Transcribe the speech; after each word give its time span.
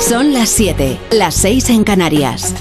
Son 0.00 0.32
las 0.32 0.48
7, 0.48 0.98
las 1.12 1.34
6 1.34 1.70
en 1.70 1.84
Canarias. 1.84 2.54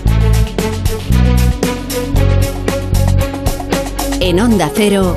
En 4.19 4.39
Onda 4.39 4.69
Cero, 4.73 5.15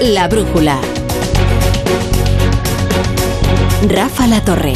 La 0.00 0.26
Brújula. 0.28 0.80
Rafa 3.88 4.26
La 4.26 4.42
Torre. 4.44 4.72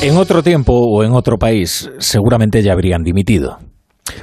En 0.00 0.16
otro 0.16 0.42
tiempo 0.42 0.72
o 0.72 1.04
en 1.04 1.12
otro 1.12 1.38
país 1.38 1.90
seguramente 1.98 2.62
ya 2.62 2.72
habrían 2.72 3.04
dimitido. 3.04 3.58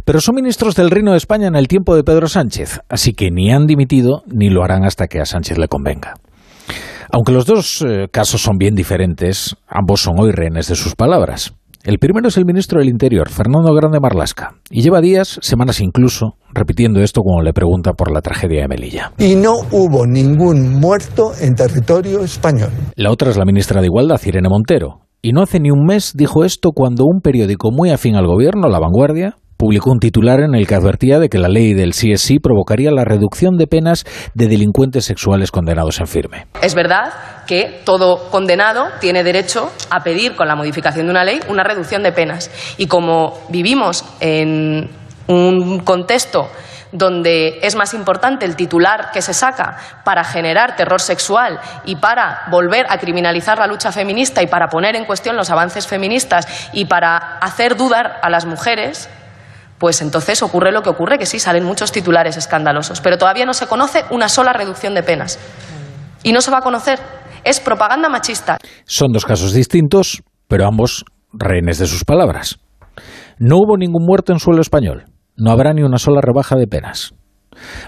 Pero 0.05 0.21
son 0.21 0.35
ministros 0.35 0.75
del 0.75 0.91
Reino 0.91 1.11
de 1.11 1.17
España 1.17 1.47
en 1.47 1.55
el 1.55 1.67
tiempo 1.67 1.95
de 1.95 2.03
Pedro 2.03 2.27
Sánchez, 2.27 2.81
así 2.89 3.13
que 3.13 3.31
ni 3.31 3.51
han 3.51 3.65
dimitido 3.65 4.23
ni 4.27 4.49
lo 4.49 4.63
harán 4.63 4.85
hasta 4.85 5.07
que 5.07 5.19
a 5.19 5.25
Sánchez 5.25 5.57
le 5.57 5.67
convenga. 5.67 6.15
Aunque 7.11 7.31
los 7.31 7.45
dos 7.45 7.83
eh, 7.87 8.07
casos 8.11 8.41
son 8.41 8.57
bien 8.57 8.73
diferentes, 8.73 9.55
ambos 9.67 10.01
son 10.01 10.15
hoy 10.19 10.31
rehenes 10.31 10.67
de 10.67 10.75
sus 10.75 10.95
palabras. 10.95 11.53
El 11.83 11.99
primero 11.99 12.29
es 12.29 12.37
el 12.37 12.45
ministro 12.45 12.79
del 12.79 12.87
Interior, 12.87 13.29
Fernando 13.29 13.73
Grande 13.73 13.99
Marlasca, 13.99 14.55
y 14.69 14.81
lleva 14.81 15.01
días, 15.01 15.37
semanas 15.41 15.81
incluso, 15.81 16.37
repitiendo 16.53 17.01
esto 17.01 17.21
cuando 17.21 17.43
le 17.43 17.51
pregunta 17.51 17.91
por 17.91 18.09
la 18.09 18.21
tragedia 18.21 18.61
de 18.61 18.67
Melilla. 18.69 19.11
Y 19.17 19.35
no 19.35 19.55
hubo 19.69 20.07
ningún 20.07 20.79
muerto 20.79 21.33
en 21.41 21.55
territorio 21.55 22.23
español. 22.23 22.69
La 22.95 23.11
otra 23.11 23.31
es 23.31 23.37
la 23.37 23.43
ministra 23.43 23.81
de 23.81 23.87
Igualdad, 23.87 24.21
Irene 24.25 24.47
Montero, 24.47 25.01
y 25.21 25.33
no 25.33 25.41
hace 25.41 25.59
ni 25.59 25.71
un 25.71 25.85
mes 25.85 26.13
dijo 26.15 26.45
esto 26.45 26.71
cuando 26.71 27.03
un 27.05 27.19
periódico 27.19 27.69
muy 27.71 27.91
afín 27.91 28.15
al 28.15 28.27
gobierno, 28.27 28.69
La 28.69 28.79
Vanguardia, 28.79 29.35
publicó 29.63 29.91
un 29.91 29.99
titular 29.99 30.41
en 30.41 30.55
el 30.55 30.67
que 30.67 30.75
advertía 30.75 31.19
de 31.19 31.29
que 31.29 31.37
la 31.37 31.47
ley 31.47 31.73
del 31.73 31.91
CSI 31.91 32.39
provocaría 32.39 32.91
la 32.91 33.05
reducción 33.05 33.55
de 33.55 33.65
penas 33.65 34.03
de 34.33 34.49
delincuentes 34.49 35.05
sexuales 35.05 35.51
condenados 35.51 36.01
en 36.01 36.07
firme. 36.07 36.47
Es 36.61 36.75
verdad 36.75 37.13
que 37.47 37.79
todo 37.85 38.29
condenado 38.29 38.87
tiene 38.99 39.23
derecho 39.23 39.71
a 39.89 40.03
pedir 40.03 40.35
con 40.35 40.49
la 40.49 40.57
modificación 40.57 41.05
de 41.05 41.11
una 41.11 41.23
ley 41.23 41.39
una 41.47 41.63
reducción 41.63 42.03
de 42.03 42.11
penas. 42.11 42.51
Y 42.77 42.87
como 42.87 43.39
vivimos 43.47 44.03
en 44.19 44.89
un 45.27 45.79
contexto 45.79 46.49
donde 46.91 47.59
es 47.61 47.75
más 47.77 47.93
importante 47.93 48.45
el 48.45 48.57
titular 48.57 49.11
que 49.13 49.21
se 49.21 49.33
saca 49.33 49.77
para 50.03 50.25
generar 50.25 50.75
terror 50.75 50.99
sexual 50.99 51.57
y 51.85 51.95
para 51.95 52.41
volver 52.51 52.85
a 52.89 52.97
criminalizar 52.97 53.57
la 53.59 53.67
lucha 53.67 53.93
feminista 53.93 54.43
y 54.43 54.47
para 54.47 54.67
poner 54.67 54.97
en 54.97 55.05
cuestión 55.05 55.37
los 55.37 55.49
avances 55.49 55.87
feministas 55.87 56.69
y 56.73 56.83
para 56.83 57.37
hacer 57.37 57.77
dudar 57.77 58.19
a 58.21 58.29
las 58.29 58.45
mujeres, 58.45 59.09
pues 59.83 60.01
entonces 60.01 60.41
ocurre 60.41 60.71
lo 60.71 60.81
que 60.81 60.89
ocurre, 60.89 61.17
que 61.17 61.25
sí, 61.25 61.39
salen 61.39 61.65
muchos 61.65 61.91
titulares 61.91 62.37
escandalosos, 62.37 63.01
pero 63.01 63.17
todavía 63.17 63.45
no 63.45 63.53
se 63.53 63.67
conoce 63.67 64.05
una 64.11 64.29
sola 64.29 64.53
reducción 64.53 64.93
de 64.93 65.03
penas. 65.03 65.37
Y 66.23 66.31
no 66.31 66.39
se 66.39 66.51
va 66.51 66.59
a 66.59 66.61
conocer. 66.61 66.99
Es 67.43 67.59
propaganda 67.59 68.07
machista. 68.07 68.59
Son 68.85 69.11
dos 69.11 69.25
casos 69.25 69.51
distintos, 69.51 70.23
pero 70.47 70.65
ambos 70.67 71.03
rehenes 71.33 71.79
de 71.79 71.87
sus 71.87 72.05
palabras. 72.05 72.59
No 73.37 73.57
hubo 73.57 73.75
ningún 73.75 74.05
muerto 74.05 74.31
en 74.31 74.39
suelo 74.39 74.61
español. 74.61 75.03
No 75.35 75.51
habrá 75.51 75.73
ni 75.73 75.83
una 75.83 75.97
sola 75.97 76.21
rebaja 76.21 76.55
de 76.55 76.67
penas. 76.67 77.13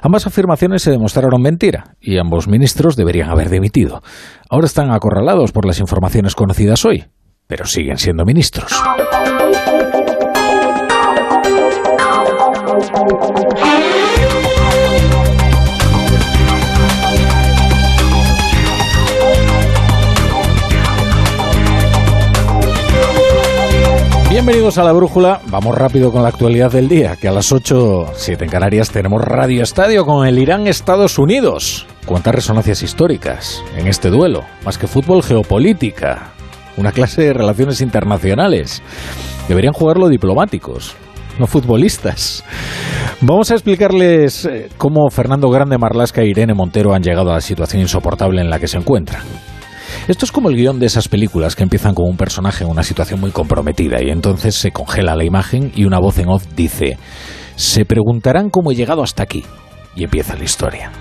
Ambas 0.02 0.28
afirmaciones 0.28 0.82
se 0.82 0.92
demostraron 0.92 1.42
mentira 1.42 1.96
y 2.02 2.18
ambos 2.18 2.50
ministros 2.50 2.98
deberían 2.98 3.30
haber 3.30 3.50
dimitido. 3.50 4.02
Ahora 4.50 4.66
están 4.66 4.92
acorralados 4.92 5.54
por 5.54 5.66
las 5.66 5.80
informaciones 5.80 6.36
conocidas 6.36 6.84
hoy, 6.84 7.06
pero 7.48 7.64
siguen 7.64 7.96
siendo 7.96 8.26
ministros. 8.26 8.74
Bienvenidos 24.30 24.78
a 24.78 24.84
la 24.84 24.92
Brújula. 24.92 25.42
Vamos 25.48 25.76
rápido 25.76 26.12
con 26.12 26.22
la 26.22 26.30
actualidad 26.30 26.72
del 26.72 26.88
día, 26.88 27.16
que 27.16 27.28
a 27.28 27.32
las 27.32 27.52
8, 27.52 28.12
7 28.14 28.44
en 28.44 28.52
Canarias 28.52 28.92
tenemos 28.92 29.22
Radio 29.22 29.64
Estadio 29.64 30.06
con 30.06 30.28
el 30.28 30.38
Irán-Estados 30.38 31.18
Unidos. 31.18 31.88
¿Cuántas 32.06 32.36
resonancias 32.36 32.84
históricas 32.84 33.64
en 33.78 33.88
este 33.88 34.10
duelo? 34.10 34.44
Más 34.64 34.78
que 34.78 34.88
fútbol, 34.88 35.24
geopolítica. 35.24 36.34
Una 36.78 36.92
clase 36.92 37.24
de 37.24 37.34
relaciones 37.34 37.82
internacionales. 37.82 38.84
Deberían 39.48 39.74
jugarlo 39.74 40.10
diplomáticos, 40.10 40.96
no 41.40 41.48
futbolistas. 41.48 42.44
Vamos 43.22 43.52
a 43.52 43.56
explicarles 43.56 44.46
eh, 44.46 44.70
cómo 44.78 45.10
Fernando 45.10 45.50
Grande 45.50 45.78
Marlasca 45.78 46.22
e 46.22 46.28
Irene 46.28 46.54
Montero 46.54 46.94
han 46.94 47.04
llegado 47.04 47.32
a 47.32 47.36
la 47.36 47.42
situación 47.42 47.82
insoportable 47.82 48.42
en 48.42 48.50
la 48.50 48.60
que 48.60 48.68
se 48.68 48.78
encuentran. 48.78 49.22
Esto 50.08 50.26
es 50.26 50.32
como 50.32 50.50
el 50.50 50.56
guion 50.56 50.80
de 50.80 50.86
esas 50.86 51.08
películas 51.08 51.56
que 51.56 51.64
empiezan 51.64 51.96
con 51.96 52.08
un 52.08 52.18
personaje 52.18 52.64
en 52.64 52.70
una 52.70 52.84
situación 52.84 53.20
muy 53.20 53.32
comprometida 53.32 54.04
y 54.04 54.10
entonces 54.10 54.56
se 54.56 54.72
congela 54.72 55.16
la 55.16 55.24
imagen 55.24 55.72
y 55.76 55.86
una 55.86 56.00
voz 56.00 56.20
en 56.20 56.30
off 56.30 56.46
dice, 56.56 56.98
se 57.56 57.86
preguntarán 57.86 58.50
cómo 58.50 58.72
he 58.72 58.76
llegado 58.76 59.02
hasta 59.02 59.24
aquí. 59.24 59.44
Y 59.96 60.04
empieza 60.04 60.36
la 60.36 60.44
historia. 60.44 60.92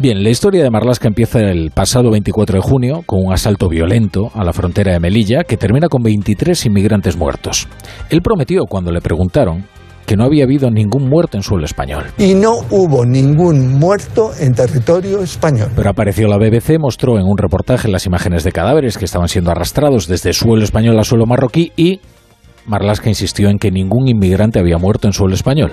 Bien, 0.00 0.22
la 0.22 0.30
historia 0.30 0.62
de 0.62 0.70
Marlaska 0.70 1.08
empieza 1.08 1.40
el 1.40 1.72
pasado 1.72 2.10
24 2.10 2.56
de 2.56 2.62
junio 2.62 3.02
con 3.04 3.18
un 3.22 3.34
asalto 3.34 3.68
violento 3.68 4.30
a 4.32 4.42
la 4.44 4.54
frontera 4.54 4.92
de 4.92 4.98
Melilla 4.98 5.44
que 5.44 5.58
termina 5.58 5.88
con 5.88 6.02
23 6.02 6.64
inmigrantes 6.64 7.18
muertos. 7.18 7.68
Él 8.08 8.22
prometió 8.22 8.64
cuando 8.64 8.92
le 8.92 9.02
preguntaron 9.02 9.66
que 10.06 10.16
no 10.16 10.24
había 10.24 10.44
habido 10.44 10.70
ningún 10.70 11.06
muerto 11.06 11.36
en 11.36 11.42
suelo 11.42 11.66
español. 11.66 12.06
Y 12.16 12.32
no 12.32 12.60
hubo 12.70 13.04
ningún 13.04 13.78
muerto 13.78 14.30
en 14.40 14.54
territorio 14.54 15.20
español. 15.20 15.68
Pero 15.76 15.90
apareció 15.90 16.28
la 16.28 16.38
BBC, 16.38 16.78
mostró 16.78 17.18
en 17.18 17.26
un 17.26 17.36
reportaje 17.36 17.88
las 17.88 18.06
imágenes 18.06 18.42
de 18.42 18.52
cadáveres 18.52 18.96
que 18.96 19.04
estaban 19.04 19.28
siendo 19.28 19.50
arrastrados 19.50 20.08
desde 20.08 20.32
suelo 20.32 20.64
español 20.64 20.98
a 20.98 21.04
suelo 21.04 21.26
marroquí 21.26 21.72
y 21.76 22.00
Marlaska 22.64 23.10
insistió 23.10 23.50
en 23.50 23.58
que 23.58 23.70
ningún 23.70 24.08
inmigrante 24.08 24.60
había 24.60 24.78
muerto 24.78 25.08
en 25.08 25.12
suelo 25.12 25.34
español. 25.34 25.72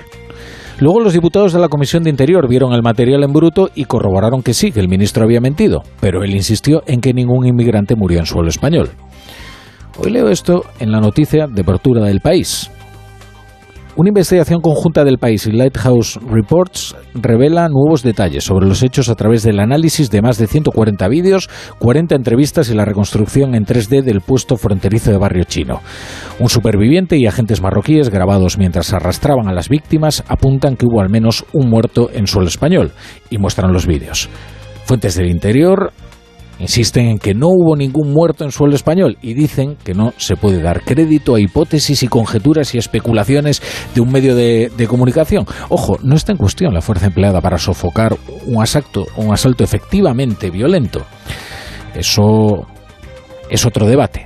Luego 0.80 1.00
los 1.00 1.14
diputados 1.14 1.54
de 1.54 1.60
la 1.60 1.70
Comisión 1.70 2.04
de 2.04 2.12
Interior 2.12 2.48
vieron 2.48 2.72
el 2.74 2.84
material 2.84 3.24
en 3.24 3.34
bruto 3.34 3.70
y 3.74 3.86
corroboraron 3.86 4.44
que 4.44 4.54
sí, 4.54 4.72
que 4.72 4.80
el 4.80 4.88
ministro 4.88 5.24
había 5.24 5.42
mentido, 5.42 5.82
pero 6.00 6.24
él 6.24 6.36
insistió 6.36 6.84
en 6.86 7.02
que 7.02 7.14
ningún 7.14 7.48
inmigrante 7.48 7.96
murió 7.96 8.20
en 8.20 8.28
suelo 8.28 8.50
español. 8.50 8.92
Hoy 9.98 10.12
leo 10.12 10.30
esto 10.30 10.64
en 10.80 10.92
la 10.92 11.00
noticia 11.00 11.48
de 11.48 11.62
apertura 11.62 12.06
del 12.06 12.22
país. 12.22 12.70
Una 13.98 14.10
investigación 14.10 14.62
conjunta 14.62 15.04
del 15.04 15.18
país 15.18 15.48
y 15.48 15.52
Lighthouse 15.52 16.20
Reports 16.22 16.96
revela 17.16 17.68
nuevos 17.68 18.04
detalles 18.04 18.44
sobre 18.44 18.68
los 18.68 18.84
hechos 18.84 19.10
a 19.10 19.16
través 19.16 19.42
del 19.42 19.60
análisis 19.60 20.12
de 20.12 20.22
más 20.22 20.38
de 20.38 20.46
140 20.46 21.08
vídeos, 21.08 21.50
40 21.80 22.14
entrevistas 22.14 22.70
y 22.70 22.76
la 22.76 22.86
reconstrucción 22.86 23.56
en 23.56 23.66
3D 23.66 24.04
del 24.04 24.22
puesto 24.22 24.56
fronterizo 24.56 25.10
de 25.10 25.18
Barrio 25.18 25.46
Chino. 25.46 25.82
Un 26.38 26.48
superviviente 26.48 27.18
y 27.18 27.26
agentes 27.26 27.60
marroquíes 27.60 28.12
grabados 28.12 28.60
mientras 28.60 28.94
arrastraban 28.94 29.48
a 29.48 29.54
las 29.54 29.68
víctimas 29.68 30.24
apuntan 30.28 30.76
que 30.76 30.86
hubo 30.86 31.02
al 31.02 31.10
menos 31.10 31.44
un 31.52 31.68
muerto 31.68 32.12
en 32.14 32.28
suelo 32.28 32.50
español 32.50 32.92
y 33.32 33.40
muestran 33.40 33.74
los 33.74 33.88
vídeos. 33.88 34.30
Fuentes 34.86 35.16
del 35.16 35.32
interior 35.32 35.92
Insisten 36.60 37.06
en 37.08 37.20
que 37.20 37.36
no 37.36 37.50
hubo 37.50 37.76
ningún 37.76 38.12
muerto 38.12 38.44
en 38.44 38.52
suelo 38.52 38.76
español 38.76 39.18
y 39.22 39.36
dicen 39.36 39.78
que 39.84 39.94
no 39.94 40.14
se 40.18 40.36
puede 40.36 40.62
dar 40.62 40.82
crédito 40.82 41.36
a 41.36 41.40
hipótesis 41.40 42.02
y 42.02 42.08
conjeturas 42.08 42.74
y 42.74 42.80
especulaciones 42.80 43.62
de 43.94 44.02
un 44.02 44.12
medio 44.12 44.36
de, 44.36 44.88
comunicación. 44.88 45.46
Ojo, 45.70 45.98
no 46.02 46.16
está 46.16 46.32
en 46.32 46.38
cuestión 46.38 46.74
la 46.74 46.82
fuerza 46.82 47.08
empleada 47.08 47.42
para 47.42 47.58
sofocar 47.58 48.16
un 48.46 48.62
asalto, 48.62 49.06
un 49.18 49.32
asalto 49.32 49.64
efectivamente 49.64 50.50
violento. 50.50 51.06
Eso 51.94 52.66
es 53.50 53.66
otro 53.66 53.86
debate. 53.86 54.26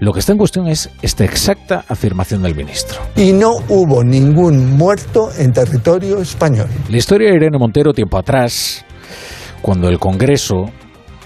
Lo 0.00 0.12
que 0.12 0.20
está 0.20 0.32
en 0.32 0.38
cuestión 0.38 0.66
es 0.66 0.90
esta 1.02 1.24
exacta 1.24 1.84
afirmación 1.88 2.42
del 2.42 2.56
ministro. 2.56 3.00
Y 3.16 3.32
no 3.32 3.52
hubo 3.68 4.02
ningún 4.02 4.76
muerto 4.76 5.28
en 5.38 5.52
territorio 5.52 6.20
español. 6.20 6.68
La 6.88 6.96
historia 6.96 7.30
de 7.30 7.36
Irene 7.36 7.58
Montero 7.58 7.92
tiempo 7.92 8.18
atrás, 8.18 8.84
cuando 9.60 9.88
el 9.88 10.00
Congreso 10.00 10.64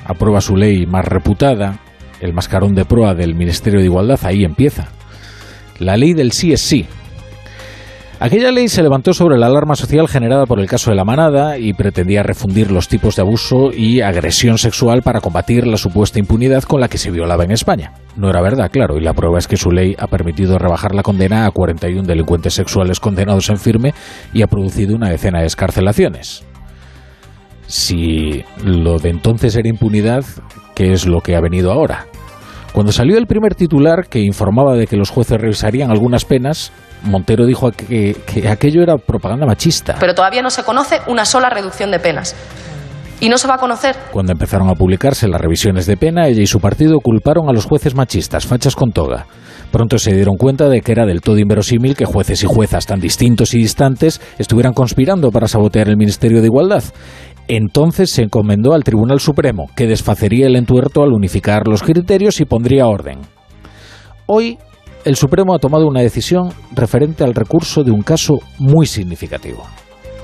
aprueba 0.07 0.41
su 0.41 0.57
ley 0.57 0.87
más 0.87 1.05
reputada, 1.05 1.81
el 2.21 2.33
mascarón 2.33 2.75
de 2.75 2.85
proa 2.85 3.15
del 3.15 3.35
Ministerio 3.35 3.81
de 3.81 3.87
Igualdad, 3.87 4.21
ahí 4.25 4.45
empieza. 4.45 4.89
La 5.79 5.97
ley 5.97 6.15
del 6.15 6.33
sí 6.33 6.53
es 6.53 6.61
sí. 6.61 6.87
Aquella 8.19 8.51
ley 8.51 8.69
se 8.69 8.83
levantó 8.83 9.13
sobre 9.13 9.37
la 9.37 9.47
alarma 9.47 9.77
social 9.77 10.09
generada 10.09 10.47
por 10.47 10.59
el 10.59 10.67
caso 10.67 10.89
de 10.89 10.97
la 10.97 11.05
manada 11.05 11.59
y 11.59 11.75
pretendía 11.75 12.23
refundir 12.23 12.71
los 12.71 12.89
tipos 12.89 13.15
de 13.17 13.21
abuso 13.21 13.71
y 13.77 14.01
agresión 14.01 14.57
sexual 14.57 15.03
para 15.03 15.21
combatir 15.21 15.67
la 15.67 15.77
supuesta 15.77 16.19
impunidad 16.19 16.63
con 16.63 16.81
la 16.81 16.89
que 16.89 16.97
se 16.97 17.11
violaba 17.11 17.45
en 17.45 17.51
España. 17.51 17.93
No 18.17 18.31
era 18.31 18.41
verdad, 18.41 18.71
claro, 18.71 18.97
y 18.97 19.03
la 19.03 19.13
prueba 19.13 19.39
es 19.39 19.47
que 19.47 19.59
su 19.59 19.71
ley 19.71 19.95
ha 19.99 20.07
permitido 20.07 20.59
rebajar 20.59 20.95
la 20.95 21.03
condena 21.03 21.45
a 21.45 21.51
41 21.51 22.09
delincuentes 22.09 22.55
sexuales 22.55 23.01
condenados 23.01 23.51
en 23.51 23.59
firme 23.59 23.93
y 24.33 24.41
ha 24.41 24.47
producido 24.47 24.97
una 24.97 25.11
decena 25.11 25.41
de 25.41 25.47
escarcelaciones 25.47 26.46
si 27.67 28.45
lo 28.65 28.99
de 28.99 29.11
entonces 29.11 29.57
era 29.57 29.69
impunidad, 29.69 30.25
¿qué 30.75 30.93
es 30.93 31.07
lo 31.07 31.21
que 31.21 31.37
ha 31.37 31.41
venido 31.41 31.73
ahora? 31.73 32.07
Cuando 32.73 32.93
salió 32.93 33.17
el 33.17 33.27
primer 33.27 33.55
titular 33.55 34.07
que 34.09 34.21
informaba 34.21 34.75
de 34.75 34.87
que 34.87 34.97
los 34.97 35.09
jueces 35.09 35.41
revisarían 35.41 35.91
algunas 35.91 36.27
penas, 36.27 36.73
Montero 37.05 37.47
dijo 37.47 37.71
que, 37.71 38.17
aquello 38.51 38.83
era 38.83 38.99
propaganda 38.99 39.47
machista. 39.47 39.97
Pero 39.99 40.15
todavía 40.15 40.43
no 40.43 40.51
se 40.51 40.63
conoce 40.63 41.01
una 41.07 41.25
sola 41.25 41.49
reducción 41.49 41.91
de 41.91 41.99
penas. 41.99 42.37
y 43.19 43.31
no 43.31 43.39
se 43.39 43.49
va 43.49 43.55
a 43.55 43.59
conocer. 43.59 43.97
Cuando 44.13 44.33
empezaron 44.33 44.69
a 44.69 44.75
publicarse 44.75 45.27
las 45.27 45.41
revisiones 45.41 45.87
de 45.87 45.97
pena, 45.97 46.29
ella 46.29 46.43
y 46.43 46.47
su 46.47 46.61
partido 46.61 47.01
culparon 47.01 47.49
a 47.49 47.53
los 47.55 47.65
jueces 47.65 47.95
machistas, 47.95 48.45
fachas 48.45 48.77
con 48.77 48.93
toga. 48.93 49.25
Pronto 49.73 49.99
se 49.99 50.13
dieron 50.13 50.37
cuenta 50.37 50.69
de 50.69 50.83
que 50.83 50.93
era 50.93 51.07
del 51.07 51.23
todo 51.23 51.39
inverosímil 51.39 51.97
que 51.97 52.05
jueces 52.05 52.43
y 52.43 52.47
juezas 52.47 52.85
tan 52.85 53.01
distintos 53.01 53.55
y 53.55 53.59
distantes 53.59 54.21
estuvieran 54.37 54.75
conspirando 54.75 55.31
para 55.31 55.49
sabotear 55.49 55.89
el 55.89 55.97
Ministerio 55.97 56.43
de 56.43 56.47
Igualdad. 56.49 56.85
Entonces 57.49 58.11
se 58.11 58.23
encomendó 58.23 58.75
al 58.75 58.83
Tribunal 58.83 59.21
Supremo, 59.21 59.67
que 59.77 59.87
desfacería 59.87 60.47
el 60.47 60.57
entuerto 60.57 61.03
al 61.03 61.13
unificar 61.13 61.69
los 61.69 61.83
criterios 61.83 62.41
y 62.41 62.45
pondría 62.45 62.87
orden. 62.87 63.21
Hoy, 64.27 64.59
el 65.05 65.15
Supremo 65.15 65.55
ha 65.55 65.61
tomado 65.61 65.87
una 65.87 66.01
decisión 66.01 66.49
referente 66.75 67.23
al 67.23 67.35
recurso 67.35 67.85
de 67.85 67.93
un 67.93 68.03
caso 68.03 68.41
muy 68.59 68.87
significativo, 68.87 69.63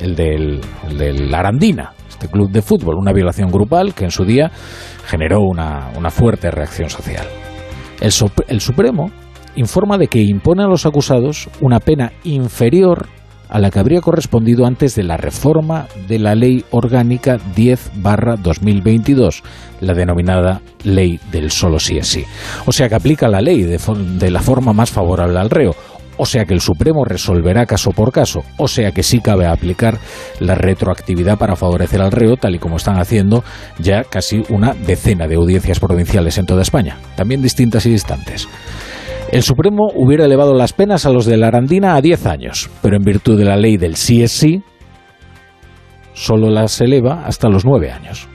el 0.00 0.16
del, 0.16 0.60
el 0.88 0.98
del 0.98 1.32
Arandina, 1.32 1.92
este 2.08 2.26
club 2.26 2.50
de 2.50 2.62
fútbol, 2.62 2.96
una 2.98 3.12
violación 3.12 3.50
grupal 3.50 3.94
que 3.94 4.04
en 4.04 4.10
su 4.10 4.24
día 4.24 4.50
generó 5.06 5.40
una, 5.42 5.90
una 5.96 6.10
fuerte 6.10 6.50
reacción 6.50 6.90
social. 6.90 7.26
El, 8.00 8.10
el 8.48 8.60
Supremo 8.60 9.12
informa 9.54 9.98
de 9.98 10.08
que 10.08 10.20
impone 10.20 10.64
a 10.64 10.66
los 10.66 10.86
acusados 10.86 11.48
una 11.60 11.78
pena 11.78 12.12
inferior 12.24 13.06
a 13.52 13.58
la 13.58 13.70
que 13.70 13.78
habría 13.78 14.00
correspondido 14.00 14.64
antes 14.64 14.94
de 14.94 15.02
la 15.02 15.19
reforma 15.19 15.87
de 16.08 16.19
la 16.19 16.34
Ley 16.34 16.64
Orgánica 16.70 17.37
10-2022, 17.54 19.43
la 19.81 19.93
denominada 19.93 20.62
Ley 20.84 21.20
del 21.31 21.50
Solo 21.50 21.78
sí 21.78 21.99
es 21.99 22.06
sí. 22.06 22.25
O 22.64 22.72
sea 22.72 22.88
que 22.88 22.94
aplica 22.94 23.28
la 23.28 23.43
ley 23.43 23.62
de, 23.62 23.78
de 24.19 24.31
la 24.31 24.40
forma 24.40 24.72
más 24.72 24.90
favorable 24.90 25.38
al 25.38 25.50
reo. 25.50 25.76
O 26.16 26.25
sea 26.25 26.46
que 26.46 26.54
el 26.54 26.62
Supremo 26.62 27.04
resolverá 27.04 27.66
caso 27.66 27.90
por 27.90 28.10
caso. 28.10 28.43
O 28.56 28.69
sea 28.69 28.93
que 28.93 29.02
sí 29.02 29.20
cabe 29.20 29.46
aplicar 29.46 29.98
la 30.40 30.55
retroactividad 30.55 31.37
para 31.37 31.55
favorecer 31.55 32.00
al 32.00 32.12
reo, 32.12 32.37
tal 32.38 32.55
y 32.55 32.58
como 32.58 32.76
están 32.76 32.98
haciendo 32.98 33.44
ya 33.78 34.05
casi 34.05 34.43
una 34.48 34.72
decena 34.72 35.26
de 35.26 35.34
audiencias 35.34 35.78
provinciales 35.78 36.38
en 36.38 36.46
toda 36.46 36.62
España, 36.62 36.96
también 37.16 37.43
distintas 37.43 37.84
y 37.84 37.90
distantes. 37.90 38.48
El 39.30 39.42
Supremo 39.42 39.88
hubiera 39.94 40.26
elevado 40.26 40.54
las 40.54 40.72
penas 40.72 41.06
a 41.06 41.10
los 41.10 41.24
de 41.24 41.36
la 41.36 41.48
Arandina 41.48 41.94
a 41.94 42.00
10 42.00 42.26
años, 42.26 42.70
pero 42.82 42.96
en 42.96 43.02
virtud 43.02 43.38
de 43.38 43.44
la 43.44 43.56
ley 43.56 43.76
del 43.76 43.96
sí 43.96 44.22
es 44.22 44.32
sí, 44.32 44.62
solo 46.12 46.50
las 46.50 46.80
eleva 46.80 47.24
hasta 47.24 47.48
los 47.48 47.64
9 47.64 47.90
años. 47.90 48.28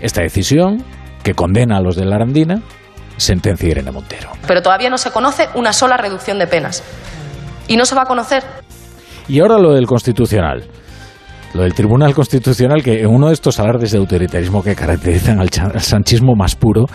Esta 0.00 0.22
decisión, 0.22 0.84
que 1.22 1.34
condena 1.34 1.78
a 1.78 1.80
los 1.80 1.96
de 1.96 2.04
la 2.04 2.16
Arandina, 2.16 2.60
sentencia 3.16 3.68
Irene 3.68 3.90
Montero. 3.90 4.30
Pero 4.46 4.62
todavía 4.62 4.90
no 4.90 4.98
se 4.98 5.10
conoce 5.10 5.48
una 5.54 5.72
sola 5.72 5.96
reducción 5.96 6.38
de 6.38 6.46
penas. 6.46 6.82
Y 7.68 7.76
no 7.76 7.86
se 7.86 7.94
va 7.94 8.02
a 8.02 8.06
conocer 8.06 8.42
Y 9.28 9.40
ahora 9.40 9.56
lo 9.58 9.72
del 9.72 9.86
Constitucional. 9.86 10.64
Lo 11.54 11.62
del 11.62 11.74
Tribunal 11.74 12.14
Constitucional, 12.14 12.82
que 12.82 13.02
en 13.02 13.06
uno 13.06 13.28
de 13.28 13.34
estos 13.34 13.60
alardes 13.60 13.92
de 13.92 13.98
autoritarismo 13.98 14.62
que 14.62 14.74
caracterizan 14.74 15.38
al, 15.38 15.48
al 15.72 15.80
sanchismo 15.80 16.34
más 16.34 16.56
puro, 16.56 16.86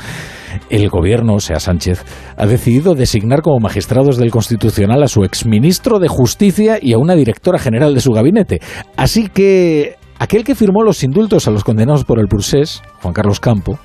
el 0.69 0.89
gobierno, 0.89 1.35
o 1.35 1.39
sea, 1.39 1.59
Sánchez, 1.59 2.03
ha 2.35 2.45
decidido 2.45 2.95
designar 2.95 3.41
como 3.41 3.59
magistrados 3.59 4.17
del 4.17 4.31
Constitucional 4.31 5.03
a 5.03 5.07
su 5.07 5.23
exministro 5.23 5.99
de 5.99 6.07
Justicia 6.07 6.79
y 6.81 6.93
a 6.93 6.97
una 6.97 7.15
directora 7.15 7.59
general 7.59 7.93
de 7.93 8.01
su 8.01 8.11
gabinete. 8.11 8.59
Así 8.95 9.27
que 9.27 9.95
aquel 10.19 10.43
que 10.43 10.55
firmó 10.55 10.83
los 10.83 11.03
indultos 11.03 11.47
a 11.47 11.51
los 11.51 11.63
condenados 11.63 12.03
por 12.03 12.19
el 12.19 12.27
procés, 12.27 12.81
Juan 13.01 13.13
Carlos 13.13 13.39
Campo, 13.39 13.79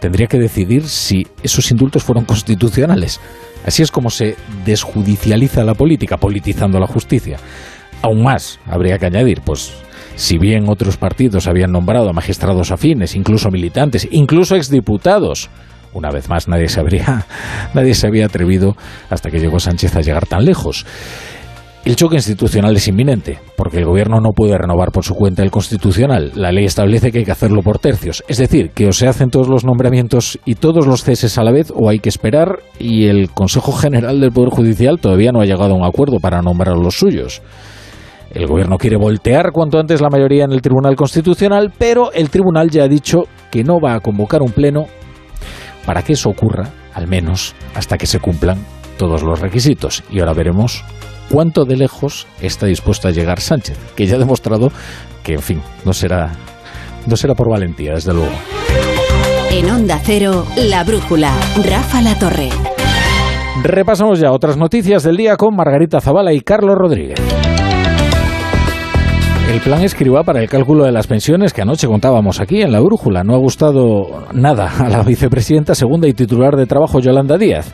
tendría 0.00 0.26
que 0.26 0.38
decidir 0.38 0.84
si 0.88 1.26
esos 1.42 1.70
indultos 1.70 2.02
fueron 2.02 2.24
constitucionales. 2.24 3.20
Así 3.64 3.82
es 3.82 3.90
como 3.90 4.10
se 4.10 4.36
desjudicializa 4.64 5.64
la 5.64 5.74
política, 5.74 6.16
politizando 6.16 6.78
la 6.80 6.86
justicia. 6.86 7.38
Aún 8.02 8.22
más, 8.22 8.58
habría 8.66 8.98
que 8.98 9.06
añadir, 9.06 9.42
pues, 9.44 9.74
si 10.16 10.38
bien 10.38 10.68
otros 10.68 10.96
partidos 10.96 11.46
habían 11.46 11.72
nombrado 11.72 12.08
a 12.08 12.12
magistrados 12.14 12.70
afines, 12.70 13.14
incluso 13.14 13.50
militantes, 13.50 14.08
incluso 14.10 14.56
exdiputados, 14.56 15.50
una 15.92 16.10
vez 16.10 16.28
más 16.28 16.48
nadie 16.48 16.68
se 16.68 16.80
habría, 16.80 17.26
nadie 17.74 17.94
se 17.94 18.06
había 18.06 18.26
atrevido 18.26 18.76
hasta 19.08 19.30
que 19.30 19.38
llegó 19.38 19.58
Sánchez 19.58 19.96
a 19.96 20.00
llegar 20.00 20.26
tan 20.26 20.44
lejos. 20.44 20.86
El 21.82 21.96
choque 21.96 22.16
institucional 22.16 22.76
es 22.76 22.88
inminente, 22.88 23.38
porque 23.56 23.78
el 23.78 23.86
gobierno 23.86 24.20
no 24.20 24.32
puede 24.32 24.58
renovar 24.58 24.92
por 24.92 25.02
su 25.02 25.14
cuenta 25.14 25.42
el 25.42 25.50
constitucional. 25.50 26.30
La 26.34 26.52
ley 26.52 26.66
establece 26.66 27.10
que 27.10 27.20
hay 27.20 27.24
que 27.24 27.32
hacerlo 27.32 27.62
por 27.62 27.78
tercios, 27.78 28.22
es 28.28 28.36
decir, 28.36 28.72
que 28.74 28.86
o 28.86 28.92
se 28.92 29.08
hacen 29.08 29.30
todos 29.30 29.48
los 29.48 29.64
nombramientos 29.64 30.38
y 30.44 30.56
todos 30.56 30.86
los 30.86 31.04
ceses 31.04 31.38
a 31.38 31.42
la 31.42 31.52
vez, 31.52 31.72
o 31.74 31.88
hay 31.88 31.98
que 31.98 32.10
esperar 32.10 32.58
y 32.78 33.06
el 33.06 33.30
Consejo 33.30 33.72
General 33.72 34.20
del 34.20 34.30
Poder 34.30 34.50
Judicial 34.50 35.00
todavía 35.00 35.32
no 35.32 35.40
ha 35.40 35.46
llegado 35.46 35.72
a 35.72 35.78
un 35.78 35.84
acuerdo 35.84 36.18
para 36.20 36.42
nombrar 36.42 36.76
los 36.76 36.98
suyos. 36.98 37.40
El 38.30 38.46
gobierno 38.46 38.76
quiere 38.76 38.96
voltear 38.96 39.50
cuanto 39.50 39.78
antes 39.80 40.02
la 40.02 40.10
mayoría 40.10 40.44
en 40.44 40.52
el 40.52 40.60
Tribunal 40.60 40.96
Constitucional, 40.96 41.72
pero 41.76 42.12
el 42.12 42.28
tribunal 42.28 42.70
ya 42.70 42.84
ha 42.84 42.88
dicho 42.88 43.22
que 43.50 43.64
no 43.64 43.80
va 43.80 43.94
a 43.94 44.00
convocar 44.00 44.42
un 44.42 44.52
pleno 44.52 44.84
para 45.84 46.02
que 46.02 46.14
eso 46.14 46.30
ocurra, 46.30 46.70
al 46.94 47.06
menos 47.06 47.54
hasta 47.74 47.96
que 47.96 48.06
se 48.06 48.20
cumplan 48.20 48.58
todos 48.98 49.22
los 49.22 49.40
requisitos. 49.40 50.04
Y 50.10 50.20
ahora 50.20 50.34
veremos 50.34 50.84
cuánto 51.30 51.64
de 51.64 51.76
lejos 51.76 52.26
está 52.40 52.66
dispuesto 52.66 53.08
a 53.08 53.12
llegar 53.12 53.40
Sánchez, 53.40 53.78
que 53.94 54.06
ya 54.06 54.16
ha 54.16 54.18
demostrado 54.18 54.70
que, 55.22 55.34
en 55.34 55.42
fin, 55.42 55.62
no 55.84 55.92
será, 55.92 56.32
no 57.06 57.16
será 57.16 57.34
por 57.34 57.50
valentía, 57.50 57.94
desde 57.94 58.12
luego. 58.12 58.34
En 59.50 59.70
Onda 59.70 59.98
Cero, 60.02 60.46
La 60.56 60.84
Brújula, 60.84 61.32
Rafa 61.64 62.02
La 62.02 62.18
Torre. 62.18 62.50
Repasamos 63.62 64.20
ya 64.20 64.32
otras 64.32 64.56
noticias 64.56 65.02
del 65.02 65.16
día 65.16 65.36
con 65.36 65.54
Margarita 65.54 66.00
Zavala 66.00 66.32
y 66.32 66.40
Carlos 66.40 66.76
Rodríguez. 66.78 67.39
El 69.50 69.58
plan 69.58 69.82
escriba 69.82 70.22
para 70.22 70.40
el 70.40 70.48
cálculo 70.48 70.84
de 70.84 70.92
las 70.92 71.08
pensiones 71.08 71.52
que 71.52 71.62
anoche 71.62 71.88
contábamos 71.88 72.38
aquí 72.38 72.62
en 72.62 72.70
la 72.70 72.78
brújula 72.78 73.24
no 73.24 73.34
ha 73.34 73.38
gustado 73.38 74.28
nada 74.32 74.70
a 74.78 74.88
la 74.88 75.02
vicepresidenta 75.02 75.74
segunda 75.74 76.06
y 76.06 76.14
titular 76.14 76.54
de 76.54 76.66
trabajo 76.66 77.00
Yolanda 77.00 77.36
Díaz. 77.36 77.72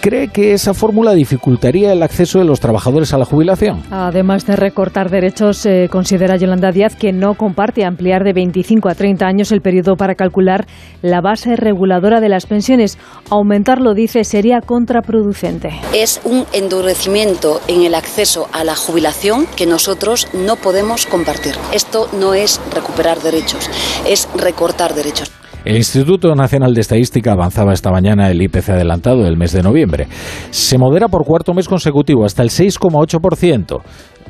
¿Cree 0.00 0.28
que 0.28 0.52
esa 0.52 0.74
fórmula 0.74 1.12
dificultaría 1.12 1.92
el 1.92 2.04
acceso 2.04 2.38
de 2.38 2.44
los 2.44 2.60
trabajadores 2.60 3.12
a 3.12 3.18
la 3.18 3.24
jubilación? 3.24 3.82
Además 3.90 4.46
de 4.46 4.54
recortar 4.54 5.10
derechos, 5.10 5.66
eh, 5.66 5.88
considera 5.90 6.36
Yolanda 6.36 6.70
Díaz 6.70 6.94
que 6.94 7.12
no 7.12 7.34
comparte 7.34 7.84
ampliar 7.84 8.22
de 8.22 8.32
25 8.32 8.88
a 8.88 8.94
30 8.94 9.26
años 9.26 9.50
el 9.50 9.60
periodo 9.60 9.96
para 9.96 10.14
calcular 10.14 10.66
la 11.02 11.20
base 11.20 11.56
reguladora 11.56 12.20
de 12.20 12.28
las 12.28 12.46
pensiones. 12.46 12.96
Aumentarlo, 13.28 13.94
dice, 13.94 14.22
sería 14.22 14.60
contraproducente. 14.60 15.72
Es 15.92 16.20
un 16.24 16.46
endurecimiento 16.52 17.60
en 17.66 17.82
el 17.82 17.96
acceso 17.96 18.48
a 18.52 18.62
la 18.62 18.76
jubilación 18.76 19.46
que 19.56 19.66
nosotros 19.66 20.28
no 20.32 20.54
podemos 20.54 21.06
compartir. 21.06 21.56
Esto 21.72 22.08
no 22.12 22.34
es 22.34 22.60
recuperar 22.72 23.20
derechos, 23.20 23.68
es 24.06 24.28
recortar 24.36 24.94
derechos. 24.94 25.32
El 25.64 25.76
Instituto 25.76 26.34
Nacional 26.34 26.72
de 26.72 26.80
Estadística 26.80 27.32
avanzaba 27.32 27.72
esta 27.72 27.90
mañana 27.90 28.30
el 28.30 28.40
IPC 28.40 28.70
adelantado 28.70 29.22
del 29.22 29.36
mes 29.36 29.52
de 29.52 29.62
noviembre. 29.62 30.06
Se 30.50 30.78
modera 30.78 31.08
por 31.08 31.24
cuarto 31.24 31.52
mes 31.52 31.68
consecutivo 31.68 32.24
hasta 32.24 32.42
el 32.42 32.50
6,8%. 32.50 33.80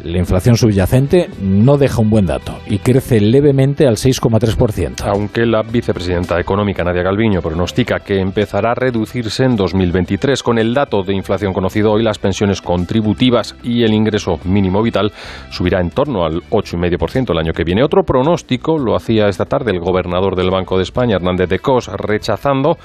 La 0.04 0.18
inflación 0.18 0.56
subyacente 0.56 1.28
no 1.40 1.76
deja 1.76 2.00
un 2.00 2.08
buen 2.08 2.26
dato 2.26 2.58
y 2.66 2.78
crece 2.78 3.20
levemente 3.20 3.86
al 3.86 3.96
6,3%. 3.96 5.04
Aunque 5.06 5.44
la 5.44 5.62
vicepresidenta 5.62 6.38
económica 6.38 6.84
Nadia 6.84 7.02
Galviño 7.02 7.42
pronostica 7.42 8.00
que 8.00 8.20
empezará 8.20 8.72
a 8.72 8.74
reducirse 8.74 9.44
en 9.44 9.56
2023 9.56 10.42
con 10.42 10.58
el 10.58 10.72
dato 10.72 11.02
de 11.02 11.14
inflación 11.14 11.52
conocido 11.52 11.92
hoy, 11.92 12.02
las 12.02 12.18
pensiones 12.18 12.62
contributivas 12.62 13.56
y 13.62 13.82
el 13.82 13.92
ingreso 13.92 14.38
mínimo 14.44 14.82
vital 14.82 15.12
subirá 15.50 15.80
en 15.80 15.90
torno 15.90 16.24
al 16.24 16.42
8,5% 16.50 17.32
el 17.32 17.38
año 17.38 17.52
que 17.52 17.64
viene. 17.64 17.82
Otro 17.82 18.04
pronóstico 18.04 18.78
lo 18.78 18.94
hacía 18.94 19.28
esta 19.28 19.46
tarde 19.46 19.72
el 19.72 19.80
gobernador 19.80 20.36
del 20.36 20.50
Banco 20.50 20.76
de 20.76 20.84
España, 20.84 21.16
Hernández 21.16 21.48
de 21.48 21.58
Cos, 21.58 21.88
rechazando 21.88 22.78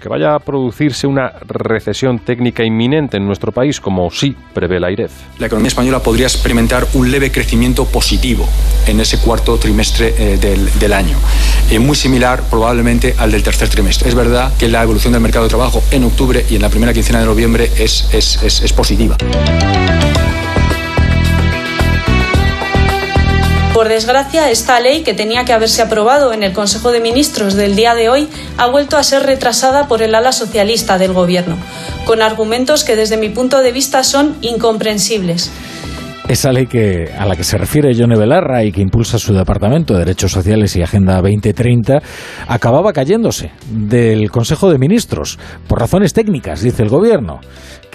que 0.00 0.08
vaya 0.08 0.34
a 0.34 0.38
producirse 0.38 1.06
una 1.06 1.32
recesión 1.46 2.18
técnica 2.18 2.64
inminente 2.64 3.16
en 3.16 3.26
nuestro 3.26 3.52
país, 3.52 3.80
como 3.80 4.10
sí 4.10 4.36
prevé 4.54 4.80
la 4.80 4.90
IREF. 4.90 5.12
La 5.38 5.46
economía 5.46 5.68
española 5.68 6.00
podría 6.00 6.26
experimentar 6.26 6.86
un 6.94 7.10
leve 7.10 7.30
crecimiento 7.30 7.84
positivo 7.86 8.48
en 8.86 9.00
ese 9.00 9.18
cuarto 9.18 9.56
trimestre 9.58 10.14
eh, 10.18 10.36
del, 10.36 10.70
del, 10.78 10.92
año, 10.92 11.16
eh, 11.70 11.78
muy 11.78 11.96
similar 11.96 12.42
probablemente 12.50 13.14
al 13.18 13.32
del 13.32 13.42
tercer 13.42 13.68
trimestre. 13.68 14.08
Es 14.08 14.14
verdad 14.14 14.52
que 14.58 14.68
la 14.68 14.82
evolución 14.82 15.12
del 15.12 15.22
mercado 15.22 15.44
de 15.44 15.50
trabajo 15.50 15.82
en 15.90 16.04
octubre 16.04 16.44
y 16.48 16.56
en 16.56 16.62
la 16.62 16.68
primera 16.68 16.92
quincena 16.92 17.20
de 17.20 17.26
noviembre 17.26 17.70
es, 17.78 18.08
es, 18.12 18.42
es, 18.42 18.62
es 18.62 18.72
positiva. 18.72 19.16
Por 23.76 23.90
desgracia, 23.90 24.50
esta 24.50 24.80
ley, 24.80 25.02
que 25.02 25.12
tenía 25.12 25.44
que 25.44 25.52
haberse 25.52 25.82
aprobado 25.82 26.32
en 26.32 26.42
el 26.42 26.54
Consejo 26.54 26.92
de 26.92 27.00
Ministros 27.02 27.56
del 27.56 27.76
día 27.76 27.94
de 27.94 28.08
hoy, 28.08 28.26
ha 28.56 28.68
vuelto 28.68 28.96
a 28.96 29.02
ser 29.02 29.24
retrasada 29.24 29.86
por 29.86 30.00
el 30.00 30.14
ala 30.14 30.32
socialista 30.32 30.96
del 30.96 31.12
Gobierno, 31.12 31.58
con 32.06 32.22
argumentos 32.22 32.84
que 32.84 32.96
desde 32.96 33.18
mi 33.18 33.28
punto 33.28 33.60
de 33.60 33.72
vista 33.72 34.02
son 34.02 34.34
incomprensibles. 34.40 35.50
Esa 36.26 36.52
ley 36.52 36.66
que, 36.66 37.12
a 37.16 37.26
la 37.26 37.36
que 37.36 37.44
se 37.44 37.58
refiere 37.58 37.92
Yone 37.92 38.16
Belarra 38.16 38.64
y 38.64 38.72
que 38.72 38.80
impulsa 38.80 39.18
su 39.18 39.34
Departamento 39.34 39.92
de 39.92 40.00
Derechos 40.00 40.32
Sociales 40.32 40.74
y 40.74 40.82
Agenda 40.82 41.20
2030 41.20 42.00
acababa 42.48 42.94
cayéndose 42.94 43.52
del 43.70 44.30
Consejo 44.30 44.70
de 44.70 44.78
Ministros 44.78 45.38
por 45.68 45.78
razones 45.78 46.14
técnicas, 46.14 46.62
dice 46.62 46.82
el 46.82 46.88
Gobierno, 46.88 47.40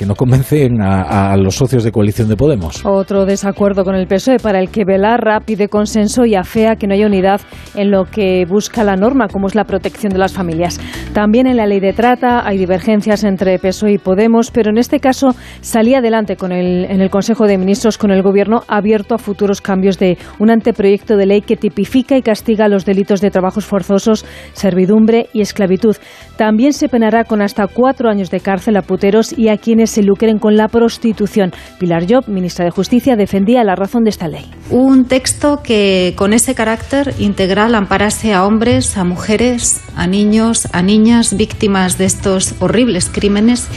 no 0.05 0.15
convencen 0.15 0.81
a, 0.81 1.36
los 1.38 1.55
socios 1.55 1.84
de 1.84 1.91
coalición 1.91 2.27
de 2.27 2.36
Podemos. 2.36 2.86
Otro 2.86 3.25
desacuerdo 3.25 3.84
con 3.84 3.96
el 3.96 4.08
PSOE 4.08 4.38
para 4.38 4.60
el 4.60 4.70
que 4.70 4.86
Belarra 4.86 5.39
pide 5.41 5.67
consenso 5.67 6.25
y 6.25 6.36
afea 6.36 6.75
que 6.75 6.88
no 6.88 6.93
haya 6.93 7.05
unidad 7.05 7.41
en 7.75 7.91
lo 7.91 8.05
que 8.05 8.46
busca 8.48 8.84
la 8.84 8.96
norma, 8.96 9.27
como 9.27 9.48
es 9.48 9.55
la 9.55 9.65
protección 9.65 10.12
de 10.12 10.20
las 10.20 10.34
familias. 10.34 10.79
También 11.13 11.48
en 11.48 11.58
la 11.58 11.65
ley 11.65 11.79
de 11.79 11.93
trata 11.93 12.48
hay 12.48 12.58
divergencias 12.58 13.24
entre 13.24 13.60
PSOE 13.60 13.93
y 13.93 13.98
Podemos, 13.98 14.51
pero 14.51 14.72
en 14.72 14.77
este 14.77 15.00
caso 15.00 15.36
salía 15.62 16.00
adelante 16.00 16.36
con 16.36 16.51
el, 16.51 16.86
en 16.86 17.01
el 17.01 17.10
Consejo 17.10 17.46
de 17.46 17.58
Ministros 17.58 17.98
con 17.98 18.12
el 18.12 18.24
Gobierno 18.24 18.62
abierto 18.67 19.15
a 19.15 19.17
futuros 19.17 19.62
cambios 19.62 19.98
de 20.00 20.17
un 20.39 20.50
anteproyecto 20.50 21.17
de 21.17 21.25
ley 21.25 21.41
que 21.41 21.58
tipifica 21.58 22.17
y 22.17 22.22
castiga 22.22 22.67
los 22.67 22.86
delitos 22.86 23.22
de 23.22 23.31
trabajos 23.31 23.65
forzosos, 23.65 24.25
servidumbre 24.53 25.27
y 25.34 25.41
esclavitud. 25.41 25.96
También 26.38 26.74
se 26.74 26.89
penará 26.89 27.24
con 27.24 27.41
hasta 27.41 27.67
cuatro 27.67 28.10
años 28.10 28.31
de 28.31 28.39
cárcel 28.39 28.77
a 28.77 28.81
puteros 28.81 29.38
y 29.38 29.50
a 29.50 29.58
quienes 29.58 29.90
se 29.91 30.01
lucren 30.01 30.39
con 30.39 30.55
la 30.55 30.67
prostitución. 30.67 31.53
Pilar 31.79 32.05
Job, 32.10 32.27
ministra 32.27 32.65
de 32.65 32.71
Justicia, 32.71 33.15
defendía 33.15 33.63
la 33.63 33.75
razón 33.75 34.03
de 34.03 34.10
esta 34.10 34.27
ley. 34.27 34.45
Un 34.69 35.05
texto 35.05 35.62
que 35.62 36.13
con 36.15 36.33
ese 36.33 36.55
carácter 36.55 37.13
integral 37.19 37.75
amparase 37.75 38.33
a 38.33 38.45
hombres, 38.45 38.98
a 38.98 39.03
mujeres, 39.03 39.81
a 39.95 40.07
niños, 40.07 40.67
a 40.71 40.81
niñas 40.81 41.36
víctimas 41.36 41.98
de 41.98 42.05
estos 42.05 42.55
horribles 42.60 43.10
crímenes 43.10 43.67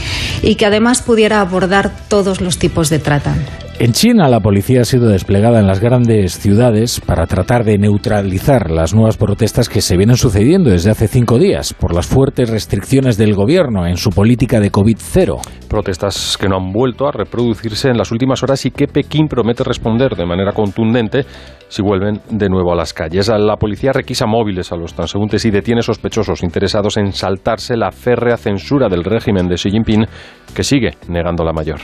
y 0.43 0.55
que 0.55 0.67
además 0.67 1.03
pudiera 1.03 1.41
abordar 1.41 1.91
todos 2.09 2.41
los 2.41 2.59
tipos 2.59 2.91
de 2.91 3.01
trata. 3.01 3.35
En 3.81 3.93
China 3.93 4.29
la 4.29 4.39
policía 4.39 4.83
ha 4.83 4.85
sido 4.85 5.09
desplegada 5.09 5.59
en 5.59 5.67
las 5.67 5.81
grandes 5.81 6.39
ciudades 6.39 7.01
para 7.01 7.27
tratar 7.27 7.65
de 7.65 7.77
neutralizar 7.77 8.71
las 8.71 8.95
nuevas 8.95 9.17
protestas 9.17 9.69
que 9.69 9.81
se 9.81 9.97
vienen 9.97 10.17
sucediendo 10.17 10.71
desde 10.71 10.93
hace 10.93 11.09
cinco 11.09 11.39
días 11.39 11.75
por 11.75 11.93
las 11.93 12.07
fuertes 12.07 12.51
restricciones 12.51 13.17
del 13.17 13.35
gobierno 13.35 13.85
en 13.89 13.97
su 13.97 14.11
política 14.11 14.61
de 14.61 14.71
COVID-0. 14.71 15.41
Protestas 15.69 16.39
que 16.41 16.49
no 16.49 16.57
han 16.57 16.73
vuelto 16.73 17.09
a 17.09 17.13
reproducirse 17.13 17.89
en 17.89 17.99
las 17.99 18.13
últimas 18.13 18.45
horas 18.45 18.65
y 18.65 18.71
que 18.71 18.87
Pekín 18.87 19.27
promete 19.27 19.65
responder 19.65 20.15
de 20.15 20.25
manera 20.25 20.53
contundente 20.53 21.25
si 21.69 21.83
vuelven 21.83 22.21
de 22.31 22.49
nuevo 22.49 22.73
a 22.73 22.77
las 22.77 22.93
calles. 22.93 23.29
La 23.29 23.57
policía 23.57 23.93
requisa 23.93 24.27
móviles 24.27 24.73
a 24.73 24.77
los 24.77 24.95
transeúntes 24.95 25.45
y 25.45 25.51
detiene 25.51 25.83
sospechosos 25.83 26.43
interesados 26.43 26.97
en 26.97 27.13
saltarse 27.13 27.77
la 27.77 27.91
férrea 27.91 28.37
censura 28.37 28.89
del 28.89 29.05
régimen 29.05 29.49
de 29.49 29.57
Xi 29.57 29.71
Jinping, 29.71 30.07
que 30.55 30.63
sigue 30.63 30.93
negando 31.09 31.45
la 31.45 31.53
mayor. 31.53 31.81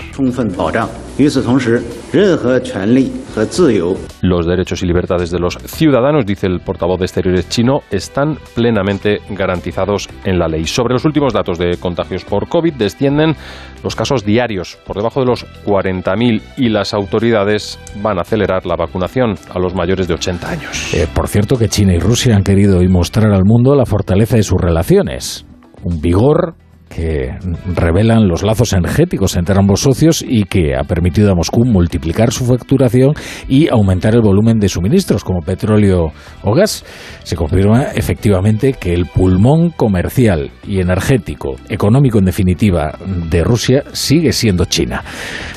Los 4.23 4.47
derechos 4.47 4.83
y 4.83 4.87
libertades 4.87 5.31
de 5.31 5.39
los 5.39 5.57
ciudadanos, 5.59 6.25
dice 6.27 6.47
el 6.47 6.61
portavoz 6.61 6.99
de 6.99 7.07
Exteriores 7.07 7.49
chino, 7.49 7.81
están 7.91 8.37
plenamente 8.55 9.19
garantizados 9.31 10.09
en 10.25 10.39
la 10.39 10.49
ley. 10.49 10.65
Sobre 10.65 10.95
los 10.95 11.05
últimos 11.05 11.33
datos 11.33 11.59
de 11.59 11.77
contagios 11.79 12.25
por 12.25 12.49
COVID, 12.49 12.75
descienden 12.75 13.35
los 13.83 13.97
casos 13.97 14.25
diarios 14.25 14.79
por 14.87 14.97
debajo 14.97 15.21
de 15.21 15.27
los 15.27 15.47
40.000 15.65 16.43
y 16.57 16.69
las 16.69 16.95
autoridades 16.95 17.79
van 18.03 18.19
a 18.19 18.23
acelerar 18.23 18.67
la 18.67 18.77
vacunación 18.77 19.35
a 19.53 19.59
los 19.59 19.75
mayores 19.75 20.09
de 20.09 20.15
80 20.15 20.51
años. 20.51 20.95
Eh, 20.95 21.07
por 21.13 21.29
cierto 21.29 21.57
que 21.57 21.69
China 21.69 21.95
y 21.95 21.99
Rusia 21.99 22.37
han 22.37 22.43
querido 22.43 22.81
mostrar 22.89 23.33
al 23.33 23.45
mundo 23.45 23.75
la 23.75 23.87
fortaleza 23.87 24.37
de 24.37 24.43
sus 24.43 24.61
relaciones, 24.61 25.47
un 25.83 26.01
vigor 26.01 26.55
que 26.91 27.39
revelan 27.75 28.29
los 28.29 28.43
lazos 28.43 28.73
energéticos 28.73 29.37
entre 29.37 29.57
ambos 29.57 29.81
socios 29.81 30.25
y 30.27 30.45
que 30.45 30.75
ha 30.75 30.83
permitido 30.83 31.31
a 31.31 31.35
Moscú 31.35 31.65
multiplicar 31.65 32.33
su 32.33 32.45
facturación 32.45 33.15
y 33.49 33.69
aumentar 33.69 34.15
el 34.15 34.23
volumen 34.23 34.59
de 34.59 34.69
suministros 34.69 35.23
como 35.23 35.41
petróleo 35.41 36.09
o 36.43 36.55
gas. 36.55 36.85
Se 37.23 37.37
confirma 37.37 37.85
efectivamente 37.95 38.73
que 38.73 38.93
el 38.93 39.07
pulmón 39.07 39.71
comercial 39.71 40.51
y 40.67 40.81
energético, 40.81 41.55
económico 41.69 42.19
en 42.19 42.25
definitiva, 42.25 42.99
de 43.31 43.45
Rusia 43.45 43.85
sigue 43.93 44.33
siendo 44.33 44.65
China. 44.65 45.05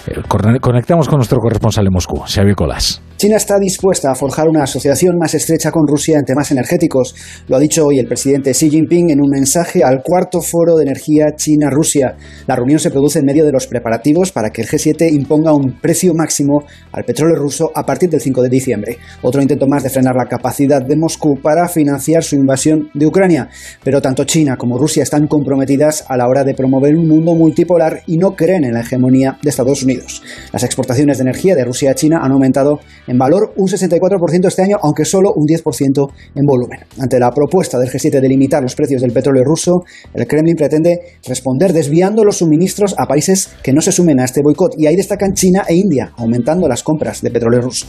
Eh, 0.08 0.22
conectamos 0.62 1.10
con 1.10 1.18
nuestro 1.18 1.40
corresponsal 1.40 1.88
en 1.88 1.94
Moscú, 1.94 2.22
Xavier 2.28 2.56
Colás. 2.56 3.02
China 3.24 3.38
está 3.38 3.58
dispuesta 3.58 4.12
a 4.12 4.16
forjar 4.16 4.50
una 4.50 4.64
asociación 4.64 5.18
más 5.18 5.34
estrecha 5.34 5.72
con 5.72 5.88
Rusia 5.88 6.20
en 6.20 6.26
temas 6.26 6.52
energéticos. 6.52 7.16
Lo 7.48 7.56
ha 7.56 7.60
dicho 7.62 7.86
hoy 7.86 7.98
el 7.98 8.06
presidente 8.06 8.52
Xi 8.52 8.70
Jinping 8.70 9.12
en 9.12 9.22
un 9.22 9.30
mensaje 9.30 9.82
al 9.82 10.04
cuarto 10.04 10.42
foro 10.42 10.76
de 10.76 10.84
energía 10.84 11.28
China-Rusia. 11.34 12.18
La 12.48 12.58
reunión 12.58 12.80
se 12.80 12.92
produce 12.92 13.20
en 13.20 13.26
medio 13.26 13.46
de 13.46 13.54
los 13.54 13.66
preparativos 13.66 14.34
para 14.34 14.50
que 14.50 14.64
el 14.64 14.68
G7 14.68 15.10
imponga 15.10 15.54
un 15.54 15.80
precio 15.80 16.14
máximo 16.14 16.66
al 16.92 17.06
petróleo 17.06 17.38
ruso 17.38 17.72
a 17.74 17.86
partir 17.86 18.10
del 18.10 18.20
5 18.20 18.42
de 18.42 18.50
diciembre. 18.50 18.98
Otro 19.22 19.42
intento 19.42 19.68
más 19.68 19.84
de 19.84 19.90
frenar 19.90 20.16
la 20.18 20.26
capacidad 20.26 20.82
de 20.82 20.98
Moscú 20.98 21.40
para 21.42 21.70
financiar 21.70 22.26
su 22.26 22.36
invasión 22.36 22.90
de 22.94 23.08
Ucrania. 23.08 23.48
Pero 23.86 24.02
tanto 24.02 24.26
China 24.26 24.58
como 24.58 24.78
Rusia 24.78 25.02
están 25.02 25.28
comprometidas 25.28 26.04
a 26.10 26.18
la 26.18 26.28
hora 26.28 26.44
de 26.44 26.56
promover 26.56 26.94
un 26.98 27.08
mundo 27.08 27.36
multipolar 27.36 28.02
y 28.06 28.18
no 28.18 28.36
creen 28.36 28.66
en 28.66 28.74
la 28.74 28.82
hegemonía 28.82 29.38
de 29.42 29.50
Estados 29.50 29.82
Unidos. 29.82 30.22
Las 30.52 30.66
exportaciones 30.66 31.20
de 31.20 31.22
energía 31.22 31.56
de 31.56 31.64
Rusia 31.64 31.92
a 31.92 31.96
China 31.96 32.20
han 32.22 32.34
aumentado 32.34 32.82
en 33.08 33.13
valor 33.18 33.54
un 33.58 33.68
64% 33.68 34.48
este 34.48 34.62
año, 34.62 34.78
aunque 34.82 35.06
solo 35.06 35.34
un 35.36 35.46
10% 35.46 36.12
en 36.36 36.46
volumen. 36.46 36.80
Ante 37.00 37.20
la 37.20 37.32
propuesta 37.32 37.78
del 37.80 37.90
G7 37.90 38.20
de 38.20 38.28
limitar 38.28 38.62
los 38.62 38.76
precios 38.76 39.02
del 39.02 39.12
petróleo 39.12 39.44
ruso, 39.44 39.84
el 40.14 40.28
Kremlin 40.28 40.56
pretende 40.56 41.18
responder 41.28 41.74
desviando 41.74 42.24
los 42.24 42.38
suministros 42.38 42.96
a 42.98 43.06
países 43.06 43.50
que 43.62 43.74
no 43.74 43.82
se 43.82 43.92
sumen 43.92 44.20
a 44.20 44.26
este 44.26 44.42
boicot, 44.44 44.74
y 44.78 44.88
ahí 44.88 44.96
destacan 44.96 45.34
China 45.34 45.64
e 45.68 45.76
India, 45.76 46.12
aumentando 46.18 46.68
las 46.68 46.84
compras 46.84 47.22
de 47.22 47.32
petróleo 47.32 47.62
ruso 47.62 47.88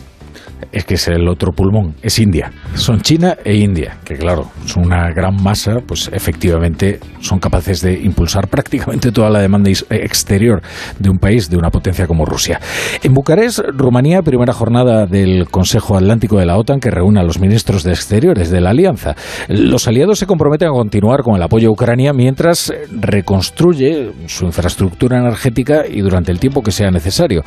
es 0.73 0.85
que 0.85 0.95
es 0.95 1.09
el 1.09 1.29
otro 1.29 1.53
pulmón, 1.53 1.95
es 2.03 2.19
India. 2.19 2.51
Son 2.75 3.01
China 3.01 3.37
e 3.45 3.55
India, 3.55 3.99
que 4.05 4.17
claro, 4.17 4.51
son 4.67 4.87
una 4.87 5.11
gran 5.13 5.41
masa, 5.43 5.77
pues 5.87 6.11
efectivamente 6.13 7.01
son 7.21 7.39
capaces 7.39 7.81
de 7.81 7.93
impulsar 8.01 8.49
prácticamente 8.49 9.13
toda 9.13 9.31
la 9.31 9.41
demanda 9.41 9.71
exterior 9.71 10.63
de 10.99 11.11
un 11.11 11.19
país, 11.19 11.49
de 11.49 11.57
una 11.57 11.71
potencia 11.71 12.07
como 12.07 12.25
Rusia. 12.25 12.61
En 13.03 13.15
Bucarest, 13.15 13.61
Rumanía, 13.77 14.23
primera 14.23 14.53
jornada 14.53 15.07
del 15.15 15.49
Consejo 15.49 15.97
Atlántico 15.97 16.39
de 16.39 16.47
la 16.47 16.59
OTAN 16.59 16.81
que 16.81 16.91
reúne 16.91 17.21
a 17.21 17.23
los 17.23 17.39
ministros 17.39 17.85
de 17.85 17.93
Exteriores 17.93 18.51
de 18.51 18.61
la 18.61 18.71
Alianza. 18.71 19.15
Los 19.47 19.87
aliados 19.87 20.19
se 20.19 20.27
comprometen 20.27 20.69
a 20.69 20.73
continuar 20.73 21.23
con 21.23 21.37
el 21.37 21.43
apoyo 21.43 21.69
a 21.69 21.73
Ucrania 21.73 22.13
mientras 22.13 22.73
reconstruye 22.91 24.11
su 24.27 24.45
infraestructura 24.45 25.19
energética 25.19 25.85
y 25.89 26.01
durante 26.01 26.33
el 26.33 26.41
tiempo 26.41 26.63
que 26.63 26.73
sea 26.73 26.91
necesario. 26.91 27.43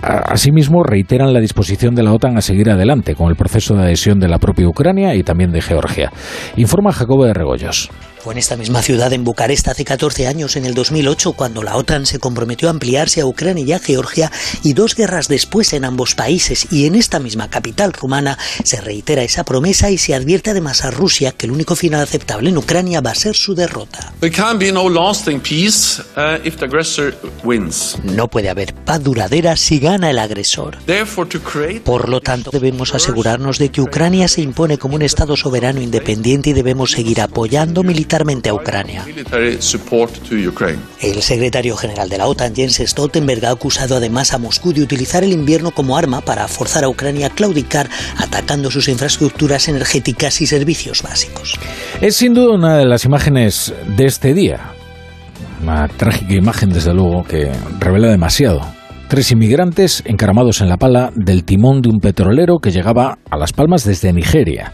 Asimismo, 0.00 0.84
reiteran 0.84 1.32
la 1.32 1.40
disposición 1.40 1.96
de 1.96 2.04
la 2.04 2.12
OTAN 2.12 2.36
a 2.36 2.42
seguir 2.42 2.70
adelante 2.70 3.16
con 3.16 3.28
el 3.28 3.36
proceso 3.36 3.74
de 3.74 3.82
adhesión 3.82 4.20
de 4.20 4.28
la 4.28 4.38
propia 4.38 4.68
Ucrania 4.68 5.14
y 5.16 5.24
también 5.24 5.50
de 5.50 5.62
Georgia. 5.62 6.12
Informa 6.56 6.92
Jacobo 6.92 7.24
de 7.24 7.34
Regoyos. 7.34 7.90
Fue 8.22 8.34
en 8.34 8.38
esta 8.38 8.56
misma 8.56 8.82
ciudad, 8.82 9.10
en 9.14 9.24
Bucarest, 9.24 9.68
hace 9.68 9.82
14 9.82 10.26
años, 10.26 10.56
en 10.56 10.66
el 10.66 10.74
2008, 10.74 11.32
cuando 11.32 11.62
la 11.62 11.76
OTAN 11.76 12.04
se 12.04 12.18
comprometió 12.18 12.68
a 12.68 12.70
ampliarse 12.70 13.22
a 13.22 13.26
Ucrania 13.26 13.64
y 13.64 13.72
a 13.72 13.78
Georgia, 13.78 14.30
y 14.62 14.74
dos 14.74 14.94
guerras 14.94 15.26
después 15.28 15.72
en 15.72 15.86
ambos 15.86 16.14
países, 16.14 16.70
y 16.70 16.84
en 16.84 16.96
esta 16.96 17.18
misma 17.18 17.48
capital 17.48 17.94
rumana, 17.94 18.36
se 18.62 18.78
reitera 18.82 19.22
esa 19.22 19.42
promesa 19.44 19.90
y 19.90 19.96
se 19.96 20.14
advierte 20.14 20.50
además 20.50 20.84
a 20.84 20.90
Rusia 20.90 21.32
que 21.32 21.46
el 21.46 21.52
único 21.52 21.76
final 21.76 22.02
aceptable 22.02 22.50
en 22.50 22.58
Ucrania 22.58 23.00
va 23.00 23.12
a 23.12 23.14
ser 23.14 23.34
su 23.34 23.54
derrota. 23.54 24.12
No 28.04 28.28
puede 28.28 28.50
haber 28.50 28.74
paz 28.74 29.02
duradera 29.02 29.56
si 29.56 29.78
gana 29.78 30.10
el 30.10 30.18
agresor. 30.18 30.76
Por 31.84 32.10
lo 32.10 32.20
tanto, 32.20 32.50
debemos 32.50 32.94
asegurarnos 32.94 33.58
de 33.58 33.70
que 33.70 33.80
Ucrania 33.80 34.28
se 34.28 34.42
impone 34.42 34.76
como 34.76 34.96
un 34.96 35.02
Estado 35.02 35.38
soberano 35.38 35.80
independiente 35.80 36.50
y 36.50 36.52
debemos 36.52 36.90
seguir 36.90 37.22
apoyando 37.22 37.82
militarmente 37.82 38.09
a 38.12 38.54
Ucrania. 38.54 39.04
El 41.00 41.22
secretario 41.22 41.76
general 41.76 42.08
de 42.08 42.18
la 42.18 42.26
OTAN, 42.26 42.54
Jens 42.54 42.82
Stoltenberg, 42.84 43.46
ha 43.46 43.50
acusado 43.50 43.96
además 43.96 44.34
a 44.34 44.38
Moscú 44.38 44.72
de 44.72 44.82
utilizar 44.82 45.22
el 45.22 45.32
invierno 45.32 45.70
como 45.70 45.96
arma 45.96 46.20
para 46.20 46.48
forzar 46.48 46.82
a 46.82 46.88
Ucrania 46.88 47.28
a 47.28 47.30
claudicar, 47.30 47.88
atacando 48.16 48.70
sus 48.70 48.88
infraestructuras 48.88 49.68
energéticas 49.68 50.40
y 50.40 50.46
servicios 50.46 51.02
básicos. 51.02 51.54
Es 52.00 52.16
sin 52.16 52.34
duda 52.34 52.54
una 52.54 52.78
de 52.78 52.86
las 52.86 53.04
imágenes 53.04 53.72
de 53.96 54.06
este 54.06 54.34
día. 54.34 54.72
Una 55.62 55.86
trágica 55.86 56.34
imagen, 56.34 56.70
desde 56.70 56.92
luego, 56.92 57.22
que 57.22 57.52
revela 57.78 58.08
demasiado. 58.08 58.79
Tres 59.10 59.32
inmigrantes 59.32 60.04
encaramados 60.06 60.60
en 60.60 60.68
la 60.68 60.76
pala 60.76 61.10
del 61.16 61.42
timón 61.42 61.82
de 61.82 61.88
un 61.88 61.98
petrolero 61.98 62.58
que 62.58 62.70
llegaba 62.70 63.18
a 63.28 63.36
Las 63.36 63.52
Palmas 63.52 63.82
desde 63.82 64.12
Nigeria. 64.12 64.72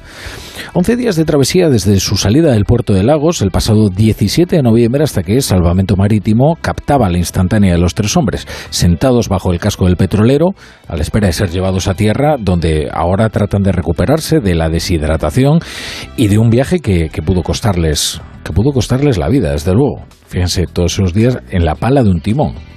Once 0.75 0.95
días 0.95 1.17
de 1.17 1.25
travesía 1.25 1.71
desde 1.71 1.99
su 2.01 2.19
salida 2.19 2.53
del 2.53 2.67
puerto 2.67 2.93
de 2.93 3.03
Lagos 3.03 3.41
el 3.41 3.51
pasado 3.51 3.89
17 3.89 4.57
de 4.57 4.63
noviembre 4.63 5.05
hasta 5.05 5.23
que 5.23 5.41
Salvamento 5.41 5.97
Marítimo 5.97 6.59
captaba 6.61 7.09
la 7.09 7.17
instantánea 7.17 7.73
de 7.73 7.79
los 7.79 7.95
tres 7.95 8.15
hombres, 8.15 8.47
sentados 8.69 9.31
bajo 9.31 9.55
el 9.55 9.59
casco 9.59 9.87
del 9.87 9.97
petrolero, 9.97 10.49
a 10.87 10.97
la 10.97 11.01
espera 11.01 11.29
de 11.29 11.33
ser 11.33 11.49
llevados 11.49 11.89
a 11.89 11.95
tierra, 11.95 12.37
donde 12.39 12.91
ahora 12.93 13.31
tratan 13.31 13.63
de 13.63 13.73
recuperarse 13.73 14.41
de 14.41 14.55
la 14.55 14.69
deshidratación 14.69 15.61
y 16.19 16.29
de 16.29 16.37
un 16.37 16.51
viaje 16.51 16.81
que, 16.81 17.09
que 17.09 17.23
pudo 17.23 17.43
costarles 17.43 18.21
que 18.45 18.53
pudo 18.53 18.73
costarles 18.73 19.17
la 19.17 19.31
vida, 19.31 19.53
desde 19.53 19.73
luego. 19.73 20.05
Fíjense, 20.29 20.67
todos 20.67 20.93
esos 20.93 21.15
días 21.15 21.39
en 21.49 21.65
la 21.65 21.75
pala 21.75 22.03
de 22.03 22.11
un 22.11 22.21
timón. 22.21 22.76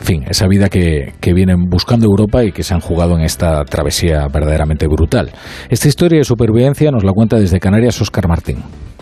En 0.00 0.06
fin, 0.06 0.24
esa 0.28 0.46
vida 0.48 0.68
que, 0.68 1.12
vienen 1.34 1.68
buscando 1.68 2.06
Europa 2.06 2.42
y 2.42 2.52
que 2.52 2.62
se 2.62 2.74
han 2.74 2.80
jugado 2.80 3.16
en 3.16 3.22
esta 3.22 3.64
travesía 3.64 4.26
verdaderamente 4.32 4.86
brutal. 4.86 5.30
Esta 5.68 5.88
historia 5.88 6.18
de 6.18 6.24
supervivencia 6.24 6.90
nos 6.90 7.04
la 7.04 7.12
cuenta 7.12 7.38
desde 7.38 7.60
Canarias 7.60 8.00
Oscar 8.00 8.26
Martín. 8.26 8.58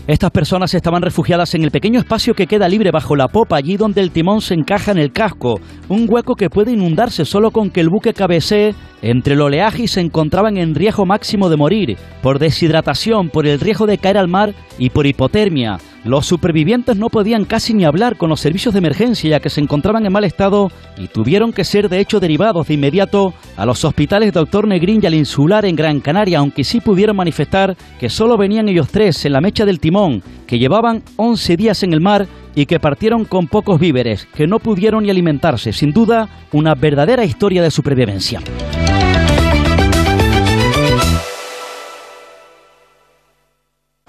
Estas 0.09 0.31
personas 0.31 0.73
estaban 0.73 1.03
refugiadas 1.03 1.55
en 1.55 1.63
el 1.63 1.71
pequeño 1.71 2.01
espacio 2.01 2.35
que 2.35 2.47
queda 2.47 2.67
libre 2.67 2.91
bajo 2.91 3.15
la 3.15 3.29
popa, 3.29 3.59
allí 3.59 3.77
donde 3.77 4.01
el 4.01 4.11
timón 4.11 4.41
se 4.41 4.55
encaja 4.55 4.91
en 4.91 4.99
el 4.99 5.13
casco, 5.13 5.61
un 5.89 6.07
hueco 6.09 6.35
que 6.35 6.49
puede 6.49 6.73
inundarse 6.73 7.27
solo 7.27 7.51
con 7.51 7.71
que 7.71 7.81
el 7.81 7.91
buque 7.91 8.15
cabecee 8.15 8.75
entre 9.03 9.35
el 9.35 9.43
oleaje 9.43 9.83
y 9.83 9.89
se 9.89 10.01
encontraban 10.01 10.57
en 10.57 10.75
riesgo 10.75 11.05
máximo 11.05 11.51
de 11.51 11.59
morir, 11.59 11.97
por 12.23 12.39
deshidratación, 12.39 13.29
por 13.29 13.47
el 13.47 13.61
riesgo 13.61 13.87
de 13.87 13.99
caer 13.99 14.17
al 14.17 14.29
mar 14.29 14.55
y 14.79 14.91
por 14.91 15.07
hipotermia. 15.07 15.77
Los 16.05 16.27
supervivientes 16.27 16.97
no 16.97 17.09
podían 17.09 17.45
casi 17.45 17.75
ni 17.75 17.85
hablar 17.85 18.17
con 18.17 18.31
los 18.31 18.41
servicios 18.41 18.73
de 18.73 18.79
emergencia 18.79 19.31
ya 19.31 19.41
que 19.41 19.51
se 19.51 19.61
encontraban 19.61 20.07
en 20.07 20.13
mal 20.13 20.25
estado 20.25 20.71
y 20.97 21.09
tuvieron 21.09 21.53
que 21.53 21.65
ser 21.65 21.89
de 21.89 21.99
hecho 21.99 22.21
derivados 22.21 22.69
de 22.69 22.75
inmediato 22.75 23.35
a 23.57 23.67
los 23.67 23.85
hospitales 23.85 24.33
Doctor 24.33 24.67
Negrín 24.69 25.01
y 25.03 25.07
al 25.07 25.15
Insular 25.15 25.65
en 25.65 25.75
Gran 25.77 26.01
Canaria, 26.01 26.39
aunque 26.39 26.63
sí 26.65 26.81
pudieron 26.81 27.17
manifestar 27.17 27.77
que 27.99 28.09
solo 28.09 28.37
venían 28.37 28.69
ellos 28.69 28.89
tres 28.89 29.25
en 29.25 29.33
la 29.33 29.41
mecha 29.41 29.67
del 29.67 29.81
timón, 29.81 30.23
que 30.47 30.59
llevaban 30.59 31.03
11 31.17 31.57
días 31.57 31.83
en 31.83 31.93
el 31.93 32.01
mar 32.01 32.27
y 32.55 32.67
que 32.67 32.81
partieron 32.81 33.25
con 33.25 33.47
pocos 33.47 33.81
víveres, 33.81 34.27
que 34.35 34.47
no 34.47 34.59
pudieron 34.61 35.03
ni 35.03 35.11
alimentarse. 35.11 35.73
Sin 35.73 35.91
duda, 35.91 36.29
una 36.53 36.75
verdadera 36.75 37.25
historia 37.25 37.63
de 37.63 37.71
supervivencia. 37.71 38.41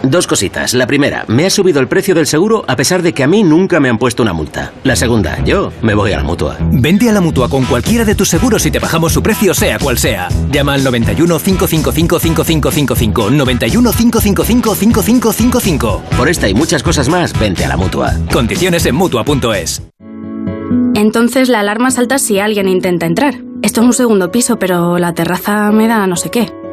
Dos 0.04 0.28
cositas. 0.28 0.74
La 0.74 0.88
primera, 0.88 1.26
me 1.28 1.46
ha 1.46 1.50
subido 1.50 1.82
el 1.82 1.88
precio 1.88 2.16
del 2.16 2.26
seguro 2.26 2.64
a 2.68 2.76
pesar 2.76 3.02
de 3.02 3.14
que 3.14 3.24
a 3.24 3.28
mí 3.28 3.44
nunca 3.44 3.80
me 3.80 3.90
han 3.90 3.98
puesto 3.98 4.24
una 4.24 4.34
multa. 4.34 4.72
La 4.84 4.96
segunda, 4.96 5.44
yo 5.44 5.72
me 5.82 5.94
voy 5.94 6.14
a 6.14 6.18
la 6.18 6.24
mutua. 6.24 6.58
Vente 6.72 7.10
a 7.10 7.14
la 7.14 7.22
mutua 7.22 7.50
con 7.50 7.66
cualquiera 7.66 8.06
de 8.06 8.16
tus 8.16 8.30
seguros 8.30 8.66
y 8.66 8.72
te 8.72 8.80
bajamos 8.80 9.12
su 9.12 9.22
precio, 9.22 9.54
sea 9.54 9.78
cual 9.78 9.98
sea. 9.98 10.30
Llama 10.52 10.74
al 10.74 10.84
91 10.84 11.40
555 11.40 12.20
5555. 12.20 13.32
91 13.32 13.92
555 13.92 14.76
5555. 14.76 16.04
Por 16.18 16.30
esta 16.30 16.48
y 16.48 16.54
muchas 16.54 16.82
cosas 16.82 17.10
más, 17.10 17.38
vente 17.38 17.66
a 17.66 17.68
la 17.68 17.78
mutua. 17.78 18.14
Condiciones 18.32 18.86
en 18.86 18.96
mutua.es. 18.96 19.82
Entonces 20.96 21.50
la 21.50 21.60
alarma 21.60 21.92
salta 21.92 22.20
si 22.20 22.40
alguien 22.40 22.68
intenta 22.68 23.06
entrar. 23.06 23.36
Esto 23.62 23.82
es 23.82 23.88
un 23.88 23.94
segundo 23.94 24.32
piso, 24.32 24.58
pero 24.60 24.98
la 24.98 25.14
terraza 25.14 25.72
me 25.72 25.88
da 25.88 26.08
no 26.08 26.16
sé 26.16 26.30
qué. 26.30 26.52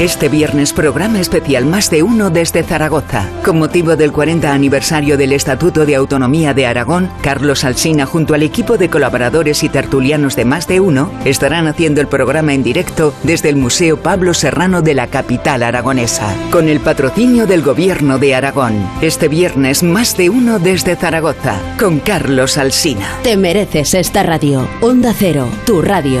Este 0.00 0.28
viernes 0.28 0.72
programa 0.72 1.18
especial 1.18 1.66
Más 1.66 1.90
de 1.90 2.04
Uno 2.04 2.30
desde 2.30 2.62
Zaragoza. 2.62 3.28
Con 3.44 3.58
motivo 3.58 3.96
del 3.96 4.12
40 4.12 4.52
aniversario 4.52 5.16
del 5.16 5.32
Estatuto 5.32 5.84
de 5.84 5.96
Autonomía 5.96 6.54
de 6.54 6.68
Aragón, 6.68 7.10
Carlos 7.20 7.64
Alsina 7.64 8.06
junto 8.06 8.32
al 8.32 8.44
equipo 8.44 8.78
de 8.78 8.90
colaboradores 8.90 9.64
y 9.64 9.68
tertulianos 9.68 10.36
de 10.36 10.44
Más 10.44 10.68
de 10.68 10.78
Uno 10.78 11.10
estarán 11.24 11.66
haciendo 11.66 12.00
el 12.00 12.06
programa 12.06 12.54
en 12.54 12.62
directo 12.62 13.12
desde 13.24 13.48
el 13.48 13.56
Museo 13.56 14.00
Pablo 14.00 14.34
Serrano 14.34 14.82
de 14.82 14.94
la 14.94 15.08
capital 15.08 15.64
aragonesa, 15.64 16.32
con 16.52 16.68
el 16.68 16.78
patrocinio 16.78 17.48
del 17.48 17.62
Gobierno 17.62 18.20
de 18.20 18.36
Aragón. 18.36 18.88
Este 19.02 19.26
viernes 19.26 19.82
Más 19.82 20.16
de 20.16 20.30
Uno 20.30 20.60
desde 20.60 20.94
Zaragoza, 20.94 21.60
con 21.76 21.98
Carlos 21.98 22.56
Alsina. 22.56 23.08
Te 23.24 23.36
mereces 23.36 23.94
esta 23.94 24.22
radio. 24.22 24.68
Onda 24.80 25.12
Cero, 25.12 25.48
tu 25.66 25.82
radio. 25.82 26.20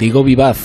Digo 0.00 0.24
Vivaz. 0.24 0.56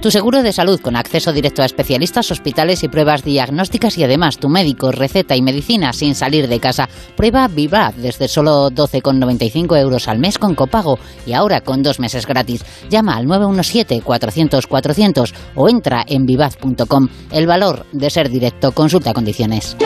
Tu 0.00 0.10
seguro 0.10 0.42
de 0.42 0.52
salud 0.52 0.80
con 0.80 0.96
acceso 0.96 1.32
directo 1.32 1.62
a 1.62 1.64
especialistas, 1.64 2.32
hospitales 2.32 2.82
y 2.82 2.88
pruebas 2.88 3.22
diagnósticas 3.22 3.96
y 3.96 4.04
además 4.04 4.38
tu 4.38 4.48
médico, 4.48 4.90
receta 4.90 5.36
y 5.36 5.42
medicina 5.42 5.92
sin 5.92 6.16
salir 6.16 6.48
de 6.48 6.58
casa. 6.58 6.88
Prueba 7.16 7.46
Vivaz 7.46 7.94
desde 7.96 8.26
solo 8.26 8.70
12,95 8.70 9.80
euros 9.80 10.08
al 10.08 10.18
mes 10.18 10.38
con 10.38 10.56
copago 10.56 10.98
y 11.24 11.34
ahora 11.34 11.60
con 11.60 11.84
dos 11.84 12.00
meses 12.00 12.26
gratis. 12.26 12.64
Llama 12.90 13.16
al 13.16 13.26
917-400-400 13.26 15.32
o 15.54 15.68
entra 15.68 16.04
en 16.08 16.26
vivaz.com. 16.26 17.06
El 17.30 17.46
valor 17.46 17.86
de 17.92 18.10
ser 18.10 18.28
directo. 18.28 18.72
Consulta 18.72 19.14
condiciones. 19.14 19.76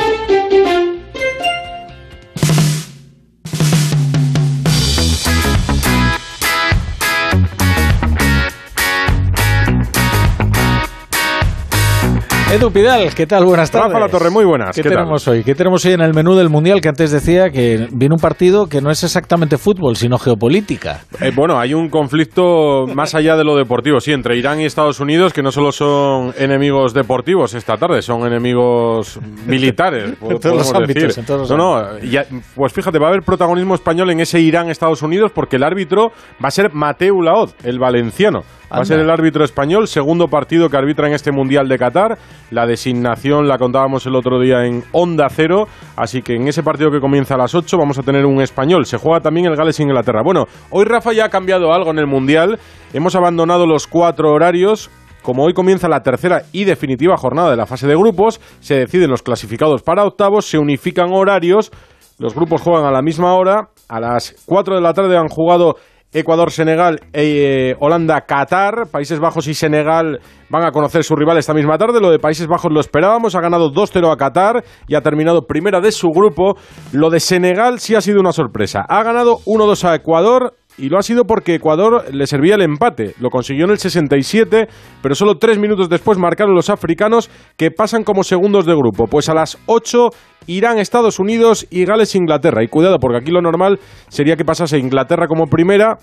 Edu 12.51 12.71
Pidal, 12.71 13.15
¿qué 13.15 13.27
tal? 13.27 13.45
Buenas 13.45 13.71
tardes. 13.71 13.93
Rafa 13.93 14.07
La 14.07 14.09
Torre, 14.09 14.31
muy 14.31 14.47
buenas. 14.47 14.75
¿Qué, 14.75 14.83
tenemos 14.83 15.29
hoy? 15.29 15.45
¿Qué 15.45 15.55
tenemos 15.55 15.85
hoy 15.85 15.93
en 15.93 16.01
el 16.01 16.15
menú 16.15 16.35
del 16.35 16.49
Mundial 16.49 16.81
que 16.81 16.89
antes 16.89 17.11
decía 17.11 17.51
que 17.51 17.89
viene 17.93 18.15
un 18.15 18.21
partido 18.21 18.69
que 18.69 18.81
no 18.81 18.91
es 18.91 19.05
exactamente 19.05 19.59
fútbol, 19.59 19.97
sino 19.97 20.17
geopolítica? 20.17 21.03
Eh, 21.21 21.31
bueno, 21.37 21.61
hay 21.61 21.75
un 21.75 21.91
conflicto 21.91 22.87
más 22.87 23.15
allá 23.15 23.37
de 23.37 23.45
lo 23.45 23.55
deportivo, 23.55 24.01
sí, 24.01 24.13
entre 24.13 24.39
Irán 24.39 24.63
y 24.63 24.65
Estados 24.65 24.99
Unidos, 24.99 25.35
que 25.35 25.43
no 25.43 25.53
solo 25.53 25.73
son 25.73 26.33
enemigos 26.39 26.95
deportivos 26.95 27.53
esta 27.53 27.77
tarde, 27.77 28.01
son 28.01 28.27
enemigos 28.27 29.21
militares. 29.47 30.15
en 30.23 30.39
todos 30.39 30.57
los 30.57 30.75
ámbitos. 30.75 31.19
En 31.19 31.27
todos 31.27 31.51
los 31.51 31.51
no, 31.51 31.83
no, 31.83 31.99
ya, 31.99 32.25
pues 32.55 32.73
fíjate, 32.73 32.99
va 32.99 33.09
a 33.09 33.11
haber 33.11 33.25
protagonismo 33.25 33.75
español 33.75 34.11
en 34.11 34.21
ese 34.21 34.41
Irán-Estados 34.41 35.03
Unidos 35.03 35.33
porque 35.35 35.57
el 35.57 35.65
árbitro 35.65 36.13
va 36.43 36.49
a 36.49 36.51
ser 36.51 36.73
Mateu 36.73 37.21
Laoz, 37.21 37.55
el 37.63 37.79
valenciano. 37.79 38.41
Va 38.71 38.83
a 38.83 38.85
ser 38.85 39.01
el 39.01 39.09
árbitro 39.09 39.45
español, 39.45 39.89
segundo 39.89 40.29
partido 40.29 40.69
que 40.69 40.77
arbitra 40.77 41.09
en 41.09 41.15
este 41.15 41.33
Mundial 41.33 41.69
de 41.69 41.79
Qatar. 41.79 42.19
La 42.51 42.67
designación 42.67 43.47
la 43.47 43.59
contábamos 43.59 44.07
el 44.07 44.17
otro 44.17 44.41
día 44.41 44.65
en 44.65 44.83
Onda 44.93 45.29
Cero, 45.29 45.67
así 45.97 46.23
que 46.23 46.35
en 46.35 46.49
ese 46.49 46.63
partido 46.63 46.91
que 46.91 47.01
comienza 47.01 47.35
a 47.35 47.39
las 47.39 47.55
8 47.55 47.77
vamos 47.77 47.99
a 47.99 48.03
tener 48.03 48.25
un 48.25 48.41
español. 48.41 48.87
Se 48.87 48.97
juega 48.97 49.21
también 49.21 49.47
el 49.47 49.57
Gales-Inglaterra. 49.57 50.23
Bueno, 50.25 50.47
hoy 50.71 50.87
Rafa 50.87 51.13
ya 51.13 51.27
ha 51.27 51.29
cambiado 51.29 51.73
algo 51.75 51.91
en 51.91 51.99
el 51.99 52.07
Mundial. 52.07 52.59
Hemos 52.95 53.15
abandonado 53.15 53.67
los 53.67 53.87
cuatro 53.87 54.33
horarios. 54.33 54.91
Como 55.23 55.45
hoy 55.45 55.53
comienza 55.53 55.89
la 55.89 56.03
tercera 56.03 56.45
y 56.53 56.65
definitiva 56.65 57.17
jornada 57.19 57.51
de 57.51 57.57
la 57.57 57.67
fase 57.67 57.87
de 57.87 57.97
grupos, 57.97 58.41
se 58.61 58.77
deciden 58.77 59.11
los 59.11 59.23
clasificados 59.23 59.83
para 59.83 60.05
octavos, 60.05 60.47
se 60.47 60.59
unifican 60.59 61.13
horarios, 61.13 61.71
los 62.19 62.35
grupos 62.35 62.63
juegan 62.63 62.87
a 62.87 62.91
la 62.91 63.03
misma 63.03 63.35
hora. 63.35 63.69
A 63.89 64.01
las 64.01 64.35
4 64.47 64.77
de 64.77 64.81
la 64.81 64.95
tarde 64.95 65.19
han 65.19 65.29
jugado 65.29 65.77
Ecuador, 66.13 66.51
Senegal, 66.51 67.01
eh, 67.13 67.75
Holanda, 67.81 68.23
Qatar, 68.23 68.89
Países 68.91 69.21
Bajos 69.21 69.47
y 69.47 69.55
Senegal 69.55 70.21
van 70.49 70.65
a 70.65 70.71
conocer 70.71 71.05
su 71.05 71.15
rival 71.15 71.37
esta 71.37 71.53
misma 71.53 71.77
tarde. 71.77 72.01
Lo 72.01 72.11
de 72.11 72.19
Países 72.19 72.47
Bajos 72.47 72.73
lo 72.73 72.81
esperábamos, 72.81 73.35
ha 73.35 73.41
ganado 73.41 73.71
2-0 73.71 74.11
a 74.11 74.17
Qatar 74.17 74.65
y 74.87 74.95
ha 74.95 75.03
terminado 75.03 75.47
primera 75.47 75.81
de 75.81 75.93
su 75.93 76.09
grupo. 76.09 76.57
Lo 76.93 77.11
de 77.11 77.21
Senegal 77.21 77.79
sí 77.79 77.95
ha 77.95 78.01
sido 78.01 78.21
una 78.21 78.33
sorpresa. 78.33 78.85
Ha 78.89 79.03
ganado 79.03 79.39
1-2 79.45 79.85
a 79.85 79.95
Ecuador, 79.95 80.55
y 80.79 80.89
lo 80.89 80.99
ha 80.99 81.03
sido 81.03 81.25
porque 81.25 81.57
Ecuador 81.57 82.05
le 82.15 82.27
servía 82.27 82.55
el 82.55 82.63
empate. 82.63 83.15
Lo 83.21 83.31
consiguió 83.31 83.65
en 83.65 83.73
el 83.73 83.79
67, 83.79 84.69
pero 85.03 85.15
solo 85.15 85.37
tres 85.37 85.59
minutos 85.59 85.89
después 85.89 86.19
marcaron 86.19 86.55
los 86.55 86.71
africanos 86.71 87.31
que 87.57 87.71
pasan 87.71 88.05
como 88.05 88.23
segundos 88.23 88.65
de 88.65 88.75
grupo. 88.75 89.07
Pues 89.07 89.29
a 89.29 89.35
las 89.35 89.59
8 89.67 90.11
Irán, 90.47 90.79
Estados 90.79 91.19
Unidos 91.19 91.67
y 91.71 91.85
Gales, 91.85 92.15
Inglaterra. 92.15 92.63
Y 92.63 92.69
cuidado, 92.69 92.99
porque 92.99 93.19
aquí 93.19 93.31
lo 93.31 93.43
normal 93.43 93.79
sería 94.09 94.37
que 94.37 94.45
pasase 94.45 94.79
Inglaterra 94.79 95.27
como 95.27 95.47
primera 95.47 95.99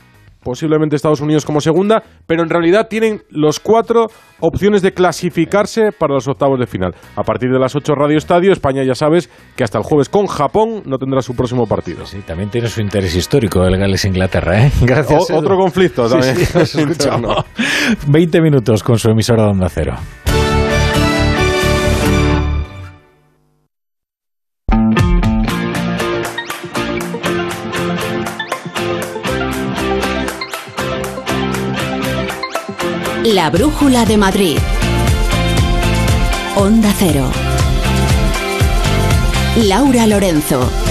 posiblemente 0.46 0.96
Estados 0.96 1.22
Unidos 1.22 1.44
como 1.44 1.60
segunda, 1.60 2.04
pero 2.28 2.44
en 2.44 2.50
realidad 2.50 2.88
tienen 2.88 3.24
los 3.30 3.60
cuatro 3.60 4.06
opciones 4.40 4.84
de 4.84 4.94
clasificarse 4.94 5.92
para 5.92 6.14
los 6.14 6.28
octavos 6.28 6.60
de 6.60 6.68
final. 6.68 6.94
A 7.16 7.24
partir 7.24 7.50
de 7.50 7.60
las 7.60 7.76
8 7.76 7.96
Radio 7.96 8.18
Estadio, 8.18 8.52
España 8.52 8.84
ya 8.84 8.94
sabes 8.94 9.30
que 9.56 9.64
hasta 9.64 9.80
el 9.80 9.84
jueves 9.84 10.08
con 10.08 10.28
Japón 10.28 10.84
no 10.86 10.98
tendrá 11.00 11.22
su 11.22 11.36
próximo 11.36 11.66
partido. 11.66 12.06
Sí, 12.06 12.20
también 12.20 12.50
tiene 12.52 12.68
su 12.68 12.80
interés 12.80 13.16
histórico 13.16 13.66
el 13.66 13.78
Gales-Inglaterra, 13.78 14.68
¿eh? 14.68 14.72
Gracias. 14.82 15.32
otro 15.32 15.58
conflicto 15.58 16.08
también. 16.08 16.36
Sí, 16.36 16.66
sí, 16.66 16.86
20 18.08 18.42
minutos 18.42 18.84
con 18.84 19.00
su 19.00 19.10
emisora 19.10 19.46
de 19.46 19.50
Onda 19.50 19.70
Cero. 19.70 19.96
La 33.26 33.50
Brújula 33.50 34.06
de 34.06 34.18
Madrid. 34.18 34.60
Onda 36.58 36.94
Cero. 36.96 37.28
Laura 39.64 40.06
Lorenzo. 40.06 40.85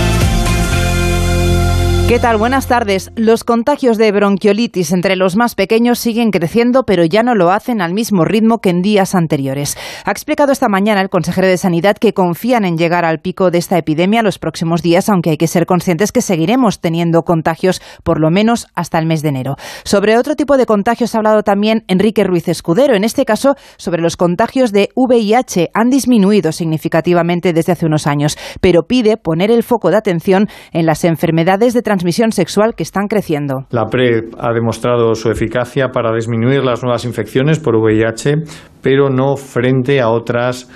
¿Qué 2.07 2.19
tal? 2.19 2.37
Buenas 2.37 2.67
tardes. 2.67 3.11
Los 3.17 3.45
contagios 3.45 3.97
de 3.97 4.13
bronquiolitis 4.13 4.93
entre 4.93 5.17
los 5.17 5.37
más 5.37 5.55
pequeños 5.55 5.99
siguen 5.99 6.31
creciendo, 6.31 6.83
pero 6.83 7.03
ya 7.07 7.23
no 7.23 7.35
lo 7.35 7.51
hacen 7.51 7.81
al 7.81 7.95
mismo 7.95 8.27
ritmo 8.27 8.59
que 8.59 8.69
en 8.69 8.83
días 8.83 9.15
anteriores. 9.15 9.79
Ha 10.05 10.11
explicado 10.11 10.53
esta 10.53 10.69
mañana 10.69 11.01
el 11.01 11.09
consejero 11.09 11.47
de 11.47 11.57
Sanidad 11.57 11.97
que 11.97 12.13
confían 12.13 12.67
en 12.67 12.77
llegar 12.77 13.07
al 13.07 13.21
pico 13.21 13.51
de 13.51 13.57
esta 13.57 13.79
epidemia 13.79 14.23
los 14.23 14.39
próximos 14.39 14.83
días, 14.83 15.09
aunque 15.09 15.31
hay 15.31 15.39
que 15.39 15.47
ser 15.47 15.65
conscientes 15.65 16.13
que 16.13 16.21
seguiremos 16.21 16.83
teniendo 16.83 17.23
contagios 17.23 17.81
por 18.03 18.21
lo 18.21 18.31
menos 18.31 18.67
hasta 18.75 18.99
el 18.99 19.07
mes 19.07 19.23
de 19.23 19.31
enero. 19.31 19.57
Sobre 19.85 20.19
otro 20.19 20.37
tipo 20.37 20.59
de 20.59 20.67
contagios 20.67 21.15
ha 21.15 21.19
hablado 21.19 21.43
también 21.43 21.85
Enrique 21.89 22.23
Ruiz 22.23 22.49
Escudero, 22.49 22.95
en 22.95 23.05
este 23.05 23.25
caso 23.25 23.55
sobre 23.79 24.03
los 24.03 24.19
contagios 24.19 24.73
de 24.73 24.91
VIH. 24.95 25.71
Han 25.73 25.89
disminuido 25.89 26.53
significativamente 26.53 27.55
desde 27.55 27.73
hace 27.73 27.87
unos 27.87 28.07
años, 28.07 28.37
pero 28.61 28.83
pide 28.83 29.17
poner 29.17 29.51
el 29.51 29.63
foco 29.63 29.91
de 29.91 29.97
atención 29.97 30.49
en 30.73 30.85
las 30.85 31.03
enfermedades 31.05 31.73
de 31.73 31.81
transmisión 31.81 31.94
sexual 32.33 32.75
que 32.75 32.83
están 32.83 33.07
creciendo. 33.07 33.67
La 33.71 33.87
PrEP 33.87 34.35
ha 34.39 34.53
demostrado 34.53 35.15
su 35.15 35.31
eficacia 35.31 35.89
para 35.89 36.15
disminuir 36.15 36.63
las 36.63 36.83
nuevas 36.83 37.05
infecciones 37.05 37.59
por 37.59 37.77
VIH, 37.77 38.35
pero 38.83 39.11
no 39.11 39.37
frente 39.37 40.01
a 40.01 40.09
otras 40.09 40.69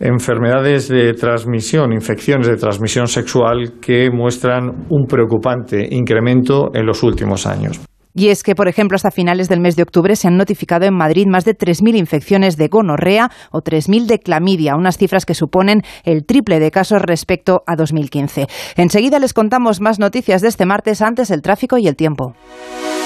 enfermedades 0.00 0.88
de 0.88 1.14
transmisión, 1.14 1.92
infecciones 1.92 2.48
de 2.48 2.56
transmisión 2.56 3.06
sexual 3.06 3.74
que 3.80 4.10
muestran 4.10 4.86
un 4.88 5.06
preocupante 5.06 5.86
incremento 5.90 6.70
en 6.74 6.86
los 6.86 7.02
últimos 7.02 7.46
años. 7.46 7.80
Y 8.14 8.28
es 8.28 8.42
que, 8.42 8.54
por 8.54 8.68
ejemplo, 8.68 8.96
hasta 8.96 9.10
finales 9.10 9.48
del 9.48 9.60
mes 9.60 9.76
de 9.76 9.82
octubre 9.82 10.16
se 10.16 10.28
han 10.28 10.36
notificado 10.36 10.84
en 10.84 10.94
Madrid 10.94 11.26
más 11.26 11.44
de 11.44 11.56
3.000 11.56 11.96
infecciones 11.96 12.56
de 12.56 12.68
gonorrea 12.68 13.30
o 13.50 13.62
3.000 13.62 14.06
de 14.06 14.18
clamidia, 14.18 14.76
unas 14.76 14.98
cifras 14.98 15.24
que 15.24 15.34
suponen 15.34 15.82
el 16.04 16.24
triple 16.24 16.60
de 16.60 16.70
casos 16.70 17.02
respecto 17.02 17.64
a 17.66 17.76
2015. 17.76 18.46
Enseguida 18.76 19.18
les 19.18 19.32
contamos 19.32 19.80
más 19.80 19.98
noticias 19.98 20.42
de 20.42 20.48
este 20.48 20.66
martes, 20.66 21.00
antes 21.00 21.30
el 21.30 21.42
tráfico 21.42 21.78
y 21.78 21.88
el 21.88 21.96
tiempo. 21.96 22.34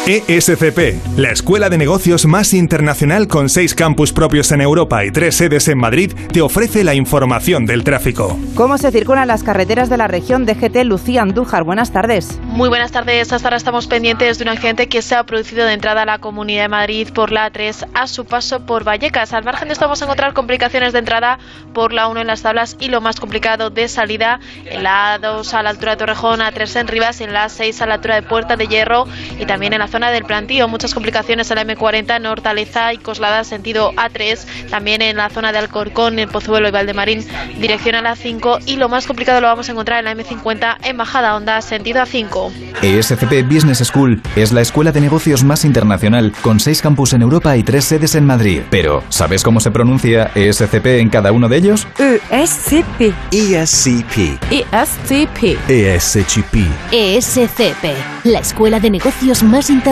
ESCP, 0.09 1.19
la 1.19 1.33
escuela 1.33 1.69
de 1.69 1.79
negocios 1.79 2.27
más 2.27 2.55
internacional 2.55 3.27
con 3.27 3.49
seis 3.49 3.75
campus 3.75 4.13
propios 4.13 4.53
en 4.53 4.61
Europa 4.61 5.05
y 5.05 5.11
tres 5.11 5.35
sedes 5.35 5.67
en 5.67 5.79
Madrid, 5.79 6.13
te 6.33 6.43
ofrece 6.43 6.85
la 6.85 6.95
información 6.95 7.67
del 7.67 7.83
tráfico. 7.83 8.39
¿Cómo 8.55 8.79
se 8.79 8.93
circulan 8.93 9.27
las 9.27 9.43
carreteras 9.43 9.91
de 9.91 9.97
la 9.97 10.07
región 10.07 10.47
de 10.47 10.55
GT 10.55 10.85
Lucía 10.85 11.23
Andújar? 11.23 11.65
Buenas 11.65 11.91
tardes. 11.91 12.39
Muy 12.45 12.69
buenas 12.69 12.93
tardes. 12.93 13.33
Hasta 13.33 13.49
ahora 13.49 13.57
estamos 13.57 13.89
pendientes 13.89 14.39
de 14.39 14.45
un 14.45 14.51
accidente 14.51 14.89
que 14.89 15.03
se 15.03 15.17
ha 15.17 15.25
producido 15.25 15.67
de 15.67 15.73
entrada 15.73 16.03
a 16.03 16.07
la 16.07 16.19
Comunidad 16.21 16.63
de 16.63 16.69
Madrid 16.69 17.09
por 17.13 17.33
la 17.33 17.51
A3 17.53 17.89
a 17.93 18.07
su 18.07 18.27
paso 18.27 18.65
por 18.65 18.85
Vallecas. 18.85 19.33
Al 19.33 19.43
margen 19.43 19.67
de 19.67 19.73
esto 19.73 19.87
vamos 19.87 20.03
a 20.03 20.05
encontrar 20.05 20.35
complicaciones 20.35 20.93
de 20.93 21.01
entrada 21.01 21.41
por 21.75 21.93
la 21.93 22.07
1 22.07 22.21
en 22.21 22.29
las 22.29 22.43
tablas 22.43 22.77
y 22.79 22.91
lo 22.91 23.01
más 23.01 23.19
complicado 23.19 23.71
de 23.71 23.89
salida 23.89 24.39
en 24.67 24.85
la 24.85 25.19
A2 25.19 25.53
a 25.53 25.65
la 25.65 25.71
altura 25.71 25.91
de 25.93 25.97
Torrejón, 25.97 26.39
A3 26.39 26.81
en 26.83 26.87
Rivas, 26.87 27.21
en 27.21 27.33
la 27.33 27.47
A6 27.47 27.81
a 27.81 27.87
la 27.87 27.95
altura 27.95 28.15
de 28.15 28.23
Puerta 28.23 28.55
de 28.55 28.69
Hierro 28.69 29.09
y 29.41 29.47
también 29.47 29.73
en 29.73 29.81
la 29.81 29.89
zona 29.97 30.11
del 30.11 30.25
plantío. 30.25 30.69
Muchas 30.69 30.93
complicaciones 30.93 31.51
en 31.51 31.57
la 31.57 31.65
M40 31.65 32.17
en 32.19 32.27
Hortaleza 32.27 32.93
y 32.93 32.99
Coslada 32.99 33.45
sentido 33.45 33.95
A3, 33.95 34.69
también 34.69 35.01
en 35.01 35.17
la 35.17 35.31
zona 35.31 35.53
de 35.53 35.59
Alcorcón, 35.59 36.19
en 36.19 36.29
Pozuelo 36.29 36.69
y 36.69 36.71
Valdemarín, 36.71 37.27
dirección 37.59 37.95
a 37.95 38.03
la 38.03 38.15
5 38.15 38.59
y 38.67 38.77
lo 38.77 38.91
más 38.91 39.07
complicado 39.07 39.41
lo 39.41 39.47
vamos 39.47 39.71
a 39.71 39.73
encontrar 39.73 40.01
en 40.01 40.05
la 40.05 40.23
M50 40.23 40.77
en 40.83 40.99
Bajada 40.99 41.35
Onda, 41.35 41.63
sentido 41.63 42.03
A5. 42.03 42.53
ESCP 42.83 43.51
Business 43.51 43.79
School 43.79 44.21
es 44.37 44.53
la 44.53 44.61
escuela 44.61 44.93
de 44.93 45.01
negocios 45.01 45.43
más 45.45 45.65
internacional 45.65 46.35
con 46.43 46.61
seis 46.61 46.83
campus 46.83 47.15
en 47.15 47.23
Europa 47.23 47.57
y 47.57 47.63
tres 47.63 47.87
sedes 47.87 48.15
en 48.17 48.27
Madrid. 48.27 48.65
Pero, 48.71 49.03
¿sabes 49.09 49.43
cómo 49.43 49.61
se 49.61 49.71
pronuncia 49.71 50.31
ESCP 50.35 50.87
en 51.01 51.09
cada 51.09 51.33
uno 51.33 51.49
de 51.49 51.57
ellos? 51.57 51.89
ESCP. 51.99 53.15
ESCP. 53.33 54.43
ESCP. 54.51 55.59
ESCP. 55.71 56.57
ESCP, 56.93 57.97
la 58.25 58.41
escuela 58.41 58.79
de 58.79 58.91
negocios 58.91 59.43
más 59.43 59.71
internacional. 59.71 59.86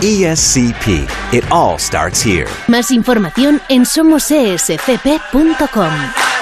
ESCP. 0.00 1.08
It 1.32 1.44
all 1.52 1.78
starts 1.78 2.20
here. 2.20 2.48
Más 2.66 2.90
información 2.90 3.60
en 3.68 3.86
somosescp.com. 3.86 6.33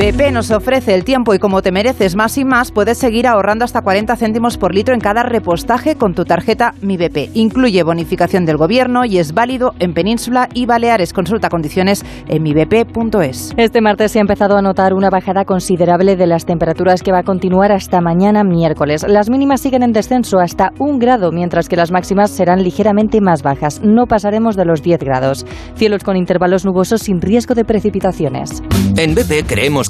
BP 0.00 0.32
nos 0.32 0.50
ofrece 0.50 0.94
el 0.94 1.04
tiempo 1.04 1.34
y 1.34 1.38
como 1.38 1.60
te 1.60 1.72
mereces 1.72 2.16
más 2.16 2.38
y 2.38 2.44
más, 2.46 2.72
puedes 2.72 2.96
seguir 2.96 3.26
ahorrando 3.26 3.66
hasta 3.66 3.82
40 3.82 4.16
céntimos 4.16 4.56
por 4.56 4.74
litro 4.74 4.94
en 4.94 5.00
cada 5.00 5.24
repostaje 5.24 5.96
con 5.96 6.14
tu 6.14 6.24
tarjeta 6.24 6.72
Mi 6.80 6.96
BP. 6.96 7.32
Incluye 7.34 7.82
bonificación 7.82 8.46
del 8.46 8.56
gobierno 8.56 9.04
y 9.04 9.18
es 9.18 9.34
válido 9.34 9.74
en 9.78 9.92
Península 9.92 10.48
y 10.54 10.64
Baleares. 10.64 11.12
Consulta 11.12 11.50
condiciones 11.50 12.02
en 12.28 12.42
mibp.es. 12.42 13.52
Este 13.58 13.82
martes 13.82 14.12
se 14.12 14.20
ha 14.20 14.22
empezado 14.22 14.56
a 14.56 14.62
notar 14.62 14.94
una 14.94 15.10
bajada 15.10 15.44
considerable 15.44 16.16
de 16.16 16.26
las 16.26 16.46
temperaturas 16.46 17.02
que 17.02 17.12
va 17.12 17.18
a 17.18 17.24
continuar 17.24 17.70
hasta 17.70 18.00
mañana 18.00 18.42
miércoles. 18.42 19.04
Las 19.06 19.28
mínimas 19.28 19.60
siguen 19.60 19.82
en 19.82 19.92
descenso 19.92 20.38
hasta 20.38 20.72
un 20.78 20.98
grado, 20.98 21.30
mientras 21.30 21.68
que 21.68 21.76
las 21.76 21.90
máximas 21.90 22.30
serán 22.30 22.62
ligeramente 22.62 23.20
más 23.20 23.42
bajas. 23.42 23.82
No 23.84 24.06
pasaremos 24.06 24.56
de 24.56 24.64
los 24.64 24.82
10 24.82 24.98
grados. 25.00 25.44
Cielos 25.74 26.04
con 26.04 26.16
intervalos 26.16 26.64
nubosos 26.64 27.02
sin 27.02 27.20
riesgo 27.20 27.54
de 27.54 27.66
precipitaciones. 27.66 28.62
En 28.96 29.14
BP 29.14 29.46
creemos 29.46 29.89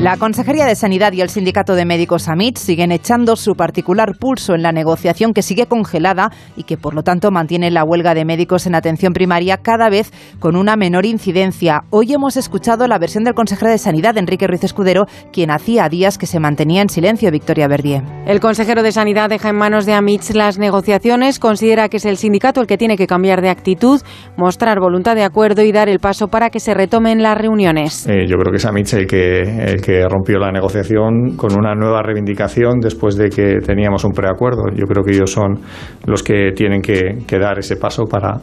La 0.00 0.16
Consejería 0.16 0.64
de 0.64 0.76
Sanidad 0.76 1.12
y 1.12 1.20
el 1.20 1.28
Sindicato 1.28 1.74
de 1.74 1.84
Médicos 1.84 2.26
AMIT 2.26 2.56
siguen 2.56 2.90
echando 2.90 3.36
su 3.36 3.54
particular 3.54 4.16
pulso 4.18 4.54
en 4.54 4.62
la 4.62 4.72
negociación 4.72 5.34
que 5.34 5.42
sigue 5.42 5.66
congelada 5.66 6.30
y 6.56 6.62
que 6.62 6.78
por 6.78 6.94
lo 6.94 7.02
tanto 7.02 7.30
mantiene 7.30 7.70
la 7.70 7.84
huelga 7.84 8.14
de 8.14 8.24
médicos 8.24 8.66
en 8.66 8.74
atención 8.74 9.12
primaria 9.12 9.58
cada 9.58 9.90
vez 9.90 10.10
con 10.38 10.56
una 10.56 10.74
menor 10.76 11.04
incidencia. 11.04 11.82
Hoy 11.90 12.14
hemos 12.14 12.38
escuchado 12.38 12.86
la 12.88 12.98
versión 12.98 13.24
del 13.24 13.34
consejero 13.34 13.70
de 13.70 13.76
Sanidad, 13.76 14.16
Enrique 14.16 14.46
Ruiz 14.46 14.64
Escudero, 14.64 15.04
quien 15.34 15.50
hacía 15.50 15.86
días 15.90 16.16
que 16.16 16.24
se 16.24 16.40
mantenía 16.40 16.80
en 16.80 16.88
silencio, 16.88 17.30
Victoria 17.30 17.68
Verdier. 17.68 18.02
El 18.26 18.40
consejero 18.40 18.82
de 18.82 18.92
Sanidad 18.92 19.28
deja 19.28 19.50
en 19.50 19.56
manos 19.56 19.84
de 19.84 19.92
AMIT 19.92 20.30
las 20.30 20.58
negociaciones, 20.58 21.38
considera 21.38 21.90
que 21.90 21.98
es 21.98 22.06
el 22.06 22.16
sindicato 22.16 22.62
el 22.62 22.66
que 22.66 22.78
tiene 22.78 22.96
que 22.96 23.06
cambiar 23.06 23.42
de 23.42 23.50
actitud, 23.50 24.00
mostrar 24.38 24.80
voluntad 24.80 25.14
de 25.14 25.24
acuerdo 25.24 25.60
y 25.60 25.72
dar 25.72 25.90
el 25.90 25.98
paso 25.98 26.28
para 26.28 26.48
que 26.48 26.58
se 26.58 26.72
retomen 26.72 27.22
las 27.22 27.36
reuniones. 27.36 28.06
Eh, 28.08 28.26
yo 28.26 28.38
creo 28.38 28.50
que 28.50 28.56
es 28.56 28.64
AMIT 28.64 28.94
el 28.94 29.06
que, 29.06 29.42
el 29.42 29.82
que 29.82 29.89
rompió 30.08 30.38
la 30.38 30.50
negociación 30.50 31.36
con 31.36 31.58
una 31.58 31.74
nueva 31.74 32.02
reivindicación 32.02 32.80
después 32.80 33.16
de 33.16 33.28
que 33.28 33.58
teníamos 33.64 34.04
un 34.04 34.12
preacuerdo. 34.12 34.64
Yo 34.74 34.86
creo 34.86 35.04
que 35.04 35.12
ellos 35.12 35.30
son 35.30 35.60
los 36.06 36.22
que 36.22 36.52
tienen 36.54 36.82
que, 36.82 37.18
que 37.26 37.38
dar 37.38 37.58
ese 37.58 37.76
paso 37.76 38.04
para, 38.04 38.40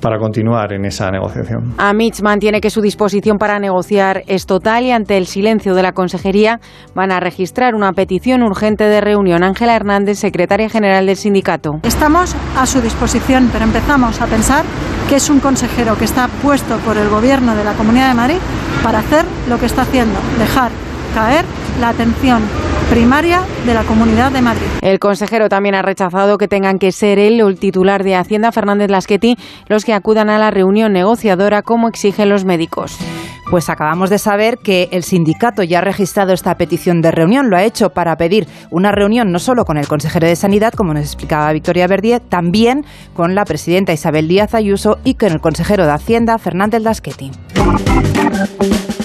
para 0.00 0.18
continuar 0.18 0.72
en 0.72 0.84
esa 0.84 1.10
negociación. 1.10 1.74
AMIT 1.78 2.22
mantiene 2.22 2.60
que 2.60 2.70
su 2.70 2.80
disposición 2.80 3.38
para 3.38 3.58
negociar 3.58 4.22
es 4.26 4.46
total 4.46 4.84
y 4.84 4.90
ante 4.90 5.16
el 5.16 5.26
silencio 5.26 5.74
de 5.74 5.82
la 5.82 5.92
Consejería 5.92 6.60
van 6.94 7.12
a 7.12 7.20
registrar 7.20 7.74
una 7.74 7.92
petición 7.92 8.42
urgente 8.42 8.84
de 8.84 9.00
reunión. 9.00 9.42
Ángela 9.42 9.76
Hernández, 9.76 10.18
secretaria 10.18 10.68
general 10.68 11.06
del 11.06 11.16
sindicato. 11.16 11.80
Estamos 11.82 12.34
a 12.56 12.66
su 12.66 12.80
disposición, 12.80 13.48
pero 13.52 13.64
empezamos 13.64 14.20
a 14.20 14.26
pensar 14.26 14.64
que 15.08 15.16
es 15.16 15.30
un 15.30 15.40
consejero 15.40 15.96
que 15.96 16.04
está 16.04 16.28
puesto 16.42 16.76
por 16.78 16.96
el 16.96 17.08
Gobierno 17.08 17.54
de 17.54 17.64
la 17.64 17.74
Comunidad 17.74 18.08
de 18.08 18.14
Madrid 18.14 18.38
para 18.82 18.98
hacer 18.98 19.24
lo 19.48 19.58
que 19.58 19.66
está 19.66 19.82
haciendo, 19.82 20.18
dejar 20.38 20.70
caer 21.16 21.46
la 21.80 21.88
atención 21.88 22.42
primaria 22.90 23.40
de 23.64 23.72
la 23.72 23.84
Comunidad 23.84 24.30
de 24.32 24.42
Madrid. 24.42 24.66
El 24.82 24.98
consejero 24.98 25.48
también 25.48 25.74
ha 25.74 25.80
rechazado 25.80 26.36
que 26.36 26.46
tengan 26.46 26.78
que 26.78 26.92
ser 26.92 27.18
él 27.18 27.40
o 27.40 27.48
el 27.48 27.58
titular 27.58 28.04
de 28.04 28.16
Hacienda, 28.16 28.52
Fernández 28.52 28.90
Lasqueti, 28.90 29.38
los 29.66 29.86
que 29.86 29.94
acudan 29.94 30.28
a 30.28 30.38
la 30.38 30.50
reunión 30.50 30.92
negociadora 30.92 31.62
como 31.62 31.88
exigen 31.88 32.28
los 32.28 32.44
médicos. 32.44 32.98
Pues 33.50 33.70
acabamos 33.70 34.10
de 34.10 34.18
saber 34.18 34.58
que 34.58 34.90
el 34.92 35.04
sindicato 35.04 35.62
ya 35.62 35.78
ha 35.78 35.80
registrado 35.80 36.34
esta 36.34 36.54
petición 36.56 37.00
de 37.00 37.12
reunión. 37.12 37.48
Lo 37.48 37.56
ha 37.56 37.64
hecho 37.64 37.88
para 37.88 38.16
pedir 38.16 38.46
una 38.70 38.92
reunión 38.92 39.32
no 39.32 39.38
solo 39.38 39.64
con 39.64 39.78
el 39.78 39.88
consejero 39.88 40.26
de 40.26 40.36
Sanidad, 40.36 40.74
como 40.74 40.92
nos 40.92 41.04
explicaba 41.04 41.50
Victoria 41.52 41.86
Verdier, 41.86 42.20
también 42.20 42.84
con 43.14 43.34
la 43.34 43.46
presidenta 43.46 43.94
Isabel 43.94 44.28
Díaz 44.28 44.52
Ayuso 44.52 44.98
y 45.02 45.14
con 45.14 45.32
el 45.32 45.40
consejero 45.40 45.86
de 45.86 45.92
Hacienda, 45.92 46.36
Fernández 46.36 46.82
Lasqueti. 46.82 47.30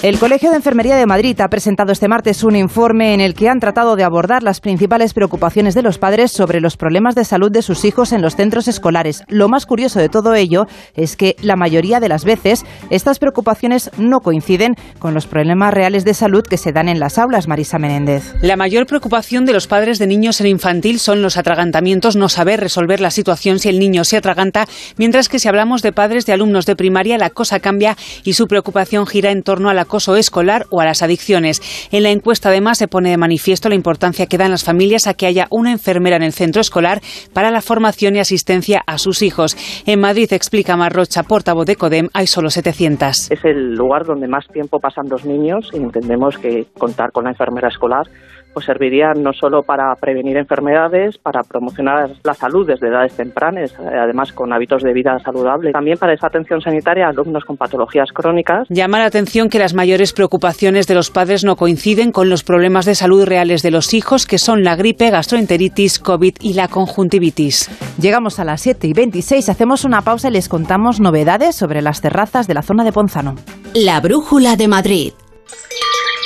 El 0.02 0.18
Colegio 0.18 0.50
de 0.50 0.56
Enfermería 0.56 0.96
de 0.96 1.06
Madrid 1.06 1.40
ha 1.40 1.48
presentado 1.48 1.92
este 1.92 2.08
martes 2.08 2.42
un 2.42 2.56
informe 2.56 3.14
en 3.14 3.20
el 3.20 3.34
que 3.34 3.48
han 3.48 3.60
tratado 3.60 3.94
de 3.94 4.02
abordar 4.02 4.42
las 4.42 4.60
principales 4.60 5.14
preocupaciones 5.14 5.76
de 5.76 5.82
los 5.82 5.98
padres 5.98 6.32
sobre 6.32 6.60
los 6.60 6.76
problemas 6.76 7.14
de 7.14 7.24
salud 7.24 7.52
de 7.52 7.62
sus 7.62 7.84
hijos 7.84 8.10
en 8.10 8.20
los 8.20 8.34
centros 8.34 8.66
escolares. 8.66 9.22
Lo 9.28 9.48
más 9.48 9.64
curioso 9.64 10.00
de 10.00 10.08
todo 10.08 10.34
ello 10.34 10.66
es 10.96 11.14
que 11.14 11.36
la 11.40 11.54
mayoría 11.54 12.00
de 12.00 12.08
las 12.08 12.24
veces 12.24 12.64
estas 12.90 13.20
preocupaciones 13.20 13.92
no 13.96 14.18
coinciden 14.22 14.74
con 14.98 15.14
los 15.14 15.28
problemas 15.28 15.72
reales 15.72 16.04
de 16.04 16.14
salud 16.14 16.42
que 16.42 16.56
se 16.56 16.72
dan 16.72 16.88
en 16.88 16.98
las 16.98 17.16
aulas, 17.16 17.46
Marisa 17.46 17.78
Menéndez. 17.78 18.34
La 18.42 18.56
mayor 18.56 18.86
preocupación 18.86 19.46
de 19.46 19.52
los 19.52 19.68
padres 19.68 20.00
de 20.00 20.08
niños 20.08 20.40
en 20.40 20.48
infantil 20.48 20.98
son 20.98 21.22
los 21.22 21.36
atragantamientos, 21.36 22.16
no 22.16 22.28
saber 22.28 22.58
resolver 22.58 23.00
la 23.00 23.12
situación 23.12 23.60
si 23.60 23.68
el 23.68 23.78
niño 23.78 24.02
se 24.02 24.16
atraganta, 24.16 24.66
mientras 24.96 25.28
que 25.28 25.38
si 25.38 25.46
hablamos 25.46 25.80
de 25.80 25.92
padres 25.92 26.26
de 26.26 26.32
alumnos 26.32 26.66
de 26.66 26.74
primaria 26.74 27.18
la 27.18 27.30
cosa 27.30 27.60
cambia 27.60 27.96
y 28.24 28.32
su 28.32 28.48
preocupación 28.48 29.06
gira 29.06 29.30
en 29.30 29.44
torno 29.44 29.70
a 29.70 29.74
la 29.74 29.91
acoso 29.92 30.16
escolar 30.16 30.64
o 30.70 30.80
a 30.80 30.86
las 30.86 31.02
adicciones. 31.02 31.60
En 31.92 32.02
la 32.02 32.08
encuesta 32.08 32.48
además 32.48 32.78
se 32.78 32.88
pone 32.88 33.10
de 33.10 33.18
manifiesto 33.18 33.68
la 33.68 33.74
importancia 33.74 34.24
que 34.24 34.38
dan 34.38 34.50
las 34.50 34.64
familias 34.64 35.06
a 35.06 35.12
que 35.12 35.26
haya 35.26 35.48
una 35.50 35.70
enfermera 35.70 36.16
en 36.16 36.22
el 36.22 36.32
centro 36.32 36.62
escolar 36.62 37.02
para 37.34 37.50
la 37.50 37.60
formación 37.60 38.16
y 38.16 38.18
asistencia 38.18 38.82
a 38.86 38.96
sus 38.96 39.20
hijos. 39.20 39.54
En 39.84 40.00
Madrid, 40.00 40.32
explica 40.32 40.78
Marrocha, 40.78 41.24
portavoz 41.24 41.66
de 41.66 41.76
CODEM, 41.76 42.08
hay 42.14 42.26
solo 42.26 42.48
700. 42.48 43.30
Es 43.30 43.44
el 43.44 43.74
lugar 43.74 44.06
donde 44.06 44.28
más 44.28 44.46
tiempo 44.48 44.80
pasan 44.80 45.10
los 45.10 45.26
niños 45.26 45.68
y 45.74 45.76
entendemos 45.76 46.38
que 46.38 46.64
contar 46.78 47.12
con 47.12 47.24
la 47.24 47.30
enfermera 47.32 47.68
escolar 47.68 48.06
pues 48.52 48.66
serviría 48.66 49.12
no 49.14 49.32
solo 49.32 49.62
para 49.62 49.94
prevenir 49.96 50.36
enfermedades, 50.36 51.18
para 51.18 51.42
promocionar 51.42 52.10
la 52.24 52.34
salud 52.34 52.66
desde 52.66 52.88
edades 52.88 53.14
tempranas, 53.16 53.72
eh, 53.72 53.98
además 53.98 54.32
con 54.32 54.52
hábitos 54.52 54.82
de 54.82 54.92
vida 54.92 55.18
saludables, 55.18 55.72
también 55.72 55.98
para 55.98 56.14
esa 56.14 56.26
atención 56.26 56.60
sanitaria 56.60 57.06
a 57.06 57.10
alumnos 57.10 57.44
con 57.44 57.56
patologías 57.56 58.10
crónicas. 58.12 58.66
Llama 58.68 58.98
la 58.98 59.06
atención 59.06 59.48
que 59.48 59.58
las 59.58 59.74
mayores 59.74 60.12
preocupaciones 60.12 60.86
de 60.86 60.94
los 60.94 61.10
padres 61.10 61.44
no 61.44 61.56
coinciden 61.56 62.12
con 62.12 62.28
los 62.28 62.44
problemas 62.44 62.86
de 62.86 62.94
salud 62.94 63.24
reales 63.24 63.62
de 63.62 63.70
los 63.70 63.94
hijos, 63.94 64.26
que 64.26 64.38
son 64.38 64.64
la 64.64 64.76
gripe, 64.76 65.10
gastroenteritis, 65.10 65.98
COVID 65.98 66.34
y 66.40 66.54
la 66.54 66.68
conjuntivitis. 66.68 67.70
Llegamos 68.00 68.38
a 68.38 68.44
las 68.44 68.60
7 68.60 68.86
y 68.86 68.92
26, 68.92 69.48
hacemos 69.48 69.84
una 69.84 70.02
pausa 70.02 70.28
y 70.28 70.32
les 70.32 70.48
contamos 70.48 71.00
novedades 71.00 71.56
sobre 71.56 71.82
las 71.82 72.00
terrazas 72.00 72.46
de 72.46 72.54
la 72.54 72.62
zona 72.62 72.84
de 72.84 72.92
Ponzano. 72.92 73.36
La 73.74 74.00
Brújula 74.00 74.56
de 74.56 74.68
Madrid. 74.68 75.12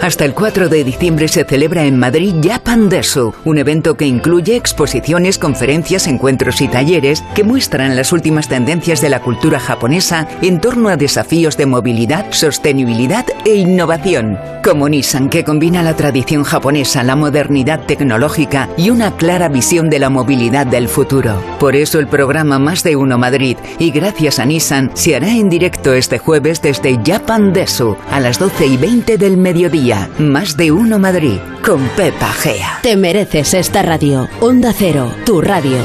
Hasta 0.00 0.24
el 0.24 0.34
4 0.34 0.68
de 0.68 0.84
diciembre 0.84 1.28
se 1.28 1.44
celebra 1.44 1.84
en 1.84 1.98
Madrid 1.98 2.34
Japan 2.42 2.88
Desu, 2.88 3.32
un 3.44 3.58
evento 3.58 3.96
que 3.96 4.06
incluye 4.06 4.56
exposiciones, 4.56 5.38
conferencias, 5.38 6.06
encuentros 6.06 6.60
y 6.60 6.68
talleres 6.68 7.22
que 7.34 7.44
muestran 7.44 7.96
las 7.96 8.12
últimas 8.12 8.48
tendencias 8.48 9.00
de 9.00 9.08
la 9.08 9.20
cultura 9.20 9.58
japonesa 9.58 10.28
en 10.42 10.60
torno 10.60 10.88
a 10.88 10.96
desafíos 10.96 11.56
de 11.56 11.66
movilidad, 11.66 12.26
sostenibilidad 12.32 13.24
e 13.44 13.54
innovación. 13.54 14.38
Como 14.62 14.88
Nissan, 14.88 15.28
que 15.28 15.44
combina 15.44 15.82
la 15.82 15.94
tradición 15.94 16.42
japonesa, 16.42 17.02
la 17.02 17.16
modernidad 17.16 17.80
tecnológica 17.86 18.68
y 18.76 18.90
una 18.90 19.16
clara 19.16 19.48
visión 19.48 19.90
de 19.90 19.98
la 19.98 20.10
movilidad 20.10 20.66
del 20.66 20.88
futuro. 20.88 21.40
Por 21.58 21.76
eso 21.76 21.98
el 21.98 22.08
programa 22.08 22.58
Más 22.58 22.82
de 22.82 22.96
Uno 22.96 23.18
Madrid 23.18 23.56
y 23.78 23.90
gracias 23.90 24.38
a 24.38 24.46
Nissan 24.46 24.90
se 24.94 25.16
hará 25.16 25.30
en 25.30 25.48
directo 25.48 25.92
este 25.92 26.18
jueves 26.18 26.62
desde 26.62 26.98
Japan 27.04 27.52
Desu 27.52 27.96
a 28.10 28.20
las 28.20 28.38
12 28.38 28.66
y 28.66 28.76
20 28.76 29.18
del 29.18 29.36
mediodía. 29.36 29.83
Más 30.18 30.56
de 30.56 30.72
uno 30.72 30.98
Madrid 30.98 31.38
con 31.62 31.80
Pepa 31.88 32.32
Gea. 32.32 32.78
Te 32.82 32.96
mereces 32.96 33.52
esta 33.52 33.82
radio. 33.82 34.28
Onda 34.40 34.72
Cero, 34.72 35.10
tu 35.26 35.42
radio. 35.42 35.76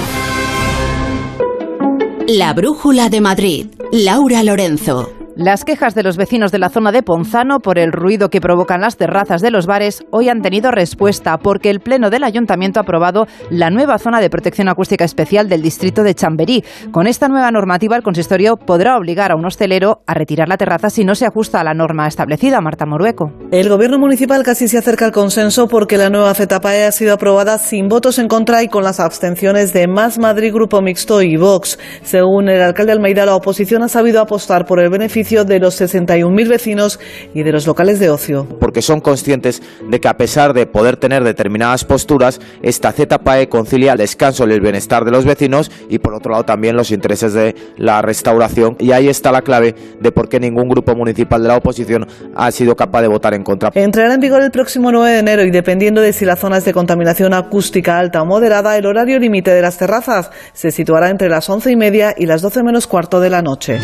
La 2.25 2.53
Brújula 2.53 3.09
de 3.09 3.19
Madrid. 3.19 3.67
Laura 3.91 4.41
Lorenzo. 4.43 5.18
Las 5.41 5.63
quejas 5.63 5.95
de 5.95 6.03
los 6.03 6.17
vecinos 6.17 6.51
de 6.51 6.59
la 6.59 6.67
zona 6.67 6.91
de 6.91 7.01
Ponzano 7.01 7.61
por 7.61 7.79
el 7.79 7.93
ruido 7.93 8.29
que 8.29 8.41
provocan 8.41 8.81
las 8.81 8.97
terrazas 8.97 9.41
de 9.41 9.51
los 9.51 9.67
bares 9.67 10.03
hoy 10.11 10.27
han 10.27 10.41
tenido 10.41 10.69
respuesta 10.69 11.37
porque 11.37 11.69
el 11.69 11.79
Pleno 11.79 12.09
del 12.09 12.25
Ayuntamiento 12.25 12.81
ha 12.81 12.83
aprobado 12.83 13.25
la 13.49 13.69
nueva 13.69 13.99
zona 13.99 14.19
de 14.19 14.29
protección 14.29 14.67
acústica 14.67 15.05
especial 15.05 15.47
del 15.47 15.61
distrito 15.61 16.03
de 16.03 16.13
Chamberí. 16.13 16.65
Con 16.91 17.07
esta 17.07 17.29
nueva 17.29 17.49
normativa, 17.51 17.95
el 17.95 18.03
consistorio 18.03 18.57
podrá 18.57 18.97
obligar 18.97 19.31
a 19.31 19.37
un 19.37 19.45
hostelero 19.45 20.01
a 20.05 20.13
retirar 20.13 20.49
la 20.49 20.57
terraza 20.57 20.89
si 20.89 21.05
no 21.05 21.15
se 21.15 21.25
ajusta 21.25 21.61
a 21.61 21.63
la 21.63 21.73
norma 21.73 22.05
establecida. 22.05 22.59
Marta 22.59 22.85
Morueco. 22.85 23.31
El 23.53 23.69
gobierno 23.69 23.97
municipal 23.97 24.43
casi 24.43 24.67
se 24.67 24.77
acerca 24.77 25.05
al 25.05 25.13
consenso 25.13 25.69
porque 25.69 25.97
la 25.97 26.09
nueva 26.09 26.33
ZPAE 26.33 26.83
ha 26.83 26.91
sido 26.91 27.13
aprobada 27.13 27.59
sin 27.59 27.87
votos 27.87 28.19
en 28.19 28.27
contra 28.27 28.61
y 28.61 28.67
con 28.67 28.83
las 28.83 28.99
abstenciones 28.99 29.71
de 29.71 29.87
Más 29.87 30.19
Madrid, 30.19 30.53
Grupo 30.53 30.81
Mixto 30.81 31.21
y 31.21 31.37
Vox. 31.37 31.79
Según 32.01 32.49
el 32.49 32.61
alcalde 32.61 32.91
Almeida, 32.91 33.25
la 33.25 33.37
oposición 33.37 33.83
ha 33.83 33.87
sabido 33.87 34.19
apostar 34.19 34.65
por 34.65 34.81
el 34.81 34.89
beneficio 34.89 35.28
de 35.29 35.59
los 35.59 35.79
61.000 35.79 36.49
vecinos 36.49 36.99
y 37.33 37.43
de 37.43 37.51
los 37.51 37.67
locales 37.67 37.99
de 37.99 38.09
ocio. 38.09 38.47
Porque 38.59 38.81
son 38.81 38.99
conscientes 38.99 39.61
de 39.87 39.99
que 39.99 40.07
a 40.07 40.17
pesar 40.17 40.53
de 40.53 40.65
poder 40.65 40.97
tener 40.97 41.23
determinadas 41.23 41.85
posturas, 41.85 42.41
esta 42.63 42.91
ZPAE 42.91 43.47
concilia 43.47 43.91
el 43.91 43.99
descanso 43.99 44.47
y 44.47 44.51
el 44.53 44.61
bienestar 44.61 45.05
de 45.05 45.11
los 45.11 45.25
vecinos 45.25 45.71
y 45.87 45.99
por 45.99 46.15
otro 46.15 46.31
lado 46.31 46.45
también 46.45 46.75
los 46.75 46.91
intereses 46.91 47.33
de 47.33 47.55
la 47.77 48.01
restauración. 48.01 48.75
Y 48.79 48.91
ahí 48.91 49.07
está 49.07 49.31
la 49.31 49.41
clave 49.41 49.75
de 49.99 50.11
por 50.11 50.29
qué 50.29 50.39
ningún 50.39 50.67
grupo 50.67 50.95
municipal 50.95 51.41
de 51.41 51.47
la 51.47 51.57
oposición 51.57 52.07
ha 52.35 52.51
sido 52.51 52.75
capaz 52.75 53.01
de 53.01 53.07
votar 53.07 53.33
en 53.35 53.43
contra. 53.43 53.71
Entrará 53.75 54.15
en 54.15 54.19
vigor 54.19 54.41
el 54.41 54.51
próximo 54.51 54.91
9 54.91 55.11
de 55.11 55.19
enero 55.19 55.43
y 55.43 55.51
dependiendo 55.51 56.01
de 56.01 56.11
si 56.11 56.25
la 56.25 56.35
zona 56.35 56.57
es 56.57 56.65
de 56.65 56.73
contaminación 56.73 57.33
acústica 57.33 57.99
alta 57.99 58.21
o 58.21 58.25
moderada, 58.25 58.77
el 58.77 58.85
horario 58.85 59.19
límite 59.19 59.51
de 59.51 59.61
las 59.61 59.77
terrazas 59.77 60.31
se 60.53 60.71
situará 60.71 61.09
entre 61.09 61.29
las 61.29 61.49
once 61.49 61.71
y 61.71 61.75
media 61.75 62.15
y 62.17 62.25
las 62.25 62.41
12 62.41 62.63
menos 62.63 62.87
cuarto 62.87 63.19
de 63.19 63.29
la 63.29 63.41
noche. 63.41 63.79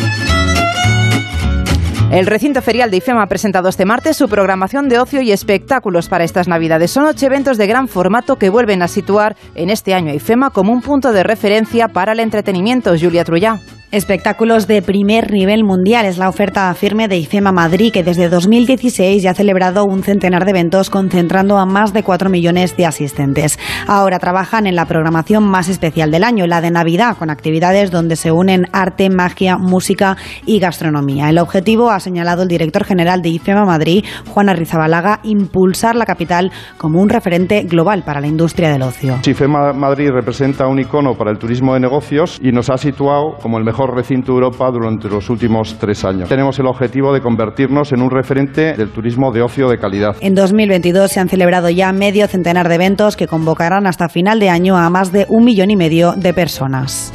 El 2.10 2.26
recinto 2.26 2.62
ferial 2.62 2.90
de 2.90 2.98
IFEMA 2.98 3.22
ha 3.22 3.26
presentado 3.26 3.68
este 3.68 3.84
martes 3.84 4.16
su 4.16 4.28
programación 4.28 4.88
de 4.88 5.00
ocio 5.00 5.20
y 5.22 5.32
espectáculos 5.32 6.08
para 6.08 6.22
estas 6.22 6.46
Navidades. 6.46 6.92
Son 6.92 7.04
ocho 7.04 7.26
eventos 7.26 7.58
de 7.58 7.66
gran 7.66 7.88
formato 7.88 8.36
que 8.36 8.48
vuelven 8.48 8.80
a 8.82 8.88
situar 8.88 9.36
en 9.56 9.70
este 9.70 9.92
año 9.92 10.12
a 10.12 10.14
IFEMA 10.14 10.50
como 10.50 10.72
un 10.72 10.82
punto 10.82 11.12
de 11.12 11.24
referencia 11.24 11.88
para 11.88 12.12
el 12.12 12.20
entretenimiento. 12.20 12.94
Julia 12.98 13.24
Trullá. 13.24 13.58
Espectáculos 13.92 14.66
de 14.66 14.82
primer 14.82 15.30
nivel 15.30 15.62
mundial 15.62 16.06
es 16.06 16.18
la 16.18 16.28
oferta 16.28 16.74
firme 16.74 17.06
de 17.06 17.18
IFEMA 17.18 17.52
Madrid, 17.52 17.92
que 17.92 18.02
desde 18.02 18.28
2016 18.28 19.22
ya 19.22 19.30
ha 19.30 19.34
celebrado 19.34 19.84
un 19.84 20.02
centenar 20.02 20.44
de 20.44 20.50
eventos 20.50 20.90
concentrando 20.90 21.56
a 21.56 21.66
más 21.66 21.92
de 21.92 22.02
4 22.02 22.28
millones 22.28 22.76
de 22.76 22.84
asistentes. 22.84 23.60
Ahora 23.86 24.18
trabajan 24.18 24.66
en 24.66 24.74
la 24.74 24.86
programación 24.86 25.44
más 25.48 25.68
especial 25.68 26.10
del 26.10 26.24
año, 26.24 26.48
la 26.48 26.60
de 26.60 26.72
Navidad, 26.72 27.16
con 27.16 27.30
actividades 27.30 27.92
donde 27.92 28.16
se 28.16 28.32
unen 28.32 28.66
arte, 28.72 29.08
magia, 29.08 29.56
música 29.56 30.16
y 30.46 30.58
gastronomía. 30.58 31.30
El 31.30 31.38
objetivo, 31.38 31.92
ha 31.92 32.00
señalado 32.00 32.42
el 32.42 32.48
director 32.48 32.82
general 32.82 33.22
de 33.22 33.28
IFEMA 33.28 33.64
Madrid, 33.64 34.04
Juan 34.28 34.48
Arrizabalaga, 34.48 35.20
impulsar 35.22 35.94
la 35.94 36.06
capital 36.06 36.50
como 36.76 37.00
un 37.00 37.08
referente 37.08 37.62
global 37.62 38.02
para 38.04 38.20
la 38.20 38.26
industria 38.26 38.68
del 38.68 38.82
ocio. 38.82 39.20
IFEMA 39.24 39.72
Madrid 39.74 40.10
representa 40.10 40.66
un 40.66 40.80
icono 40.80 41.14
para 41.14 41.30
el 41.30 41.38
turismo 41.38 41.74
de 41.74 41.80
negocios 41.80 42.40
y 42.42 42.50
nos 42.50 42.68
ha 42.68 42.78
situado 42.78 43.36
como 43.40 43.58
el 43.58 43.64
mejor 43.64 43.75
mejor 43.76 43.94
recinto 43.94 44.32
de 44.32 44.36
Europa 44.36 44.70
durante 44.70 45.06
los 45.06 45.28
últimos 45.28 45.76
tres 45.78 46.02
años. 46.06 46.30
Tenemos 46.30 46.58
el 46.58 46.66
objetivo 46.66 47.12
de 47.12 47.20
convertirnos 47.20 47.92
en 47.92 48.00
un 48.00 48.10
referente 48.10 48.72
del 48.72 48.88
turismo 48.88 49.32
de 49.32 49.42
ocio 49.42 49.68
de 49.68 49.76
calidad. 49.76 50.16
En 50.20 50.34
2022 50.34 51.10
se 51.10 51.20
han 51.20 51.28
celebrado 51.28 51.68
ya 51.68 51.92
medio 51.92 52.26
centenar 52.26 52.70
de 52.70 52.76
eventos 52.76 53.16
que 53.16 53.26
convocarán 53.26 53.86
hasta 53.86 54.08
final 54.08 54.40
de 54.40 54.48
año 54.48 54.78
a 54.78 54.88
más 54.88 55.12
de 55.12 55.26
un 55.28 55.44
millón 55.44 55.70
y 55.70 55.76
medio 55.76 56.14
de 56.16 56.32
personas. 56.32 57.12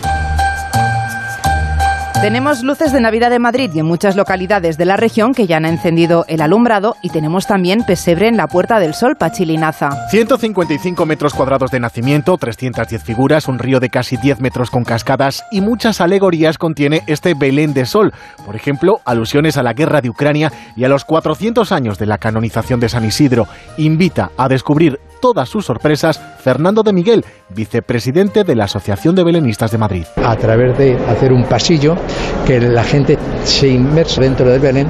Tenemos 2.21 2.61
luces 2.61 2.93
de 2.93 3.01
Navidad 3.01 3.31
de 3.31 3.39
Madrid 3.39 3.71
y 3.73 3.79
en 3.79 3.87
muchas 3.87 4.15
localidades 4.15 4.77
de 4.77 4.85
la 4.85 4.95
región 4.95 5.33
que 5.33 5.47
ya 5.47 5.57
han 5.57 5.65
encendido 5.65 6.23
el 6.27 6.41
alumbrado 6.41 6.95
y 7.01 7.09
tenemos 7.09 7.47
también 7.47 7.83
pesebre 7.83 8.27
en 8.27 8.37
la 8.37 8.45
Puerta 8.45 8.79
del 8.79 8.93
Sol, 8.93 9.15
Pachilinaza. 9.15 10.07
155 10.11 11.03
metros 11.07 11.33
cuadrados 11.33 11.71
de 11.71 11.79
nacimiento, 11.79 12.37
310 12.37 13.03
figuras, 13.03 13.47
un 13.47 13.57
río 13.57 13.79
de 13.79 13.89
casi 13.89 14.17
10 14.17 14.39
metros 14.39 14.69
con 14.69 14.83
cascadas 14.83 15.43
y 15.51 15.61
muchas 15.61 15.99
alegorías 15.99 16.59
contiene 16.59 17.01
este 17.07 17.33
Belén 17.33 17.73
de 17.73 17.87
Sol. 17.87 18.13
Por 18.45 18.55
ejemplo, 18.55 19.01
alusiones 19.03 19.57
a 19.57 19.63
la 19.63 19.73
guerra 19.73 20.01
de 20.01 20.11
Ucrania 20.11 20.51
y 20.75 20.83
a 20.83 20.89
los 20.89 21.05
400 21.05 21.71
años 21.71 21.97
de 21.97 22.05
la 22.05 22.19
canonización 22.19 22.79
de 22.79 22.89
San 22.89 23.03
Isidro. 23.03 23.47
Invita 23.77 24.29
a 24.37 24.47
descubrir 24.47 24.99
todas 25.21 25.47
sus 25.47 25.65
sorpresas 25.65 26.19
Fernando 26.41 26.83
de 26.83 26.91
Miguel, 26.91 27.23
vicepresidente 27.49 28.43
de 28.43 28.55
la 28.55 28.65
Asociación 28.65 29.15
de 29.15 29.23
Belenistas 29.23 29.71
de 29.71 29.77
Madrid. 29.77 30.05
A 30.23 30.35
través 30.35 30.77
de 30.77 30.95
hacer 31.07 31.31
un 31.31 31.43
pasillo 31.43 31.95
que 32.45 32.59
la 32.59 32.83
gente 32.83 33.17
se 33.43 33.69
inmerse 33.69 34.21
dentro 34.21 34.49
del 34.49 34.59
Belén 34.59 34.87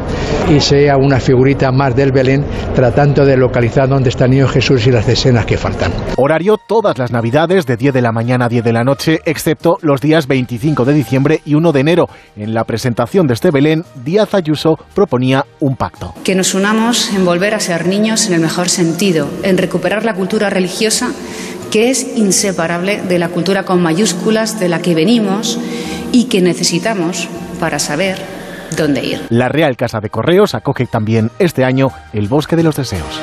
y 0.49 0.59
sea 0.59 0.97
una 0.97 1.19
figurita 1.19 1.71
más 1.71 1.95
del 1.95 2.11
Belén 2.11 2.45
tratando 2.73 3.25
de 3.25 3.37
localizar 3.37 3.89
dónde 3.89 4.09
está 4.09 4.25
el 4.25 4.31
niño 4.31 4.47
Jesús 4.47 4.87
y 4.87 4.91
las 4.91 5.07
escenas 5.07 5.45
que 5.45 5.57
faltan. 5.57 5.91
Horario 6.15 6.57
todas 6.57 6.97
las 6.97 7.11
navidades 7.11 7.65
de 7.65 7.75
10 7.77 7.93
de 7.93 8.01
la 8.01 8.11
mañana 8.11 8.45
a 8.45 8.49
10 8.49 8.63
de 8.63 8.73
la 8.73 8.83
noche, 8.83 9.19
excepto 9.25 9.77
los 9.81 9.99
días 9.99 10.27
25 10.27 10.85
de 10.85 10.93
diciembre 10.93 11.41
y 11.45 11.55
1 11.55 11.71
de 11.71 11.79
enero. 11.79 12.09
En 12.37 12.53
la 12.53 12.63
presentación 12.63 13.27
de 13.27 13.33
este 13.33 13.51
Belén, 13.51 13.83
Díaz 14.05 14.33
Ayuso 14.33 14.77
proponía 14.95 15.45
un 15.59 15.75
pacto. 15.75 16.13
Que 16.23 16.35
nos 16.35 16.53
unamos 16.53 17.13
en 17.13 17.25
volver 17.25 17.53
a 17.53 17.59
ser 17.59 17.87
niños 17.87 18.27
en 18.27 18.33
el 18.33 18.41
mejor 18.41 18.69
sentido, 18.69 19.27
en 19.43 19.57
recuperar 19.57 20.05
la 20.05 20.13
cultura 20.21 20.51
religiosa 20.51 21.13
que 21.71 21.89
es 21.89 22.15
inseparable 22.15 23.01
de 23.01 23.17
la 23.17 23.29
cultura 23.29 23.63
con 23.63 23.81
mayúsculas 23.81 24.59
de 24.59 24.69
la 24.69 24.79
que 24.79 24.93
venimos 24.93 25.57
y 26.11 26.25
que 26.25 26.41
necesitamos 26.41 27.27
para 27.59 27.79
saber 27.79 28.19
dónde 28.77 29.03
ir. 29.03 29.21
La 29.29 29.49
Real 29.49 29.75
Casa 29.75 29.99
de 29.99 30.11
Correos 30.11 30.53
acoge 30.53 30.85
también 30.85 31.31
este 31.39 31.65
año 31.65 31.89
el 32.13 32.27
Bosque 32.27 32.55
de 32.55 32.61
los 32.61 32.75
Deseos. 32.75 33.19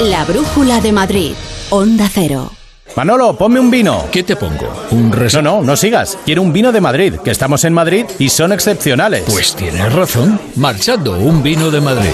La 0.00 0.24
Brújula 0.24 0.80
de 0.80 0.90
Madrid, 0.90 1.34
Onda 1.70 2.08
Cero. 2.12 2.50
Manolo, 2.96 3.36
ponme 3.36 3.58
un 3.58 3.70
vino. 3.70 4.04
¿Qué 4.10 4.22
te 4.22 4.36
pongo? 4.36 4.70
¿Un 4.90 5.10
res... 5.12 5.34
No, 5.34 5.42
no, 5.42 5.62
no 5.62 5.76
sigas. 5.76 6.18
Quiero 6.24 6.42
un 6.42 6.52
vino 6.52 6.72
de 6.72 6.80
Madrid, 6.80 7.14
que 7.24 7.30
estamos 7.30 7.64
en 7.64 7.72
Madrid 7.72 8.04
y 8.18 8.28
son 8.28 8.52
excepcionales. 8.52 9.22
Pues 9.26 9.54
tienes 9.56 9.90
razón. 9.92 10.38
Marchando, 10.56 11.18
un 11.18 11.42
vino 11.42 11.70
de 11.70 11.80
Madrid. 11.80 12.10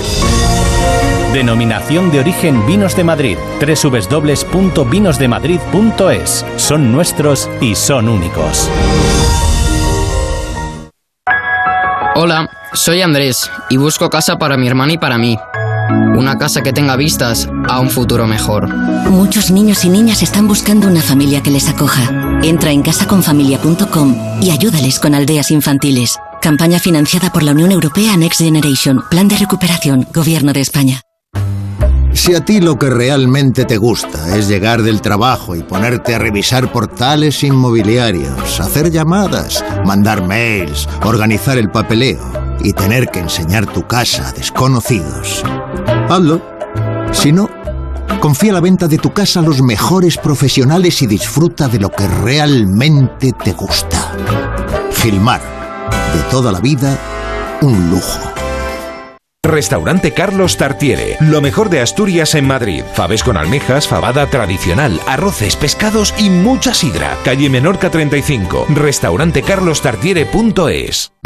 Denominación 1.33 2.13
de 2.13 2.21
origen 2.21 2.65
Vinos 2.67 2.95
de 2.97 3.05
Madrid. 3.05 3.37
www.vinosdemadrid.es. 3.61 6.45
Son 6.57 6.93
nuestros 6.93 7.51
y 7.61 7.75
son 7.75 8.09
únicos. 8.09 8.71
Hola, 12.15 12.49
soy 12.73 13.03
Andrés 13.03 13.51
y 13.69 13.77
busco 13.77 14.09
casa 14.09 14.39
para 14.39 14.57
mi 14.57 14.67
hermana 14.67 14.95
y 14.95 14.99
para 14.99 15.19
mí. 15.19 15.39
Una 16.17 16.37
casa 16.37 16.63
que 16.63 16.73
tenga 16.73 16.97
vistas 16.97 17.49
a 17.69 17.81
un 17.81 17.91
futuro 17.91 18.27
mejor. 18.27 18.69
Muchos 19.09 19.51
niños 19.51 19.85
y 19.85 19.89
niñas 19.89 20.23
están 20.23 20.49
buscando 20.49 20.89
una 20.89 21.03
familia 21.03 21.43
que 21.43 21.51
les 21.51 21.69
acoja. 21.69 22.41
Entra 22.43 22.71
en 22.71 22.83
casaconfamilia.com 22.83 24.43
y 24.43 24.51
ayúdales 24.51 24.99
con 24.99 25.15
aldeas 25.15 25.51
infantiles. 25.51 26.19
Campaña 26.41 26.79
financiada 26.79 27.31
por 27.31 27.43
la 27.43 27.53
Unión 27.53 27.73
Europea 27.73 28.17
Next 28.17 28.41
Generation. 28.41 29.03
Plan 29.11 29.29
de 29.29 29.37
recuperación. 29.37 30.07
Gobierno 30.13 30.53
de 30.53 30.61
España. 30.61 31.01
Si 32.13 32.35
a 32.35 32.45
ti 32.45 32.61
lo 32.61 32.79
que 32.79 32.91
realmente 32.91 33.65
te 33.65 33.77
gusta 33.77 34.37
es 34.37 34.49
llegar 34.49 34.83
del 34.83 35.01
trabajo 35.01 35.55
y 35.55 35.63
ponerte 35.63 36.15
a 36.15 36.19
revisar 36.19 36.73
portales 36.73 37.45
inmobiliarios, 37.45 38.61
hacer 38.61 38.91
llamadas, 38.91 39.65
mandar 39.87 40.27
mails, 40.27 40.89
organizar 41.05 41.59
el 41.59 41.71
papeleo 41.71 42.21
y 42.61 42.73
tener 42.73 43.09
que 43.09 43.21
enseñar 43.21 43.67
tu 43.67 43.87
casa 43.87 44.29
a 44.29 44.33
desconocidos, 44.33 45.45
hazlo. 46.09 46.41
Si 47.13 47.33
no, 47.33 47.49
confía 48.21 48.53
la 48.53 48.61
venta 48.61 48.87
de 48.89 48.99
tu 48.99 49.13
casa 49.13 49.41
a 49.41 49.43
los 49.43 49.63
mejores 49.63 50.19
profesionales 50.19 51.01
y 51.03 51.07
disfruta 51.07 51.69
de 51.69 51.79
lo 51.79 51.91
que 51.91 52.07
realmente 52.07 53.33
te 53.33 53.53
gusta. 53.53 54.13
Gilmar, 54.97 55.41
de 56.15 56.21
toda 56.31 56.53
la 56.53 56.61
vida, 56.61 56.99
un 57.63 57.91
lujo. 57.91 58.21
Restaurante 59.45 60.13
Carlos 60.13 60.57
Tartiere, 60.59 61.17
lo 61.21 61.41
mejor 61.41 61.71
de 61.71 61.81
Asturias 61.81 62.35
en 62.35 62.47
Madrid. 62.47 62.83
Faves 62.93 63.23
con 63.23 63.39
almejas, 63.39 63.89
fabada 63.89 64.27
tradicional, 64.27 65.01
arroces, 65.07 65.57
pescados 65.57 66.13
y 66.19 66.29
mucha 66.29 66.75
sidra. 66.75 67.17
Calle 67.25 67.49
Menorca 67.49 67.91
35, 67.91 68.67
restaurantecarlostartiere.es. 68.69 71.13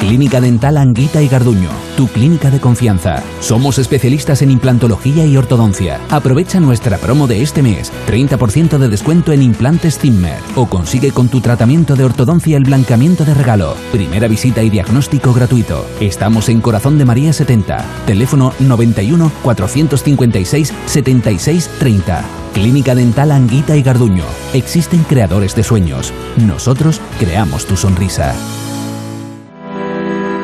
Clínica 0.00 0.40
Dental 0.40 0.78
Anguita 0.78 1.20
y 1.20 1.28
Garduño, 1.28 1.68
tu 1.94 2.08
clínica 2.08 2.50
de 2.50 2.58
confianza. 2.58 3.22
Somos 3.40 3.78
especialistas 3.78 4.40
en 4.40 4.50
implantología 4.50 5.26
y 5.26 5.36
ortodoncia. 5.36 6.00
Aprovecha 6.08 6.58
nuestra 6.58 6.96
promo 6.96 7.26
de 7.26 7.42
este 7.42 7.62
mes, 7.62 7.92
30% 8.08 8.78
de 8.78 8.88
descuento 8.88 9.30
en 9.32 9.42
implantes 9.42 9.98
Zimmer 9.98 10.38
o 10.56 10.66
consigue 10.66 11.12
con 11.12 11.28
tu 11.28 11.42
tratamiento 11.42 11.96
de 11.96 12.04
ortodoncia 12.04 12.56
el 12.56 12.64
blancamiento 12.64 13.26
de 13.26 13.34
regalo. 13.34 13.76
Primera 13.92 14.26
visita 14.26 14.62
y 14.62 14.70
diagnóstico 14.70 15.34
gratuito. 15.34 15.86
Estamos 16.00 16.48
en 16.48 16.62
Corazón 16.62 16.96
de 16.96 17.04
María 17.04 17.34
70, 17.34 17.84
teléfono 18.06 18.54
91 18.58 19.30
456 19.42 20.72
76 20.86 21.70
30. 21.78 22.24
Clínica 22.54 22.94
Dental 22.94 23.30
Anguita 23.30 23.76
y 23.76 23.82
Garduño. 23.82 24.24
Existen 24.54 25.04
creadores 25.04 25.54
de 25.54 25.62
sueños. 25.62 26.12
Nosotros 26.38 27.02
creamos 27.18 27.66
tu 27.66 27.76
sonrisa. 27.76 28.34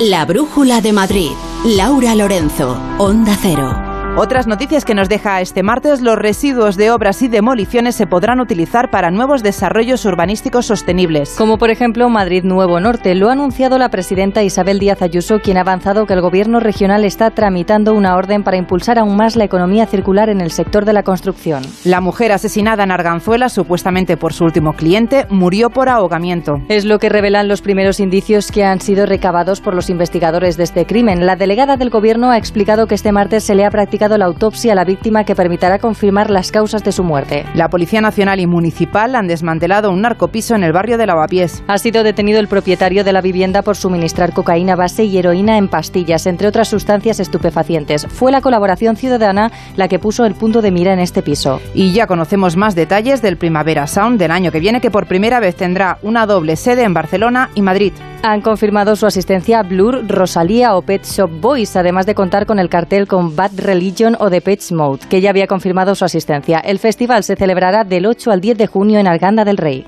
La 0.00 0.26
Brújula 0.26 0.82
de 0.82 0.92
Madrid. 0.92 1.30
Laura 1.64 2.14
Lorenzo, 2.14 2.78
Onda 2.98 3.34
Cero. 3.40 3.85
Otras 4.18 4.46
noticias 4.46 4.86
que 4.86 4.94
nos 4.94 5.10
deja 5.10 5.42
este 5.42 5.62
martes, 5.62 6.00
los 6.00 6.16
residuos 6.16 6.78
de 6.78 6.90
obras 6.90 7.20
y 7.20 7.28
demoliciones 7.28 7.96
se 7.96 8.06
podrán 8.06 8.40
utilizar 8.40 8.88
para 8.88 9.10
nuevos 9.10 9.42
desarrollos 9.42 10.06
urbanísticos 10.06 10.64
sostenibles. 10.64 11.34
Como 11.36 11.58
por 11.58 11.68
ejemplo 11.68 12.08
Madrid 12.08 12.42
Nuevo 12.42 12.80
Norte, 12.80 13.14
lo 13.14 13.28
ha 13.28 13.32
anunciado 13.32 13.76
la 13.76 13.90
presidenta 13.90 14.42
Isabel 14.42 14.78
Díaz 14.78 15.02
Ayuso, 15.02 15.40
quien 15.40 15.58
ha 15.58 15.60
avanzado 15.60 16.06
que 16.06 16.14
el 16.14 16.22
gobierno 16.22 16.60
regional 16.60 17.04
está 17.04 17.30
tramitando 17.30 17.92
una 17.92 18.16
orden 18.16 18.42
para 18.42 18.56
impulsar 18.56 18.98
aún 18.98 19.16
más 19.16 19.36
la 19.36 19.44
economía 19.44 19.84
circular 19.84 20.30
en 20.30 20.40
el 20.40 20.50
sector 20.50 20.86
de 20.86 20.94
la 20.94 21.02
construcción. 21.02 21.62
La 21.84 22.00
mujer 22.00 22.32
asesinada 22.32 22.84
en 22.84 22.92
Arganzuela, 22.92 23.50
supuestamente 23.50 24.16
por 24.16 24.32
su 24.32 24.44
último 24.44 24.72
cliente, 24.72 25.26
murió 25.28 25.68
por 25.68 25.90
ahogamiento. 25.90 26.62
Es 26.70 26.86
lo 26.86 26.98
que 26.98 27.10
revelan 27.10 27.48
los 27.48 27.60
primeros 27.60 28.00
indicios 28.00 28.50
que 28.50 28.64
han 28.64 28.80
sido 28.80 29.04
recabados 29.04 29.60
por 29.60 29.74
los 29.74 29.90
investigadores 29.90 30.56
de 30.56 30.64
este 30.64 30.86
crimen. 30.86 31.26
La 31.26 31.36
delegada 31.36 31.76
del 31.76 31.90
gobierno 31.90 32.30
ha 32.30 32.38
explicado 32.38 32.86
que 32.86 32.94
este 32.94 33.12
martes 33.12 33.44
se 33.44 33.54
le 33.54 33.66
ha 33.66 33.70
practicado 33.70 34.05
la 34.08 34.24
autopsia 34.26 34.72
a 34.72 34.74
la 34.74 34.84
víctima 34.84 35.24
que 35.24 35.34
permitirá 35.34 35.78
confirmar 35.78 36.30
las 36.30 36.52
causas 36.52 36.84
de 36.84 36.92
su 36.92 37.02
muerte. 37.02 37.44
La 37.54 37.68
Policía 37.68 38.00
Nacional 38.00 38.40
y 38.40 38.46
Municipal 38.46 39.14
han 39.14 39.26
desmantelado 39.26 39.90
un 39.90 40.02
narcopiso 40.02 40.54
en 40.54 40.64
el 40.64 40.72
barrio 40.72 40.98
de 40.98 41.06
Lavapiés. 41.06 41.62
Ha 41.66 41.78
sido 41.78 42.02
detenido 42.02 42.40
el 42.40 42.48
propietario 42.48 43.04
de 43.04 43.12
la 43.12 43.20
vivienda 43.20 43.62
por 43.62 43.76
suministrar 43.76 44.32
cocaína 44.32 44.76
base 44.76 45.04
y 45.04 45.18
heroína 45.18 45.58
en 45.58 45.68
pastillas, 45.68 46.26
entre 46.26 46.48
otras 46.48 46.68
sustancias 46.68 47.20
estupefacientes. 47.20 48.06
Fue 48.06 48.32
la 48.32 48.40
colaboración 48.40 48.96
ciudadana 48.96 49.50
la 49.76 49.88
que 49.88 49.98
puso 49.98 50.24
el 50.24 50.34
punto 50.34 50.62
de 50.62 50.70
mira 50.70 50.92
en 50.92 51.00
este 51.00 51.22
piso. 51.22 51.60
Y 51.74 51.92
ya 51.92 52.06
conocemos 52.06 52.56
más 52.56 52.74
detalles 52.74 53.22
del 53.22 53.36
Primavera 53.36 53.86
Sound 53.86 54.18
del 54.18 54.30
año 54.30 54.52
que 54.52 54.60
viene, 54.60 54.80
que 54.80 54.90
por 54.90 55.06
primera 55.06 55.40
vez 55.40 55.56
tendrá 55.56 55.98
una 56.02 56.26
doble 56.26 56.56
sede 56.56 56.82
en 56.84 56.94
Barcelona 56.94 57.50
y 57.54 57.62
Madrid. 57.62 57.92
Han 58.28 58.40
confirmado 58.40 58.96
su 58.96 59.06
asistencia 59.06 59.62
Blur, 59.62 60.04
Rosalía 60.08 60.74
o 60.74 60.82
Pet 60.82 61.04
Shop 61.04 61.30
Boys, 61.30 61.76
además 61.76 62.06
de 62.06 62.16
contar 62.16 62.44
con 62.44 62.58
el 62.58 62.68
cartel 62.68 63.06
con 63.06 63.36
Bad 63.36 63.52
Religion 63.56 64.16
o 64.18 64.28
The 64.28 64.40
Pets 64.40 64.72
Mode, 64.72 65.06
que 65.08 65.20
ya 65.20 65.30
había 65.30 65.46
confirmado 65.46 65.94
su 65.94 66.04
asistencia. 66.04 66.58
El 66.58 66.80
festival 66.80 67.22
se 67.22 67.36
celebrará 67.36 67.84
del 67.84 68.04
8 68.04 68.32
al 68.32 68.40
10 68.40 68.58
de 68.58 68.66
junio 68.66 68.98
en 68.98 69.06
Arganda 69.06 69.44
del 69.44 69.56
Rey. 69.56 69.86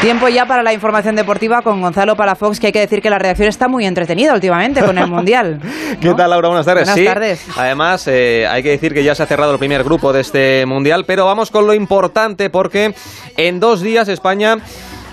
Tiempo 0.00 0.28
ya 0.28 0.46
para 0.46 0.62
la 0.62 0.72
información 0.72 1.16
deportiva 1.16 1.60
con 1.62 1.80
Gonzalo 1.80 2.14
Palafox, 2.14 2.60
que 2.60 2.68
hay 2.68 2.72
que 2.72 2.80
decir 2.80 3.02
que 3.02 3.10
la 3.10 3.18
redacción 3.18 3.48
está 3.48 3.66
muy 3.66 3.84
entretenida 3.84 4.32
últimamente 4.32 4.80
con 4.80 4.96
el 4.96 5.08
Mundial. 5.08 5.58
¿Qué 6.00 6.14
tal, 6.14 6.30
Laura? 6.30 6.50
Buenas 6.50 6.66
tardes. 6.66 6.88
Buenas 6.88 7.14
tardes. 7.14 7.46
Además, 7.56 8.06
eh, 8.06 8.46
hay 8.46 8.62
que 8.62 8.68
decir 8.68 8.94
que 8.94 9.02
ya 9.02 9.16
se 9.16 9.24
ha 9.24 9.26
cerrado 9.26 9.50
el 9.52 9.58
primer 9.58 9.82
grupo 9.82 10.12
de 10.12 10.20
este 10.20 10.66
Mundial, 10.66 11.02
pero 11.04 11.26
vamos 11.26 11.50
con 11.50 11.66
lo 11.66 11.74
importante 11.74 12.48
porque 12.48 12.94
en 13.36 13.58
dos 13.58 13.80
días 13.80 14.06
España 14.06 14.58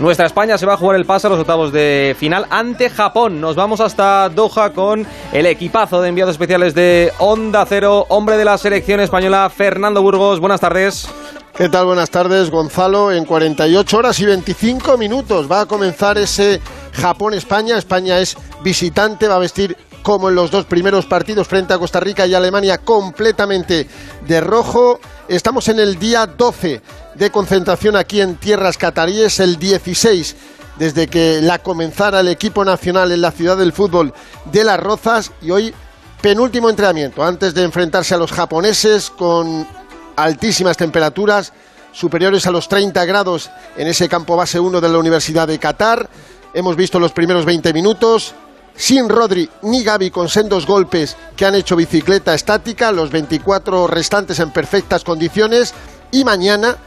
nuestra 0.02 0.26
España 0.26 0.58
se 0.58 0.66
va 0.66 0.74
a 0.74 0.78
jugar 0.78 0.96
el 0.96 1.06
paso 1.06 1.28
a 1.28 1.30
los 1.30 1.40
octavos 1.40 1.72
de 1.72 2.16
final 2.18 2.48
ante 2.50 2.90
Japón. 2.90 3.40
Nos 3.40 3.56
vamos 3.56 3.80
hasta 3.80 4.30
Doha 4.30 4.74
con 4.74 5.06
el 5.32 5.46
equipazo 5.46 6.02
de 6.02 6.10
enviados 6.10 6.34
especiales 6.34 6.74
de 6.74 7.12
Onda 7.20 7.64
Cero, 7.70 8.08
hombre 8.10 8.36
de 8.38 8.46
la 8.46 8.58
selección 8.58 9.00
española, 9.00 9.50
Fernando 9.56 10.02
Burgos. 10.02 10.40
Buenas 10.40 10.60
tardes. 10.60 11.08
¿Qué 11.56 11.70
tal? 11.70 11.86
Buenas 11.86 12.10
tardes, 12.10 12.50
Gonzalo. 12.50 13.12
En 13.12 13.26
48 13.26 13.98
horas 13.98 14.20
y 14.20 14.26
25 14.26 14.98
minutos 14.98 15.50
va 15.52 15.62
a 15.62 15.66
comenzar 15.68 16.18
ese 16.18 16.60
Japón-España. 16.94 17.78
España 17.78 18.20
es 18.20 18.36
visitante, 18.64 19.28
va 19.28 19.36
a 19.36 19.40
vestir 19.40 19.78
como 20.02 20.30
en 20.30 20.36
los 20.36 20.52
dos 20.52 20.66
primeros 20.66 21.06
partidos 21.06 21.48
frente 21.48 21.74
a 21.74 21.78
Costa 21.78 22.00
Rica 22.00 22.26
y 22.26 22.34
Alemania 22.34 22.80
completamente 22.80 23.88
de 24.28 24.42
rojo. 24.42 25.00
Estamos 25.28 25.68
en 25.68 25.80
el 25.80 25.98
día 25.98 26.26
12 26.26 26.82
de 27.16 27.30
concentración 27.30 27.96
aquí 27.96 28.22
en 28.22 28.36
tierras 28.36 28.78
cataríes, 28.78 29.40
el 29.40 29.58
16 29.58 30.36
desde 30.78 31.08
que 31.08 31.42
la 31.42 31.60
comenzara 31.60 32.22
el 32.22 32.28
equipo 32.30 32.66
nacional 32.66 33.12
en 33.12 33.22
la 33.22 33.32
ciudad 33.32 33.58
del 33.58 33.74
fútbol 33.74 34.14
de 34.52 34.64
Las 34.64 34.80
Rozas 34.80 35.32
y 35.42 35.52
hoy 35.52 35.74
penúltimo 36.22 36.70
entrenamiento 36.70 37.24
antes 37.24 37.54
de 37.54 37.64
enfrentarse 37.64 38.16
a 38.16 38.18
los 38.18 38.32
japoneses 38.32 39.10
con 39.10 39.68
altísimas 40.16 40.78
temperaturas 40.78 41.54
superiores 41.92 42.48
a 42.48 42.52
los 42.52 42.68
30 42.68 43.04
grados 43.06 43.50
en 43.76 43.88
ese 43.88 44.08
campo 44.08 44.36
base 44.36 44.60
1 44.60 44.82
de 44.82 44.90
la 44.90 44.98
Universidad 44.98 45.48
de 45.48 45.60
Qatar. 45.60 46.10
Hemos 46.54 46.76
visto 46.76 47.00
los 47.00 47.12
primeros 47.12 47.46
20 47.46 47.74
minutos 47.74 48.34
sin 48.82 49.10
Rodri 49.10 49.48
ni 49.62 49.84
Gaby 49.84 50.10
con 50.10 50.28
sendos 50.28 50.66
golpes 50.66 51.16
que 51.36 51.46
han 51.46 51.54
hecho 51.54 51.76
bicicleta 51.76 52.34
estática, 52.34 52.92
los 52.92 53.12
24 53.12 53.86
restantes 53.86 54.40
en 54.40 54.50
perfectas 54.50 55.04
condiciones 55.04 55.76
y 56.10 56.24
mañana 56.24 56.78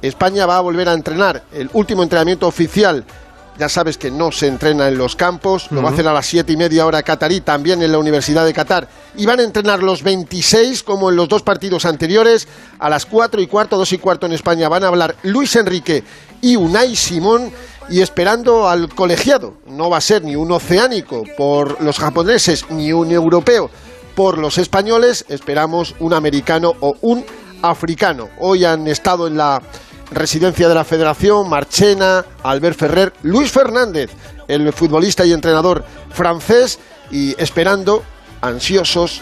España 0.00 0.46
va 0.46 0.56
a 0.56 0.62
volver 0.62 0.88
a 0.88 0.94
entrenar. 0.94 1.42
El 1.52 1.68
último 1.74 2.02
entrenamiento 2.02 2.46
oficial, 2.46 3.04
ya 3.58 3.68
sabes 3.68 3.98
que 3.98 4.10
no 4.10 4.32
se 4.32 4.46
entrena 4.46 4.88
en 4.88 4.96
los 4.96 5.14
campos, 5.14 5.70
lo 5.70 5.82
va 5.82 5.90
a 5.90 5.92
hacer 5.92 6.08
a 6.08 6.14
las 6.14 6.24
siete 6.24 6.54
y 6.54 6.56
media 6.56 6.86
hora 6.86 7.02
catarí, 7.02 7.42
también 7.42 7.82
en 7.82 7.92
la 7.92 7.98
Universidad 7.98 8.46
de 8.46 8.54
Qatar. 8.54 8.88
Y 9.14 9.26
van 9.26 9.40
a 9.40 9.44
entrenar 9.44 9.82
los 9.82 10.02
26, 10.02 10.82
como 10.82 11.10
en 11.10 11.16
los 11.16 11.28
dos 11.28 11.42
partidos 11.42 11.84
anteriores, 11.84 12.48
a 12.78 12.88
las 12.88 13.04
cuatro 13.04 13.42
y 13.42 13.46
cuarto, 13.46 13.76
dos 13.76 13.92
y 13.92 13.98
cuarto 13.98 14.24
en 14.24 14.32
España. 14.32 14.70
Van 14.70 14.84
a 14.84 14.88
hablar 14.88 15.16
Luis 15.22 15.54
Enrique 15.56 16.02
y 16.40 16.56
Unai 16.56 16.96
Simón 16.96 17.52
y 17.92 18.00
esperando 18.00 18.70
al 18.70 18.88
colegiado. 18.88 19.58
No 19.66 19.90
va 19.90 19.98
a 19.98 20.00
ser 20.00 20.24
ni 20.24 20.34
un 20.34 20.50
oceánico 20.50 21.24
por 21.36 21.82
los 21.82 21.98
japoneses 21.98 22.64
ni 22.70 22.90
un 22.90 23.12
europeo 23.12 23.70
por 24.14 24.38
los 24.38 24.56
españoles. 24.56 25.26
Esperamos 25.28 25.94
un 26.00 26.14
americano 26.14 26.72
o 26.80 26.96
un 27.02 27.22
africano. 27.60 28.30
Hoy 28.38 28.64
han 28.64 28.88
estado 28.88 29.26
en 29.26 29.36
la 29.36 29.60
residencia 30.10 30.70
de 30.70 30.74
la 30.74 30.84
Federación, 30.84 31.50
Marchena, 31.50 32.24
Albert 32.42 32.78
Ferrer, 32.78 33.12
Luis 33.24 33.50
Fernández, 33.50 34.10
el 34.48 34.72
futbolista 34.72 35.26
y 35.26 35.34
entrenador 35.34 35.84
francés, 36.10 36.78
y 37.10 37.34
esperando, 37.38 38.02
ansiosos, 38.40 39.20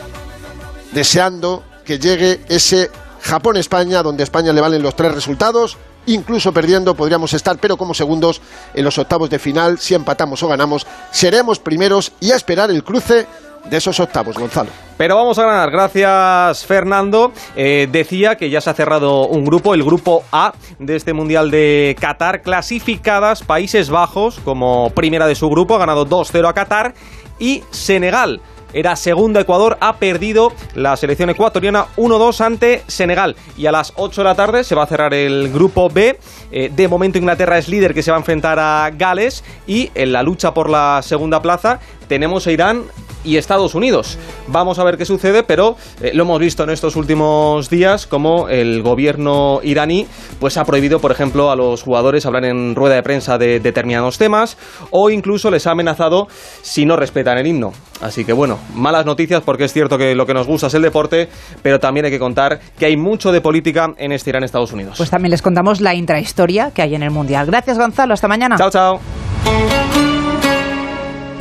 deseando 0.93 1.65
que 1.85 1.99
llegue 1.99 2.41
ese 2.49 2.89
Japón-España, 3.21 4.05
donde 4.05 4.23
España 4.23 4.53
le 4.53 4.61
valen 4.61 4.83
los 4.83 4.95
tres 4.95 5.13
resultados, 5.13 5.77
incluso 6.15 6.53
perdiendo 6.53 6.95
podríamos 6.95 7.33
estar, 7.33 7.59
pero 7.59 7.77
como 7.77 7.95
segundos 7.95 8.41
en 8.75 8.85
los 8.85 8.99
octavos 8.99 9.31
de 9.31 9.39
final, 9.39 9.79
si 9.79 9.95
empatamos 9.95 10.43
o 10.43 10.49
ganamos, 10.49 10.87
seremos 11.11 11.59
primeros 11.59 12.13
y 12.21 12.33
a 12.33 12.37
esperar 12.37 12.71
el 12.71 12.85
cruce 12.85 13.27
de 13.69 13.77
esos 13.77 14.01
octavos, 14.01 14.37
Gonzalo. 14.37 14.71
Pero 14.97 15.17
vamos 15.17 15.39
a 15.39 15.45
ganar. 15.45 15.71
Gracias, 15.71 16.65
Fernando. 16.65 17.33
Eh, 17.57 17.89
decía 17.91 18.37
que 18.37 18.51
ya 18.51 18.61
se 18.61 18.71
ha 18.71 18.75
cerrado 18.75 19.27
un 19.27 19.45
grupo, 19.45 19.75
el 19.75 19.83
grupo 19.83 20.25
A 20.33 20.53
de 20.79 20.97
este 20.97 21.13
Mundial 21.13 21.51
de 21.51 21.97
Qatar. 22.01 22.43
Clasificadas 22.43 23.43
Países 23.43 23.91
Bajos 23.91 24.41
como 24.45 24.91
primera 24.91 25.27
de 25.27 25.35
su 25.35 25.49
grupo, 25.49 25.75
ha 25.75 25.79
ganado 25.79 26.07
2-0 26.07 26.49
a 26.49 26.55
Qatar. 26.55 26.95
Y 27.39 27.63
Senegal 27.71 28.41
era 28.73 28.97
segundo 28.97 29.41
Ecuador, 29.41 29.77
ha 29.81 29.97
perdido 29.97 30.53
la 30.75 30.97
selección 30.97 31.31
ecuatoriana 31.31 31.87
1-2 31.97 32.41
ante 32.41 32.83
Senegal. 32.87 33.37
Y 33.57 33.67
a 33.67 33.73
las 33.73 33.93
8 33.97 34.21
de 34.21 34.25
la 34.25 34.35
tarde 34.35 34.65
se 34.65 34.75
va 34.75 34.85
a 34.85 34.87
cerrar 34.87 35.15
el 35.15 35.51
grupo 35.53 35.89
B. 35.89 36.19
Eh, 36.53 36.71
de 36.75 36.89
momento 36.89 37.19
Inglaterra 37.19 37.59
es 37.59 37.69
líder 37.69 37.95
que 37.95 38.03
se 38.03 38.11
va 38.11 38.17
a 38.17 38.21
enfrentar 38.21 38.59
a 38.59 38.91
Gales. 38.91 39.45
Y 39.67 39.91
en 39.95 40.13
la 40.13 40.23
lucha 40.23 40.55
por 40.55 40.71
la 40.71 41.01
segunda 41.03 41.43
plaza 41.43 41.81
tenemos 42.11 42.45
a 42.49 42.51
Irán 42.51 42.83
y 43.23 43.37
Estados 43.37 43.77
Unidos. 43.77 44.19
Vamos 44.49 44.81
a 44.81 44.85
ver 44.85 44.97
qué 44.97 45.05
sucede, 45.05 45.45
pero 45.45 45.77
eh, 46.03 46.11
lo 46.13 46.25
hemos 46.25 46.41
visto 46.41 46.65
en 46.65 46.71
estos 46.71 46.97
últimos 46.97 47.71
días 47.71 48.09
como 48.09 48.49
el 48.49 48.83
gobierno 48.83 49.61
iraní 49.63 50.09
pues 50.41 50.57
ha 50.57 50.65
prohibido, 50.65 50.99
por 50.99 51.13
ejemplo, 51.13 51.53
a 51.53 51.57
los 51.57 51.85
jugadores 51.85 52.27
hablar 52.27 52.47
en 52.47 52.75
rueda 52.75 52.97
de 52.97 53.05
prensa 53.05 53.39
de 53.39 53.61
determinados 53.61 54.19
temas 54.19 54.59
o 54.91 55.09
incluso 55.11 55.53
les 55.53 55.69
ha 55.69 55.71
amenazado 55.71 56.27
si 56.63 56.85
no 56.85 56.97
respetan 56.97 57.39
el 57.39 57.47
himno. 57.47 57.71
Así 58.01 58.25
que 58.25 58.33
bueno, 58.33 58.59
malas 58.75 59.07
noticias 59.07 59.43
porque 59.45 59.67
es 59.67 59.73
cierto 59.73 59.97
que 59.97 60.17
lo 60.17 60.27
que 60.27 60.35
nos 60.35 60.49
gusta 60.49 60.67
es 60.67 60.75
el 60.75 60.83
deporte, 60.83 61.29
pero 61.63 61.79
también 61.79 62.07
hay 62.07 62.11
que 62.11 62.19
contar 62.19 62.59
que 62.77 62.87
hay 62.87 62.97
mucho 62.97 63.31
de 63.31 63.41
política 63.41 63.87
en 63.99 64.11
este 64.11 64.31
Irán 64.31 64.43
Estados 64.43 64.73
Unidos. 64.73 64.95
Pues 64.97 65.11
también 65.11 65.31
les 65.31 65.43
contamos 65.43 65.81
la 65.81 65.95
intrahistoria 65.95 66.73
que 66.75 66.83
hay 66.83 66.97
en 66.97 67.05
el 67.05 67.13
Mundial. 67.13 67.47
Gracias 67.47 67.79
Gonzalo, 67.79 68.15
hasta 68.15 68.27
mañana. 68.27 68.57
Chao, 68.59 68.71
chao. 68.71 69.01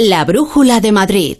La 0.01 0.23
Brújula 0.23 0.79
de 0.79 0.93
Madrid. 0.93 1.39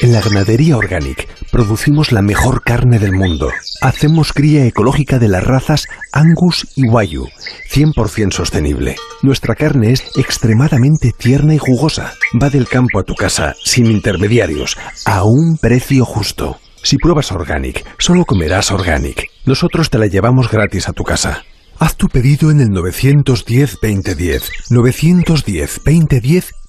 En 0.00 0.12
la 0.12 0.20
ganadería 0.20 0.76
Organic 0.76 1.26
producimos 1.50 2.12
la 2.12 2.22
mejor 2.22 2.62
carne 2.62 3.00
del 3.00 3.10
mundo. 3.10 3.50
Hacemos 3.80 4.32
cría 4.32 4.64
ecológica 4.64 5.18
de 5.18 5.26
las 5.26 5.42
razas 5.42 5.88
Angus 6.12 6.68
y 6.76 6.86
Wayu, 6.86 7.26
100% 7.68 8.30
sostenible. 8.30 8.94
Nuestra 9.22 9.56
carne 9.56 9.90
es 9.90 10.04
extremadamente 10.16 11.10
tierna 11.10 11.52
y 11.56 11.58
jugosa. 11.58 12.12
Va 12.40 12.48
del 12.48 12.68
campo 12.68 13.00
a 13.00 13.02
tu 13.02 13.16
casa, 13.16 13.56
sin 13.64 13.86
intermediarios, 13.86 14.78
a 15.04 15.24
un 15.24 15.58
precio 15.60 16.04
justo. 16.04 16.60
Si 16.84 16.96
pruebas 16.96 17.32
Organic, 17.32 17.84
solo 17.98 18.24
comerás 18.24 18.70
Organic. 18.70 19.26
Nosotros 19.46 19.90
te 19.90 19.98
la 19.98 20.06
llevamos 20.06 20.48
gratis 20.48 20.88
a 20.88 20.92
tu 20.92 21.02
casa. 21.02 21.42
Haz 21.80 21.96
tu 21.96 22.06
pedido 22.06 22.52
en 22.52 22.60
el 22.60 22.68
910-2010, 22.68 24.48
910-2010 24.70 26.52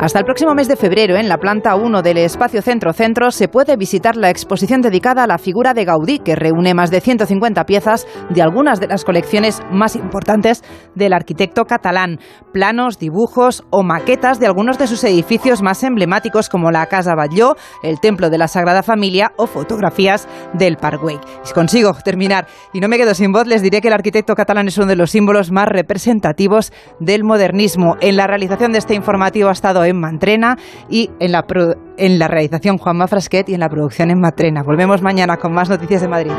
Hasta 0.00 0.20
el 0.20 0.24
próximo 0.24 0.54
mes 0.54 0.68
de 0.68 0.76
febrero, 0.76 1.16
en 1.16 1.28
la 1.28 1.38
planta 1.38 1.74
1 1.74 2.02
del 2.02 2.18
Espacio 2.18 2.62
Centro 2.62 2.92
Centro, 2.92 3.32
se 3.32 3.48
puede 3.48 3.76
visitar 3.76 4.14
la 4.14 4.30
exposición 4.30 4.80
dedicada 4.80 5.24
a 5.24 5.26
la 5.26 5.38
figura 5.38 5.74
de 5.74 5.84
Gaudí, 5.84 6.20
que 6.20 6.36
reúne 6.36 6.72
más 6.72 6.92
de 6.92 7.00
150 7.00 7.64
piezas 7.64 8.06
de 8.30 8.40
algunas 8.40 8.78
de 8.78 8.86
las 8.86 9.04
colecciones 9.04 9.60
más 9.72 9.96
importantes 9.96 10.62
del 10.94 11.14
arquitecto 11.14 11.64
catalán. 11.64 12.20
Planos, 12.52 13.00
dibujos 13.00 13.64
o 13.70 13.82
maquetas 13.82 14.38
de 14.38 14.46
algunos 14.46 14.78
de 14.78 14.86
sus 14.86 15.02
edificios 15.02 15.62
más 15.62 15.82
emblemáticos, 15.82 16.48
como 16.48 16.70
la 16.70 16.86
Casa 16.86 17.16
Batlló, 17.16 17.56
el 17.82 17.98
Templo 17.98 18.30
de 18.30 18.38
la 18.38 18.46
Sagrada 18.46 18.84
Familia 18.84 19.32
o 19.36 19.48
fotografías 19.48 20.28
del 20.52 20.76
Parkway. 20.76 21.18
Si 21.42 21.52
consigo 21.52 21.92
terminar 22.04 22.46
y 22.72 22.78
no 22.78 22.86
me 22.86 22.98
quedo 22.98 23.14
sin 23.14 23.32
voz, 23.32 23.48
les 23.48 23.62
diré 23.62 23.80
que 23.80 23.88
el 23.88 23.94
arquitecto 23.94 24.36
catalán 24.36 24.68
es 24.68 24.78
uno 24.78 24.86
de 24.86 24.94
los 24.94 25.10
símbolos 25.10 25.50
más 25.50 25.66
representativos 25.66 26.72
del 27.00 27.24
modernismo. 27.24 27.96
En 28.00 28.16
la 28.16 28.28
realización 28.28 28.70
de 28.70 28.78
este 28.78 28.94
informativo 28.94 29.48
ha 29.48 29.52
estado 29.52 29.87
en 29.88 30.00
Mantrena 30.00 30.56
y 30.88 31.10
en 31.20 31.32
la, 31.32 31.44
en 31.96 32.18
la 32.18 32.28
realización 32.28 32.78
Juanma 32.78 33.08
Frasquet 33.08 33.48
y 33.48 33.54
en 33.54 33.60
la 33.60 33.68
producción 33.68 34.10
en 34.10 34.20
Matrena. 34.20 34.62
Volvemos 34.62 35.02
mañana 35.02 35.36
con 35.36 35.52
más 35.52 35.68
noticias 35.68 36.00
de 36.00 36.08
Madrid. 36.08 36.32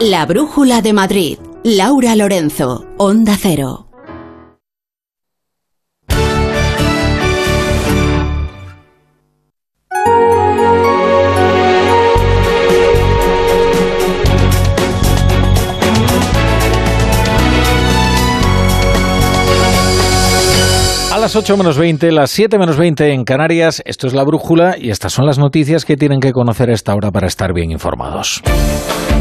La 0.00 0.26
Brújula 0.26 0.80
de 0.80 0.92
Madrid. 0.92 1.38
Laura 1.64 2.14
Lorenzo, 2.14 2.86
Onda 2.98 3.34
Cero. 3.36 3.87
Las 21.28 21.36
8 21.36 21.58
menos 21.58 21.76
20, 21.76 22.10
las 22.10 22.30
7 22.30 22.58
menos 22.58 22.78
20 22.78 23.12
en 23.12 23.24
Canarias, 23.24 23.82
esto 23.84 24.06
es 24.06 24.14
la 24.14 24.24
brújula 24.24 24.76
y 24.78 24.88
estas 24.88 25.12
son 25.12 25.26
las 25.26 25.38
noticias 25.38 25.84
que 25.84 25.98
tienen 25.98 26.20
que 26.20 26.32
conocer 26.32 26.70
a 26.70 26.72
esta 26.72 26.94
hora 26.94 27.10
para 27.10 27.26
estar 27.26 27.52
bien 27.52 27.70
informados. 27.70 28.42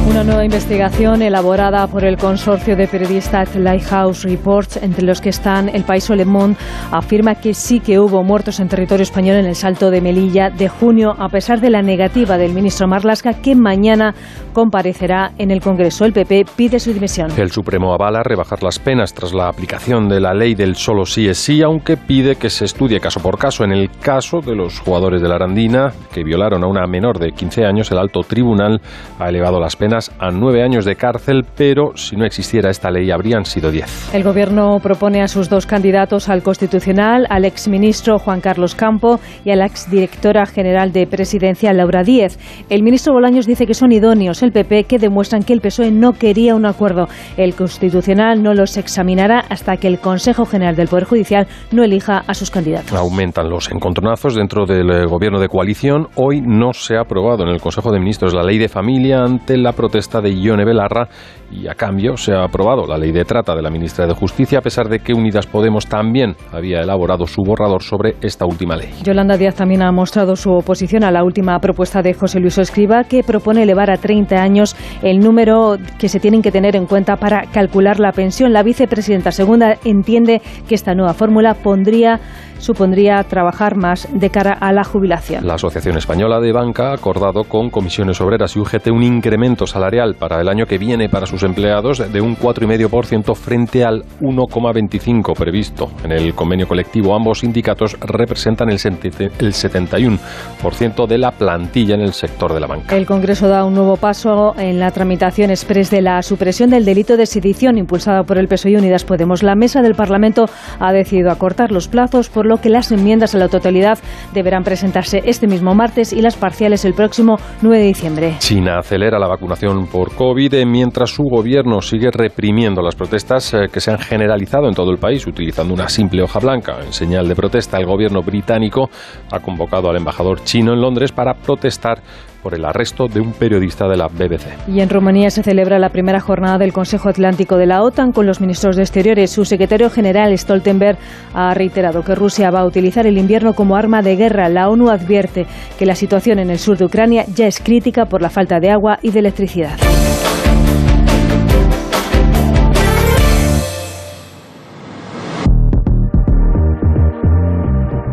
Una 0.10 0.24
nueva 0.24 0.46
investigación 0.46 1.22
elaborada 1.22 1.86
por 1.88 2.06
el 2.06 2.16
consorcio 2.16 2.78
de 2.78 2.88
periodistas 2.88 3.54
Lighthouse 3.58 4.24
Reports, 4.24 4.78
entre 4.78 5.06
los 5.06 5.20
que 5.20 5.28
están 5.28 5.68
El 5.68 5.84
País 5.84 6.10
Le 6.10 6.24
Monde, 6.24 6.56
afirma 6.92 7.36
que 7.36 7.54
sí 7.54 7.82
que 7.82 8.00
hubo 8.00 8.24
muertos 8.24 8.62
en 8.62 8.70
territorio 8.70 9.04
español 9.04 9.36
en 9.36 9.46
el 9.46 9.56
salto 9.56 9.92
de 9.92 10.00
Melilla 10.00 10.50
de 10.50 10.70
junio, 10.70 11.14
a 11.20 11.28
pesar 11.28 11.60
de 11.60 11.70
la 11.70 11.82
negativa 11.82 12.38
del 12.38 12.54
ministro 12.54 12.88
Marlasca, 12.88 13.34
que 13.34 13.54
mañana 13.54 14.16
comparecerá 14.54 15.34
en 15.38 15.52
el 15.52 15.60
Congreso. 15.60 16.06
El 16.06 16.14
PP 16.14 16.46
pide 16.56 16.80
su 16.80 16.94
dimisión. 16.94 17.30
El 17.38 17.52
Supremo 17.52 17.94
avala 17.94 18.24
rebajar 18.24 18.64
las 18.64 18.80
penas 18.80 19.14
tras 19.14 19.34
la 19.34 19.50
aplicación 19.50 20.08
de 20.08 20.22
la 20.22 20.34
ley 20.34 20.56
del 20.56 20.78
solo 20.78 21.06
sí 21.06 21.28
es 21.28 21.38
sí, 21.38 21.62
aunque 21.62 21.97
pide 21.98 22.36
que 22.36 22.50
se 22.50 22.66
estudie 22.66 23.00
caso 23.00 23.20
por 23.20 23.38
caso. 23.38 23.64
En 23.64 23.72
el 23.72 23.90
caso 23.90 24.40
de 24.42 24.56
los 24.56 24.80
jugadores 24.80 25.22
de 25.22 25.28
la 25.28 25.36
Arandina, 25.36 25.94
que 26.14 26.24
violaron 26.24 26.64
a 26.64 26.68
una 26.68 26.88
menor 26.88 27.20
de 27.20 27.32
15 27.32 27.66
años, 27.66 27.92
el 27.92 27.98
alto 27.98 28.22
tribunal 28.22 28.82
ha 29.20 29.30
elevado 29.30 29.60
las 29.60 29.76
penas 29.76 30.12
a 30.20 30.32
nueve 30.32 30.64
años 30.64 30.86
de 30.86 30.96
cárcel, 30.96 31.46
pero 31.56 31.96
si 31.96 32.16
no 32.16 32.26
existiera 32.26 32.70
esta 32.70 32.92
ley 32.92 33.12
habrían 33.12 33.46
sido 33.46 33.72
diez. 33.72 34.14
El 34.14 34.24
Gobierno 34.24 34.80
propone 34.82 35.22
a 35.22 35.28
sus 35.28 35.50
dos 35.50 35.66
candidatos 35.66 36.30
al 36.30 36.44
Constitucional, 36.44 37.28
al 37.30 37.46
exministro 37.46 38.20
Juan 38.20 38.42
Carlos 38.42 38.76
Campo 38.76 39.20
y 39.44 39.52
a 39.52 39.56
la 39.56 39.66
exdirectora 39.66 40.46
general 40.46 40.92
de 40.92 41.08
Presidencia, 41.08 41.74
Laura 41.74 42.04
Díez. 42.04 42.38
El 42.70 42.84
ministro 42.84 43.14
Bolaños 43.14 43.46
dice 43.46 43.66
que 43.66 43.74
son 43.74 43.92
idóneos 43.92 44.44
el 44.44 44.52
PP, 44.52 44.86
que 44.86 45.00
demuestran 45.00 45.44
que 45.44 45.54
el 45.54 45.62
PSOE 45.62 45.92
no 45.92 46.14
quería 46.14 46.56
un 46.56 46.66
acuerdo. 46.66 47.08
El 47.38 47.56
Constitucional 47.56 48.44
no 48.44 48.54
los 48.54 48.78
examinará 48.78 49.40
hasta 49.50 49.78
que 49.78 49.88
el 49.88 50.00
Consejo 50.00 50.46
General 50.46 50.76
del 50.76 50.88
Poder 50.88 51.06
Judicial 51.06 51.48
no 51.72 51.84
elija 51.88 52.24
a 52.28 52.34
sus 52.34 52.52
candidatos. 52.52 52.94
Aumentan 52.94 53.50
los 53.50 53.72
encontronazos 53.72 54.36
dentro 54.36 54.66
del 54.66 54.90
eh, 54.90 55.06
Gobierno 55.06 55.40
de 55.40 55.48
coalición. 55.48 56.08
Hoy 56.16 56.42
no 56.42 56.74
se 56.74 56.96
ha 56.96 57.02
aprobado 57.02 57.44
en 57.44 57.50
el 57.50 57.60
Consejo 57.60 57.92
de 57.92 58.00
Ministros 58.00 58.34
la 58.34 58.44
ley 58.44 58.58
de 58.58 58.70
familia 58.70 59.24
ante 59.24 59.58
la 59.58 59.74
protesta 59.74 60.22
de 60.22 60.34
Ione 60.34 60.66
Belarra 60.66 61.10
y 61.52 61.68
a 61.68 61.76
cambio 61.76 62.18
se 62.18 62.34
ha 62.34 62.44
aprobado 62.44 62.86
la 62.86 62.98
ley 62.98 63.12
de 63.12 63.24
trata 63.24 63.56
de 63.56 63.62
la 63.62 63.70
ministra 63.70 64.06
de 64.06 64.14
Justicia 64.14 64.60
a 64.60 64.62
pesar 64.62 64.90
de 64.90 65.00
que 65.00 65.14
Unidas 65.14 65.48
Podemos 65.48 65.88
también 65.88 66.36
había 66.52 66.82
elaborado 66.82 67.26
su 67.26 67.42
borrador 67.42 67.84
sobre 67.84 68.16
esta 68.22 68.46
última 68.46 68.76
ley. 68.76 68.90
Yolanda 69.04 69.38
Díaz 69.38 69.56
también 69.56 69.82
ha 69.82 69.92
mostrado 69.92 70.36
su 70.36 70.52
oposición 70.52 71.04
a 71.04 71.12
la 71.12 71.24
última 71.24 71.58
propuesta 71.60 72.02
de 72.02 72.14
José 72.14 72.40
Luis 72.40 72.58
Escriba 72.58 73.06
que 73.06 73.24
propone 73.24 73.64
elevar 73.64 73.90
a 73.90 73.98
30 73.98 74.36
años 74.36 74.76
el 75.02 75.20
número 75.20 75.78
que 76.00 76.10
se 76.10 76.20
tienen 76.20 76.42
que 76.42 76.52
tener 76.52 76.76
en 76.76 76.86
cuenta 76.86 77.16
para 77.16 77.44
calcular 77.52 78.00
la 78.00 78.12
pensión. 78.12 78.54
La 78.54 78.64
vicepresidenta 78.64 79.32
segunda 79.32 79.78
entiende 79.86 80.42
que 80.68 80.76
esta 80.76 80.94
nueva 80.94 81.14
fórmula 81.14 81.54
pondría 81.68 82.22
supondría 82.60 83.24
trabajar 83.24 83.76
más 83.76 84.08
de 84.12 84.30
cara 84.30 84.54
a 84.54 84.72
la 84.74 84.84
jubilación. 84.84 85.46
La 85.46 85.56
Asociación 85.56 85.98
Española 85.98 86.40
de 86.40 86.52
Banca 86.52 86.92
ha 86.92 86.94
acordado 86.94 87.44
con 87.44 87.70
comisiones 87.70 88.20
obreras 88.22 88.56
y 88.56 88.60
UGT 88.60 88.88
un 88.88 89.04
incremento 89.04 89.68
salarial 89.68 90.16
para 90.16 90.42
el 90.42 90.50
año 90.50 90.66
que 90.66 90.78
viene 90.78 91.10
para 91.10 91.26
sus 91.26 91.44
empleados 91.44 92.12
de 92.12 92.22
un 92.22 92.36
4,5% 92.36 93.36
frente 93.36 93.84
al 93.84 94.04
1,25% 94.22 95.38
previsto. 95.38 95.90
En 96.04 96.12
el 96.12 96.34
convenio 96.34 96.68
colectivo 96.68 97.16
ambos 97.16 97.40
sindicatos 97.40 97.98
representan 98.00 98.70
el 98.70 98.80
71% 98.80 101.08
de 101.08 101.18
la 101.18 101.32
plantilla 101.32 101.96
en 101.96 102.02
el 102.02 102.14
sector 102.14 102.54
de 102.54 102.60
la 102.60 102.68
banca. 102.68 102.96
El 102.96 103.06
Congreso 103.06 103.48
da 103.48 103.66
un 103.66 103.74
nuevo 103.74 103.98
paso 103.98 104.56
en 104.58 104.80
la 104.80 104.92
tramitación 104.92 105.52
express 105.52 105.90
de 105.90 106.02
la 106.02 106.22
supresión 106.22 106.70
del 106.70 106.86
delito 106.86 107.18
de 107.18 107.26
sedición 107.26 107.78
impulsada 107.78 108.24
por 108.24 108.38
el 108.38 108.48
PSOE 108.48 108.72
y 108.72 108.76
Unidas 108.76 109.04
Podemos. 109.04 109.44
La 109.44 109.56
mesa 109.56 109.82
del 109.82 109.96
Parlamento 109.96 110.46
ha 110.80 110.92
decidido 110.92 111.32
acortar 111.32 111.72
los 111.72 111.88
plazos 111.88 112.30
por 112.30 112.46
lo 112.48 112.58
que 112.58 112.70
las 112.70 112.92
enmiendas 112.92 113.36
a 113.36 113.38
la 113.38 113.50
totalidad 113.50 114.00
deberán 114.34 114.64
presentarse 114.64 115.22
este 115.26 115.48
mismo 115.48 115.76
martes 115.76 116.14
y 116.14 116.22
las 116.22 116.36
parciales 116.36 116.86
el 116.86 116.94
próximo 116.94 117.38
9 117.62 117.78
de 117.78 117.86
diciembre. 117.86 118.36
China 118.40 118.80
acelera 118.80 119.20
la 119.20 119.28
vacunación 119.28 119.88
por 119.88 120.16
COVID 120.16 120.54
eh, 120.54 120.66
mientras 120.66 121.12
su 121.12 121.24
gobierno 121.24 121.82
sigue 121.82 122.10
reprimiendo 122.12 122.82
las 122.82 122.96
protestas 122.96 123.54
eh, 123.54 123.68
que 123.72 123.80
se 123.80 123.92
han 123.92 124.00
generalizado 124.00 124.68
en 124.68 124.74
todo 124.74 124.92
el 124.92 124.98
país 124.98 125.26
utilizando 125.28 125.74
una 125.74 125.90
simple 125.90 126.24
hoja 126.24 126.40
blanca. 126.40 126.78
En 126.84 126.94
señal 126.94 127.28
de 127.28 127.36
protesta, 127.36 127.78
el 127.78 127.86
gobierno 127.86 128.22
británico 128.22 128.90
ha 129.32 129.40
convocado 129.40 129.90
al 129.90 129.98
embajador 129.98 130.44
chino 130.44 130.74
en 130.74 130.82
Londres 130.82 131.12
para 131.12 131.34
protestar 131.34 132.02
por 132.48 132.56
el 132.56 132.64
arresto 132.64 133.08
de 133.10 133.20
un 133.20 133.34
periodista 133.34 133.90
de 133.90 133.98
la 133.98 134.08
BBC. 134.08 134.70
Y 134.70 134.80
en 134.80 134.88
Rumanía 134.88 135.30
se 135.30 135.44
celebra 135.44 135.80
la 135.80 135.90
primera 135.90 136.22
jornada 136.22 136.58
del 136.58 136.72
Consejo 136.72 137.10
Atlántico 137.10 137.58
de 137.58 137.66
la 137.66 137.84
OTAN 137.84 138.14
con 138.14 138.26
los 138.26 138.40
ministros 138.40 138.78
de 138.78 138.84
Exteriores. 138.84 139.32
Su 139.32 139.44
secretario 139.44 139.90
general 139.90 140.32
Stoltenberg 140.38 140.98
ha 141.34 141.54
reiterado 141.54 142.04
que 142.04 142.16
Rusia 142.16 142.50
va 142.50 142.62
a 142.62 142.66
utilizar 142.66 143.06
el 143.06 143.18
invierno 143.18 143.52
como 143.52 143.76
arma 143.76 144.02
de 144.02 144.16
guerra. 144.16 144.48
La 144.48 144.70
ONU 144.70 144.90
advierte 144.90 145.46
que 145.78 145.86
la 145.86 145.94
situación 145.94 146.40
en 146.40 146.50
el 146.50 146.58
sur 146.58 146.78
de 146.78 146.86
Ucrania 146.86 147.26
ya 147.36 147.48
es 147.48 147.60
crítica 147.60 148.06
por 148.06 148.22
la 148.22 148.30
falta 148.30 148.62
de 148.62 148.72
agua 148.72 148.98
y 149.02 149.12
de 149.12 149.20
electricidad. 149.20 149.78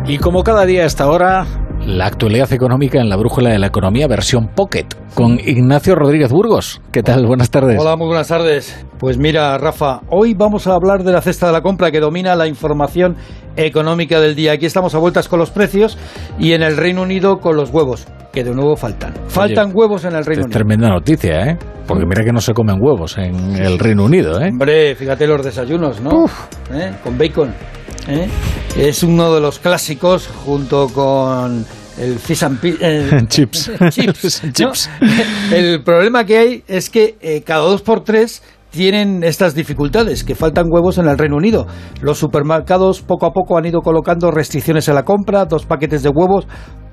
Y 0.05 0.17
como 0.17 0.43
cada 0.43 0.65
día 0.65 0.83
a 0.83 0.87
esta 0.87 1.07
hora, 1.07 1.45
la 1.85 2.07
actualidad 2.07 2.51
económica 2.51 2.99
en 2.99 3.09
la 3.09 3.15
brújula 3.15 3.51
de 3.51 3.59
la 3.59 3.67
economía 3.67 4.07
versión 4.07 4.47
Pocket 4.47 4.87
con 5.13 5.39
Ignacio 5.39 5.95
Rodríguez 5.95 6.31
Burgos. 6.31 6.81
¿Qué 6.91 7.03
tal? 7.03 7.25
Buenas 7.27 7.51
tardes. 7.51 7.79
Hola, 7.79 7.95
muy 7.95 8.07
buenas 8.07 8.27
tardes. 8.27 8.85
Pues 8.97 9.17
mira, 9.17 9.57
Rafa, 9.57 10.01
hoy 10.09 10.33
vamos 10.33 10.67
a 10.67 10.73
hablar 10.73 11.03
de 11.03 11.11
la 11.11 11.21
cesta 11.21 11.47
de 11.47 11.53
la 11.53 11.61
compra 11.61 11.91
que 11.91 11.99
domina 11.99 12.35
la 12.35 12.47
información 12.47 13.15
económica 13.55 14.19
del 14.19 14.35
día. 14.35 14.53
Aquí 14.53 14.65
estamos 14.65 14.95
a 14.95 14.97
vueltas 14.97 15.27
con 15.27 15.39
los 15.39 15.51
precios 15.51 15.97
y 16.39 16.53
en 16.53 16.63
el 16.63 16.75
Reino 16.75 17.03
Unido 17.03 17.37
con 17.37 17.55
los 17.55 17.69
huevos, 17.69 18.07
que 18.33 18.43
de 18.43 18.53
nuevo 18.53 18.75
faltan. 18.75 19.13
Faltan 19.27 19.71
huevos 19.73 20.05
en 20.05 20.15
el 20.15 20.25
Reino 20.25 20.41
es 20.41 20.45
Unido. 20.47 20.59
Tremenda 20.59 20.89
noticia, 20.89 21.51
¿eh? 21.51 21.57
Porque 21.87 22.05
mira 22.05 22.23
que 22.23 22.31
no 22.31 22.41
se 22.41 22.53
comen 22.53 22.77
huevos 22.81 23.17
en 23.19 23.55
el 23.57 23.77
Reino 23.77 24.05
Unido, 24.05 24.41
¿eh? 24.41 24.49
Hombre, 24.49 24.95
fíjate 24.95 25.27
los 25.27 25.45
desayunos, 25.45 26.01
¿no? 26.01 26.25
¿Eh? 26.73 26.93
Con 27.03 27.15
bacon. 27.17 27.53
¿Eh? 28.07 28.27
Es 28.77 29.03
uno 29.03 29.33
de 29.33 29.41
los 29.41 29.59
clásicos 29.59 30.27
junto 30.27 30.87
con 30.89 31.65
el 31.97 32.19
fish 32.19 32.43
and 32.43 32.59
pi- 32.59 32.77
el- 32.79 33.27
Chips. 33.29 33.71
chips, 33.89 34.43
¿no? 34.43 34.51
Chips. 34.51 34.89
El 35.53 35.83
problema 35.83 36.25
que 36.25 36.37
hay 36.37 36.63
es 36.67 36.89
que 36.89 37.15
eh, 37.21 37.41
cada 37.45 37.61
dos 37.61 37.81
por 37.81 38.03
tres 38.03 38.41
tienen 38.69 39.23
estas 39.23 39.55
dificultades, 39.55 40.25
que 40.25 40.35
faltan 40.35 40.65
huevos 40.69 40.97
en 40.97 41.07
el 41.07 41.17
Reino 41.17 41.37
Unido. 41.37 41.65
Los 42.01 42.17
supermercados 42.17 43.01
poco 43.01 43.25
a 43.25 43.31
poco 43.31 43.57
han 43.57 43.65
ido 43.65 43.79
colocando 43.81 44.31
restricciones 44.31 44.89
a 44.89 44.93
la 44.93 45.03
compra, 45.03 45.45
dos 45.45 45.65
paquetes 45.65 46.03
de 46.03 46.09
huevos 46.09 46.45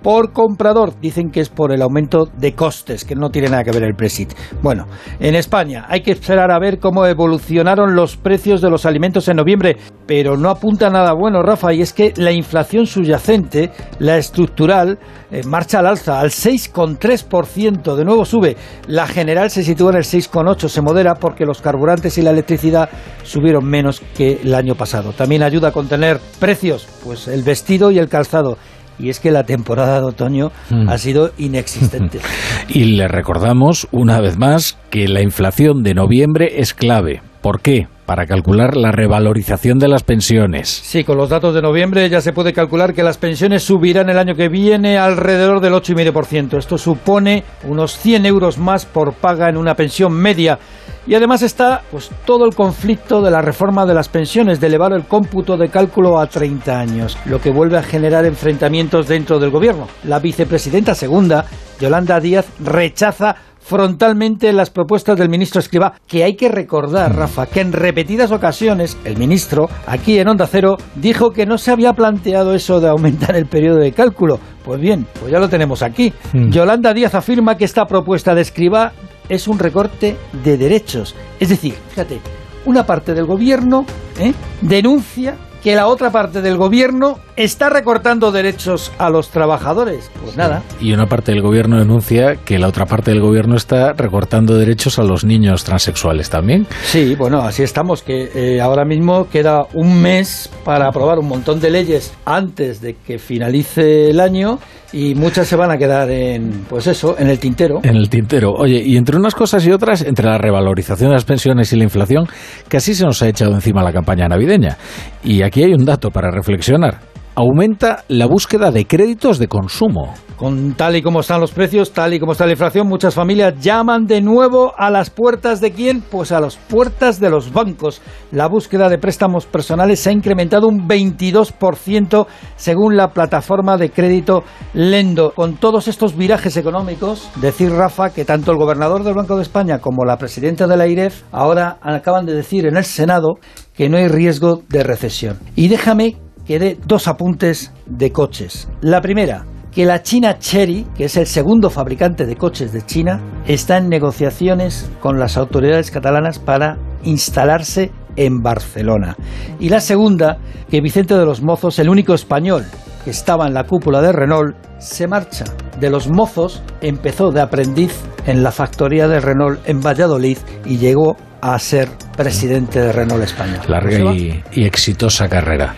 por 0.02 0.32
comprador. 0.32 0.94
Dicen 1.00 1.30
que 1.30 1.40
es 1.40 1.48
por 1.48 1.72
el 1.72 1.82
aumento 1.82 2.26
de 2.36 2.54
costes, 2.54 3.04
que 3.04 3.14
no 3.14 3.30
tiene 3.30 3.48
nada 3.48 3.64
que 3.64 3.70
ver 3.70 3.84
el 3.84 3.94
Brexit. 3.94 4.32
Bueno, 4.62 4.86
en 5.20 5.34
España 5.34 5.86
hay 5.88 6.02
que 6.02 6.12
esperar 6.12 6.50
a 6.50 6.58
ver 6.58 6.78
cómo 6.78 7.06
evolucionaron 7.06 7.94
los 7.94 8.16
precios 8.16 8.60
de 8.60 8.70
los 8.70 8.86
alimentos 8.86 9.28
en 9.28 9.36
noviembre, 9.36 9.76
pero 10.06 10.36
no 10.36 10.50
apunta 10.50 10.90
nada 10.90 11.12
bueno, 11.12 11.42
Rafa, 11.42 11.72
y 11.72 11.82
es 11.82 11.92
que 11.92 12.12
la 12.16 12.32
inflación 12.32 12.86
subyacente, 12.86 13.70
la 13.98 14.18
estructural, 14.18 14.98
eh, 15.30 15.42
marcha 15.46 15.78
al 15.78 15.86
alza, 15.86 16.20
al 16.20 16.30
6,3%, 16.30 17.96
de 17.96 18.04
nuevo 18.04 18.24
sube. 18.24 18.56
La 18.86 19.06
general 19.06 19.50
se 19.50 19.62
sitúa 19.62 19.90
en 19.90 19.98
el 19.98 20.04
6,8%, 20.04 20.68
se 20.68 20.82
modera 20.82 21.14
porque 21.14 21.46
los 21.46 21.62
carburantes 21.62 22.18
y 22.18 22.22
la 22.22 22.30
electricidad 22.30 22.90
subieron 23.22 23.64
menos 23.64 24.00
que 24.16 24.40
el 24.42 24.54
año 24.54 24.74
pasado. 24.74 25.12
También 25.12 25.42
ayuda 25.42 25.68
a 25.68 25.72
contener 25.72 26.20
precios, 26.38 26.86
pues 27.04 27.28
el 27.28 27.42
vestido 27.42 27.90
y 27.90 27.98
el 27.98 28.08
calzado 28.08 28.58
y 29.02 29.10
es 29.10 29.20
que 29.20 29.30
la 29.30 29.44
temporada 29.44 30.00
de 30.00 30.06
otoño 30.06 30.50
Mm. 30.70 30.88
ha 30.88 30.96
sido 30.98 31.30
inexistente. 31.38 32.20
Y 32.68 32.84
le 32.96 33.08
recordamos 33.08 33.86
una 33.90 34.20
vez 34.20 34.38
más 34.38 34.78
que 34.90 35.08
la 35.08 35.20
inflación 35.20 35.82
de 35.82 35.94
noviembre 35.94 36.60
es 36.60 36.72
clave. 36.72 37.20
¿Por 37.42 37.60
qué? 37.60 37.88
Para 38.06 38.26
calcular 38.26 38.76
la 38.76 38.90
revalorización 38.90 39.78
de 39.78 39.86
las 39.86 40.02
pensiones. 40.02 40.68
Sí, 40.68 41.04
con 41.04 41.16
los 41.16 41.28
datos 41.28 41.54
de 41.54 41.62
noviembre 41.62 42.08
ya 42.08 42.20
se 42.20 42.32
puede 42.32 42.52
calcular 42.52 42.94
que 42.94 43.04
las 43.04 43.16
pensiones 43.16 43.62
subirán 43.62 44.10
el 44.10 44.18
año 44.18 44.34
que 44.34 44.48
viene 44.48 44.98
alrededor 44.98 45.60
del 45.60 45.74
8,5%. 45.74 46.58
Esto 46.58 46.78
supone 46.78 47.44
unos 47.64 47.96
100 47.98 48.26
euros 48.26 48.58
más 48.58 48.86
por 48.86 49.14
paga 49.14 49.48
en 49.48 49.56
una 49.56 49.76
pensión 49.76 50.12
media. 50.12 50.58
Y 51.06 51.14
además 51.14 51.42
está 51.42 51.82
pues 51.90 52.10
todo 52.24 52.44
el 52.44 52.54
conflicto 52.54 53.22
de 53.22 53.30
la 53.30 53.40
reforma 53.40 53.86
de 53.86 53.94
las 53.94 54.08
pensiones, 54.08 54.60
de 54.60 54.66
elevar 54.66 54.92
el 54.92 55.04
cómputo 55.04 55.56
de 55.56 55.68
cálculo 55.68 56.18
a 56.18 56.26
30 56.26 56.78
años, 56.78 57.18
lo 57.24 57.40
que 57.40 57.50
vuelve 57.50 57.78
a 57.78 57.82
generar 57.82 58.24
enfrentamientos 58.24 59.08
dentro 59.08 59.38
del 59.38 59.50
gobierno. 59.50 59.88
La 60.04 60.18
vicepresidenta 60.18 60.94
segunda, 60.94 61.44
Yolanda 61.80 62.20
Díaz, 62.20 62.46
rechaza 62.60 63.34
frontalmente 63.62 64.52
las 64.52 64.70
propuestas 64.70 65.18
del 65.18 65.28
ministro 65.28 65.60
Escribá, 65.60 65.94
que 66.06 66.24
hay 66.24 66.36
que 66.36 66.48
recordar, 66.48 67.14
Rafa, 67.14 67.46
que 67.46 67.60
en 67.60 67.72
repetidas 67.72 68.32
ocasiones 68.32 68.98
el 69.04 69.16
ministro, 69.16 69.68
aquí 69.86 70.18
en 70.18 70.28
Onda 70.28 70.46
Cero, 70.46 70.76
dijo 70.96 71.30
que 71.30 71.46
no 71.46 71.58
se 71.58 71.70
había 71.70 71.92
planteado 71.92 72.54
eso 72.54 72.80
de 72.80 72.88
aumentar 72.88 73.36
el 73.36 73.46
periodo 73.46 73.78
de 73.78 73.92
cálculo. 73.92 74.38
Pues 74.64 74.80
bien, 74.80 75.06
pues 75.18 75.32
ya 75.32 75.38
lo 75.38 75.48
tenemos 75.48 75.82
aquí. 75.82 76.12
Mm. 76.32 76.50
Yolanda 76.50 76.92
Díaz 76.94 77.14
afirma 77.14 77.56
que 77.56 77.64
esta 77.64 77.86
propuesta 77.86 78.34
de 78.34 78.42
Escribá 78.42 78.92
es 79.28 79.48
un 79.48 79.58
recorte 79.58 80.16
de 80.44 80.56
derechos. 80.56 81.14
Es 81.40 81.48
decir, 81.48 81.74
fíjate, 81.88 82.20
una 82.64 82.84
parte 82.84 83.14
del 83.14 83.26
gobierno 83.26 83.84
¿eh? 84.18 84.32
denuncia 84.60 85.36
que 85.62 85.74
la 85.76 85.86
otra 85.86 86.10
parte 86.10 86.42
del 86.42 86.56
gobierno 86.56 87.18
está 87.36 87.70
recortando 87.70 88.32
derechos 88.32 88.92
a 88.98 89.10
los 89.10 89.30
trabajadores. 89.30 90.10
Pues 90.22 90.36
nada, 90.36 90.62
Y 90.80 90.92
una 90.92 91.06
parte 91.06 91.32
del 91.32 91.42
gobierno 91.42 91.78
denuncia 91.78 92.36
que 92.44 92.58
la 92.58 92.68
otra 92.68 92.86
parte 92.86 93.12
del 93.12 93.20
gobierno 93.20 93.56
está 93.56 93.92
recortando 93.92 94.56
derechos 94.56 94.98
a 94.98 95.02
los 95.02 95.24
niños 95.24 95.64
transexuales 95.64 96.30
también. 96.30 96.66
Sí, 96.84 97.14
bueno, 97.14 97.42
así 97.42 97.62
estamos, 97.62 98.02
que 98.02 98.30
eh, 98.34 98.60
ahora 98.60 98.84
mismo 98.84 99.28
queda 99.28 99.66
un 99.74 100.00
mes 100.00 100.50
para 100.64 100.88
aprobar 100.88 101.18
un 101.18 101.28
montón 101.28 101.60
de 101.60 101.70
leyes 101.70 102.12
antes 102.24 102.80
de 102.80 102.94
que 102.94 103.18
finalice 103.18 104.10
el 104.10 104.20
año 104.20 104.58
y 104.92 105.14
muchas 105.14 105.48
se 105.48 105.56
van 105.56 105.70
a 105.70 105.78
quedar 105.78 106.10
en, 106.10 106.64
pues 106.68 106.86
eso, 106.86 107.16
en 107.18 107.28
el 107.28 107.38
tintero. 107.38 107.80
En 107.82 107.96
el 107.96 108.08
tintero. 108.08 108.52
Oye, 108.52 108.82
y 108.84 108.96
entre 108.96 109.16
unas 109.16 109.34
cosas 109.34 109.64
y 109.66 109.70
otras, 109.70 110.02
entre 110.02 110.26
la 110.26 110.38
revalorización 110.38 111.10
de 111.10 111.14
las 111.14 111.24
pensiones 111.24 111.72
y 111.72 111.76
la 111.76 111.84
inflación, 111.84 112.26
casi 112.68 112.94
se 112.94 113.04
nos 113.04 113.22
ha 113.22 113.28
echado 113.28 113.54
encima 113.54 113.82
la 113.82 113.92
campaña 113.92 114.28
navideña. 114.28 114.76
Y 115.24 115.42
aquí 115.42 115.62
hay 115.62 115.72
un 115.72 115.84
dato 115.84 116.10
para 116.10 116.30
reflexionar. 116.30 117.11
Aumenta 117.34 118.04
la 118.08 118.26
búsqueda 118.26 118.70
de 118.70 118.86
créditos 118.86 119.38
de 119.38 119.48
consumo. 119.48 120.12
Con 120.36 120.74
tal 120.74 120.96
y 120.96 121.02
como 121.02 121.20
están 121.20 121.40
los 121.40 121.52
precios, 121.52 121.92
tal 121.92 122.12
y 122.12 122.20
como 122.20 122.32
está 122.32 122.44
la 122.44 122.52
inflación, 122.52 122.86
muchas 122.86 123.14
familias 123.14 123.54
llaman 123.58 124.04
de 124.04 124.20
nuevo 124.20 124.74
a 124.76 124.90
las 124.90 125.08
puertas 125.08 125.62
de 125.62 125.72
quién? 125.72 126.02
Pues 126.02 126.30
a 126.30 126.40
las 126.40 126.56
puertas 126.56 127.20
de 127.20 127.30
los 127.30 127.50
bancos. 127.50 128.02
La 128.32 128.48
búsqueda 128.48 128.90
de 128.90 128.98
préstamos 128.98 129.46
personales 129.46 130.00
se 130.00 130.10
ha 130.10 130.12
incrementado 130.12 130.68
un 130.68 130.86
22% 130.86 132.26
según 132.56 132.98
la 132.98 133.12
plataforma 133.12 133.78
de 133.78 133.90
crédito 133.90 134.44
Lendo. 134.74 135.32
Con 135.34 135.56
todos 135.56 135.88
estos 135.88 136.14
virajes 136.14 136.58
económicos, 136.58 137.30
decir 137.36 137.72
Rafa 137.72 138.10
que 138.10 138.26
tanto 138.26 138.52
el 138.52 138.58
gobernador 138.58 139.04
del 139.04 139.14
Banco 139.14 139.36
de 139.36 139.42
España 139.42 139.78
como 139.78 140.04
la 140.04 140.18
presidenta 140.18 140.66
de 140.66 140.76
la 140.76 140.86
IREF 140.86 141.22
ahora 141.32 141.78
acaban 141.80 142.26
de 142.26 142.34
decir 142.34 142.66
en 142.66 142.76
el 142.76 142.84
Senado 142.84 143.38
que 143.74 143.88
no 143.88 143.96
hay 143.96 144.08
riesgo 144.08 144.60
de 144.68 144.82
recesión. 144.82 145.38
Y 145.56 145.68
déjame 145.68 146.16
que 146.52 146.58
dé 146.58 146.78
dos 146.84 147.08
apuntes 147.08 147.72
de 147.86 148.12
coches. 148.12 148.68
La 148.82 149.00
primera, 149.00 149.46
que 149.70 149.86
la 149.86 150.02
China 150.02 150.38
Chery, 150.38 150.86
que 150.94 151.06
es 151.06 151.16
el 151.16 151.26
segundo 151.26 151.70
fabricante 151.70 152.26
de 152.26 152.36
coches 152.36 152.74
de 152.74 152.84
China, 152.84 153.22
está 153.46 153.78
en 153.78 153.88
negociaciones 153.88 154.90
con 155.00 155.18
las 155.18 155.38
autoridades 155.38 155.90
catalanas 155.90 156.38
para 156.38 156.76
instalarse 157.04 157.90
en 158.16 158.42
Barcelona. 158.42 159.16
Y 159.60 159.70
la 159.70 159.80
segunda, 159.80 160.36
que 160.68 160.82
Vicente 160.82 161.16
de 161.16 161.24
los 161.24 161.40
Mozos, 161.40 161.78
el 161.78 161.88
único 161.88 162.12
español 162.12 162.66
que 163.02 163.12
estaba 163.12 163.46
en 163.46 163.54
la 163.54 163.64
cúpula 163.64 164.02
de 164.02 164.12
Renault, 164.12 164.54
se 164.78 165.08
marcha. 165.08 165.46
De 165.80 165.88
los 165.88 166.10
Mozos 166.10 166.62
empezó 166.82 167.30
de 167.30 167.40
aprendiz 167.40 167.98
en 168.26 168.42
la 168.42 168.52
factoría 168.52 169.08
de 169.08 169.20
Renault 169.20 169.66
en 169.66 169.80
Valladolid 169.80 170.36
y 170.66 170.76
llegó 170.76 171.16
a 171.42 171.58
ser 171.58 171.90
presidente 172.16 172.80
de 172.80 172.92
Renault 172.92 173.24
España. 173.24 173.60
Larga 173.66 174.14
y 174.14 174.64
exitosa 174.64 175.28
carrera. 175.28 175.74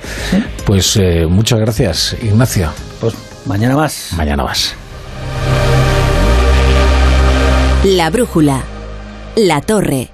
Pues 0.67 0.97
eh, 0.97 1.27
muchas 1.27 1.59
gracias, 1.59 2.17
Ignacio. 2.23 2.71
Pues 3.01 3.15
mañana 3.47 3.75
más. 3.75 4.11
Mañana 4.17 4.45
más. 4.45 4.75
La 7.85 8.11
brújula. 8.11 8.63
La 9.37 9.63
torre. 9.63 10.14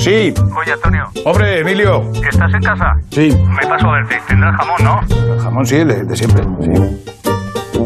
Sí. 0.00 0.32
Oye, 0.58 0.72
Antonio. 0.72 1.04
Hombre, 1.26 1.60
Emilio. 1.60 2.10
¿Estás 2.14 2.54
en 2.54 2.62
casa? 2.62 2.94
Sí. 3.10 3.36
Me 3.48 3.66
paso 3.68 3.86
a 3.88 3.92
verte. 3.96 4.18
Tendrás 4.26 4.56
jamón, 4.56 4.76
¿no? 4.82 5.34
El 5.34 5.40
jamón 5.40 5.66
sí, 5.66 5.76
el 5.76 5.88
de, 5.88 6.04
de 6.04 6.16
siempre. 6.16 6.42
Sí. 6.62 7.12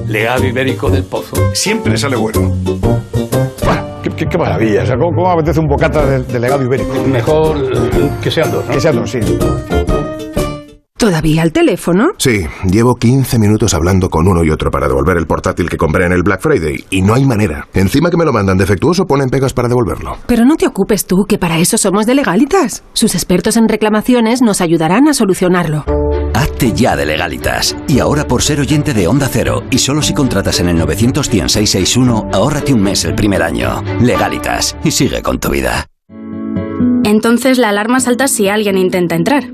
Legado 0.06 0.44
ibérico 0.46 0.90
del 0.90 1.04
pozo. 1.04 1.34
Siempre 1.54 1.96
sale 1.96 2.16
bueno. 2.16 2.52
Qué, 4.02 4.10
qué- 4.10 4.26
qué 4.28 4.38
maravilla. 4.38 4.82
O 4.82 4.86
sea, 4.86 4.96
¿cómo, 4.96 5.10
cómo 5.16 5.30
apetece 5.30 5.58
un 5.60 5.66
bocata 5.66 6.04
de, 6.06 6.22
de 6.22 6.38
legado 6.38 6.62
ibérico? 6.62 6.92
Mejor 7.06 7.56
que 8.22 8.30
sean 8.30 8.52
dos, 8.52 8.64
¿no? 8.66 8.70
Que 8.72 8.80
sean 8.80 8.96
dos, 8.96 9.10
sí. 9.10 9.18
¿Todavía 11.04 11.42
al 11.42 11.52
teléfono? 11.52 12.12
Sí, 12.16 12.46
llevo 12.64 12.94
15 12.94 13.38
minutos 13.38 13.74
hablando 13.74 14.08
con 14.08 14.26
uno 14.26 14.42
y 14.42 14.48
otro 14.48 14.70
para 14.70 14.88
devolver 14.88 15.18
el 15.18 15.26
portátil 15.26 15.68
que 15.68 15.76
compré 15.76 16.06
en 16.06 16.12
el 16.12 16.22
Black 16.22 16.40
Friday 16.40 16.82
y 16.88 17.02
no 17.02 17.12
hay 17.12 17.26
manera. 17.26 17.68
Encima 17.74 18.08
que 18.08 18.16
me 18.16 18.24
lo 18.24 18.32
mandan 18.32 18.56
defectuoso 18.56 19.04
ponen 19.04 19.28
pegas 19.28 19.52
para 19.52 19.68
devolverlo. 19.68 20.16
Pero 20.26 20.46
no 20.46 20.56
te 20.56 20.66
ocupes 20.66 21.04
tú, 21.04 21.26
que 21.28 21.36
para 21.36 21.58
eso 21.58 21.76
somos 21.76 22.06
de 22.06 22.14
Legalitas. 22.14 22.84
Sus 22.94 23.14
expertos 23.14 23.58
en 23.58 23.68
reclamaciones 23.68 24.40
nos 24.40 24.62
ayudarán 24.62 25.06
a 25.06 25.12
solucionarlo. 25.12 25.84
Hazte 26.32 26.72
ya 26.72 26.96
de 26.96 27.04
legalitas. 27.04 27.76
Y 27.86 27.98
ahora 27.98 28.26
por 28.26 28.40
ser 28.40 28.60
oyente 28.60 28.94
de 28.94 29.06
Onda 29.06 29.28
Cero 29.30 29.62
y 29.70 29.80
solo 29.80 30.00
si 30.00 30.14
contratas 30.14 30.58
en 30.60 30.70
el 30.70 30.76
91661, 30.78 32.30
ahórrate 32.32 32.72
un 32.72 32.80
mes 32.80 33.04
el 33.04 33.14
primer 33.14 33.42
año. 33.42 33.82
Legalitas. 34.00 34.74
Y 34.82 34.90
sigue 34.90 35.20
con 35.20 35.38
tu 35.38 35.50
vida. 35.50 35.84
Entonces 37.04 37.58
la 37.58 37.68
alarma 37.68 38.00
salta 38.00 38.26
si 38.26 38.48
alguien 38.48 38.78
intenta 38.78 39.14
entrar. 39.14 39.53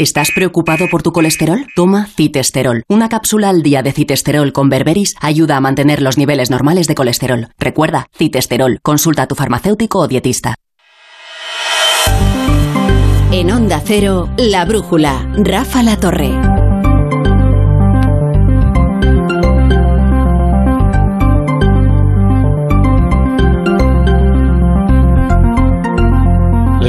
¿Estás 0.00 0.30
preocupado 0.34 0.88
por 0.90 1.02
tu 1.02 1.12
colesterol? 1.12 1.66
Toma 1.76 2.06
citesterol. 2.06 2.84
Una 2.88 3.10
cápsula 3.10 3.50
al 3.50 3.60
día 3.60 3.82
de 3.82 3.92
citesterol 3.92 4.50
con 4.50 4.70
berberis 4.70 5.14
ayuda 5.20 5.58
a 5.58 5.60
mantener 5.60 6.00
los 6.00 6.16
niveles 6.16 6.48
normales 6.48 6.86
de 6.86 6.94
colesterol. 6.94 7.48
Recuerda, 7.58 8.06
citesterol. 8.16 8.78
Consulta 8.80 9.24
a 9.24 9.26
tu 9.26 9.34
farmacéutico 9.34 9.98
o 9.98 10.08
dietista. 10.08 10.54
En 13.30 13.50
Onda 13.50 13.82
Cero, 13.84 14.30
La 14.38 14.64
Brújula, 14.64 15.30
Rafa 15.36 15.82
La 15.82 15.98
Torre. 15.98 16.59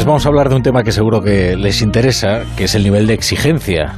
Vamos 0.06 0.26
a 0.26 0.30
hablar 0.30 0.50
de 0.50 0.56
un 0.56 0.64
tema 0.64 0.84
que 0.84 0.92
seguro 0.92 1.22
que 1.22 1.56
les 1.56 1.82
interesa, 1.82 2.44
que 2.58 2.66
es 2.66 2.76
el 2.76 2.84
nivel 2.84 3.08
de 3.08 3.14
exigencia 3.14 3.94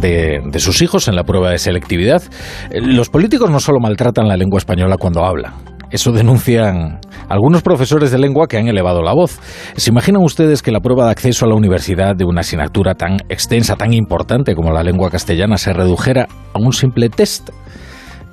de, 0.00 0.40
de, 0.44 0.58
sus 0.60 0.82
hijos 0.82 1.08
en 1.08 1.16
la 1.16 1.24
prueba 1.24 1.50
de 1.50 1.58
selectividad. 1.58 2.22
Los 2.70 3.08
políticos 3.08 3.50
no 3.50 3.58
solo 3.58 3.80
maltratan 3.80 4.28
la 4.28 4.36
lengua 4.36 4.58
española 4.58 4.96
cuando 4.98 5.24
hablan. 5.24 5.54
Eso 5.90 6.12
denuncian 6.12 7.00
algunos 7.28 7.62
profesores 7.62 8.12
de 8.12 8.18
lengua 8.18 8.46
que 8.46 8.58
han 8.58 8.68
elevado 8.68 9.02
la 9.02 9.12
voz. 9.12 9.40
¿Se 9.76 9.90
imaginan 9.90 10.22
ustedes 10.22 10.62
que 10.62 10.70
la 10.70 10.80
prueba 10.80 11.06
de 11.06 11.12
acceso 11.12 11.46
a 11.46 11.48
la 11.48 11.56
universidad 11.56 12.14
de 12.14 12.24
una 12.24 12.42
asignatura 12.42 12.94
tan 12.94 13.16
extensa, 13.28 13.76
tan 13.76 13.92
importante 13.92 14.54
como 14.54 14.72
la 14.72 14.84
lengua 14.84 15.10
castellana 15.10 15.56
se 15.56 15.72
redujera 15.72 16.28
a 16.52 16.58
un 16.58 16.72
simple 16.72 17.08
test? 17.08 17.50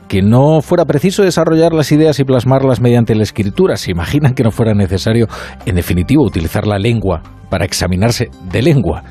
Que 0.07 0.21
no 0.21 0.61
fuera 0.61 0.85
preciso 0.85 1.23
desarrollar 1.23 1.73
las 1.73 1.91
ideas 1.91 2.19
y 2.19 2.23
plasmarlas 2.23 2.81
mediante 2.81 3.15
la 3.15 3.23
escritura. 3.23 3.77
¿Se 3.77 3.91
imaginan 3.91 4.33
que 4.33 4.43
no 4.43 4.51
fuera 4.51 4.73
necesario, 4.73 5.27
en 5.65 5.75
definitiva, 5.75 6.23
utilizar 6.23 6.65
la 6.65 6.79
lengua 6.79 7.21
para 7.49 7.65
examinarse 7.65 8.29
de 8.51 8.61
lengua? 8.61 9.03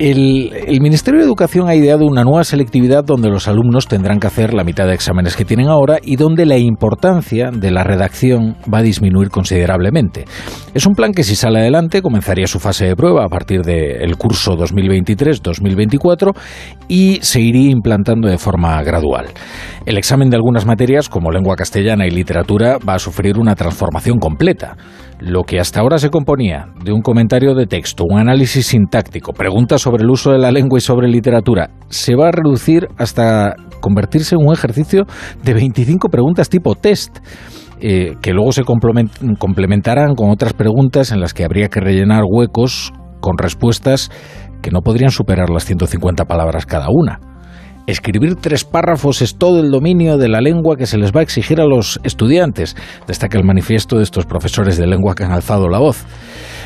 El, 0.00 0.80
Ministerio 0.80 1.20
de 1.20 1.26
Educación 1.26 1.68
ha 1.68 1.74
ideado 1.74 2.06
una 2.06 2.24
nueva 2.24 2.42
selectividad 2.42 3.04
donde 3.04 3.28
los 3.28 3.48
alumnos 3.48 3.86
tendrán 3.86 4.18
que 4.18 4.28
hacer 4.28 4.54
la 4.54 4.64
mitad 4.64 4.86
de 4.86 4.94
exámenes 4.94 5.36
que 5.36 5.44
tienen 5.44 5.68
ahora 5.68 5.98
y 6.02 6.16
donde 6.16 6.46
la 6.46 6.56
importancia 6.56 7.50
de 7.50 7.70
la 7.70 7.84
redacción 7.84 8.56
va 8.72 8.78
a 8.78 8.82
disminuir 8.82 9.28
considerablemente. 9.28 10.24
Es 10.72 10.86
un 10.86 10.94
plan 10.94 11.12
que 11.12 11.22
si 11.22 11.36
sale 11.36 11.58
adelante 11.58 12.00
comenzaría 12.00 12.46
su 12.46 12.58
fase 12.58 12.86
de 12.86 12.96
prueba 12.96 13.26
a 13.26 13.28
partir 13.28 13.60
del 13.60 14.16
curso 14.16 14.56
2023-2024 14.56 16.34
y 16.88 17.18
se 17.20 17.42
iría 17.42 17.70
implantando 17.70 18.26
de 18.26 18.38
forma 18.38 18.82
gradual. 18.82 19.26
El 19.84 19.98
examen 19.98 20.30
de 20.30 20.36
algunas 20.36 20.64
materias 20.64 21.10
como 21.10 21.30
lengua 21.30 21.56
castellana 21.56 22.06
y 22.06 22.10
literatura 22.10 22.78
va 22.78 22.94
a 22.94 22.98
sufrir 22.98 23.38
una 23.38 23.54
transformación 23.54 24.18
completa 24.18 24.78
lo 25.20 25.44
que 25.44 25.60
hasta 25.60 25.80
ahora 25.80 25.98
se 25.98 26.10
componía 26.10 26.68
de 26.82 26.92
un 26.92 27.02
comentario 27.02 27.54
de 27.54 27.66
texto, 27.66 28.04
un 28.08 28.18
análisis 28.18 28.66
sintáctico, 28.66 29.32
preguntas 29.32 29.82
sobre 29.82 30.02
el 30.02 30.10
uso 30.10 30.32
de 30.32 30.38
la 30.38 30.50
lengua 30.50 30.78
y 30.78 30.80
sobre 30.80 31.08
literatura, 31.08 31.70
se 31.88 32.14
va 32.16 32.28
a 32.28 32.32
reducir 32.32 32.88
hasta 32.96 33.54
convertirse 33.80 34.34
en 34.34 34.46
un 34.46 34.52
ejercicio 34.52 35.04
de 35.42 35.54
25 35.54 36.08
preguntas 36.08 36.48
tipo 36.48 36.74
test. 36.74 37.18
Eh, 37.82 38.16
que 38.20 38.34
luego 38.34 38.52
se 38.52 38.62
complementarán 38.62 40.14
con 40.14 40.28
otras 40.28 40.52
preguntas 40.52 41.12
en 41.12 41.20
las 41.20 41.32
que 41.32 41.44
habría 41.44 41.68
que 41.68 41.80
rellenar 41.80 42.24
huecos 42.30 42.92
con 43.20 43.38
respuestas 43.38 44.10
que 44.60 44.70
no 44.70 44.82
podrían 44.82 45.10
superar 45.10 45.48
las 45.48 45.64
150 45.64 46.26
palabras 46.26 46.66
cada 46.66 46.88
una. 46.90 47.20
Escribir 47.86 48.36
tres 48.36 48.64
párrafos 48.64 49.22
es 49.22 49.36
todo 49.36 49.60
el 49.60 49.70
dominio 49.70 50.16
de 50.18 50.28
la 50.28 50.40
lengua 50.40 50.76
que 50.76 50.86
se 50.86 50.98
les 50.98 51.12
va 51.12 51.20
a 51.20 51.22
exigir 51.22 51.60
a 51.60 51.66
los 51.66 51.98
estudiantes, 52.04 52.76
destaca 53.06 53.38
el 53.38 53.44
manifiesto 53.44 53.96
de 53.96 54.04
estos 54.04 54.26
profesores 54.26 54.76
de 54.76 54.86
lengua 54.86 55.14
que 55.14 55.24
han 55.24 55.32
alzado 55.32 55.68
la 55.68 55.78
voz. 55.78 56.04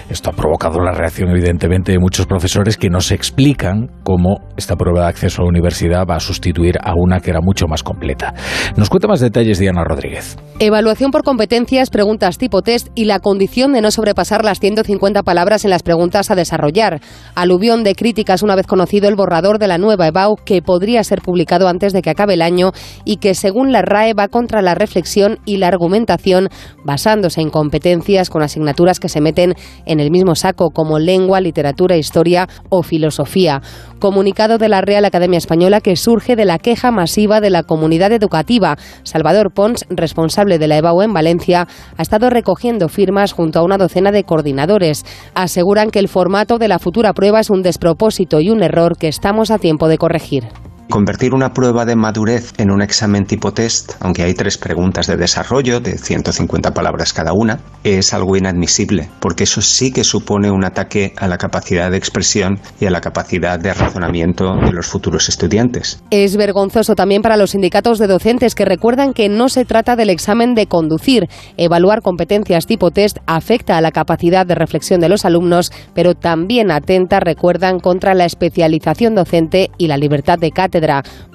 Esto 0.08 0.30
ha 0.30 0.32
provocado 0.32 0.80
la 0.80 0.92
reacción, 0.92 1.30
evidentemente, 1.30 1.92
de 1.92 1.98
muchos 1.98 2.26
profesores 2.26 2.76
que 2.76 2.90
no 2.90 3.00
se 3.00 3.14
explican 3.14 3.90
cómo 4.02 4.40
esta 4.56 4.76
prueba 4.76 5.02
de 5.02 5.08
acceso 5.08 5.40
a 5.40 5.44
la 5.44 5.48
universidad 5.48 6.04
va 6.08 6.16
a 6.16 6.20
sustituir 6.20 6.76
a 6.82 6.92
una 6.94 7.20
que 7.20 7.30
era 7.30 7.40
mucho 7.40 7.66
más 7.66 7.82
completa. 7.82 8.34
Nos 8.76 8.90
cuenta 8.90 9.08
más 9.08 9.20
detalles 9.20 9.58
Diana 9.58 9.82
Rodríguez. 9.82 10.36
Evaluación 10.58 11.10
por 11.10 11.22
competencias, 11.24 11.90
preguntas 11.90 12.38
tipo 12.38 12.62
test 12.62 12.88
y 12.94 13.06
la 13.06 13.18
condición 13.18 13.72
de 13.72 13.80
no 13.80 13.90
sobrepasar 13.90 14.44
las 14.44 14.60
150 14.60 15.22
palabras 15.22 15.64
en 15.64 15.70
las 15.70 15.82
preguntas 15.82 16.30
a 16.30 16.34
desarrollar. 16.34 17.00
Aluvión 17.34 17.82
de 17.82 17.94
críticas 17.94 18.42
una 18.42 18.56
vez 18.56 18.66
conocido 18.66 19.08
el 19.08 19.16
borrador 19.16 19.58
de 19.58 19.68
la 19.68 19.78
nueva 19.78 20.06
EBAU 20.06 20.36
que 20.44 20.62
podría 20.62 21.02
ser 21.02 21.22
publicado 21.22 21.66
antes 21.66 21.92
de 21.92 22.02
que 22.02 22.10
acabe 22.10 22.34
el 22.34 22.42
año 22.42 22.72
y 23.04 23.16
que 23.16 23.34
según 23.34 23.72
la 23.72 23.82
RAE 23.82 24.14
va 24.14 24.28
contra 24.28 24.62
la 24.62 24.74
reflexión 24.74 25.38
y 25.44 25.56
la 25.56 25.68
argumentación 25.68 26.48
basándose 26.84 27.40
en 27.40 27.50
competencias 27.50 28.30
con 28.30 28.42
asignaturas 28.42 29.00
que 29.00 29.08
se 29.08 29.20
meten 29.20 29.54
en 29.86 29.93
el 30.00 30.10
mismo 30.10 30.34
saco 30.34 30.70
como 30.70 30.98
lengua, 30.98 31.40
literatura, 31.40 31.96
historia 31.96 32.48
o 32.68 32.82
filosofía. 32.82 33.62
Comunicado 33.98 34.58
de 34.58 34.68
la 34.68 34.80
Real 34.80 35.04
Academia 35.04 35.38
Española 35.38 35.80
que 35.80 35.96
surge 35.96 36.36
de 36.36 36.44
la 36.44 36.58
queja 36.58 36.90
masiva 36.90 37.40
de 37.40 37.50
la 37.50 37.62
comunidad 37.62 38.12
educativa. 38.12 38.76
Salvador 39.02 39.52
Pons, 39.52 39.86
responsable 39.88 40.58
de 40.58 40.68
la 40.68 40.76
EBAU 40.78 41.02
en 41.02 41.12
Valencia, 41.12 41.68
ha 41.96 42.02
estado 42.02 42.30
recogiendo 42.30 42.88
firmas 42.88 43.32
junto 43.32 43.58
a 43.58 43.62
una 43.62 43.78
docena 43.78 44.12
de 44.12 44.24
coordinadores. 44.24 45.04
Aseguran 45.34 45.90
que 45.90 45.98
el 45.98 46.08
formato 46.08 46.58
de 46.58 46.68
la 46.68 46.78
futura 46.78 47.12
prueba 47.12 47.40
es 47.40 47.50
un 47.50 47.62
despropósito 47.62 48.40
y 48.40 48.50
un 48.50 48.62
error 48.62 48.96
que 48.98 49.08
estamos 49.08 49.50
a 49.50 49.58
tiempo 49.58 49.88
de 49.88 49.98
corregir. 49.98 50.44
Convertir 50.90 51.34
una 51.34 51.54
prueba 51.54 51.86
de 51.86 51.96
madurez 51.96 52.52
en 52.58 52.70
un 52.70 52.82
examen 52.82 53.24
tipo 53.24 53.52
test, 53.52 53.92
aunque 54.00 54.22
hay 54.22 54.34
tres 54.34 54.58
preguntas 54.58 55.06
de 55.06 55.16
desarrollo 55.16 55.80
de 55.80 55.96
150 55.96 56.72
palabras 56.72 57.12
cada 57.12 57.32
una, 57.32 57.60
es 57.84 58.12
algo 58.12 58.36
inadmisible, 58.36 59.08
porque 59.18 59.44
eso 59.44 59.62
sí 59.62 59.92
que 59.92 60.04
supone 60.04 60.50
un 60.50 60.64
ataque 60.64 61.14
a 61.16 61.26
la 61.26 61.38
capacidad 61.38 61.90
de 61.90 61.96
expresión 61.96 62.60
y 62.80 62.86
a 62.86 62.90
la 62.90 63.00
capacidad 63.00 63.58
de 63.58 63.72
razonamiento 63.72 64.56
de 64.56 64.72
los 64.72 64.86
futuros 64.86 65.28
estudiantes. 65.28 66.02
Es 66.10 66.36
vergonzoso 66.36 66.94
también 66.94 67.22
para 67.22 67.38
los 67.38 67.52
sindicatos 67.52 67.98
de 67.98 68.06
docentes 68.06 68.54
que 68.54 68.66
recuerdan 68.66 69.14
que 69.14 69.28
no 69.28 69.48
se 69.48 69.64
trata 69.64 69.96
del 69.96 70.10
examen 70.10 70.54
de 70.54 70.66
conducir. 70.66 71.28
Evaluar 71.56 72.02
competencias 72.02 72.66
tipo 72.66 72.90
test 72.90 73.18
afecta 73.26 73.78
a 73.78 73.80
la 73.80 73.90
capacidad 73.90 74.46
de 74.46 74.54
reflexión 74.54 75.00
de 75.00 75.08
los 75.08 75.24
alumnos, 75.24 75.72
pero 75.94 76.14
también 76.14 76.70
atenta, 76.70 77.20
recuerdan, 77.20 77.80
contra 77.80 78.14
la 78.14 78.26
especialización 78.26 79.14
docente 79.14 79.70
y 79.78 79.88
la 79.88 79.96
libertad 79.96 80.38
de 80.38 80.50
cátedra 80.50 80.73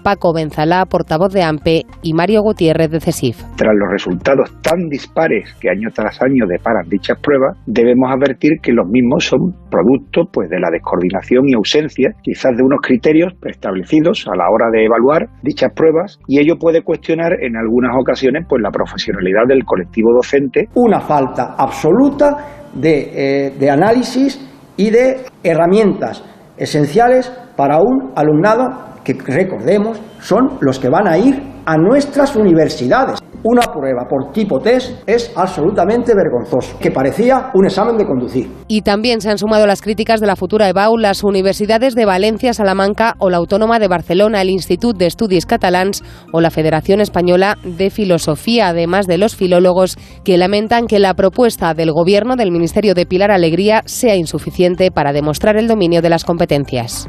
Paco 0.03 0.33
Benzalá, 0.33 0.85
portavoz 0.85 1.31
de 1.33 1.43
AMPE, 1.43 1.83
y 2.01 2.13
Mario 2.13 2.41
Gutiérrez 2.41 2.89
de 2.91 2.99
CESIF. 2.99 3.37
Tras 3.55 3.73
los 3.75 3.89
resultados 3.91 4.51
tan 4.61 4.89
dispares 4.89 5.53
que 5.59 5.69
año 5.69 5.89
tras 5.93 6.21
año 6.21 6.45
deparan 6.47 6.89
dichas 6.89 7.17
pruebas, 7.21 7.57
debemos 7.65 8.11
advertir 8.11 8.59
que 8.61 8.71
los 8.71 8.87
mismos 8.87 9.25
son 9.25 9.53
producto 9.69 10.23
pues, 10.31 10.49
de 10.49 10.59
la 10.59 10.69
descoordinación 10.71 11.47
y 11.47 11.53
ausencia 11.53 12.11
quizás 12.21 12.55
de 12.57 12.63
unos 12.63 12.79
criterios 12.81 13.33
establecidos 13.45 14.25
a 14.27 14.35
la 14.35 14.49
hora 14.49 14.69
de 14.71 14.85
evaluar 14.85 15.27
dichas 15.41 15.71
pruebas 15.73 16.19
y 16.27 16.39
ello 16.39 16.55
puede 16.59 16.81
cuestionar 16.81 17.33
en 17.41 17.55
algunas 17.55 17.91
ocasiones 17.99 18.45
pues, 18.47 18.61
la 18.61 18.71
profesionalidad 18.71 19.47
del 19.47 19.63
colectivo 19.63 20.13
docente. 20.13 20.67
Una 20.75 20.99
falta 20.99 21.55
absoluta 21.57 22.69
de, 22.73 23.47
eh, 23.47 23.51
de 23.57 23.69
análisis 23.69 24.39
y 24.77 24.89
de 24.89 25.17
herramientas 25.43 26.23
esenciales 26.57 27.31
para 27.55 27.77
un 27.79 28.11
alumnado 28.15 28.88
que 29.03 29.13
recordemos 29.13 29.99
son 30.19 30.57
los 30.61 30.79
que 30.79 30.89
van 30.89 31.07
a 31.07 31.17
ir 31.17 31.41
a 31.65 31.77
nuestras 31.77 32.35
universidades. 32.35 33.19
Una 33.41 33.61
prueba 33.61 34.05
por 34.09 34.33
tipo 34.33 34.59
test 34.59 35.01
es 35.07 35.31
absolutamente 35.33 36.13
vergonzoso, 36.13 36.77
que 36.77 36.91
parecía 36.91 37.51
un 37.53 37.65
examen 37.65 37.95
de 37.95 38.05
conducir. 38.05 38.49
Y 38.67 38.81
también 38.81 39.21
se 39.21 39.29
han 39.29 39.37
sumado 39.37 39.65
las 39.65 39.81
críticas 39.81 40.19
de 40.19 40.27
la 40.27 40.35
futura 40.35 40.67
EBAU 40.67 40.97
las 40.97 41.23
universidades 41.23 41.95
de 41.95 42.05
Valencia, 42.05 42.53
Salamanca 42.53 43.15
o 43.17 43.29
la 43.29 43.37
Autónoma 43.37 43.79
de 43.79 43.87
Barcelona, 43.87 44.41
el 44.41 44.49
Institut 44.49 44.97
de 44.97 45.05
Estudis 45.05 45.45
Catalans 45.45 46.03
o 46.33 46.41
la 46.41 46.51
Federación 46.51 46.99
Española 46.99 47.57
de 47.63 47.89
Filosofía, 47.91 48.69
además 48.69 49.07
de 49.07 49.17
los 49.17 49.37
filólogos 49.37 49.97
que 50.25 50.37
lamentan 50.37 50.87
que 50.87 50.99
la 50.99 51.13
propuesta 51.13 51.73
del 51.73 51.93
Gobierno 51.93 52.35
del 52.35 52.51
Ministerio 52.51 52.93
de 52.93 53.05
Pilar 53.05 53.31
Alegría 53.31 53.83
sea 53.85 54.15
insuficiente 54.15 54.91
para 54.91 55.13
demostrar 55.13 55.55
el 55.55 55.69
dominio 55.69 56.01
de 56.01 56.09
las 56.09 56.25
competencias. 56.25 57.07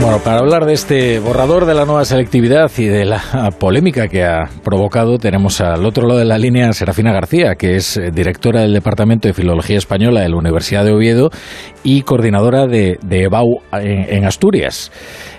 Bueno, 0.00 0.24
para 0.24 0.38
hablar 0.38 0.64
de 0.64 0.72
este 0.72 1.18
borrador 1.18 1.66
de 1.66 1.74
la 1.74 1.84
nueva 1.84 2.04
selectividad 2.04 2.70
y 2.78 2.86
de 2.86 3.04
la 3.04 3.50
polémica 3.58 4.08
que 4.08 4.24
ha 4.24 4.48
provocado, 4.64 5.18
tenemos 5.18 5.60
al 5.60 5.84
otro 5.84 6.06
lado 6.08 6.18
de 6.18 6.24
la 6.24 6.38
línea 6.38 6.72
Serafina 6.72 7.12
García, 7.12 7.54
que 7.54 7.76
es 7.76 7.98
eh, 7.98 8.10
directora 8.10 8.62
del 8.62 8.72
Departamento 8.72 9.28
de 9.28 9.34
Filología 9.34 9.76
Española 9.76 10.22
de 10.22 10.30
la 10.30 10.36
Universidad 10.36 10.84
de 10.84 10.92
Oviedo 10.92 11.30
y 11.84 12.02
coordinadora 12.02 12.66
de, 12.66 12.98
EBAU 13.08 13.60
en, 13.72 14.24
Asturias. 14.24 14.90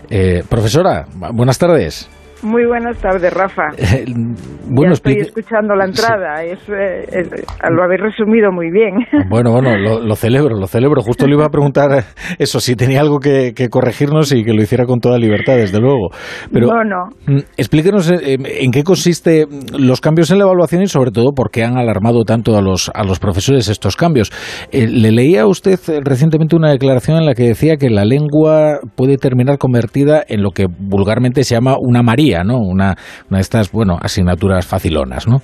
Eh, 0.09 0.43
profesora, 0.47 1.07
buenas 1.33 1.57
tardes. 1.57 2.07
Muy 2.43 2.65
buenas 2.65 2.97
tardes, 2.97 3.31
Rafa. 3.33 3.63
bueno, 3.77 4.91
ya 4.91 4.93
estoy 4.93 5.13
explique- 5.13 5.21
escuchando 5.21 5.75
la 5.75 5.85
entrada. 5.85 6.43
Es, 6.43 6.59
eh, 6.69 7.05
es- 7.11 7.29
lo 7.69 7.83
habéis 7.83 8.01
resumido 8.01 8.51
muy 8.51 8.71
bien. 8.71 8.95
Bueno, 9.29 9.51
bueno, 9.51 9.77
lo, 9.77 9.99
lo 10.01 10.15
celebro, 10.15 10.57
lo 10.57 10.67
celebro. 10.67 11.01
Justo 11.01 11.25
le 11.27 11.35
iba 11.35 11.45
a 11.45 11.49
preguntar 11.49 11.91
eh, 11.99 12.03
eso, 12.39 12.59
si 12.59 12.75
tenía 12.75 12.99
algo 13.01 13.19
que, 13.19 13.53
que 13.55 13.69
corregirnos 13.69 14.31
y 14.33 14.43
que 14.43 14.53
lo 14.53 14.61
hiciera 14.61 14.85
con 14.85 14.99
toda 14.99 15.17
libertad, 15.17 15.55
desde 15.55 15.79
luego. 15.79 16.09
Pero 16.51 16.67
no, 16.67 16.83
no. 16.83 17.05
mm, 17.27 17.39
explíquenos 17.57 18.09
eh, 18.11 18.37
en 18.59 18.71
qué 18.71 18.83
consiste 18.83 19.45
mm, 19.45 19.75
los 19.79 20.01
cambios 20.01 20.31
en 20.31 20.39
la 20.39 20.45
evaluación 20.45 20.81
y 20.81 20.87
sobre 20.87 21.11
todo 21.11 21.31
por 21.33 21.51
qué 21.51 21.63
han 21.63 21.77
alarmado 21.77 22.23
tanto 22.23 22.57
a 22.57 22.61
los, 22.61 22.91
a 22.93 23.03
los 23.03 23.19
profesores 23.19 23.67
estos 23.69 23.95
cambios. 23.95 24.31
Eh, 24.71 24.87
le 24.87 25.11
leía 25.11 25.43
a 25.43 25.47
usted 25.47 25.79
eh, 25.87 26.01
recientemente 26.03 26.55
una 26.55 26.71
declaración 26.71 27.17
en 27.17 27.25
la 27.25 27.33
que 27.35 27.43
decía 27.43 27.77
que 27.77 27.89
la 27.89 28.03
lengua 28.05 28.79
puede 28.95 29.17
terminar 29.17 29.57
convertida 29.57 30.23
en 30.27 30.41
lo 30.41 30.49
que 30.51 30.65
vulgarmente 30.67 31.43
se 31.43 31.55
llama 31.55 31.75
una 31.79 32.01
María, 32.03 32.30
¿no? 32.43 32.57
Una, 32.57 32.95
una 33.29 33.37
de 33.37 33.41
estas, 33.41 33.71
bueno, 33.71 33.97
asignaturas 34.01 34.67
facilonas, 34.67 35.27
¿no? 35.27 35.37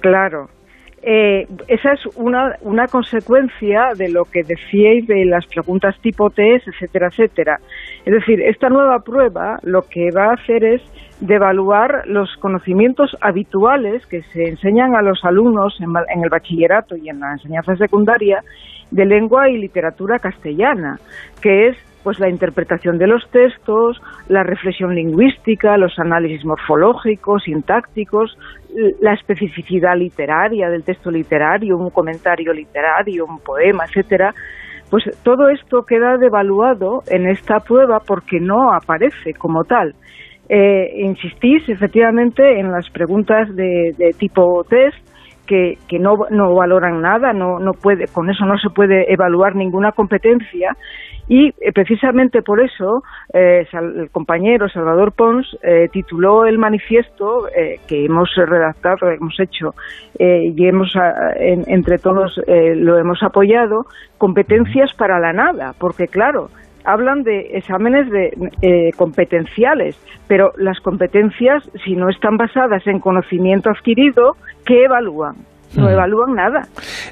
Claro. 0.00 0.46
Eh, 1.08 1.46
esa 1.68 1.92
es 1.92 2.00
una, 2.16 2.56
una 2.62 2.86
consecuencia 2.86 3.90
de 3.96 4.08
lo 4.08 4.24
que 4.24 4.40
decíais 4.42 5.06
de 5.06 5.24
las 5.24 5.46
preguntas 5.46 5.94
tipo 6.00 6.30
test, 6.30 6.66
etcétera, 6.66 7.08
etcétera. 7.12 7.58
Es 8.04 8.12
decir, 8.12 8.40
esta 8.42 8.68
nueva 8.68 8.98
prueba 9.04 9.58
lo 9.62 9.82
que 9.82 10.10
va 10.10 10.30
a 10.30 10.34
hacer 10.34 10.64
es 10.64 10.82
devaluar 11.20 12.02
los 12.06 12.34
conocimientos 12.40 13.16
habituales 13.20 14.04
que 14.06 14.22
se 14.32 14.48
enseñan 14.48 14.96
a 14.96 15.02
los 15.02 15.24
alumnos 15.24 15.78
en, 15.80 15.90
en 16.12 16.24
el 16.24 16.28
bachillerato 16.28 16.96
y 16.96 17.08
en 17.08 17.20
la 17.20 17.32
enseñanza 17.34 17.76
secundaria 17.76 18.40
de 18.90 19.06
lengua 19.06 19.48
y 19.48 19.58
literatura 19.58 20.18
castellana, 20.18 20.98
que 21.40 21.68
es 21.68 21.76
pues 22.06 22.20
la 22.20 22.30
interpretación 22.30 22.98
de 22.98 23.08
los 23.08 23.28
textos, 23.32 24.00
la 24.28 24.44
reflexión 24.44 24.94
lingüística, 24.94 25.76
los 25.76 25.98
análisis 25.98 26.44
morfológicos, 26.44 27.42
sintácticos, 27.42 28.38
la 29.00 29.12
especificidad 29.12 29.96
literaria 29.96 30.68
del 30.68 30.84
texto 30.84 31.10
literario, 31.10 31.76
un 31.76 31.90
comentario 31.90 32.52
literario, 32.52 33.24
un 33.24 33.40
poema, 33.40 33.86
etcétera. 33.86 34.32
Pues 34.88 35.02
todo 35.24 35.48
esto 35.48 35.82
queda 35.82 36.16
devaluado 36.16 37.00
en 37.08 37.26
esta 37.26 37.58
prueba 37.58 37.98
porque 38.06 38.38
no 38.38 38.72
aparece 38.72 39.34
como 39.36 39.64
tal. 39.64 39.92
Eh, 40.48 41.00
insistís 41.00 41.68
efectivamente 41.68 42.60
en 42.60 42.70
las 42.70 42.88
preguntas 42.90 43.48
de, 43.56 43.96
de 43.98 44.10
tipo 44.16 44.62
test 44.70 45.05
que, 45.46 45.78
que 45.88 45.98
no, 45.98 46.16
no 46.30 46.54
valoran 46.54 47.00
nada, 47.00 47.32
no, 47.32 47.58
no 47.58 47.72
puede, 47.72 48.06
con 48.08 48.28
eso 48.30 48.44
no 48.44 48.58
se 48.58 48.70
puede 48.70 49.12
evaluar 49.12 49.54
ninguna 49.56 49.92
competencia. 49.92 50.76
Y 51.28 51.48
eh, 51.48 51.72
precisamente 51.74 52.40
por 52.42 52.60
eso 52.60 53.02
eh, 53.34 53.66
el 53.72 54.10
compañero 54.12 54.68
Salvador 54.68 55.12
Pons 55.12 55.44
eh, 55.62 55.88
tituló 55.92 56.46
el 56.46 56.56
manifiesto 56.58 57.48
eh, 57.48 57.80
que 57.88 58.04
hemos 58.04 58.28
redactado, 58.36 59.10
hemos 59.10 59.34
hecho 59.40 59.70
eh, 60.20 60.52
y 60.56 60.66
hemos 60.68 60.94
ah, 60.94 61.32
en- 61.36 61.64
entre 61.66 61.98
todos 61.98 62.40
lo 62.46 62.96
hemos 62.98 63.22
apoyado, 63.24 63.86
competencias 64.18 64.92
para 64.94 65.18
la 65.18 65.32
nada, 65.32 65.72
porque 65.80 66.06
claro, 66.06 66.46
hablan 66.84 67.24
de 67.24 67.40
exámenes 67.58 68.08
de 68.10 68.30
eh, 68.62 68.90
competenciales, 68.96 69.96
pero 70.28 70.52
las 70.56 70.78
competencias, 70.78 71.68
si 71.84 71.96
no 71.96 72.08
están 72.08 72.36
basadas 72.36 72.86
en 72.86 73.00
conocimiento 73.00 73.70
adquirido, 73.70 74.36
¿qué 74.66 74.84
evalúan? 74.84 75.34
No 75.76 75.90
evalúan 75.90 76.34
nada. 76.34 76.62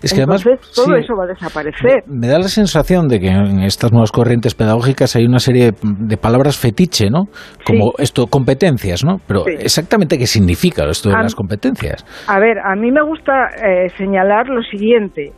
Es 0.03 0.15
que 0.15 0.23
además, 0.23 0.43
todo 0.43 0.87
sí. 0.87 0.93
eso 1.01 1.15
va 1.19 1.25
a 1.25 1.27
desaparecer. 1.27 2.03
Me 2.07 2.29
da 2.29 2.39
la 2.39 2.49
sensación 2.49 3.09
de 3.09 3.21
que 3.21 3.29
en 3.29 3.61
estas 3.61 3.93
nuevas 3.93 4.11
corrientes 4.11 4.55
pedagógicas 4.55 5.17
hay 5.17 5.27
una 5.27 5.39
serie 5.39 5.73
de 5.83 6.17
palabras 6.17 6.57
fetiche, 6.57 7.11
¿no? 7.11 7.25
Como 7.67 7.93
esto, 7.99 8.27
competencias, 8.27 9.05
¿no? 9.05 9.17
Pero 9.27 9.41
Sí. 9.45 9.51
exactamente 9.59 10.17
qué 10.17 10.27
significa 10.27 10.85
esto 10.89 11.11
de 11.11 11.17
las 11.17 11.35
competencias. 11.35 12.07
A 12.27 12.39
ver, 12.39 12.59
a 12.59 12.75
mí 12.75 12.91
me 12.91 13.03
gusta 13.03 13.49
eh, 13.63 13.91
señalar 13.99 14.49
lo 14.49 14.63
siguiente, 14.63 15.33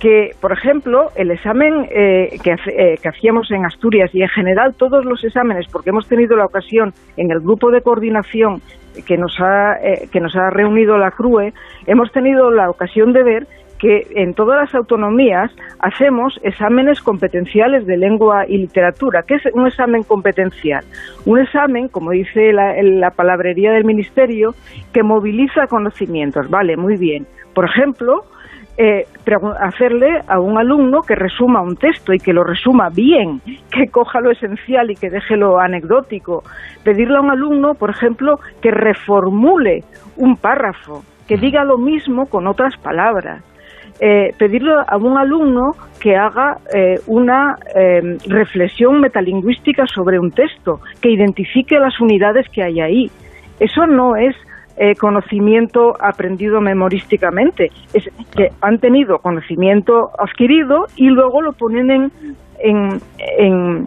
que, 0.00 0.30
por 0.40 0.50
ejemplo, 0.52 1.10
el 1.14 1.30
examen 1.30 1.84
eh, 1.84 2.36
que, 2.42 2.50
eh, 2.50 2.96
que 3.00 3.08
hacíamos 3.08 3.48
en 3.52 3.64
Asturias 3.64 4.10
y 4.12 4.22
en 4.22 4.28
general 4.28 4.74
todos 4.76 5.04
los 5.04 5.22
exámenes, 5.22 5.66
porque 5.70 5.90
hemos 5.90 6.08
tenido 6.08 6.36
la 6.36 6.46
ocasión 6.46 6.90
en 7.16 7.30
el 7.30 7.38
grupo 7.38 7.70
de 7.70 7.80
coordinación 7.82 8.60
que 9.06 9.16
nos 9.16 9.38
ha, 9.40 9.74
eh, 9.82 10.08
que 10.10 10.20
nos 10.20 10.34
ha 10.36 10.50
reunido 10.50 10.98
la 10.98 11.10
CRUE, 11.10 11.52
hemos 11.86 12.10
tenido 12.12 12.50
la 12.50 12.70
ocasión 12.70 13.12
de 13.12 13.22
ver 13.22 13.46
que 13.78 14.06
en 14.14 14.32
todas 14.34 14.60
las 14.60 14.74
autonomías 14.76 15.50
hacemos 15.80 16.38
exámenes 16.44 17.00
competenciales 17.00 17.84
de 17.84 17.96
lengua 17.96 18.46
y 18.46 18.58
literatura. 18.58 19.24
¿Qué 19.26 19.34
es 19.34 19.42
un 19.54 19.66
examen 19.66 20.04
competencial? 20.04 20.84
Un 21.26 21.40
examen, 21.40 21.88
como 21.88 22.12
dice 22.12 22.52
la, 22.52 22.80
la 22.80 23.10
palabrería 23.10 23.72
del 23.72 23.84
Ministerio, 23.84 24.54
que 24.92 25.02
moviliza 25.02 25.66
conocimientos. 25.66 26.48
Vale, 26.48 26.76
muy 26.76 26.96
bien. 26.96 27.26
Por 27.54 27.64
ejemplo, 27.64 28.24
eh, 28.76 29.04
hacerle 29.60 30.20
a 30.26 30.40
un 30.40 30.58
alumno 30.58 31.00
que 31.02 31.14
resuma 31.14 31.62
un 31.62 31.76
texto 31.76 32.12
y 32.12 32.18
que 32.18 32.32
lo 32.32 32.42
resuma 32.44 32.88
bien, 32.88 33.40
que 33.70 33.86
coja 33.90 34.20
lo 34.20 34.30
esencial 34.30 34.90
y 34.90 34.94
que 34.94 35.10
deje 35.10 35.36
lo 35.36 35.58
anecdótico. 35.58 36.42
Pedirle 36.84 37.18
a 37.18 37.20
un 37.20 37.30
alumno, 37.30 37.74
por 37.74 37.90
ejemplo, 37.90 38.36
que 38.60 38.70
reformule 38.70 39.80
un 40.16 40.36
párrafo, 40.36 41.02
que 41.28 41.36
diga 41.36 41.64
lo 41.64 41.78
mismo 41.78 42.26
con 42.26 42.46
otras 42.46 42.76
palabras. 42.76 43.42
Eh, 44.00 44.30
pedirle 44.36 44.72
a 44.88 44.96
un 44.96 45.16
alumno 45.16 45.72
que 46.00 46.16
haga 46.16 46.56
eh, 46.74 46.98
una 47.06 47.54
eh, 47.76 48.00
reflexión 48.26 49.00
metalingüística 49.00 49.86
sobre 49.86 50.18
un 50.18 50.30
texto, 50.30 50.80
que 51.00 51.10
identifique 51.10 51.78
las 51.78 52.00
unidades 52.00 52.48
que 52.52 52.64
hay 52.64 52.80
ahí. 52.80 53.10
Eso 53.60 53.86
no 53.86 54.16
es 54.16 54.34
eh, 54.76 54.94
conocimiento 54.94 55.94
aprendido 56.00 56.60
memorísticamente, 56.60 57.70
es 57.92 58.04
que 58.36 58.48
han 58.60 58.78
tenido 58.78 59.18
conocimiento 59.18 60.10
adquirido 60.18 60.86
y 60.96 61.08
luego 61.08 61.42
lo 61.42 61.52
ponen 61.52 61.90
en, 61.90 62.12
en, 62.58 63.00
en 63.38 63.86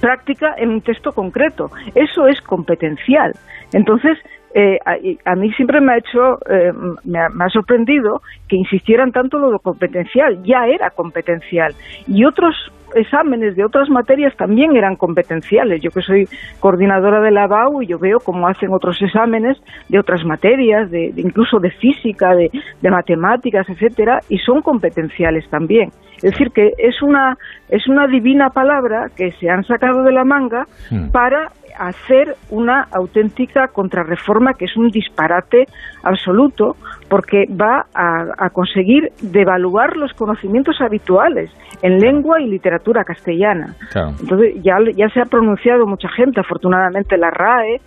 práctica 0.00 0.54
en 0.56 0.70
un 0.70 0.80
texto 0.80 1.12
concreto. 1.12 1.70
Eso 1.94 2.26
es 2.26 2.40
competencial. 2.40 3.32
Entonces, 3.72 4.18
eh, 4.54 4.78
a, 4.84 4.96
a 5.30 5.34
mí 5.36 5.52
siempre 5.52 5.80
me 5.80 5.92
ha 5.92 5.98
hecho, 5.98 6.38
eh, 6.50 6.72
me, 7.04 7.18
ha, 7.18 7.28
me 7.28 7.44
ha 7.44 7.48
sorprendido 7.48 8.22
que 8.48 8.56
insistieran 8.56 9.12
tanto 9.12 9.38
lo 9.38 9.58
competencial. 9.58 10.42
Ya 10.42 10.66
era 10.66 10.90
competencial. 10.90 11.74
Y 12.06 12.24
otros 12.24 12.54
exámenes 12.98 13.56
de 13.56 13.64
otras 13.64 13.88
materias 13.88 14.36
también 14.36 14.76
eran 14.76 14.96
competenciales. 14.96 15.80
Yo 15.80 15.90
que 15.90 16.02
soy 16.02 16.28
coordinadora 16.60 17.20
de 17.20 17.30
la 17.30 17.46
BAU 17.46 17.82
y 17.82 17.86
yo 17.86 17.98
veo 17.98 18.18
cómo 18.18 18.48
hacen 18.48 18.72
otros 18.72 19.00
exámenes 19.00 19.56
de 19.88 19.98
otras 19.98 20.24
materias, 20.24 20.90
de, 20.90 21.12
de 21.12 21.20
incluso 21.22 21.58
de 21.58 21.70
física, 21.70 22.34
de, 22.34 22.50
de 22.82 22.90
matemáticas, 22.90 23.68
etcétera, 23.68 24.20
y 24.28 24.38
son 24.38 24.62
competenciales 24.62 25.48
también. 25.48 25.90
Es 26.16 26.32
decir, 26.32 26.50
que 26.50 26.72
es 26.78 27.00
una, 27.00 27.36
es 27.68 27.86
una 27.86 28.08
divina 28.08 28.50
palabra 28.50 29.06
que 29.16 29.30
se 29.32 29.48
han 29.48 29.62
sacado 29.64 30.02
de 30.02 30.12
la 30.12 30.24
manga 30.24 30.66
para 31.12 31.52
hacer 31.78 32.36
una 32.50 32.88
auténtica 32.92 33.68
contrarreforma 33.68 34.54
que 34.54 34.66
es 34.66 34.76
un 34.76 34.88
disparate 34.88 35.66
absoluto 36.02 36.76
porque 37.08 37.46
va 37.48 37.86
a, 37.94 38.26
a 38.36 38.50
conseguir 38.50 39.12
devaluar 39.22 39.96
los 39.96 40.12
conocimientos 40.12 40.80
habituales 40.80 41.50
en 41.82 41.98
lengua 41.98 42.40
y 42.40 42.48
literatura 42.48 43.04
castellana. 43.04 43.74
Entonces 44.20 44.54
ya, 44.62 44.78
ya 44.94 45.08
se 45.10 45.20
ha 45.20 45.24
pronunciado 45.24 45.86
mucha 45.86 46.08
gente, 46.08 46.40
afortunadamente 46.40 47.16
la 47.16 47.30
RAE 47.30 47.80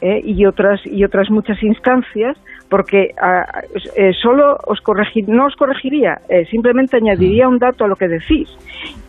eh, 0.00 0.20
y 0.24 0.44
otras 0.44 0.80
y 0.84 1.04
otras 1.04 1.30
muchas 1.30 1.62
instancias, 1.62 2.36
porque 2.68 3.14
ah, 3.20 3.62
eh, 3.96 4.12
solo 4.20 4.58
os 4.66 4.80
corregir, 4.80 5.28
no 5.28 5.46
os 5.46 5.56
corregiría, 5.56 6.20
eh, 6.28 6.44
simplemente 6.50 6.98
añadiría 6.98 7.48
un 7.48 7.58
dato 7.58 7.84
a 7.84 7.88
lo 7.88 7.96
que 7.96 8.08
decís, 8.08 8.48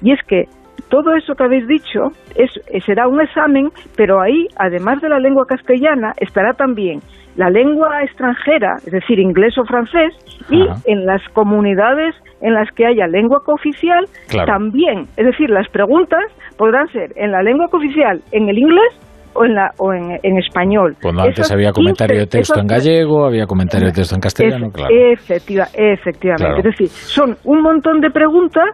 y 0.01 0.11
es 0.11 0.19
que 0.23 0.47
todo 0.89 1.15
eso 1.15 1.33
que 1.35 1.43
habéis 1.43 1.67
dicho 1.67 2.09
es, 2.35 2.49
eh, 2.71 2.79
será 2.85 3.07
un 3.07 3.21
examen, 3.21 3.69
pero 3.95 4.21
ahí, 4.21 4.47
además 4.57 5.01
de 5.01 5.09
la 5.09 5.19
lengua 5.19 5.45
castellana, 5.47 6.13
estará 6.17 6.53
también 6.53 6.99
la 7.35 7.49
lengua 7.51 8.01
extranjera, 8.03 8.77
es 8.85 8.91
decir, 8.91 9.19
inglés 9.19 9.55
o 9.59 9.65
francés, 9.65 10.11
y 10.49 10.65
en 10.85 11.05
las 11.05 11.21
comunidades 11.33 12.15
en 12.41 12.53
las 12.53 12.67
que 12.71 12.85
haya 12.85 13.05
lengua 13.07 13.39
cooficial, 13.45 14.05
Claro. 14.27 14.51
también. 14.51 15.05
Es 15.17 15.25
decir, 15.25 15.49
las 15.49 15.69
preguntas 15.69 16.23
podrán 16.57 16.87
ser 16.87 17.11
en 17.15 17.31
la 17.31 17.43
lengua 17.43 17.67
cooficial, 17.69 18.21
en 18.31 18.49
el 18.49 18.57
inglés 18.57 18.91
o 19.35 19.45
en, 19.45 19.53
la, 19.53 19.69
o 19.77 19.93
en, 19.93 20.17
en 20.23 20.37
español. 20.39 20.95
Cuando 20.99 21.21
antes 21.21 21.51
había 21.51 21.71
comentario 21.71 22.17
de 22.21 22.25
15 22.25 22.37
texto 22.39 22.59
en 22.59 22.65
gallego, 22.67 23.25
había 23.27 23.45
comentario 23.45 23.87
de 23.89 23.93
texto 23.93 24.15
en 24.15 24.21
castellano, 24.21 24.69
claro. 24.71 24.89
Efectiva, 25.13 25.65
efectivamente. 25.75 26.43
Claro. 26.43 26.57
Es 26.57 26.63
decir, 26.63 26.87
son 26.87 27.35
un 27.43 27.61
montón 27.61 27.99
de 28.01 28.09
preguntas, 28.09 28.65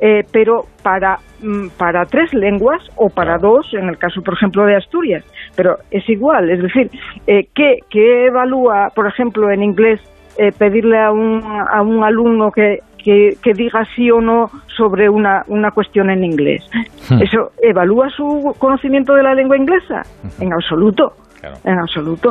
eh, 0.00 0.22
pero 0.32 0.64
para, 0.82 1.18
mm, 1.42 1.68
para 1.78 2.04
tres 2.06 2.32
lenguas 2.34 2.82
o 2.96 3.08
para 3.08 3.38
dos, 3.38 3.72
en 3.74 3.88
el 3.88 3.98
caso, 3.98 4.22
por 4.22 4.34
ejemplo, 4.34 4.64
de 4.64 4.76
Asturias. 4.76 5.24
Pero 5.56 5.76
es 5.90 6.08
igual, 6.08 6.50
es 6.50 6.62
decir, 6.62 6.90
eh, 7.26 7.48
¿qué, 7.54 7.78
qué 7.90 8.26
evalúa, 8.26 8.88
por 8.94 9.06
ejemplo, 9.06 9.50
en 9.50 9.62
inglés, 9.62 10.00
eh, 10.38 10.50
pedirle 10.58 10.98
a 10.98 11.12
un, 11.12 11.42
a 11.44 11.82
un 11.82 12.02
alumno 12.02 12.50
que, 12.50 12.78
que, 12.98 13.36
que 13.42 13.52
diga 13.52 13.84
sí 13.94 14.10
o 14.10 14.20
no 14.20 14.50
sobre 14.76 15.08
una, 15.08 15.42
una 15.48 15.70
cuestión 15.70 16.10
en 16.10 16.24
inglés? 16.24 16.64
Hmm. 17.08 17.22
¿Eso 17.22 17.52
evalúa 17.62 18.08
su 18.10 18.54
conocimiento 18.58 19.14
de 19.14 19.22
la 19.22 19.34
lengua 19.34 19.56
inglesa? 19.56 20.02
En 20.40 20.52
absoluto. 20.52 21.12
En 21.64 21.78
absoluto. 21.78 22.30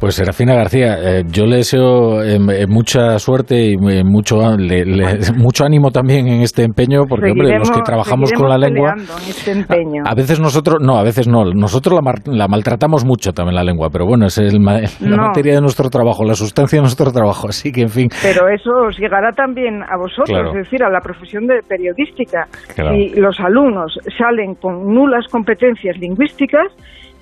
Pues 0.00 0.16
Serafina 0.16 0.54
García, 0.56 0.96
eh, 1.00 1.22
yo 1.30 1.46
le 1.46 1.58
deseo 1.58 2.22
eh, 2.24 2.34
eh, 2.36 2.66
mucha 2.66 3.18
suerte 3.20 3.70
y 3.70 3.76
mucho, 3.76 4.56
le- 4.56 4.84
le- 4.84 5.18
mucho 5.36 5.64
ánimo 5.64 5.90
también 5.92 6.26
en 6.26 6.40
este 6.42 6.64
empeño, 6.64 7.04
porque 7.08 7.30
hombre, 7.30 7.56
los 7.56 7.70
que 7.70 7.82
trabajamos 7.82 8.32
con 8.32 8.48
la 8.48 8.58
lengua, 8.58 8.94
este 9.28 9.52
empeño. 9.52 10.02
a 10.04 10.14
veces 10.16 10.40
nosotros, 10.40 10.78
no, 10.80 10.96
a 10.98 11.04
veces 11.04 11.28
no, 11.28 11.44
nosotros 11.54 11.94
la, 11.94 12.02
mar- 12.02 12.26
la 12.26 12.48
maltratamos 12.48 13.04
mucho 13.04 13.32
también 13.32 13.54
la 13.54 13.62
lengua, 13.62 13.90
pero 13.92 14.04
bueno, 14.06 14.26
es 14.26 14.38
el 14.38 14.54
la 14.64 14.80
No. 15.00 15.16
materia 15.28 15.54
de 15.54 15.60
nuestro 15.60 15.88
trabajo, 15.88 16.24
la 16.24 16.34
sustancia 16.34 16.78
de 16.78 16.82
nuestro 16.82 17.12
trabajo, 17.12 17.48
así 17.48 17.70
que 17.70 17.82
en 17.82 17.88
fin. 17.90 18.08
Pero 18.22 18.48
eso 18.48 18.70
os 18.88 18.98
llegará 18.98 19.30
también 19.30 19.82
a 19.84 19.96
vosotros, 19.96 20.26
Claro. 20.30 20.48
es 20.50 20.64
decir, 20.64 20.82
a 20.82 20.90
la 20.90 21.00
profesión 21.00 21.46
de 21.46 21.60
periodística. 21.68 22.48
Claro. 22.74 22.96
Si 22.96 23.20
los 23.20 23.38
alumnos 23.38 23.96
salen 24.18 24.56
con 24.56 24.92
nulas 24.92 25.26
competencias 25.30 25.96
lingüísticas, 25.98 26.66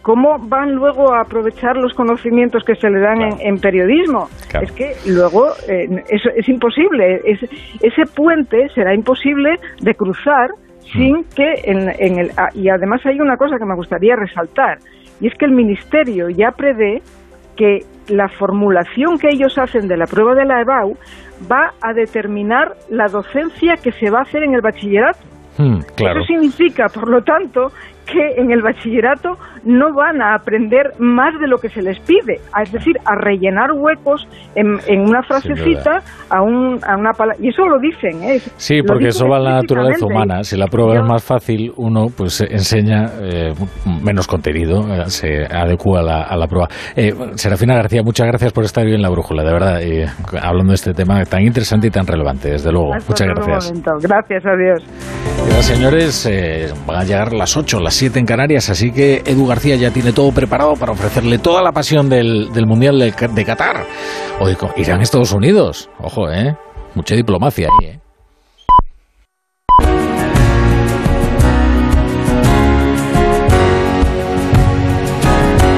¿cómo 0.03 0.39
van 0.39 0.73
luego 0.75 1.13
a 1.13 1.21
aprovechar 1.23 1.77
los 1.77 1.93
conocimientos 1.95 2.65
que 2.65 2.75
se 2.75 2.89
le 2.91 3.01
dan 3.01 3.21
en, 3.23 3.41
en 3.41 3.59
periodismo? 3.59 4.29
Claro. 4.49 4.67
Es 4.67 4.73
que 4.73 4.93
luego 5.07 5.49
eh, 5.69 5.89
es, 6.09 6.23
es 6.37 6.49
imposible, 6.49 7.21
es- 7.25 7.49
ese 7.83 8.07
puente 8.15 8.69
será 8.75 8.95
imposible 8.95 9.57
de 9.81 9.95
cruzar 9.95 10.51
sin 10.93 11.25
que 11.37 11.55
en, 11.65 11.89
en 11.99 12.19
el... 12.19 12.31
ah, 12.37 12.49
Y 12.55 12.69
además 12.69 13.01
hay 13.07 13.21
una 13.21 13.37
cosa 13.37 13.59
que 13.59 13.65
me 13.65 13.75
gustaría 13.77 14.17
resaltar, 14.17 14.79
y 15.21 15.27
es 15.29 15.35
que 15.35 15.45
el 15.45 15.53
Ministerio 15.53 16.29
ya 16.31 16.51
prevé 16.53 17.03
que 17.57 17.81
la 18.09 18.29
formulación 18.29 19.19
que 19.19 19.29
ellos 19.29 19.59
hacen 19.59 19.87
de 19.87 19.97
la 19.97 20.07
prueba 20.07 20.35
de 20.35 20.47
la 20.47 20.63
EBAU 20.63 20.97
va 21.51 21.73
a 21.83 21.93
determinar 21.93 22.75
la 22.89 23.07
docencia 23.07 23.77
que 23.77 23.93
se 23.93 24.11
va 24.11 24.21
a 24.21 24.23
hacer 24.23 24.43
en 24.43 24.55
el 24.55 24.63
bachillerato. 24.63 25.19
Hmm, 25.59 25.79
claro. 25.95 26.21
Eso 26.21 26.27
significa, 26.27 26.89
por 26.89 27.09
lo 27.09 27.23
tanto, 27.23 27.71
que 28.13 28.41
en 28.41 28.51
el 28.51 28.63
bachillerato 28.63 29.31
no 29.65 29.93
van 29.95 30.21
a 30.23 30.35
aprender 30.35 30.93
más 30.99 31.39
de 31.41 31.47
lo 31.47 31.59
que 31.59 31.69
se 31.69 31.83
les 31.83 31.99
pide, 32.01 32.41
a- 32.53 32.63
es 32.63 32.73
decir, 32.73 32.97
a 33.05 33.15
rellenar 33.15 33.73
huecos 33.73 34.27
en, 34.55 34.79
en 34.87 35.01
una 35.01 35.23
frasecita 35.23 36.01
a, 36.31 36.43
un, 36.43 36.79
a 36.85 36.97
una 36.97 37.13
palabra. 37.13 37.37
Y 37.43 37.49
eso 37.49 37.67
lo 37.67 37.79
dicen, 37.79 38.23
¿eh? 38.23 38.39
Sí, 38.57 38.83
porque 38.83 39.09
eso 39.09 39.27
va 39.29 39.39
en 39.39 39.45
la 39.45 39.55
naturaleza 39.57 40.07
humana. 40.07 40.43
Si 40.43 40.57
la 40.57 40.67
prueba 40.67 40.97
es 40.97 41.05
más 41.05 41.23
fácil, 41.23 41.73
uno 41.77 42.07
pues 42.17 42.41
enseña 42.41 43.07
eh, 43.21 43.53
menos 44.03 44.27
contenido, 44.27 44.81
eh, 44.93 45.05
se 45.07 45.45
adecua 45.45 46.01
a 46.01 46.03
la, 46.03 46.23
a 46.23 46.37
la 46.37 46.47
prueba. 46.47 46.69
Eh, 46.97 47.13
Serafina 47.35 47.75
García, 47.75 48.03
muchas 48.03 48.27
gracias 48.27 48.53
por 48.53 48.65
estar 48.65 48.85
hoy 48.85 48.95
en 48.95 49.03
la 49.03 49.11
brújula, 49.11 49.43
de 49.45 49.53
verdad, 49.53 49.83
eh, 49.83 50.07
hablando 50.43 50.71
de 50.71 50.75
este 50.77 50.93
tema 50.93 51.23
tan 51.25 51.43
interesante 51.43 51.87
y 51.89 51.91
tan 51.91 52.07
relevante, 52.07 52.51
desde 52.51 52.73
luego. 52.73 52.95
Hasta 52.95 53.11
muchas 53.13 53.29
gracias. 53.29 53.73
Gracias 54.03 54.47
a 54.47 54.51
ahora, 54.51 55.63
señores, 55.63 56.27
eh, 56.27 56.67
van 56.87 56.99
a 57.01 57.05
llegar 57.05 57.33
las 57.33 57.57
8, 57.57 57.81
las 57.81 57.95
7 58.01 58.19
en 58.19 58.25
Canarias, 58.25 58.71
así 58.71 58.93
que 58.93 59.23
Edu 59.27 59.47
García 59.47 59.77
ya 59.77 59.91
tiene 59.91 60.13
todo 60.15 60.33
preparado 60.33 60.75
para 60.75 60.93
ofrecerle 60.93 61.37
toda 61.39 61.61
la 61.63 61.73
pasión 61.73 62.09
del, 62.09 62.51
del 62.53 62.67
Mundial 62.67 62.99
de, 62.99 63.13
de 63.13 63.45
Qatar. 63.45 63.85
Oye, 64.41 64.57
co- 64.57 64.73
irán 64.77 65.03
Estados 65.03 65.33
Unidos, 65.33 65.91
ojo, 65.99 66.31
¿eh? 66.31 66.57
Mucha 66.95 67.15
diplomacia 67.15 67.69
ahí, 67.69 67.89
¿eh? 67.89 68.01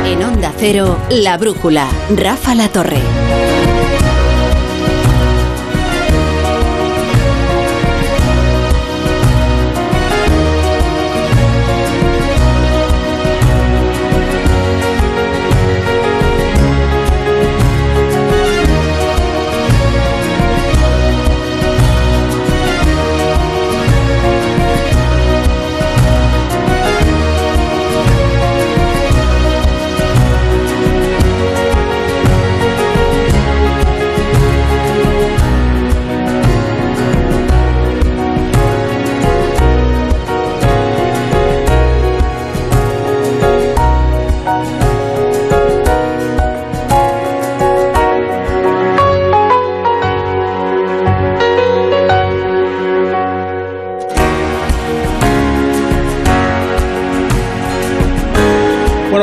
En 0.07 0.23
Onda 0.23 0.53
Cero, 0.59 0.99
La 1.11 1.37
Brújula, 1.39 1.87
Rafa 2.17 2.55
La 2.55 2.69
Torre. 2.69 2.99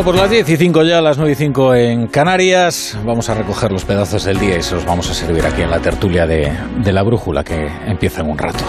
Pues 0.09 0.21
las 0.21 0.31
10 0.31 0.49
y 0.49 0.57
5 0.57 0.83
ya, 0.85 1.01
las 1.01 1.19
9 1.19 1.33
y 1.33 1.35
5 1.35 1.75
en 1.75 2.07
Canarias. 2.07 2.97
Vamos 3.05 3.29
a 3.29 3.35
recoger 3.35 3.71
los 3.71 3.85
pedazos 3.85 4.23
del 4.23 4.39
día 4.39 4.57
y 4.57 4.63
se 4.63 4.73
los 4.73 4.83
vamos 4.83 5.07
a 5.11 5.13
servir 5.13 5.45
aquí 5.45 5.61
en 5.61 5.69
la 5.69 5.79
tertulia 5.79 6.25
de 6.25 6.91
la 6.91 7.03
brújula 7.03 7.43
que 7.43 7.67
empieza 7.85 8.21
en 8.21 8.31
un 8.31 8.35
rato. 8.35 8.63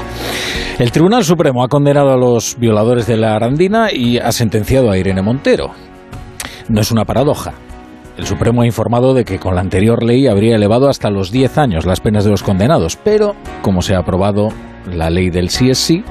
El 0.79 0.93
Tribunal 0.93 1.25
Supremo 1.25 1.65
ha 1.65 1.69
condenado 1.69 2.11
a 2.11 2.19
los 2.19 2.59
violadores 2.59 3.07
de 3.07 3.17
la 3.17 3.37
Arandina 3.37 3.91
y 3.91 4.19
ha 4.19 4.33
sentenciado 4.33 4.91
a 4.91 4.99
Irene 4.99 5.23
Montero. 5.23 5.71
No 6.69 6.83
es 6.83 6.91
una 6.91 7.07
paradoja. 7.07 7.55
El 8.19 8.27
Supremo 8.27 8.61
ha 8.61 8.67
informado 8.67 9.15
de 9.15 9.25
que 9.25 9.39
con 9.39 9.55
la 9.55 9.63
anterior 9.63 10.03
ley 10.03 10.27
habría 10.27 10.57
elevado 10.57 10.91
hasta 10.91 11.09
los 11.09 11.31
10 11.31 11.57
años 11.57 11.87
las 11.87 12.01
penas 12.01 12.25
de 12.25 12.33
los 12.33 12.43
condenados, 12.43 12.99
pero 13.03 13.35
como 13.63 13.81
se 13.81 13.95
ha 13.95 14.01
aprobado 14.01 14.49
la 14.91 15.11
ley 15.11 15.31
del 15.31 15.49
sí 15.49 15.71
es 15.71 15.79
sí, 15.79 16.05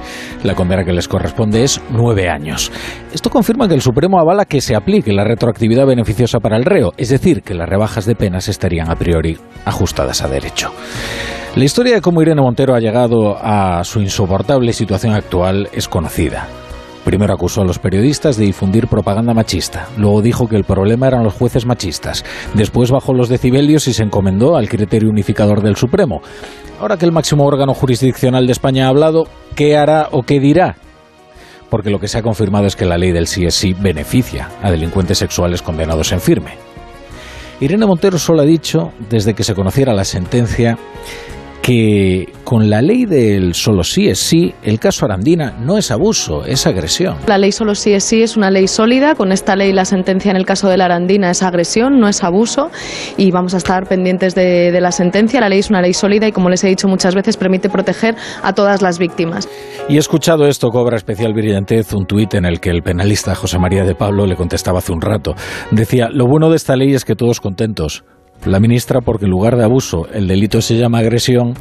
la 0.44 0.56
condena 0.56 0.84
que 0.84 0.94
les 0.94 1.08
corresponde 1.08 1.64
es 1.64 1.82
9 1.92 2.30
años. 2.30 2.72
Esto 3.14 3.30
confirma 3.30 3.68
que 3.68 3.74
el 3.74 3.82
Supremo 3.82 4.20
avala 4.20 4.46
que 4.46 4.62
se 4.62 4.76
aplique 4.76 5.14
la 5.14 5.24
retroactividad 5.24 5.86
beneficiosa 5.86 6.40
para 6.40 6.58
el 6.58 6.66
reo, 6.66 6.94
es 6.98 7.10
decir, 7.10 7.42
que 7.42 7.54
las 7.54 7.70
rebajas 7.70 8.06
de 8.06 8.16
penas 8.16 8.48
estarían 8.48 8.90
a 8.90 8.96
priori 8.96 9.38
ajustadas 9.66 10.22
a 10.22 10.28
derecho. 10.28 10.72
La 11.56 11.64
historia 11.64 11.96
de 11.96 12.02
cómo 12.02 12.22
Irene 12.22 12.42
Montero 12.42 12.76
ha 12.76 12.80
llegado 12.80 13.38
a 13.42 13.84
su 13.84 14.02
insoportable 14.02 14.72
situación 14.72 15.14
actual 15.14 15.68
es 15.74 15.88
conocida. 15.88 16.48
Primero 17.10 17.34
acusó 17.34 17.62
a 17.62 17.66
los 17.66 17.80
periodistas 17.80 18.38
de 18.38 18.46
difundir 18.46 18.88
propaganda 18.88 19.34
machista, 19.34 19.88
luego 19.98 20.22
dijo 20.22 20.48
que 20.48 20.56
el 20.56 20.64
problema 20.64 21.08
eran 21.08 21.24
los 21.24 21.34
jueces 21.34 21.66
machistas, 21.66 22.24
después 22.54 22.92
bajó 22.92 23.16
los 23.16 23.30
decibelios 23.30 23.88
y 23.88 23.94
se 23.94 24.04
encomendó 24.04 24.56
al 24.56 24.70
criterio 24.70 25.10
unificador 25.10 25.64
del 25.64 25.76
Supremo. 25.76 26.22
Ahora 26.80 26.98
que 26.98 27.06
el 27.06 27.12
máximo 27.12 27.46
órgano 27.46 27.74
jurisdiccional 27.74 28.46
de 28.46 28.52
España 28.52 28.86
ha 28.86 28.90
hablado, 28.90 29.24
¿qué 29.56 29.76
hará 29.76 30.10
o 30.12 30.22
qué 30.22 30.40
dirá? 30.40 30.76
Porque 31.72 31.90
lo 31.90 31.98
que 31.98 32.08
se 32.08 32.20
ha 32.20 32.22
confirmado 32.22 32.68
es 32.68 32.76
que 32.76 32.86
la 32.86 33.00
ley 33.00 33.12
del 33.12 33.26
sí 33.26 33.44
es 33.44 33.56
sí 33.56 33.74
beneficia 33.74 34.48
a 34.62 34.70
delincuentes 34.70 35.18
sexuales 35.18 35.64
condenados 35.64 36.12
en 36.12 36.22
firme. 36.22 36.52
Irene 37.60 37.88
Montero 37.88 38.20
solo 38.20 38.44
ha 38.44 38.46
dicho, 38.46 38.92
desde 39.10 39.34
que 39.34 39.44
se 39.44 39.56
conociera 39.56 39.96
la 39.96 40.06
sentencia, 40.06 40.78
que 41.70 42.34
con 42.46 42.72
la 42.72 42.82
ley 42.82 43.06
del 43.06 43.54
solo 43.54 43.84
sí 43.84 44.08
es 44.08 44.18
sí, 44.18 44.56
el 44.64 44.80
caso 44.80 45.06
Arandina 45.06 45.54
no 45.62 45.78
es 45.78 45.92
abuso, 45.92 46.44
es 46.44 46.66
agresión. 46.66 47.18
La 47.28 47.38
ley 47.38 47.52
solo 47.52 47.76
sí 47.76 47.94
es 47.94 48.04
sí 48.04 48.24
es 48.24 48.36
una 48.36 48.50
ley 48.50 48.68
sólida. 48.68 49.14
Con 49.14 49.32
esta 49.32 49.56
ley 49.56 49.72
la 49.72 49.86
sentencia 49.86 50.32
en 50.32 50.38
el 50.38 50.48
caso 50.48 50.68
de 50.68 50.78
la 50.78 50.86
Arandina 50.86 51.30
es 51.30 51.44
agresión, 51.44 52.00
no 52.00 52.08
es 52.08 52.24
abuso. 52.24 52.72
Y 53.18 53.30
vamos 53.30 53.54
a 53.54 53.58
estar 53.58 53.88
pendientes 53.88 54.34
de, 54.34 54.72
de 54.72 54.82
la 54.82 54.92
sentencia. 54.92 55.42
La 55.42 55.48
ley 55.48 55.60
es 55.60 55.70
una 55.70 55.80
ley 55.80 55.94
sólida 55.94 56.28
y, 56.28 56.32
como 56.32 56.50
les 56.50 56.64
he 56.64 56.70
dicho 56.70 56.88
muchas 56.88 57.14
veces, 57.14 57.38
permite 57.38 57.70
proteger 57.70 58.16
a 58.42 58.52
todas 58.54 58.82
las 58.82 58.98
víctimas. 58.98 59.48
Y 59.88 59.98
he 59.98 60.00
escuchado 60.00 60.48
esto, 60.48 60.70
cobra 60.70 60.98
especial 60.98 61.34
brillantez, 61.34 61.94
un 61.94 62.08
tuit 62.08 62.34
en 62.34 62.46
el 62.46 62.60
que 62.60 62.72
el 62.72 62.82
penalista 62.82 63.36
José 63.36 63.60
María 63.60 63.84
de 63.84 63.94
Pablo 63.94 64.26
le 64.26 64.36
contestaba 64.36 64.80
hace 64.80 64.92
un 64.92 65.02
rato. 65.02 65.36
Decía, 65.70 66.10
lo 66.12 66.26
bueno 66.26 66.50
de 66.50 66.56
esta 66.56 66.76
ley 66.76 66.96
es 66.96 67.06
que 67.06 67.14
todos 67.14 67.40
contentos. 67.40 68.04
La 68.46 68.60
ministra 68.60 69.02
porque 69.02 69.26
en 69.26 69.32
lugar 69.32 69.58
de 69.58 69.64
abuso 69.66 70.08
el 70.14 70.28
delito 70.28 70.62
se 70.62 70.78
llama 70.78 71.00
agresión, 71.00 71.54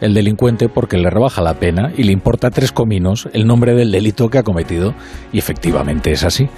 el 0.00 0.14
delincuente 0.14 0.68
porque 0.68 0.96
le 0.98 1.10
rebaja 1.10 1.42
la 1.42 1.54
pena 1.54 1.92
y 1.96 2.04
le 2.04 2.12
importa 2.12 2.50
tres 2.50 2.72
cominos 2.72 3.28
el 3.32 3.46
nombre 3.46 3.74
del 3.74 3.92
delito 3.92 4.28
que 4.28 4.38
ha 4.38 4.42
cometido. 4.42 4.94
Y 5.32 5.38
efectivamente 5.38 6.12
es 6.12 6.24
así. 6.24 6.48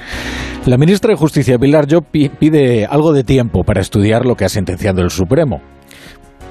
La 0.66 0.76
ministra 0.78 1.10
de 1.10 1.16
Justicia, 1.16 1.58
Pilar 1.58 1.86
pi- 2.10 2.28
pide 2.30 2.86
algo 2.86 3.12
de 3.12 3.24
tiempo 3.24 3.64
para 3.64 3.80
estudiar 3.80 4.24
lo 4.24 4.34
que 4.36 4.44
ha 4.44 4.48
sentenciado 4.48 5.02
el 5.02 5.10
Supremo. 5.10 5.60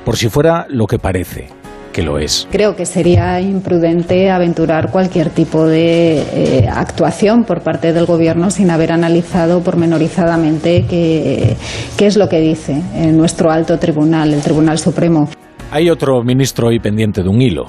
Por 0.06 0.18
si 0.18 0.30
fuera 0.30 0.66
lo 0.70 0.86
que 0.86 1.00
parece, 1.00 1.48
que 1.94 2.04
lo 2.04 2.20
es. 2.20 2.48
Creo 2.52 2.76
que 2.76 2.86
sería 2.86 3.40
imprudente 3.40 4.30
aventurar 4.30 4.92
cualquier 4.92 5.30
tipo 5.30 5.66
de 5.66 6.20
eh, 6.22 6.68
actuación 6.70 7.46
por 7.46 7.62
parte 7.62 7.94
del 7.94 8.06
Gobierno 8.06 8.52
sin 8.52 8.70
haber 8.70 8.92
analizado 8.92 9.62
pormenorizadamente 9.62 10.86
qué, 10.90 11.56
qué 11.98 12.06
es 12.06 12.18
lo 12.18 12.28
que 12.28 12.42
dice 12.42 12.82
eh, 12.96 13.12
nuestro 13.14 13.52
alto 13.52 13.80
tribunal, 13.80 14.34
el 14.34 14.42
Tribunal 14.42 14.78
Supremo. 14.80 15.30
Hay 15.72 15.90
otro 15.90 16.22
ministro 16.24 16.68
hoy 16.68 16.80
pendiente 16.80 17.24
de 17.24 17.30
un 17.30 17.42
hilo. 17.42 17.66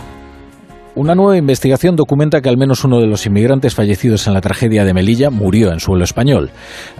Una 0.96 1.16
nueva 1.16 1.36
investigación 1.36 1.96
documenta 1.96 2.40
que 2.40 2.48
al 2.48 2.56
menos 2.56 2.84
uno 2.84 3.00
de 3.00 3.08
los 3.08 3.26
inmigrantes 3.26 3.74
fallecidos 3.74 4.28
en 4.28 4.34
la 4.34 4.40
tragedia 4.40 4.84
de 4.84 4.94
Melilla 4.94 5.28
murió 5.28 5.72
en 5.72 5.80
suelo 5.80 6.04
español. 6.04 6.50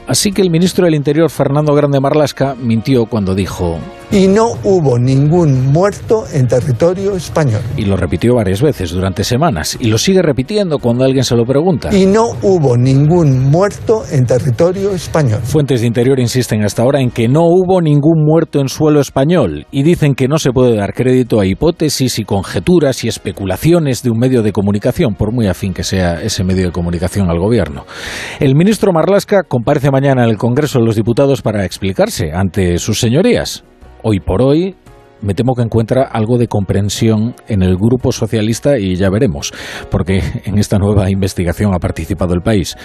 Así 0.09 0.33
que 0.33 0.43
el 0.43 0.51
ministro 0.51 0.87
del 0.87 0.97
Interior, 0.97 1.31
Fernando 1.31 1.75
Grande 1.75 2.01
Marlasca, 2.01 2.57
mintió 2.61 3.07
cuando 3.07 3.37
dijo... 3.37 3.79
Y 4.11 4.29
no 4.29 4.53
hubo 4.63 4.99
ningún 4.99 5.73
muerto 5.73 6.25
en 6.33 6.47
territorio 6.47 7.17
español. 7.17 7.63
Y 7.77 7.85
lo 7.85 7.97
repitió 7.97 8.35
varias 8.35 8.63
veces 8.63 8.91
durante 8.91 9.25
semanas. 9.25 9.77
Y 9.81 9.89
lo 9.89 9.99
sigue 9.99 10.23
repitiendo 10.23 10.79
cuando 10.79 11.05
alguien 11.05 11.25
se 11.25 11.35
lo 11.35 11.45
pregunta. 11.45 11.95
Y 11.95 12.07
no 12.07 12.29
hubo 12.43 12.77
ningún 12.77 13.51
muerto 13.51 14.03
en 14.11 14.27
territorio 14.27 14.93
español. 14.93 15.41
Fuentes 15.43 15.81
de 15.81 15.87
Interior 15.87 16.21
insisten 16.21 16.63
hasta 16.65 16.83
ahora 16.83 17.01
en 17.01 17.11
que 17.11 17.29
no 17.29 17.43
hubo 17.43 17.81
ningún 17.81 18.25
muerto 18.25 18.61
en 18.61 18.69
suelo 18.69 19.01
español. 19.01 19.67
Y 19.71 19.83
dicen 19.83 20.15
que 20.15 20.29
no 20.29 20.39
se 20.39 20.53
puede 20.53 20.77
dar 20.77 20.95
crédito 20.95 21.41
a 21.41 21.47
hipótesis 21.47 22.19
y 22.19 22.25
conjeturas 22.25 23.05
y 23.05 23.09
especulaciones 23.09 24.03
de 24.03 24.11
un 24.11 24.19
medio 24.19 24.43
de 24.43 24.53
comunicación, 24.53 25.15
por 25.15 25.33
muy 25.33 25.47
afín 25.47 25.75
que 25.75 25.83
sea 25.83 26.23
ese 26.23 26.45
medio 26.45 26.67
de 26.67 26.73
comunicación 26.73 27.31
al 27.31 27.39
gobierno. 27.39 27.85
El 28.41 28.55
ministro 28.55 28.93
Marlasca 28.93 29.43
comparece 29.43 29.91
mañana 29.91 30.25
en 30.25 30.31
el 30.31 30.39
Congreso 30.39 30.79
de 30.79 30.87
los 30.87 30.97
Diputados 30.97 31.43
para 31.43 31.65
explicarse 31.65 32.33
ante 32.33 32.79
sus 32.79 33.01
señorías. 33.01 33.65
Hoy 34.07 34.21
por 34.21 34.43
hoy, 34.43 34.77
me 35.23 35.33
temo 35.33 35.55
que 35.55 35.63
encuentra 35.63 36.03
algo 36.03 36.37
de 36.37 36.47
comprensión 36.47 37.35
en 37.49 37.63
el 37.63 37.77
grupo 37.77 38.13
socialista 38.13 38.79
y 38.79 38.97
ya 38.97 39.09
veremos, 39.09 39.51
porque 39.91 40.21
en 40.45 40.59
esta 40.59 40.79
nueva 40.79 41.11
investigación 41.11 41.73
ha 41.73 41.79
participado 41.79 42.35
el 42.35 42.43
país. 42.43 42.77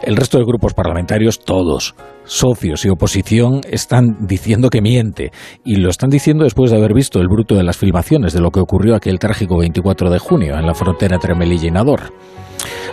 El 0.00 0.14
resto 0.14 0.38
de 0.38 0.44
grupos 0.44 0.72
parlamentarios, 0.72 1.40
todos, 1.40 1.96
socios 2.22 2.84
y 2.84 2.88
oposición, 2.88 3.62
están 3.68 4.28
diciendo 4.28 4.70
que 4.70 4.80
miente, 4.80 5.32
y 5.64 5.74
lo 5.74 5.90
están 5.90 6.08
diciendo 6.08 6.44
después 6.44 6.70
de 6.70 6.76
haber 6.76 6.94
visto 6.94 7.18
el 7.18 7.26
bruto 7.26 7.56
de 7.56 7.64
las 7.64 7.76
filmaciones 7.76 8.32
de 8.32 8.40
lo 8.40 8.52
que 8.52 8.60
ocurrió 8.60 8.94
aquel 8.94 9.18
trágico 9.18 9.58
24 9.58 10.08
de 10.08 10.20
junio 10.20 10.56
en 10.56 10.66
la 10.66 10.74
frontera 10.74 11.16
entre 11.16 11.34
Melilla 11.34 11.66
y 11.66 11.72
Nador. 11.72 12.12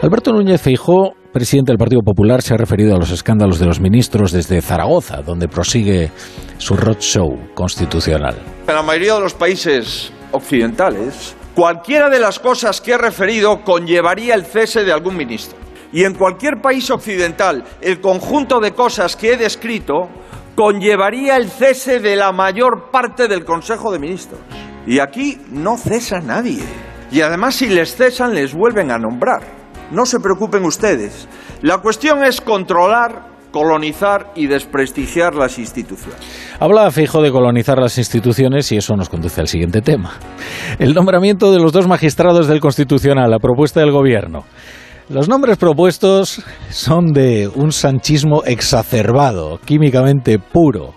Alberto 0.01 0.31
Núñez 0.31 0.61
Feijó, 0.61 1.13
presidente 1.33 1.71
del 1.71 1.77
Partido 1.77 2.01
Popular, 2.01 2.41
se 2.41 2.53
ha 2.53 2.57
referido 2.57 2.95
a 2.95 2.99
los 2.99 3.11
escándalos 3.11 3.59
de 3.59 3.65
los 3.65 3.79
ministros 3.79 4.31
desde 4.31 4.61
Zaragoza, 4.61 5.21
donde 5.21 5.47
prosigue 5.47 6.11
su 6.57 6.75
roadshow 6.75 7.53
constitucional. 7.53 8.35
En 8.67 8.75
la 8.75 8.83
mayoría 8.83 9.15
de 9.15 9.21
los 9.21 9.33
países 9.33 10.11
occidentales, 10.31 11.35
cualquiera 11.55 12.09
de 12.09 12.19
las 12.19 12.39
cosas 12.39 12.81
que 12.81 12.91
he 12.91 12.97
referido 12.97 13.63
conllevaría 13.63 14.35
el 14.35 14.45
cese 14.45 14.83
de 14.83 14.91
algún 14.91 15.17
ministro. 15.17 15.57
Y 15.91 16.03
en 16.03 16.13
cualquier 16.13 16.61
país 16.61 16.91
occidental, 16.91 17.63
el 17.81 18.01
conjunto 18.01 18.59
de 18.59 18.73
cosas 18.73 19.15
que 19.15 19.33
he 19.33 19.37
descrito 19.37 20.09
conllevaría 20.55 21.37
el 21.37 21.49
cese 21.49 21.99
de 21.99 22.15
la 22.15 22.31
mayor 22.31 22.89
parte 22.91 23.27
del 23.27 23.45
Consejo 23.45 23.91
de 23.91 23.99
Ministros. 23.99 24.39
Y 24.85 24.99
aquí 24.99 25.39
no 25.49 25.77
cesa 25.77 26.19
nadie. 26.19 26.63
Y 27.11 27.21
además 27.21 27.55
si 27.55 27.67
les 27.67 27.95
cesan 27.95 28.33
les 28.33 28.53
vuelven 28.53 28.91
a 28.91 28.97
nombrar. 28.97 29.56
No 29.91 30.05
se 30.05 30.19
preocupen 30.19 30.65
ustedes. 30.65 31.27
La 31.61 31.77
cuestión 31.77 32.23
es 32.23 32.41
controlar, 32.41 33.27
colonizar 33.51 34.31
y 34.35 34.47
desprestigiar 34.47 35.33
las 35.33 35.57
instituciones. 35.57 36.19
Habla 36.59 36.91
Feijo 36.91 37.21
de 37.21 37.31
colonizar 37.31 37.79
las 37.79 37.97
instituciones 37.97 38.71
y 38.71 38.77
eso 38.77 38.95
nos 38.95 39.09
conduce 39.09 39.39
al 39.39 39.47
siguiente 39.47 39.81
tema. 39.81 40.11
El 40.77 40.93
nombramiento 40.93 41.51
de 41.51 41.59
los 41.59 41.71
dos 41.71 41.87
magistrados 41.87 42.47
del 42.47 42.59
Constitucional 42.59 43.33
a 43.33 43.39
propuesta 43.39 43.79
del 43.79 43.91
Gobierno. 43.91 44.43
Los 45.09 45.29
nombres 45.29 45.55
propuestos 45.55 46.43
son 46.69 47.13
de 47.13 47.47
un 47.47 47.71
sanchismo 47.71 48.43
exacerbado, 48.43 49.57
químicamente 49.63 50.37
puro. 50.37 50.96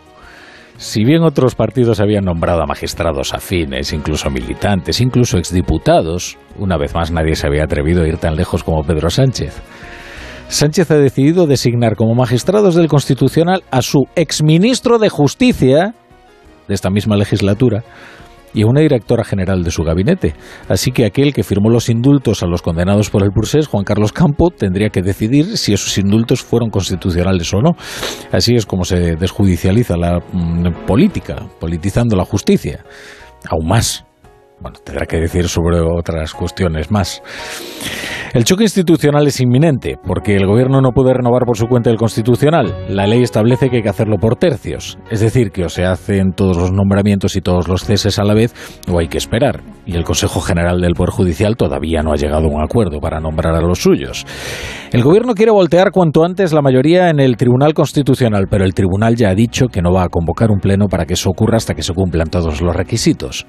Si 0.81 1.05
bien 1.05 1.22
otros 1.24 1.57
partidos 1.57 2.01
habían 2.01 2.24
nombrado 2.24 2.62
a 2.62 2.66
magistrados 2.66 3.35
afines, 3.35 3.93
incluso 3.93 4.31
militantes, 4.31 5.03
incluso 5.03 5.37
exdiputados, 5.37 6.39
una 6.57 6.78
vez 6.78 6.95
más 6.95 7.11
nadie 7.11 7.37
se 7.37 7.47
había 7.47 7.64
atrevido 7.64 8.03
a 8.03 8.09
ir 8.09 8.16
tan 8.16 8.35
lejos 8.35 8.64
como 8.64 8.83
Pedro 8.83 9.11
Sánchez. 9.11 9.61
Sánchez 10.49 10.91
ha 10.91 10.97
decidido 10.97 11.47
designar 11.47 11.97
como 11.97 12.14
magistrados 12.14 12.76
del 12.76 12.89
Constitucional 12.89 13.62
a 13.70 13.83
su 13.83 14.07
exministro 14.16 14.99
de 14.99 15.11
Justicia 15.11 15.95
de 16.66 16.74
esta 16.74 16.89
misma 16.89 17.18
legislatura 17.18 17.85
y 18.55 18.62
a 18.62 18.66
una 18.66 18.80
directora 18.80 19.24
general 19.24 19.62
de 19.62 19.70
su 19.70 19.82
gabinete. 19.82 20.34
Así 20.68 20.92
que 20.92 21.05
aquel 21.05 21.32
que 21.32 21.42
firmó 21.42 21.70
los 21.70 21.88
indultos 21.88 22.42
a 22.42 22.46
los 22.46 22.62
condenados 22.62 23.11
por 23.11 23.22
el 23.22 23.30
Pursés, 23.30 23.66
Juan 23.66 23.84
Carlos 23.84 24.12
Campo, 24.12 24.51
tendría 24.51 24.88
que 24.90 25.03
decidir 25.03 25.57
si 25.57 25.72
esos 25.72 25.96
indultos 25.98 26.42
fueron 26.42 26.70
constitucionales 26.70 27.53
o 27.55 27.61
no. 27.61 27.76
Así 28.32 28.55
es 28.55 28.66
como 28.66 28.84
se 28.84 29.16
desjudicializa 29.16 29.96
la 29.96 30.18
mm, 30.18 30.86
política, 30.86 31.36
politizando 31.59 32.16
la 32.16 32.24
justicia. 32.24 32.84
Aún 33.48 33.68
más. 33.68 34.09
Bueno, 34.61 34.78
tendrá 34.84 35.06
que 35.06 35.18
decir 35.18 35.48
sobre 35.48 35.80
otras 35.80 36.34
cuestiones 36.34 36.90
más. 36.90 37.22
El 38.32 38.44
choque 38.44 38.62
institucional 38.62 39.26
es 39.26 39.40
inminente, 39.40 39.96
porque 40.06 40.36
el 40.36 40.46
gobierno 40.46 40.80
no 40.80 40.92
puede 40.92 41.12
renovar 41.12 41.44
por 41.44 41.56
su 41.56 41.66
cuenta 41.66 41.90
el 41.90 41.96
constitucional. 41.96 42.72
La 42.88 43.08
ley 43.08 43.22
establece 43.22 43.70
que 43.70 43.78
hay 43.78 43.82
que 43.82 43.88
hacerlo 43.88 44.18
por 44.18 44.36
tercios, 44.36 44.98
es 45.11 45.18
decir, 45.18 45.50
que 45.50 45.64
o 45.64 45.68
se 45.68 45.84
hacen 45.84 46.32
todos 46.32 46.56
los 46.56 46.70
nombramientos 46.70 47.34
y 47.34 47.40
todos 47.40 47.66
los 47.66 47.84
ceses 47.84 48.20
a 48.20 48.24
la 48.24 48.34
vez, 48.34 48.54
o 48.88 49.00
hay 49.00 49.08
que 49.08 49.18
esperar. 49.18 49.62
Y 49.84 49.96
el 49.96 50.04
Consejo 50.04 50.40
General 50.40 50.80
del 50.80 50.94
Poder 50.94 51.11
Judicial 51.11 51.56
todavía 51.56 52.02
no 52.02 52.12
ha 52.12 52.16
llegado 52.16 52.46
a 52.46 52.54
un 52.54 52.62
acuerdo 52.62 53.00
para 53.00 53.18
nombrar 53.18 53.56
a 53.56 53.61
los 53.62 53.80
suyos. 53.80 54.24
El 54.92 55.02
gobierno 55.02 55.34
quiere 55.34 55.50
voltear 55.50 55.90
cuanto 55.90 56.22
antes 56.22 56.52
la 56.52 56.62
mayoría 56.62 57.11
en 57.11 57.18
el 57.18 57.36
Tribunal 57.36 57.74
Constitucional, 57.74 58.46
pero 58.48 58.64
el 58.64 58.74
Tribunal 58.74 59.16
ya 59.16 59.30
ha 59.30 59.34
dicho 59.34 59.66
que 59.66 59.82
no 59.82 59.92
va 59.92 60.04
a 60.04 60.08
convocar 60.08 60.52
un 60.52 60.61
pleno 60.61 60.86
para 60.86 61.04
que 61.04 61.14
eso 61.14 61.30
ocurra 61.30 61.56
hasta 61.56 61.74
que 61.74 61.82
se 61.82 61.94
cumplan 61.94 62.28
todos 62.28 62.61
los 62.61 62.76
requisitos. 62.76 63.44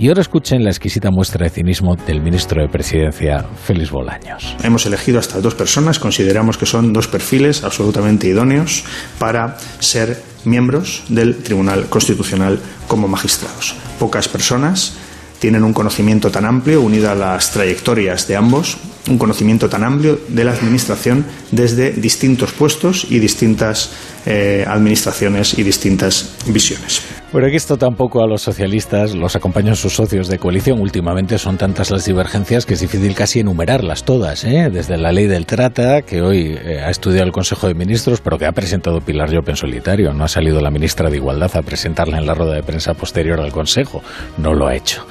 Y 0.00 0.06
ahora 0.06 0.22
escuchen 0.22 0.62
la 0.62 0.70
exquisita 0.70 1.10
muestra 1.10 1.44
de 1.44 1.50
cinismo 1.50 1.96
del 1.96 2.22
ministro 2.22 2.62
de 2.62 2.68
Presidencia, 2.68 3.44
Félix 3.64 3.90
Bolaños. 3.90 4.56
Hemos 4.62 4.86
elegido 4.86 5.18
a 5.18 5.20
estas 5.20 5.42
dos 5.42 5.56
personas, 5.56 5.98
consideramos 5.98 6.56
que 6.56 6.66
son 6.66 6.92
dos 6.92 7.08
perfiles 7.08 7.64
absolutamente 7.64 8.28
idóneos 8.28 8.84
para 9.18 9.58
ser 9.80 10.22
miembros 10.44 11.02
del 11.08 11.38
Tribunal 11.38 11.86
Constitucional 11.88 12.60
como 12.86 13.08
magistrados. 13.08 13.74
Pocas 13.98 14.28
personas 14.28 14.94
tienen 15.40 15.64
un 15.64 15.72
conocimiento 15.72 16.30
tan 16.30 16.44
amplio, 16.44 16.80
unido 16.80 17.10
a 17.10 17.16
las 17.16 17.50
trayectorias 17.50 18.28
de 18.28 18.36
ambos, 18.36 18.76
un 19.08 19.18
conocimiento 19.18 19.68
tan 19.68 19.82
amplio 19.82 20.20
de 20.28 20.44
la 20.44 20.52
Administración 20.52 21.26
desde 21.50 21.90
distintos 21.90 22.52
puestos 22.52 23.04
y 23.10 23.18
distintas 23.18 23.90
eh, 24.26 24.64
administraciones 24.64 25.58
y 25.58 25.64
distintas 25.64 26.36
visiones. 26.46 27.02
Bueno, 27.30 27.46
aquí 27.46 27.56
esto 27.56 27.76
tampoco 27.76 28.22
a 28.22 28.26
los 28.26 28.40
socialistas 28.40 29.14
los 29.14 29.36
acompañan 29.36 29.76
sus 29.76 29.92
socios 29.92 30.28
de 30.28 30.38
coalición. 30.38 30.80
Últimamente 30.80 31.36
son 31.36 31.58
tantas 31.58 31.90
las 31.90 32.06
divergencias 32.06 32.64
que 32.64 32.72
es 32.72 32.80
difícil 32.80 33.14
casi 33.14 33.40
enumerarlas 33.40 34.04
todas, 34.04 34.44
¿eh? 34.44 34.70
desde 34.72 34.96
la 34.96 35.12
ley 35.12 35.26
del 35.26 35.44
trata, 35.44 36.00
que 36.00 36.22
hoy 36.22 36.58
eh, 36.58 36.80
ha 36.80 36.88
estudiado 36.88 37.26
el 37.26 37.32
Consejo 37.32 37.68
de 37.68 37.74
Ministros, 37.74 38.22
pero 38.22 38.38
que 38.38 38.46
ha 38.46 38.52
presentado 38.52 39.02
Pilar 39.02 39.30
Llop 39.30 39.46
en 39.50 39.56
solitario. 39.56 40.14
No 40.14 40.24
ha 40.24 40.28
salido 40.28 40.62
la 40.62 40.70
ministra 40.70 41.10
de 41.10 41.16
Igualdad 41.16 41.54
a 41.54 41.60
presentarla 41.60 42.16
en 42.16 42.24
la 42.24 42.32
rueda 42.32 42.54
de 42.54 42.62
prensa 42.62 42.94
posterior 42.94 43.38
al 43.40 43.52
Consejo. 43.52 44.02
No 44.38 44.54
lo 44.54 44.66
ha 44.66 44.74
hecho. 44.74 45.06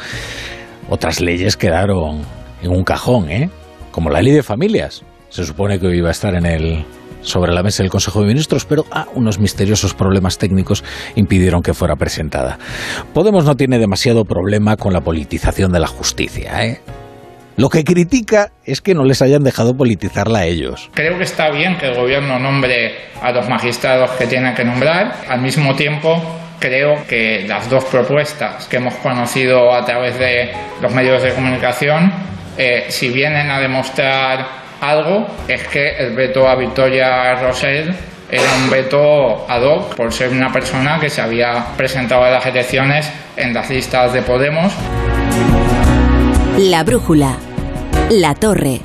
Otras 0.89 1.21
leyes 1.21 1.55
quedaron 1.55 2.23
en 2.63 2.71
un 2.71 2.83
cajón, 2.83 3.29
¿eh? 3.29 3.51
como 3.91 4.09
la 4.09 4.23
ley 4.23 4.33
de 4.33 4.41
familias. 4.41 5.03
Se 5.29 5.43
supone 5.43 5.79
que 5.79 5.85
hoy 5.85 5.99
iba 5.99 6.07
a 6.07 6.13
estar 6.13 6.33
en 6.33 6.47
el 6.47 6.83
sobre 7.27 7.53
la 7.53 7.63
mesa 7.63 7.83
del 7.83 7.89
Consejo 7.89 8.21
de 8.21 8.27
Ministros, 8.27 8.65
pero 8.65 8.85
ah, 8.91 9.07
unos 9.13 9.39
misteriosos 9.39 9.93
problemas 9.93 10.37
técnicos 10.37 10.83
impidieron 11.15 11.61
que 11.61 11.73
fuera 11.73 11.95
presentada. 11.95 12.57
Podemos 13.13 13.45
no 13.45 13.55
tiene 13.55 13.79
demasiado 13.79 14.25
problema 14.25 14.77
con 14.77 14.93
la 14.93 15.01
politización 15.01 15.71
de 15.71 15.79
la 15.79 15.87
justicia, 15.87 16.65
¿eh? 16.65 16.81
Lo 17.57 17.69
que 17.69 17.83
critica 17.83 18.51
es 18.65 18.81
que 18.81 18.93
no 18.93 19.03
les 19.03 19.23
hayan 19.23 19.41
dejado 19.41 19.75
politizarla 19.75 20.39
a 20.39 20.45
ellos. 20.45 20.91
Creo 20.93 21.17
que 21.17 21.23
está 21.23 21.49
bien 21.49 21.75
que 21.79 21.87
el 21.87 21.95
gobierno 21.95 22.37
nombre 22.37 22.95
a 23.19 23.31
los 23.31 23.49
magistrados 23.49 24.11
que 24.11 24.27
tiene 24.27 24.53
que 24.53 24.63
nombrar. 24.63 25.25
Al 25.27 25.41
mismo 25.41 25.73
tiempo, 25.75 26.21
creo 26.59 27.07
que 27.07 27.45
las 27.47 27.67
dos 27.67 27.83
propuestas 27.85 28.67
que 28.67 28.77
hemos 28.77 28.93
conocido 28.95 29.73
a 29.73 29.83
través 29.83 30.19
de 30.19 30.51
los 30.83 30.93
medios 30.93 31.23
de 31.23 31.33
comunicación, 31.33 32.13
eh, 32.59 32.85
si 32.89 33.09
vienen 33.09 33.49
a 33.49 33.59
demostrar 33.59 34.66
algo 34.81 35.27
es 35.47 35.67
que 35.67 35.97
el 35.97 36.15
veto 36.15 36.47
a 36.47 36.55
Victoria 36.55 37.35
Rosell 37.35 37.93
era 38.29 38.55
un 38.61 38.69
veto 38.69 39.45
ad 39.49 39.63
hoc 39.63 39.95
por 39.95 40.11
ser 40.11 40.29
una 40.29 40.51
persona 40.51 40.99
que 40.99 41.09
se 41.09 41.21
había 41.21 41.65
presentado 41.77 42.23
a 42.23 42.29
las 42.29 42.45
elecciones 42.45 43.09
en 43.35 43.53
las 43.53 43.69
listas 43.69 44.11
de 44.13 44.21
Podemos. 44.21 44.73
La 46.57 46.83
brújula. 46.83 47.37
La 48.09 48.35
torre. 48.35 48.81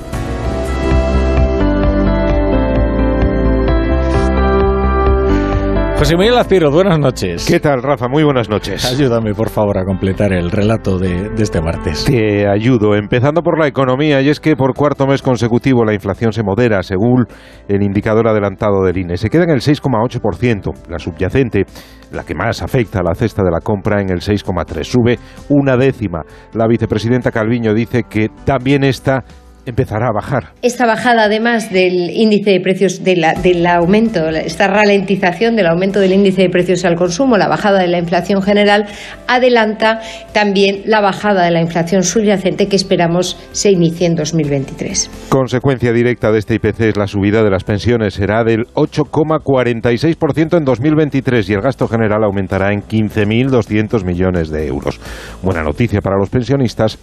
José 6.02 6.16
Miguel 6.16 6.36
Azpiero, 6.36 6.72
buenas 6.72 6.98
noches. 6.98 7.46
¿Qué 7.46 7.60
tal, 7.60 7.80
Rafa? 7.80 8.08
Muy 8.08 8.24
buenas 8.24 8.48
noches. 8.48 8.84
Ayúdame, 8.84 9.34
por 9.34 9.50
favor, 9.50 9.78
a 9.78 9.84
completar 9.84 10.32
el 10.32 10.50
relato 10.50 10.98
de, 10.98 11.28
de 11.28 11.42
este 11.44 11.60
martes. 11.60 12.04
Te 12.04 12.48
ayudo, 12.48 12.96
empezando 12.96 13.40
por 13.40 13.56
la 13.56 13.68
economía, 13.68 14.20
y 14.20 14.28
es 14.28 14.40
que 14.40 14.56
por 14.56 14.74
cuarto 14.74 15.06
mes 15.06 15.22
consecutivo 15.22 15.84
la 15.84 15.94
inflación 15.94 16.32
se 16.32 16.42
modera, 16.42 16.82
según 16.82 17.26
el 17.68 17.84
indicador 17.84 18.26
adelantado 18.26 18.82
del 18.82 18.98
INE. 18.98 19.16
Se 19.16 19.30
queda 19.30 19.44
en 19.44 19.50
el 19.50 19.60
6,8%, 19.60 20.88
la 20.88 20.98
subyacente, 20.98 21.66
la 22.10 22.24
que 22.24 22.34
más 22.34 22.62
afecta 22.62 22.98
a 22.98 23.04
la 23.04 23.14
cesta 23.14 23.44
de 23.44 23.52
la 23.52 23.60
compra, 23.60 24.00
en 24.00 24.10
el 24.10 24.22
6,3%. 24.22 24.82
Sube 24.82 25.20
una 25.50 25.76
décima. 25.76 26.22
La 26.52 26.66
vicepresidenta 26.66 27.30
Calviño 27.30 27.74
dice 27.74 28.02
que 28.10 28.28
también 28.44 28.82
esta 28.82 29.22
empezará 29.66 30.08
a 30.08 30.12
bajar. 30.12 30.52
Esta 30.62 30.86
bajada, 30.86 31.24
además 31.24 31.70
del 31.72 32.10
índice 32.10 32.50
de 32.50 32.60
precios, 32.60 33.04
de 33.04 33.16
la- 33.16 33.34
del 33.34 33.66
aumento, 33.66 34.28
esta 34.28 34.66
ralentización 34.68 35.56
del 35.56 35.66
aumento 35.66 36.00
del 36.00 36.12
índice 36.12 36.42
de 36.42 36.50
precios 36.50 36.84
al 36.84 36.96
consumo, 36.96 37.36
la 37.36 37.48
bajada 37.48 37.80
de 37.80 37.88
la 37.88 37.98
inflación 37.98 38.42
general, 38.42 38.86
adelanta 39.28 40.00
también 40.32 40.82
la 40.86 41.00
bajada 41.00 41.44
de 41.44 41.50
la 41.50 41.60
inflación 41.60 42.02
subyacente 42.02 42.66
que 42.68 42.76
esperamos 42.76 43.38
se 43.52 43.70
inicie 43.70 44.06
en 44.06 44.14
2023. 44.14 45.10
Consecuencia 45.28 45.92
directa 45.92 46.32
de 46.32 46.38
este 46.38 46.54
IPC 46.54 46.80
es 46.88 46.96
la 46.96 47.06
subida 47.06 47.42
de 47.42 47.50
las 47.50 47.64
pensiones. 47.64 48.14
Será 48.14 48.44
del 48.44 48.64
8,46% 48.74 50.56
en 50.56 50.64
2023 50.64 51.48
y 51.48 51.52
el 51.54 51.60
gasto 51.60 51.88
general 51.88 52.24
aumentará 52.24 52.72
en 52.72 52.82
15.200 52.82 54.04
millones 54.04 54.50
de 54.50 54.66
euros. 54.66 55.00
Buena 55.42 55.62
noticia 55.62 56.00
para 56.00 56.16
los 56.18 56.30
pensionistas 56.30 56.98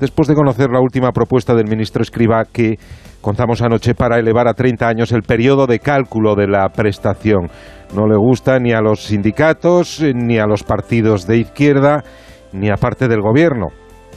después 0.00 0.28
de 0.28 0.34
conocer 0.34 0.70
la 0.70 0.80
última 0.80 1.12
propuesta 1.12 1.54
del 1.54 1.68
ministro 1.68 2.02
Escriba 2.02 2.44
que 2.44 2.78
contamos 3.20 3.62
anoche 3.62 3.94
para 3.94 4.18
elevar 4.18 4.48
a 4.48 4.54
30 4.54 4.86
años 4.86 5.12
el 5.12 5.22
periodo 5.22 5.66
de 5.66 5.78
cálculo 5.80 6.34
de 6.34 6.46
la 6.46 6.68
prestación. 6.68 7.50
No 7.94 8.06
le 8.06 8.16
gusta 8.16 8.58
ni 8.58 8.72
a 8.72 8.80
los 8.80 9.04
sindicatos, 9.04 10.00
eh, 10.00 10.12
ni 10.14 10.38
a 10.38 10.46
los 10.46 10.62
partidos 10.62 11.26
de 11.26 11.38
izquierda, 11.38 12.04
ni 12.52 12.70
a 12.70 12.76
parte 12.76 13.08
del 13.08 13.20
gobierno, 13.20 13.68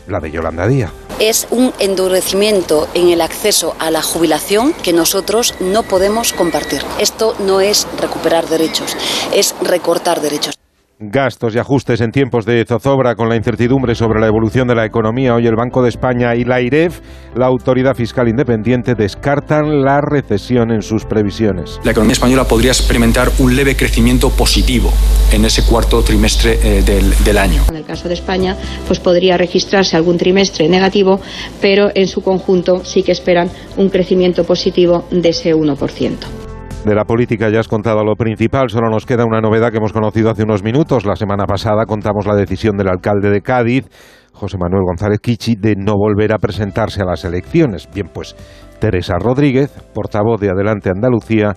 la 0.08 0.20
de 0.20 0.32
Yolanda 0.32 0.68
Díaz. 0.68 0.92
es 1.20 1.48
un 1.52 1.72
endurecimiento 1.78 2.88
en 2.96 3.10
el 3.10 3.22
acceso 3.22 3.76
a 3.78 3.92
la 3.92 4.02
jubilación 4.02 4.74
que 4.74 4.92
nosotros 4.92 5.54
no 5.60 5.84
podemos 5.84 6.34
compartir. 6.34 6.82
Esto 7.00 7.36
no 7.40 7.62
es 7.62 7.88
recuperar 8.00 8.48
derechos, 8.48 8.98
es 9.32 9.56
recortar 9.62 10.20
derechos. 10.20 10.56
Gastos 11.04 11.56
y 11.56 11.58
ajustes 11.58 12.00
en 12.02 12.12
tiempos 12.12 12.46
de 12.46 12.64
zozobra 12.64 13.16
con 13.16 13.28
la 13.28 13.36
incertidumbre 13.36 13.96
sobre 13.96 14.20
la 14.20 14.28
evolución 14.28 14.68
de 14.68 14.76
la 14.76 14.86
economía. 14.86 15.34
Hoy 15.34 15.48
el 15.48 15.56
Banco 15.56 15.82
de 15.82 15.90
España 15.90 16.36
y 16.36 16.44
la 16.44 16.62
IREF, 16.62 17.00
la 17.36 17.48
autoridad 17.48 17.96
fiscal 17.96 18.28
independiente, 18.28 18.94
descartan 18.94 19.82
la 19.82 20.00
recesión 20.00 20.70
en 20.70 20.84
sus 20.84 21.06
previsiones. 21.06 21.80
La 21.84 21.92
economía 21.92 22.14
española 22.14 22.44
podría 22.44 22.70
experimentar 22.70 23.32
un 23.40 23.56
leve 23.56 23.76
crecimiento 23.76 24.30
positivo 24.30 24.94
en 25.32 25.44
ese 25.44 25.64
cuarto 25.64 26.04
trimestre 26.04 26.60
eh, 26.62 26.84
del, 26.84 27.12
del 27.24 27.38
año. 27.40 27.64
En 27.70 27.78
el 27.78 27.86
caso 27.86 28.08
de 28.08 28.14
España, 28.14 28.56
pues 28.86 29.00
podría 29.00 29.38
registrarse 29.38 29.98
algún 29.98 30.20
trimestre 30.20 30.70
negativo, 30.70 31.20
pero 31.60 31.90
en 31.96 32.08
su 32.08 32.22
conjunto 32.22 32.86
sí 32.86 33.02
que 33.02 33.12
esperan 33.12 33.50
un 33.76 33.90
crecimiento 33.90 34.44
positivo 34.44 35.06
de 35.10 35.30
ese 35.30 35.56
1%. 35.56 36.51
De 36.86 36.96
la 36.96 37.06
política 37.06 37.50
ya 37.50 37.60
has 37.60 37.68
contado 37.68 38.04
lo 38.04 38.16
principal, 38.16 38.72
solo 38.72 38.90
nos 38.90 39.06
queda 39.06 39.24
una 39.24 39.40
novedad 39.40 39.70
que 39.70 39.78
hemos 39.78 39.94
conocido 39.94 40.32
hace 40.32 40.42
unos 40.42 40.64
minutos. 40.64 41.06
La 41.06 41.16
semana 41.16 41.46
pasada 41.46 41.86
contamos 41.86 42.26
la 42.26 42.36
decisión 42.36 42.76
del 42.76 42.90
alcalde 42.90 43.30
de 43.30 43.42
Cádiz, 43.42 43.86
José 44.34 44.58
Manuel 44.58 44.86
González 44.88 45.20
Kichi, 45.20 45.54
de 45.56 45.76
no 45.78 45.94
volver 45.94 46.34
a 46.34 46.40
presentarse 46.40 47.04
a 47.04 47.06
las 47.06 47.24
elecciones. 47.24 47.88
Bien, 47.94 48.10
pues 48.12 48.36
Teresa 48.80 49.14
Rodríguez, 49.20 49.70
portavoz 49.94 50.42
de 50.42 50.50
Adelante 50.50 50.90
Andalucía, 50.90 51.54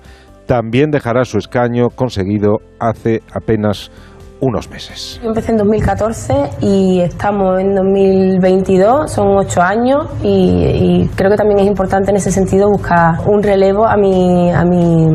también 0.47 0.91
dejará 0.91 1.25
su 1.25 1.39
escaño 1.39 1.89
conseguido 1.89 2.59
hace 2.79 3.23
apenas 3.33 3.91
unos 4.45 4.71
meses. 4.71 5.21
Yo 5.23 5.29
empecé 5.29 5.53
en 5.53 5.59
2014 5.59 6.35
y 6.61 7.01
estamos 7.01 7.61
en 7.61 7.75
2022, 7.75 9.11
son 9.11 9.37
ocho 9.37 9.61
años 9.61 10.07
y, 10.23 11.09
creo 11.17 11.31
que 11.31 11.37
también 11.37 11.61
es 11.61 11.67
importante 11.67 12.11
en 12.11 12.17
ese 12.17 12.31
sentido 12.31 12.69
buscar 12.69 13.21
un 13.27 13.43
relevo 13.43 13.87
a 13.87 13.97
mi, 13.97 14.51
a 14.51 14.65
mi, 14.65 15.07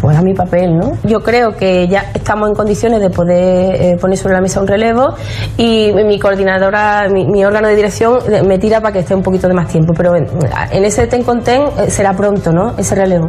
pues 0.00 0.16
a 0.16 0.22
mi 0.22 0.34
papel. 0.34 0.76
¿no? 0.76 0.92
Yo 1.04 1.20
creo 1.20 1.56
que 1.56 1.88
ya 1.88 2.04
estamos 2.14 2.48
en 2.48 2.54
condiciones 2.54 3.00
de 3.00 3.10
poder 3.10 3.74
eh, 3.80 3.96
poner 4.00 4.16
sobre 4.16 4.34
la 4.34 4.40
mesa 4.40 4.60
un 4.60 4.66
relevo 4.66 5.14
y 5.56 5.92
mi 5.92 6.18
coordinadora, 6.18 7.08
mi, 7.08 7.44
órgano 7.44 7.68
de 7.68 7.76
dirección 7.76 8.18
me 8.46 8.58
tira 8.58 8.80
para 8.80 8.92
que 8.92 8.98
esté 9.00 9.14
un 9.14 9.22
poquito 9.22 9.48
de 9.48 9.54
más 9.54 9.68
tiempo, 9.68 9.92
pero 9.96 10.14
en, 10.14 10.26
en 10.70 10.84
ese 10.84 11.06
ten 11.06 11.22
con 11.22 11.42
ten 11.42 11.62
eh, 11.78 11.90
será 11.90 12.12
pronto 12.12 12.52
¿no? 12.52 12.74
ese 12.76 12.94
relevo. 12.94 13.28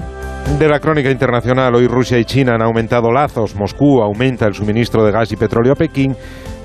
De 0.59 0.67
la 0.67 0.79
crónica 0.79 1.09
internacional, 1.09 1.73
hoy 1.75 1.87
Rusia 1.87 2.19
y 2.19 2.25
China 2.25 2.53
han 2.55 2.61
aumentado 2.61 3.11
lazos. 3.11 3.55
Moscú 3.55 4.01
aumenta 4.01 4.45
el 4.45 4.53
suministro 4.53 5.03
de 5.03 5.11
gas 5.11 5.31
y 5.31 5.35
petróleo 5.35 5.73
a 5.73 5.75
Pekín, 5.75 6.15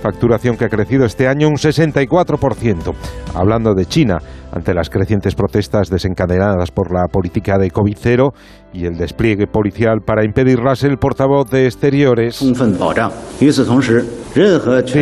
facturación 0.03 0.57
que 0.57 0.67
ha 0.67 0.69
crecido 0.69 1.05
este 1.05 1.27
año 1.27 1.49
un 1.49 1.57
64%. 1.57 2.95
Hablando 3.35 3.75
de 3.75 3.87
China, 3.87 4.19
ante 4.53 4.75
las 4.75 4.91
crecientes 4.91 5.35
protestas 5.35 5.91
desencadenadas 5.91 6.71
por 6.71 6.93
la 6.93 7.07
política 7.09 7.59
de 7.59 7.71
COVID-0 7.71 8.33
y 8.73 8.87
el 8.87 8.97
despliegue 8.97 9.47
policial 9.47 10.01
para 10.05 10.25
impedirlas, 10.25 10.83
el 10.85 10.99
portavoz 10.99 11.51
de 11.51 11.67
Exteriores 11.67 12.41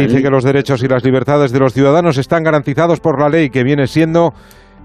dice 0.06 0.22
que 0.22 0.30
los 0.30 0.44
derechos 0.44 0.82
y 0.82 0.88
las 0.88 1.04
libertades 1.04 1.52
de 1.52 1.58
los 1.58 1.72
ciudadanos 1.72 2.18
están 2.18 2.42
garantizados 2.42 3.00
por 3.00 3.20
la 3.20 3.28
ley, 3.28 3.50
que 3.50 3.62
viene 3.64 3.86
siendo 3.86 4.32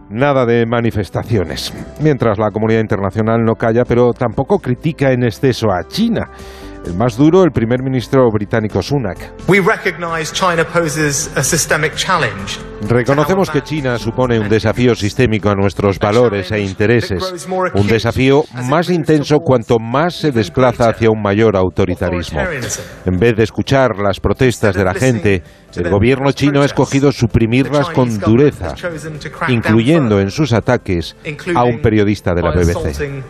nada 0.10 0.45
de 0.45 0.65
manifestaciones. 0.65 1.73
Mientras 2.02 2.38
la 2.38 2.52
comunidad 2.52 2.81
internacional 2.81 3.44
no 3.44 3.56
calla, 3.56 3.84
pero 3.86 4.11
tampoco 4.14 4.60
critica 4.60 5.11
en 5.11 5.23
exceso 5.23 5.68
a 5.72 5.88
China. 5.88 6.30
El 6.86 6.96
más 6.96 7.18
duro, 7.18 7.44
el 7.44 7.52
primer 7.52 7.84
ministro 7.84 8.30
británico 8.32 8.82
Sunak. 8.82 9.34
Reconocemos 12.88 13.50
que 13.50 13.62
China 13.62 13.98
supone 13.98 14.40
un 14.40 14.48
desafío 14.48 14.96
sistémico 14.96 15.50
a 15.50 15.56
nuestros 15.56 16.00
valores 16.00 16.52
e 16.52 16.62
intereses, 16.62 17.48
un 17.74 17.88
desafío 17.88 18.44
más 18.64 18.90
intenso 18.90 19.40
cuanto 19.40 19.78
más 19.80 20.16
se 20.16 20.32
desplaza 20.32 20.90
hacia 20.90 21.10
un 21.10 21.22
mayor 21.22 21.58
autoritarismo. 21.58 22.40
En 23.06 23.20
vez 23.20 23.36
de 23.36 23.44
escuchar 23.44 23.98
las 23.98 24.20
protestas 24.20 24.76
de 24.76 24.84
la 24.86 24.94
gente, 24.94 25.44
el 25.76 25.90
gobierno 25.90 26.32
chino 26.32 26.62
ha 26.62 26.66
escogido 26.66 27.12
suprimirlas 27.12 27.90
con 27.90 28.18
dureza, 28.20 28.74
incluyendo 29.50 30.22
en 30.22 30.32
sus 30.32 30.54
ataques 30.54 31.16
a 31.54 31.64
un 31.66 31.82
periodista 31.82 32.34
de 32.34 32.42
la 32.42 32.52
BBC. 32.52 33.24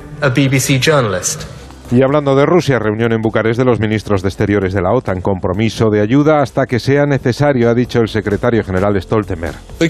Y 1.92 2.04
hablando 2.04 2.36
de 2.36 2.46
Rusia, 2.46 2.78
reunión 2.78 3.12
en 3.14 3.22
Bucarest 3.22 3.58
de 3.58 3.66
los 3.66 3.80
ministros 3.80 4.22
de 4.22 4.30
Exteriores 4.30 4.74
de 4.74 4.82
la 4.82 4.94
OTAN, 4.94 5.22
compromiso 5.22 5.90
de 5.90 6.02
ayuda 6.02 6.42
hasta 6.42 6.68
que 6.68 6.80
sea 6.80 7.08
necesario, 7.08 7.68
ha 7.68 7.74
dicho 7.74 8.00
el 8.00 8.08
secretario 8.08 8.64
general 8.64 9.02
Stoltenberg. 9.02 9.56
No 9.80 9.88
uh. 9.88 9.90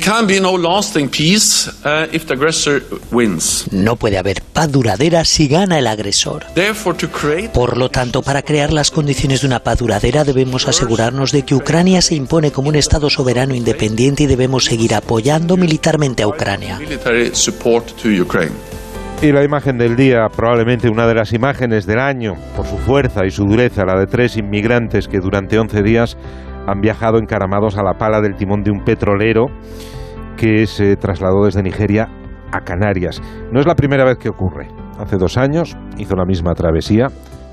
No 3.71 3.97
puede 3.97 4.17
haber 4.17 4.41
paz 4.41 4.71
duradera 4.71 5.25
si 5.25 5.49
gana 5.49 5.77
el 5.77 5.87
agresor. 5.87 6.45
Therefore, 6.55 6.97
to 6.97 7.09
create 7.09 7.49
Por 7.49 7.77
lo 7.77 7.89
tanto, 7.89 8.21
para 8.21 8.43
crear 8.43 8.71
las 8.71 8.91
condiciones 8.91 9.41
de 9.41 9.47
una 9.47 9.59
paz 9.59 9.79
duradera 9.79 10.23
debemos 10.23 10.69
asegurarnos 10.69 11.33
de 11.33 11.43
que 11.43 11.55
Ucrania 11.55 12.01
se 12.01 12.15
impone 12.15 12.51
como 12.51 12.69
un 12.69 12.75
Estado 12.75 13.09
soberano 13.09 13.55
independiente 13.55 14.23
y 14.23 14.27
debemos 14.27 14.63
seguir 14.63 14.95
apoyando 14.95 15.57
militarmente 15.57 16.23
a 16.23 16.27
Ucrania. 16.27 16.79
Y 19.21 19.33
la 19.33 19.43
imagen 19.43 19.77
del 19.77 19.97
día, 19.97 20.29
probablemente 20.33 20.89
una 20.89 21.05
de 21.05 21.13
las 21.13 21.33
imágenes 21.33 21.85
del 21.85 21.99
año, 21.99 22.35
por 22.55 22.65
su 22.65 22.77
fuerza 22.77 23.25
y 23.25 23.31
su 23.31 23.43
dureza, 23.43 23.83
la 23.83 23.99
de 23.99 24.07
tres 24.07 24.37
inmigrantes 24.37 25.09
que 25.09 25.19
durante 25.19 25.59
11 25.59 25.83
días 25.83 26.17
han 26.65 26.79
viajado 26.79 27.17
encaramados 27.17 27.77
a 27.77 27.83
la 27.83 27.95
pala 27.95 28.21
del 28.21 28.35
timón 28.35 28.63
de 28.63 28.71
un 28.71 28.85
petrolero 28.85 29.47
que 30.37 30.65
se 30.67 30.95
trasladó 30.95 31.43
desde 31.43 31.61
Nigeria 31.61 32.07
a 32.53 32.61
Canarias. 32.61 33.21
No 33.51 33.59
es 33.59 33.65
la 33.65 33.75
primera 33.75 34.05
vez 34.05 34.17
que 34.17 34.29
ocurre. 34.29 34.69
Hace 34.97 35.17
dos 35.17 35.37
años 35.37 35.75
hizo 35.97 36.15
la 36.15 36.23
misma 36.23 36.53
travesía, 36.53 37.07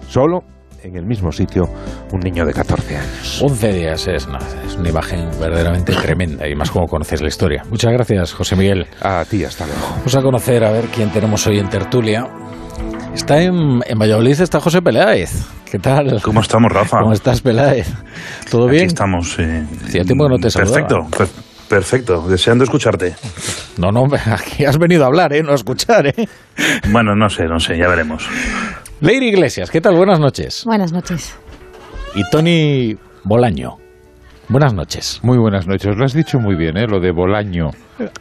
solo, 0.07 0.45
en 0.87 0.97
el 0.97 1.05
mismo 1.05 1.33
sitio, 1.33 1.69
un 2.13 2.21
niño 2.21 2.45
de 2.47 2.53
14 2.53 2.97
años. 2.97 3.43
11 3.43 3.73
días 3.73 4.07
es, 4.07 4.29
no, 4.29 4.39
es 4.39 4.77
una 4.77 4.89
imagen 4.89 5.29
verdaderamente 5.41 5.93
tremenda 5.95 6.47
y 6.49 6.55
más 6.55 6.71
como 6.71 6.87
conoces 6.87 7.21
la 7.23 7.29
historia. 7.29 7.65
Muchas 7.71 7.93
gracias, 7.93 8.33
José 8.33 8.55
Miguel. 8.55 8.87
A 9.03 9.25
ti, 9.29 9.43
hasta 9.45 9.67
luego. 9.67 9.81
Vamos 9.99 10.15
a 10.15 10.23
conocer 10.23 10.65
a 10.65 10.71
ver 10.71 10.85
quién 10.87 11.11
tenemos 11.11 11.45
hoy 11.49 11.59
en 11.59 11.69
tertulia. 11.69 12.29
Está 13.15 13.43
en, 13.43 13.81
en 13.85 13.99
Valladolid, 13.99 14.41
está 14.41 14.61
José 14.61 14.81
Peláez. 14.81 15.33
¿Qué 15.71 15.79
tal? 15.81 16.23
¿Cómo 16.23 16.41
estamos, 16.41 16.71
Rafa? 16.71 17.01
¿Cómo 17.01 17.13
estás, 17.13 17.41
Peláez? 17.41 17.89
¿Todo 18.49 18.67
bien? 18.69 18.83
Aquí 18.85 18.89
estamos. 18.89 19.37
eh, 19.41 19.65
Hacía 19.87 20.05
tiempo 20.05 20.27
que 20.27 20.31
no 20.35 20.39
te 20.39 20.51
saludaba. 20.51 20.87
Perfecto, 20.87 21.19
per- 21.19 21.29
perfecto. 21.69 22.29
Deseando 22.29 22.63
escucharte. 22.63 23.17
No, 23.79 23.91
no, 23.91 24.05
aquí 24.27 24.65
has 24.65 24.79
venido 24.79 25.03
a 25.03 25.07
hablar, 25.09 25.33
¿eh? 25.33 25.43
No 25.43 25.51
a 25.51 25.57
escuchar, 25.57 26.07
¿eh? 26.07 26.29
Bueno, 26.93 27.17
no 27.17 27.29
sé, 27.29 27.45
no 27.47 27.59
sé, 27.59 27.77
ya 27.77 27.89
veremos. 27.89 28.29
Leire 29.01 29.27
Iglesias, 29.27 29.71
¿qué 29.71 29.81
tal? 29.81 29.97
Buenas 29.97 30.19
noches. 30.21 30.63
Buenas 30.65 30.93
noches. 30.93 31.37
Y 32.15 32.23
Tony 32.31 32.97
Bolaño. 33.25 33.77
Buenas 34.49 34.73
noches. 34.73 35.19
Muy 35.25 35.39
buenas 35.39 35.67
noches. 35.67 35.97
Lo 35.97 36.05
has 36.05 36.15
dicho 36.15 36.39
muy 36.39 36.55
bien, 36.55 36.77
¿eh? 36.77 36.87
Lo 36.89 37.01
de 37.01 37.11
Bolaño. 37.11 37.71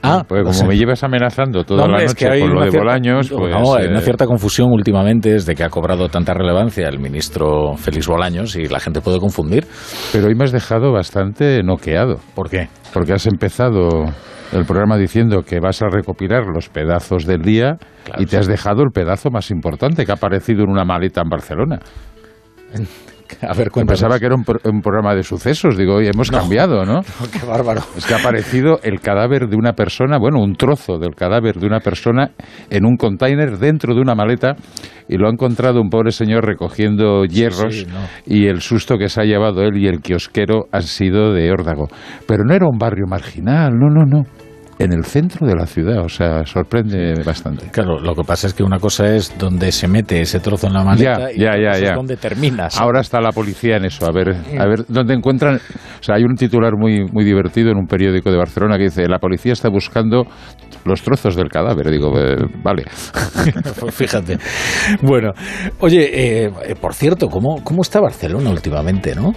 Ah, 0.02 0.24
Porque 0.28 0.42
como 0.42 0.50
o 0.50 0.54
sea- 0.54 0.68
me 0.68 0.76
llevas 0.76 1.04
amenazando 1.04 1.64
toda 1.64 1.82
No, 1.84 1.88
la 1.88 1.94
hombre, 1.94 2.06
es 2.06 2.12
noche 2.14 2.30
que 2.30 2.40
con 2.42 2.56
lo 2.56 2.62
de 2.66 2.72
cierta- 2.72 2.80
Bolaños, 2.80 3.30
pues... 3.30 3.52
No, 3.52 3.76
hay 3.76 3.86
una 3.88 4.00
eh, 4.00 4.02
cierta 4.02 4.26
confusión 4.26 4.72
últimamente 4.72 5.30
desde 5.34 5.54
que 5.54 5.64
ha 5.64 5.70
cobrado 5.70 6.10
tanta 6.10 6.34
relevancia 6.34 6.88
el 6.90 6.98
ministro 7.00 7.76
Félix 7.78 8.08
Bolaños 8.08 8.56
y 8.56 8.66
la 8.68 8.80
gente 8.80 9.02
puede 9.02 9.20
confundir. 9.20 9.68
Pero 10.12 10.28
hoy 10.28 10.34
me 10.36 10.46
has 10.46 10.52
dejado 10.52 10.92
bastante 10.92 11.62
noqueado. 11.64 12.16
¿Por 12.34 12.50
qué? 12.50 12.70
Porque 12.92 13.14
has 13.14 13.28
empezado 13.28 14.06
el 14.52 14.66
programa 14.66 14.98
diciendo 14.98 15.42
que 15.42 15.60
vas 15.60 15.82
a 15.82 15.88
recopilar 15.88 16.46
los 16.48 16.70
pedazos 16.70 17.26
del 17.26 17.42
día 17.42 17.78
y 18.18 18.26
te 18.26 18.38
has 18.38 18.48
dejado 18.48 18.84
el 18.84 18.92
pedazo 18.92 19.30
más 19.30 19.52
importante 19.52 20.06
que 20.06 20.12
ha 20.12 20.16
aparecido 20.16 20.64
en 20.64 20.70
una 20.70 20.86
maleta 20.86 21.22
en 21.22 21.30
Barcelona. 21.30 21.80
A 23.42 23.54
ver, 23.54 23.70
Pensaba 23.72 24.20
que 24.20 24.26
era 24.26 24.36
un, 24.36 24.44
pro- 24.44 24.60
un 24.66 24.82
programa 24.82 25.16
de 25.16 25.24
sucesos. 25.24 25.78
Digo, 25.78 25.96
oye, 25.96 26.10
hemos 26.14 26.30
cambiado, 26.32 26.86
¿no? 26.86 27.02
Qué 27.32 27.46
bárbaro. 27.46 27.82
Es 27.98 28.06
que 28.06 28.14
ha 28.14 28.18
aparecido 28.18 28.80
el 28.84 29.00
cadáver 29.02 29.48
de 29.48 29.56
una 29.56 29.74
persona, 29.74 30.18
bueno, 30.18 30.40
un 30.42 30.56
trozo 30.56 30.98
del 30.98 31.16
cadáver 31.16 31.56
de 31.56 31.66
una 31.68 31.80
persona 31.80 32.32
en 32.70 32.86
un 32.86 32.98
container 32.98 33.58
dentro 33.58 33.94
de 33.96 34.02
una 34.02 34.16
maleta 34.16 34.56
y 35.08 35.18
lo 35.18 35.28
ha 35.28 35.32
encontrado 35.32 35.82
un 35.82 35.90
pobre 35.90 36.12
señor 36.12 36.46
recogiendo 36.46 37.26
hierros 37.26 37.76
sí, 37.80 37.86
no. 37.86 38.00
y 38.26 38.48
el 38.48 38.62
susto 38.62 38.98
que 38.98 39.10
se 39.10 39.22
ha 39.22 39.24
llevado 39.26 39.62
él 39.62 39.78
y 39.78 39.88
el 39.88 40.02
kiosquero 40.02 40.66
han 40.72 40.84
sido 40.84 41.34
de 41.34 41.52
órdago. 41.52 41.88
Pero 42.28 42.44
no 42.44 42.54
era 42.54 42.68
un 42.68 42.78
barrio 42.78 43.06
marginal, 43.08 43.74
no, 43.74 43.90
no, 43.90 44.06
no. 44.06 44.24
En 44.78 44.92
el 44.92 45.06
centro 45.06 45.48
de 45.48 45.56
la 45.56 45.66
ciudad, 45.66 46.04
o 46.04 46.10
sea, 46.10 46.46
sorprende 46.46 47.14
bastante. 47.26 47.70
Claro, 47.72 47.98
lo 48.00 48.14
que 48.14 48.24
pasa 48.24 48.48
es 48.48 48.54
que 48.54 48.62
una 48.62 48.78
cosa 48.78 49.16
es 49.16 49.38
donde 49.38 49.72
se 49.72 49.88
mete 49.88 50.20
ese 50.20 50.42
trozo 50.42 50.68
en 50.68 50.74
la 50.74 50.84
maleta 50.84 51.32
Ya, 51.32 51.32
y 51.32 51.40
ya, 51.40 51.78
ya, 51.80 51.92
es 51.92 51.96
donde 51.96 52.18
terminas. 52.18 52.78
Ahora 52.78 53.00
está 53.00 53.22
la 53.22 53.32
policía 53.32 53.78
en 53.78 53.86
eso, 53.86 54.06
a 54.06 54.12
ver, 54.12 54.36
a 54.60 54.66
ver 54.68 54.86
dónde 54.90 55.14
encuentran. 55.14 55.56
O 55.56 56.04
sea, 56.04 56.16
hay 56.16 56.24
un 56.24 56.36
titular 56.36 56.74
muy, 56.78 57.06
muy 57.06 57.24
divertido 57.24 57.72
en 57.72 57.78
un 57.78 57.88
periódico 57.88 58.30
de 58.32 58.38
Barcelona 58.38 58.78
que 58.78 58.84
dice: 58.84 59.08
La 59.08 59.20
policía 59.20 59.54
está 59.54 59.70
buscando 59.70 60.26
los 60.84 61.02
trozos 61.02 61.36
del 61.36 61.50
cadáver. 61.50 61.90
Digo, 61.90 62.12
eh, 62.20 62.36
vale. 62.62 62.84
Fíjate. 63.92 64.38
Bueno, 65.02 65.32
oye, 65.80 66.46
eh, 66.46 66.52
por 66.80 66.94
cierto, 66.94 67.30
¿cómo, 67.30 67.64
¿cómo 67.64 67.82
está 67.82 68.02
Barcelona 68.02 68.50
últimamente, 68.50 69.16
no? 69.16 69.34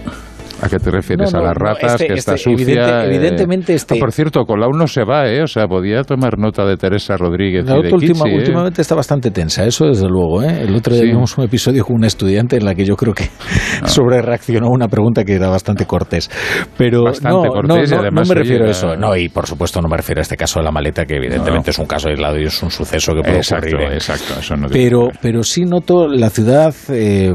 ¿A 0.61 0.67
qué 0.69 0.77
te 0.77 0.91
refieres? 0.91 1.31
No, 1.33 1.39
no, 1.39 1.45
a 1.45 1.47
las 1.49 1.57
no, 1.59 1.65
ratas, 1.65 1.91
este- 1.93 2.07
que 2.07 2.13
está 2.13 2.35
este, 2.35 2.51
sucia. 2.51 2.63
evidente- 2.65 2.91
eh, 2.91 3.05
evidentemente 3.15 3.73
este- 3.73 3.95
ah, 3.95 3.99
por 3.99 4.11
cierto, 4.11 4.43
Colau 4.45 4.71
no 4.73 4.87
se 4.87 5.03
va, 5.03 5.27
¿eh? 5.29 5.41
O 5.41 5.47
sea, 5.47 5.67
podía 5.67 6.03
tomar 6.03 6.37
nota 6.37 6.65
de 6.65 6.75
Teresa 6.77 7.15
Rodríguez 7.17 7.65
La 7.65 7.77
y 7.77 7.83
de 7.83 7.93
última- 7.93 8.23
Kitsi, 8.25 8.29
¿eh? 8.29 8.37
últimamente 8.37 8.81
está 8.81 8.95
bastante 8.95 9.31
tensa, 9.31 9.63
eso 9.65 9.85
desde 9.85 10.07
luego. 10.07 10.43
¿eh? 10.43 10.63
El 10.63 10.75
otro 10.75 10.93
día 10.93 11.03
Sí. 11.03 11.09
vimos 11.09 11.37
un 11.37 11.45
episodio 11.45 11.85
con 11.85 11.95
un 11.97 12.03
estudiante 12.05 12.57
en 12.57 12.65
la 12.65 12.75
que 12.75 12.83
yo 12.85 12.95
creo 12.95 13.13
que 13.13 13.29
sobre 13.85 14.21
reaccionó 14.21 14.67
a 14.67 14.71
una 14.71 14.87
pregunta 14.87 15.23
que 15.23 15.35
era 15.35 15.49
bastante 15.49 15.85
cortés. 15.85 16.29
Pero 16.77 17.03
Bastante 17.03 17.47
no, 17.47 17.53
cortés 17.53 17.89
no, 17.91 17.95
no, 17.95 18.01
además, 18.01 18.27
no 18.27 18.35
me 18.35 18.41
refiero 18.41 18.65
a 18.65 18.69
eso. 18.69 18.95
No, 18.95 19.15
y 19.15 19.29
por 19.29 19.45
supuesto 19.47 19.81
no 19.81 19.87
me 19.87 19.97
refiero 19.97 20.19
a 20.19 20.23
este 20.23 20.35
caso 20.35 20.59
de 20.59 20.65
la 20.65 20.71
maleta, 20.71 21.05
que 21.05 21.15
evidentemente 21.15 21.71
es 21.71 21.79
un 21.79 21.85
caso 21.85 22.09
aislado 22.09 22.37
y 22.39 22.45
es 22.45 22.61
un 22.63 22.69
suceso 22.71 23.13
que 23.13 23.21
puede 23.21 23.37
Exacto, 23.37 23.67
ocurrir. 23.67 23.91
¿eh? 23.91 23.95
exacto, 23.95 24.39
eso 24.39 24.55
no 24.55 24.67
tiene 24.67 24.85
pero, 24.89 25.07
pero 25.21 25.43
sí 25.43 25.63
noto 25.63 26.07
la 26.07 26.29
ciudad, 26.29 26.73
eh, 26.89 27.31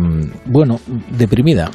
bueno, 0.46 0.78
deprimida. 1.16 1.70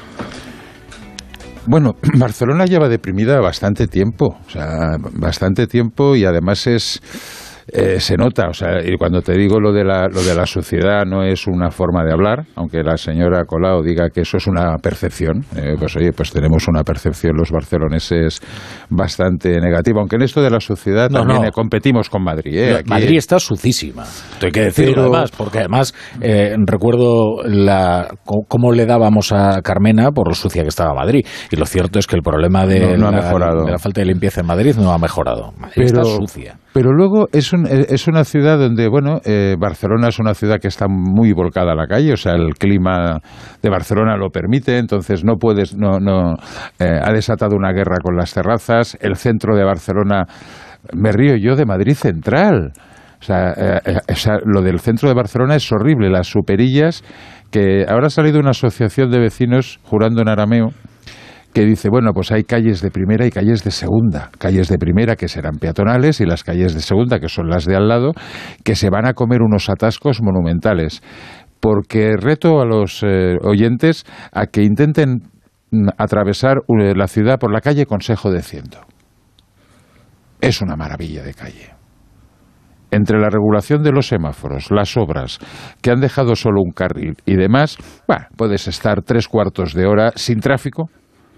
Bueno, 1.70 1.98
Barcelona 2.18 2.66
lleva 2.66 2.90
deprimida 2.90 3.40
bastante 3.42 3.86
tiempo, 3.86 4.36
o 4.44 4.50
sea, 4.50 4.98
bastante 5.14 5.68
tiempo 5.68 6.16
y 6.16 6.26
además 6.26 6.66
es 6.66 7.00
eh, 7.74 8.00
se 8.00 8.16
nota, 8.18 8.48
o 8.50 8.54
sea, 8.54 8.80
y 8.84 8.96
cuando 8.98 9.22
te 9.22 9.34
digo 9.38 9.60
lo 9.60 9.72
de 9.72 9.84
la 9.84 10.08
lo 10.08 10.22
de 10.24 10.36
la 10.36 10.46
suciedad 10.46 11.06
no 11.06 11.24
es 11.24 11.48
una 11.48 11.72
forma 11.72 12.04
de 12.04 12.12
hablar, 12.14 12.46
aunque 12.56 12.84
la 12.84 12.98
señora 12.98 13.46
Colau 13.46 13.82
diga 13.84 14.10
que 14.10 14.22
eso 14.22 14.38
es 14.38 14.48
una 14.48 14.76
percepción, 14.78 15.44
eh, 15.56 15.76
pues 15.78 15.96
oye, 15.96 16.12
pues 16.14 16.32
tenemos 16.32 16.68
una 16.68 16.84
percepción 16.84 17.36
los 17.38 17.52
barceloneses 17.52 18.40
bastante 18.90 19.60
negativa, 19.60 20.00
aunque 20.00 20.16
en 20.16 20.24
esto 20.24 20.42
de 20.42 20.50
la 20.50 20.60
suciedad 20.60 21.10
No, 21.10 21.20
también 21.20 21.42
no. 21.44 21.52
competimos 21.52 22.10
con 22.10 22.24
Madrid, 22.24 22.56
eh, 22.58 22.76
aquí- 22.80 22.90
Madrid 22.90 23.18
está 23.18 23.40
sucísima. 23.40 24.04
Hay 24.42 24.52
que 24.52 24.62
decirlo 24.62 24.94
Pero- 24.96 25.04
además, 25.14 25.32
porque 25.38 25.60
además 25.60 25.94
eh, 26.22 26.56
recuerdo 26.66 27.44
la, 27.46 28.08
cómo 28.48 28.72
le 28.72 28.86
dábamos 28.86 29.32
a 29.32 29.62
Carmena 29.62 30.12
por 30.12 30.28
lo 30.28 30.34
sucia 30.34 30.64
que 30.64 30.70
estaba 30.70 30.94
Madrid. 30.94 31.26
Y 31.52 31.56
lo 31.56 31.66
cierto 31.66 32.00
es 32.00 32.08
que 32.08 32.16
el 32.16 32.22
problema 32.22 32.66
de, 32.66 32.80
No, 32.80 32.98
no 32.98 33.08
ha 33.08 33.12
la, 33.12 33.18
mejorado. 33.22 33.66
de 33.66 33.72
la 33.72 33.80
falta 33.80 34.02
de 34.02 34.08
limpieza 34.08 34.42
en 34.42 34.48
Madrid 34.48 34.76
no 34.78 34.92
ha 34.92 34.98
mejorado. 34.98 35.52
Madrid 35.60 35.84
está 35.86 36.04
sucia. 36.04 36.58
Pero 36.72 36.92
luego 36.94 37.28
es, 37.32 37.52
un- 37.52 37.66
es 37.68 38.08
una 38.08 38.24
ciudad 38.24 38.60
donde, 38.60 38.88
bueno, 38.88 39.20
eh, 39.26 39.56
Barcelona 39.60 40.10
es 40.10 40.20
una 40.20 40.34
ciudad 40.36 40.60
que 40.60 40.68
está 40.68 40.86
muy 40.88 41.34
volcada 41.34 41.72
a 41.72 41.76
la 41.76 41.88
calle, 41.88 42.14
o 42.14 42.18
sea, 42.18 42.34
el 42.34 42.54
clima 42.54 43.20
de 43.62 43.70
Barcelona 43.70 44.16
lo 44.18 44.30
permite, 44.30 44.78
entonces 44.78 45.24
no 45.26 45.38
puedes, 45.38 45.76
no, 45.76 46.00
no, 46.00 46.36
eh, 46.78 47.00
ha 47.04 47.12
desatado 47.12 47.56
una 47.56 47.72
guerra 47.72 47.98
con 48.04 48.16
las 48.16 48.34
terrazas, 48.34 48.98
el 49.02 49.16
centro 49.16 49.56
de 49.56 49.64
Barcelona, 49.64 50.26
me 50.94 51.12
río 51.12 51.36
yo 51.38 51.56
de 51.56 51.66
Madrid 51.66 51.94
Central. 51.96 52.72
O 53.20 53.22
sea, 53.22 53.52
eh, 53.52 53.80
eh, 53.86 54.16
lo 54.46 54.62
del 54.62 54.80
centro 54.80 55.10
de 55.10 55.16
Barcelona 55.16 55.56
es 55.56 55.70
horrible, 55.74 56.10
las 56.10 56.28
superillas, 56.28 57.04
que 57.52 57.84
ahora 57.90 58.08
ha 58.08 58.12
salido 58.12 58.40
una 58.40 58.52
asociación 58.52 59.10
de 59.12 59.20
vecinos 59.20 59.80
jurando 59.84 60.22
en 60.22 60.30
arameo, 60.30 60.68
que 61.54 61.66
dice, 61.66 61.90
bueno, 61.90 62.14
pues 62.14 62.32
hay 62.32 62.44
calles 62.44 62.82
de 62.82 62.92
primera 62.92 63.26
y 63.26 63.32
calles 63.32 63.64
de 63.64 63.72
segunda. 63.72 64.30
Calles 64.38 64.68
de 64.68 64.78
primera 64.78 65.16
que 65.16 65.28
serán 65.28 65.56
peatonales 65.56 66.22
y 66.22 66.26
las 66.26 66.44
calles 66.44 66.74
de 66.74 66.82
segunda, 66.82 67.20
que 67.20 67.30
son 67.30 67.50
las 67.50 67.66
de 67.66 67.76
al 67.76 67.88
lado, 67.88 68.12
que 68.64 68.76
se 68.76 68.90
van 68.90 69.08
a 69.08 69.14
comer 69.14 69.42
unos 69.42 69.70
atascos 69.70 70.22
monumentales. 70.22 71.02
Porque 71.60 72.16
reto 72.18 72.62
a 72.62 72.66
los 72.66 73.04
eh, 73.04 73.38
oyentes 73.42 74.06
a 74.32 74.46
que 74.46 74.64
intenten 74.64 75.24
mm, 75.72 75.90
atravesar 75.98 76.58
eh, 76.68 76.94
la 76.96 77.08
ciudad 77.08 77.40
por 77.40 77.52
la 77.52 77.62
calle 77.62 77.86
Consejo 77.86 78.32
de 78.32 78.42
Ciento. 78.42 78.80
Es 80.42 80.62
una 80.62 80.76
maravilla 80.76 81.24
de 81.24 81.34
calle 81.34 81.80
entre 82.92 83.20
la 83.20 83.30
regulación 83.30 83.84
de 83.84 83.92
los 83.92 84.08
semáforos, 84.08 84.72
las 84.72 84.98
obras, 84.98 85.38
que 85.80 85.92
han 85.92 86.00
dejado 86.00 86.36
solo 86.36 86.62
un 86.64 86.72
carril 86.72 87.18
y 87.24 87.36
demás, 87.36 87.78
puedes 88.36 88.68
estar 88.68 89.04
tres 89.04 89.28
cuartos 89.28 89.76
de 89.76 89.86
hora 89.86 90.12
sin 90.16 90.40
tráfico 90.40 90.90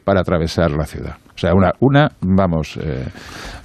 para 0.03 0.21
atravesar 0.21 0.71
la 0.71 0.85
ciudad. 0.85 1.15
O 1.33 1.37
sea, 1.41 1.53
una, 1.55 1.71
una 1.79 2.11
vamos, 2.21 2.77
eh, 2.77 3.07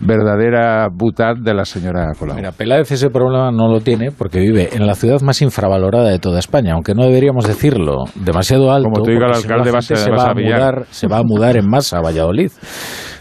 verdadera 0.01 0.89
butad 0.91 1.35
de 1.37 1.53
la 1.53 1.65
señora 1.65 2.07
Colau. 2.19 2.37
Mira, 2.37 2.53
Peláez 2.53 2.91
ese 2.93 3.11
problema 3.11 3.51
no 3.51 3.69
lo 3.69 3.81
tiene 3.81 4.11
porque 4.11 4.39
vive 4.41 4.71
en 4.73 4.87
la 4.87 4.95
ciudad 4.95 5.21
más 5.21 5.43
infravalorada 5.43 6.09
de 6.11 6.19
toda 6.19 6.39
España, 6.39 6.73
aunque 6.75 6.95
no 6.95 7.05
deberíamos 7.05 7.47
decirlo 7.47 8.05
demasiado 8.15 8.73
alto. 8.73 8.89
Como 8.91 9.05
te 9.05 9.13
diga 9.13 9.27
el 9.27 9.35
alcalde, 9.35 9.67
la 9.67 9.73
vas 9.73 9.87
gente 9.89 10.01
a- 10.01 10.05
se 10.05 10.11
va 10.11 10.31
a 10.31 10.35
mudar, 10.35 10.87
se 10.91 11.07
va 11.09 11.19
a 11.19 11.23
mudar 11.25 11.57
en 11.57 11.69
masa 11.69 11.99
a 11.99 12.03
Valladolid. 12.03 12.51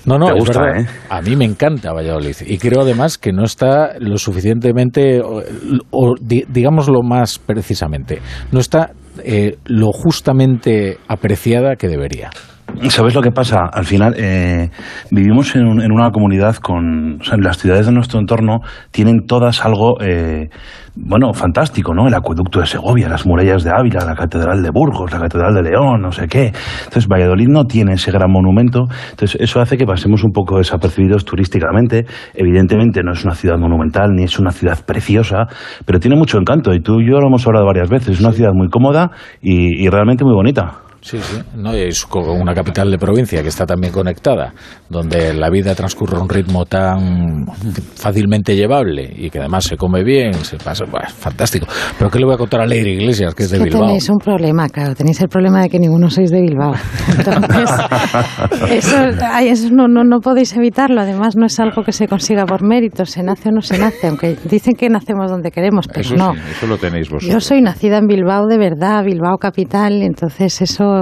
No, 0.06 0.20
no, 0.20 0.28
gusta, 0.36 0.62
verdad. 0.62 0.82
¿eh? 0.82 0.88
A 1.10 1.22
mí 1.22 1.36
me 1.36 1.46
encanta 1.46 1.92
Valladolid 1.92 2.36
y 2.46 2.58
creo 2.60 2.82
además 2.82 3.18
que 3.18 3.32
no 3.34 3.44
está 3.44 3.94
lo 4.00 4.18
suficientemente, 4.18 5.20
o, 5.22 5.42
o 5.90 6.14
di- 6.22 6.46
digámoslo 6.48 7.02
más 7.02 7.40
precisamente, 7.40 8.20
no 8.52 8.60
está 8.60 8.92
eh, 9.24 9.58
lo 9.66 9.92
justamente 9.92 10.98
apreciada 11.08 11.76
que 11.76 11.88
debería. 11.88 12.30
¿Sabes 12.90 13.14
lo 13.16 13.22
que 13.22 13.32
pasa? 13.32 13.70
Al 13.72 13.86
final, 13.86 14.16
eh, 14.18 14.70
vivimos 15.12 15.56
en, 15.56 15.66
un- 15.68 15.82
en 15.82 15.92
una 15.92 16.12
comunidad 16.12 16.56
con. 16.58 17.20
O 17.22 17.24
sea, 17.24 17.38
las 17.38 17.58
ciudades 17.58 17.86
de 17.86 17.92
nuestro 17.94 18.20
entorno 18.20 18.60
tienen 18.92 19.26
todas 19.28 19.64
algo, 19.64 20.02
eh, 20.02 20.50
bueno, 20.96 21.34
fantástico, 21.34 21.94
¿no? 21.94 22.08
El 22.08 22.14
acueducto 22.16 22.60
de 22.60 22.66
Segovia, 22.66 23.08
las 23.08 23.26
murallas 23.26 23.64
de 23.64 23.72
Ávila, 23.72 24.04
la 24.06 24.16
catedral 24.16 24.62
de 24.64 24.72
Burgos, 24.72 25.12
la 25.12 25.20
catedral 25.20 25.54
de 25.54 25.62
León, 25.62 26.02
no 26.02 26.12
sé 26.12 26.28
qué. 26.28 26.48
Entonces, 26.80 27.08
Valladolid 27.08 27.48
no 27.48 27.66
tiene 27.66 27.94
ese 27.94 28.12
gran 28.12 28.32
monumento. 28.32 28.86
Entonces, 29.12 29.40
eso 29.40 29.62
hace 29.62 29.78
que 29.78 29.86
pasemos 29.86 30.24
un 30.24 30.32
poco 30.32 30.58
desapercibidos 30.58 31.24
turísticamente. 31.24 32.06
Evidentemente, 32.34 33.02
no 33.04 33.14
es 33.14 33.24
una 33.24 33.36
ciudad 33.36 33.58
monumental 33.58 34.10
ni 34.16 34.24
es 34.24 34.38
una 34.40 34.52
ciudad 34.52 34.80
preciosa, 34.86 35.46
pero 35.86 36.00
tiene 36.00 36.18
mucho 36.18 36.38
encanto. 36.40 36.74
Y 36.74 36.82
tú 36.82 37.00
y 37.00 37.06
yo 37.10 37.20
lo 37.20 37.28
hemos 37.28 37.46
hablado 37.48 37.66
varias 37.68 37.90
veces. 37.90 38.10
Es 38.16 38.20
una 38.22 38.32
ciudad 38.34 38.52
muy 38.54 38.70
cómoda 38.70 39.12
y- 39.42 39.82
y 39.86 39.90
realmente 39.90 40.24
muy 40.26 40.34
bonita. 40.34 40.80
Sí, 41.06 41.19
sí. 41.19 41.38
No, 41.56 41.72
y 41.77 41.82
es 41.82 42.03
como 42.03 42.34
una 42.34 42.56
capital 42.56 42.90
de 42.90 42.98
provincia 42.98 43.44
que 43.44 43.49
está 43.49 43.64
también 43.64 43.94
conectada, 43.94 44.56
donde 44.90 45.36
la 45.36 45.52
vida 45.52 45.76
transcurre 45.76 46.18
a 46.18 46.19
un 46.19 46.27
ritmo 46.27 46.65
tan 46.65 47.45
fácilmente 47.94 48.56
llevable 48.56 49.14
y 49.15 49.30
que 49.30 49.38
además 49.38 49.65
se 49.65 49.77
come 49.77 50.03
bien, 50.03 50.34
se 50.34 50.57
pasa, 50.57 50.86
fantástico. 51.15 51.68
Pero 51.99 52.10
¿qué 52.10 52.18
le 52.18 52.26
voy 52.26 52.34
a 52.34 52.38
contar 52.40 52.61
a 52.61 52.65
Leire 52.65 52.91
Iglesias, 52.94 53.36
que 53.36 53.44
es 53.44 53.52
de 53.52 53.60
que 53.60 53.65
Bilbao? 53.65 53.86
tenéis 53.86 54.10
un 54.10 54.18
problema, 54.18 54.68
claro, 54.68 54.95
tenéis 54.95 55.22
el 55.22 55.30
problema 55.30 55.61
de 55.61 55.69
que 55.69 55.77
ninguno 55.77 56.10
sois 56.10 56.32
de 56.32 56.41
Bilbao. 56.41 56.73
Entonces, 57.18 57.69
eso, 58.72 58.98
eso 59.41 59.69
no, 59.72 59.88
no, 59.88 60.03
no 60.03 60.19
podéis 60.22 60.56
evitarlo. 60.57 61.02
Además, 61.02 61.36
no 61.36 61.45
es 61.45 61.60
algo 61.60 61.84
que 61.84 61.91
se 61.91 62.07
consiga 62.07 62.48
por 62.48 62.64
mérito, 62.64 63.06
se 63.06 63.22
nace 63.22 63.49
o 63.49 63.52
no 63.52 63.61
se 63.61 63.77
nace, 63.77 64.07
aunque 64.07 64.38
dicen 64.49 64.73
que 64.73 64.90
nacemos 64.90 65.30
donde 65.30 65.52
queremos, 65.52 65.88
pero 65.88 66.02
Eso 66.02 66.15
no. 66.15 66.34
sí, 66.34 66.40
eso 66.49 66.65
lo 66.65 66.77
tenéis 66.80 67.10
vosotros. 67.11 67.32
Yo 67.32 67.40
soy 67.40 67.61
nacida 67.61 67.99
en 67.99 68.07
Bilbao 68.07 68.48
de 68.48 68.57
verdad, 68.57 69.03
Bilbao 69.03 69.38
capital, 69.38 70.02
entonces 70.02 70.61
eso, 70.64 70.94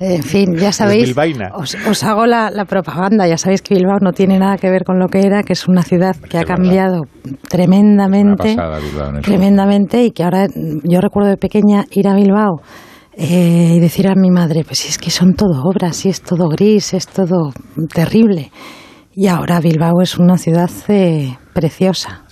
en 0.00 0.22
fin, 0.22 0.56
ya 0.56 0.72
sabéis, 0.72 1.08
bilbaína. 1.08 1.50
os, 1.54 1.76
os 1.86 2.02
hago 2.04 2.24
la, 2.26 2.50
la 2.50 2.64
propaganda, 2.64 3.28
ya 3.28 3.36
sabéis 3.36 3.60
que 3.60 3.74
Bilbao 3.74 3.98
no 4.00 4.12
tiene 4.12 4.38
nada 4.38 4.56
que 4.56 4.70
ver 4.70 4.84
con 4.84 4.98
lo 4.98 5.08
que 5.08 5.20
era, 5.20 5.42
que 5.42 5.52
es 5.52 5.68
una 5.68 5.82
ciudad 5.82 6.16
que 6.16 6.38
ha 6.38 6.44
cambiado 6.44 7.02
tremendamente, 7.48 8.56
pasada, 8.56 8.78
tremendamente, 9.22 10.04
y 10.04 10.10
que 10.12 10.24
ahora 10.24 10.46
yo 10.84 11.00
recuerdo 11.00 11.28
de 11.28 11.36
pequeña 11.36 11.84
ir 11.90 12.08
a 12.08 12.14
Bilbao 12.14 12.62
eh, 13.12 13.74
y 13.76 13.80
decir 13.80 14.08
a 14.08 14.14
mi 14.14 14.30
madre, 14.30 14.64
pues 14.64 14.88
es 14.88 14.96
que 14.96 15.10
son 15.10 15.34
todo 15.34 15.62
obras, 15.64 16.06
y 16.06 16.08
es 16.08 16.22
todo 16.22 16.48
gris, 16.48 16.94
es 16.94 17.06
todo 17.06 17.52
terrible. 17.92 18.50
Y 19.14 19.26
ahora 19.26 19.60
Bilbao 19.60 20.00
es 20.02 20.16
una 20.18 20.38
ciudad 20.38 20.70
eh, 20.88 21.36
preciosa. 21.52 22.22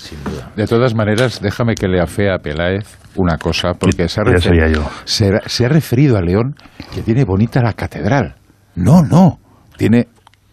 De 0.57 0.67
todas 0.67 0.95
maneras, 0.95 1.41
déjame 1.43 1.75
que 1.75 1.89
le 1.89 2.01
afea 2.01 2.37
a 2.37 2.39
Peláez 2.39 2.99
una 3.17 3.37
cosa, 3.37 3.75
porque 3.75 4.09
se 4.09 4.21
ha, 4.21 4.25
Ya 4.25 4.31
refer- 4.33 4.41
sería 4.43 4.69
yo. 4.69 4.89
se 5.05 5.29
ha- 5.35 5.49
se 5.49 5.67
ha 5.67 5.69
referido 5.69 6.17
a 6.17 6.23
León 6.23 6.55
que 6.95 7.03
tiene 7.03 7.25
bonita 7.25 7.61
la 7.63 7.73
catedral. 7.73 8.37
No, 8.77 9.03
no. 9.03 9.41
Tiene 9.77 10.07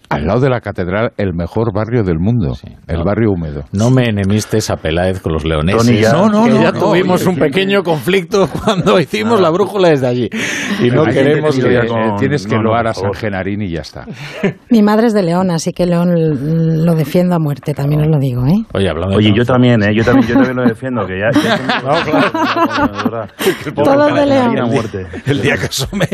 al 0.09 0.25
lado 0.25 0.39
de 0.39 0.49
la 0.49 0.61
catedral 0.61 1.11
el 1.17 1.33
mejor 1.33 1.73
barrio 1.73 2.03
del 2.03 2.19
mundo, 2.19 2.55
el 2.87 3.03
barrio 3.03 3.31
húmedo. 3.31 3.63
No 3.71 3.89
me 3.89 4.09
enemistes 4.09 4.69
a 4.69 4.77
Peláez 4.77 5.19
con 5.21 5.33
los 5.33 5.43
leoneses. 5.45 5.85
Tony, 5.85 5.99
ya- 5.99 6.13
no, 6.13 6.29
no, 6.29 6.47
no, 6.47 6.61
ya 6.61 6.71
no, 6.71 6.79
tuvimos 6.79 7.21
oye, 7.21 7.29
un 7.29 7.35
que- 7.35 7.41
pequeño 7.41 7.83
conflicto 7.83 8.47
cuando 8.63 8.99
hicimos 8.99 9.39
la 9.41 9.49
brújula 9.49 9.89
desde 9.89 10.07
allí. 10.07 10.29
Y 10.81 10.89
no 10.89 11.05
queremos 11.05 11.55
tienes 11.55 11.81
que... 11.81 11.87
que- 11.87 11.93
eh, 11.93 12.13
tienes 12.19 12.47
que 12.47 12.55
no, 12.55 12.61
no, 12.61 12.69
loar 12.69 12.87
a 12.87 12.93
San. 12.93 13.13
Genarín 13.13 13.61
y 13.61 13.71
ya 13.71 13.81
está. 13.81 14.05
Mi 14.69 14.81
madre 14.83 15.07
es 15.07 15.13
de 15.13 15.23
León, 15.23 15.51
así 15.51 15.71
que 15.73 15.85
León 15.85 16.85
lo 16.85 16.95
defiendo 16.95 17.35
a 17.35 17.39
muerte, 17.39 17.73
también 17.73 18.01
os 18.01 18.07
lo 18.07 18.19
digo, 18.19 18.45
¿eh? 18.45 18.63
Oye, 18.73 18.89
hablando 18.89 19.17
Oye, 19.17 19.33
yo 19.35 19.43
también, 19.45 19.81
¿eh? 19.83 19.93
Yo 19.95 20.03
también, 20.03 20.27
yo 20.27 20.33
también 20.35 20.55
lo 20.55 20.63
defiendo, 20.65 21.05
que 21.05 21.19
ya... 21.19 21.29
ya 21.41 21.57
Todos 23.73 24.13
de 24.15 24.25
León. 24.25 24.59
a 24.59 24.65
muerte. 24.65 25.05
El 25.25 25.41
día 25.41 25.55
que 25.57 25.65
asome 25.65 26.07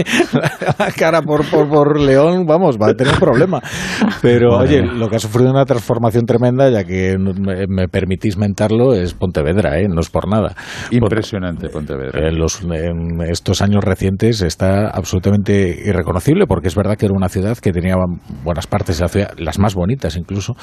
la 0.79 0.91
cara 0.91 1.21
por, 1.21 1.45
por, 1.49 1.67
por 1.69 1.99
León, 1.99 2.45
vamos, 2.45 2.77
va 2.77 2.89
a 2.89 2.93
tener 2.93 3.13
un 3.13 3.19
problema. 3.19 3.59
Pero, 4.21 4.57
oye, 4.57 4.81
lo 4.81 5.09
que 5.09 5.15
ha 5.15 5.19
sufrido 5.19 5.51
una 5.51 5.65
transformación 5.65 6.25
tremenda, 6.25 6.69
ya 6.69 6.83
que 6.83 7.17
me, 7.17 7.65
me 7.67 7.87
permitís 7.87 8.37
mentarlo, 8.37 8.93
es 8.93 9.13
Pontevedra, 9.13 9.79
¿eh? 9.79 9.87
No 9.87 10.01
es 10.01 10.09
por 10.09 10.27
nada. 10.27 10.55
Impresionante 10.91 11.69
Pontevedra. 11.69 12.27
En, 12.27 12.37
los, 12.37 12.61
en 12.61 13.21
estos 13.29 13.61
años 13.61 13.83
recientes 13.83 14.41
está 14.41 14.87
absolutamente 14.89 15.81
irreconocible, 15.85 16.45
porque 16.47 16.67
es 16.67 16.75
verdad 16.75 16.97
que 16.97 17.05
era 17.05 17.15
una 17.15 17.29
ciudad 17.29 17.57
que 17.57 17.71
tenía 17.71 17.95
buenas 18.43 18.67
partes 18.67 18.97
de 18.97 19.03
la 19.03 19.09
ciudad, 19.09 19.31
las 19.37 19.59
más 19.59 19.75
bonitas 19.75 20.15
incluso, 20.17 20.53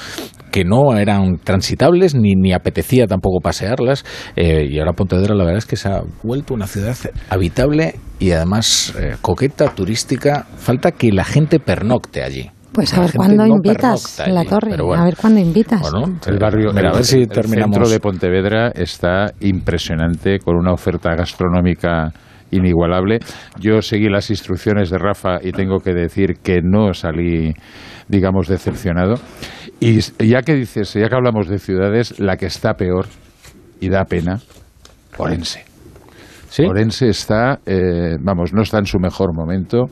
que 0.51 0.63
no 0.63 0.97
eran 0.97 1.37
transitables 1.43 2.15
ni, 2.15 2.33
ni 2.35 2.53
apetecía 2.53 3.07
tampoco 3.07 3.39
pasearlas. 3.41 4.05
eh, 4.35 4.65
y 4.69 4.79
ahora 4.79 4.93
Pontevedra 4.93 5.35
la 5.35 5.43
verdad 5.43 5.59
es 5.59 5.65
que 5.65 5.75
se 5.75 5.89
ha 5.89 6.01
vuelto 6.23 6.53
una 6.53 6.67
ciudad 6.67 6.95
habitable 7.29 7.95
y 8.19 8.31
además 8.31 8.93
eh, 8.99 9.15
coqueta, 9.21 9.73
turística. 9.73 10.45
Falta 10.57 10.91
que 10.91 11.11
la 11.11 11.23
gente 11.23 11.59
pernocte 11.59 12.23
allí. 12.23 12.51
Pues 12.71 12.93
a 12.93 13.01
ver 13.01 13.11
cuándo 13.15 13.45
no 13.45 13.55
invitas 13.55 14.19
en 14.19 14.33
la 14.35 14.41
allí, 14.41 14.49
torre, 14.49 14.77
bueno. 14.81 15.01
a 15.01 15.05
ver 15.05 15.15
cuándo 15.17 15.39
invitas. 15.39 15.81
Bueno, 15.81 16.19
El 16.25 16.37
barrio, 16.37 16.71
Mira, 16.73 16.89
a 16.91 16.93
ver 16.93 17.03
si 17.03 17.21
el 17.21 17.27
terminamos. 17.27 17.75
centro 17.75 17.89
de 17.89 17.99
Pontevedra 17.99 18.69
está 18.69 19.31
impresionante 19.39 20.39
con 20.39 20.55
una 20.55 20.71
oferta 20.73 21.15
gastronómica 21.15 22.11
inigualable. 22.51 23.19
Yo 23.59 23.81
seguí 23.81 24.09
las 24.09 24.29
instrucciones 24.29 24.89
de 24.89 24.97
Rafa 24.97 25.37
y 25.41 25.51
tengo 25.51 25.79
que 25.79 25.93
decir 25.93 26.35
que 26.43 26.61
no 26.63 26.93
salí, 26.93 27.53
digamos, 28.07 28.47
decepcionado. 28.47 29.15
Y 29.79 29.99
ya 30.27 30.41
que 30.41 30.55
dices, 30.55 30.93
ya 30.93 31.07
que 31.09 31.15
hablamos 31.15 31.47
de 31.47 31.59
ciudades, 31.59 32.19
la 32.19 32.37
que 32.37 32.45
está 32.47 32.73
peor 32.73 33.07
y 33.79 33.89
da 33.89 34.05
pena, 34.05 34.39
Orense. 35.17 35.65
Orense 36.67 37.09
está, 37.09 37.59
eh, 37.65 38.15
vamos, 38.19 38.53
no 38.53 38.61
está 38.61 38.79
en 38.79 38.85
su 38.85 38.99
mejor 38.99 39.33
momento. 39.35 39.85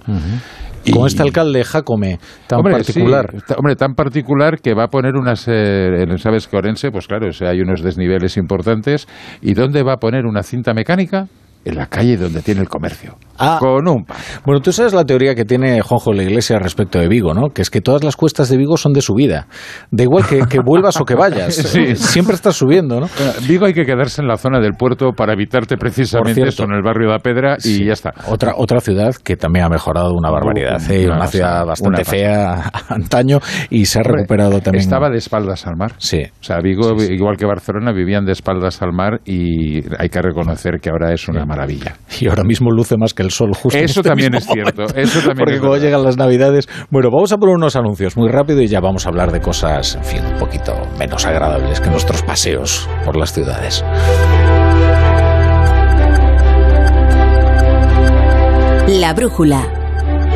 Y- 0.84 0.92
Con 0.92 1.06
este 1.08 1.22
alcalde 1.22 1.64
Jacome 1.66 2.18
tan 2.48 2.60
Hombre, 2.60 2.74
particular. 2.78 3.30
sí, 3.46 3.54
hombre, 3.58 3.76
tan 3.76 3.94
particular 3.94 4.60
que 4.62 4.74
va 4.74 4.86
a 4.86 4.88
poner 4.88 5.16
unas. 5.16 5.46
eh, 5.48 6.06
¿Sabes 6.18 6.48
que 6.48 6.56
Orense? 6.58 6.92
Pues 6.92 7.08
claro, 7.08 7.28
o 7.28 7.34
sea, 7.34 7.50
hay 7.50 7.60
unos 7.62 7.82
desniveles 7.82 8.38
importantes. 8.38 9.08
¿Y 9.42 9.54
dónde 9.54 9.84
va 9.84 9.94
a 9.94 9.98
poner 9.98 10.26
una 10.26 10.44
cinta 10.44 10.74
mecánica? 10.74 11.28
En 11.66 11.76
la 11.76 11.88
calle 11.88 12.16
donde 12.16 12.42
tiene 12.42 12.62
el 12.62 12.70
comercio. 12.70 13.18
Ah. 13.40 13.58
Con 13.60 13.88
un 13.88 14.04
pan. 14.06 14.18
Bueno, 14.46 14.62
tú 14.62 14.72
sabes 14.72 14.94
la 14.94 15.04
teoría 15.06 15.36
que 15.36 15.46
tiene 15.46 15.82
Juanjo 15.82 16.14
la 16.14 16.24
Iglesia 16.24 16.60
respecto 16.60 17.00
de 17.00 17.08
Vigo, 17.08 17.34
¿no? 17.34 17.50
Que 17.54 17.62
es 17.62 17.70
que 17.70 17.82
todas 17.82 18.04
las 18.04 18.16
cuestas 18.16 18.50
de 18.50 18.58
Vigo 18.58 18.78
son 18.78 18.94
de 18.94 19.02
subida. 19.02 19.48
Da 19.92 20.04
igual 20.04 20.26
que, 20.26 20.40
que 20.50 20.60
vuelvas 20.66 21.00
o 21.00 21.06
que 21.06 21.16
vayas. 21.16 21.56
Sí. 21.78 21.96
Siempre 21.96 22.34
estás 22.36 22.56
subiendo, 22.56 23.00
¿no? 23.00 23.08
Vigo 23.48 23.66
hay 23.66 23.74
que 23.74 23.86
quedarse 23.86 24.22
en 24.22 24.28
la 24.28 24.38
zona 24.38 24.60
del 24.60 24.74
puerto 24.74 25.12
para 25.12 25.34
evitarte 25.34 25.76
precisamente 25.78 26.34
cierto. 26.36 26.50
eso 26.50 26.64
en 26.64 26.72
el 26.72 26.82
barrio 26.82 27.08
de 27.10 27.14
la 27.14 27.20
Pedra 27.20 27.58
y 27.58 27.62
Sí. 27.62 27.86
ya 27.86 27.94
está. 27.94 28.14
Otra, 28.30 28.54
otra 28.58 28.80
ciudad 28.80 29.14
que 29.24 29.36
también 29.36 29.66
ha 29.66 29.70
mejorado 29.70 30.14
una 30.14 30.32
barbaridad. 30.32 30.80
¿eh? 30.90 31.06
Una 31.06 31.18
Una, 31.18 31.28
ciudad 31.28 31.66
bastante 31.66 32.02
una 32.02 32.06
fea 32.10 32.72
antaño 32.90 33.40
y 33.70 33.86
se 33.86 34.00
ha 34.00 34.02
Hombre, 34.02 34.22
recuperado 34.22 34.60
también. 34.62 34.82
Estaba 34.82 35.10
de 35.10 35.18
espaldas 35.18 35.68
al 35.68 35.76
mar. 35.76 35.94
Sí. 35.98 36.24
O 36.40 36.44
sea, 36.44 36.60
Vigo, 36.62 36.96
igual 37.04 37.36
que 37.38 37.46
Barcelona, 37.46 37.92
vivían 37.92 38.26
de 38.26 38.32
espaldas 38.32 38.82
al 38.82 38.94
mar 38.94 39.20
y 39.26 39.84
hay 40.00 40.10
que 40.10 40.22
reconocer 40.22 40.80
que 40.82 40.90
ahora 40.90 41.14
es 41.14 41.28
una 41.28 41.46
maravilla. 41.46 41.96
Y 42.20 42.28
ahora 42.28 42.44
mismo 42.44 42.72
luce 42.72 42.96
más 42.98 43.14
que 43.14 43.24
el 43.28 43.32
sol 43.32 43.52
justo 43.54 43.78
en 43.78 43.86
Eso 43.86 44.00
este 44.00 44.10
también 44.10 44.32
mismo 44.32 44.52
es 44.52 44.54
cierto, 44.54 44.84
eso 44.96 45.20
también 45.20 45.38
Porque 45.38 45.56
es 45.56 45.60
cuando 45.60 45.78
llegan 45.78 46.04
las 46.04 46.18
navidades... 46.18 46.68
Bueno, 46.90 47.10
vamos 47.12 47.32
a 47.32 47.38
poner 47.38 47.56
unos 47.56 47.76
anuncios 47.76 48.18
muy 48.18 48.30
rápido 48.30 48.62
y 48.62 48.68
ya 48.68 48.80
vamos 48.80 49.06
a 49.06 49.10
hablar 49.10 49.32
de 49.32 49.40
cosas, 49.40 49.96
en 49.96 50.04
fin, 50.04 50.26
un 50.26 50.40
poquito 50.40 50.74
menos 50.98 51.26
agradables 51.26 51.80
que 51.80 51.90
nuestros 51.90 52.22
paseos 52.24 52.90
por 53.06 53.16
las 53.16 53.34
ciudades. 53.34 53.84
La 58.88 59.14
brújula. 59.14 59.68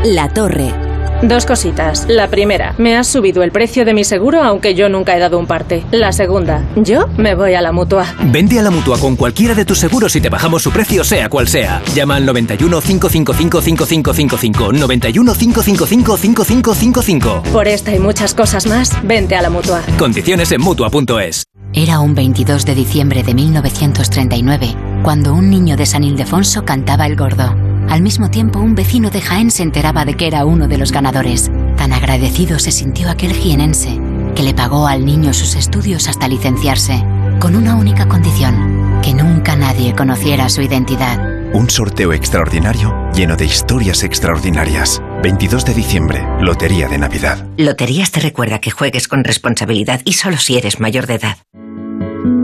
La 0.03 0.27
torre. 0.27 0.81
Dos 1.22 1.45
cositas. 1.45 2.07
La 2.10 2.30
primera, 2.30 2.73
me 2.80 2.98
has 2.98 3.07
subido 3.07 3.43
el 3.43 3.52
precio 3.52 3.85
de 3.85 3.93
mi 3.93 4.03
seguro 4.03 4.41
aunque 4.41 4.73
yo 4.73 4.89
nunca 4.89 5.15
he 5.15 5.19
dado 5.19 5.38
un 5.38 5.45
parte. 5.45 5.84
La 5.91 6.11
segunda, 6.11 6.64
yo 6.76 7.07
me 7.18 7.35
voy 7.35 7.53
a 7.53 7.61
la 7.61 7.72
mutua. 7.72 8.06
Vente 8.23 8.57
a 8.60 8.64
la 8.64 8.72
mutua 8.72 8.98
con 8.98 9.15
cualquiera 9.15 9.53
de 9.53 9.64
tus 9.64 9.77
seguros 9.77 10.15
y 10.15 10.22
te 10.22 10.30
bajamos 10.30 10.64
su 10.64 10.72
precio, 10.72 11.03
sea 11.03 11.30
cual 11.30 11.48
sea. 11.48 11.81
Llama 11.93 12.15
al 12.15 12.26
91 12.26 12.81
555 12.81 13.61
5555. 13.61 14.73
91 14.73 15.34
555 15.34 16.18
5555. 16.18 17.43
Por 17.53 17.68
esta 17.68 17.95
y 17.95 17.99
muchas 17.99 18.34
cosas 18.34 18.65
más, 18.65 18.91
vente 19.03 19.35
a 19.35 19.41
la 19.41 19.49
mutua. 19.49 19.81
Condiciones 19.99 20.52
en 20.52 20.61
mutua.es. 20.61 21.43
Era 21.73 21.99
un 21.99 22.15
22 22.15 22.65
de 22.65 22.76
diciembre 22.76 23.23
de 23.23 23.34
1939, 23.34 24.76
cuando 25.03 25.34
un 25.34 25.49
niño 25.49 25.77
de 25.77 25.85
San 25.85 26.03
Ildefonso 26.03 26.65
cantaba 26.65 27.06
el 27.06 27.15
gordo. 27.15 27.70
Al 27.91 28.01
mismo 28.01 28.30
tiempo, 28.30 28.59
un 28.59 28.73
vecino 28.73 29.09
de 29.09 29.19
Jaén 29.19 29.51
se 29.51 29.63
enteraba 29.63 30.05
de 30.05 30.13
que 30.13 30.26
era 30.26 30.45
uno 30.45 30.69
de 30.69 30.77
los 30.77 30.93
ganadores. 30.93 31.51
Tan 31.76 31.91
agradecido 31.91 32.57
se 32.57 32.72
sintió 32.72 33.09
aquel 33.09 33.34
jienense, 33.34 33.99
que 34.34 34.43
le 34.43 34.53
pagó 34.53 34.88
al 34.88 35.05
niño 35.05 35.34
sus 35.34 35.55
estudios 35.55 36.07
hasta 36.07 36.30
licenciarse, 36.30 37.03
con 37.41 37.53
una 37.53 37.76
única 37.76 38.07
condición, 38.07 39.01
que 39.03 39.13
nunca 39.13 39.57
nadie 39.57 39.93
conociera 39.93 40.47
su 40.47 40.61
identidad. 40.61 41.19
Un 41.53 41.69
sorteo 41.69 42.13
extraordinario 42.13 42.95
lleno 43.13 43.35
de 43.35 43.43
historias 43.43 44.05
extraordinarias. 44.05 45.03
22 45.22 45.65
de 45.65 45.73
diciembre, 45.73 46.26
Lotería 46.39 46.88
de 46.88 46.97
Navidad. 46.97 47.45
Loterías 47.57 48.11
te 48.11 48.22
recuerda 48.22 48.59
que 48.59 48.72
juegues 48.72 49.09
con 49.09 49.26
responsabilidad 49.26 49.99
y 50.05 50.13
solo 50.13 50.38
si 50.38 50.57
eres 50.57 50.80
mayor 50.80 51.07
de 51.07 51.15
edad. 51.15 51.38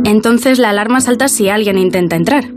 Entonces 0.03 0.59
la 0.59 0.71
alarma 0.71 0.99
salta 0.99 1.29
si 1.29 1.47
alguien 1.47 1.77
intenta 1.77 2.17
entrar. 2.17 2.56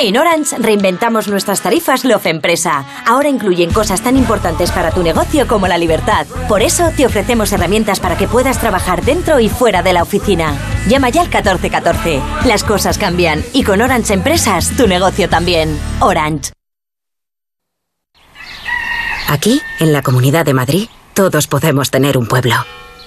En 0.00 0.16
Orange 0.18 0.56
reinventamos 0.58 1.28
nuestras 1.28 1.62
tarifas 1.62 2.04
Love 2.04 2.26
Empresa. 2.26 2.84
Ahora 3.06 3.28
incluyen 3.28 3.72
cosas 3.72 4.02
tan 4.02 4.16
importantes 4.16 4.72
para 4.72 4.90
tu 4.90 5.02
negocio 5.02 5.46
como 5.46 5.68
la 5.68 5.78
libertad. 5.78 6.26
Por 6.48 6.62
eso 6.62 6.90
te 6.96 7.06
ofrecemos 7.06 7.52
herramientas 7.52 8.00
para 8.00 8.16
que 8.18 8.26
puedas 8.26 8.58
trabajar 8.58 9.04
dentro 9.04 9.38
y 9.38 9.48
fuera 9.48 9.82
de 9.82 9.92
la 9.92 10.02
oficina. 10.02 10.58
Llama 10.88 11.10
ya 11.10 11.22
al 11.22 11.28
1414. 11.28 12.20
Las 12.44 12.64
cosas 12.64 12.98
cambian 12.98 13.44
y 13.52 13.62
con 13.62 13.80
Orange 13.80 14.14
Empresas 14.14 14.76
tu 14.76 14.88
negocio 14.88 15.28
también. 15.28 15.78
Orange. 16.00 16.52
Aquí, 19.28 19.62
en 19.78 19.92
la 19.92 20.02
Comunidad 20.02 20.44
de 20.44 20.54
Madrid, 20.54 20.88
todos 21.14 21.46
podemos 21.46 21.90
tener 21.90 22.18
un 22.18 22.26
pueblo. 22.26 22.56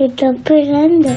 ¿Qué 0.00 0.06
está 0.06 0.30
esperando? 0.30 1.10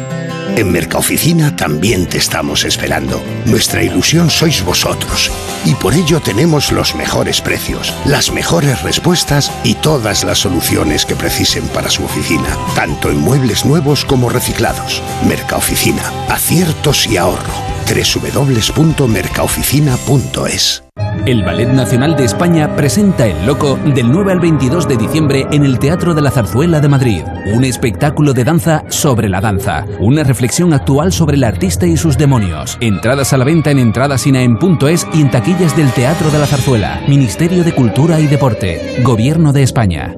En 0.58 0.70
Mercaoficina 0.70 1.56
también 1.56 2.06
te 2.06 2.18
estamos 2.18 2.66
esperando. 2.66 3.22
Nuestra 3.46 3.82
ilusión 3.82 4.30
sois 4.30 4.62
vosotros. 4.62 5.32
Y 5.64 5.74
por 5.76 5.94
ello 5.94 6.20
tenemos 6.20 6.70
los 6.70 6.94
mejores 6.94 7.40
precios, 7.40 7.94
las 8.04 8.34
mejores 8.34 8.82
respuestas 8.82 9.54
y 9.64 9.76
todas 9.76 10.26
las 10.26 10.40
soluciones 10.40 11.06
que 11.06 11.16
precisen 11.16 11.66
para 11.70 11.90
su 11.90 12.04
oficina, 12.04 12.58
tanto 12.76 13.10
en 13.10 13.20
muebles 13.20 13.64
nuevos 13.64 14.04
como 14.04 14.28
reciclados. 14.28 15.02
Mercaoficina, 15.26 16.04
aciertos 16.28 17.08
y 17.08 17.16
ahorro 17.16 17.73
www.mercaoficina.es. 17.84 20.84
El 21.26 21.44
Ballet 21.44 21.70
Nacional 21.70 22.18
de 22.18 22.26
España 22.26 22.76
presenta 22.76 23.28
El 23.28 23.46
Loco 23.46 23.78
del 23.78 24.12
9 24.12 24.34
al 24.34 24.40
22 24.40 24.88
de 24.88 24.98
diciembre 24.98 25.48
en 25.52 25.64
el 25.64 25.80
Teatro 25.80 26.14
de 26.14 26.22
la 26.22 26.32
Zarzuela 26.32 26.82
de 26.82 26.90
Madrid. 26.90 27.24
Un 27.54 27.64
espectáculo 27.64 28.34
de 28.34 28.44
danza 28.44 28.84
sobre 28.90 29.30
la 29.30 29.40
danza. 29.40 29.86
Una 30.00 30.24
reflexión 30.24 30.74
actual 30.74 31.14
sobre 31.14 31.38
el 31.38 31.44
artista 31.44 31.86
y 31.86 31.96
sus 31.96 32.18
demonios. 32.18 32.78
Entradas 32.82 33.32
a 33.32 33.38
la 33.38 33.46
venta 33.46 33.72
en 33.72 33.80
entradasinaen.es 33.80 35.08
y 35.14 35.22
en 35.22 35.32
taquillas 35.32 35.78
del 35.78 35.92
Teatro 35.92 36.30
de 36.30 36.40
la 36.40 36.46
Zarzuela. 36.46 37.02
Ministerio 37.08 37.64
de 37.64 37.74
Cultura 37.74 38.20
y 38.20 38.28
Deporte. 38.28 39.02
Gobierno 39.04 39.54
de 39.54 39.64
España. 39.64 40.16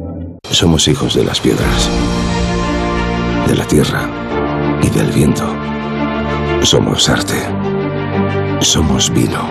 Somos 0.49 0.87
hijos 0.87 1.15
de 1.15 1.23
las 1.23 1.39
piedras, 1.39 1.89
de 3.47 3.55
la 3.55 3.65
tierra 3.65 4.09
y 4.81 4.89
del 4.89 5.11
viento. 5.11 5.64
Somos 6.65 7.07
arte. 7.09 7.35
Somos 8.59 9.11
vino. 9.11 9.47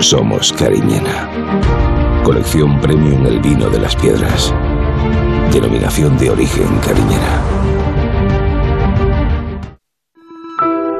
Somos 0.00 0.50
Cariñena. 0.50 1.28
Colección 2.24 2.80
Premium 2.80 3.26
El 3.26 3.38
Vino 3.40 3.68
de 3.68 3.80
las 3.80 3.94
Piedras. 3.96 4.50
Denominación 5.52 6.16
de 6.16 6.30
origen 6.30 6.78
Cariñena. 6.78 7.59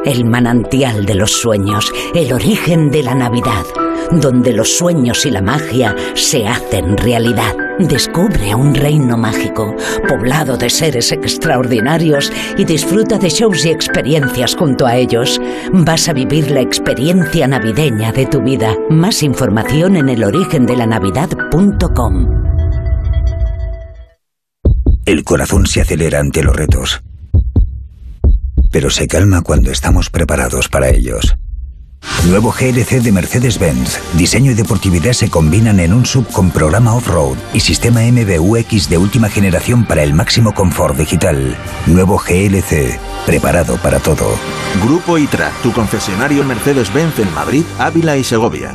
El 0.04 0.24
manantial 0.24 1.04
de 1.04 1.14
los 1.14 1.30
sueños, 1.30 1.92
el 2.14 2.32
origen 2.32 2.90
de 2.90 3.02
la 3.02 3.14
Navidad, 3.14 3.66
donde 4.10 4.54
los 4.54 4.78
sueños 4.78 5.26
y 5.26 5.30
la 5.30 5.42
magia 5.42 5.94
se 6.14 6.48
hacen 6.48 6.96
realidad. 6.96 7.54
Descubre 7.78 8.54
un 8.54 8.74
reino 8.74 9.18
mágico, 9.18 9.76
poblado 10.08 10.56
de 10.56 10.70
seres 10.70 11.12
extraordinarios 11.12 12.32
y 12.56 12.64
disfruta 12.64 13.18
de 13.18 13.28
shows 13.28 13.66
y 13.66 13.70
experiencias 13.70 14.56
junto 14.56 14.86
a 14.86 14.96
ellos. 14.96 15.38
Vas 15.72 16.08
a 16.08 16.14
vivir 16.14 16.50
la 16.50 16.60
experiencia 16.60 17.46
navideña 17.46 18.10
de 18.12 18.26
tu 18.26 18.40
vida. 18.40 18.74
Más 18.88 19.22
información 19.22 19.96
en 19.96 20.08
elorigendelanavidad.com. 20.08 22.40
El 25.04 25.24
corazón 25.24 25.66
se 25.66 25.80
acelera 25.80 26.20
ante 26.20 26.42
los 26.42 26.54
retos, 26.54 27.02
pero 28.70 28.90
se 28.90 29.06
calma 29.06 29.42
cuando 29.42 29.70
estamos 29.70 30.10
preparados 30.10 30.68
para 30.68 30.88
ellos. 30.90 31.36
Nuevo 32.26 32.52
GLC 32.52 33.02
de 33.02 33.12
Mercedes-Benz. 33.12 33.98
Diseño 34.14 34.52
y 34.52 34.54
deportividad 34.54 35.12
se 35.12 35.28
combinan 35.28 35.80
en 35.80 35.92
un 35.92 36.06
sub 36.06 36.26
con 36.28 36.50
programa 36.50 36.94
off-road 36.94 37.36
y 37.52 37.60
sistema 37.60 38.00
MBUX 38.02 38.88
de 38.88 38.98
última 38.98 39.28
generación 39.28 39.84
para 39.84 40.02
el 40.02 40.14
máximo 40.14 40.54
confort 40.54 40.96
digital. 40.96 41.56
Nuevo 41.86 42.18
GLC, 42.18 42.98
preparado 43.26 43.76
para 43.76 43.98
todo. 44.00 44.26
Grupo 44.82 45.18
ITRA, 45.18 45.50
tu 45.62 45.72
concesionario 45.72 46.44
Mercedes-Benz 46.44 47.18
en 47.18 47.32
Madrid, 47.34 47.64
Ávila 47.78 48.16
y 48.16 48.24
Segovia. 48.24 48.74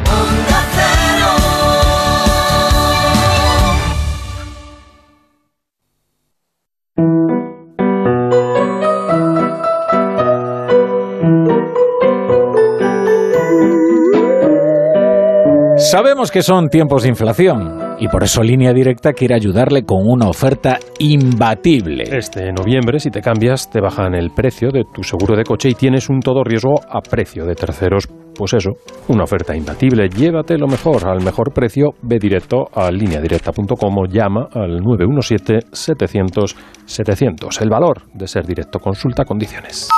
Sabemos 15.91 16.31
que 16.31 16.41
son 16.41 16.69
tiempos 16.69 17.03
de 17.03 17.09
inflación 17.09 17.97
y 17.99 18.07
por 18.07 18.23
eso 18.23 18.41
Línea 18.41 18.71
Directa 18.71 19.11
quiere 19.11 19.35
ayudarle 19.35 19.83
con 19.83 20.07
una 20.07 20.29
oferta 20.29 20.79
imbatible. 20.99 22.05
Este 22.09 22.53
noviembre, 22.53 22.97
si 22.97 23.09
te 23.09 23.19
cambias, 23.19 23.69
te 23.69 23.81
bajan 23.81 24.15
el 24.15 24.29
precio 24.29 24.69
de 24.71 24.85
tu 24.93 25.03
seguro 25.03 25.35
de 25.35 25.43
coche 25.43 25.67
y 25.67 25.73
tienes 25.73 26.09
un 26.09 26.21
todo 26.21 26.45
riesgo 26.45 26.75
a 26.89 27.01
precio 27.01 27.43
de 27.43 27.55
terceros. 27.55 28.07
Pues 28.33 28.53
eso, 28.53 28.71
una 29.09 29.25
oferta 29.25 29.53
imbatible. 29.53 30.07
Llévate 30.07 30.57
lo 30.57 30.67
mejor 30.67 31.09
al 31.09 31.21
mejor 31.21 31.51
precio. 31.53 31.89
Ve 32.03 32.19
directo 32.19 32.69
a 32.73 32.89
lineadirecta.com 32.89 33.97
o 33.97 34.05
llama 34.05 34.47
al 34.53 34.79
917-700-700. 34.79 37.61
El 37.61 37.69
valor 37.69 38.03
de 38.13 38.27
ser 38.27 38.45
directo. 38.45 38.79
Consulta 38.79 39.25
condiciones. 39.25 39.89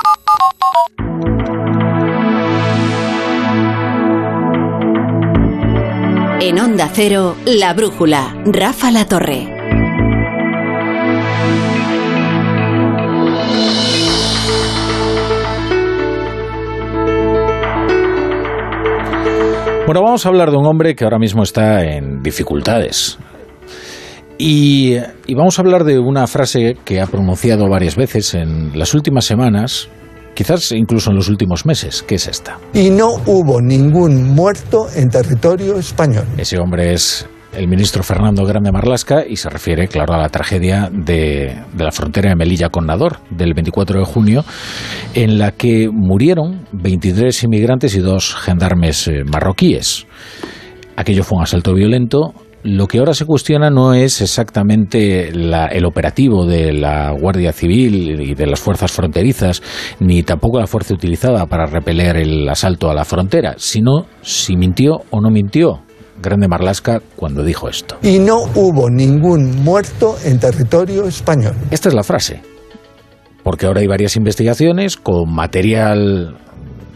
En 6.46 6.60
Onda 6.60 6.90
Cero, 6.92 7.38
La 7.46 7.74
Brújula, 7.74 8.36
Rafa 8.44 8.92
La 8.92 9.06
Torre. 9.06 9.48
Bueno, 19.86 20.02
vamos 20.04 20.26
a 20.26 20.28
hablar 20.28 20.52
de 20.52 20.58
un 20.58 20.66
hombre 20.66 20.96
que 20.96 21.06
ahora 21.06 21.18
mismo 21.18 21.44
está 21.44 21.86
en 21.86 22.22
dificultades. 22.22 23.18
Y, 24.38 24.98
y, 25.26 25.36
vamos 25.36 25.58
a 25.58 25.62
hablar 25.62 25.86
de 25.86 25.98
una 25.98 26.28
frase 26.28 26.76
que 26.84 27.00
ha 27.00 27.08
pronunciado 27.08 27.70
varias 27.70 27.96
veces 27.96 28.34
en 28.34 28.78
las 28.78 28.94
últimas 28.94 29.24
semanas, 29.24 29.88
quizás 30.34 30.72
incluso 30.72 31.12
en 31.12 31.18
los 31.18 31.30
últimos 31.30 31.66
meses, 31.66 32.04
que 32.04 32.16
es 32.16 32.28
esta. 32.28 32.60
Y 32.74 32.90
no 32.90 33.14
hubo 33.26 33.62
ningún 33.62 34.34
muerto 34.34 34.88
en 34.96 35.10
territorio 35.10 35.78
español. 35.78 36.26
Ese 36.38 36.60
hombre 36.60 36.94
es 36.94 37.28
el 37.56 37.68
ministro 37.68 38.04
Fernando 38.04 38.46
Grande 38.46 38.72
Marlasca 38.72 39.26
y 39.28 39.36
se 39.36 39.50
refiere, 39.50 39.88
claro, 39.88 40.14
a 40.14 40.18
la 40.18 40.30
tragedia 40.30 40.90
de, 40.92 41.56
de 41.74 41.84
la 41.84 41.92
frontera 41.92 42.30
de 42.30 42.36
Melilla 42.36 42.70
con 42.70 42.88
Nador 42.88 43.20
del 43.30 43.54
24 43.54 44.00
de 44.00 44.06
junio, 44.06 44.44
en 45.14 45.38
la 45.38 45.52
que 45.52 45.90
murieron 45.92 46.68
23 46.72 47.44
inmigrantes 47.44 47.96
y 47.96 48.00
dos 48.00 48.36
gendarmes 48.36 49.08
eh, 49.08 49.24
marroquíes. 49.24 50.08
Aquello 50.96 51.24
fue 51.24 51.38
un 51.38 51.44
asalto 51.44 51.74
violento, 51.74 52.34
lo 52.64 52.88
que 52.88 53.00
ahora 53.00 53.14
se 53.14 53.26
cuestiona 53.26 53.70
no 53.70 53.94
es 53.94 54.22
exactamente 54.22 55.30
el 55.30 55.86
operativo 55.86 56.46
de 56.46 56.74
la 56.74 57.12
Guardia 57.12 57.52
Civil 57.52 58.22
y 58.22 58.34
de 58.34 58.48
las 58.48 58.60
fuerzas 58.60 58.92
fronterizas, 58.92 59.62
ni 60.00 60.24
tampoco 60.24 60.60
la 60.60 60.68
fuerza 60.68 60.94
utilizada 60.94 61.46
para 61.46 61.66
repeler 61.66 62.18
el 62.18 62.48
asalto 62.48 62.90
a 62.90 62.94
la 62.94 63.06
frontera, 63.06 63.56
sino 63.58 64.06
si 64.22 64.56
mintió 64.56 65.02
o 65.10 65.20
no 65.20 65.30
mintió 65.30 65.82
Grande 66.22 66.48
Marlasca 66.48 67.02
cuando 67.16 67.44
dijo 67.44 67.68
esto. 67.68 67.98
Y 68.02 68.20
no 68.20 68.44
hubo 68.56 68.90
ningún 68.90 69.64
muerto 69.64 70.16
en 70.24 70.40
territorio 70.40 71.06
español. 71.06 71.56
Esta 71.70 71.90
es 71.90 71.96
la 71.96 72.04
frase. 72.04 72.42
Porque 73.44 73.66
ahora 73.66 73.82
hay 73.82 73.88
varias 73.88 74.16
investigaciones 74.16 74.96
con 74.96 75.34
material 75.34 76.38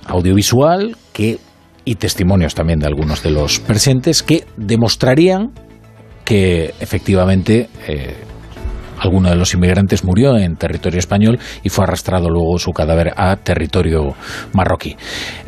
audiovisual 0.05 0.95
que 1.11 1.39
y 1.87 1.95
testimonios 1.95 2.53
también 2.53 2.79
de 2.79 2.85
algunos 2.85 3.23
de 3.23 3.31
los 3.31 3.61
presentes 3.61 4.21
que 4.21 4.43
demostrarían 4.57 5.53
que 6.25 6.73
efectivamente 6.81 7.69
eh, 7.87 8.13
alguno 8.99 9.29
de 9.29 9.37
los 9.37 9.53
inmigrantes 9.53 10.03
murió 10.03 10.37
en 10.37 10.57
territorio 10.57 10.99
español 10.99 11.39
y 11.63 11.69
fue 11.69 11.85
arrastrado 11.85 12.29
luego 12.29 12.59
su 12.59 12.71
cadáver 12.71 13.13
a 13.15 13.37
territorio 13.37 14.15
marroquí. 14.51 14.97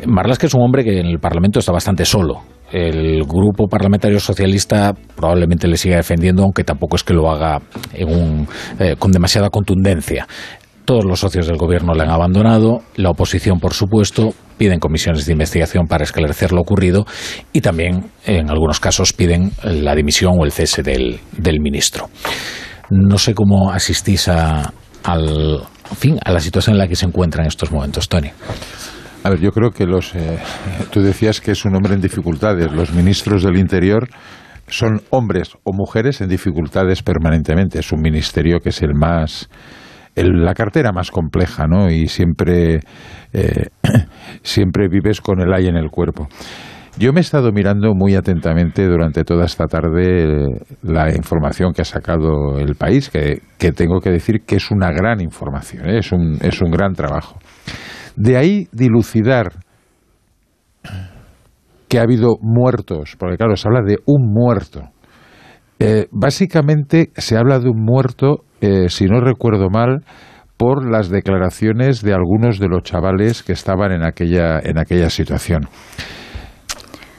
Marlaska 0.06 0.46
es 0.46 0.54
un 0.54 0.62
hombre 0.62 0.82
que 0.82 0.98
en 0.98 1.06
el 1.08 1.18
Parlamento 1.18 1.58
está 1.58 1.72
bastante 1.72 2.06
solo. 2.06 2.40
El 2.72 3.24
grupo 3.24 3.66
parlamentario 3.66 4.18
socialista 4.18 4.94
probablemente 5.16 5.68
le 5.68 5.76
siga 5.76 5.96
defendiendo, 5.96 6.44
aunque 6.44 6.64
tampoco 6.64 6.96
es 6.96 7.02
que 7.02 7.12
lo 7.12 7.28
haga 7.28 7.60
eh, 7.92 8.94
con 8.96 9.10
demasiada 9.10 9.50
contundencia. 9.50 10.26
Todos 10.90 11.04
los 11.04 11.20
socios 11.20 11.46
del 11.46 11.56
gobierno 11.56 11.94
le 11.94 12.02
han 12.02 12.10
abandonado, 12.10 12.82
la 12.96 13.10
oposición, 13.10 13.60
por 13.60 13.74
supuesto, 13.74 14.34
piden 14.58 14.80
comisiones 14.80 15.24
de 15.24 15.30
investigación 15.30 15.86
para 15.86 16.02
esclarecer 16.02 16.50
lo 16.50 16.60
ocurrido 16.60 17.06
y 17.52 17.60
también, 17.60 18.10
en 18.26 18.50
algunos 18.50 18.80
casos, 18.80 19.12
piden 19.12 19.52
la 19.62 19.94
dimisión 19.94 20.32
o 20.36 20.44
el 20.44 20.50
cese 20.50 20.82
del, 20.82 21.20
ministro. 21.60 22.10
No 22.90 23.18
sé 23.18 23.34
cómo 23.34 23.70
asistís 23.70 24.26
a, 24.26 24.72
al, 25.04 25.60
fin, 25.96 26.18
a 26.24 26.32
la 26.32 26.40
situación 26.40 26.74
en 26.74 26.80
la 26.80 26.88
que 26.88 26.96
se 26.96 27.06
encuentra 27.06 27.44
en 27.44 27.46
estos 27.46 27.70
momentos, 27.70 28.08
Tony. 28.08 28.32
A 29.22 29.30
ver, 29.30 29.38
yo 29.38 29.52
creo 29.52 29.70
que 29.70 29.86
los. 29.86 30.12
Eh, 30.16 30.40
tú 30.90 31.02
decías 31.02 31.40
que 31.40 31.52
es 31.52 31.64
un 31.64 31.76
hombre 31.76 31.94
en 31.94 32.00
dificultades. 32.00 32.72
Los 32.72 32.90
ministros 32.92 33.44
del 33.44 33.58
Interior 33.58 34.08
son 34.66 35.02
hombres 35.10 35.52
o 35.62 35.72
mujeres 35.72 36.20
en 36.20 36.28
dificultades 36.28 37.04
permanentemente. 37.04 37.78
Es 37.78 37.92
un 37.92 38.00
ministerio 38.00 38.58
que 38.58 38.70
es 38.70 38.82
el 38.82 38.94
más 38.96 39.48
la 40.16 40.54
cartera 40.54 40.92
más 40.92 41.10
compleja, 41.10 41.66
¿no? 41.66 41.90
Y 41.90 42.08
siempre, 42.08 42.80
eh, 43.32 43.68
siempre 44.42 44.88
vives 44.88 45.20
con 45.20 45.40
el 45.40 45.52
ay 45.52 45.66
en 45.66 45.76
el 45.76 45.90
cuerpo. 45.90 46.28
Yo 46.98 47.12
me 47.12 47.20
he 47.20 47.22
estado 47.22 47.52
mirando 47.52 47.94
muy 47.94 48.14
atentamente 48.16 48.84
durante 48.84 49.22
toda 49.24 49.44
esta 49.44 49.66
tarde 49.66 50.24
eh, 50.24 50.46
la 50.82 51.14
información 51.14 51.72
que 51.72 51.82
ha 51.82 51.84
sacado 51.84 52.58
el 52.58 52.74
país, 52.74 53.10
que, 53.10 53.40
tengo 53.72 54.00
que 54.00 54.10
decir 54.10 54.42
que 54.44 54.56
es 54.56 54.70
una 54.70 54.90
gran 54.90 55.20
información, 55.20 55.88
¿eh? 55.88 55.98
es, 55.98 56.12
un, 56.12 56.38
es 56.42 56.60
un 56.60 56.70
gran 56.70 56.94
trabajo. 56.94 57.38
De 58.16 58.36
ahí 58.36 58.66
dilucidar 58.72 59.52
que 61.88 61.98
ha 61.98 62.02
habido 62.02 62.36
muertos, 62.42 63.16
porque 63.18 63.36
claro, 63.36 63.56
se 63.56 63.68
habla 63.68 63.82
de 63.82 63.98
un 64.06 64.32
muerto. 64.32 64.90
básicamente 66.10 67.10
se 67.16 67.36
habla 67.36 67.58
de 67.60 67.70
un 67.70 67.82
muerto 67.82 68.44
eh, 68.60 68.88
si 68.88 69.06
no 69.06 69.20
recuerdo 69.20 69.68
mal, 69.70 70.04
por 70.56 70.90
las 70.90 71.08
declaraciones 71.08 72.02
de 72.02 72.12
algunos 72.12 72.58
de 72.58 72.68
los 72.68 72.82
chavales 72.82 73.42
que 73.42 73.52
estaban 73.52 73.92
en 73.92 74.04
aquella, 74.04 74.60
en 74.62 74.78
aquella 74.78 75.08
situación. 75.08 75.62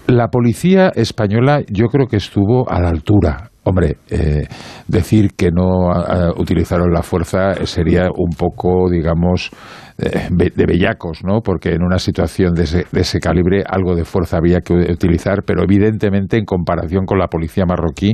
La 0.05 0.27
policía 0.27 0.91
española 0.93 1.61
yo 1.67 1.87
creo 1.87 2.05
que 2.05 2.17
estuvo 2.17 2.69
a 2.69 2.79
la 2.79 2.89
altura. 2.89 3.49
Hombre, 3.63 3.97
eh, 4.09 4.45
decir 4.87 5.31
que 5.35 5.49
no 5.51 5.89
utilizaron 6.37 6.91
la 6.91 7.01
fuerza 7.01 7.53
sería 7.65 8.09
un 8.15 8.29
poco, 8.35 8.89
digamos, 8.91 9.51
eh, 9.97 10.27
de 10.29 10.65
bellacos, 10.65 11.23
¿no? 11.23 11.41
Porque 11.41 11.69
en 11.69 11.83
una 11.83 11.99
situación 11.99 12.53
de 12.53 12.63
ese, 12.63 12.85
de 12.91 13.01
ese, 13.01 13.19
calibre 13.19 13.63
algo 13.67 13.95
de 13.95 14.03
fuerza 14.03 14.37
había 14.37 14.61
que 14.61 14.73
utilizar, 14.73 15.43
pero 15.45 15.63
evidentemente 15.63 16.37
en 16.37 16.45
comparación 16.45 17.05
con 17.05 17.19
la 17.19 17.27
policía 17.27 17.65
marroquí 17.65 18.13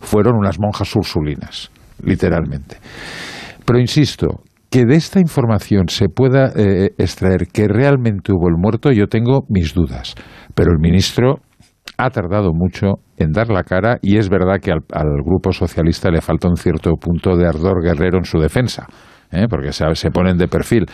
fueron 0.00 0.34
unas 0.36 0.58
monjas 0.58 0.94
ursulinas 0.96 1.70
literalmente. 2.02 2.78
Pero 3.64 3.78
insisto, 3.78 4.42
que 4.70 4.84
de 4.84 4.96
esta 4.96 5.20
información 5.20 5.88
se 5.88 6.08
pueda 6.08 6.52
eh, 6.56 6.90
extraer 6.98 7.46
que 7.52 7.68
realmente 7.68 8.32
hubo 8.32 8.48
el 8.48 8.56
muerto, 8.56 8.92
yo 8.92 9.06
tengo 9.06 9.44
mis 9.48 9.74
dudas. 9.74 10.14
Pero 10.54 10.72
el 10.72 10.78
ministro 10.78 11.40
ha 11.98 12.10
tardado 12.10 12.52
mucho 12.52 13.00
en 13.16 13.32
dar 13.32 13.48
la 13.48 13.62
cara 13.62 13.98
y 14.02 14.18
es 14.18 14.28
verdad 14.28 14.60
que 14.60 14.70
al, 14.70 14.80
al 14.92 15.22
grupo 15.24 15.52
socialista 15.52 16.10
le 16.10 16.20
falta 16.20 16.48
un 16.48 16.56
cierto 16.56 16.92
punto 17.00 17.36
de 17.36 17.46
ardor 17.46 17.82
guerrero 17.82 18.18
en 18.18 18.24
su 18.24 18.38
defensa. 18.38 18.86
¿Eh? 19.36 19.46
porque 19.48 19.72
se, 19.72 20.10
ponen 20.10 20.36
de 20.36 20.48
perfil. 20.48 20.86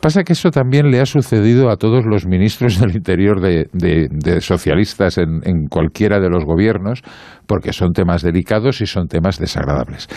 Pasa 0.00 0.22
que 0.22 0.32
eso 0.32 0.50
también 0.50 0.90
le 0.90 1.00
ha 1.00 1.06
sucedido 1.06 1.70
a 1.70 1.76
todos 1.76 2.04
los 2.04 2.26
ministros 2.26 2.80
del 2.80 2.96
interior 2.96 3.40
de, 3.40 4.40
socialistas 4.40 5.18
en, 5.18 5.66
cualquiera 5.68 6.20
de 6.20 6.28
los 6.28 6.44
gobiernos, 6.44 7.02
porque 7.46 7.72
son 7.72 7.92
temas 7.92 8.22
delicados 8.22 8.80
y 8.80 8.86
son 8.86 9.08
temas 9.08 9.38
desagradables. 9.38 10.08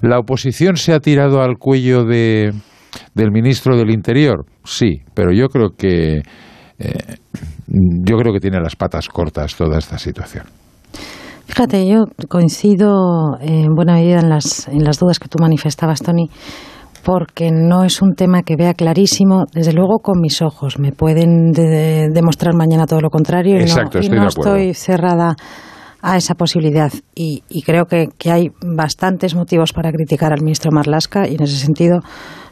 ¿La 0.00 0.18
oposición 0.18 0.76
se 0.76 0.92
ha 0.92 1.00
tirado 1.00 1.42
al 1.42 1.56
cuello 1.58 2.04
de, 2.04 2.52
del 3.14 3.30
ministro 3.30 3.76
del 3.76 3.90
Interior? 3.90 4.44
Sí, 4.64 5.02
pero 5.14 5.32
yo 5.32 5.48
creo 5.48 5.70
que 5.76 6.22
eh, 6.78 7.16
yo 7.66 8.16
creo 8.16 8.32
que 8.32 8.40
tiene 8.40 8.60
las 8.60 8.76
patas 8.76 9.08
cortas 9.08 9.54
toda 9.56 9.78
esta 9.78 9.98
situación. 9.98 10.44
Fíjate, 11.46 11.86
yo 11.86 12.04
coincido 12.28 13.36
en 13.40 13.74
buena 13.74 13.94
medida 13.94 14.20
en 14.20 14.28
las, 14.28 14.68
en 14.68 14.84
las 14.84 14.98
dudas 14.98 15.18
que 15.18 15.28
tú 15.28 15.38
manifestabas, 15.40 16.00
Tony 16.00 16.30
porque 17.04 17.50
no 17.50 17.84
es 17.84 18.00
un 18.02 18.14
tema 18.14 18.42
que 18.42 18.56
vea 18.56 18.74
clarísimo, 18.74 19.44
desde 19.52 19.72
luego 19.72 19.98
con 19.98 20.20
mis 20.20 20.40
ojos. 20.42 20.78
Me 20.78 20.92
pueden 20.92 21.52
demostrar 21.52 22.54
mañana 22.54 22.86
todo 22.86 23.00
lo 23.00 23.10
contrario 23.10 23.56
y 23.56 23.64
no, 24.10 24.28
estoy, 24.28 24.74
cerrada 24.74 25.34
a 26.00 26.16
esa 26.16 26.34
posibilidad. 26.34 26.92
Y, 27.14 27.42
creo 27.64 27.86
que, 27.86 28.08
hay 28.30 28.50
bastantes 28.62 29.34
motivos 29.34 29.72
para 29.72 29.90
criticar 29.90 30.32
al 30.32 30.42
ministro 30.42 30.70
Marlasca 30.72 31.28
y 31.28 31.34
en 31.34 31.42
ese 31.42 31.56
sentido 31.56 32.00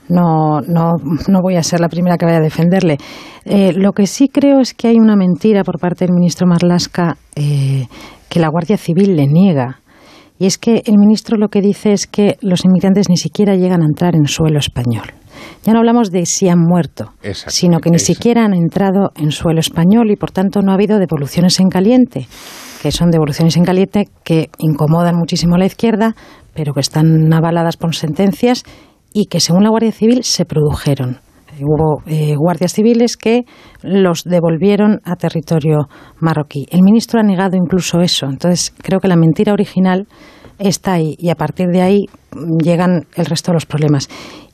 no, 0.08 0.60
no, 0.62 0.94
no 1.28 1.40
voy 1.40 1.56
a 1.56 1.62
ser 1.62 1.80
la 1.80 1.88
primera 1.88 2.16
que 2.16 2.26
vaya 2.26 2.38
a 2.38 2.42
defenderle. 2.42 2.98
Eh, 3.44 3.72
lo 3.74 3.92
que 3.92 4.06
sí 4.06 4.28
creo 4.28 4.60
es 4.60 4.74
que 4.74 4.88
hay 4.88 4.96
una 4.96 5.16
mentira 5.16 5.62
por 5.62 5.78
parte 5.78 6.04
del 6.04 6.14
ministro 6.14 6.46
Marlasca 6.46 7.16
eh, 7.36 7.86
que 8.28 8.40
la 8.40 8.48
Guardia 8.48 8.76
Civil 8.76 9.14
le 9.14 9.26
niega. 9.26 9.80
Y 10.40 10.46
es 10.46 10.56
que 10.56 10.82
el 10.86 10.96
ministro 10.96 11.36
lo 11.36 11.48
que 11.48 11.60
dice 11.60 11.92
es 11.92 12.06
que 12.06 12.38
los 12.40 12.64
inmigrantes 12.64 13.10
ni 13.10 13.18
siquiera 13.18 13.56
llegan 13.56 13.82
a 13.82 13.84
entrar 13.84 14.16
en 14.16 14.26
suelo 14.26 14.58
español. 14.58 15.12
Ya 15.64 15.74
no 15.74 15.80
hablamos 15.80 16.10
de 16.10 16.24
si 16.24 16.48
han 16.48 16.60
muerto, 16.60 17.12
sino 17.48 17.78
que 17.80 17.90
ni 17.90 17.98
siquiera 17.98 18.46
han 18.46 18.54
entrado 18.54 19.12
en 19.16 19.32
suelo 19.32 19.60
español 19.60 20.10
y 20.10 20.16
por 20.16 20.30
tanto 20.30 20.62
no 20.62 20.72
ha 20.72 20.76
habido 20.76 20.98
devoluciones 20.98 21.60
en 21.60 21.68
caliente, 21.68 22.26
que 22.82 22.90
son 22.90 23.10
devoluciones 23.10 23.54
en 23.58 23.64
caliente 23.64 24.08
que 24.24 24.48
incomodan 24.56 25.16
muchísimo 25.16 25.56
a 25.56 25.58
la 25.58 25.66
izquierda, 25.66 26.14
pero 26.54 26.72
que 26.72 26.80
están 26.80 27.30
avaladas 27.34 27.76
por 27.76 27.94
sentencias 27.94 28.64
y 29.12 29.26
que 29.26 29.40
según 29.40 29.62
la 29.62 29.68
Guardia 29.68 29.92
Civil 29.92 30.24
se 30.24 30.46
produjeron. 30.46 31.18
Hubo 31.62 32.02
eh, 32.06 32.34
guardias 32.36 32.72
civiles 32.72 33.16
que 33.16 33.42
los 33.82 34.24
devolvieron 34.24 35.00
a 35.04 35.16
territorio 35.16 35.88
marroquí. 36.18 36.66
El 36.70 36.82
ministro 36.82 37.20
ha 37.20 37.22
negado 37.22 37.56
incluso 37.56 38.00
eso. 38.00 38.26
Entonces, 38.26 38.72
creo 38.82 39.00
que 39.00 39.08
la 39.08 39.16
mentira 39.16 39.52
original 39.52 40.06
está 40.58 40.94
ahí 40.94 41.14
y 41.18 41.30
a 41.30 41.34
partir 41.34 41.68
de 41.68 41.82
ahí 41.82 42.06
llegan 42.62 43.06
el 43.14 43.26
resto 43.26 43.50
de 43.50 43.54
los 43.54 43.66
problemas. 43.66 44.08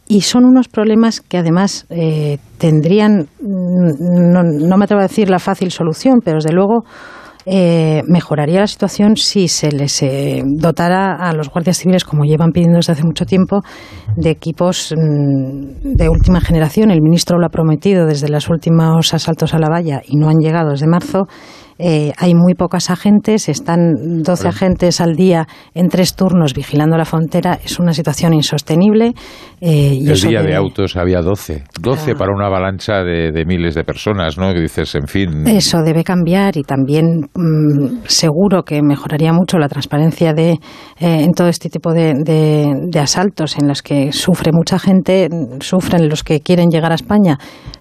Y 0.09 0.20
son 0.20 0.45
unos 0.45 0.69
problemas 0.69 1.20
que 1.20 1.39
además 1.39 1.87
eh, 1.91 2.39
tendrían, 2.59 3.28
mm, 3.41 4.33
no, 4.33 4.43
no 4.45 4.77
me 4.77 4.85
atrevo 4.85 5.01
a 5.01 5.09
decir 5.09 5.28
la 5.28 5.41
fácil 5.41 5.73
solución, 5.73 6.20
pero 6.24 6.37
desde 6.37 6.53
luego 6.53 6.85
eh, 7.47 8.02
mejoraría 8.09 8.60
la 8.60 8.66
situación 8.66 9.16
si 9.16 9.47
se 9.47 9.70
les 9.70 10.02
eh, 10.02 10.43
dotara 10.44 11.14
a 11.14 11.32
los 11.32 11.48
guardias 11.48 11.78
civiles, 11.78 12.05
como 12.05 12.24
llevan 12.24 12.51
pidiendo 12.51 12.77
desde 12.77 12.93
hace 12.93 13.05
mucho 13.05 13.24
tiempo, 13.24 13.62
de 14.16 14.31
equipos 14.31 14.93
mm, 14.97 15.94
de 15.94 16.09
última 16.09 16.40
generación. 16.40 16.90
El 16.90 17.02
ministro 17.02 17.39
lo 17.39 17.47
ha 17.47 17.51
prometido 17.51 18.05
desde 18.06 18.28
los 18.28 18.48
últimos 18.51 19.14
asaltos 19.14 19.55
a 19.55 19.59
la 19.59 19.68
valla 19.68 20.02
y 20.05 20.16
no 20.16 20.28
han 20.28 20.39
llegado 20.39 20.70
desde 20.70 20.89
marzo. 20.89 21.28
Eh, 21.78 22.12
hay 22.16 22.35
muy 22.35 22.55
pocas 22.55 22.90
agentes, 22.90 23.48
están 23.48 24.23
12 24.23 24.48
agentes 24.48 25.01
al 25.01 25.15
día 25.15 25.47
en 25.74 25.89
tres 25.89 26.15
turnos 26.15 26.55
vigilando 26.55 26.97
la 26.97 27.05
frontera, 27.05 27.59
es 27.62 27.78
una 27.78 27.93
situación 27.93 28.32
insostenible. 28.35 29.12
Eh, 29.61 29.98
el 30.01 30.20
día 30.20 30.43
de 30.43 30.55
autos 30.55 30.97
había 30.97 31.20
12, 31.20 31.65
12 31.81 32.15
para 32.15 32.32
una 32.32 32.47
avalancha 32.47 33.03
de, 33.03 33.44
miles 33.47 33.74
de 33.74 33.85
personas, 33.85 34.39
¿no? 34.39 34.53
Que 34.53 34.61
dices, 34.61 34.94
en 34.94 35.07
fin. 35.07 35.47
Eso 35.47 35.82
debe 35.82 36.03
cambiar 36.03 36.57
y 36.57 36.62
también 36.62 37.28
mm, 37.35 38.05
seguro 38.07 38.62
que 38.62 38.82
mejoraría 38.82 39.32
mucho 39.32 39.59
la 39.59 39.69
transparencia 39.69 40.32
de 40.32 40.53
eh, 40.53 40.59
en 40.98 41.32
todo 41.32 41.48
este 41.48 41.69
tipo 41.69 41.93
de, 41.93 42.15
de, 42.24 42.98
asaltos 42.98 43.59
en 43.59 43.69
los 43.69 43.82
que 43.82 44.12
sufre 44.12 44.51
mucha 44.53 44.78
gente, 44.78 45.28
sufren 45.61 46.09
los 46.09 46.24
que 46.24 46.40
quieren 46.40 46.70
llegar 46.70 46.93
a 46.93 46.94
España 46.94 47.39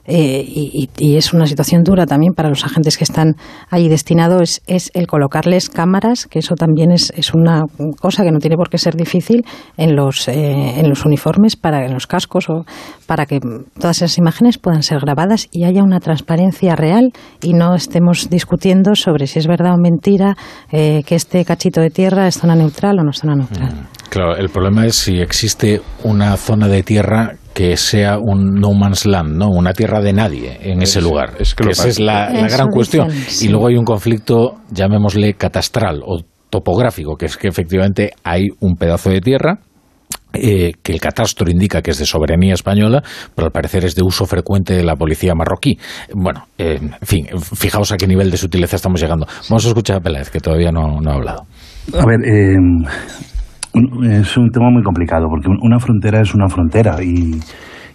eh, 0.08 0.44
y, 0.46 0.90
y, 0.98 1.16
es 1.16 1.34
una 1.34 1.48
situación 1.48 1.84
dura 1.84 2.06
también 2.06 2.34
para 2.34 2.50
los 2.50 2.64
agentes 2.64 2.98
que 2.98 3.04
están 3.04 3.36
ahí 3.70 3.90
destinados, 3.90 4.62
es, 4.68 4.92
el 4.94 5.08
colocarles 5.08 5.70
cámaras, 5.70 6.28
que 6.28 6.40
eso 6.40 6.56
también 6.56 6.92
es, 6.92 7.12
es, 7.16 7.34
una 7.34 7.64
cosa 8.00 8.24
que 8.24 8.32
no 8.32 8.40
tiene 8.40 8.56
por 8.56 8.70
qué 8.70 8.78
ser 8.78 8.96
difícil 8.96 9.44
en 9.78 9.96
los, 9.96 10.28
eh, 10.28 10.80
en 10.80 10.90
los 10.90 11.06
uniformes, 11.06 11.56
para, 11.56 11.86
en 11.86 11.94
los 11.94 12.06
cascos, 12.06 12.50
o 12.50 12.66
para 13.08 13.26
que 13.26 13.40
todas 13.80 13.98
esas 13.98 14.18
imágenes 14.18 14.58
puedan 14.58 14.84
ser 14.84 15.00
grabadas 15.00 15.48
y 15.52 15.64
haya 15.64 15.84
una 15.84 16.00
transparencia 16.00 16.76
real 16.76 17.12
y 17.42 17.54
no 17.54 17.76
estemos 17.76 18.30
discutiendo 18.30 18.96
sobre 18.96 19.28
si 19.28 19.40
es 19.40 19.48
verdad 19.48 19.74
o 19.74 19.78
mentira 19.78 20.36
eh, 20.72 21.02
que 21.06 21.16
este 21.16 21.44
cachito 21.46 21.82
de 21.82 21.90
tierra 21.90 22.28
es 22.28 22.38
zona 22.38 22.56
neutral 22.56 23.00
o 23.00 23.04
no 23.04 23.10
es 23.10 23.18
zona 23.18 23.36
neutral. 23.36 23.74
Mm, 23.74 24.05
claro, 24.16 24.38
el 24.38 24.48
problema 24.50 24.86
es 24.86 24.96
si 24.96 25.20
existe 25.20 25.82
una 26.04 26.38
zona 26.38 26.70
de 26.70 26.84
tierra 26.84 27.36
que 27.54 27.76
sea 27.76 28.18
un 28.18 28.56
no 28.56 28.72
man's 28.72 29.06
land, 29.06 29.36
¿no? 29.36 29.50
Una 29.50 29.74
tierra 29.74 30.00
de 30.00 30.14
nadie 30.14 30.58
en 30.62 30.82
ese 30.82 31.02
lugar. 31.02 31.34
Es 31.38 31.54
que 31.54 31.70
esa 31.70 31.90
es 31.90 32.00
la, 32.00 32.30
gran 32.50 32.70
cuestión. 32.70 33.10
Y 33.42 33.50
luego 33.50 33.68
hay 33.68 33.76
un 33.76 33.84
conflicto, 33.84 34.56
llamémosle 34.72 35.34
catastral 35.34 36.02
o 36.06 36.22
topográfico, 36.50 37.18
que 37.18 37.26
es 37.26 37.36
que 37.36 37.50
efectivamente 37.50 38.14
hay 38.24 38.48
un 38.62 38.76
pedazo 38.76 39.10
de 39.10 39.20
tierra 39.20 39.60
eh, 40.34 40.74
que 40.82 40.94
el 40.94 41.02
catastro 41.02 41.50
indica 41.50 41.82
que 41.82 41.92
es 41.92 41.98
de 41.98 42.06
soberanía 42.06 42.54
española, 42.54 43.04
pero 43.36 43.48
al 43.48 43.52
parecer 43.52 43.84
es 43.84 43.96
de 43.96 44.04
uso 44.04 44.26
frecuente 44.26 44.74
de 44.74 44.84
la 44.84 44.96
policía 44.96 45.34
marroquí. 45.36 45.78
Bueno, 46.14 46.48
eh, 46.58 46.80
en 46.82 47.08
fin, 47.08 47.28
fijaos 47.42 47.92
a 47.92 47.98
qué 47.98 48.08
nivel 48.08 48.32
de 48.32 48.38
sutileza 48.38 48.78
estamos 48.78 49.02
llegando. 49.02 49.28
Vamos 49.50 49.66
a 49.66 49.68
escuchar 49.68 49.98
a 49.98 50.00
Peláez, 50.00 50.30
que 50.30 50.40
todavía 50.40 50.72
no, 50.72 51.00
ha 51.06 51.14
hablado. 51.14 51.46
A 51.94 52.06
ver, 52.06 52.20
eh, 52.26 52.56
es 54.04 54.38
un 54.38 54.50
tema 54.50 54.70
muy 54.70 54.84
complicado, 54.84 55.28
porque 55.30 55.50
una 55.62 55.80
frontera 55.80 56.22
es 56.22 56.34
una 56.34 56.48
frontera 56.48 57.04
y, 57.04 57.40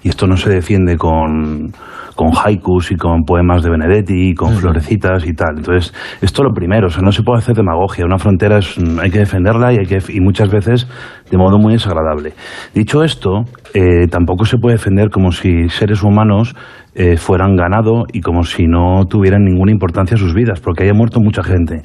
esto 0.03 0.27
no 0.27 0.35
se 0.35 0.49
defiende 0.49 0.97
con, 0.97 1.73
con 2.17 2.31
haikus 2.35 2.91
y 2.91 2.97
con 2.97 3.25
poemas 3.25 3.63
de 3.63 3.71
Benedetti 3.71 4.31
y 4.31 4.35
con 4.35 4.55
florecitas 4.55 5.27
y 5.27 5.35
tal. 5.35 5.59
Entonces, 5.59 5.93
esto 6.23 6.43
lo 6.43 6.55
primero, 6.55 6.87
o 6.87 6.91
sea, 6.91 7.03
no 7.03 7.13
se 7.13 7.23
puede 7.23 7.41
hacer 7.41 7.55
demagogia. 7.55 8.07
Una 8.07 8.17
frontera 8.17 8.59
es, 8.61 8.79
hay 8.79 9.11
que 9.11 9.19
defenderla 9.19 9.75
y, 9.75 9.79
hay 9.81 9.85
que, 9.85 9.99
y 10.09 10.21
muchas 10.21 10.51
veces 10.51 10.89
de 11.31 11.37
modo 11.37 11.59
muy 11.59 11.75
desagradable. 11.75 12.33
Dicho 12.75 13.05
esto, 13.05 13.45
eh, 13.75 14.07
tampoco 14.11 14.47
se 14.47 14.57
puede 14.57 14.77
defender 14.77 15.11
como 15.11 15.33
si 15.33 15.69
seres 15.69 16.03
humanos 16.03 16.55
eh, 16.95 17.17
fueran 17.17 17.57
ganado 17.57 18.05
y 18.13 18.21
como 18.21 18.43
si 18.43 18.67
no 18.67 19.05
tuvieran 19.07 19.45
ninguna 19.45 19.71
importancia 19.71 20.17
sus 20.17 20.35
vidas, 20.35 20.61
porque 20.61 20.85
haya 20.85 20.95
muerto 20.95 21.21
mucha 21.21 21.43
gente. 21.43 21.83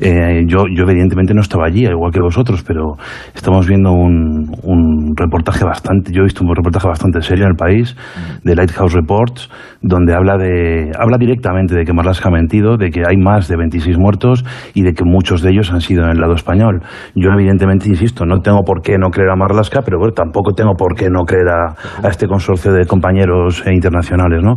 Eh, 0.00 0.44
yo, 0.46 0.64
yo 0.74 0.84
evidentemente 0.84 1.34
no 1.34 1.40
estaba 1.40 1.66
allí, 1.66 1.86
igual 1.86 2.12
que 2.12 2.20
vosotros, 2.20 2.64
pero 2.66 2.96
estamos 3.34 3.68
viendo 3.68 3.92
un, 3.92 4.50
un 4.62 5.14
reportaje 5.16 5.64
bastante, 5.64 6.12
yo 6.12 6.22
he 6.22 6.24
visto 6.24 6.44
un 6.44 6.54
reportaje 6.54 6.88
bastante 6.88 7.22
serio 7.22 7.44
en 7.44 7.50
el 7.50 7.56
país, 7.56 7.96
de 8.42 8.54
Lighthouse 8.56 8.94
Reports, 8.94 9.48
donde 9.80 10.14
habla, 10.14 10.36
de, 10.36 10.90
habla 10.98 11.18
directamente 11.18 11.74
de 11.74 11.84
que 11.84 11.92
Marlaska 11.92 12.28
ha 12.28 12.32
mentido, 12.32 12.76
de 12.76 12.90
que 12.90 13.02
hay 13.08 13.16
más 13.16 13.48
de 13.48 13.56
26 13.56 13.98
muertos 13.98 14.44
y 14.74 14.82
de 14.82 14.92
que 14.92 15.04
muchos 15.04 15.42
de 15.42 15.50
ellos 15.50 15.72
han 15.72 15.80
sido 15.80 16.04
en 16.04 16.10
el 16.10 16.18
lado 16.18 16.34
español. 16.34 16.82
Yo 17.14 17.30
evidentemente, 17.30 17.88
insisto, 17.88 18.26
no 18.26 18.40
tengo 18.40 18.62
por 18.64 18.82
qué 18.82 18.98
no 18.98 19.10
creer 19.10 19.30
a 19.30 19.36
Marlaska, 19.36 19.82
pero 19.82 19.98
bueno, 19.98 20.12
tampoco 20.14 20.52
tengo 20.52 20.74
por 20.74 20.94
qué 20.94 21.08
no 21.10 21.24
creer 21.24 21.48
a, 21.48 22.06
a 22.06 22.08
este 22.08 22.26
consorcio 22.26 22.72
de 22.72 22.86
compañeros 22.86 23.62
internacionales, 23.66 24.42
¿no? 24.42 24.47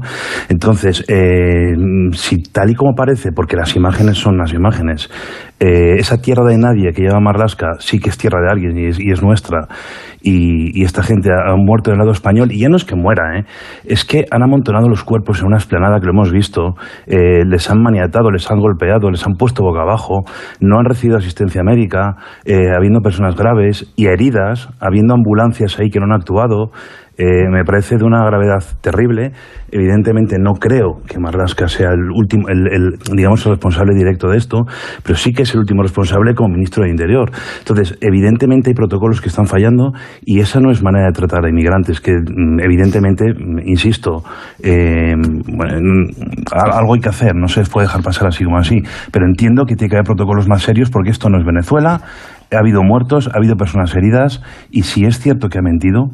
Entonces, 0.49 1.03
eh, 1.07 1.73
si 2.13 2.43
tal 2.43 2.69
y 2.71 2.75
como 2.75 2.93
parece, 2.95 3.31
porque 3.31 3.55
las 3.55 3.75
imágenes 3.75 4.17
son 4.17 4.37
las 4.37 4.53
imágenes, 4.53 5.09
eh, 5.59 5.95
esa 5.97 6.17
tierra 6.21 6.45
de 6.45 6.57
nadie 6.57 6.91
que 6.93 7.03
lleva 7.03 7.19
Marlaska 7.19 7.73
sí 7.79 7.99
que 7.99 8.09
es 8.09 8.17
tierra 8.17 8.41
de 8.41 8.51
alguien 8.51 8.77
y 8.77 9.11
es, 9.11 9.21
nuestra, 9.21 9.67
y, 10.21 10.83
esta 10.83 11.03
gente 11.03 11.29
ha, 11.31 11.55
muerto 11.55 11.91
del 11.91 11.99
lado 11.99 12.11
español, 12.11 12.51
y 12.51 12.59
ya 12.59 12.69
no 12.69 12.77
es 12.77 12.85
que 12.85 12.95
muera, 12.95 13.37
¿eh? 13.37 13.45
es 13.85 14.03
que 14.05 14.25
han 14.31 14.41
amontonado 14.41 14.87
los 14.87 15.03
cuerpos 15.03 15.39
en 15.41 15.47
una 15.47 15.57
esplanada 15.57 15.99
que 15.99 16.05
lo 16.05 16.13
hemos 16.13 16.31
visto, 16.31 16.75
les 17.05 17.69
han 17.69 17.81
maniatado, 17.81 18.31
les 18.31 18.49
han 18.49 18.59
golpeado, 18.59 19.11
les 19.11 19.25
han 19.25 19.33
puesto 19.33 19.63
boca 19.63 19.81
abajo, 19.81 20.23
no 20.59 20.79
han 20.79 20.85
recibido 20.85 21.17
asistencia 21.17 21.61
médica, 21.63 22.15
habiendo 22.75 23.01
personas 23.01 23.35
graves 23.35 23.91
y 23.95 24.07
heridas, 24.07 24.69
habiendo 24.79 25.13
ambulancias 25.13 25.79
ahí 25.79 25.89
que 25.89 25.99
no 25.99 26.05
han 26.05 26.19
actuado, 26.19 26.71
eh, 27.21 27.47
me 27.51 27.63
parece 27.63 27.97
de 27.97 28.03
una 28.03 28.25
gravedad 28.25 28.63
terrible. 28.81 29.31
Evidentemente 29.71 30.37
no 30.39 30.53
creo 30.53 31.03
que 31.07 31.19
Marlaska 31.19 31.67
sea 31.67 31.89
el 31.91 32.09
último, 32.09 32.47
el, 32.49 32.97
digamos, 33.15 33.45
el 33.45 33.51
responsable 33.51 33.93
directo 33.93 34.27
de 34.27 34.37
esto, 34.37 34.63
pero 35.03 35.15
sí 35.15 35.31
que 35.31 35.43
es 35.43 35.53
el 35.53 35.59
último 35.59 35.83
responsable 35.83 36.33
como 36.33 36.49
ministro 36.49 36.83
de 36.83 36.89
Interior. 36.89 37.29
Entonces, 37.59 37.95
evidentemente 38.01 38.71
hay 38.71 38.73
protocolos 38.73 39.21
que 39.21 39.29
están 39.29 39.45
fallando 39.45 39.91
y 40.25 40.39
esa 40.39 40.59
no 40.61 40.71
es 40.71 40.81
manera 40.81 41.05
de 41.05 41.11
tratar 41.11 41.45
a 41.45 41.49
inmigrantes, 41.49 42.01
que 42.01 42.13
mm, 42.13 42.59
evidentemente, 42.59 43.25
mm, 43.35 43.67
insisto, 43.67 44.23
eh, 44.63 45.13
algo 46.51 46.95
hay 46.95 47.01
que 47.01 47.09
hacer, 47.09 47.35
no 47.35 47.47
se 47.47 47.61
puede 47.65 47.85
dejar 47.85 48.01
pasar 48.01 48.29
así 48.29 48.43
como 48.43 48.57
así, 48.57 48.81
pero 49.11 49.27
entiendo 49.27 49.65
que 49.65 49.75
tiene 49.75 49.91
que 49.91 49.97
haber 49.97 50.07
protocolos 50.07 50.47
más 50.47 50.63
serios 50.63 50.89
porque 50.89 51.11
esto 51.11 51.29
no 51.29 51.37
es 51.37 51.45
Venezuela, 51.45 52.01
ha 52.51 52.57
habido 52.57 52.81
muertos, 52.81 53.29
ha 53.31 53.37
habido 53.37 53.57
personas 53.57 53.95
heridas 53.95 54.41
y 54.71 54.81
si 54.81 55.05
es 55.05 55.19
cierto 55.19 55.49
que 55.49 55.59
ha 55.59 55.61
mentido, 55.61 56.09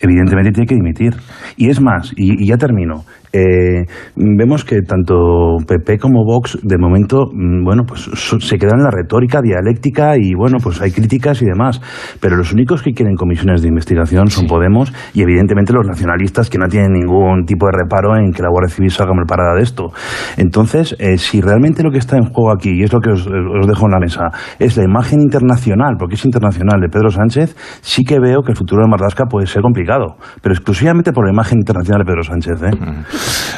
evidentemente 0.00 0.52
tiene 0.52 0.66
que 0.66 0.74
dimitir. 0.74 1.14
Y 1.56 1.70
es 1.70 1.80
más, 1.80 2.12
y, 2.16 2.46
ya 2.46 2.56
termino, 2.56 3.04
eh, 3.32 3.84
vemos 4.16 4.64
que 4.64 4.82
tanto 4.82 5.56
PP 5.66 5.98
como 5.98 6.24
Vox, 6.24 6.58
de 6.62 6.78
momento, 6.78 7.26
mm, 7.32 7.64
bueno, 7.64 7.84
pues 7.86 8.10
se 8.14 8.58
quedan 8.58 8.78
en 8.78 8.84
la 8.84 8.90
retórica 8.90 9.40
dialéctica 9.40 10.16
y, 10.16 10.34
bueno, 10.34 10.58
pues 10.62 10.80
hay 10.80 10.90
críticas 10.90 11.40
y 11.42 11.46
demás. 11.46 11.80
Pero 12.20 12.36
los 12.36 12.52
únicos 12.52 12.82
que 12.82 12.92
quieren 12.92 13.14
comisiones 13.14 13.62
de 13.62 13.68
investigación 13.68 14.28
son 14.28 14.46
Podemos 14.50 14.92
y, 15.14 15.22
evidentemente, 15.22 15.72
los 15.72 15.86
nacionalistas 15.86 16.50
que 16.50 16.58
no 16.58 16.66
tienen 16.66 16.92
ningún 16.92 17.44
tipo 17.46 17.66
de 17.66 17.72
reparo 17.72 18.16
en 18.16 18.32
que 18.32 18.42
la 18.42 18.48
Guardia 18.50 18.74
Civil 18.74 18.90
salga 18.90 19.14
mal 19.14 19.26
parada 19.26 19.54
de 19.54 19.62
esto. 19.62 19.92
Entonces, 20.36 20.96
eh, 20.98 21.18
si 21.18 21.40
realmente 21.40 21.82
lo 21.82 21.90
que 21.90 21.98
está 21.98 22.16
en 22.16 22.24
juego 22.24 22.52
aquí, 22.52 22.70
y 22.70 22.82
es 22.82 22.92
lo 22.92 23.00
que 23.00 23.10
os, 23.10 23.24
dejo 23.24 23.86
en 23.86 23.92
la 23.92 24.00
mesa, 24.00 24.28
es 24.58 24.76
la 24.76 24.84
imagen 24.84 25.20
internacional, 25.20 25.94
porque 25.98 26.14
es 26.14 26.24
internacional 26.24 26.80
de 26.80 26.88
Pedro 26.88 27.10
Sánchez, 27.10 27.54
sí 27.80 28.02
que 28.02 28.18
veo 28.18 28.42
que 28.42 28.52
el 28.52 28.56
futuro 28.56 28.82
de 28.82 28.90
Marlasca 28.90 29.26
puede 29.26 29.46
ser 29.46 29.62
complicado, 29.62 30.16
pero 30.42 30.54
exclusivamente 30.54 31.12
por 31.12 31.26
la 31.26 31.32
imagen 31.32 31.58
internacional 31.58 32.02
de 32.02 32.06
Pedro 32.06 32.22
Sánchez. 32.24 32.62
¿eh? 32.62 32.70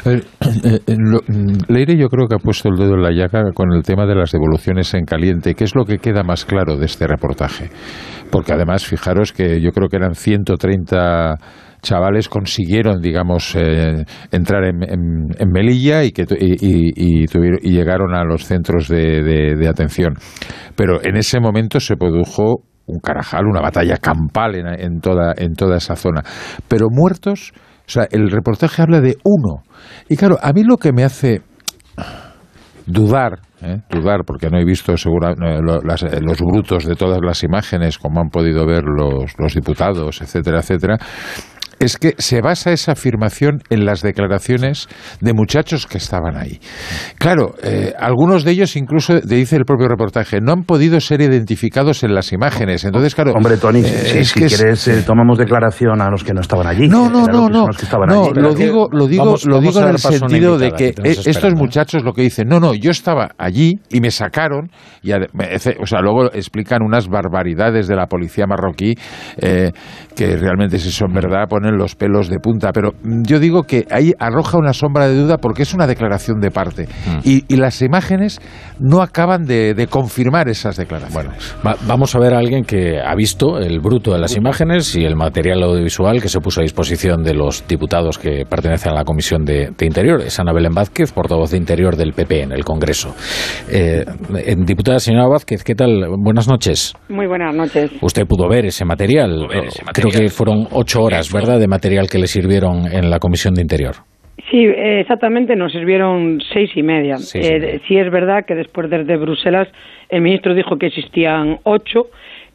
Eh, 0.04 0.20
eh, 0.86 0.96
Leire 1.68 1.96
yo 1.96 2.08
creo 2.08 2.26
que 2.26 2.34
ha 2.34 2.38
puesto 2.38 2.68
el 2.68 2.76
dedo 2.76 2.94
en 2.94 3.02
la 3.02 3.12
llaga 3.12 3.52
con 3.52 3.72
el 3.72 3.82
tema 3.82 4.06
de 4.06 4.14
las 4.14 4.32
devoluciones 4.32 4.92
en 4.94 5.04
caliente, 5.04 5.54
que 5.54 5.64
es 5.64 5.74
lo 5.74 5.84
que 5.84 5.98
queda 5.98 6.22
más 6.22 6.44
claro 6.44 6.76
de 6.76 6.86
este 6.86 7.06
reportaje. 7.06 7.70
Porque 8.30 8.52
además, 8.52 8.84
fijaros 8.84 9.32
que 9.32 9.60
yo 9.60 9.70
creo 9.72 9.88
que 9.88 9.96
eran 9.96 10.14
130 10.14 11.36
chavales 11.82 12.28
consiguieron, 12.28 13.00
digamos, 13.00 13.54
eh, 13.56 14.04
entrar 14.30 14.64
en, 14.64 15.52
Melilla 15.52 16.04
y, 16.04 16.12
que, 16.12 16.24
y, 16.30 17.26
llegaron 17.70 18.14
a 18.14 18.24
los 18.24 18.44
centros 18.44 18.88
de, 18.88 19.68
atención. 19.68 20.14
Pero 20.76 21.04
en 21.04 21.16
ese 21.16 21.40
momento 21.40 21.80
se 21.80 21.96
produjo 21.96 22.62
un 22.86 23.00
carajal, 23.00 23.46
una 23.46 23.60
batalla 23.60 23.96
campal 23.96 24.54
en, 24.54 25.00
toda, 25.00 25.34
en 25.36 25.54
toda 25.54 25.76
esa 25.76 25.96
zona. 25.96 26.22
Pero 26.68 26.86
muertos 26.90 27.52
sea, 27.92 28.08
el 28.10 28.30
reportaje 28.30 28.82
habla 28.82 29.00
de 29.00 29.16
uno. 29.24 29.62
Y 30.08 30.16
claro, 30.16 30.38
a 30.42 30.52
mí 30.52 30.64
lo 30.64 30.76
que 30.76 30.92
me 30.92 31.04
hace 31.04 31.42
dudar, 32.86 33.40
¿eh? 33.62 33.78
dudar, 33.90 34.24
porque 34.26 34.48
no 34.50 34.58
he 34.58 34.64
visto 34.64 34.96
segura, 34.96 35.34
los 35.36 36.40
brutos 36.40 36.84
de 36.84 36.94
todas 36.94 37.20
las 37.22 37.42
imágenes, 37.44 37.98
como 37.98 38.20
han 38.20 38.28
podido 38.28 38.66
ver 38.66 38.84
los 38.84 39.54
diputados, 39.54 40.20
etcétera, 40.20 40.60
etcétera, 40.60 40.98
es 41.78 41.96
que 41.96 42.14
se 42.18 42.40
basa 42.40 42.72
esa 42.72 42.92
afirmación 42.92 43.62
en 43.70 43.84
las 43.84 44.02
declaraciones 44.02 44.88
de 45.20 45.32
muchachos 45.32 45.86
que 45.86 45.98
estaban 45.98 46.36
ahí. 46.36 46.60
Claro, 47.18 47.54
eh, 47.62 47.92
algunos 47.98 48.44
de 48.44 48.52
ellos 48.52 48.76
incluso, 48.76 49.20
dice 49.20 49.56
el 49.56 49.64
propio 49.64 49.88
reportaje, 49.88 50.40
no 50.40 50.52
han 50.52 50.64
podido 50.64 51.00
ser 51.00 51.20
identificados 51.20 52.02
en 52.04 52.14
las 52.14 52.32
imágenes. 52.32 52.84
Entonces, 52.84 53.14
claro... 53.14 53.32
Hombre, 53.32 53.56
Tony, 53.56 53.80
eh, 53.80 54.24
si, 54.24 54.40
quieres, 54.40 54.86
eh, 54.88 55.02
tomamos 55.06 55.38
declaración 55.38 56.00
a 56.00 56.10
los 56.10 56.24
que 56.24 56.32
no 56.32 56.40
estaban 56.40 56.66
allí. 56.66 56.88
No, 56.88 57.08
no, 57.08 57.26
no, 57.26 57.48
no. 57.48 57.66
no 58.06 58.30
lo 58.32 58.54
digo, 58.54 58.88
lo 58.92 59.06
digo, 59.06 59.36
lo 59.44 59.60
digo 59.60 59.80
en 59.80 59.88
el 59.88 59.98
sentido 59.98 60.58
de 60.58 60.72
que 60.72 60.94
estos 61.04 61.54
muchachos 61.54 62.02
lo 62.04 62.12
que 62.12 62.22
dicen, 62.22 62.48
no, 62.48 62.60
no, 62.60 62.74
yo 62.74 62.90
estaba 62.90 63.30
allí 63.38 63.80
y 63.90 64.00
me 64.00 64.10
sacaron, 64.10 64.70
y, 65.02 65.12
o 65.12 65.86
sea, 65.86 66.00
luego 66.00 66.32
explican 66.32 66.82
unas 66.82 67.08
barbaridades 67.08 67.88
de 67.88 67.96
la 67.96 68.06
policía 68.06 68.46
marroquí 68.46 68.94
que 69.36 70.36
realmente 70.36 70.78
si 70.78 70.90
son 70.90 71.12
verdad 71.12 71.48
ponen 71.48 71.71
ponen 71.72 71.78
los 71.78 71.94
pelos 71.94 72.28
de 72.28 72.38
punta, 72.38 72.72
pero 72.72 72.92
yo 73.04 73.38
digo 73.40 73.62
que 73.64 73.86
ahí 73.90 74.12
arroja 74.18 74.58
una 74.58 74.72
sombra 74.72 75.08
de 75.08 75.16
duda 75.16 75.38
porque 75.38 75.62
es 75.62 75.74
una 75.74 75.86
declaración 75.86 76.40
de 76.40 76.50
parte 76.50 76.82
Mm. 77.06 77.18
y, 77.24 77.44
y 77.52 77.56
las 77.56 77.80
imágenes 77.82 78.40
no 78.78 79.02
acaban 79.02 79.44
de, 79.44 79.74
de 79.74 79.86
confirmar 79.86 80.48
esas 80.48 80.76
declaraciones. 80.76 81.54
Va- 81.66 81.76
vamos 81.86 82.14
a 82.14 82.18
ver 82.18 82.34
a 82.34 82.38
alguien 82.38 82.64
que 82.64 83.00
ha 83.00 83.14
visto 83.14 83.58
el 83.58 83.80
bruto 83.80 84.12
de 84.12 84.18
las 84.18 84.36
imágenes 84.36 84.94
y 84.96 85.04
el 85.04 85.16
material 85.16 85.62
audiovisual 85.62 86.20
que 86.20 86.28
se 86.28 86.40
puso 86.40 86.60
a 86.60 86.62
disposición 86.62 87.22
de 87.22 87.34
los 87.34 87.64
diputados 87.66 88.18
que 88.18 88.44
pertenecen 88.48 88.92
a 88.92 88.94
la 88.96 89.04
Comisión 89.04 89.44
de, 89.44 89.70
de 89.76 89.86
Interior. 89.86 90.20
Es 90.20 90.38
Ana 90.40 90.52
Belén 90.52 90.72
Vázquez, 90.74 91.12
portavoz 91.12 91.50
de 91.50 91.56
Interior 91.56 91.96
del 91.96 92.12
PP 92.12 92.42
en 92.42 92.52
el 92.52 92.64
Congreso. 92.64 93.14
Eh, 93.70 94.04
eh, 94.44 94.54
diputada 94.58 94.98
señora 94.98 95.26
Vázquez, 95.28 95.62
¿qué 95.64 95.74
tal? 95.74 96.06
Buenas 96.18 96.48
noches. 96.48 96.92
Muy 97.08 97.26
buenas 97.26 97.54
noches. 97.54 97.90
Usted 98.00 98.26
pudo 98.26 98.48
ver 98.48 98.66
ese 98.66 98.84
material. 98.84 99.48
Creo 99.92 100.10
que 100.10 100.28
fueron 100.28 100.66
ocho 100.72 101.02
horas, 101.02 101.32
¿verdad?, 101.32 101.51
de 101.58 101.68
material 101.68 102.08
que 102.08 102.18
le 102.18 102.26
sirvieron 102.26 102.86
en 102.92 103.10
la 103.10 103.18
Comisión 103.18 103.54
de 103.54 103.62
Interior. 103.62 103.94
Sí, 104.50 104.64
exactamente, 104.64 105.56
nos 105.56 105.72
sirvieron 105.72 106.40
seis 106.52 106.70
y 106.74 106.82
media. 106.82 107.16
Eh, 107.34 107.80
sí 107.86 107.96
es 107.96 108.10
verdad 108.10 108.44
que 108.44 108.54
después 108.54 108.90
desde 108.90 109.16
Bruselas 109.16 109.68
el 110.08 110.20
ministro 110.20 110.54
dijo 110.54 110.76
que 110.76 110.86
existían 110.86 111.58
ocho, 111.62 112.08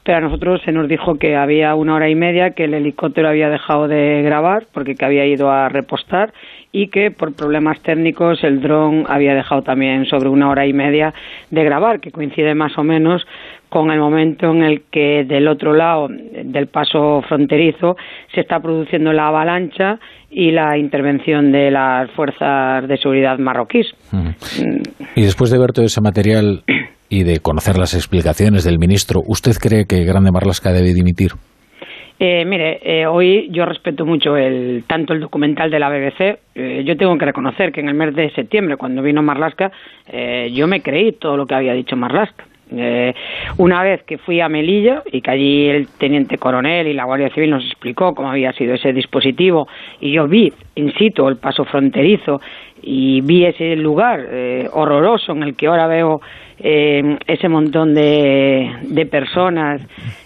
pero 0.03 0.19
a 0.19 0.21
nosotros 0.21 0.61
se 0.63 0.71
nos 0.71 0.87
dijo 0.87 1.15
que 1.15 1.35
había 1.35 1.75
una 1.75 1.95
hora 1.95 2.07
y 2.07 2.15
media, 2.15 2.51
que 2.51 2.65
el 2.65 2.73
helicóptero 2.73 3.29
había 3.29 3.49
dejado 3.49 3.87
de 3.87 4.21
grabar 4.21 4.65
porque 4.73 4.95
que 4.95 5.05
había 5.05 5.25
ido 5.25 5.51
a 5.51 5.69
repostar 5.69 6.33
y 6.71 6.87
que 6.87 7.11
por 7.11 7.33
problemas 7.35 7.81
técnicos 7.81 8.43
el 8.43 8.61
dron 8.61 9.05
había 9.07 9.33
dejado 9.33 9.63
también 9.63 10.05
sobre 10.05 10.29
una 10.29 10.49
hora 10.49 10.65
y 10.65 10.73
media 10.73 11.13
de 11.49 11.63
grabar, 11.63 11.99
que 11.99 12.11
coincide 12.11 12.53
más 12.55 12.77
o 12.77 12.83
menos 12.83 13.25
con 13.69 13.91
el 13.91 13.99
momento 13.99 14.52
en 14.52 14.64
el 14.64 14.84
que 14.91 15.23
del 15.26 15.48
otro 15.48 15.73
lado 15.73 16.07
del 16.10 16.68
paso 16.68 17.22
fronterizo 17.27 17.98
se 18.34 18.41
está 18.41 18.60
produciendo 18.60 19.11
la 19.14 19.27
avalancha 19.27 19.99
y 20.30 20.52
la 20.52 20.77
intervención 20.77 21.52
de 21.52 21.72
las 21.72 22.10
fuerzas 22.11 22.88
de 22.88 22.98
seguridad 22.98 23.38
marroquíes. 23.39 23.88
Y 25.15 25.22
después 25.22 25.52
de 25.52 25.60
ver 25.60 25.72
todo 25.72 25.85
ese 25.85 26.02
material 26.02 26.64
y 27.10 27.23
de 27.23 27.39
conocer 27.39 27.77
las 27.77 27.94
explicaciones 27.94 28.64
del 28.64 28.80
ministro, 28.80 29.22
¿usted 29.26 29.53
cree 29.61 29.85
que 29.85 30.03
Grande 30.03 30.31
Marlasca 30.31 30.72
debe 30.72 30.94
dimitir? 30.94 31.31
Eh, 32.19 32.45
mire, 32.45 32.80
eh, 32.81 33.06
hoy 33.06 33.48
yo 33.52 33.65
respeto 33.65 34.03
mucho 34.03 34.35
el, 34.38 34.84
tanto 34.88 35.14
el 35.14 35.19
documental 35.19 35.69
de 35.69 35.80
la 35.80 35.89
BBC. 35.89 36.39
eh, 36.56 36.84
yo 36.84 36.98
tengo 36.98 37.15
que 37.18 37.26
reconocer 37.26 37.72
que 37.72 37.81
en 37.81 37.89
el 37.89 37.94
mes 37.94 38.15
de 38.15 38.31
septiembre, 38.31 38.76
cuando 38.76 39.03
vino 39.03 39.22
Marlaska, 39.22 39.72
eh, 40.07 40.49
yo 40.52 40.68
me 40.68 40.81
creí 40.81 41.11
todo 41.11 41.38
lo 41.38 41.45
que 41.45 41.53
había 41.53 41.73
dicho 41.73 41.95
Marlaska. 41.95 42.45
Eh, 42.69 43.14
una 43.57 43.81
vez 43.81 44.03
que 44.03 44.18
fui 44.18 44.41
a 44.41 44.49
Melilla 44.49 45.02
y 45.11 45.22
que 45.22 45.31
allí 45.31 45.68
el 45.68 45.88
teniente 45.98 46.38
coronel 46.38 46.88
y 46.88 46.94
la 46.94 47.06
Guardia 47.06 47.30
Civil 47.30 47.52
nos 47.52 47.65
explicó 47.65 48.14
cómo 48.14 48.30
había 48.30 48.52
sido 48.53 48.73
ese 48.73 48.91
dispositivo 48.91 49.68
y 50.02 50.11
yo 50.11 50.27
vi 50.27 50.52
in 50.76 50.91
situ 50.94 51.27
el 51.30 51.38
paso 51.38 51.64
fronterizo 51.64 52.41
y 52.81 53.22
vi 53.22 53.45
ese 53.45 53.76
lugar 53.76 54.26
eh, 54.30 54.68
horroroso 54.73 55.31
en 55.31 55.44
el 55.44 55.56
que 55.56 55.68
ahora 55.68 55.88
veo 55.88 56.22
eh, 56.60 57.18
ese 57.27 57.49
montón 57.49 57.94
de, 57.94 58.72
de 58.81 59.06
personas, 59.06 59.81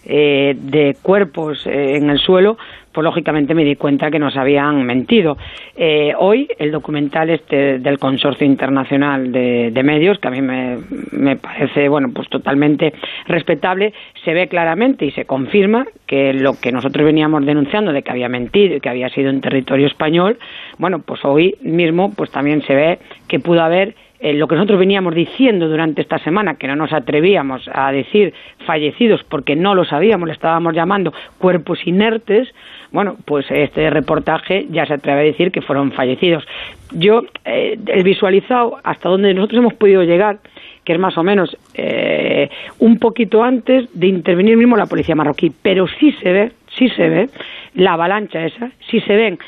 eh, 0.06 0.56
de 0.58 0.96
cuerpos 1.02 1.66
eh, 1.68 1.98
en 1.98 2.10
el 2.10 2.20
suelo, 2.20 2.58
pues 2.92 3.04
lógicamente 3.04 3.54
me 3.54 3.64
di 3.64 3.76
cuenta 3.76 4.12
que 4.12 4.20
nos 4.20 4.36
habían 4.36 4.84
mentido. 4.84 5.38
Eh, 5.76 6.14
hoy 6.18 6.48
el 6.58 6.72
documental 6.72 7.30
este 7.30 7.80
del 7.80 8.00
Consorcio 8.00 8.46
Internacional 8.46 9.32
de, 9.32 9.72
de 9.72 9.84
Medios, 9.84 10.20
que 10.20 10.28
a 10.28 10.32
mí 10.32 10.42
me, 10.42 10.78
me 11.12 11.36
parece 11.38 11.90
bueno 11.90 12.10
pues 12.14 12.28
totalmente 12.30 12.94
respetable, 13.28 13.94
se 14.24 14.34
ve 14.34 14.48
claramente 14.48 15.06
y 15.06 15.12
se 15.12 15.26
confirma 15.26 15.86
que 16.06 16.34
lo 16.34 16.60
que 16.60 16.72
nosotros 16.72 17.06
veníamos 17.06 17.46
denunciando 17.46 17.92
de 17.94 18.04
que 18.04 18.12
había 18.12 18.30
mentido 18.30 18.76
y 18.76 18.80
que 18.82 18.90
había 18.90 19.10
sido 19.10 19.30
en 19.30 19.42
territorio 19.42 19.88
español, 19.88 20.38
bueno 20.78 21.00
pues 21.00 21.24
hoy 21.24 21.56
mismo 21.62 22.14
pues 22.14 22.32
también 22.32 22.62
se 22.64 22.76
ve 22.76 23.00
que 23.28 23.40
pudo 23.40 23.62
haber 23.62 23.96
eh, 24.22 24.34
lo 24.34 24.48
que 24.48 24.54
nosotros 24.54 24.78
veníamos 24.78 25.16
diciendo 25.16 25.68
durante 25.68 26.00
esta 26.04 26.20
semana, 26.20 26.54
que 26.54 26.68
no 26.68 26.76
nos 26.76 26.94
atrevíamos 26.94 27.68
a 27.74 27.92
decir 27.92 28.36
fallecidos 28.68 29.24
porque 29.24 29.56
no 29.56 29.74
lo 29.74 29.84
sabíamos, 29.84 30.28
le 30.28 30.34
estábamos 30.34 30.76
llamando 30.76 31.12
cuerpos 31.40 31.80
inertes, 31.88 32.48
bueno, 32.92 33.16
pues 33.26 33.46
este 33.50 33.90
reportaje 33.90 34.68
ya 34.70 34.86
se 34.86 34.96
atreve 34.96 35.22
a 35.22 35.24
decir 35.24 35.52
que 35.52 35.62
fueron 35.62 35.92
fallecidos. 35.94 36.44
Yo, 36.92 37.24
eh, 37.46 37.78
el 37.88 38.04
visualizado 38.04 38.78
hasta 38.84 39.10
donde 39.10 39.34
nosotros 39.34 39.60
hemos 39.60 39.74
podido 39.76 40.04
llegar, 40.04 40.40
que 40.84 40.94
es 40.94 41.00
más 41.00 41.18
o 41.18 41.24
menos 41.24 41.56
eh, 41.74 42.50
un 42.80 42.98
poquito 43.00 43.44
antes 43.44 43.88
de 43.94 44.08
intervenir 44.08 44.58
mismo 44.58 44.76
la 44.76 44.88
policía 44.88 45.16
marroquí, 45.16 45.52
pero 45.62 45.88
sí 46.00 46.12
se 46.22 46.32
ve, 46.32 46.52
sí 46.78 46.90
se 46.90 47.08
ve 47.08 47.30
la 47.76 47.94
avalancha 47.94 48.46
esa, 48.46 48.72
sí 48.90 49.00
se 49.02 49.16
ven 49.16 49.40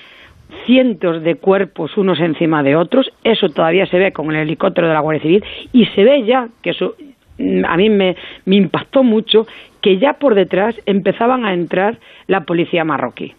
cientos 0.65 1.23
de 1.23 1.35
cuerpos 1.35 1.97
unos 1.97 2.19
encima 2.19 2.63
de 2.63 2.75
otros, 2.75 3.11
eso 3.23 3.49
todavía 3.49 3.85
se 3.87 3.97
ve 3.97 4.13
con 4.13 4.29
el 4.31 4.43
helicóptero 4.43 4.87
de 4.87 4.93
la 4.93 4.99
Guardia 5.01 5.21
Civil 5.21 5.43
y 5.73 5.85
se 5.87 6.03
ve 6.03 6.23
ya, 6.23 6.47
que 6.61 6.69
eso 6.69 6.95
mm, 7.39 7.65
a 7.65 7.75
mí 7.75 7.89
me, 7.89 8.15
me 8.45 8.55
impactó 8.55 9.03
mucho, 9.03 9.47
que 9.83 9.97
ya 9.97 10.13
por 10.13 10.33
detrás 10.33 10.79
empezaban 10.85 11.45
a 11.45 11.53
entrar 11.53 11.97
la 12.27 12.45
policía 12.45 12.85
marroquí. 12.85 13.35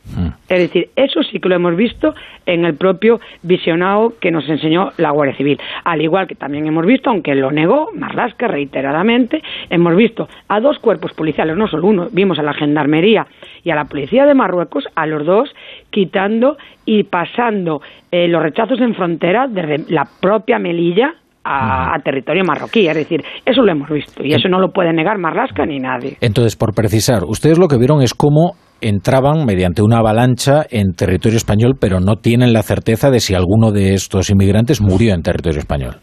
Es 0.47 0.59
decir, 0.59 0.91
eso 0.95 1.23
sí 1.23 1.41
que 1.41 1.49
lo 1.49 1.55
hemos 1.55 1.75
visto 1.75 2.15
en 2.45 2.67
el 2.67 2.75
propio 2.75 3.19
visionado 3.43 4.13
que 4.21 4.31
nos 4.31 4.47
enseñó 4.47 4.93
la 4.99 5.11
Guardia 5.11 5.35
Civil. 5.37 5.59
Al 5.85 6.03
igual 6.03 6.27
que 6.27 6.35
también 6.35 6.67
hemos 6.67 6.85
visto, 6.85 7.09
aunque 7.09 7.35
lo 7.35 7.51
negó 7.51 7.89
Marlasca 7.95 8.47
reiteradamente, 8.47 9.43
hemos 9.71 9.97
visto 9.97 10.29
a 10.49 10.61
dos 10.61 10.79
cuerpos 10.81 11.15
policiales, 11.15 11.57
no 11.57 11.67
solo 11.67 11.87
uno, 11.87 12.09
vimos 12.13 12.39
a 12.39 12.43
la 12.43 12.53
Gendarmería 12.53 13.27
y 13.63 13.71
a 13.71 13.75
la 13.75 13.87
Policía 13.87 14.27
de 14.27 14.35
Marruecos, 14.35 14.85
a 14.95 15.07
los 15.07 15.25
dos 15.25 15.51
quitando 15.89 16.59
y 16.85 17.05
pasando 17.05 17.81
eh, 18.13 18.29
los 18.29 18.43
rechazos 18.43 18.83
en 18.83 18.95
frontera 18.95 19.49
desde 19.49 19.91
la 19.91 20.07
propia 20.21 20.59
Melilla 20.59 21.15
a, 21.45 21.95
a 21.95 21.99
territorio 22.01 22.43
marroquí. 22.45 22.89
Es 22.89 22.97
decir, 22.97 23.23
eso 23.45 23.63
lo 23.63 23.73
hemos 23.73 23.89
visto 23.91 24.25
y 24.25 24.33
eso 24.33 24.49
no 24.49 24.59
lo 24.59 24.71
puede 24.73 24.93
negar 24.93 25.19
Marlasca 25.19 25.67
ni 25.67 25.79
nadie. 25.79 26.17
Entonces, 26.21 26.57
por 26.57 26.75
precisar, 26.75 27.25
ustedes 27.25 27.59
lo 27.59 27.69
que 27.69 27.79
vieron 27.79 28.03
es 28.03 28.15
cómo 28.15 28.53
entraban 28.81 29.47
mediante 29.47 29.83
una 29.83 29.99
avalancha 29.99 30.63
en 30.71 30.93
territorio 30.93 31.37
español, 31.37 31.75
pero 31.81 32.01
no 32.01 32.17
tienen 32.17 32.53
la 32.53 32.63
certeza 32.63 33.11
de 33.11 33.21
si 33.21 33.35
alguno 33.35 33.73
de 33.73 33.95
estos 33.95 34.31
inmigrantes 34.31 34.83
murió 34.83 35.15
en 35.15 35.23
territorio 35.23 35.61
español. 35.61 35.97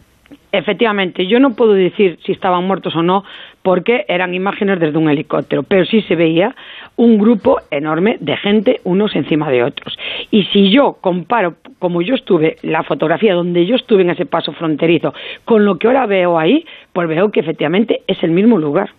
Efectivamente, 0.53 1.27
yo 1.27 1.39
no 1.39 1.51
puedo 1.51 1.73
decir 1.73 2.18
si 2.26 2.34
estaban 2.34 2.65
muertos 2.68 2.93
o 2.95 3.01
no 3.01 3.23
porque 3.61 4.03
eran 4.09 4.34
imágenes 4.34 4.81
desde 4.81 4.97
un 4.97 5.09
helicóptero, 5.09 5.63
pero 5.63 5.85
sí 5.85 6.01
se 6.01 6.15
veía 6.15 6.53
un 6.97 7.18
grupo 7.18 7.57
enorme 7.69 8.18
de 8.19 8.35
gente 8.35 8.81
unos 8.84 9.15
encima 9.15 9.49
de 9.49 9.63
otros. 9.63 9.95
Y 10.30 10.43
si 10.45 10.69
yo 10.69 10.97
comparo, 10.99 11.55
como 11.81 12.03
yo 12.03 12.13
estuve, 12.13 12.57
la 12.61 12.83
fotografía 12.83 13.33
donde 13.33 13.65
yo 13.65 13.75
estuve 13.75 14.03
en 14.03 14.11
ese 14.11 14.27
paso 14.27 14.53
fronterizo, 14.53 15.15
con 15.45 15.65
lo 15.65 15.79
que 15.79 15.87
ahora 15.87 16.05
veo 16.05 16.37
ahí, 16.37 16.63
pues 16.93 17.07
veo 17.07 17.31
que 17.31 17.39
efectivamente 17.39 18.03
es 18.05 18.21
el 18.21 18.29
mismo 18.29 18.59
lugar. 18.59 18.91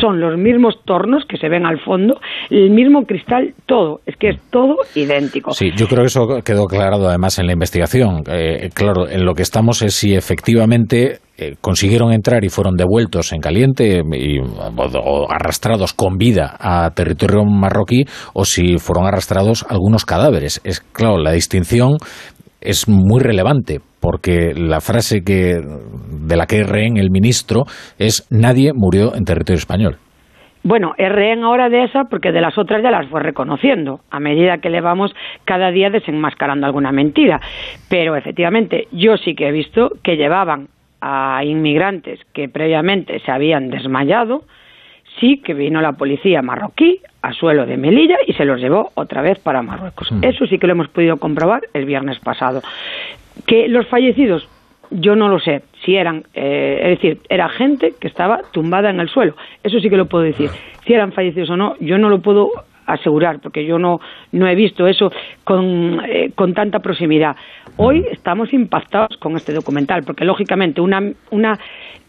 Son 0.00 0.20
los 0.20 0.36
mismos 0.38 0.74
tornos 0.84 1.24
que 1.28 1.36
se 1.36 1.48
ven 1.48 1.64
al 1.64 1.80
fondo, 1.80 2.20
el 2.50 2.70
mismo 2.70 3.04
cristal, 3.04 3.54
todo. 3.66 4.00
Es 4.06 4.16
que 4.16 4.30
es 4.30 4.40
todo 4.50 4.76
idéntico. 4.94 5.52
Sí, 5.52 5.70
yo 5.76 5.86
creo 5.86 6.00
que 6.00 6.06
eso 6.06 6.26
quedó 6.44 6.64
aclarado 6.64 7.08
además 7.08 7.38
en 7.38 7.46
la 7.46 7.52
investigación. 7.52 8.22
Eh, 8.28 8.70
claro, 8.74 9.08
en 9.08 9.24
lo 9.24 9.34
que 9.34 9.42
estamos 9.42 9.82
es 9.82 9.94
si 9.94 10.14
efectivamente 10.14 11.18
eh, 11.36 11.54
consiguieron 11.60 12.12
entrar 12.12 12.44
y 12.44 12.48
fueron 12.48 12.74
devueltos 12.74 13.32
en 13.32 13.40
caliente 13.40 14.02
y, 14.12 14.38
o, 14.40 14.98
o 15.04 15.30
arrastrados 15.30 15.92
con 15.92 16.16
vida 16.16 16.56
a 16.58 16.90
territorio 16.90 17.44
marroquí 17.44 18.04
o 18.34 18.44
si 18.44 18.78
fueron 18.78 19.06
arrastrados 19.06 19.64
algunos 19.68 20.04
cadáveres. 20.04 20.60
Es 20.64 20.80
claro, 20.80 21.18
la 21.18 21.30
distinción 21.30 21.98
es 22.60 22.88
muy 22.88 23.20
relevante 23.20 23.80
porque 24.00 24.52
la 24.54 24.80
frase 24.80 25.22
que 25.24 25.56
de 25.56 26.36
la 26.36 26.46
que 26.46 26.60
es 26.60 26.68
rehén 26.68 26.96
el 26.96 27.10
ministro 27.10 27.64
es 27.98 28.26
nadie 28.30 28.72
murió 28.74 29.14
en 29.14 29.24
territorio 29.24 29.58
español. 29.58 29.96
Bueno, 30.64 30.92
es 30.98 31.10
rehén 31.10 31.44
ahora 31.44 31.68
de 31.68 31.84
esa 31.84 32.04
porque 32.10 32.32
de 32.32 32.40
las 32.40 32.58
otras 32.58 32.82
ya 32.82 32.90
las 32.90 33.08
fue 33.08 33.22
reconociendo 33.22 34.00
a 34.10 34.20
medida 34.20 34.58
que 34.58 34.70
le 34.70 34.80
vamos 34.80 35.14
cada 35.44 35.70
día 35.70 35.88
desenmascarando 35.88 36.66
alguna 36.66 36.92
mentira. 36.92 37.40
Pero 37.88 38.16
efectivamente, 38.16 38.88
yo 38.92 39.16
sí 39.16 39.34
que 39.34 39.48
he 39.48 39.52
visto 39.52 39.90
que 40.02 40.16
llevaban 40.16 40.68
a 41.00 41.44
inmigrantes 41.44 42.20
que 42.34 42.48
previamente 42.48 43.20
se 43.20 43.30
habían 43.30 43.70
desmayado, 43.70 44.42
sí 45.20 45.38
que 45.38 45.54
vino 45.54 45.80
la 45.80 45.92
policía 45.92 46.42
marroquí 46.42 47.00
a 47.22 47.32
suelo 47.32 47.66
de 47.66 47.76
Melilla 47.76 48.16
y 48.26 48.32
se 48.34 48.44
los 48.44 48.60
llevó 48.60 48.90
otra 48.94 49.22
vez 49.22 49.38
para 49.38 49.62
Marruecos. 49.62 50.12
Eso 50.22 50.46
sí 50.46 50.58
que 50.58 50.66
lo 50.66 50.72
hemos 50.72 50.88
podido 50.88 51.16
comprobar 51.16 51.62
el 51.74 51.84
viernes 51.84 52.18
pasado. 52.20 52.62
Que 53.46 53.68
los 53.68 53.86
fallecidos, 53.88 54.48
yo 54.90 55.16
no 55.16 55.28
lo 55.28 55.40
sé 55.40 55.62
si 55.84 55.96
eran, 55.96 56.24
eh, 56.34 56.78
es 56.82 56.88
decir, 57.00 57.20
era 57.28 57.48
gente 57.48 57.94
que 58.00 58.08
estaba 58.08 58.40
tumbada 58.52 58.90
en 58.90 59.00
el 59.00 59.08
suelo. 59.08 59.34
Eso 59.62 59.80
sí 59.80 59.90
que 59.90 59.96
lo 59.96 60.06
puedo 60.06 60.24
decir. 60.24 60.50
Si 60.86 60.92
eran 60.92 61.12
fallecidos 61.12 61.50
o 61.50 61.56
no, 61.56 61.76
yo 61.80 61.98
no 61.98 62.08
lo 62.08 62.20
puedo 62.20 62.50
asegurar 62.86 63.38
porque 63.40 63.66
yo 63.66 63.78
no, 63.78 64.00
no 64.32 64.48
he 64.48 64.54
visto 64.54 64.86
eso 64.86 65.12
con, 65.44 66.00
eh, 66.06 66.32
con 66.34 66.54
tanta 66.54 66.80
proximidad. 66.80 67.36
Hoy 67.76 68.04
estamos 68.10 68.52
impactados 68.52 69.16
con 69.18 69.36
este 69.36 69.52
documental 69.52 70.02
porque 70.04 70.24
lógicamente 70.24 70.80
una, 70.80 71.02
una 71.30 71.58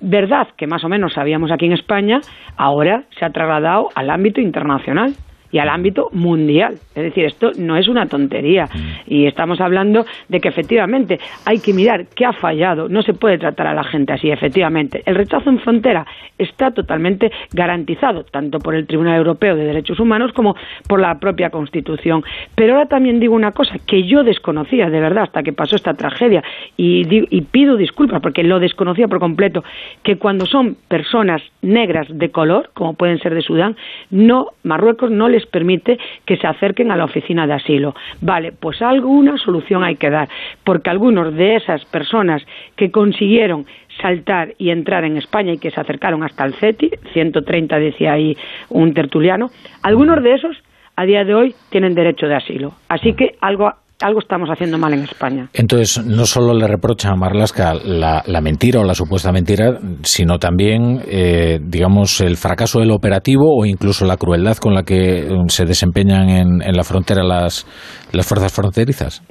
verdad 0.01 0.47
que 0.57 0.67
más 0.67 0.83
o 0.83 0.89
menos 0.89 1.13
sabíamos 1.13 1.51
aquí 1.51 1.65
en 1.65 1.73
España 1.73 2.21
ahora 2.57 3.03
se 3.17 3.25
ha 3.25 3.31
trasladado 3.31 3.89
al 3.95 4.09
ámbito 4.09 4.41
internacional 4.41 5.13
y 5.51 5.59
al 5.59 5.69
ámbito 5.69 6.09
mundial. 6.13 6.75
Es 6.95 7.03
decir, 7.03 7.25
esto 7.25 7.51
no 7.57 7.77
es 7.77 7.87
una 7.87 8.07
tontería. 8.07 8.67
Y 9.07 9.25
estamos 9.25 9.61
hablando 9.61 10.05
de 10.27 10.39
que 10.39 10.49
efectivamente 10.49 11.19
hay 11.45 11.59
que 11.59 11.73
mirar 11.73 12.05
qué 12.15 12.25
ha 12.25 12.33
fallado. 12.33 12.89
No 12.89 13.01
se 13.01 13.13
puede 13.13 13.37
tratar 13.37 13.67
a 13.67 13.73
la 13.73 13.83
gente 13.83 14.13
así, 14.13 14.29
efectivamente. 14.29 15.01
El 15.05 15.15
rechazo 15.15 15.49
en 15.49 15.59
frontera 15.59 16.05
está 16.37 16.71
totalmente 16.71 17.31
garantizado, 17.51 18.23
tanto 18.23 18.59
por 18.59 18.75
el 18.75 18.87
Tribunal 18.87 19.17
Europeo 19.17 19.55
de 19.55 19.65
Derechos 19.65 19.99
Humanos 19.99 20.33
como 20.33 20.55
por 20.87 20.99
la 20.99 21.19
propia 21.19 21.49
Constitución. 21.49 22.23
Pero 22.55 22.73
ahora 22.73 22.87
también 22.87 23.19
digo 23.19 23.35
una 23.35 23.51
cosa 23.51 23.77
que 23.85 24.03
yo 24.03 24.23
desconocía 24.23 24.89
de 24.89 24.99
verdad 24.99 25.23
hasta 25.23 25.43
que 25.43 25.53
pasó 25.53 25.75
esta 25.75 25.93
tragedia 25.93 26.43
y, 26.77 27.05
y 27.09 27.41
pido 27.41 27.77
disculpas 27.77 28.21
porque 28.21 28.43
lo 28.43 28.59
desconocía 28.59 29.07
por 29.07 29.19
completo, 29.19 29.63
que 30.03 30.17
cuando 30.17 30.45
son 30.45 30.77
personas 30.87 31.41
negras 31.61 32.07
de 32.09 32.31
color, 32.31 32.71
como 32.73 32.93
pueden 32.93 33.19
ser 33.19 33.33
de 33.35 33.41
Sudán, 33.41 33.75
no 34.09 34.47
Marruecos 34.63 35.11
no 35.11 35.29
les 35.29 35.38
permite 35.45 35.97
que 36.25 36.37
se 36.37 36.47
acerquen 36.47 36.91
a 36.91 36.95
la 36.95 37.05
oficina 37.05 37.47
de 37.47 37.53
asilo. 37.53 37.95
Vale, 38.21 38.51
pues 38.51 38.81
alguna 38.81 39.37
solución 39.37 39.83
hay 39.83 39.95
que 39.95 40.09
dar, 40.09 40.29
porque 40.63 40.89
algunos 40.89 41.33
de 41.35 41.55
esas 41.55 41.85
personas 41.85 42.45
que 42.75 42.91
consiguieron 42.91 43.65
saltar 44.01 44.53
y 44.57 44.69
entrar 44.69 45.03
en 45.03 45.17
España 45.17 45.53
y 45.53 45.57
que 45.57 45.71
se 45.71 45.79
acercaron 45.79 46.23
hasta 46.23 46.45
el 46.45 46.53
CETI, 46.53 46.91
130 47.13 47.79
decía 47.79 48.13
ahí 48.13 48.37
un 48.69 48.93
tertuliano, 48.93 49.49
algunos 49.83 50.23
de 50.23 50.33
esos 50.33 50.63
a 50.95 51.05
día 51.05 51.23
de 51.23 51.33
hoy 51.33 51.55
tienen 51.69 51.95
derecho 51.95 52.27
de 52.27 52.35
asilo. 52.35 52.73
Así 52.89 53.13
que 53.13 53.35
algo 53.41 53.73
algo 54.01 54.19
estamos 54.19 54.49
haciendo 54.49 54.77
mal 54.77 54.93
en 54.93 55.03
España. 55.03 55.49
Entonces, 55.53 56.05
no 56.05 56.25
solo 56.25 56.53
le 56.53 56.67
reprocha 56.67 57.09
a 57.09 57.15
Marlaska 57.15 57.73
la, 57.73 58.41
mentira 58.41 58.79
o 58.79 58.83
la 58.83 58.93
supuesta 58.93 59.31
mentira, 59.31 59.77
sino 60.03 60.37
también, 60.37 61.01
eh, 61.07 61.59
digamos, 61.61 62.21
el 62.21 62.37
fracaso 62.37 62.79
del 62.79 62.91
operativo 62.91 63.57
o 63.57 63.65
incluso 63.65 64.05
la 64.05 64.17
crueldad 64.17 64.57
con 64.57 64.73
la 64.73 64.83
que 64.83 65.27
mm, 65.29 65.49
se 65.49 65.65
desempeñan 65.65 66.29
en, 66.29 66.75
la 66.75 66.83
frontera 66.83 67.23
las, 67.23 67.65
las 68.13 68.27
fuerzas 68.27 68.53
fronterizas. 68.53 69.21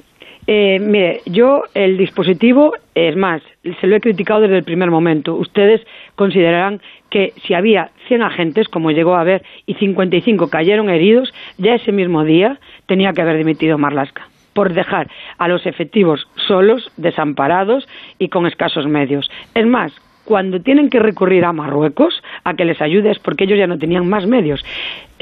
Eh, 0.45 0.79
mire, 0.79 1.21
yo 1.25 1.61
el 1.73 1.97
dispositivo, 1.97 2.73
es 2.95 3.15
más, 3.15 3.41
se 3.81 3.87
lo 3.87 3.95
he 3.95 3.99
criticado 3.99 4.41
desde 4.41 4.57
el 4.57 4.63
primer 4.63 4.89
momento. 4.89 5.35
Ustedes 5.35 5.81
considerarán 6.15 6.81
que 7.09 7.33
si 7.45 7.53
había 7.53 7.91
100 8.07 8.23
agentes, 8.23 8.67
como 8.67 8.91
llegó 8.91 9.15
a 9.15 9.21
haber, 9.21 9.43
y 9.65 9.75
55 9.75 10.47
cayeron 10.47 10.89
heridos, 10.89 11.31
ya 11.57 11.75
ese 11.75 11.91
mismo 11.91 12.23
día 12.23 12.59
tenía 12.87 13.11
que 13.13 13.21
haber 13.21 13.37
dimitido 13.37 13.77
Marlaska 13.77 14.27
por 14.59 14.73
dejar 14.73 15.07
a 15.37 15.47
los 15.47 15.65
efectivos 15.65 16.27
solos, 16.35 16.91
desamparados 16.97 17.87
y 18.17 18.27
con 18.27 18.45
escasos 18.45 18.87
medios. 18.87 19.31
Es 19.55 19.65
más, 19.65 19.93
cuando 20.25 20.59
tienen 20.59 20.89
que 20.89 20.99
recurrir 20.99 21.45
a 21.45 21.53
Marruecos 21.53 22.21
a 22.43 22.55
que 22.55 22.65
les 22.65 22.81
ayude 22.81 23.09
es 23.09 23.19
porque 23.19 23.45
ellos 23.45 23.57
ya 23.57 23.67
no 23.67 23.77
tenían 23.77 24.09
más 24.09 24.27
medios. 24.27 24.61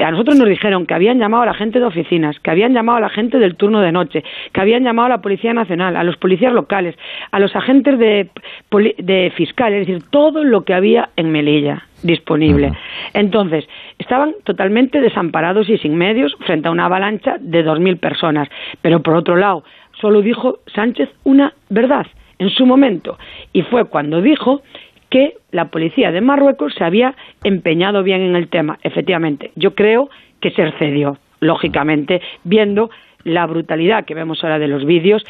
A 0.00 0.10
nosotros 0.10 0.36
nos 0.36 0.48
dijeron 0.48 0.86
que 0.86 0.94
habían 0.94 1.20
llamado 1.20 1.44
a 1.44 1.46
la 1.46 1.54
gente 1.54 1.78
de 1.78 1.84
oficinas, 1.84 2.40
que 2.40 2.50
habían 2.50 2.74
llamado 2.74 2.98
a 2.98 3.00
la 3.02 3.10
gente 3.10 3.38
del 3.38 3.54
turno 3.54 3.80
de 3.80 3.92
noche, 3.92 4.24
que 4.52 4.60
habían 4.60 4.82
llamado 4.82 5.06
a 5.06 5.10
la 5.10 5.22
Policía 5.22 5.54
Nacional, 5.54 5.94
a 5.94 6.02
los 6.02 6.16
policías 6.16 6.52
locales, 6.52 6.96
a 7.30 7.38
los 7.38 7.54
agentes 7.54 7.96
de, 7.96 8.30
de 8.98 9.32
fiscales, 9.36 9.82
es 9.82 9.86
decir, 9.86 10.02
todo 10.10 10.42
lo 10.42 10.64
que 10.64 10.74
había 10.74 11.10
en 11.14 11.30
Melilla 11.30 11.84
disponible. 12.02 12.72
Entonces, 13.14 13.68
estaban 13.98 14.34
totalmente 14.44 15.00
desamparados 15.00 15.68
y 15.68 15.78
sin 15.78 15.96
medios 15.96 16.36
frente 16.46 16.68
a 16.68 16.70
una 16.70 16.86
avalancha 16.86 17.36
de 17.40 17.64
2.000 17.64 17.98
personas. 17.98 18.48
Pero 18.80 19.02
por 19.02 19.14
otro 19.14 19.36
lado, 19.36 19.64
solo 20.00 20.22
dijo 20.22 20.60
Sánchez 20.74 21.08
una 21.24 21.52
verdad 21.68 22.06
en 22.38 22.50
su 22.50 22.66
momento. 22.66 23.18
Y 23.52 23.62
fue 23.62 23.86
cuando 23.86 24.22
dijo 24.22 24.62
que 25.10 25.34
la 25.50 25.66
policía 25.66 26.12
de 26.12 26.20
Marruecos 26.20 26.74
se 26.74 26.84
había 26.84 27.14
empeñado 27.42 28.02
bien 28.02 28.20
en 28.20 28.36
el 28.36 28.48
tema. 28.48 28.78
Efectivamente, 28.82 29.52
yo 29.56 29.74
creo 29.74 30.10
que 30.40 30.50
se 30.50 30.62
excedió, 30.62 31.18
lógicamente, 31.40 32.20
viendo 32.44 32.90
la 33.24 33.46
brutalidad 33.46 34.04
que 34.04 34.14
vemos 34.14 34.42
ahora 34.42 34.58
de 34.58 34.68
los 34.68 34.84
vídeos, 34.84 35.24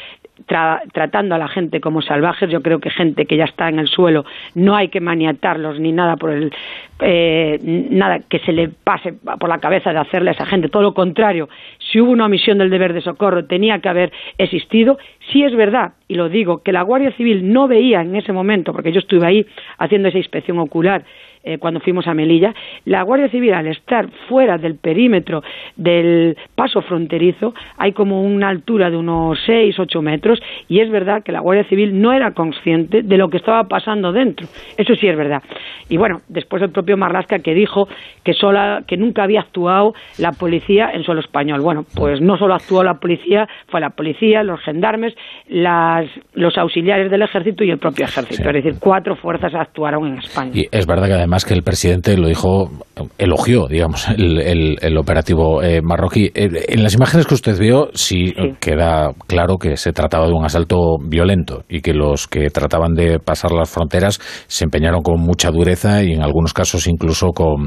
tratando 0.47 1.35
a 1.35 1.39
la 1.39 1.49
gente 1.49 1.81
como 1.81 2.03
salvajes. 2.03 2.51
Yo 2.51 2.63
creo 2.63 2.79
que 2.79 2.91
gente 2.91 3.27
que 3.27 3.37
ya 3.37 3.45
está 3.45 3.69
en 3.69 3.79
el 3.79 3.89
suelo 3.89 4.25
no 4.55 4.77
hay 4.77 4.89
que 4.89 5.01
maniatarlos 5.01 5.81
ni 5.81 5.93
nada 5.93 6.17
por 6.17 6.31
el 6.31 6.53
eh, 7.01 7.59
nada 7.63 8.21
que 8.29 8.41
se 8.41 8.53
le 8.53 8.69
pase 8.69 9.13
por 9.13 9.49
la 9.49 9.59
cabeza 9.59 9.93
de 9.93 9.99
hacerle 9.99 10.31
a 10.31 10.33
esa 10.33 10.47
gente. 10.47 10.69
Todo 10.69 10.83
lo 10.83 10.95
contrario, 10.95 11.49
si 11.79 12.01
hubo 12.01 12.11
una 12.11 12.27
omisión 12.27 12.59
del 12.59 12.71
deber 12.71 12.93
de 12.93 13.01
socorro, 13.01 13.45
tenía 13.45 13.79
que 13.79 13.89
haber 13.89 14.13
existido. 14.37 14.99
Si 15.31 15.45
es 15.45 15.55
verdad, 15.55 15.93
y 16.09 16.15
lo 16.15 16.29
digo, 16.29 16.63
que 16.63 16.73
la 16.73 16.83
Guardia 16.83 17.13
Civil 17.13 17.53
no 17.53 17.69
veía 17.69 18.01
en 18.01 18.17
ese 18.17 18.33
momento, 18.33 18.73
porque 18.73 18.93
yo 18.93 18.99
estuve 18.99 19.27
ahí 19.27 19.47
haciendo 19.79 20.09
esa 20.09 20.19
inspección 20.19 20.59
ocular 20.59 21.05
eh, 21.49 21.57
cuando 21.57 21.81
fuimos 21.81 22.07
a 22.07 22.13
Melilla, 22.13 22.55
la 22.85 23.03
Guardia 23.03 23.31
Civil 23.31 23.55
al 23.55 23.69
estar 23.69 24.11
fuera 24.29 24.59
del 24.59 24.75
perímetro 24.75 25.43
del 25.77 26.37
paso 26.55 26.83
fronterizo, 26.83 27.55
hay 27.79 27.93
como 27.93 28.23
una 28.23 28.51
altura 28.51 28.91
de 28.91 28.99
unos 28.99 29.39
6, 29.47 29.79
8 29.79 30.03
metros, 30.03 30.43
y 30.69 30.81
es 30.81 30.91
verdad 30.91 31.23
que 31.23 31.33
la 31.33 31.41
Guardia 31.41 31.65
Civil 31.65 31.99
no 32.03 32.13
era 32.13 32.33
consciente 32.33 33.01
de 33.01 33.17
lo 33.17 33.31
que 33.31 33.39
estaba 33.39 33.65
pasando 33.65 34.13
dentro. 34.13 34.47
Eso 34.77 34.95
sí 34.95 35.09
es 35.09 35.17
verdad. 35.17 35.43
Y 35.89 35.97
bueno, 35.97 36.21
después 36.29 36.61
el 36.63 36.71
propio 36.71 36.99
Marlasca 36.99 37.39
que 37.39 37.55
dijo 37.55 37.89
que, 38.25 38.35
sola, 38.35 38.85
que 38.87 38.99
nunca 38.99 39.23
había 39.23 39.41
actuado 39.41 39.95
la 40.19 40.33
policía 40.33 40.91
en 40.93 41.03
suelo 41.03 41.23
español. 41.23 41.63
Bueno, 41.63 41.87
pues 41.95 42.21
no 42.21 42.37
solo 42.37 42.53
actuó 42.53 42.85
la 42.85 43.01
policía, 43.01 43.49
fue 43.69 43.81
la 43.81 43.89
policía, 43.89 44.43
los 44.43 44.61
gendarmes, 44.61 45.15
las, 45.49 46.05
los 46.35 46.59
auxiliares 46.59 47.11
del 47.11 47.23
ejército 47.23 47.65
y 47.65 47.71
el 47.71 47.79
propio 47.79 48.05
ejército. 48.05 48.47
Es 48.47 48.55
decir, 48.55 48.75
cuatro 48.79 49.17
fuerzas 49.17 49.55
actuaron 49.55 50.09
en 50.09 50.19
España. 50.19 50.51
Y 50.53 50.69
es 50.71 50.87
verdad 50.87 51.07
que 51.07 51.15
además 51.15 51.38
que 51.45 51.55
el 51.55 51.63
presidente 51.63 52.17
lo 52.17 52.29
dijo, 52.29 52.71
elogió, 53.19 53.67
digamos, 53.69 54.09
el, 54.19 54.99
operativo 54.99 55.63
eh, 55.63 55.81
marroquí. 55.83 56.31
Eh, 56.35 56.49
en 56.69 56.83
las 56.83 56.95
imágenes 56.95 57.27
que 57.27 57.35
usted 57.35 57.59
vio, 57.59 57.89
sí, 57.93 58.35
queda 58.61 59.13
claro 59.27 59.57
que 59.57 59.77
se 59.77 59.93
trataba 59.93 60.27
de 60.27 60.33
un 60.33 60.45
asalto 60.45 60.99
violento 60.99 61.63
y 61.69 61.81
que 61.81 61.95
los 61.95 62.27
que 62.27 62.49
trataban 62.51 62.95
de 62.95 63.19
pasar 63.19 63.53
las 63.53 63.73
fronteras 63.73 64.19
se 64.47 64.65
empeñaron 64.65 65.03
con 65.03 65.21
mucha 65.21 65.51
dureza 65.51 66.03
y 66.03 66.13
en 66.13 66.23
algunos 66.23 66.53
casos 66.53 66.87
incluso 66.87 67.29
con, 67.29 67.67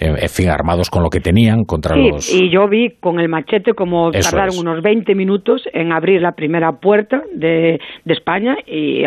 eh, 0.00 0.14
en 0.22 0.28
fin, 0.28 0.48
armados 0.48 0.90
con 0.90 1.02
lo 1.02 1.10
que 1.10 1.20
tenían 1.20 1.64
contra 1.64 1.96
los... 1.96 2.32
y 2.32 2.50
yo 2.50 2.68
vi 2.68 2.90
con 3.00 3.20
el 3.20 3.28
machete 3.28 3.74
como 3.74 4.10
tardaron 4.10 4.58
unos 4.58 4.82
20 4.82 5.14
minutos 5.14 5.62
en 5.72 5.92
abrir 5.92 6.20
la 6.20 6.32
primera 6.32 6.72
puerta 6.72 7.22
de, 7.34 7.78
España 8.06 8.56
y, 8.66 9.04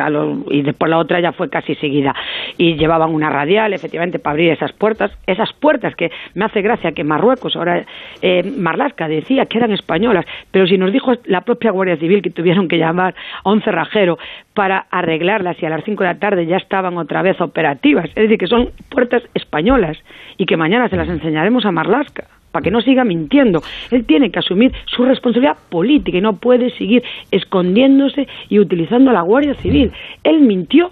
y 0.50 0.62
después 0.64 0.90
la 0.90 0.98
otra 0.98 1.22
ya 1.22 1.34
fue 1.34 1.50
casi 1.50 1.76
seguida. 1.76 2.14
Y 2.58 2.76
llevaban 2.76 3.14
una 3.14 3.30
radial, 3.30 3.74
efectivamente, 3.74 3.93
para 3.94 4.32
abrir 4.32 4.52
esas 4.52 4.74
puertas, 4.74 5.12
esas 5.28 5.52
puertas 5.54 5.96
que 5.96 6.12
me 6.34 6.46
hace 6.46 6.62
gracia 6.62 6.92
que 6.92 7.04
Marruecos, 7.04 7.56
ahora 7.56 7.86
eh, 8.22 8.44
Marlasca 8.44 9.08
decía 9.08 9.46
que 9.46 9.58
eran 9.58 9.72
españolas, 9.72 10.26
pero 10.52 10.68
si 10.68 10.78
nos 10.78 10.92
dijo 10.92 11.14
la 11.26 11.42
propia 11.42 11.72
Guardia 11.72 11.98
Civil 11.98 12.22
que 12.22 12.30
tuvieron 12.30 12.68
que 12.68 12.78
llamar 12.78 13.16
a 13.44 13.52
un 13.52 13.62
cerrajero 13.62 14.18
para 14.54 14.86
arreglarlas 14.92 15.62
y 15.62 15.66
a 15.66 15.70
las 15.70 15.84
5 15.84 16.04
de 16.04 16.10
la 16.10 16.20
tarde 16.20 16.46
ya 16.46 16.58
estaban 16.58 16.98
otra 16.98 17.22
vez 17.22 17.40
operativas, 17.42 18.06
es 18.10 18.16
decir, 18.16 18.38
que 18.38 18.48
son 18.48 18.70
puertas 18.90 19.24
españolas 19.34 19.98
y 20.38 20.46
que 20.46 20.58
mañana 20.58 20.90
se 20.90 20.96
las 20.96 21.10
enseñaremos 21.10 21.66
a 21.66 21.72
Marlasca 21.72 22.26
para 22.54 22.64
que 22.64 22.72
no 22.72 22.82
siga 22.82 23.04
mintiendo. 23.04 23.64
Él 23.90 24.06
tiene 24.06 24.32
que 24.32 24.40
asumir 24.40 24.72
su 24.86 25.04
responsabilidad 25.04 25.58
política 25.70 26.20
y 26.20 26.22
no 26.22 26.34
puede 26.34 26.70
seguir 26.78 27.04
escondiéndose 27.32 28.28
y 28.48 28.60
utilizando 28.60 29.10
a 29.10 29.14
la 29.14 29.22
Guardia 29.22 29.56
Civil. 29.56 29.92
Él 30.24 30.42
mintió 30.42 30.92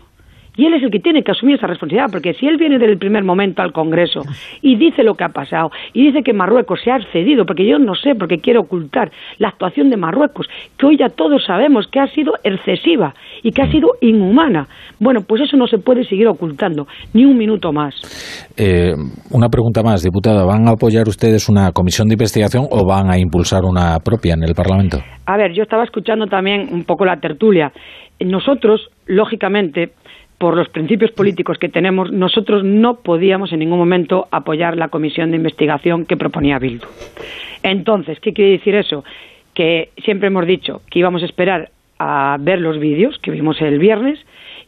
y 0.56 0.66
él 0.66 0.74
es 0.74 0.84
el 0.84 0.92
que 0.92 1.00
tiene 1.00 1.24
que 1.24 1.32
asumir 1.32 1.56
esa 1.56 1.68
responsabilidad, 1.68 2.12
porque 2.12 2.34
si 2.34 2.46
él 2.46 2.58
viene 2.58 2.78
desde 2.78 2.94
el 2.94 3.00
primer 3.00 3.24
momento 3.24 3.62
al 3.62 3.72
Congreso 3.72 4.22
y 4.62 4.76
dice 4.76 5.04
lo 5.04 5.16
que 5.16 5.24
ha 5.24 5.30
pasado, 5.30 5.72
y 5.94 6.08
dice 6.08 6.24
que 6.24 6.34
Marruecos 6.34 6.82
se 6.84 6.92
ha 6.92 7.00
cedido, 7.12 7.46
porque 7.46 7.66
yo 7.66 7.80
no 7.80 7.96
sé, 7.96 8.16
porque 8.16 8.38
quiere 8.38 8.60
ocultar 8.60 9.12
la 9.38 9.50
actuación 9.50 9.90
de 9.90 9.98
Marruecos, 9.98 10.48
que 10.78 10.86
hoy 10.86 10.98
ya 10.98 11.08
todos 11.08 11.44
sabemos 11.46 11.88
que 11.88 12.00
ha 12.00 12.08
sido 12.08 12.34
excesiva 12.44 13.14
y 13.44 13.52
que 13.52 13.62
ha 13.62 13.72
sido 13.72 13.90
inhumana. 14.02 14.68
Bueno, 15.00 15.22
pues 15.28 15.42
eso 15.42 15.58
no 15.58 15.68
se 15.68 15.78
puede 15.78 16.04
seguir 16.04 16.28
ocultando, 16.28 16.86
ni 17.14 17.26
un 17.26 17.38
minuto 17.38 17.72
más. 17.72 17.96
Eh, 18.58 18.94
una 19.32 19.48
pregunta 19.48 19.82
más, 19.84 20.04
diputada. 20.04 20.46
¿Van 20.46 20.68
a 20.68 20.72
apoyar 20.72 21.08
ustedes 21.08 21.48
una 21.50 21.72
comisión 21.72 22.08
de 22.08 22.16
investigación 22.16 22.66
o 22.70 22.86
van 22.86 23.10
a 23.10 23.18
impulsar 23.18 23.62
una 23.64 23.98
propia 24.00 24.34
en 24.34 24.44
el 24.44 24.54
Parlamento? 24.54 24.98
A 25.26 25.38
ver, 25.38 25.54
yo 25.54 25.64
estaba 25.64 25.84
escuchando 25.84 26.28
también 26.28 26.68
un 26.72 26.84
poco 26.84 27.06
la 27.06 27.18
tertulia. 27.18 27.72
Nosotros, 28.20 28.90
lógicamente, 29.08 29.94
por 30.42 30.58
los 30.58 30.70
principios 30.70 31.12
políticos 31.12 31.60
que 31.60 31.70
tenemos, 31.70 32.12
nosotros 32.12 32.64
no 32.64 32.96
podíamos 32.96 33.54
en 33.54 33.60
ningún 33.60 33.78
momento 33.78 34.28
apoyar 34.32 34.76
la 34.76 34.88
comisión 34.88 35.30
de 35.30 35.38
investigación 35.38 36.08
que 36.08 36.18
proponía 36.18 36.58
Bildu. 36.58 36.88
Entonces, 37.62 38.20
¿qué 38.20 38.34
quiere 38.34 38.54
decir 38.54 38.74
eso? 38.74 39.04
Que 39.54 39.92
siempre 40.04 40.30
hemos 40.30 40.48
dicho 40.48 40.82
que 40.90 40.98
íbamos 40.98 41.22
a 41.22 41.28
esperar 41.28 41.70
a 42.00 42.38
ver 42.40 42.60
los 42.60 42.80
vídeos 42.80 43.20
que 43.20 43.30
vimos 43.30 43.62
el 43.62 43.78
viernes 43.78 44.18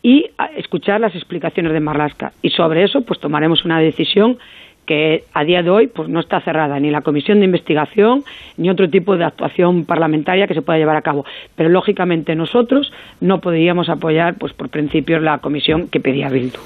y 0.03 0.27
a 0.37 0.45
escuchar 0.45 1.01
las 1.01 1.15
explicaciones 1.15 1.73
de 1.73 1.79
Marlasca. 1.79 2.33
Y 2.43 2.51
sobre 2.51 2.83
eso, 2.83 3.01
pues 3.01 3.19
tomaremos 3.19 3.65
una 3.65 3.79
decisión 3.79 4.37
que 4.85 5.23
a 5.33 5.43
día 5.43 5.63
de 5.63 5.69
hoy 5.69 5.87
pues 5.87 6.09
no 6.09 6.19
está 6.19 6.41
cerrada 6.41 6.79
ni 6.79 6.91
la 6.91 7.01
comisión 7.01 7.39
de 7.39 7.45
investigación 7.45 8.23
ni 8.57 8.69
otro 8.69 8.89
tipo 8.89 9.17
de 9.17 9.25
actuación 9.25 9.85
parlamentaria 9.85 10.47
que 10.47 10.53
se 10.53 10.61
pueda 10.61 10.79
llevar 10.79 10.95
a 10.95 11.01
cabo 11.01 11.25
pero 11.55 11.69
lógicamente 11.69 12.35
nosotros 12.35 12.91
no 13.21 13.39
podríamos 13.41 13.89
apoyar 13.89 14.35
pues 14.35 14.53
por 14.53 14.69
principios 14.69 15.21
la 15.21 15.37
comisión 15.39 15.87
que 15.87 15.99
pedía 15.99 16.29
Bildu. 16.29 16.59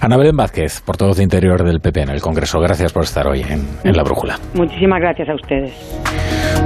Ana 0.00 0.16
Belén 0.16 0.36
Vázquez, 0.36 0.80
portavoz 0.80 1.16
de 1.16 1.22
Interior 1.22 1.64
del 1.64 1.80
PP 1.80 2.02
en 2.02 2.10
el 2.10 2.20
Congreso. 2.20 2.60
Gracias 2.60 2.92
por 2.92 3.04
estar 3.04 3.26
hoy 3.26 3.42
en, 3.42 3.66
en 3.84 3.96
La 3.96 4.02
Brújula. 4.02 4.38
Muchísimas 4.54 5.00
gracias 5.00 5.28
a 5.28 5.34
ustedes. 5.34 5.72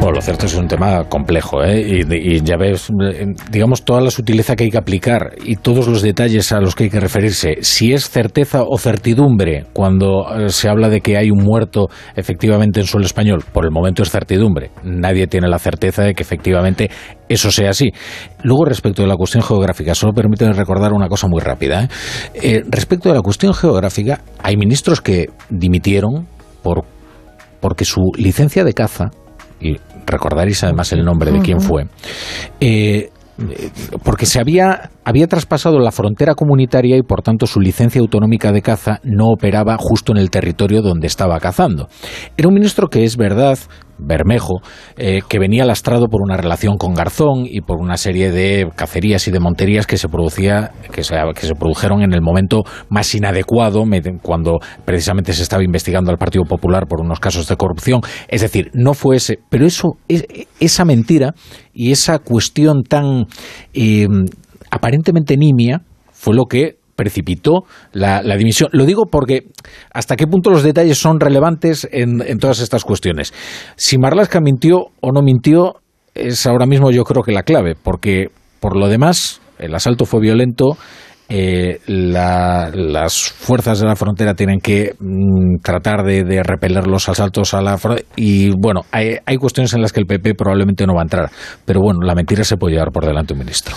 Bueno, 0.01 0.17
lo 0.17 0.21
cierto 0.21 0.47
es 0.47 0.55
un 0.55 0.67
tema 0.67 1.05
complejo, 1.09 1.63
¿eh? 1.63 1.81
y, 1.81 2.15
y 2.15 2.41
ya 2.41 2.57
ves, 2.57 2.91
eh, 2.91 3.27
digamos, 3.51 3.85
toda 3.85 4.01
la 4.01 4.11
sutileza 4.11 4.57
que 4.57 4.65
hay 4.65 4.71
que 4.71 4.79
aplicar 4.79 5.33
y 5.45 5.57
todos 5.57 5.89
los 5.89 6.03
detalles 6.03 6.53
a 6.53 6.61
los 6.61 6.75
que 6.75 6.85
hay 6.85 6.91
que 6.91 7.01
referirse. 7.01 7.59
Si 7.63 7.93
es 7.93 8.11
certeza 8.11 8.65
o 8.65 8.77
certidumbre 8.77 9.65
cuando 9.73 10.27
eh, 10.37 10.49
se 10.49 10.69
habla 10.69 10.89
de 10.89 11.01
que 11.01 11.17
hay 11.17 11.31
un 11.31 11.43
muerto 11.43 11.89
efectivamente 12.17 12.81
en 12.81 12.87
suelo 12.87 13.07
español, 13.07 13.45
por 13.53 13.65
el 13.65 13.71
momento 13.71 14.03
es 14.03 14.11
certidumbre. 14.11 14.71
Nadie 14.83 15.27
tiene 15.27 15.49
la 15.49 15.59
certeza 15.59 16.03
de 16.03 16.15
que 16.15 16.23
efectivamente 16.23 16.91
eso 17.29 17.51
sea 17.51 17.71
así. 17.71 17.91
Luego, 18.43 18.67
respecto 18.67 19.03
de 19.03 19.09
la 19.09 19.17
cuestión 19.17 19.43
geográfica, 19.43 19.95
solo 19.95 20.13
permíteme 20.13 20.53
recordar 20.53 20.93
una 20.93 21.09
cosa 21.09 21.27
muy 21.29 21.41
rápida. 21.41 21.85
¿eh? 21.85 21.89
Eh, 22.35 22.63
respecto 22.69 23.09
de 23.09 23.15
la 23.15 23.23
cuestión 23.23 23.55
geográfica, 23.55 24.21
hay 24.43 24.57
ministros 24.57 25.01
que 25.01 25.31
dimitieron 25.51 26.27
por 26.63 26.85
porque 27.65 27.87
su 27.87 28.13
licencia 28.19 28.63
de 28.63 28.75
caza, 28.75 29.11
y 29.59 29.79
recordaréis 30.05 30.63
además 30.65 30.93
el 30.93 31.03
nombre 31.03 31.33
de 31.33 31.41
quién 31.41 31.63
fue, 31.63 31.87
eh, 32.61 33.09
eh, 33.39 33.71
porque 34.03 34.27
se 34.27 34.39
había, 34.39 34.91
había 35.05 35.27
traspasado 35.27 35.79
la 35.79 35.93
frontera 35.93 36.35
comunitaria 36.35 36.97
y 36.97 37.03
por 37.03 37.23
tanto 37.23 37.47
su 37.47 37.61
licencia 37.61 38.01
autonómica 38.01 38.53
de 38.53 38.63
caza 38.63 39.01
no 39.05 39.27
operaba 39.29 39.77
justo 39.79 40.13
en 40.13 40.19
el 40.19 40.31
territorio 40.31 40.83
donde 40.83 41.07
estaba 41.07 41.39
cazando. 41.41 41.89
Era 42.37 42.49
un 42.49 42.55
ministro 42.55 42.89
que 42.89 43.05
es 43.05 43.17
verdad, 43.17 43.59
Bermejo, 43.99 44.61
eh, 44.97 45.21
que 45.29 45.39
venía 45.39 45.65
lastrado 45.65 46.09
por 46.09 46.21
una 46.23 46.37
relación 46.37 46.77
con 46.79 46.95
Garzón 46.95 47.47
y 47.47 47.61
por 47.61 47.79
una 47.79 47.97
serie 47.97 48.31
de 48.33 48.69
cacerías 48.75 49.29
y 49.29 49.31
de 49.31 49.39
monterías 49.41 49.87
que 49.87 49.99
se 49.99 50.09
producía, 50.09 50.73
que 50.93 51.05
se, 51.05 51.15
que 51.35 51.47
se 51.47 51.55
produjeron 51.55 52.03
en 52.03 52.13
el 52.13 52.21
momento 52.21 52.63
más 52.89 53.15
inadecuado, 53.15 53.85
cuando 54.23 54.59
precisamente 54.85 55.33
se 55.33 55.43
estaba 55.43 55.63
investigando 55.63 56.11
al 56.11 56.19
Partido 56.19 56.45
Popular 56.45 56.87
por 56.89 57.01
unos 57.01 57.21
casos 57.21 57.47
de 57.47 57.57
corrupción. 57.57 58.01
Es 58.29 58.41
decir, 58.41 58.71
no 58.75 58.95
fue 58.95 59.17
ese, 59.17 59.39
pero 59.49 59.65
eso, 59.67 59.97
es- 60.09 60.27
esa 60.59 60.85
mentira 60.85 61.35
y 61.73 61.93
esa 61.93 62.19
cuestión 62.19 62.83
tan 62.83 63.27
eh, 63.75 64.07
aparentemente 64.75 65.37
nimia 65.37 65.83
fue 66.13 66.35
lo 66.35 66.47
que 66.47 66.77
precipitó 66.97 67.65
la, 67.93 68.23
dimisión. 68.37 68.71
Lo 68.73 68.85
digo 68.85 69.05
porque 69.11 69.45
hasta 69.93 70.17
qué 70.17 70.27
punto 70.27 70.51
los 70.51 70.63
detalles 70.63 70.99
son 70.99 71.21
relevantes 71.21 71.89
en, 71.91 72.23
en 72.27 72.39
todas 72.39 72.61
estas 72.61 72.85
cuestiones. 72.85 73.33
Si 73.77 73.99
Marlaska 73.99 74.41
mintió 74.41 74.87
o 75.01 75.13
no 75.13 75.23
mintió 75.23 75.77
es 76.15 76.47
ahora 76.47 76.67
mismo 76.67 76.91
yo 76.91 77.05
creo 77.05 77.23
que 77.23 77.33
la 77.33 77.43
clave, 77.43 77.75
porque 77.81 78.29
por 78.61 78.77
lo 78.77 78.89
demás 78.89 79.41
el 79.59 79.75
asalto 79.75 80.05
fue 80.05 80.21
violento, 80.21 80.77
eh, 81.29 81.81
la- 81.87 82.71
las 82.73 83.15
fuerzas 83.33 83.81
de 83.81 83.87
la 83.87 83.97
frontera 83.97 84.35
tienen 84.35 84.61
que 84.61 84.95
mm, 84.99 85.61
tratar 85.63 86.05
de, 86.05 86.23
de 86.23 86.43
repeler 86.43 86.87
los 86.87 87.09
asaltos 87.09 87.55
a 87.55 87.63
la 87.63 87.79
frontera 87.79 88.07
y 88.15 88.51
bueno, 88.51 88.83
hay, 88.93 89.17
hay 89.25 89.37
cuestiones 89.37 89.73
en 89.75 89.81
las 89.83 89.93
que 89.93 90.01
el 90.01 90.07
PP 90.07 90.35
probablemente 90.35 90.87
no 90.87 90.95
va 90.95 91.01
a 91.01 91.05
entrar, 91.05 91.31
pero 91.65 91.81
bueno, 91.81 92.01
la 92.03 92.15
mentira 92.15 92.45
se 92.45 92.57
puede 92.57 92.75
llevar 92.75 92.93
por 92.93 93.07
delante 93.07 93.33
un 93.33 93.41
ministro. 93.41 93.75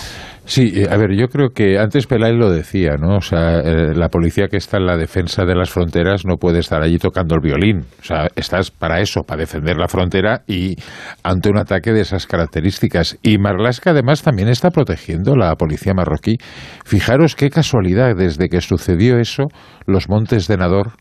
Sí, 0.48 0.72
eh, 0.74 0.88
a 0.90 0.96
ver, 0.96 1.14
yo 1.14 1.28
creo 1.28 1.50
que 1.50 1.78
antes 1.78 2.06
Pelay 2.06 2.34
lo 2.34 2.50
decía, 2.50 2.96
¿no? 2.98 3.16
O 3.16 3.20
sea, 3.20 3.60
eh, 3.60 3.94
la 3.94 4.08
policía 4.08 4.48
que 4.48 4.56
está 4.56 4.78
en 4.78 4.86
la 4.86 4.96
defensa 4.96 5.44
de 5.44 5.54
las 5.54 5.68
fronteras 5.68 6.24
no 6.24 6.36
puede 6.36 6.60
estar 6.60 6.80
allí 6.82 6.96
tocando 6.96 7.34
el 7.34 7.42
violín. 7.42 7.84
O 8.00 8.02
sea, 8.02 8.28
estás 8.34 8.70
para 8.70 8.98
eso, 9.00 9.24
para 9.24 9.40
defender 9.40 9.76
la 9.76 9.88
frontera 9.88 10.44
y 10.46 10.76
ante 11.22 11.50
un 11.50 11.58
ataque 11.58 11.92
de 11.92 12.00
esas 12.00 12.26
características. 12.26 13.18
Y 13.22 13.36
Marlaska 13.36 13.90
además 13.90 14.22
también 14.22 14.48
está 14.48 14.70
protegiendo 14.70 15.36
la 15.36 15.54
policía 15.56 15.92
marroquí. 15.92 16.38
Fijaros 16.86 17.36
qué 17.36 17.50
casualidad, 17.50 18.16
desde 18.16 18.48
que 18.48 18.62
sucedió 18.62 19.18
eso, 19.18 19.48
los 19.84 20.08
montes 20.08 20.48
de 20.48 20.56
Nador 20.56 20.92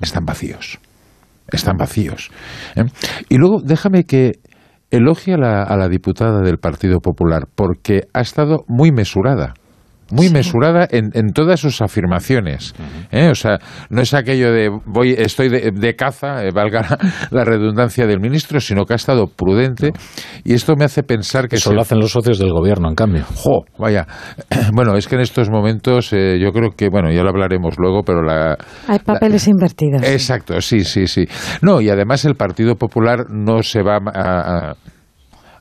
están 0.00 0.24
vacíos. 0.24 0.78
Están 1.52 1.76
vacíos. 1.76 2.30
¿eh? 2.74 2.84
Y 3.28 3.36
luego 3.36 3.60
déjame 3.62 4.04
que 4.04 4.38
elogie 4.96 5.34
a 5.34 5.38
la, 5.38 5.62
a 5.62 5.76
la 5.76 5.88
diputada 5.88 6.40
del 6.40 6.58
Partido 6.58 7.00
Popular 7.00 7.46
porque 7.54 8.08
ha 8.12 8.20
estado 8.20 8.64
muy 8.68 8.92
mesurada. 8.92 9.54
Muy 10.14 10.30
mesurada 10.30 10.86
en, 10.90 11.10
en 11.14 11.32
todas 11.32 11.60
sus 11.60 11.82
afirmaciones. 11.82 12.74
¿eh? 13.10 13.28
O 13.30 13.34
sea, 13.34 13.58
no 13.90 14.00
es 14.02 14.14
aquello 14.14 14.52
de 14.52 14.70
voy, 14.86 15.14
estoy 15.16 15.48
de, 15.48 15.70
de 15.72 15.96
caza, 15.96 16.44
eh, 16.44 16.50
valga 16.54 16.82
la, 16.82 16.98
la 17.30 17.44
redundancia 17.44 18.06
del 18.06 18.20
ministro, 18.20 18.60
sino 18.60 18.84
que 18.84 18.92
ha 18.92 18.96
estado 18.96 19.26
prudente. 19.26 19.90
Y 20.44 20.54
esto 20.54 20.74
me 20.76 20.84
hace 20.84 21.02
pensar 21.02 21.48
que 21.48 21.56
Eso 21.56 21.70
se- 21.70 21.74
lo 21.74 21.82
hacen 21.82 21.98
los 21.98 22.12
socios 22.12 22.38
del 22.38 22.50
gobierno, 22.52 22.88
en 22.88 22.94
cambio. 22.94 23.24
Jo, 23.34 23.64
vaya. 23.78 24.06
Bueno, 24.72 24.96
es 24.96 25.06
que 25.08 25.14
en 25.16 25.20
estos 25.20 25.50
momentos 25.50 26.12
eh, 26.12 26.38
yo 26.40 26.50
creo 26.52 26.70
que, 26.76 26.88
bueno, 26.88 27.10
ya 27.12 27.22
lo 27.22 27.28
hablaremos 27.30 27.74
luego, 27.78 28.02
pero 28.02 28.22
la, 28.22 28.56
Hay 28.88 28.98
papeles 28.98 29.46
invertidos. 29.48 30.02
Exacto, 30.02 30.60
sí, 30.60 30.80
sí, 30.84 31.06
sí. 31.06 31.24
No, 31.62 31.80
y 31.80 31.90
además 31.90 32.24
el 32.24 32.34
Partido 32.34 32.74
Popular 32.76 33.26
no 33.30 33.62
se 33.62 33.82
va 33.82 33.96
a, 33.96 34.70
a- 34.70 34.74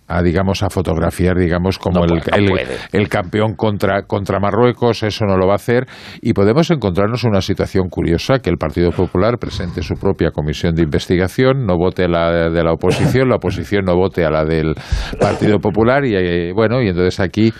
a, 0.07 0.21
digamos, 0.21 0.63
a 0.63 0.69
fotografiar, 0.69 1.37
digamos, 1.37 1.77
como 1.79 2.03
el, 2.05 2.21
el- 2.35 2.45
el 2.91 3.09
campeón 3.09 3.55
contra, 3.55 4.03
contra 4.03 4.39
Marruecos, 4.39 5.03
eso 5.03 5.25
no 5.25 5.37
lo 5.37 5.47
va 5.47 5.53
a 5.53 5.55
hacer, 5.55 5.85
y 6.21 6.33
podemos 6.33 6.69
encontrarnos 6.71 7.23
una 7.23 7.41
situación 7.41 7.89
curiosa, 7.89 8.39
que 8.39 8.49
el 8.49 8.57
Partido 8.57 8.91
Popular 8.91 9.37
presente 9.37 9.81
su 9.81 9.95
propia 9.95 10.31
comisión 10.31 10.75
de 10.75 10.83
investigación, 10.83 11.65
no 11.65 11.77
vote 11.77 12.07
la 12.07 12.49
de 12.49 12.63
la 12.63 12.73
oposición, 12.73 13.29
la 13.29 13.35
oposición 13.37 13.85
no 13.85 13.95
vote 13.95 14.25
a 14.25 14.29
la 14.29 14.43
del 14.45 14.75
Partido 15.19 15.59
Popular, 15.59 16.05
y 16.05 16.15
eh, 16.15 16.51
bueno, 16.53 16.81
y 16.81 16.89
entonces 16.89 17.19
aquí... 17.19 17.51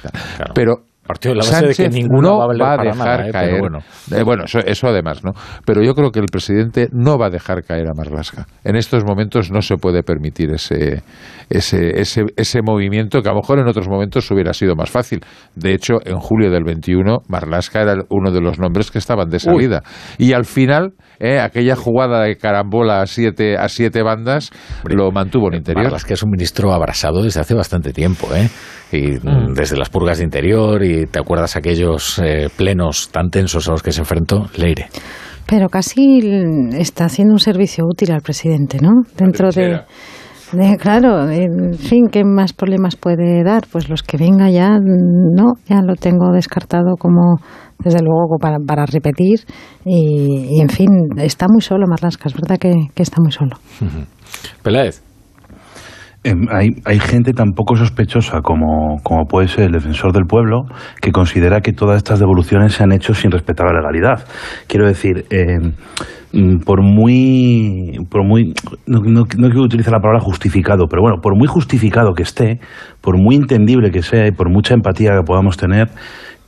Pero 0.54 0.76
Partido 1.06 1.34
de 1.34 1.40
la 1.40 1.46
base 1.46 1.68
de 1.68 1.76
que 1.76 2.08
no 2.08 2.38
va 2.38 2.46
a 2.46 2.48
va 2.48 2.84
dejar 2.84 2.96
nada, 2.96 3.28
¿eh? 3.28 3.32
Caer. 3.32 3.60
bueno. 3.60 3.80
Eh, 4.12 4.24
bueno, 4.24 4.44
eso, 4.46 4.60
eso 4.60 4.88
además, 4.88 5.24
¿no? 5.24 5.32
Pero 5.66 5.84
yo 5.84 5.94
creo 5.96 6.12
que 6.12 6.20
el 6.20 6.28
presidente 6.28 6.88
no 6.94 7.18
va 7.18 7.28
a 7.28 7.30
dejar 7.30 7.64
caer 7.64 7.88
a 7.88 7.94
Marlaska. 7.94 8.46
En 8.64 8.76
estos 8.76 9.04
momentos 9.04 9.52
no 9.52 9.62
se 9.62 9.76
puede 9.76 10.04
permitir 10.04 10.52
ese, 10.52 11.04
ese, 11.50 12.00
ese, 12.00 12.24
ese 12.38 12.62
movimiento 12.62 13.22
que 13.22 13.30
a 13.30 13.34
lo 13.34 13.42
mejor 13.42 13.60
en 13.60 13.68
otros 13.68 13.90
momentos 13.90 14.30
hubiera 14.32 14.54
sido 14.54 14.76
más 14.76 14.90
fácil. 14.90 15.20
De 15.56 15.74
hecho, 15.74 15.96
en 16.06 16.18
julio 16.20 16.50
del 16.50 16.64
21, 16.64 17.24
Marlaska 17.28 17.82
era 17.82 17.96
uno 18.10 18.32
de 18.32 18.40
los 18.40 18.60
nombres 18.60 18.90
que 18.90 19.00
estaban 19.00 19.30
de 19.30 19.40
salida. 19.40 19.84
Y 20.18 20.34
al 20.34 20.46
final, 20.46 20.94
eh, 21.20 21.40
aquella 21.40 21.76
jugada 21.76 22.24
de 22.24 22.38
carambola 22.38 23.02
a 23.02 23.08
siete, 23.08 23.58
a 23.58 23.68
siete 23.68 24.04
bandas 24.04 24.52
lo 24.86 25.12
mantuvo 25.12 25.50
en 25.50 25.56
interior. 25.56 25.84
Marlas, 25.84 26.06
que 26.06 26.14
es 26.14 26.24
un 26.24 26.32
ministro 26.32 26.72
abrasado 26.74 27.24
desde 27.24 27.42
hace 27.42 27.54
bastante 27.54 27.92
tiempo, 27.94 28.28
¿eh? 28.34 28.50
Y 28.92 29.18
mm, 29.18 29.54
desde 29.54 29.76
las 29.76 29.90
purgas 29.90 30.20
de 30.20 30.24
interior, 30.24 30.84
y 30.84 30.93
te 31.12 31.20
acuerdas 31.20 31.56
aquellos 31.56 32.20
eh, 32.20 32.50
plenos 32.56 33.10
tan 33.12 33.30
tensos 33.30 33.68
a 33.68 33.72
los 33.72 33.84
que 33.84 33.92
se 33.92 34.02
enfrentó 34.02 34.48
Leire. 34.58 34.88
Pero 35.46 35.68
casi 35.70 36.20
está 36.78 37.06
haciendo 37.06 37.34
un 37.34 37.40
servicio 37.40 37.84
útil 37.86 38.12
al 38.12 38.22
presidente, 38.22 38.78
¿no? 38.82 38.92
Dentro 39.18 39.50
de, 39.52 39.82
de- 40.54 40.78
claro, 40.78 41.30
en 41.30 41.74
fin, 41.74 42.08
¿qué 42.12 42.24
más 42.24 42.54
problemas 42.54 42.96
puede 42.96 43.44
dar? 43.44 43.64
Pues 43.72 43.90
los 43.90 44.04
que 44.04 44.18
venga 44.18 44.50
ya, 44.50 44.70
mm, 44.70 45.36
no, 45.36 45.54
ya 45.68 45.82
lo 45.82 45.96
tengo 45.96 46.32
descartado 46.32 46.96
como, 46.98 47.38
desde 47.84 48.00
luego, 48.02 48.38
para, 48.40 48.58
para 48.66 48.86
repetir. 48.86 49.40
Y, 49.86 50.58
y, 50.58 50.62
en 50.62 50.70
fin, 50.70 50.88
está 51.18 51.48
muy 51.50 51.62
solo 51.62 51.88
Marlasca, 51.90 52.30
es 52.30 52.34
verdad 52.36 52.58
que, 52.58 52.74
que 52.96 53.04
está 53.04 53.18
muy 53.22 53.32
solo. 53.34 53.58
Peláez. 54.64 55.04
Em, 56.26 56.48
hay, 56.50 56.70
hay 56.86 57.00
gente 57.00 57.34
tan 57.34 57.52
poco 57.52 57.76
sospechosa 57.76 58.42
como, 58.42 59.02
como 59.04 59.26
puede 59.26 59.50
ser 59.50 59.66
el 59.66 59.74
defensor 59.74 60.14
del 60.14 60.26
pueblo 60.26 60.64
que 61.02 61.12
considera 61.12 61.60
que 61.60 61.74
todas 61.74 61.98
estas 61.98 62.20
devoluciones 62.20 62.74
se 62.74 62.84
han 62.84 62.94
hecho 62.94 63.14
sin 63.14 63.30
respetar 63.30 63.68
la 63.68 63.82
legalidad. 63.82 64.26
Quiero 64.68 64.88
decir, 64.88 65.26
em, 65.30 65.74
mm, 66.32 66.60
por 66.60 66.82
muy, 66.82 68.00
por 68.10 68.24
muy 68.24 68.54
no, 68.88 69.02
no, 69.02 69.26
no 69.38 69.50
quiero 69.50 69.64
utilizar 69.64 69.92
la 69.92 70.00
palabra 70.00 70.22
justificado, 70.22 70.88
pero 70.88 71.02
bueno, 71.02 71.18
por 71.22 71.36
muy 71.36 71.48
justificado 71.48 72.14
que 72.14 72.24
esté, 72.24 72.62
por 73.02 73.18
muy 73.18 73.36
entendible 73.36 73.92
que 73.92 74.02
sea 74.02 74.26
y 74.26 74.32
por 74.32 74.50
mucha 74.50 74.74
empatía 74.74 75.18
que 75.18 75.24
podamos 75.26 75.58
tener, 75.58 75.90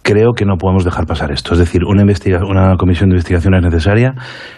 creo 0.05 0.33
que 0.33 0.45
no 0.45 0.55
podemos 0.57 0.85
dejar 0.85 1.07
pasar 1.07 1.31
esto. 1.31 1.53
Es 1.53 1.59
decir, 1.59 1.83
una, 1.83 2.01
investiga 2.01 2.39
una 2.45 2.75
comisión 2.77 3.09
de 3.09 3.15
investigación 3.15 3.55
es 3.55 3.63
necesaria 3.63 4.13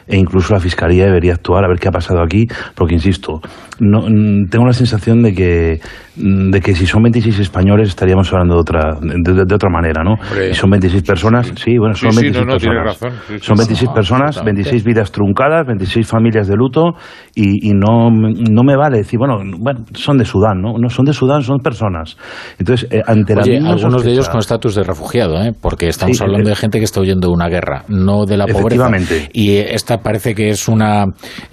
e 0.06 0.18
incluso 0.18 0.54
la 0.54 0.60
Fiscalía 0.60 1.06
debería 1.06 1.34
actuar 1.34 1.64
a 1.64 1.70
ver 1.70 1.80
qué 1.80 1.88
ha 1.88 1.92
pasado 1.92 2.22
aquí, 2.22 2.48
porque, 2.76 2.96
insisto, 2.96 3.40
no, 3.80 4.02
mm, 4.02 4.50
tengo 4.50 4.66
la 4.66 4.74
sensación 4.74 5.24
de 5.24 5.34
que, 5.34 5.80
mm, 6.18 6.50
de 6.52 6.60
que 6.60 6.76
si 6.76 6.86
son 6.86 7.02
26 7.04 7.40
españoles 7.40 7.88
estaríamos 7.88 8.32
hablando 8.34 8.56
de 8.56 8.60
otra, 8.62 8.98
de, 9.00 9.34
de- 9.34 9.46
de 9.46 9.56
otra 9.56 9.70
manera, 9.70 10.04
¿no? 10.04 10.16
Hombre, 10.16 10.50
y 10.50 10.54
son 10.54 10.70
26 10.70 11.04
personas, 11.04 11.54
sí, 11.56 11.78
bueno, 11.78 11.96
son 11.96 12.12
sí, 12.12 12.22
26 12.24 12.46
no, 12.46 12.54
no, 12.54 12.58
tiene 12.60 12.76
personas. 12.76 13.02
razón. 13.02 13.20
Sí, 13.28 13.34
sí, 13.40 13.46
son 13.46 13.56
sí. 13.58 13.62
26 13.62 13.90
No, 13.90 13.94
personas, 13.96 14.28
absolutamente. 14.28 14.70
26 14.70 14.84
vidas 14.84 15.12
truncadas, 15.14 15.66
26 15.66 16.06
familias 16.08 16.48
de 16.50 16.56
luto 16.58 16.94
y, 17.36 17.70
y 17.70 17.74
no, 17.74 18.10
no 18.12 18.64
me 18.64 18.76
vale 18.76 18.98
decir, 18.98 19.18
bueno, 19.18 19.38
bueno, 19.60 19.86
son 19.94 20.18
de 20.18 20.26
Sudán, 20.26 20.62
¿no? 20.62 20.74
No 20.78 20.90
son 20.90 21.06
de 21.06 21.14
Sudán, 21.14 21.42
son 21.44 21.60
personas. 21.60 22.18
Entonces, 22.60 22.90
eh, 22.92 23.02
ante 23.08 23.34
la 23.36 23.44
Oye, 23.44 23.54
misma 23.54 23.70
algunos 23.72 24.04
de 24.04 24.12
ellos 24.12 24.28
con 24.30 24.40
estatus 24.40 24.76
de 24.76 24.84
refugiado, 24.84 25.37
¿eh? 25.44 25.54
porque 25.60 25.88
estamos 25.88 26.18
Sí, 26.18 26.24
hablando 26.24 26.50
eh, 26.50 26.52
de 26.52 26.56
gente 26.56 26.80
que 26.80 26.86
está 26.86 27.02
huyendo 27.02 27.28
de 27.28 27.34
una 27.34 27.48
guerra, 27.48 27.84
no 27.88 28.26
de 28.26 28.38
la 28.38 28.48
pobreza. 28.48 28.90
Y 29.34 29.58
esta 29.58 30.00
parece 30.00 30.34
que 30.36 30.50
es 30.50 30.68
una 30.68 31.06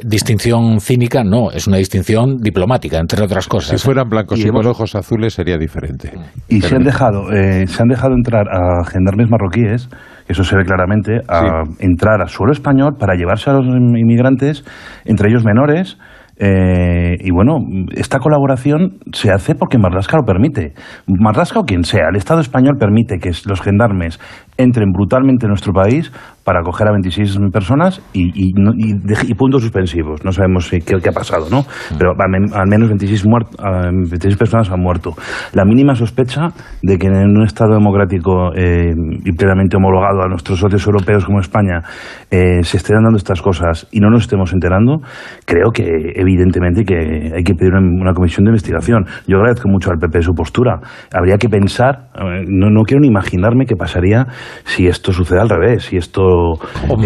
distinción 0.03 0.81
cínica, 0.81 1.25
no, 1.25 1.51
es 1.51 1.67
una 1.67 1.77
distinción 1.79 2.37
diplomática, 2.39 2.99
entre 2.99 3.23
otras 3.23 3.47
cosas. 3.49 3.81
Si 3.81 3.85
fueran 3.85 4.09
blancos 4.09 4.39
y, 4.39 4.49
Y 4.49 4.51
con 4.51 4.67
ojos 4.67 4.95
azules 4.95 5.35
sería 5.35 5.57
diferente. 5.57 6.13
Y 6.49 6.61
se 6.61 6.77
han 6.77 6.85
dejado, 6.85 7.33
eh, 7.33 7.67
se 7.67 7.83
han 7.83 7.89
dejado 7.89 8.15
entrar 8.15 8.47
a 8.49 8.85
gendarmes 8.85 9.29
marroquíes 9.31 9.89
eso 10.27 10.43
se 10.43 10.57
ve 10.57 10.65
claramente, 10.65 11.21
a 11.29 11.65
entrar 11.81 12.23
a 12.23 12.27
suelo 12.27 12.53
español 12.53 12.97
para 12.99 13.15
llevarse 13.15 13.51
a 13.51 13.55
los 13.55 13.67
inmigrantes, 13.67 14.65
entre 15.05 15.29
ellos 15.29 15.45
menores, 15.45 15.99
eh, 16.37 17.17
y 17.21 17.31
bueno, 17.31 17.59
esta 17.93 18.19
colaboración 18.19 18.99
se 19.13 19.31
hace 19.31 19.55
porque 19.55 19.79
Marlaska 19.79 20.17
lo 20.17 20.25
permite. 20.25 20.73
Marlaska 21.07 21.61
o 21.61 21.65
quien 21.65 21.85
sea, 21.85 22.09
el 22.11 22.17
Estado 22.17 22.41
español 22.41 22.77
permite 22.79 23.19
que 23.19 23.31
los 23.47 23.61
gendarmes 23.61 24.19
entren 24.57 24.91
brutalmente 24.93 25.47
en 25.47 25.51
nuestro 25.51 25.73
país 25.73 26.13
para 26.45 26.61
acoger 26.61 26.87
a 26.89 26.93
26 26.93 27.39
personas 27.51 28.03
y, 28.13 28.29
y, 28.35 28.53
y, 28.53 29.35
puntos 29.35 29.63
suspensivos. 29.63 30.23
No 30.25 30.31
sabemos 30.31 30.69
qué, 30.69 30.81
qué, 30.81 31.09
ha 31.09 31.13
pasado, 31.13 31.47
¿no? 31.51 31.65
Pero 31.99 32.13
al, 32.19 32.69
menos 32.69 32.89
26, 32.89 33.25
26, 33.25 34.37
personas 34.37 34.71
han 34.71 34.81
muerto. 34.81 35.15
La 35.55 35.65
mínima 35.65 35.95
sospecha 35.95 36.49
de 36.83 36.99
que 36.99 37.07
en 37.07 37.37
un 37.37 37.45
Estado 37.45 37.75
democrático 37.75 38.53
eh, 38.55 38.93
y 39.25 39.33
plenamente 39.33 39.77
homologado 39.77 40.23
a 40.23 40.29
nuestros 40.29 40.59
socios 40.59 40.87
europeos 40.87 41.25
como 41.25 41.41
España 41.41 41.83
eh, 42.31 42.63
se 42.63 42.77
estén 42.77 43.03
dando 43.03 43.17
estas 43.17 43.41
cosas 43.41 43.89
y 43.91 44.01
no 44.01 44.11
nos 44.11 44.23
estemos 44.23 44.53
enterando, 44.53 45.01
creo 45.47 45.71
que 45.73 45.85
evidentemente 46.15 46.85
que 46.85 47.33
hay 47.35 47.43
que 47.43 47.55
pedir 47.55 47.73
una, 47.75 48.13
comisión 48.13 48.45
de 48.45 48.51
investigación. 48.51 49.07
Yo 49.27 49.39
agradezco 49.39 49.69
mucho 49.69 49.91
al 49.91 49.99
PP 49.99 50.23
su 50.23 50.35
postura. 50.35 50.79
Habría 51.13 51.39
que 51.39 51.49
pensar, 51.49 52.11
eh, 52.15 52.45
no, 52.47 52.69
no 52.71 52.83
quiero 52.83 53.01
ni 53.01 53.09
imaginarme 53.09 53.65
qué 53.65 53.77
pasaría 53.77 54.27
si 54.65 54.87
esto 54.87 55.13
sucede 55.13 55.41
al 55.41 55.49
revés, 55.49 55.85
si 55.85 55.97
esto 55.97 56.34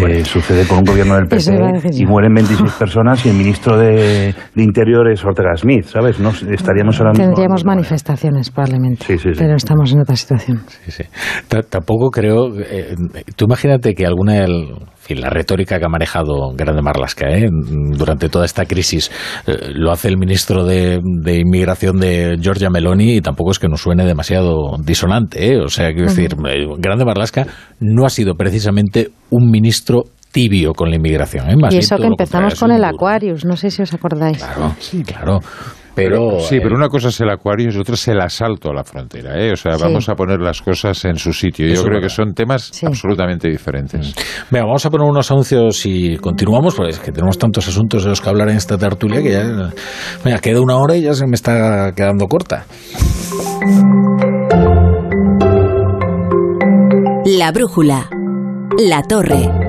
eh, 0.07 0.25
sucede 0.25 0.67
con 0.67 0.79
un 0.79 0.83
gobierno 0.83 1.15
del 1.15 1.27
PP 1.29 1.93
y 1.93 2.05
mueren 2.05 2.33
26 2.33 2.71
personas 2.79 3.25
y 3.25 3.29
el 3.29 3.35
ministro 3.35 3.77
de, 3.77 4.33
Interior 4.55 5.09
es 5.11 5.23
Ortega 5.23 5.55
Smith, 5.55 5.85
¿sabes? 5.85 6.19
No, 6.19 6.29
estaríamos 6.29 6.99
ahora 6.99 7.13
Tendríamos 7.13 7.65
manifestaciones 7.65 8.49
probablemente, 8.51 9.05
pero 9.37 9.55
estamos 9.55 9.91
en 9.93 10.01
otra 10.01 10.15
situación. 10.15 10.61
Tampoco 11.69 12.09
creo... 12.09 12.53
Eh, 12.57 12.95
tú 13.35 13.45
imagínate 13.45 13.93
que 13.93 14.05
alguna... 14.05 14.45
la 15.15 15.29
retórica 15.29 15.79
que 15.79 15.85
ha 15.85 15.89
manejado 15.89 16.51
Grande 16.55 16.81
Marlasca 16.81 17.29
¿eh? 17.29 17.49
durante 17.51 18.29
toda 18.29 18.45
esta 18.45 18.65
crisis 18.65 19.11
eh, 19.47 19.71
lo 19.73 19.91
hace 19.91 20.07
el 20.07 20.17
ministro 20.17 20.65
de, 20.65 20.99
Inmigración 21.39 21.99
de 21.99 22.37
Giorgia 22.39 22.69
Meloni 22.69 23.17
y 23.17 23.21
tampoco 23.21 23.51
es 23.51 23.59
que 23.59 23.67
nos 23.67 23.81
suene 23.81 24.05
demasiado 24.05 24.77
disonante. 24.83 25.59
O 25.59 25.69
sea, 25.69 25.91
quiero 25.93 26.09
decir, 26.09 26.35
Grande 26.77 27.05
Marlasca 27.05 27.47
no 27.79 28.05
ha 28.05 28.09
sido 28.09 28.35
precisamente 28.35 29.09
un 29.29 29.49
ministro 29.49 30.03
tibio 30.31 30.73
con 30.73 30.89
la 30.89 30.95
inmigración. 30.95 31.49
¿eh? 31.49 31.55
y 31.71 31.77
eso 31.77 31.97
que 31.97 32.07
empezamos 32.07 32.59
con 32.59 32.71
el 32.71 32.83
Aquarius, 32.83 33.45
no 33.45 33.55
sé 33.55 33.71
si 33.71 33.81
os 33.81 33.93
acordáis. 33.93 34.37
Claro, 34.37 34.75
sí, 34.79 35.03
claro. 35.03 35.39
Pero, 36.03 36.39
sí, 36.39 36.59
pero 36.61 36.75
una 36.75 36.87
cosa 36.87 37.09
es 37.09 37.19
el 37.21 37.29
acuario 37.29 37.69
y 37.71 37.77
otra 37.77 37.95
es 37.95 38.07
el 38.07 38.19
asalto 38.21 38.69
a 38.69 38.73
la 38.73 38.83
frontera. 38.83 39.37
¿eh? 39.37 39.51
O 39.51 39.55
sea, 39.55 39.75
vamos 39.77 40.07
a 40.09 40.15
poner 40.15 40.39
las 40.39 40.61
cosas 40.61 41.03
en 41.05 41.17
su 41.17 41.33
sitio. 41.33 41.67
Yo 41.67 41.83
creo 41.83 42.01
que 42.01 42.09
son 42.09 42.33
temas 42.33 42.71
absolutamente 42.83 43.49
diferentes. 43.49 44.15
Mm. 44.15 44.51
Venga, 44.51 44.65
vamos 44.65 44.85
a 44.85 44.89
poner 44.89 45.07
unos 45.07 45.31
anuncios 45.31 45.85
y 45.85 46.17
continuamos, 46.17 46.75
porque 46.75 46.91
es 46.91 46.99
que 46.99 47.11
tenemos 47.11 47.37
tantos 47.37 47.67
asuntos 47.67 48.03
de 48.03 48.09
los 48.09 48.21
que 48.21 48.29
hablar 48.29 48.49
en 48.49 48.57
esta 48.57 48.77
tertulia 48.77 49.21
que 49.21 49.31
ya. 49.31 49.71
Venga, 50.23 50.39
queda 50.39 50.61
una 50.61 50.77
hora 50.77 50.95
y 50.95 51.01
ya 51.01 51.13
se 51.13 51.25
me 51.25 51.35
está 51.35 51.91
quedando 51.95 52.27
corta. 52.27 52.65
La 57.25 57.51
brújula. 57.51 58.09
La 58.77 59.03
torre. 59.03 59.68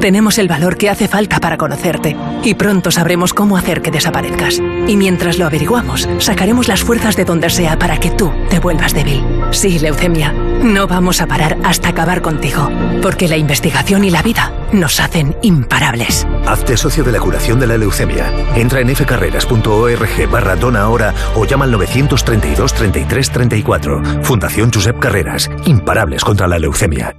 Tenemos 0.00 0.38
el 0.38 0.48
valor 0.48 0.76
que 0.76 0.90
hace 0.90 1.08
falta 1.08 1.40
para 1.40 1.56
conocerte 1.56 2.16
y 2.42 2.54
pronto 2.54 2.90
sabremos 2.90 3.32
cómo 3.32 3.56
hacer 3.56 3.82
que 3.82 3.90
desaparezcas. 3.90 4.60
Y 4.86 4.96
mientras 4.96 5.38
lo 5.38 5.46
averiguamos, 5.46 6.08
sacaremos 6.18 6.68
las 6.68 6.82
fuerzas 6.82 7.16
de 7.16 7.24
donde 7.24 7.50
sea 7.50 7.78
para 7.78 7.98
que 7.98 8.10
tú 8.10 8.32
te 8.50 8.58
vuelvas 8.58 8.94
débil. 8.94 9.24
Sí, 9.50 9.78
leucemia, 9.78 10.32
no 10.32 10.86
vamos 10.86 11.20
a 11.20 11.26
parar 11.26 11.56
hasta 11.64 11.90
acabar 11.90 12.22
contigo, 12.22 12.70
porque 13.02 13.28
la 13.28 13.36
investigación 13.36 14.04
y 14.04 14.10
la 14.10 14.22
vida 14.22 14.52
nos 14.72 15.00
hacen 15.00 15.36
imparables. 15.42 16.26
Hazte 16.46 16.76
socio 16.76 17.04
de 17.04 17.12
la 17.12 17.20
curación 17.20 17.60
de 17.60 17.66
la 17.66 17.78
leucemia. 17.78 18.30
Entra 18.56 18.80
en 18.80 18.94
fcarreras.org 18.94 20.30
barra 20.30 20.56
dona 20.56 20.82
ahora 20.82 21.14
o 21.34 21.44
llama 21.44 21.64
al 21.64 21.72
932 21.72 22.74
33 22.74 23.30
34. 23.30 24.02
Fundación 24.22 24.70
Josep 24.72 24.98
Carreras. 24.98 25.50
Imparables 25.64 26.24
contra 26.24 26.46
la 26.46 26.58
leucemia. 26.58 27.14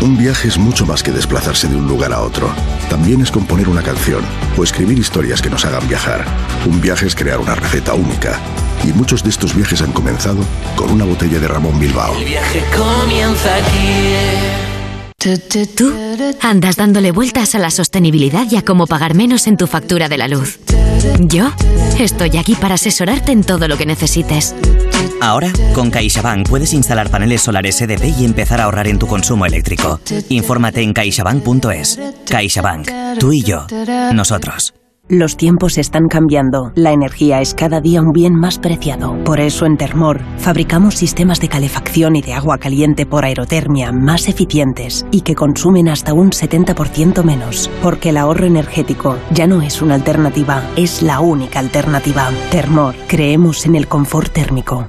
Un 0.00 0.18
viaje 0.18 0.48
es 0.48 0.58
mucho 0.58 0.84
más 0.84 1.02
que 1.02 1.12
desplazarse 1.12 1.66
de 1.66 1.76
un 1.76 1.88
lugar 1.88 2.12
a 2.12 2.20
otro. 2.20 2.52
También 2.90 3.22
es 3.22 3.30
componer 3.30 3.70
una 3.70 3.82
canción 3.82 4.22
o 4.54 4.62
escribir 4.62 4.98
historias 4.98 5.40
que 5.40 5.48
nos 5.48 5.64
hagan 5.64 5.88
viajar. 5.88 6.26
Un 6.66 6.78
viaje 6.78 7.06
es 7.06 7.14
crear 7.14 7.38
una 7.38 7.54
receta 7.54 7.94
única. 7.94 8.38
Y 8.84 8.88
muchos 8.88 9.22
de 9.22 9.30
estos 9.30 9.54
viajes 9.56 9.80
han 9.80 9.92
comenzado 9.92 10.44
con 10.76 10.90
una 10.90 11.06
botella 11.06 11.38
de 11.38 11.48
Ramón 11.48 11.80
Bilbao. 11.80 12.14
El 12.18 12.26
viaje 12.26 12.62
comienza 12.76 13.56
aquí. 13.56 14.74
Tú 15.74 15.94
andas 16.42 16.76
dándole 16.76 17.10
vueltas 17.10 17.54
a 17.54 17.58
la 17.58 17.70
sostenibilidad 17.70 18.46
y 18.50 18.56
a 18.56 18.62
cómo 18.62 18.86
pagar 18.86 19.14
menos 19.14 19.46
en 19.46 19.56
tu 19.56 19.66
factura 19.66 20.10
de 20.10 20.18
la 20.18 20.28
luz. 20.28 20.58
Yo 21.18 21.50
estoy 21.98 22.36
aquí 22.36 22.56
para 22.56 22.74
asesorarte 22.74 23.32
en 23.32 23.42
todo 23.42 23.68
lo 23.68 23.78
que 23.78 23.86
necesites. 23.86 24.54
Ahora, 25.24 25.50
con 25.74 25.90
CaixaBank 25.90 26.50
puedes 26.50 26.74
instalar 26.74 27.08
paneles 27.08 27.40
solares 27.40 27.80
EDP 27.80 28.14
y 28.18 28.26
empezar 28.26 28.60
a 28.60 28.64
ahorrar 28.64 28.86
en 28.88 28.98
tu 28.98 29.06
consumo 29.06 29.46
eléctrico. 29.46 29.98
Infórmate 30.28 30.82
en 30.82 30.92
caixabank.es. 30.92 31.98
CaixaBank. 32.28 32.90
Tú 33.18 33.32
y 33.32 33.42
yo. 33.42 33.66
Nosotros. 34.12 34.74
Los 35.10 35.36
tiempos 35.36 35.76
están 35.76 36.08
cambiando. 36.08 36.72
La 36.76 36.92
energía 36.92 37.42
es 37.42 37.52
cada 37.52 37.82
día 37.82 38.00
un 38.00 38.12
bien 38.12 38.34
más 38.34 38.58
preciado. 38.58 39.22
Por 39.24 39.38
eso 39.38 39.66
en 39.66 39.76
Termor 39.76 40.22
fabricamos 40.38 40.94
sistemas 40.94 41.40
de 41.40 41.50
calefacción 41.50 42.16
y 42.16 42.22
de 42.22 42.32
agua 42.32 42.56
caliente 42.56 43.04
por 43.04 43.26
aerotermia 43.26 43.92
más 43.92 44.28
eficientes 44.28 45.04
y 45.10 45.20
que 45.20 45.34
consumen 45.34 45.90
hasta 45.90 46.14
un 46.14 46.30
70% 46.30 47.22
menos. 47.22 47.70
Porque 47.82 48.08
el 48.08 48.16
ahorro 48.16 48.46
energético 48.46 49.18
ya 49.30 49.46
no 49.46 49.60
es 49.60 49.82
una 49.82 49.96
alternativa, 49.96 50.62
es 50.74 51.02
la 51.02 51.20
única 51.20 51.58
alternativa. 51.58 52.30
Termor, 52.50 52.94
creemos 53.06 53.66
en 53.66 53.74
el 53.74 53.86
confort 53.86 54.32
térmico. 54.32 54.88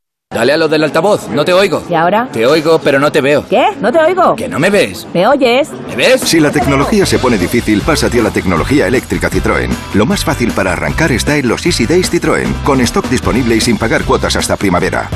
Dale 0.31 0.53
a 0.53 0.57
lo 0.57 0.69
del 0.69 0.85
altavoz, 0.85 1.27
no 1.27 1.43
te 1.43 1.51
oigo. 1.51 1.83
¿Y 1.89 1.93
ahora? 1.93 2.29
Te 2.31 2.45
oigo, 2.45 2.79
pero 2.79 2.99
no 2.99 3.11
te 3.11 3.19
veo. 3.19 3.45
¿Qué? 3.49 3.65
¿No 3.81 3.91
te 3.91 3.99
oigo? 3.99 4.33
Que 4.37 4.47
no 4.47 4.59
me 4.59 4.69
ves. 4.69 5.05
¿Me 5.13 5.27
oyes? 5.27 5.69
¿Me 5.89 5.95
ves? 5.97 6.21
Si 6.21 6.39
la 6.39 6.51
tecnología 6.51 7.05
se 7.05 7.19
pone 7.19 7.37
difícil, 7.37 7.81
pásate 7.81 8.21
a 8.21 8.23
la 8.23 8.29
tecnología 8.29 8.87
eléctrica 8.87 9.29
Citroën. 9.29 9.69
Lo 9.93 10.05
más 10.05 10.23
fácil 10.23 10.51
para 10.51 10.71
arrancar 10.71 11.11
está 11.11 11.35
en 11.35 11.49
los 11.49 11.65
Easy 11.65 11.85
Days 11.85 12.09
Citroën, 12.09 12.47
con 12.63 12.79
stock 12.79 13.09
disponible 13.09 13.57
y 13.57 13.59
sin 13.59 13.77
pagar 13.77 14.05
cuotas 14.05 14.37
hasta 14.37 14.55
primavera. 14.55 15.09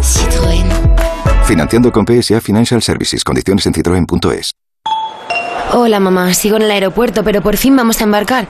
Citroën. 0.00 0.66
Financiando 1.44 1.90
con 1.90 2.04
PSA 2.04 2.42
Financial 2.42 2.82
Services. 2.82 3.24
Condiciones 3.24 3.64
en 3.64 3.72
citroen.es. 3.72 4.52
Hola 5.72 5.98
mamá, 5.98 6.34
sigo 6.34 6.56
en 6.56 6.62
el 6.62 6.70
aeropuerto, 6.70 7.24
pero 7.24 7.40
por 7.40 7.56
fin 7.56 7.74
vamos 7.74 8.02
a 8.02 8.04
embarcar 8.04 8.46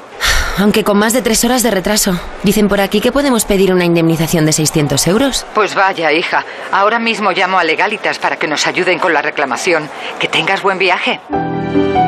aunque 0.59 0.85
con 0.85 0.99
más 0.99 1.12
de 1.12 1.23
tres 1.23 1.45
horas 1.45 1.62
de 1.62 1.70
retraso. 1.70 2.19
Dicen 2.43 2.69
por 2.69 2.81
aquí 2.81 3.01
que 3.01 3.12
podemos 3.12 3.45
pedir 3.45 3.73
una 3.73 3.85
indemnización 3.85 4.47
de 4.47 4.53
600 4.53 5.07
euros. 5.07 5.47
Pues 5.55 5.74
vaya, 5.74 6.12
hija. 6.12 6.45
Ahora 6.70 6.99
mismo 6.99 7.33
llamo 7.33 7.59
a 7.59 7.65
Legalitas 7.65 8.19
para 8.19 8.37
que 8.37 8.49
nos 8.49 8.66
ayuden 8.66 8.99
con 8.99 9.12
la 9.12 9.23
reclamación. 9.23 9.89
Que 10.19 10.29
tengas 10.29 10.62
buen 10.62 10.79
viaje. 10.79 11.20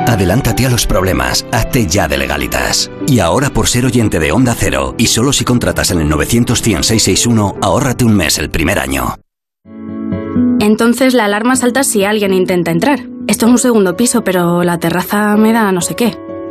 Adelántate 0.07 0.67
a 0.67 0.71
los 0.71 0.87
problemas. 0.87 1.45
Hazte 1.51 1.87
ya 1.87 2.07
de 2.07 2.19
Legalitas. 2.19 2.91
Y 3.07 3.21
ahora 3.21 3.51
por 3.51 3.69
ser 3.69 3.85
oyente 3.85 4.21
de 4.21 4.33
Onda 4.33 4.55
Cero, 4.57 4.95
y 4.99 5.07
solo 5.07 5.33
si 5.33 5.45
contratas 5.45 5.91
en 5.91 6.01
el 6.01 6.09
900 6.09 6.63
ahórrate 7.63 8.05
un 8.05 8.15
mes 8.15 8.39
el 8.39 8.51
primer 8.51 8.79
año. 8.79 9.17
Entonces 10.61 11.15
la 11.15 11.25
alarma 11.25 11.57
salta 11.57 11.85
si 11.85 12.05
alguien 12.05 12.33
intenta 12.33 12.71
entrar. 12.71 13.01
Esto 13.27 13.47
es 13.47 13.53
un 13.53 13.59
segundo 13.59 13.97
piso, 13.97 14.23
pero 14.23 14.63
la 14.63 14.79
terraza 14.79 15.37
me 15.37 15.53
da 15.53 15.73
no 15.73 15.81
sé 15.81 15.95
qué. 15.97 16.17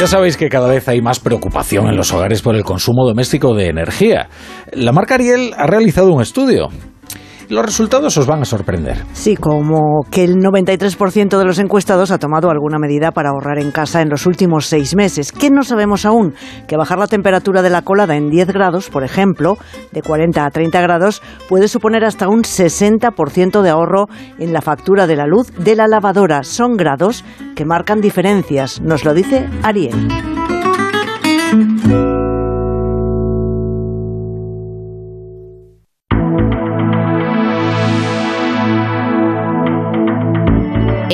Ya 0.00 0.06
sabéis 0.06 0.38
que 0.38 0.48
cada 0.48 0.66
vez 0.66 0.88
hay 0.88 1.02
más 1.02 1.20
preocupación 1.20 1.86
en 1.86 1.94
los 1.94 2.10
hogares 2.14 2.40
por 2.40 2.56
el 2.56 2.64
consumo 2.64 3.06
doméstico 3.06 3.54
de 3.54 3.66
energía. 3.66 4.30
La 4.72 4.92
marca 4.92 5.16
Ariel 5.16 5.52
ha 5.54 5.66
realizado 5.66 6.10
un 6.10 6.22
estudio. 6.22 6.70
Los 7.50 7.66
resultados 7.66 8.16
os 8.16 8.26
van 8.26 8.42
a 8.42 8.44
sorprender. 8.44 9.04
Sí, 9.12 9.34
como 9.34 10.02
que 10.08 10.22
el 10.22 10.36
93% 10.36 11.36
de 11.36 11.44
los 11.44 11.58
encuestados 11.58 12.12
ha 12.12 12.18
tomado 12.18 12.48
alguna 12.48 12.78
medida 12.78 13.10
para 13.10 13.30
ahorrar 13.30 13.58
en 13.58 13.72
casa 13.72 14.00
en 14.02 14.08
los 14.08 14.24
últimos 14.24 14.66
seis 14.66 14.94
meses. 14.94 15.32
¿Qué 15.32 15.50
no 15.50 15.64
sabemos 15.64 16.06
aún? 16.06 16.32
Que 16.68 16.76
bajar 16.76 16.98
la 16.98 17.08
temperatura 17.08 17.60
de 17.60 17.70
la 17.70 17.82
colada 17.82 18.14
en 18.16 18.30
10 18.30 18.52
grados, 18.52 18.88
por 18.88 19.02
ejemplo, 19.02 19.58
de 19.90 20.00
40 20.00 20.46
a 20.46 20.50
30 20.50 20.80
grados, 20.80 21.22
puede 21.48 21.66
suponer 21.66 22.04
hasta 22.04 22.28
un 22.28 22.42
60% 22.42 23.62
de 23.62 23.70
ahorro 23.70 24.06
en 24.38 24.52
la 24.52 24.62
factura 24.62 25.08
de 25.08 25.16
la 25.16 25.26
luz 25.26 25.50
de 25.58 25.74
la 25.74 25.88
lavadora. 25.88 26.44
Son 26.44 26.76
grados 26.76 27.24
que 27.56 27.64
marcan 27.64 28.00
diferencias, 28.00 28.80
nos 28.80 29.04
lo 29.04 29.12
dice 29.12 29.48
Ariel. 29.64 30.29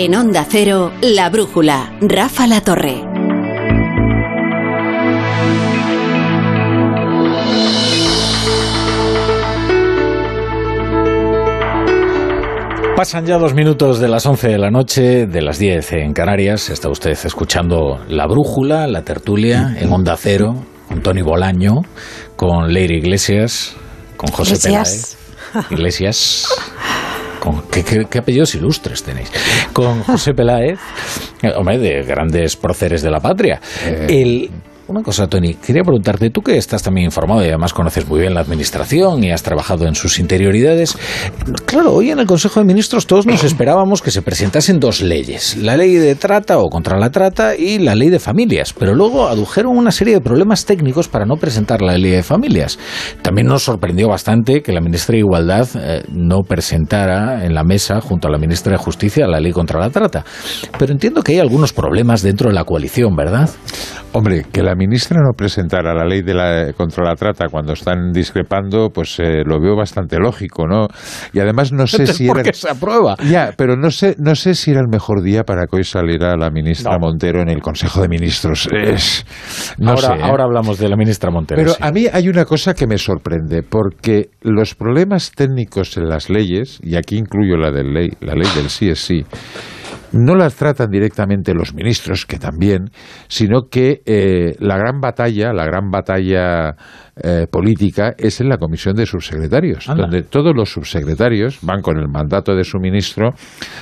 En 0.07 0.15
Onda 0.15 0.47
Cero, 0.49 0.93
La 1.03 1.29
Brújula, 1.31 1.99
Rafa 2.01 2.47
La 2.47 2.61
Torre. 2.61 3.03
Pasan 12.95 13.27
ya 13.27 13.37
dos 13.39 13.53
minutos 13.55 13.99
de 13.99 14.07
las 14.07 14.25
11 14.27 14.47
de 14.47 14.59
la 14.59 14.71
noche, 14.71 15.27
de 15.27 15.43
las 15.43 15.59
10 15.59 15.95
en 15.95 16.13
Canarias. 16.13 16.71
Está 16.71 16.89
usted 16.89 17.11
escuchando 17.11 17.99
La 18.09 18.29
Brújula, 18.29 18.87
la 18.87 19.03
tertulia, 19.03 19.75
en 19.77 19.93
Onda 19.93 20.17
Cero, 20.17 20.55
con 20.87 21.03
Tony 21.03 21.23
Bolaño, 21.23 21.83
con 22.37 22.73
Leire 22.73 22.95
Iglesias, 22.95 23.75
con 24.17 24.31
José 24.31 24.53
Iglesias. 24.53 25.17
Peláez. 25.53 25.73
Iglesias. 25.73 26.49
Con, 27.47 27.63
¿qué, 27.71 27.85
qué, 27.85 28.07
qué 28.11 28.19
apellidos 28.19 28.57
ilustres 28.57 29.05
tenéis? 29.05 29.31
Con 29.73 30.03
José 30.03 30.35
Peláez, 30.35 30.81
eh, 31.43 31.53
hombre, 31.55 31.79
de 31.79 32.03
grandes 32.03 32.57
próceres 32.57 33.03
de 33.03 33.11
la 33.13 33.21
patria. 33.21 33.61
El, 34.09 34.51
una 34.89 35.03
cosa, 35.03 35.27
Tony, 35.27 35.55
quería 35.55 35.83
preguntarte, 35.83 36.31
tú 36.31 36.43
que 36.43 36.57
estás 36.57 36.83
también 36.83 37.07
informado 37.07 37.43
y 37.43 37.49
además 37.49 37.73
conoces 37.73 38.07
muy 38.07 38.21
bien 38.21 38.35
la 38.35 38.41
administración 38.41 39.25
y 39.25 39.33
has 39.33 39.43
trabajado 39.43 39.87
en 39.87 39.95
sus 39.95 40.19
interioridades, 40.19 40.97
claro, 41.65 41.93
hoy 41.93 42.11
en 42.11 42.21
el 42.21 42.27
Consejo 42.27 42.61
de 42.61 42.67
Ministros 42.67 43.07
todos 43.07 43.27
nos 43.27 43.43
esperábamos 43.45 44.01
que 44.01 44.11
se 44.11 44.23
presentasen 44.23 44.79
dos 44.79 45.01
leyes, 45.03 45.57
la 45.57 45.77
ley 45.77 45.95
de 45.95 46.15
trata 46.15 46.59
o 46.59 46.69
contra 46.69 46.99
la 46.99 47.11
trata 47.11 47.57
y 47.57 47.79
la 47.79 47.97
ley 47.97 48.11
de 48.11 48.21
familias, 48.21 48.73
pero 48.73 48.95
luego 48.95 49.27
adujeron 49.27 49.77
una 49.77 49.91
serie 49.91 50.15
de 50.15 50.21
problemas 50.21 50.65
técnicos 50.65 51.09
para 51.09 51.27
no 51.27 51.37
presentar 51.37 51.83
la 51.83 51.99
ley 51.99 52.13
de 52.13 52.23
familias. 52.23 52.79
También 53.23 53.49
nos 53.49 53.65
sorprendió 53.65 54.09
bastante 54.09 54.63
que 54.63 54.73
la 54.73 54.81
ministra 54.81 55.15
de 55.15 55.19
Igualdad 55.19 55.69
eh, 55.75 56.05
no 56.13 56.43
presentara 56.43 57.45
en 57.45 57.55
la 57.55 57.65
mesa, 57.65 58.01
junto 58.01 58.29
a 58.29 58.31
la 58.31 58.39
ministra 58.39 58.73
de 58.73 58.79
Justicia, 58.79 59.27
la 59.27 59.41
ley 59.41 59.53
contra 59.53 59.81
la 59.81 59.91
trata. 59.91 60.25
Pero 60.79 60.93
entiendo 60.93 61.23
que 61.23 61.33
hay 61.33 61.39
algunos 61.41 61.73
problemas 61.73 62.23
dentro 62.23 62.49
de 62.49 62.55
la 62.55 62.65
coalición, 62.65 63.17
¿verdad? 63.17 63.51
Hombre, 64.13 64.47
que 64.51 64.63
la 64.63 64.76
ministra 64.77 65.21
no 65.21 65.33
presentara 65.33 65.95
la 65.95 66.05
ley 66.05 66.23
de 66.23 66.35
la, 66.35 66.73
contra 66.75 67.05
la 67.05 67.15
trata 67.15 67.47
cuando 67.51 67.73
están 67.73 68.13
discrepando, 68.13 68.91
pues 68.91 69.19
eh, 69.19 69.43
lo 69.45 69.61
veo 69.61 69.77
bastante 69.77 70.19
lógico, 70.19 70.67
¿no? 70.67 70.89
Y 71.33 71.41
además 71.41 71.73
no 71.73 71.87
sé 71.87 72.03
Entonces, 72.03 72.17
si 72.19 72.27
¿por 72.27 72.41
era... 72.41 72.53
se 72.53 72.71
aprueba? 72.71 73.17
Ya, 73.29 73.53
pero 73.57 73.77
no 73.77 73.91
sé, 73.91 74.15
no 74.19 74.35
sé 74.35 74.55
si 74.55 74.71
era 74.71 74.81
el 74.81 74.89
mejor 74.89 75.23
día 75.23 75.45
para 75.45 75.67
que 75.67 75.77
hoy 75.77 75.85
saliera 75.85 76.37
la 76.37 76.51
ministra 76.51 76.99
Montero 76.99 77.41
en 77.41 77.49
el 77.49 77.61
Consejo 77.61 78.03
de 78.03 78.09
Ministros. 78.09 78.69
Es, 78.73 79.25
no 79.79 79.91
ahora, 79.91 80.09
sé, 80.09 80.15
¿eh? 80.15 80.23
ahora 80.23 80.45
hablamos 80.45 80.79
de 80.79 80.89
la 80.89 80.97
ministra 80.97 81.31
Montero. 81.31 81.61
Pero 81.61 81.73
sí. 81.73 81.79
a 81.81 81.91
mí 81.91 82.07
hay 82.13 82.29
una 82.29 82.45
cosa 82.45 82.75
que 82.75 82.87
me 82.87 82.99
sorprende, 82.99 83.63
porque 83.63 84.31
los 84.43 84.75
problemas 84.75 85.33
técnicos 85.33 85.97
en 85.97 86.09
las 86.09 86.29
leyes, 86.31 86.79
y 86.83 86.97
aquí 86.97 87.17
incluyo 87.17 87.57
la, 87.57 87.71
del 87.71 87.93
ley, 87.93 88.11
la 88.21 88.35
ley 88.35 88.49
del 88.55 88.69
sí 88.71 88.89
es 88.91 89.01
sí, 89.01 89.25
no 90.17 90.35
las 90.35 90.57
tratan 90.57 90.91
directamente 90.91 91.55
los 91.55 91.75
ministros, 91.75 92.27
que 92.27 92.39
también, 92.39 92.91
sino 93.29 93.69
que 93.71 94.03
eh, 94.07 94.55
la 94.59 94.77
gran 94.77 95.01
batalla, 95.01 95.53
la 95.53 95.65
gran 95.65 95.91
batalla 95.91 96.77
eh, 97.23 97.47
política 97.51 98.15
es 98.19 98.41
en 98.41 98.49
la 98.49 98.59
comisión 98.59 98.95
de 98.95 99.07
subsecretarios, 99.07 99.89
Anda. 99.89 100.03
donde 100.03 100.23
todos 100.23 100.55
los 100.55 100.71
subsecretarios 100.71 101.59
van 101.63 101.83
con 101.83 101.99
el 101.99 102.09
mandato 102.09 102.55
de 102.55 102.65
su 102.65 102.79
ministro 102.79 103.31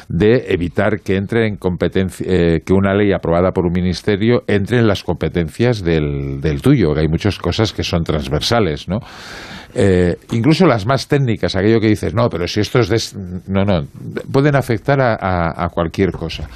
de 0.08 0.46
evitar 0.48 1.00
que 1.00 1.16
entre 1.16 1.46
en 1.46 1.56
competencia, 1.56 2.26
eh, 2.28 2.60
que 2.64 2.72
una 2.72 2.94
ley 2.94 3.12
aprobada 3.12 3.52
por 3.52 3.66
un 3.66 3.72
ministerio 3.72 4.42
entre 4.46 4.78
en 4.78 4.86
las 4.86 5.02
competencias 5.02 5.82
del, 5.82 6.40
del 6.40 6.62
tuyo, 6.62 6.94
que 6.94 7.00
hay 7.00 7.08
muchas 7.08 7.38
cosas 7.38 7.72
que 7.72 7.82
son 7.82 8.04
transversales, 8.04 8.88
¿no? 8.88 9.00
Eh, 9.74 10.16
incluso 10.32 10.66
las 10.66 10.86
más 10.86 11.08
técnicas, 11.08 11.56
aquello 11.56 11.80
que 11.80 11.88
dices, 11.88 12.14
no, 12.14 12.28
pero 12.28 12.46
si 12.46 12.60
esto 12.60 12.78
es. 12.80 13.14
No, 13.48 13.64
no, 13.64 13.86
pueden 14.30 14.54
afectar 14.56 15.00
a- 15.00 15.64
a 15.64 15.68
cualquier 15.68 16.12
cosa. 16.12 16.48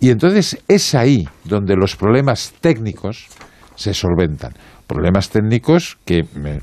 Y 0.00 0.10
entonces 0.10 0.58
es 0.68 0.94
ahí 0.94 1.26
donde 1.44 1.74
los 1.76 1.96
problemas 1.96 2.52
técnicos 2.60 3.26
se 3.74 3.94
solventan. 3.94 4.52
Problemas 4.88 5.28
técnicos 5.28 5.98
que 6.06 6.24
me- 6.34 6.60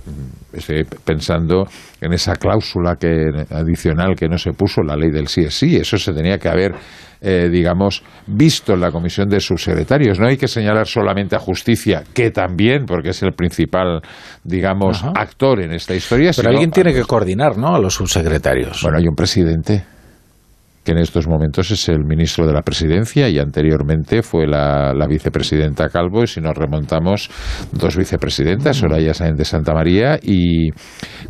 estoy 0.52 0.84
pensando 1.06 1.68
en 2.02 2.12
esa 2.12 2.34
cláusula 2.36 2.96
que, 3.00 3.46
adicional 3.52 4.16
que 4.16 4.28
no 4.28 4.38
se 4.40 4.52
puso, 4.52 4.82
la 4.82 4.96
ley 4.98 5.12
del 5.12 5.28
sí 5.28 5.42
es 5.42 5.54
sí, 5.58 5.76
eso 5.76 5.98
se 5.98 6.12
tenía 6.12 6.40
que 6.40 6.50
haber, 6.50 6.74
eh, 7.22 7.50
digamos, 7.52 8.02
visto 8.26 8.74
en 8.74 8.82
la 8.82 8.92
comisión 8.92 9.30
de 9.30 9.40
subsecretarios. 9.40 10.20
No 10.20 10.28
hay 10.28 10.38
que 10.38 10.48
señalar 10.48 10.88
solamente 10.88 11.36
a 11.36 11.40
justicia, 11.40 12.04
que 12.14 12.32
también, 12.32 12.86
porque 12.88 13.10
es 13.10 13.22
el 13.22 13.34
principal, 13.34 14.02
digamos, 14.44 15.04
Ajá. 15.04 15.14
actor 15.16 15.62
en 15.62 15.72
esta 15.74 15.94
historia. 15.94 16.32
Pero 16.32 16.34
sino 16.34 16.50
alguien 16.50 16.72
tiene 16.72 16.94
que 16.94 17.04
coordinar, 17.04 17.58
¿no? 17.58 17.76
A 17.76 17.80
los 17.80 17.94
subsecretarios. 17.94 18.82
bueno, 18.82 18.98
hay 18.98 19.08
un 19.08 19.16
presidente 19.16 19.84
que 20.86 20.92
en 20.92 21.00
estos 21.00 21.28
momentos 21.28 21.72
es 21.72 21.90
el 21.90 22.06
ministro 22.06 22.46
de 22.46 22.54
la 22.54 22.62
presidencia 22.62 23.28
y 23.28 23.40
anteriormente 23.40 24.22
fue 24.22 24.46
la, 24.48 24.94
la 24.94 25.08
vicepresidenta 25.08 25.90
Calvo 25.90 26.24
y 26.24 26.28
si 26.28 26.40
nos 26.40 26.56
remontamos 26.56 27.30
dos 27.72 27.98
vicepresidentas, 27.98 28.78
Soraya 28.78 29.14
Sáenz 29.14 29.38
de 29.38 29.46
Santa 29.46 29.74
María 29.74 30.18
y, 30.22 30.68
y 30.68 30.72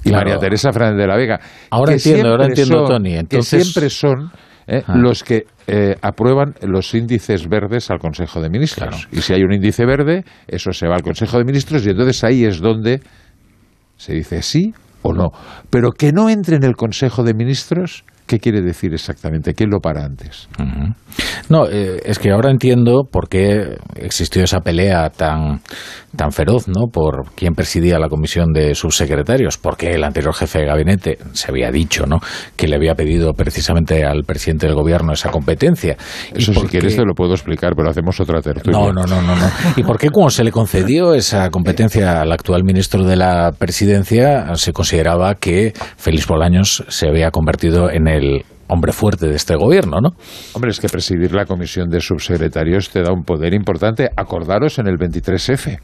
Claro. 0.03 0.17
María 0.25 0.37
Teresa 0.37 0.71
Fernández 0.73 1.01
de 1.01 1.07
la 1.07 1.15
Vega. 1.15 1.39
Ahora 1.71 1.93
entiendo, 1.93 2.29
ahora 2.29 2.45
entiendo, 2.47 2.79
son- 2.85 2.87
Tony. 3.03 3.25
que 3.27 3.41
siempre 3.41 3.89
son 3.89 4.29
eh, 4.67 4.83
Ah. 4.87 4.95
los 4.97 5.23
que 5.23 5.45
eh, 5.67 5.95
aprueban 6.01 6.55
los 6.61 6.93
índices 6.93 7.47
verdes 7.47 7.89
al 7.91 7.99
Consejo 7.99 8.41
de 8.41 8.49
Ministros. 8.49 9.07
Y 9.11 9.21
si 9.21 9.33
hay 9.33 9.41
un 9.43 9.53
índice 9.53 9.85
verde, 9.85 10.23
eso 10.47 10.71
se 10.73 10.87
va 10.87 10.95
al 10.95 11.01
Consejo 11.03 11.37
de 11.37 11.45
Ministros 11.45 11.85
y 11.85 11.91
entonces 11.91 12.23
ahí 12.23 12.43
es 12.43 12.59
donde 12.59 12.99
se 13.95 14.13
dice 14.13 14.41
sí 14.41 14.73
o 15.01 15.13
no. 15.13 15.29
Pero 15.69 15.91
que 15.91 16.11
no 16.11 16.29
entre 16.29 16.55
en 16.57 16.63
el 16.63 16.75
Consejo 16.75 17.23
de 17.23 17.33
Ministros, 17.35 18.03
¿qué 18.27 18.39
quiere 18.39 18.61
decir 18.61 18.93
exactamente? 18.93 19.53
¿Quién 19.53 19.69
lo 19.69 19.79
para 19.79 20.03
antes? 20.03 20.47
No, 21.49 21.67
eh, 21.67 22.01
es 22.03 22.19
que 22.19 22.31
ahora 22.31 22.49
entiendo 22.49 23.03
por 23.09 23.29
qué 23.29 23.77
existió 23.95 24.43
esa 24.43 24.59
pelea 24.59 25.09
tan, 25.09 25.61
tan 26.15 26.31
feroz, 26.31 26.67
¿no? 26.67 26.87
Por 26.91 27.31
quién 27.35 27.53
presidía 27.53 27.99
la 27.99 28.09
comisión 28.09 28.51
de 28.51 28.73
subsecretarios, 28.73 29.57
porque 29.57 29.91
el 29.91 30.03
anterior 30.03 30.33
jefe 30.33 30.59
de 30.59 30.65
gabinete 30.65 31.17
se 31.33 31.51
había 31.51 31.69
dicho, 31.71 32.05
¿no? 32.05 32.17
Que 32.55 32.67
le 32.67 32.75
había 32.75 32.95
pedido 32.95 33.33
precisamente 33.33 34.03
al 34.03 34.23
presidente 34.23 34.65
del 34.65 34.75
gobierno 34.75 35.13
esa 35.13 35.29
competencia. 35.29 35.97
Eso 36.33 36.53
si 36.53 36.67
quieres 36.67 36.95
te 36.95 37.05
lo 37.05 37.13
puedo 37.13 37.33
explicar, 37.33 37.73
pero 37.75 37.89
hacemos 37.89 38.19
otra 38.19 38.41
tertulia. 38.41 38.79
No, 38.79 38.91
no, 38.91 39.05
no, 39.05 39.21
no, 39.21 39.35
no. 39.35 39.47
¿Y 39.75 39.83
por 39.83 39.97
qué 39.97 40.09
cuando 40.09 40.31
se 40.31 40.43
le 40.43 40.51
concedió 40.51 41.13
esa 41.13 41.49
competencia 41.49 42.21
al 42.21 42.31
actual 42.31 42.63
ministro 42.63 43.03
de 43.03 43.15
la 43.15 43.51
presidencia 43.57 44.55
se 44.55 44.73
consideraba 44.73 45.35
que 45.35 45.73
Félix 45.97 46.27
Bolaños 46.27 46.83
se 46.87 47.07
había 47.07 47.31
convertido 47.31 47.89
en 47.91 48.07
el 48.07 48.14
hombre 48.67 48.91
fuerte 48.91 49.27
de 49.27 49.35
este 49.35 49.55
gobierno, 49.55 49.99
¿no? 50.01 50.09
Hombre, 50.53 50.71
es 50.71 50.79
que 50.79 50.89
presidir 50.89 51.33
la 51.33 51.45
comisión 51.45 51.89
de 51.89 51.99
subsecretarios 51.99 52.89
te 52.89 53.01
da 53.01 53.11
un 53.11 53.23
poder 53.23 53.53
importante. 53.53 54.09
Acordaros 54.15 54.79
en 54.79 54.87
el 54.87 54.97
23F. 54.97 55.79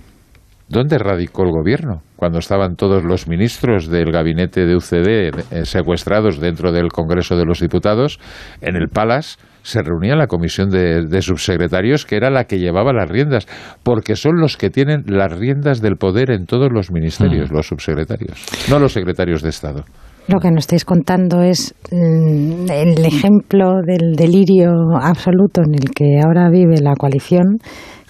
¿Dónde 0.72 0.98
radicó 0.98 1.44
el 1.44 1.52
gobierno? 1.52 2.02
Cuando 2.16 2.40
estaban 2.40 2.78
todos 2.78 3.04
los 3.04 3.28
ministros 3.28 3.88
del 3.90 4.10
gabinete 4.10 4.66
de 4.66 4.78
UCD 4.78 5.52
eh, 5.52 5.66
secuestrados 5.66 6.40
dentro 6.40 6.72
del 6.72 6.88
Congreso 6.94 7.36
de 7.36 7.44
los 7.44 7.60
Diputados, 7.60 8.20
en 8.62 8.78
el 8.78 8.88
Palace 8.88 9.38
se 9.64 9.82
reunía 9.84 10.16
la 10.16 10.28
comisión 10.28 10.70
de, 10.70 11.06
de, 11.08 11.22
subsecretarios, 11.22 12.06
que 12.06 12.16
era 12.16 12.30
la 12.30 12.46
que 12.46 12.58
llevaba 12.58 12.94
las 12.94 13.10
riendas, 13.10 13.48
porque 13.84 14.16
son 14.16 14.40
los 14.40 14.56
que 14.56 14.70
tienen 14.70 15.04
las 15.08 15.38
riendas 15.38 15.82
del 15.82 15.98
poder 15.98 16.32
en 16.32 16.46
todos 16.46 16.70
los 16.72 16.90
ministerios, 16.90 17.52
los 17.52 17.68
subsecretarios, 17.68 18.42
no 18.70 18.80
los 18.80 18.94
secretarios 18.94 19.42
de 19.42 19.50
Estado. 19.50 19.84
Lo 20.32 20.40
que 20.40 20.50
nos 20.50 20.60
estáis 20.62 20.86
contando 20.86 21.42
es 21.42 21.76
mm, 21.92 22.72
el 22.72 23.06
ejemplo 23.06 23.82
del 23.86 24.16
delirio 24.16 24.72
absoluto 25.02 25.62
en 25.62 25.74
el 25.74 25.92
que 25.92 26.22
ahora 26.24 26.50
vive 26.50 26.80
la 26.80 26.96
coalición, 26.96 27.60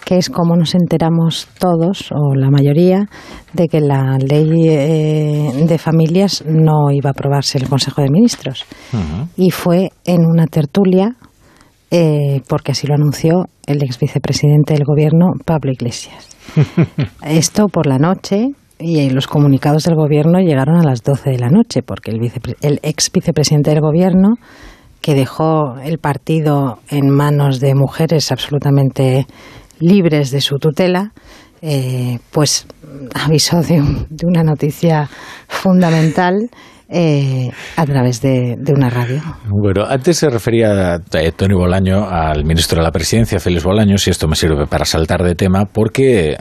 que 0.04 0.18
es 0.18 0.30
como 0.30 0.54
nos 0.54 0.76
enteramos 0.76 1.48
todos, 1.58 2.12
o 2.12 2.36
la 2.36 2.48
mayoría, 2.48 3.08
de 3.54 3.66
que 3.66 3.80
la 3.80 4.18
ley 4.18 4.68
eh, 4.68 5.64
de 5.66 5.78
familias 5.78 6.44
no 6.46 6.92
iba 6.92 7.10
a 7.10 7.12
aprobarse 7.12 7.58
el 7.58 7.68
Consejo 7.68 8.02
de 8.02 8.10
Ministros. 8.10 8.66
Y 9.36 9.50
fue 9.50 9.90
en 10.04 10.24
una 10.24 10.46
tertulia, 10.46 11.16
eh, 11.90 12.40
porque 12.48 12.70
así 12.70 12.86
lo 12.86 12.94
anunció 12.94 13.46
el 13.66 13.82
ex 13.82 13.98
vicepresidente 13.98 14.74
del 14.74 14.84
Gobierno, 14.84 15.26
Pablo 15.44 15.72
Iglesias. 15.72 16.28
Esto 17.24 17.66
por 17.66 17.88
la 17.88 17.98
noche, 17.98 18.52
y 18.82 19.08
los 19.10 19.26
comunicados 19.26 19.84
del 19.84 19.94
gobierno 19.94 20.40
llegaron 20.40 20.76
a 20.76 20.82
las 20.82 21.02
12 21.02 21.30
de 21.30 21.38
la 21.38 21.48
noche, 21.48 21.82
porque 21.82 22.10
el, 22.10 22.20
el 22.60 22.80
ex 22.82 23.10
vicepresidente 23.12 23.70
del 23.70 23.80
gobierno, 23.80 24.34
que 25.00 25.14
dejó 25.14 25.76
el 25.84 25.98
partido 25.98 26.78
en 26.88 27.10
manos 27.10 27.60
de 27.60 27.74
mujeres 27.74 28.30
absolutamente 28.32 29.26
libres 29.78 30.30
de 30.30 30.40
su 30.40 30.58
tutela, 30.58 31.12
eh, 31.60 32.18
pues 32.30 32.66
avisó 33.14 33.60
de, 33.62 33.80
de, 34.10 34.26
una 34.26 34.42
noticia 34.42 35.08
fundamental 35.48 36.50
eh, 36.88 37.50
a 37.76 37.86
través 37.86 38.20
de, 38.20 38.56
de, 38.58 38.72
una 38.72 38.90
radio. 38.90 39.22
Bueno, 39.48 39.84
antes 39.88 40.18
se 40.18 40.28
refería 40.28 41.00
eh, 41.12 41.32
Tony 41.32 41.54
Bolaño 41.54 42.08
al 42.08 42.44
ministro 42.44 42.78
de 42.78 42.84
la 42.84 42.90
Presidencia, 42.90 43.38
Félix 43.38 43.64
Bolaños, 43.64 44.06
y 44.06 44.10
esto 44.10 44.28
me 44.28 44.36
sirve 44.36 44.66
para 44.66 44.84
saltar 44.84 45.22
de 45.22 45.34
tema, 45.34 45.64
porque 45.64 46.36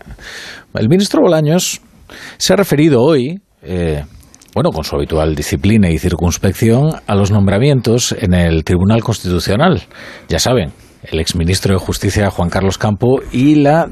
el 0.73 0.89
ministro 0.89 1.21
Bolaños 1.21 1.81
se 2.37 2.53
ha 2.53 2.55
referido 2.55 3.01
hoy, 3.01 3.39
eh, 3.63 4.03
bueno, 4.53 4.71
con 4.71 4.83
su 4.83 4.95
habitual 4.95 5.35
disciplina 5.35 5.89
y 5.89 5.97
circunspección, 5.97 6.91
a 7.05 7.15
los 7.15 7.31
nombramientos 7.31 8.13
en 8.17 8.33
el 8.33 8.63
Tribunal 8.63 9.01
Constitucional. 9.01 9.81
Ya 10.27 10.39
saben, 10.39 10.73
el 11.03 11.19
exministro 11.19 11.73
de 11.73 11.79
Justicia 11.79 12.29
Juan 12.29 12.49
Carlos 12.49 12.77
Campo 12.77 13.21
y 13.31 13.55
la, 13.55 13.87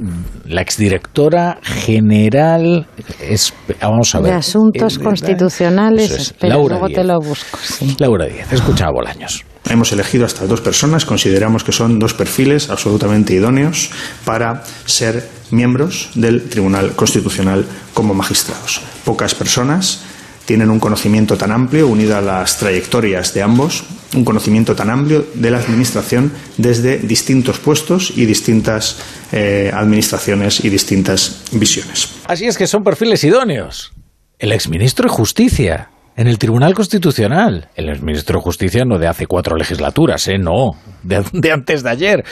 la 0.45 0.61
exdirectora 0.61 1.59
general 1.63 2.87
es, 3.19 3.53
vamos 3.81 4.13
a 4.13 4.19
ver, 4.19 4.31
de 4.31 4.37
Asuntos 4.37 4.97
eh, 4.97 5.03
Constitucionales, 5.03 6.11
es, 6.11 6.19
espera, 6.19 6.55
Laura 6.55 6.75
luego 6.75 6.87
Díez. 6.87 6.99
te 6.99 7.03
lo 7.05 7.19
busco. 7.19 7.57
Sí. 7.61 7.95
Laura 7.99 8.25
Díez, 8.25 8.51
escucha 8.51 8.85
a 8.85 8.91
Bolaños. 8.91 9.43
Hemos 9.69 9.91
elegido 9.91 10.23
a 10.23 10.27
estas 10.27 10.47
dos 10.47 10.61
personas, 10.61 11.05
consideramos 11.05 11.63
que 11.63 11.71
son 11.71 11.99
dos 11.99 12.13
perfiles 12.13 12.69
absolutamente 12.69 13.33
idóneos 13.33 13.91
para 14.25 14.63
ser 14.85 15.27
miembros 15.51 16.09
del 16.15 16.49
Tribunal 16.49 16.95
Constitucional 16.95 17.65
como 17.99 18.13
magistrados. 18.13 18.79
Pocas 19.03 19.35
personas 19.35 20.03
tienen 20.45 20.69
un 20.69 20.79
conocimiento 20.79 21.35
tan 21.35 21.51
amplio, 21.51 21.89
unido 21.89 22.15
a 22.15 22.21
las 22.21 22.57
trayectorias 22.57 23.33
de 23.33 23.41
ambos, 23.41 23.83
un 24.15 24.23
conocimiento 24.23 24.73
tan 24.73 24.89
amplio 24.89 25.25
de 25.33 25.51
la 25.51 25.57
Administración 25.57 26.31
desde 26.55 26.99
distintos 26.99 27.59
puestos 27.59 28.13
y 28.15 28.25
distintas 28.25 29.01
eh, 29.33 29.69
administraciones 29.73 30.63
y 30.63 30.69
distintas 30.69 31.43
visiones. 31.51 32.07
Así 32.25 32.45
es 32.45 32.57
que 32.57 32.67
son 32.67 32.83
perfiles 32.83 33.21
idóneos. 33.25 33.91
El 34.37 34.53
exministro 34.53 35.09
de 35.09 35.13
Justicia, 35.13 35.89
en 36.15 36.27
el 36.27 36.37
Tribunal 36.37 36.73
Constitucional. 36.75 37.67
El 37.75 37.89
exministro 37.89 38.39
de 38.39 38.43
Justicia 38.43 38.85
no 38.85 38.97
de 38.97 39.07
hace 39.07 39.27
cuatro 39.27 39.57
legislaturas, 39.57 40.25
¿eh? 40.29 40.37
No, 40.39 40.71
de, 41.03 41.21
de 41.33 41.51
antes 41.51 41.83
de 41.83 41.89
ayer, 41.89 42.23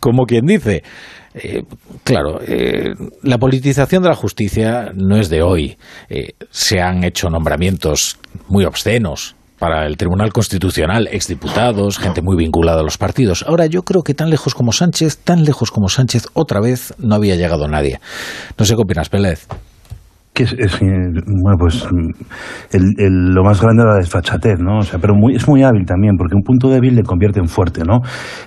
como 0.00 0.26
quien 0.26 0.44
dice. 0.44 0.82
Eh, 1.34 1.64
claro, 2.04 2.40
eh, 2.46 2.94
la 3.22 3.38
politización 3.38 4.02
de 4.02 4.08
la 4.08 4.14
justicia 4.14 4.92
no 4.94 5.16
es 5.16 5.28
de 5.28 5.42
hoy. 5.42 5.76
Eh, 6.08 6.34
se 6.50 6.80
han 6.80 7.02
hecho 7.02 7.28
nombramientos 7.28 8.18
muy 8.48 8.64
obscenos 8.64 9.34
para 9.58 9.86
el 9.86 9.96
Tribunal 9.96 10.32
Constitucional, 10.32 11.08
exdiputados, 11.10 11.98
gente 11.98 12.22
muy 12.22 12.36
vinculada 12.36 12.80
a 12.80 12.84
los 12.84 12.98
partidos. 12.98 13.44
Ahora, 13.48 13.66
yo 13.66 13.82
creo 13.82 14.02
que 14.02 14.14
tan 14.14 14.30
lejos 14.30 14.54
como 14.54 14.72
Sánchez, 14.72 15.18
tan 15.18 15.44
lejos 15.44 15.70
como 15.70 15.88
Sánchez, 15.88 16.26
otra 16.34 16.60
vez 16.60 16.94
no 16.98 17.14
había 17.16 17.36
llegado 17.36 17.66
nadie. 17.66 18.00
No 18.56 18.64
sé 18.64 18.74
qué 18.74 18.82
opinas, 18.82 19.08
Pérez 19.08 19.48
que 20.34 20.42
es, 20.42 20.52
es, 20.58 20.80
bueno 20.80 21.56
pues 21.58 21.86
el, 22.72 22.94
el, 22.98 23.34
lo 23.34 23.44
más 23.44 23.62
grande 23.62 23.84
de 23.84 23.88
la 23.88 23.96
desfachatez 23.96 24.58
no 24.58 24.78
o 24.78 24.82
sea 24.82 24.98
pero 24.98 25.14
muy, 25.14 25.36
es 25.36 25.46
muy 25.46 25.62
hábil 25.62 25.86
también 25.86 26.16
porque 26.16 26.34
un 26.34 26.42
punto 26.42 26.68
débil 26.68 26.96
le 26.96 27.04
convierte 27.04 27.38
en 27.38 27.46
fuerte 27.46 27.82
no 27.84 28.00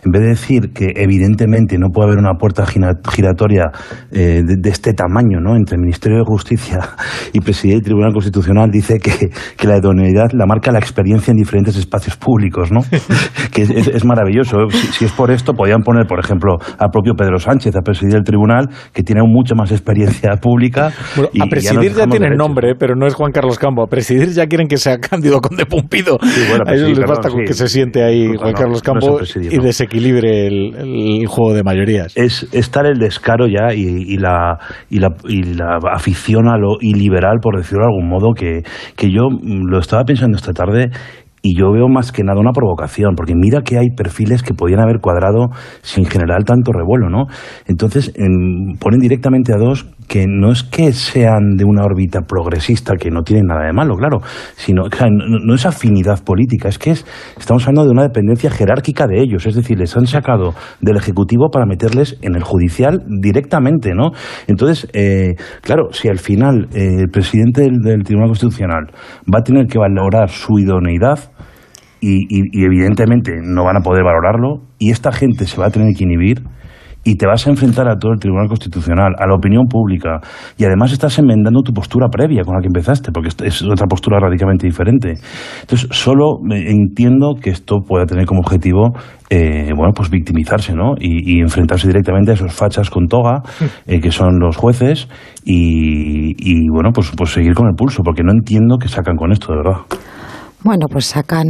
en 0.04 0.12
vez 0.12 0.22
de 0.22 0.28
decir 0.28 0.74
que 0.74 0.92
evidentemente 0.98 1.78
no 1.78 1.88
puede 1.88 2.10
haber 2.10 2.20
una 2.20 2.34
puerta 2.34 2.66
giratoria 2.66 3.72
eh, 4.12 4.44
de, 4.46 4.56
de, 4.58 4.70
este 4.70 4.94
tamaño 4.94 5.40
no 5.40 5.56
entre 5.56 5.76
el 5.76 5.82
Ministerio 5.82 6.18
de 6.18 6.26
Justicia 6.26 6.80
y 7.34 7.40
Presidente 7.40 7.78
del 7.78 7.86
Tribunal 7.86 8.12
Constitucional 8.12 8.70
dice 8.70 9.00
que, 9.00 9.30
que 9.56 9.68
la 9.68 9.78
idoneidad 9.78 10.32
la 10.34 10.46
marca 10.46 10.74
la 10.74 10.80
experiencia 10.80 11.32
en 11.32 11.38
diferentes 11.38 11.78
espacios 11.78 12.18
públicos 12.18 12.70
no 12.70 12.82
que 13.54 13.62
es, 13.62 13.70
es, 13.70 13.88
es 13.88 14.06
maravilloso. 14.06 14.70
Si, 14.70 14.88
si, 14.88 15.06
es 15.06 15.12
por 15.14 15.32
esto 15.32 15.54
podían 15.54 15.84
poner 15.84 16.06
por 16.06 16.20
ejemplo 16.20 16.58
al 16.78 16.90
propio 16.90 17.14
Pedro 17.16 17.40
Sánchez 17.40 17.76
a 17.78 17.82
presidir 17.82 18.16
el 18.16 18.24
tribunal 18.24 18.68
que 18.94 19.04
tiene 19.04 19.22
mucha 19.24 19.56
más 19.56 19.72
experiencia 19.72 20.36
pública 20.42 20.92
bueno, 21.16 21.30
y, 21.34 21.42
a 21.42 21.77
presidir 21.80 21.98
ya 21.98 22.08
tienen 22.08 22.38
nombre, 22.38 22.76
pero 22.76 22.96
no 22.96 23.08
es 23.08 23.14
Juan 23.14 23.32
Carlos 23.32 23.58
Campo. 23.58 23.84
A 23.84 23.88
presidir 23.88 24.30
ya 24.30 24.48
quieren 24.48 24.68
que 24.68 24.78
sea 24.78 24.98
Cándido 25.00 25.42
Conde 25.42 25.66
Pumpido. 25.66 26.18
Sí, 26.22 26.42
bueno, 26.50 26.64
a 26.68 26.74
ellos 26.74 26.90
sí, 26.90 26.96
les 26.96 27.10
basta 27.10 27.30
con 27.30 27.44
que 27.44 27.54
se 27.54 27.68
siente 27.68 28.04
ahí 28.04 28.28
No, 28.28 28.40
Juan 28.40 28.54
no, 28.54 28.58
Carlos 28.58 28.84
no 28.86 28.94
Campo 28.94 29.12
es 29.12 29.18
presidir, 29.18 29.54
y 29.54 29.58
no. 29.58 29.64
desequilibre 29.64 30.48
el, 30.48 30.76
el, 30.76 31.28
juego 31.28 31.54
de 31.54 31.64
mayorías. 31.64 32.16
Es 32.16 32.48
estar 32.52 32.86
el 32.86 33.00
descaro 33.00 33.48
ya 33.48 33.74
y, 33.74 33.82
y, 33.82 34.18
la, 34.18 34.58
y, 34.90 35.00
la, 35.00 35.10
y 35.28 35.44
la 35.54 35.80
afición 35.92 36.48
a 36.48 36.58
lo 36.58 36.78
iliberal, 36.82 37.38
por 37.42 37.58
decirlo 37.58 37.86
de 37.86 37.92
algún 37.94 38.10
modo, 38.10 38.34
que, 38.34 38.64
que 38.96 39.12
yo 39.12 39.30
lo 39.42 39.80
estaba 39.80 40.04
pensando 40.04 40.38
esta 40.38 40.54
tarde 40.54 40.90
y 41.42 41.58
yo 41.58 41.72
veo 41.72 41.88
más 41.88 42.12
que 42.12 42.24
nada 42.24 42.40
una 42.40 42.52
provocación, 42.52 43.16
porque 43.16 43.34
mira 43.36 43.62
que 43.62 43.78
hay 43.78 43.90
perfiles 43.96 44.44
que 44.44 44.54
podían 44.54 44.82
haber 44.82 45.00
cuadrado 45.00 45.48
sin 45.82 46.06
generar 46.06 46.44
tanto 46.44 46.72
revuelo, 46.74 47.10
¿no? 47.10 47.26
Entonces 47.68 48.12
en, 48.16 48.78
ponen 48.80 49.00
directamente 49.00 49.54
a 49.54 49.58
dos 49.58 49.86
que 50.08 50.26
no 50.28 50.52
es 50.52 50.64
que 50.64 50.94
sean 50.94 51.56
de 51.58 51.66
una 51.66 51.84
órbita 51.84 52.22
progresista, 52.22 52.96
que 52.96 53.12
no 53.12 53.24
tienen 53.24 53.46
nada 53.48 53.66
de 53.66 53.74
malo, 53.74 53.96
claro, 53.96 54.20
sino 54.56 54.84
no, 55.12 55.54
es 55.54 55.66
afinidad 55.66 56.24
política, 56.24 56.70
es 56.70 56.80
que 56.80 56.92
es, 56.92 57.06
estamos 57.38 57.68
hablando 57.68 57.86
de 57.86 57.92
una 57.92 58.04
dependencia 58.04 58.50
jerárquica 58.50 59.06
de 59.08 59.22
ellos, 59.22 59.46
es 59.46 59.56
decir, 59.56 59.78
les 59.78 59.96
han 59.98 60.08
sacado 60.08 60.54
del 60.82 60.98
Ejecutivo 60.98 61.50
para 61.52 61.66
meterles 61.66 62.18
en 62.22 62.36
el 62.36 62.44
judicial 62.44 63.04
directamente, 63.22 63.94
¿no? 63.94 64.12
Entonces, 64.48 64.88
eh, 64.94 65.36
claro, 65.62 65.90
si 65.92 66.08
al 66.08 66.20
final 66.20 66.68
eh, 66.74 67.02
el 67.02 67.10
presidente 67.10 67.62
del, 67.62 67.80
del 67.82 68.04
Tribunal 68.04 68.30
Constitucional 68.30 68.88
va 69.34 69.40
a 69.40 69.44
tener 69.44 69.68
que 69.68 69.78
valorar 69.78 70.30
su 70.30 70.58
idoneidad, 70.60 71.32
y, 72.00 72.28
y, 72.30 72.44
y, 72.52 72.64
evidentemente 72.64 73.32
no 73.42 73.64
van 73.64 73.78
a 73.78 73.80
poder 73.80 74.04
valorarlo 74.04 74.62
y 74.78 74.92
esta 74.92 75.12
gente 75.12 75.46
se 75.46 75.60
va 75.60 75.66
a 75.66 75.72
tener 75.72 75.96
que 75.96 76.04
inhibir 76.04 76.44
y 77.08 77.16
te 77.16 77.26
vas 77.26 77.48
a 77.48 77.50
enfrentar 77.50 77.88
a 77.88 77.98
todo 77.98 78.12
el 78.12 78.20
Tribunal 78.20 78.50
Constitucional, 78.50 79.16
a 79.18 79.26
la 79.26 79.34
opinión 79.34 79.68
pública 79.68 80.20
y 80.58 80.66
además 80.66 80.92
estás 80.92 81.18
enmendando 81.20 81.62
tu 81.62 81.72
postura 81.72 82.10
previa 82.10 82.44
con 82.44 82.56
la 82.56 82.60
que 82.60 82.68
empezaste, 82.68 83.14
porque 83.14 83.30
es 83.46 83.62
otra 83.64 83.88
postura 83.88 84.20
radicalmente 84.20 84.68
diferente. 84.68 85.14
Entonces, 85.62 85.88
solo 85.92 86.40
entiendo 86.52 87.36
que 87.42 87.52
esto 87.52 87.78
pueda 87.88 88.06
tener 88.06 88.26
como 88.26 88.42
objetivo 88.42 88.92
eh, 89.30 89.72
bueno, 89.74 89.94
pues 89.96 90.10
victimizarse, 90.10 90.74
¿no? 90.74 90.96
Y, 91.00 91.38
y, 91.38 91.42
enfrentarse 91.42 91.88
directamente 91.88 92.32
a 92.32 92.34
esos 92.34 92.54
fachas 92.54 92.90
con 92.90 93.08
toga, 93.08 93.42
eh, 93.86 94.00
que 94.00 94.12
son 94.12 94.40
los 94.40 94.56
jueces, 94.56 95.10
y, 95.44 96.34
y 96.40 96.70
bueno, 96.70 96.92
pues, 96.94 97.12
pues 97.16 97.32
seguir 97.32 97.54
con 97.54 97.68
el 97.68 97.76
pulso, 97.76 98.04
porque 98.04 98.24
no 98.24 98.32
entiendo 98.32 98.78
qué 98.78 98.88
sacan 98.88 99.18
con 99.18 99.34
esto, 99.34 99.52
de 99.52 99.58
verdad. 99.58 99.82
Bueno, 100.64 100.86
pues 100.90 101.08
sacan 101.08 101.46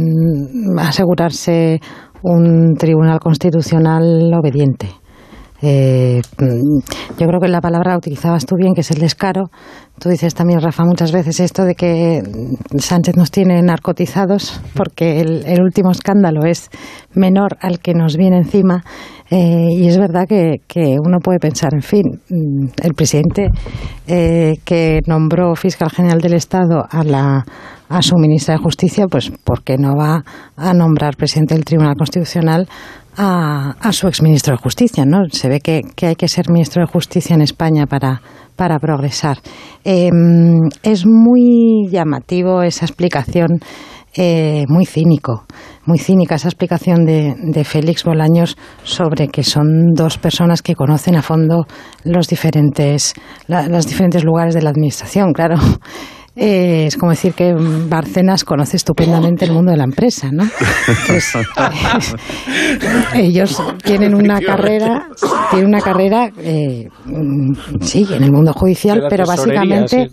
asegurarse 0.76 1.80
un 2.22 2.74
tribunal 2.76 3.20
constitucional 3.20 4.32
obediente. 4.34 4.88
Eh, 5.60 6.20
yo 7.18 7.26
creo 7.26 7.40
que 7.40 7.48
la 7.48 7.60
palabra 7.60 7.92
la 7.92 7.98
utilizabas 7.98 8.46
tú 8.46 8.56
bien, 8.56 8.74
que 8.74 8.82
es 8.82 8.90
el 8.90 8.98
descaro. 8.98 9.50
Tú 9.98 10.08
dices 10.08 10.34
también, 10.34 10.60
Rafa, 10.60 10.84
muchas 10.84 11.10
veces 11.10 11.40
esto 11.40 11.64
de 11.64 11.74
que 11.74 12.22
Sánchez 12.78 13.16
nos 13.16 13.32
tiene 13.32 13.60
narcotizados 13.62 14.60
porque 14.74 15.20
el, 15.20 15.60
último 15.60 15.90
escándalo 15.90 16.44
es 16.46 16.70
menor 17.14 17.56
al 17.60 17.80
que 17.80 17.94
nos 17.94 18.16
viene 18.16 18.36
encima. 18.38 18.84
Eh, 19.30 19.68
y 19.72 19.88
es 19.88 19.98
verdad 19.98 20.26
que, 20.28 20.60
uno 21.04 21.18
puede 21.18 21.38
pensar, 21.38 21.74
en 21.74 21.82
fin, 21.82 22.20
mm, 22.30 22.68
el 22.82 22.94
presidente 22.94 23.48
eh, 24.06 24.54
que 24.64 25.00
nombró 25.06 25.54
fiscal 25.56 25.90
general 25.90 26.20
del 26.20 26.34
Estado 26.34 26.84
a 26.88 27.02
la 27.02 27.44
a 27.88 28.02
su 28.02 28.16
ministra 28.16 28.54
de 28.54 28.62
Justicia, 28.62 29.06
pues 29.10 29.30
¿por 29.44 29.62
qué 29.62 29.76
no 29.78 29.96
va 29.96 30.22
a 30.56 30.74
nombrar 30.74 31.16
presidente 31.16 31.54
del 31.54 31.64
Tribunal 31.64 31.96
Constitucional 31.96 32.68
a, 33.18 33.74
a 33.80 33.92
su 33.92 34.06
exministro 34.06 34.54
de 34.54 34.62
Justicia, 34.62 35.04
¿no? 35.04 35.24
Se 35.30 35.48
ve 35.48 35.60
que, 35.60 35.82
hay 36.06 36.14
que 36.14 36.28
ser 36.28 36.48
ministro 36.48 36.80
de 36.80 36.86
Justicia 36.86 37.34
en 37.34 37.42
España 37.42 37.86
para, 37.86 38.22
para 38.54 38.78
progresar. 38.78 39.38
Em, 39.84 40.68
es 40.84 41.04
muy 41.04 41.88
llamativo 41.90 42.62
esa 42.62 42.86
explicación, 42.86 43.58
eh, 44.16 44.64
muy 44.68 44.86
cínico, 44.86 45.44
muy 45.84 45.98
cínica 45.98 46.36
esa 46.36 46.48
explicación 46.48 47.04
de, 47.04 47.34
de, 47.36 47.64
Félix 47.64 48.04
Bolaños 48.04 48.56
sobre 48.84 49.28
que 49.28 49.42
son 49.42 49.92
dos 49.94 50.16
personas 50.18 50.62
que 50.62 50.76
conocen 50.76 51.16
a 51.16 51.22
fondo 51.22 51.66
los 52.04 52.28
diferentes, 52.28 53.14
los 53.48 53.86
diferentes 53.86 54.24
lugares 54.24 54.54
de 54.54 54.62
la 54.62 54.70
administración, 54.70 55.32
claro. 55.32 55.56
Eh, 56.40 56.86
es 56.86 56.96
como 56.96 57.10
decir 57.10 57.34
que 57.34 57.52
Barcenas 57.52 58.44
conoce 58.44 58.76
estupendamente 58.76 59.44
el 59.44 59.50
mundo 59.50 59.72
de 59.72 59.76
la 59.76 59.82
empresa, 59.82 60.30
¿no? 60.30 60.44
ellos 63.14 63.60
tienen 63.82 64.14
una 64.14 64.40
carrera, 64.40 65.08
tienen 65.50 65.66
una 65.66 65.80
carrera, 65.80 66.30
eh, 66.38 66.88
sí, 67.80 68.06
en 68.08 68.22
el 68.22 68.30
mundo 68.30 68.52
judicial, 68.52 69.06
pero 69.10 69.24
básicamente, 69.26 70.08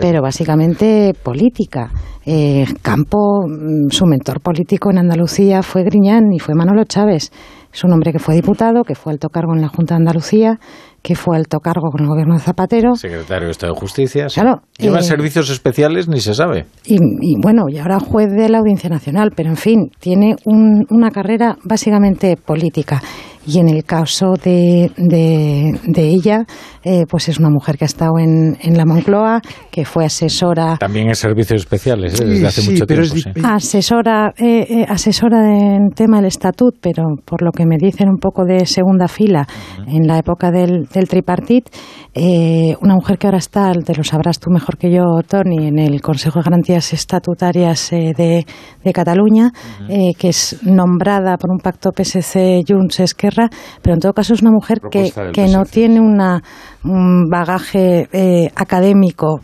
pero 0.00 0.22
básicamente 0.22 1.12
política. 1.20 1.90
Eh, 2.24 2.64
Campo, 2.80 3.44
mm, 3.48 3.90
su 3.90 4.06
mentor 4.06 4.40
político 4.40 4.92
en 4.92 4.98
Andalucía 4.98 5.62
fue 5.62 5.82
Griñán 5.82 6.32
y 6.32 6.38
fue 6.38 6.54
Manolo 6.54 6.84
Chávez. 6.84 7.32
Es 7.72 7.84
un 7.84 7.92
hombre 7.92 8.12
que 8.12 8.18
fue 8.18 8.34
diputado, 8.34 8.84
que 8.84 8.94
fue 8.94 9.12
alto 9.12 9.28
cargo 9.28 9.54
en 9.54 9.60
la 9.60 9.68
Junta 9.68 9.94
de 9.94 9.98
Andalucía, 9.98 10.58
que 11.02 11.14
fue 11.14 11.36
alto 11.36 11.58
cargo 11.60 11.90
con 11.90 12.02
el 12.02 12.08
gobierno 12.08 12.34
de 12.34 12.40
Zapatero. 12.40 12.94
Secretario 12.94 13.46
de 13.46 13.52
Estado 13.52 13.74
de 13.74 13.80
Justicia. 13.80 14.26
Claro. 14.32 14.62
Lleva 14.78 15.00
eh, 15.00 15.02
servicios 15.02 15.50
especiales, 15.50 16.08
ni 16.08 16.20
se 16.20 16.34
sabe. 16.34 16.66
Y, 16.84 16.98
bueno, 17.40 17.64
y 17.68 17.78
ahora 17.78 18.00
juez 18.00 18.28
de 18.30 18.48
la 18.48 18.58
Audiencia 18.58 18.90
Nacional, 18.90 19.30
pero 19.34 19.50
en 19.50 19.56
fin, 19.56 19.90
tiene 20.00 20.36
una 20.44 21.10
carrera 21.10 21.56
básicamente 21.64 22.36
política. 22.36 23.00
Y 23.48 23.60
en 23.60 23.70
el 23.70 23.82
caso 23.84 24.34
de, 24.44 24.92
de, 24.98 26.06
ella, 26.06 26.44
eh, 26.84 27.04
pues 27.08 27.30
es 27.30 27.38
una 27.38 27.48
mujer 27.48 27.78
que 27.78 27.86
ha 27.86 27.86
estado 27.86 28.18
en, 28.18 28.58
en, 28.60 28.76
la 28.76 28.84
Moncloa, 28.84 29.40
que 29.70 29.86
fue 29.86 30.04
asesora. 30.04 30.76
También 30.76 31.08
en 31.08 31.14
servicios 31.14 31.62
especiales, 31.62 32.20
¿eh? 32.20 32.26
desde 32.26 32.46
hace 32.46 32.70
mucho 32.70 32.84
tiempo. 32.84 33.14
Asesora, 33.42 34.34
eh, 34.36 34.84
asesora 34.86 35.48
en 35.48 35.88
tema 35.94 36.18
del 36.18 36.26
estatut, 36.26 36.76
pero 36.78 37.04
por 37.24 37.40
lo 37.40 37.50
que 37.50 37.64
me 37.64 37.78
dicen 37.78 38.10
un 38.10 38.18
poco 38.18 38.44
de 38.44 38.66
segunda 38.66 39.08
fila, 39.08 39.46
en 39.86 40.06
la 40.06 40.18
época 40.18 40.50
del, 40.50 40.86
del 40.92 41.08
tripartit, 41.08 41.70
una 42.82 42.96
mujer 42.96 43.16
que 43.16 43.28
ahora 43.28 43.38
está, 43.38 43.72
te 43.72 43.94
lo 43.94 44.04
sabrás 44.04 44.40
tú 44.40 44.50
mejor 44.50 44.76
que 44.76 44.92
yo, 44.92 45.04
Tony, 45.26 45.68
en 45.68 45.78
el 45.78 46.02
Consejo 46.02 46.40
de 46.40 46.44
Garantías 46.44 46.92
Estatutarias 46.92 47.90
de, 47.90 48.44
de, 48.84 48.92
Cataluña, 48.92 49.52
que 49.88 50.28
es 50.28 50.58
nombrada 50.64 51.36
por 51.38 51.50
un 51.50 51.60
pacto 51.60 51.90
PSC-Junts 51.92 53.00
Pero 53.82 53.94
en 53.94 54.00
todo 54.00 54.12
caso 54.12 54.34
es 54.34 54.42
una 54.42 54.50
mujer 54.50 54.80
que, 54.90 55.12
no 55.48 55.64
tiene 55.64 56.00
una, 56.00 56.42
un 56.84 57.28
bagaje 57.30 58.08
eh, 58.12 58.50
académico, 58.54 59.40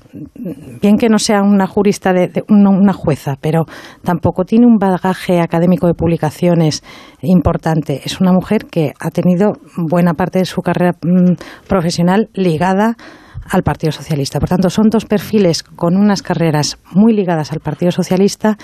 bien 0.81 0.97
que 0.97 1.09
no 1.09 1.19
sea 1.19 1.43
una 1.43 1.66
jurista, 1.66 2.12
de, 2.12 2.45
una, 2.49 2.93
jueza, 2.93 3.37
pero 3.41 3.65
tampoco 4.03 4.45
tiene 4.45 4.66
un 4.66 4.77
bagaje 4.77 5.41
académico 5.41 5.87
de 5.87 5.95
publicaciones 5.95 6.83
importante. 7.23 8.03
Es 8.05 8.21
una 8.21 8.33
mujer 8.33 8.66
que 8.66 8.93
ha 8.99 9.11
tenido 9.11 9.53
buena 9.77 10.15
parte 10.15 10.41
de 10.41 10.45
su 10.45 10.62
carrera 10.62 10.93
mm, 11.03 11.35
profesional 11.69 12.29
ligada 12.35 12.97
al 13.51 13.62
Partido 13.62 13.93
Socialista. 13.93 14.41
Por 14.41 14.49
tanto, 14.49 14.71
son 14.71 14.89
dos 14.89 15.05
perfiles 15.05 15.62
con 15.62 15.97
unas 15.97 16.23
carreras 16.23 16.79
muy 16.93 17.12
ligadas 17.12 17.53
al 17.53 17.61
Partido 17.61 17.93
Socialista 17.93 18.57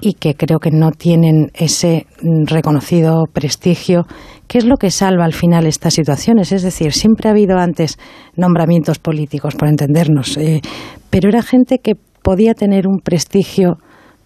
y 0.00 0.14
que 0.14 0.34
creo 0.34 0.58
que 0.58 0.70
no 0.70 0.90
tienen 0.90 1.50
ese 1.54 2.06
mm, 2.22 2.44
reconocido 2.46 3.24
prestigio, 3.32 4.06
que 4.46 4.58
es 4.58 4.64
lo 4.64 4.76
que 4.76 4.90
salva 4.90 5.24
al 5.24 5.32
final 5.32 5.66
estas 5.66 5.94
situaciones. 5.94 6.52
Es 6.52 6.62
decir, 6.62 6.92
siempre 6.92 7.28
ha 7.28 7.32
habido 7.32 7.58
antes 7.58 7.98
nombramientos 8.36 8.98
políticos, 8.98 9.54
por 9.56 9.68
entendernos, 9.68 10.36
eh, 10.36 10.60
pero 11.10 11.28
era 11.28 11.42
gente 11.42 11.78
que 11.78 11.94
podía 12.22 12.54
tener 12.54 12.86
un 12.86 13.00
prestigio 13.00 13.78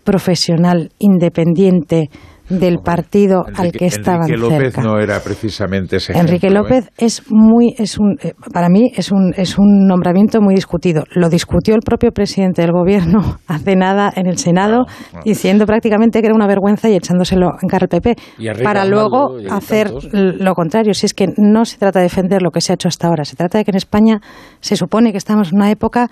profesional 0.04 0.90
independiente 0.98 2.10
del 2.58 2.78
partido 2.78 3.44
al 3.54 3.72
que 3.72 3.86
estaban 3.86 4.22
Enrique 4.22 4.38
López 4.38 4.78
no 4.78 4.98
era 4.98 5.20
precisamente 5.20 5.96
ese 5.96 6.12
Enrique 6.18 6.50
López 6.50 6.86
¿eh? 6.86 6.92
es 6.98 7.22
muy 7.30 7.74
es 7.78 7.98
un 7.98 8.16
eh, 8.22 8.34
para 8.52 8.68
mí 8.68 8.92
es 8.94 9.10
un 9.10 9.32
es 9.36 9.58
un 9.58 9.86
nombramiento 9.86 10.40
muy 10.40 10.54
discutido. 10.54 11.04
Lo 11.14 11.28
discutió 11.28 11.74
el 11.74 11.80
propio 11.80 12.12
presidente 12.12 12.62
del 12.62 12.72
gobierno 12.72 13.38
hace 13.46 13.76
nada 13.76 14.12
en 14.14 14.26
el 14.26 14.38
Senado 14.38 14.84
diciendo 15.24 15.66
prácticamente 15.66 16.20
que 16.20 16.26
era 16.26 16.34
una 16.34 16.46
vergüenza 16.46 16.88
y 16.88 16.94
echándoselo 16.94 17.50
en 17.60 17.68
cara 17.68 17.84
al 17.84 17.88
PP 17.88 18.16
para 18.62 18.84
luego 18.84 19.36
hacer 19.50 19.90
lo 20.12 20.54
contrario. 20.54 20.94
Si 20.94 21.06
es 21.06 21.14
que 21.14 21.28
no 21.36 21.64
se 21.64 21.78
trata 21.78 21.98
de 21.98 22.04
defender 22.04 22.42
lo 22.42 22.50
que 22.50 22.60
se 22.60 22.72
ha 22.72 22.74
hecho 22.74 22.88
hasta 22.88 23.08
ahora, 23.08 23.24
se 23.24 23.36
trata 23.36 23.58
de 23.58 23.64
que 23.64 23.70
en 23.70 23.76
España 23.76 24.20
se 24.60 24.76
supone 24.76 25.12
que 25.12 25.18
estamos 25.18 25.52
en 25.52 25.56
una 25.56 25.70
época 25.70 26.10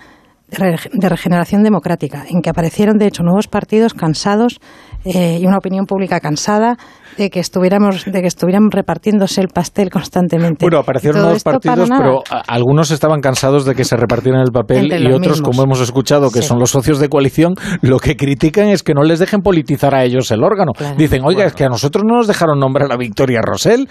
de 0.51 1.09
regeneración 1.09 1.63
democrática, 1.63 2.25
en 2.29 2.41
que 2.41 2.49
aparecieron 2.49 2.97
de 2.97 3.07
hecho 3.07 3.23
nuevos 3.23 3.47
partidos 3.47 3.93
cansados 3.93 4.59
eh, 5.05 5.39
y 5.41 5.45
una 5.45 5.57
opinión 5.57 5.85
pública 5.85 6.19
cansada 6.19 6.77
de 7.17 7.29
que 7.29 7.39
estuviéramos 7.39 8.05
de 8.05 8.21
que 8.21 8.27
estuvieran 8.27 8.71
repartiéndose 8.71 9.41
el 9.41 9.47
pastel 9.47 9.89
constantemente. 9.89 10.65
Bueno, 10.65 10.79
aparecieron 10.79 11.21
nuevos 11.21 11.43
partidos, 11.43 11.89
pero 11.89 12.23
algunos 12.47 12.91
estaban 12.91 13.19
cansados 13.19 13.65
de 13.65 13.75
que 13.75 13.83
se 13.83 13.97
repartieran 13.97 14.41
el 14.41 14.51
papel 14.51 14.91
y 14.91 15.11
otros, 15.11 15.41
como 15.41 15.63
hemos 15.63 15.81
escuchado, 15.81 16.31
que 16.31 16.41
son 16.41 16.59
los 16.59 16.71
socios 16.71 16.99
de 16.99 17.09
coalición, 17.09 17.55
lo 17.81 17.99
que 17.99 18.15
critican 18.15 18.69
es 18.69 18.83
que 18.83 18.93
no 18.93 19.03
les 19.03 19.19
dejen 19.19 19.41
politizar 19.41 19.95
a 19.95 20.03
ellos 20.03 20.31
el 20.31 20.43
órgano. 20.43 20.71
Dicen, 20.97 21.21
oiga, 21.23 21.45
es 21.45 21.53
que 21.53 21.65
a 21.65 21.69
nosotros 21.69 22.03
no 22.07 22.17
nos 22.17 22.27
dejaron 22.27 22.59
nombrar 22.59 22.91
a 22.91 22.97
Victoria 22.97 23.41
Rosell 23.41 23.87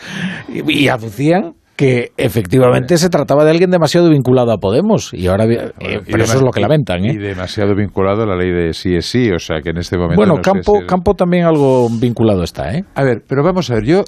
y, 0.49 0.85
y 0.85 0.89
aducían 0.89 1.55
que 1.81 2.13
efectivamente 2.19 2.99
se 2.99 3.09
trataba 3.09 3.43
de 3.43 3.53
alguien 3.53 3.71
demasiado 3.71 4.11
vinculado 4.11 4.53
a 4.53 4.59
Podemos 4.59 5.15
y 5.15 5.29
ahora 5.29 5.47
eh, 5.47 6.03
pero 6.05 6.25
eso 6.25 6.37
es 6.37 6.43
lo 6.43 6.51
que 6.51 6.61
lamentan 6.61 7.07
¿eh? 7.07 7.15
y 7.15 7.17
demasiado 7.17 7.75
vinculado 7.75 8.25
a 8.25 8.27
la 8.27 8.37
ley 8.37 8.53
de 8.53 8.75
sí 8.75 8.95
es 8.95 9.07
sí 9.07 9.31
o 9.33 9.39
sea 9.39 9.63
que 9.63 9.71
en 9.71 9.79
este 9.79 9.97
momento 9.97 10.17
bueno 10.17 10.43
campo 10.43 10.83
campo 10.87 11.15
también 11.15 11.47
algo 11.47 11.89
vinculado 11.89 12.43
está 12.43 12.75
¿eh? 12.75 12.85
a 12.95 13.03
ver 13.03 13.23
pero 13.27 13.43
vamos 13.43 13.71
a 13.71 13.77
ver 13.77 13.85
yo 13.85 14.05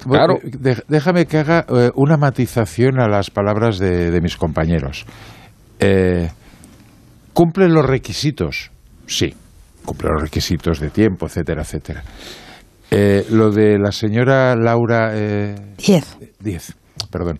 déjame 0.87 1.25
que 1.25 1.39
haga 1.39 1.65
eh, 1.67 1.89
una 1.95 2.15
matización 2.15 2.99
a 2.99 3.07
las 3.07 3.31
palabras 3.31 3.79
de, 3.79 4.21
mis 4.21 4.37
compañeros 4.37 5.07
cumple 7.33 7.69
los 7.69 7.87
requisitos 7.87 8.69
sí 9.07 9.33
cumple 9.83 10.09
los 10.13 10.21
requisitos 10.21 10.79
de 10.79 10.91
tiempo 10.91 11.25
etcétera 11.25 11.63
etcétera 11.63 12.03
lo 13.31 13.49
de 13.49 13.79
la 13.79 13.91
señora 13.91 14.55
Laura 14.55 15.11
Diez. 15.75 16.19
Diez 16.39 16.82
perdón. 17.13 17.37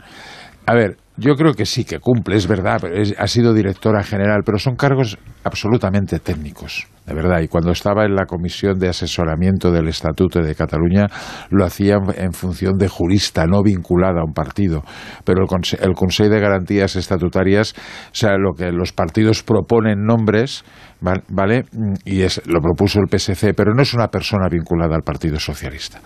A 0.65 0.73
ver, 0.75 0.95
yo 1.17 1.35
creo 1.35 1.53
que 1.53 1.65
sí 1.65 1.83
que 1.83 1.99
cumple, 1.99 2.37
es 2.37 2.47
verdad, 2.47 2.79
pero 2.81 2.95
ha 3.17 3.27
sido 3.27 3.53
directora 3.53 4.01
general, 4.01 4.41
pero 4.45 4.57
son 4.57 4.75
cargos 4.75 5.17
absolutamente 5.43 6.19
técnicos, 6.19 6.87
de 7.05 7.13
verdad. 7.13 7.41
Y 7.41 7.49
cuando 7.49 7.71
estaba 7.71 8.05
en 8.05 8.15
la 8.15 8.25
comisión 8.25 8.79
de 8.79 8.87
asesoramiento 8.87 9.71
del 9.71 9.89
Estatuto 9.89 10.41
de 10.41 10.55
Cataluña, 10.55 11.07
lo 11.51 11.65
hacía 11.65 11.97
en 12.15 12.31
función 12.31 12.77
de 12.77 12.87
jurista, 12.87 13.45
no 13.45 13.61
vinculada 13.61 14.21
a 14.21 14.25
un 14.25 14.33
partido. 14.33 14.83
Pero 15.25 15.43
el, 15.43 15.79
el 15.81 15.93
Consejo 15.93 16.29
de 16.29 16.39
Garantías 16.39 16.95
Estatutarias, 16.95 17.73
o 17.77 18.15
sea, 18.15 18.37
lo 18.37 18.53
que 18.53 18.71
los 18.71 18.93
partidos 18.93 19.43
proponen 19.43 20.05
nombres, 20.05 20.63
¿vale? 21.29 21.65
Y 22.05 22.21
es, 22.21 22.41
lo 22.47 22.61
propuso 22.61 22.99
el 22.99 23.07
PSC, 23.07 23.53
pero 23.53 23.73
no 23.75 23.83
es 23.83 23.93
una 23.93 24.07
persona 24.07 24.47
vinculada 24.49 24.95
al 24.95 25.03
Partido 25.03 25.39
Socialista. 25.39 25.99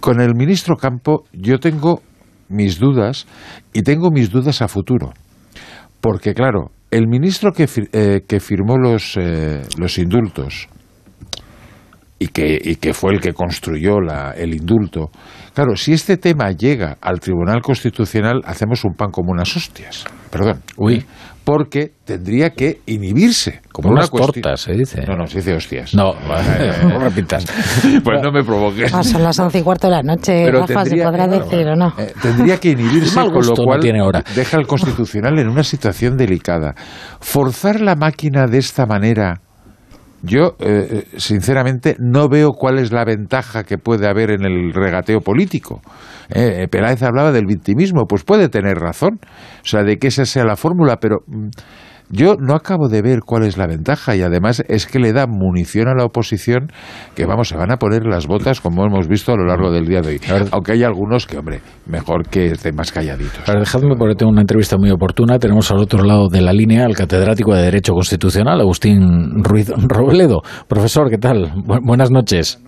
Con 0.00 0.20
el 0.20 0.34
ministro 0.34 0.76
Campo, 0.76 1.24
yo 1.32 1.58
tengo 1.58 2.00
mis 2.48 2.78
dudas 2.78 3.26
y 3.72 3.82
tengo 3.82 4.10
mis 4.10 4.30
dudas 4.30 4.62
a 4.62 4.68
futuro. 4.68 5.12
Porque, 6.00 6.34
claro, 6.34 6.70
el 6.90 7.08
ministro 7.08 7.52
que, 7.52 7.68
eh, 7.92 8.20
que 8.26 8.40
firmó 8.40 8.76
los, 8.76 9.16
eh, 9.16 9.62
los 9.78 9.98
indultos 9.98 10.68
y 12.18 12.28
que, 12.28 12.58
y 12.62 12.76
que 12.76 12.94
fue 12.94 13.14
el 13.14 13.20
que 13.20 13.32
construyó 13.32 14.00
la, 14.00 14.30
el 14.32 14.54
indulto. 14.54 15.10
Claro, 15.54 15.76
si 15.76 15.92
este 15.92 16.16
tema 16.16 16.50
llega 16.52 16.96
al 17.00 17.20
Tribunal 17.20 17.60
Constitucional, 17.60 18.40
hacemos 18.44 18.84
un 18.84 18.94
pan 18.94 19.10
como 19.10 19.32
unas 19.32 19.54
hostias. 19.56 20.04
Perdón. 20.30 20.62
Uy. 20.76 21.04
Porque 21.46 21.92
tendría 22.04 22.50
que 22.50 22.80
inhibirse. 22.86 23.60
Como 23.70 23.90
unas 23.90 24.10
tortas, 24.10 24.62
se 24.62 24.72
dice. 24.72 25.02
No, 25.06 25.14
no, 25.16 25.28
se 25.28 25.38
dice 25.38 25.54
hostias. 25.54 25.94
No, 25.94 26.12
no 26.82 26.98
repitas. 26.98 27.46
pues 28.04 28.20
no 28.20 28.32
me 28.32 28.42
provoques. 28.42 28.92
Ah, 28.92 29.04
son 29.04 29.22
las 29.22 29.38
once 29.38 29.60
y 29.60 29.62
cuarto 29.62 29.86
de 29.86 29.92
la 29.92 30.02
noche, 30.02 30.42
Pero 30.44 30.62
Rafa, 30.62 30.82
¿se 30.82 30.90
tendría- 30.90 31.04
podrá 31.08 31.28
decir 31.28 31.68
o 31.68 31.76
no? 31.76 31.94
Eh, 31.98 32.12
tendría 32.20 32.58
que 32.58 32.70
inhibirse, 32.70 33.14
Mal 33.14 33.26
con 33.26 33.34
lo 33.34 33.38
gusto 33.50 33.62
no 33.62 33.66
cual 33.66 33.80
tiene 33.80 34.00
ahora. 34.00 34.24
deja 34.34 34.56
al 34.56 34.66
Constitucional 34.66 35.38
en 35.38 35.48
una 35.48 35.62
situación 35.62 36.16
delicada. 36.16 36.74
Forzar 37.20 37.80
la 37.80 37.94
máquina 37.94 38.48
de 38.48 38.58
esta 38.58 38.84
manera, 38.84 39.40
yo 40.22 40.56
eh, 40.58 40.88
eh, 40.90 41.04
sinceramente 41.16 41.96
no 41.98 42.28
veo 42.28 42.52
cuál 42.52 42.78
es 42.78 42.92
la 42.92 43.04
ventaja 43.04 43.64
que 43.64 43.78
puede 43.78 44.08
haber 44.08 44.30
en 44.30 44.44
el 44.44 44.72
regateo 44.72 45.20
político. 45.20 45.80
Eh, 46.28 46.62
eh, 46.62 46.68
Peláez 46.68 47.02
hablaba 47.02 47.32
del 47.32 47.46
victimismo, 47.46 48.06
pues 48.08 48.24
puede 48.24 48.48
tener 48.48 48.78
razón, 48.78 49.20
o 49.22 49.66
sea, 49.66 49.82
de 49.82 49.96
que 49.98 50.08
esa 50.08 50.24
sea 50.24 50.44
la 50.44 50.56
fórmula, 50.56 50.96
pero 51.00 51.18
mm, 51.26 51.48
yo 52.10 52.34
no 52.38 52.54
acabo 52.54 52.88
de 52.88 53.02
ver 53.02 53.20
cuál 53.24 53.44
es 53.44 53.56
la 53.56 53.66
ventaja 53.66 54.14
y 54.16 54.22
además 54.22 54.62
es 54.68 54.86
que 54.86 54.98
le 54.98 55.12
da 55.12 55.26
munición 55.26 55.88
a 55.88 55.94
la 55.94 56.04
oposición 56.04 56.68
que 57.14 57.26
vamos, 57.26 57.48
se 57.48 57.56
van 57.56 57.70
a 57.72 57.76
poner 57.76 58.04
las 58.06 58.26
botas 58.26 58.60
como 58.60 58.84
hemos 58.84 59.08
visto 59.08 59.32
a 59.32 59.36
lo 59.36 59.44
largo 59.46 59.70
del 59.70 59.86
día 59.86 60.00
de 60.00 60.08
hoy. 60.10 60.20
Aunque 60.52 60.72
hay 60.72 60.82
algunos 60.84 61.26
que, 61.26 61.38
hombre, 61.38 61.60
mejor 61.86 62.28
que 62.28 62.46
estén 62.46 62.74
más 62.76 62.92
calladitos. 62.92 63.40
Pero 63.44 63.60
dejadme 63.60 63.94
porque 63.98 64.14
tengo 64.14 64.30
una 64.32 64.42
entrevista 64.42 64.76
muy 64.78 64.90
oportuna. 64.90 65.38
Tenemos 65.38 65.70
al 65.70 65.78
otro 65.78 66.02
lado 66.04 66.28
de 66.28 66.40
la 66.42 66.52
línea 66.52 66.84
al 66.84 66.94
catedrático 66.94 67.54
de 67.54 67.62
Derecho 67.62 67.92
Constitucional, 67.92 68.60
Agustín 68.60 69.42
Ruiz 69.42 69.70
Robledo. 69.76 70.42
Profesor, 70.68 71.10
¿qué 71.10 71.18
tal? 71.18 71.52
Bu- 71.54 71.80
buenas 71.84 72.10
noches. 72.10 72.60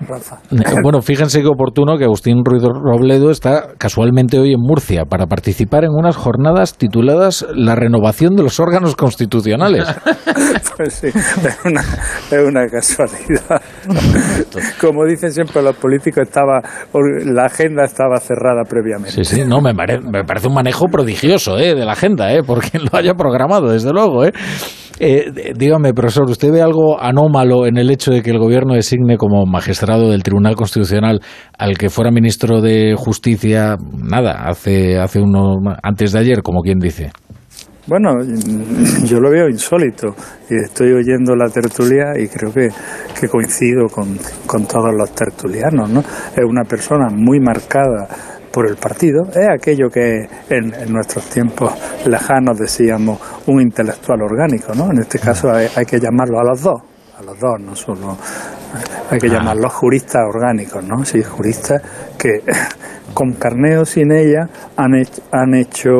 Eh, 0.00 0.64
Bueno, 0.82 1.02
fíjense 1.02 1.40
qué 1.40 1.48
oportuno 1.48 1.96
que 1.96 2.04
Agustín 2.04 2.44
Ruiz 2.44 2.62
Robledo 2.62 3.30
está 3.30 3.74
casualmente 3.78 4.38
hoy 4.38 4.52
en 4.52 4.60
Murcia 4.60 5.04
para 5.04 5.26
participar 5.26 5.84
en 5.84 5.90
unas 5.90 6.16
jornadas 6.16 6.76
tituladas 6.76 7.46
La 7.54 7.74
renovación 7.74 8.36
de 8.36 8.42
los 8.42 8.60
órganos 8.60 8.96
constitucionales. 8.96 9.84
Pues 10.76 10.94
sí, 10.94 11.06
es 11.06 11.58
una, 11.64 11.82
es 11.82 12.48
una 12.48 12.66
casualidad. 12.66 13.62
Como 14.80 15.04
dicen 15.04 15.30
siempre 15.30 15.62
los 15.62 15.76
políticos, 15.76 16.24
estaba 16.26 16.60
la 17.24 17.44
agenda 17.44 17.84
estaba 17.84 18.18
cerrada 18.18 18.64
previamente. 18.68 19.12
Sí, 19.12 19.24
sí, 19.24 19.44
no, 19.46 19.60
me, 19.60 19.72
me 19.72 20.24
parece 20.24 20.48
un 20.48 20.54
manejo 20.54 20.86
prodigioso 20.88 21.58
¿eh? 21.58 21.74
de 21.74 21.84
la 21.84 21.92
agenda, 21.92 22.32
¿eh? 22.32 22.42
porque 22.44 22.78
lo 22.78 22.98
haya 22.98 23.14
programado, 23.14 23.70
desde 23.70 23.92
luego. 23.92 24.24
¿eh? 24.24 24.32
Eh, 25.00 25.52
dígame, 25.56 25.92
profesor, 25.92 26.30
¿usted 26.30 26.52
ve 26.52 26.62
algo 26.62 27.00
anómalo 27.00 27.66
en 27.66 27.78
el 27.78 27.90
hecho 27.90 28.12
de 28.12 28.22
que 28.22 28.30
el 28.30 28.38
gobierno 28.38 28.74
designe 28.74 29.16
como 29.16 29.44
magistrado 29.44 30.10
del 30.10 30.22
Tribunal 30.22 30.54
Constitucional 30.54 31.20
al 31.58 31.76
que 31.76 31.90
fuera 31.90 32.12
ministro 32.12 32.60
de 32.60 32.94
Justicia, 32.96 33.76
nada, 33.96 34.44
hace, 34.46 34.98
hace 34.98 35.20
uno, 35.20 35.56
antes 35.82 36.12
de 36.12 36.18
ayer, 36.20 36.42
como 36.42 36.60
quien 36.62 36.78
dice? 36.78 37.10
Bueno, 37.86 38.12
yo 39.04 39.20
lo 39.20 39.30
veo 39.30 39.48
insólito 39.48 40.14
y 40.48 40.54
estoy 40.54 40.92
oyendo 40.92 41.34
la 41.36 41.50
tertulia 41.50 42.12
y 42.18 42.28
creo 42.28 42.50
que, 42.50 42.68
que 43.20 43.28
coincido 43.28 43.88
con, 43.88 44.16
con 44.46 44.66
todos 44.66 44.94
los 44.96 45.10
tertulianos, 45.12 45.90
¿no? 45.90 46.00
Es 46.00 46.44
una 46.48 46.62
persona 46.62 47.08
muy 47.10 47.40
marcada 47.40 48.08
por 48.54 48.68
el 48.68 48.76
partido, 48.76 49.24
es 49.30 49.48
aquello 49.52 49.88
que 49.90 50.28
en, 50.48 50.72
en 50.72 50.92
nuestros 50.92 51.24
tiempos 51.28 51.72
lejanos 52.06 52.56
decíamos 52.56 53.18
un 53.48 53.60
intelectual 53.60 54.22
orgánico, 54.22 54.72
¿no? 54.76 54.92
En 54.92 55.00
este 55.00 55.18
caso 55.18 55.50
hay, 55.50 55.66
hay 55.74 55.84
que 55.84 55.98
llamarlo 55.98 56.38
a 56.38 56.44
los 56.44 56.62
dos, 56.62 56.80
a 57.18 57.22
los 57.24 57.36
dos, 57.36 57.58
no 57.58 57.74
solo 57.74 58.16
hay 59.10 59.18
que 59.18 59.28
llamarlos 59.28 59.72
juristas 59.72 60.22
orgánicos, 60.32 60.84
¿no? 60.84 61.04
Sí, 61.04 61.20
juristas 61.20 61.82
que 62.16 62.42
con 63.14 63.32
carneo 63.32 63.82
o 63.82 63.84
sin 63.84 64.12
ella 64.12 64.48
han 64.76 64.94
hecho, 64.94 65.22
han 65.32 65.54
hecho 65.54 65.90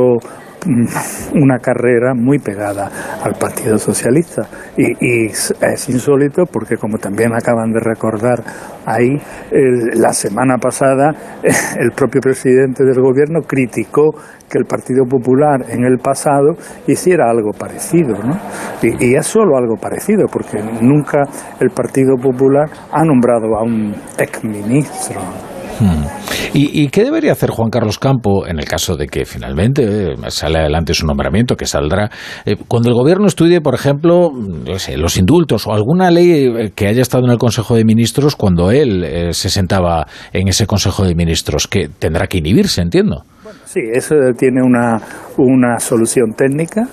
una 1.34 1.58
carrera 1.58 2.14
muy 2.14 2.38
pegada 2.38 2.90
al 3.22 3.34
Partido 3.34 3.78
Socialista. 3.78 4.42
Y, 4.76 4.92
y 5.00 5.26
es 5.26 5.88
insólito 5.88 6.44
porque, 6.46 6.76
como 6.76 6.98
también 6.98 7.32
acaban 7.34 7.72
de 7.72 7.80
recordar 7.80 8.42
ahí, 8.86 9.16
el- 9.50 10.00
la 10.00 10.12
semana 10.12 10.56
pasada 10.58 11.12
el 11.78 11.90
propio 11.92 12.20
presidente 12.20 12.84
del 12.84 13.00
gobierno 13.00 13.40
criticó 13.46 14.12
que 14.48 14.58
el 14.58 14.64
Partido 14.64 15.04
Popular 15.08 15.64
en 15.68 15.84
el 15.84 15.98
pasado 15.98 16.54
hiciera 16.86 17.30
algo 17.30 17.50
parecido. 17.52 18.14
¿no? 18.22 18.36
Y, 18.82 19.12
y 19.12 19.14
es 19.16 19.26
solo 19.26 19.56
algo 19.56 19.76
parecido 19.76 20.26
porque 20.30 20.58
nunca 20.82 21.22
el 21.60 21.70
Partido 21.70 22.16
Popular 22.16 22.68
ha 22.92 23.04
nombrado 23.04 23.56
a 23.58 23.62
un 23.62 23.94
exministro. 24.18 25.20
Hmm. 25.80 26.04
¿Y, 26.52 26.88
qué 26.88 27.02
debería 27.02 27.32
hacer 27.32 27.50
Juan 27.50 27.68
Carlos 27.68 27.98
Campo 27.98 28.46
en 28.46 28.60
el 28.60 28.64
caso 28.64 28.96
de 28.96 29.08
que 29.08 29.24
finalmente 29.24 30.12
eh, 30.12 30.16
sale 30.28 30.58
adelante 30.58 30.94
su 30.94 31.04
nombramiento, 31.04 31.56
que 31.56 31.66
saldrá? 31.66 32.10
eh, 32.44 32.56
cuando 32.68 32.88
el 32.88 32.94
gobierno 32.94 33.26
estudie, 33.26 33.60
por 33.60 33.74
ejemplo, 33.74 34.30
yo 34.64 34.78
sé, 34.78 34.96
los 34.96 35.16
indultos 35.16 35.66
o 35.66 35.72
alguna 35.72 36.10
ley 36.10 36.46
eh, 36.46 36.72
que 36.74 36.86
haya 36.86 37.02
estado 37.02 37.24
en 37.24 37.30
el 37.30 37.38
Consejo 37.38 37.74
de 37.74 37.84
Ministros 37.84 38.36
cuando 38.36 38.70
él 38.70 39.04
eh, 39.04 39.32
se 39.32 39.50
sentaba 39.50 40.06
en 40.32 40.48
ese 40.48 40.66
Consejo 40.66 41.04
de 41.04 41.14
Ministros, 41.14 41.66
que 41.66 41.88
tendrá 41.88 42.26
que 42.26 42.38
inhibirse, 42.38 42.82
entiendo. 42.82 43.24
Sí, 43.64 43.80
eso 43.92 44.14
tiene 44.36 44.62
una, 44.62 45.00
una 45.36 45.78
solución 45.78 46.32
técnica 46.36 46.88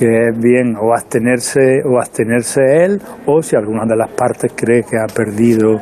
que 0.00 0.28
es 0.28 0.38
bien 0.38 0.76
o 0.80 0.94
abstenerse 0.94 1.82
o 1.84 1.98
abstenerse 1.98 2.62
él 2.84 3.02
o 3.26 3.42
si 3.42 3.54
alguna 3.54 3.84
de 3.84 3.96
las 3.96 4.10
partes 4.12 4.50
cree 4.56 4.82
que 4.82 4.96
ha 4.96 5.06
perdido 5.06 5.74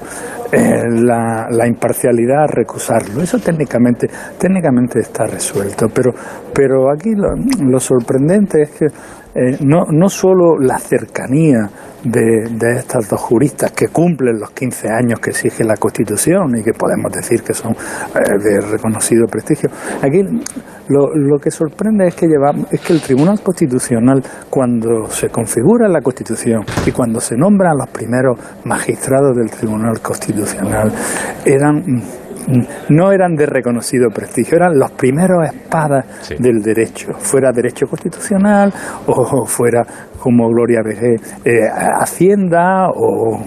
eh, 0.50 0.82
la, 0.90 1.46
la 1.48 1.68
imparcialidad 1.68 2.48
recusarlo. 2.48 3.22
Eso 3.22 3.38
técnicamente 3.38 4.08
técnicamente 4.36 4.98
está 4.98 5.24
resuelto. 5.26 5.86
Pero 5.94 6.10
pero 6.52 6.90
aquí 6.92 7.14
lo, 7.14 7.28
lo 7.64 7.78
sorprendente 7.78 8.62
es 8.62 8.70
que 8.70 8.86
eh, 9.34 9.59
no, 9.60 9.84
no 9.90 10.09
solo 10.09 10.59
la 10.59 10.78
cercanía 10.78 11.68
de, 12.02 12.48
de 12.50 12.76
estas 12.78 13.09
dos 13.09 13.20
juristas 13.20 13.72
que 13.72 13.88
cumplen 13.88 14.38
los 14.38 14.50
15 14.50 14.88
años 14.88 15.20
que 15.20 15.30
exige 15.30 15.64
la 15.64 15.76
Constitución 15.76 16.56
y 16.56 16.62
que 16.62 16.72
podemos 16.72 17.12
decir 17.12 17.42
que 17.42 17.52
son 17.52 17.72
eh, 17.72 18.38
de 18.42 18.60
reconocido 18.60 19.26
prestigio. 19.26 19.70
Aquí 20.02 20.22
lo, 20.88 21.14
lo 21.14 21.38
que 21.38 21.50
sorprende 21.50 22.06
es 22.09 22.14
que, 22.14 22.26
llevamos, 22.26 22.72
es 22.72 22.80
que 22.80 22.92
el 22.92 23.00
Tribunal 23.00 23.40
Constitucional, 23.42 24.22
cuando 24.48 25.09
se 25.10 25.28
configura 25.28 25.88
la 25.88 26.00
Constitución 26.00 26.62
y 26.86 26.92
cuando 26.92 27.20
se 27.20 27.36
nombran 27.36 27.76
los 27.76 27.90
primeros 27.90 28.38
magistrados 28.64 29.36
del 29.36 29.50
Tribunal 29.50 30.00
Constitucional, 30.00 30.92
eran 31.44 32.02
no 32.88 33.12
eran 33.12 33.34
de 33.34 33.46
reconocido 33.46 34.08
prestigio, 34.10 34.56
eran 34.56 34.78
los 34.78 34.90
primeros 34.92 35.44
espadas 35.46 36.04
Sí. 36.22 36.34
del 36.38 36.60
derecho, 36.62 37.12
fuera 37.18 37.50
derecho 37.52 37.86
constitucional 37.86 38.72
o 39.06 39.44
fuera 39.46 39.84
como 40.18 40.48
Gloria 40.48 40.80
Vejé, 40.84 41.16
eh, 41.44 41.68
Hacienda 42.00 42.88
o 42.88 43.38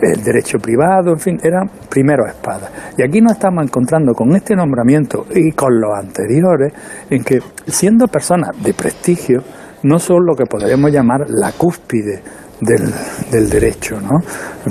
el 0.00 0.22
derecho 0.22 0.58
privado, 0.58 1.10
en 1.12 1.18
fin, 1.18 1.38
eran 1.42 1.68
primeros 1.88 2.28
espadas. 2.28 2.70
Y 2.96 3.02
aquí 3.02 3.20
nos 3.20 3.32
estamos 3.32 3.64
encontrando 3.64 4.12
con 4.12 4.34
este 4.36 4.54
nombramiento 4.54 5.26
y 5.34 5.50
con 5.52 5.80
los 5.80 5.90
anteriores, 5.98 6.72
en 7.10 7.24
que 7.24 7.40
siendo 7.66 8.06
personas 8.06 8.50
de 8.62 8.74
prestigio, 8.74 9.42
no 9.82 9.98
son 9.98 10.24
lo 10.26 10.34
que 10.34 10.44
podríamos 10.44 10.90
llamar 10.92 11.20
la 11.28 11.52
cúspide 11.52 12.20
del, 12.60 12.92
del 13.30 13.48
derecho, 13.48 14.00
¿no? 14.00 14.20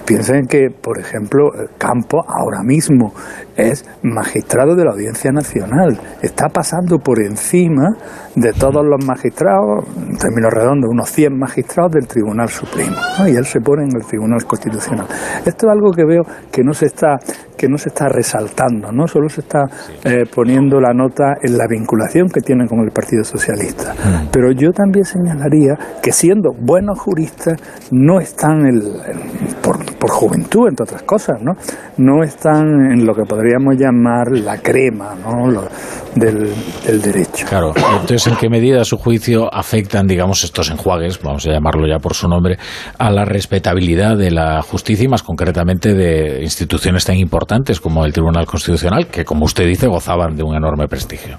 Piensen 0.06 0.46
que, 0.48 0.70
por 0.70 1.00
ejemplo, 1.00 1.52
Campo 1.78 2.24
ahora 2.28 2.62
mismo 2.64 3.14
es 3.58 3.84
magistrado 4.04 4.76
de 4.76 4.86
la 4.86 4.92
Audiencia 4.92 5.32
Nacional, 5.32 6.00
está 6.22 6.48
pasando 6.48 7.00
por 7.00 7.20
encima 7.22 7.90
de 8.36 8.54
todos 8.54 8.86
los 8.86 9.04
magistrados, 9.06 9.86
en 9.98 10.18
términos 10.18 10.54
redondos, 10.54 10.90
unos 10.92 11.10
100 11.10 11.38
magistrados 11.38 11.92
del 11.94 12.08
Tribunal 12.08 12.50
Supremo, 12.50 12.96
¿no? 13.20 13.28
y 13.28 13.36
él 13.36 13.46
se 13.46 13.60
pone 13.60 13.84
en 13.84 13.90
el 14.00 14.06
Tribunal 14.08 14.44
Constitucional. 14.46 15.08
Esto 15.46 15.68
es 15.68 15.72
algo 15.74 15.92
que 15.92 16.06
veo 16.06 16.22
que 16.52 16.64
no 16.64 16.74
se 16.74 16.86
está 16.86 17.18
que 17.58 17.68
no 17.68 17.80
se 17.80 17.90
está 17.90 18.08
resaltando, 18.08 18.92
no 18.92 19.08
solo 19.08 19.28
se 19.30 19.42
está 19.42 19.62
eh, 20.04 20.26
poniendo 20.32 20.80
la 20.80 20.94
nota 20.94 21.34
en 21.42 21.58
la 21.58 21.66
vinculación 21.68 22.30
que 22.30 22.42
tienen 22.42 22.68
con 22.68 22.82
el 22.82 22.92
Partido 22.92 23.24
Socialista. 23.24 23.96
Pero 24.32 24.52
yo 24.52 24.70
también 24.72 25.04
señalaría 25.06 25.74
que 26.04 26.12
siendo 26.12 26.52
buenos 26.62 27.00
juristas 27.00 27.60
no 27.92 28.20
están 28.20 28.68
el- 28.68 28.84
el- 29.08 29.56
por, 29.64 29.78
por 29.98 30.12
juventud, 30.12 30.68
entre 30.68 30.84
otras 30.84 31.02
cosas, 31.02 31.38
¿no? 31.42 31.54
no 31.98 32.22
están 32.22 32.68
en 32.92 33.08
lo 33.08 33.16
que 33.16 33.24
podríamos 33.48 33.76
llamar 33.78 34.32
la 34.32 34.58
crema 34.62 35.16
¿no? 35.16 35.48
Lo- 35.50 35.68
del, 36.16 36.52
del 36.86 37.02
derecho. 37.02 37.46
Claro. 37.48 37.74
Entonces, 37.76 38.26
¿en 38.28 38.36
qué 38.38 38.50
medida 38.50 38.82
a 38.82 38.86
su 38.86 38.98
juicio 38.98 39.54
afectan, 39.54 40.08
digamos, 40.08 40.44
estos 40.44 40.70
enjuagues, 40.72 41.22
vamos 41.22 41.46
a 41.46 41.52
llamarlo 41.52 41.88
ya 41.88 42.00
por 42.00 42.16
su 42.16 42.28
nombre, 42.28 42.58
a 42.98 43.12
la 43.12 43.24
respetabilidad 43.24 44.18
de 44.18 44.32
la 44.32 44.62
justicia 44.64 45.06
y 45.06 45.08
más 45.08 45.22
concretamente 45.22 45.94
de 45.94 46.42
instituciones 46.42 47.06
tan 47.06 47.18
importantes 47.18 47.80
como 47.80 48.04
el 48.04 48.14
Tribunal 48.14 48.48
Constitucional, 48.48 49.08
que 49.08 49.26
como 49.26 49.46
usted 49.46 49.66
dice 49.68 49.88
gozaban 49.88 50.36
de 50.36 50.44
un 50.44 50.56
enorme 50.56 50.88
prestigio? 50.88 51.38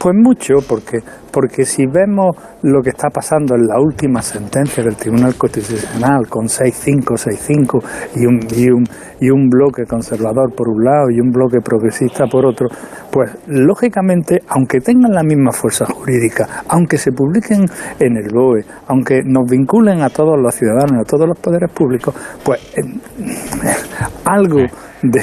Pues 0.00 0.16
mucho, 0.16 0.54
porque, 0.66 1.00
porque 1.30 1.66
si 1.66 1.84
vemos 1.84 2.34
lo 2.62 2.80
que 2.80 2.88
está 2.88 3.10
pasando 3.10 3.54
en 3.54 3.66
la 3.66 3.78
última 3.78 4.22
sentencia 4.22 4.82
del 4.82 4.96
Tribunal 4.96 5.34
Constitucional 5.34 6.26
con 6.26 6.46
6-5, 6.46 7.04
6-5 7.04 7.84
y 8.16 8.24
un, 8.24 8.40
y, 8.56 8.70
un, 8.70 8.84
y 9.20 9.28
un 9.28 9.50
bloque 9.50 9.84
conservador 9.84 10.54
por 10.56 10.70
un 10.70 10.82
lado 10.82 11.10
y 11.10 11.20
un 11.20 11.30
bloque 11.30 11.58
progresista 11.62 12.24
por 12.28 12.46
otro, 12.46 12.68
pues 13.12 13.30
lógicamente, 13.46 14.38
aunque 14.48 14.80
tengan 14.80 15.12
la 15.12 15.22
misma 15.22 15.52
fuerza 15.52 15.84
jurídica, 15.84 16.64
aunque 16.68 16.96
se 16.96 17.12
publiquen 17.12 17.66
en 17.98 18.16
el 18.16 18.32
BOE, 18.32 18.64
aunque 18.86 19.20
nos 19.22 19.50
vinculen 19.50 20.00
a 20.00 20.08
todos 20.08 20.40
los 20.40 20.54
ciudadanos, 20.54 21.02
a 21.02 21.04
todos 21.04 21.28
los 21.28 21.38
poderes 21.38 21.70
públicos, 21.74 22.14
pues 22.42 22.58
algo 24.24 24.60
de 25.02 25.20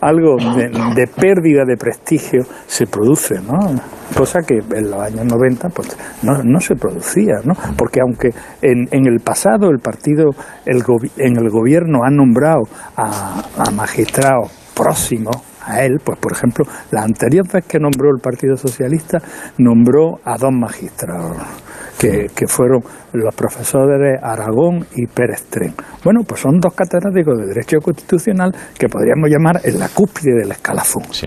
algo 0.00 0.36
de, 0.94 1.06
pérdida 1.06 1.64
de 1.66 1.76
prestigio 1.76 2.42
se 2.66 2.86
produce, 2.86 3.40
¿no? 3.40 3.58
Cosa 4.16 4.40
que 4.40 4.58
en 4.58 4.90
los 4.90 5.00
años 5.00 5.26
90 5.26 5.68
pues 5.70 5.96
no, 6.22 6.42
no 6.42 6.60
se 6.60 6.74
producía, 6.74 7.34
¿no? 7.44 7.54
Porque 7.76 8.00
aunque 8.00 8.30
en, 8.62 8.88
en 8.90 9.06
el 9.06 9.20
pasado 9.20 9.70
el 9.70 9.78
partido 9.78 10.30
el 10.64 10.82
en 11.16 11.36
el 11.36 11.50
gobierno 11.50 12.04
ha 12.04 12.10
nombrado 12.10 12.62
a, 12.96 13.42
a 13.58 13.70
magistrados 13.70 14.50
próximos 14.74 15.36
a 15.68 15.82
él, 15.82 15.98
pues 16.02 16.18
por 16.18 16.32
ejemplo, 16.32 16.64
la 16.90 17.02
anterior 17.02 17.46
vez 17.52 17.64
que 17.66 17.78
nombró 17.78 18.10
el 18.10 18.22
Partido 18.22 18.56
Socialista, 18.56 19.18
nombró 19.58 20.18
a 20.24 20.38
dos 20.38 20.52
magistrados 20.52 21.36
que, 21.98 22.46
fueron 22.46 22.80
los 23.12 23.34
profesores 23.34 24.18
Aragón 24.22 24.86
y 24.94 25.06
Pérez 25.06 25.44
Tren. 25.50 25.74
Bueno, 26.04 26.20
pues 26.26 26.40
son 26.40 26.60
dos 26.60 26.72
catedráticos 26.74 27.36
de 27.38 27.46
Derecho 27.46 27.78
Constitucional 27.80 28.52
que 28.78 28.88
podríamos 28.88 29.28
llamar 29.28 29.60
en 29.64 29.78
la 29.78 29.88
cúspide 29.88 30.40
del 30.40 30.52
escalafón. 30.52 31.02
Sí. 31.10 31.26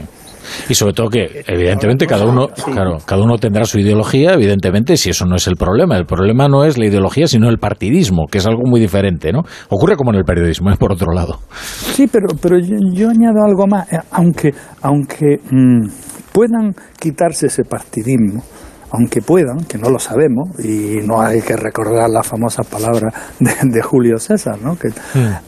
Y 0.70 0.74
sobre 0.74 0.94
todo 0.94 1.10
que, 1.10 1.44
evidentemente, 1.48 2.08
cada 2.08 2.26
uno, 2.26 2.48
claro, 2.48 2.98
cada 3.06 3.24
uno 3.24 3.38
tendrá 3.38 3.64
su 3.66 3.80
ideología, 3.80 4.34
evidentemente, 4.34 4.98
si 4.98 5.10
eso 5.10 5.26
no 5.26 5.36
es 5.36 5.48
el 5.48 5.56
problema. 5.56 5.98
El 5.98 6.06
problema 6.06 6.48
no 6.48 6.66
es 6.66 6.78
la 6.78 6.88
ideología, 6.88 7.28
sino 7.28 7.50
el 7.50 7.58
partidismo, 7.58 8.26
que 8.30 8.40
es 8.40 8.48
algo 8.48 8.64
muy 8.66 8.80
diferente, 8.80 9.32
¿no? 9.32 9.44
Ocurre 9.70 9.96
como 9.96 10.12
en 10.12 10.18
el 10.18 10.24
periodismo, 10.26 10.72
es 10.72 10.78
por 10.78 10.94
otro 10.94 11.14
lado. 11.14 11.40
Sí, 11.52 12.08
pero, 12.12 12.28
pero 12.42 12.58
yo, 12.60 13.10
añado 13.10 13.46
algo 13.46 13.68
más. 13.68 13.92
Eh, 13.94 13.98
aunque, 14.12 14.52
aunque 14.82 15.40
mm, 15.52 15.88
puedan 16.34 16.74
quitarse 17.00 17.48
ese 17.48 17.64
partidismo, 17.64 18.44
aunque 18.92 19.22
puedan, 19.22 19.66
que 19.66 19.78
no 19.78 19.90
lo 19.90 20.00
sabemos, 20.00 20.50
y 20.60 20.98
no 21.06 21.22
hay 21.22 21.42
que 21.42 21.56
recordar 21.56 22.10
la 22.10 22.24
famosa 22.24 22.64
palabra 22.64 23.10
de, 23.40 23.82
Julio 23.82 24.18
César, 24.18 24.62
¿no? 24.62 24.78
que 24.78 24.90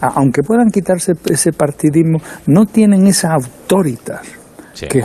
aunque 0.01 0.41
puedan 0.41 0.69
quitarse 0.69 1.13
ese 1.25 1.51
partidismo, 1.51 2.19
no 2.47 2.65
tienen 2.65 3.05
esa 3.07 3.33
autoridad 3.33 4.21
que, 4.89 5.03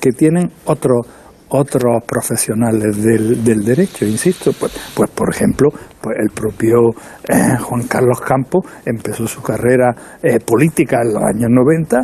que 0.00 0.10
tienen 0.12 0.50
otros 0.64 1.06
otros 1.50 2.02
profesionales 2.06 3.02
del, 3.02 3.42
del 3.42 3.64
derecho, 3.64 4.06
insisto, 4.06 4.52
pues, 4.52 4.72
pues 4.94 5.10
por 5.10 5.34
ejemplo, 5.34 5.68
pues 6.00 6.16
el 6.18 6.30
propio 6.30 6.90
eh, 7.28 7.56
Juan 7.60 7.86
Carlos 7.86 8.20
Campos 8.20 8.64
empezó 8.84 9.26
su 9.26 9.42
carrera 9.42 9.94
eh, 10.22 10.38
política 10.40 11.02
en 11.02 11.14
los 11.14 11.22
años 11.22 11.50
90 11.50 12.02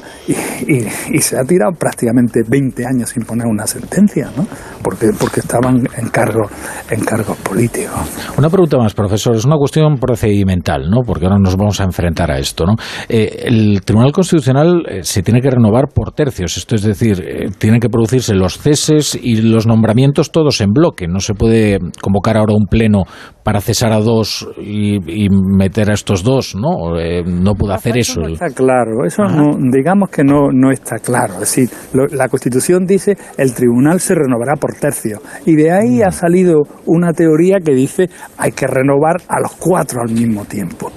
y, 0.66 1.20
se 1.26 1.36
ha 1.36 1.44
tirado 1.44 1.72
prácticamente 1.72 2.42
20 2.46 2.86
años 2.86 3.10
sin 3.10 3.24
poner 3.24 3.46
una 3.46 3.66
sentencia, 3.66 4.30
¿no? 4.36 4.46
Porque, 4.82 5.08
porque 5.18 5.40
estaban 5.40 5.88
en 5.96 6.08
cargos, 6.10 6.50
en 6.88 7.00
cargos 7.04 7.36
políticos. 7.38 7.98
Una 8.38 8.48
pregunta 8.48 8.78
más, 8.78 8.94
profesor, 8.94 9.34
es 9.34 9.44
una 9.44 9.56
cuestión 9.56 9.96
procedimental, 9.96 10.88
¿no? 10.88 11.02
Porque 11.04 11.24
ahora 11.24 11.38
nos 11.38 11.56
vamos 11.56 11.80
a 11.80 11.84
enfrentar 11.84 12.30
a 12.30 12.38
esto, 12.38 12.64
¿no? 12.64 12.76
Eh, 13.08 13.44
el 13.46 13.80
Tribunal 13.84 14.12
Constitucional 14.12 14.84
se 15.02 15.22
tiene 15.22 15.40
que 15.40 15.50
renovar 15.50 15.88
por 15.88 16.12
tercios, 16.12 16.56
esto 16.56 16.76
es 16.76 16.82
decir, 16.82 17.50
tienen 17.58 17.80
que 17.80 17.88
producirse 17.88 18.34
los 18.34 18.58
ceses 18.58 19.18
y 19.20 19.42
los 19.42 19.66
nombramientos 19.66 20.30
todos 20.30 20.60
en 20.60 20.72
bloque, 20.72 21.08
no 21.08 21.18
se 21.18 21.34
puede 21.34 21.78
convocar 22.00 22.36
ahora 22.36 22.52
un 22.54 22.66
pleno 22.66 23.04
para 23.46 23.60
cesar 23.60 23.92
a 23.92 24.00
dos 24.00 24.44
y, 24.58 25.28
meter 25.30 25.88
a 25.92 25.94
estos 25.94 26.24
dos, 26.24 26.56
¿no? 26.56 26.98
Eh, 26.98 27.22
no 27.24 27.54
pudo 27.54 27.74
hacer 27.74 27.96
eso. 27.96 28.20
No 28.20 28.26
está 28.26 28.48
claro, 28.48 29.06
eso 29.06 29.22
digamos 29.70 30.10
que 30.10 30.24
no, 30.24 30.50
no 30.52 30.72
está 30.72 30.96
claro. 30.98 31.34
Es 31.34 31.40
decir, 31.54 31.70
la 32.10 32.28
Constitución 32.28 32.86
dice 32.86 33.16
el 33.38 33.54
tribunal 33.54 34.00
se 34.00 34.16
renovará 34.16 34.54
por 34.56 34.74
tercio 34.74 35.20
y 35.44 35.54
de 35.54 35.70
ahí 35.70 36.02
ha 36.02 36.10
salido 36.10 36.62
una 36.86 37.12
teoría 37.12 37.60
que 37.60 37.72
dice 37.72 38.10
hay 38.36 38.50
que 38.50 38.66
renovar 38.66 39.18
a 39.28 39.40
los 39.40 39.52
cuatro 39.52 40.00
al 40.00 40.12
mismo 40.12 40.44
tiempo. 40.44 40.90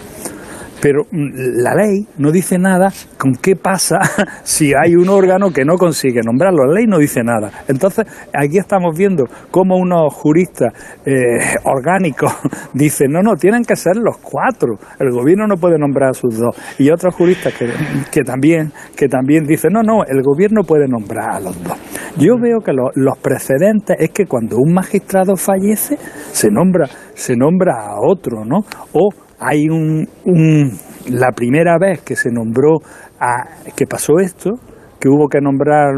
Pero 0.82 1.03
mm, 1.11 1.61
la 1.61 1.75
ley 1.75 2.08
no 2.17 2.32
dice 2.32 2.58
nada 2.58 2.90
con 3.17 3.33
qué 3.33 3.56
pasa 3.56 3.99
si 4.43 4.74
hay 4.74 4.95
un 4.95 5.09
órgano 5.09 5.51
que 5.51 5.66
no 5.66 5.75
consigue 5.75 6.22
nombrarlo. 6.24 6.66
La 6.66 6.74
ley 6.75 6.85
no 6.88 6.98
dice 6.98 7.22
nada. 7.24 7.51
Entonces, 7.67 8.06
aquí 8.33 8.58
estamos 8.58 8.98
viendo 8.98 9.25
cómo 9.51 9.77
unos 9.77 10.14
juristas 10.14 10.74
eh, 11.06 11.56
orgánicos 11.64 12.32
dicen, 12.74 13.11
no, 13.11 13.22
no, 13.22 13.35
tienen 13.35 13.64
que 13.64 13.75
ser 13.75 13.98
los 13.98 14.17
cuatro. 14.17 14.75
El 14.99 15.11
gobierno 15.11 15.48
no 15.48 15.56
puede 15.56 15.77
nombrar 15.77 16.11
a 16.11 16.14
sus 16.14 16.38
dos. 16.38 16.56
Y 16.77 16.90
otros 16.90 17.16
juristas 17.16 17.53
que, 17.53 17.67
que 18.11 18.22
también, 18.22 18.72
que 18.95 19.08
también 19.08 19.43
dicen, 19.43 19.74
no, 19.74 19.82
no, 19.83 20.03
el 20.06 20.22
gobierno 20.22 20.64
puede 20.64 20.88
nombrar 20.88 21.35
a 21.35 21.40
los 21.40 21.64
dos. 21.64 21.77
Yo 22.17 22.35
veo 22.41 22.59
que 22.59 22.72
los 22.74 23.17
precedentes 23.19 23.95
es 23.99 24.11
que 24.11 24.25
cuando 24.25 24.58
un 24.58 24.74
magistrado 24.74 25.35
fallece, 25.35 25.98
se 26.32 26.49
nombra, 26.49 26.88
se 27.14 27.35
nombra 27.35 27.74
a 27.88 27.99
otro, 28.01 28.43
¿no? 28.45 28.59
O 28.93 29.09
hay 29.40 29.69
un, 29.69 30.08
la 31.09 31.32
primera 31.32 31.77
vez 31.80 32.01
que 32.01 32.16
se 32.16 32.30
nombró 32.32 32.80
a, 33.19 33.45
que 33.76 33.85
pasó 33.85 34.19
esto 34.19 34.59
que 35.00 35.08
hubo 35.08 35.30
que 35.30 35.40
nombrar 35.40 35.95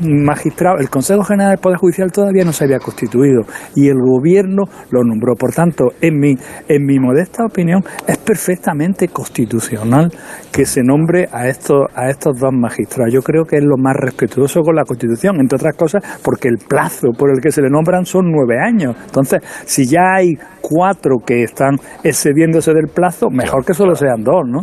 magistrado, 0.00 0.76
el 0.78 0.90
Consejo 0.90 1.24
General 1.24 1.52
del 1.52 1.58
Poder 1.58 1.78
Judicial 1.78 2.12
todavía 2.12 2.44
no 2.44 2.52
se 2.52 2.64
había 2.64 2.78
constituido 2.78 3.42
y 3.74 3.88
el 3.88 3.96
gobierno 3.98 4.64
lo 4.90 5.02
nombró. 5.02 5.34
Por 5.36 5.52
tanto, 5.52 5.86
en 6.02 6.18
mi, 6.18 6.34
en 6.68 6.84
mi 6.84 6.98
modesta 6.98 7.46
opinión, 7.46 7.82
es 8.06 8.15
perfectamente 8.26 9.08
constitucional 9.08 10.10
que 10.52 10.66
se 10.66 10.82
nombre 10.82 11.28
a 11.32 11.48
estos, 11.48 11.86
a 11.94 12.10
estos 12.10 12.38
dos 12.38 12.50
magistrados. 12.52 13.14
Yo 13.14 13.20
creo 13.20 13.44
que 13.44 13.56
es 13.56 13.64
lo 13.64 13.76
más 13.78 13.94
respetuoso 13.96 14.60
con 14.60 14.74
la 14.74 14.84
Constitución, 14.84 15.36
entre 15.40 15.56
otras 15.56 15.76
cosas, 15.76 16.02
porque 16.22 16.48
el 16.48 16.58
plazo 16.58 17.08
por 17.16 17.30
el 17.30 17.40
que 17.40 17.50
se 17.50 17.62
le 17.62 17.70
nombran 17.70 18.04
son 18.04 18.30
nueve 18.30 18.56
años. 18.60 18.96
Entonces, 19.06 19.40
si 19.64 19.86
ya 19.86 20.16
hay 20.16 20.34
cuatro 20.60 21.16
que 21.24 21.44
están 21.44 21.76
excediéndose 22.02 22.72
del 22.72 22.88
plazo, 22.92 23.28
mejor 23.30 23.64
que 23.64 23.74
solo 23.74 23.94
sean 23.94 24.22
dos, 24.22 24.42
¿no? 24.46 24.60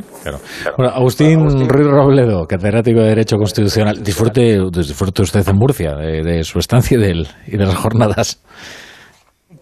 Bueno, 0.77 0.91
Agustín 0.93 1.39
Ruiz 1.69 1.87
Robledo, 1.87 2.45
catedrático 2.45 2.99
de 2.99 3.07
Derecho 3.07 3.37
Constitucional 3.37 4.03
Disfrute, 4.03 4.59
disfrute 4.71 5.21
usted 5.21 5.47
en 5.47 5.55
Murcia 5.55 5.95
de, 5.95 6.43
su 6.43 6.59
estancia 6.59 6.97
y, 6.97 7.57
de 7.57 7.65
las 7.65 7.75
jornadas. 7.75 8.41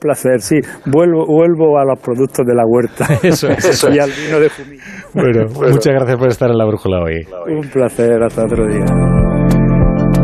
Un 0.04 0.08
placer, 0.08 0.42
sí. 0.42 0.56
Vuelvo, 0.88 1.28
vuelvo 1.28 1.78
a 1.78 1.86
los 1.86 2.00
productos 2.00 2.44
de 2.44 2.56
la 2.56 2.64
huerta. 2.66 3.06
Eso 3.24 3.50
es. 3.50 3.84
y 3.84 4.00
al 4.00 4.10
vino 4.10 4.40
de 4.40 4.50
fumí. 4.50 4.78
Bueno, 5.14 5.46
muchas 5.48 5.94
gracias 5.94 6.18
por 6.18 6.28
estar 6.28 6.50
en 6.50 6.58
la 6.58 6.66
brújula 6.66 7.04
hoy. 7.04 7.24
Un 7.56 7.70
placer, 7.70 8.24
hasta 8.24 8.46
otro 8.46 8.66
día. 8.66 8.84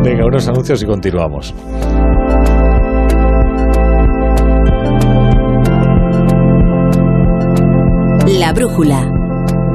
Venga, 0.03 0.25
unos 0.25 0.47
anuncios 0.47 0.81
y 0.81 0.85
continuamos. 0.87 1.53
La 8.39 8.51
brújula. 8.53 9.11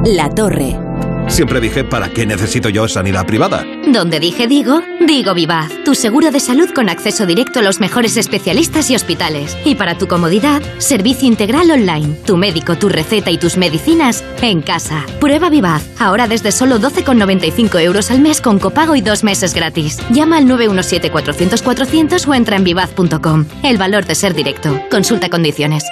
La 0.05 0.27
torre. 0.29 0.82
Siempre 1.27 1.59
dije, 1.59 1.83
¿para 1.83 2.09
qué 2.09 2.25
necesito 2.25 2.69
yo 2.69 2.87
sanidad 2.87 3.25
privada? 3.25 3.65
Donde 3.87 4.19
dije 4.19 4.47
digo, 4.47 4.81
digo 4.99 5.33
Vivaz, 5.33 5.71
tu 5.83 5.95
seguro 5.95 6.31
de 6.31 6.39
salud 6.39 6.69
con 6.73 6.89
acceso 6.89 7.25
directo 7.25 7.59
a 7.59 7.63
los 7.63 7.79
mejores 7.79 8.17
especialistas 8.17 8.91
y 8.91 8.95
hospitales. 8.95 9.57
Y 9.65 9.75
para 9.75 9.97
tu 9.97 10.07
comodidad, 10.07 10.61
servicio 10.77 11.27
integral 11.27 11.71
online, 11.71 12.15
tu 12.25 12.37
médico, 12.37 12.75
tu 12.75 12.89
receta 12.89 13.31
y 13.31 13.37
tus 13.37 13.57
medicinas 13.57 14.23
en 14.41 14.61
casa. 14.61 15.05
Prueba 15.19 15.49
Vivaz, 15.49 15.83
ahora 15.99 16.27
desde 16.27 16.51
solo 16.51 16.79
12,95 16.79 17.81
euros 17.81 18.11
al 18.11 18.19
mes 18.19 18.39
con 18.39 18.59
copago 18.59 18.95
y 18.95 19.01
dos 19.01 19.23
meses 19.23 19.53
gratis. 19.53 19.99
Llama 20.11 20.37
al 20.37 20.45
917-400-400 20.45 22.27
o 22.27 22.33
entra 22.33 22.57
en 22.57 22.63
vivaz.com. 22.63 23.45
El 23.63 23.77
valor 23.77 24.05
de 24.05 24.15
ser 24.15 24.33
directo. 24.33 24.79
Consulta 24.91 25.29
condiciones. 25.29 25.83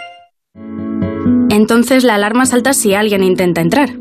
Entonces 1.49 2.03
la 2.03 2.15
alarma 2.15 2.45
salta 2.45 2.73
si 2.73 2.93
alguien 2.93 3.23
intenta 3.23 3.61
entrar. 3.61 4.00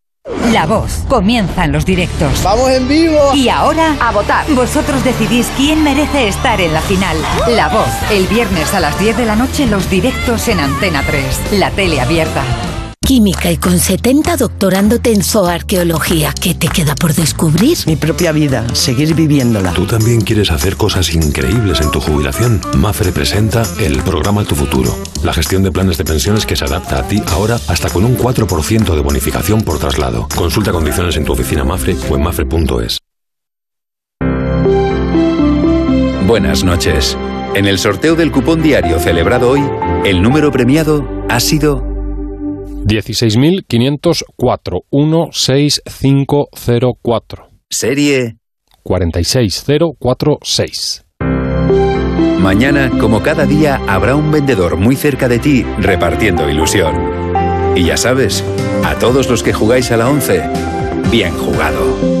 La 0.51 0.65
voz. 0.65 1.03
Comienzan 1.07 1.71
los 1.71 1.85
directos. 1.85 2.43
¡Vamos 2.43 2.69
en 2.69 2.87
vivo! 2.87 3.33
Y 3.33 3.49
ahora, 3.49 3.95
a 3.99 4.11
votar. 4.11 4.45
Vosotros 4.53 5.03
decidís 5.03 5.49
quién 5.57 5.83
merece 5.83 6.27
estar 6.27 6.61
en 6.61 6.73
la 6.73 6.81
final. 6.81 7.17
La 7.49 7.69
voz. 7.69 7.89
El 8.11 8.27
viernes 8.27 8.73
a 8.73 8.79
las 8.79 8.99
10 8.99 9.17
de 9.17 9.25
la 9.25 9.35
noche, 9.35 9.65
los 9.65 9.89
directos 9.89 10.47
en 10.47 10.59
Antena 10.59 11.03
3. 11.07 11.53
La 11.53 11.71
tele 11.71 12.01
abierta. 12.01 12.43
Química 13.03 13.51
y 13.51 13.57
con 13.57 13.79
70 13.79 14.37
doctorándote 14.37 15.11
en 15.11 15.23
zooarqueología. 15.23 16.33
¿Qué 16.39 16.53
te 16.53 16.67
queda 16.67 16.93
por 16.93 17.15
descubrir? 17.15 17.75
Mi 17.87 17.95
propia 17.95 18.31
vida, 18.31 18.63
seguir 18.75 19.15
viviéndola. 19.15 19.73
¿Tú 19.73 19.87
también 19.87 20.21
quieres 20.21 20.51
hacer 20.51 20.77
cosas 20.77 21.13
increíbles 21.15 21.81
en 21.81 21.89
tu 21.89 21.99
jubilación? 21.99 22.61
Mafre 22.77 23.11
presenta 23.11 23.63
el 23.79 24.03
programa 24.03 24.45
Tu 24.45 24.53
Futuro. 24.53 24.95
La 25.23 25.33
gestión 25.33 25.63
de 25.63 25.71
planes 25.71 25.97
de 25.97 26.05
pensiones 26.05 26.45
que 26.45 26.55
se 26.55 26.63
adapta 26.63 26.99
a 26.99 27.07
ti 27.07 27.21
ahora 27.27 27.59
hasta 27.67 27.89
con 27.89 28.05
un 28.05 28.15
4% 28.15 28.93
de 28.93 29.01
bonificación 29.01 29.63
por 29.63 29.79
traslado. 29.79 30.27
Consulta 30.35 30.71
condiciones 30.71 31.17
en 31.17 31.25
tu 31.25 31.33
oficina 31.33 31.63
Mafre 31.63 31.95
o 32.07 32.15
en 32.15 32.21
mafre.es. 32.21 32.99
Buenas 36.27 36.63
noches. 36.63 37.17
En 37.55 37.65
el 37.65 37.79
sorteo 37.79 38.15
del 38.15 38.31
cupón 38.31 38.61
diario 38.61 38.99
celebrado 38.99 39.49
hoy, 39.49 39.61
el 40.05 40.21
número 40.21 40.51
premiado 40.51 41.25
ha 41.27 41.39
sido 41.39 41.90
16.504 42.85 44.83
16504. 44.91 47.49
Serie 47.69 48.37
46046. 48.83 51.05
Mañana, 52.39 52.89
como 52.99 53.21
cada 53.21 53.45
día, 53.45 53.79
habrá 53.87 54.15
un 54.15 54.31
vendedor 54.31 54.77
muy 54.77 54.95
cerca 54.95 55.27
de 55.27 55.37
ti 55.37 55.63
repartiendo 55.77 56.49
ilusión. 56.49 56.95
Y 57.75 57.85
ya 57.85 57.97
sabes, 57.97 58.43
a 58.83 58.97
todos 58.97 59.29
los 59.29 59.43
que 59.43 59.53
jugáis 59.53 59.91
a 59.91 59.97
la 59.97 60.09
11, 60.09 60.41
bien 61.11 61.37
jugado. 61.37 62.20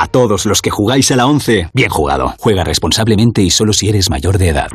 A 0.00 0.06
todos 0.06 0.46
los 0.46 0.62
que 0.62 0.70
jugáis 0.70 1.10
a 1.10 1.16
la 1.16 1.26
11, 1.26 1.70
bien 1.74 1.88
jugado. 1.88 2.32
Juega 2.38 2.62
responsablemente 2.62 3.42
y 3.42 3.50
solo 3.50 3.72
si 3.72 3.88
eres 3.88 4.10
mayor 4.10 4.38
de 4.38 4.50
edad. 4.50 4.68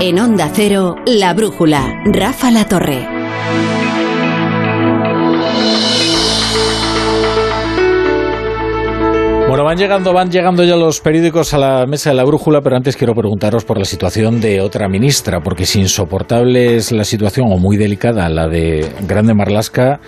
En 0.00 0.18
Onda 0.18 0.50
Cero, 0.54 0.96
La 1.04 1.34
Brújula, 1.34 2.00
Rafa 2.06 2.50
La 2.50 2.66
Torre. 2.66 3.06
Bueno, 9.52 9.66
van 9.66 9.76
llegando, 9.76 10.14
van 10.14 10.30
llegando 10.30 10.64
ya 10.64 10.76
los 10.76 11.02
periódicos 11.02 11.52
a 11.52 11.58
la 11.58 11.84
mesa 11.84 12.08
de 12.08 12.16
la 12.16 12.24
brújula, 12.24 12.62
pero 12.62 12.74
antes 12.74 12.96
quiero 12.96 13.12
preguntaros 13.12 13.66
por 13.66 13.76
la 13.76 13.84
situación 13.84 14.40
de 14.40 14.62
otra 14.62 14.88
ministra, 14.88 15.40
porque 15.40 15.66
si 15.66 15.78
insoportable 15.78 16.76
es 16.76 16.90
la 16.90 17.04
situación, 17.04 17.52
o 17.52 17.58
muy 17.58 17.76
delicada, 17.76 18.30
la 18.30 18.48
de 18.48 18.90
Grande 19.06 19.34
Marlasca, 19.34 20.00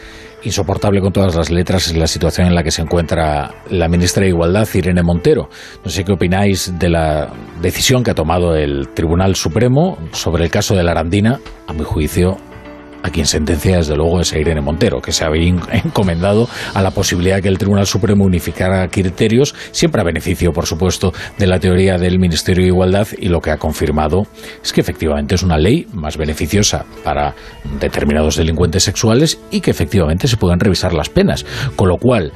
insoportable 0.44 1.02
con 1.02 1.12
todas 1.12 1.34
las 1.34 1.50
letras 1.50 1.88
es 1.88 1.94
la 1.94 2.06
situación 2.06 2.46
en 2.46 2.54
la 2.54 2.62
que 2.62 2.70
se 2.70 2.80
encuentra 2.80 3.50
la 3.68 3.86
ministra 3.86 4.22
de 4.22 4.30
Igualdad, 4.30 4.66
Irene 4.72 5.02
Montero. 5.02 5.50
No 5.84 5.90
sé 5.90 6.04
qué 6.04 6.12
opináis 6.12 6.78
de 6.78 6.88
la 6.88 7.28
decisión 7.60 8.02
que 8.02 8.12
ha 8.12 8.14
tomado 8.14 8.56
el 8.56 8.94
Tribunal 8.94 9.36
Supremo 9.36 9.98
sobre 10.12 10.44
el 10.44 10.50
caso 10.50 10.74
de 10.74 10.84
la 10.84 10.92
Arandina, 10.92 11.38
a 11.66 11.74
mi 11.74 11.84
juicio 11.84 12.38
a 13.04 13.10
quien 13.10 13.26
sentencia 13.26 13.76
desde 13.76 13.96
luego 13.96 14.20
es 14.22 14.32
a 14.32 14.38
Irene 14.38 14.62
Montero, 14.62 15.02
que 15.02 15.12
se 15.12 15.24
había 15.24 15.46
encomendado 15.84 16.48
a 16.72 16.80
la 16.80 16.90
posibilidad 16.90 17.36
de 17.36 17.42
que 17.42 17.48
el 17.48 17.58
Tribunal 17.58 17.86
Supremo 17.86 18.24
unificara 18.24 18.88
criterios, 18.88 19.54
siempre 19.72 20.00
a 20.00 20.04
beneficio, 20.04 20.52
por 20.52 20.64
supuesto, 20.64 21.12
de 21.38 21.46
la 21.46 21.60
teoría 21.60 21.98
del 21.98 22.18
Ministerio 22.18 22.62
de 22.62 22.68
Igualdad, 22.68 23.06
y 23.18 23.28
lo 23.28 23.42
que 23.42 23.50
ha 23.50 23.58
confirmado 23.58 24.26
es 24.62 24.72
que 24.72 24.80
efectivamente 24.80 25.34
es 25.34 25.42
una 25.42 25.58
ley 25.58 25.86
más 25.92 26.16
beneficiosa 26.16 26.86
para 27.04 27.34
determinados 27.78 28.36
delincuentes 28.36 28.84
sexuales 28.84 29.38
y 29.50 29.60
que 29.60 29.70
efectivamente 29.70 30.26
se 30.26 30.38
pueden 30.38 30.58
revisar 30.58 30.94
las 30.94 31.10
penas. 31.10 31.44
Con 31.76 31.90
lo 31.90 31.98
cual, 31.98 32.32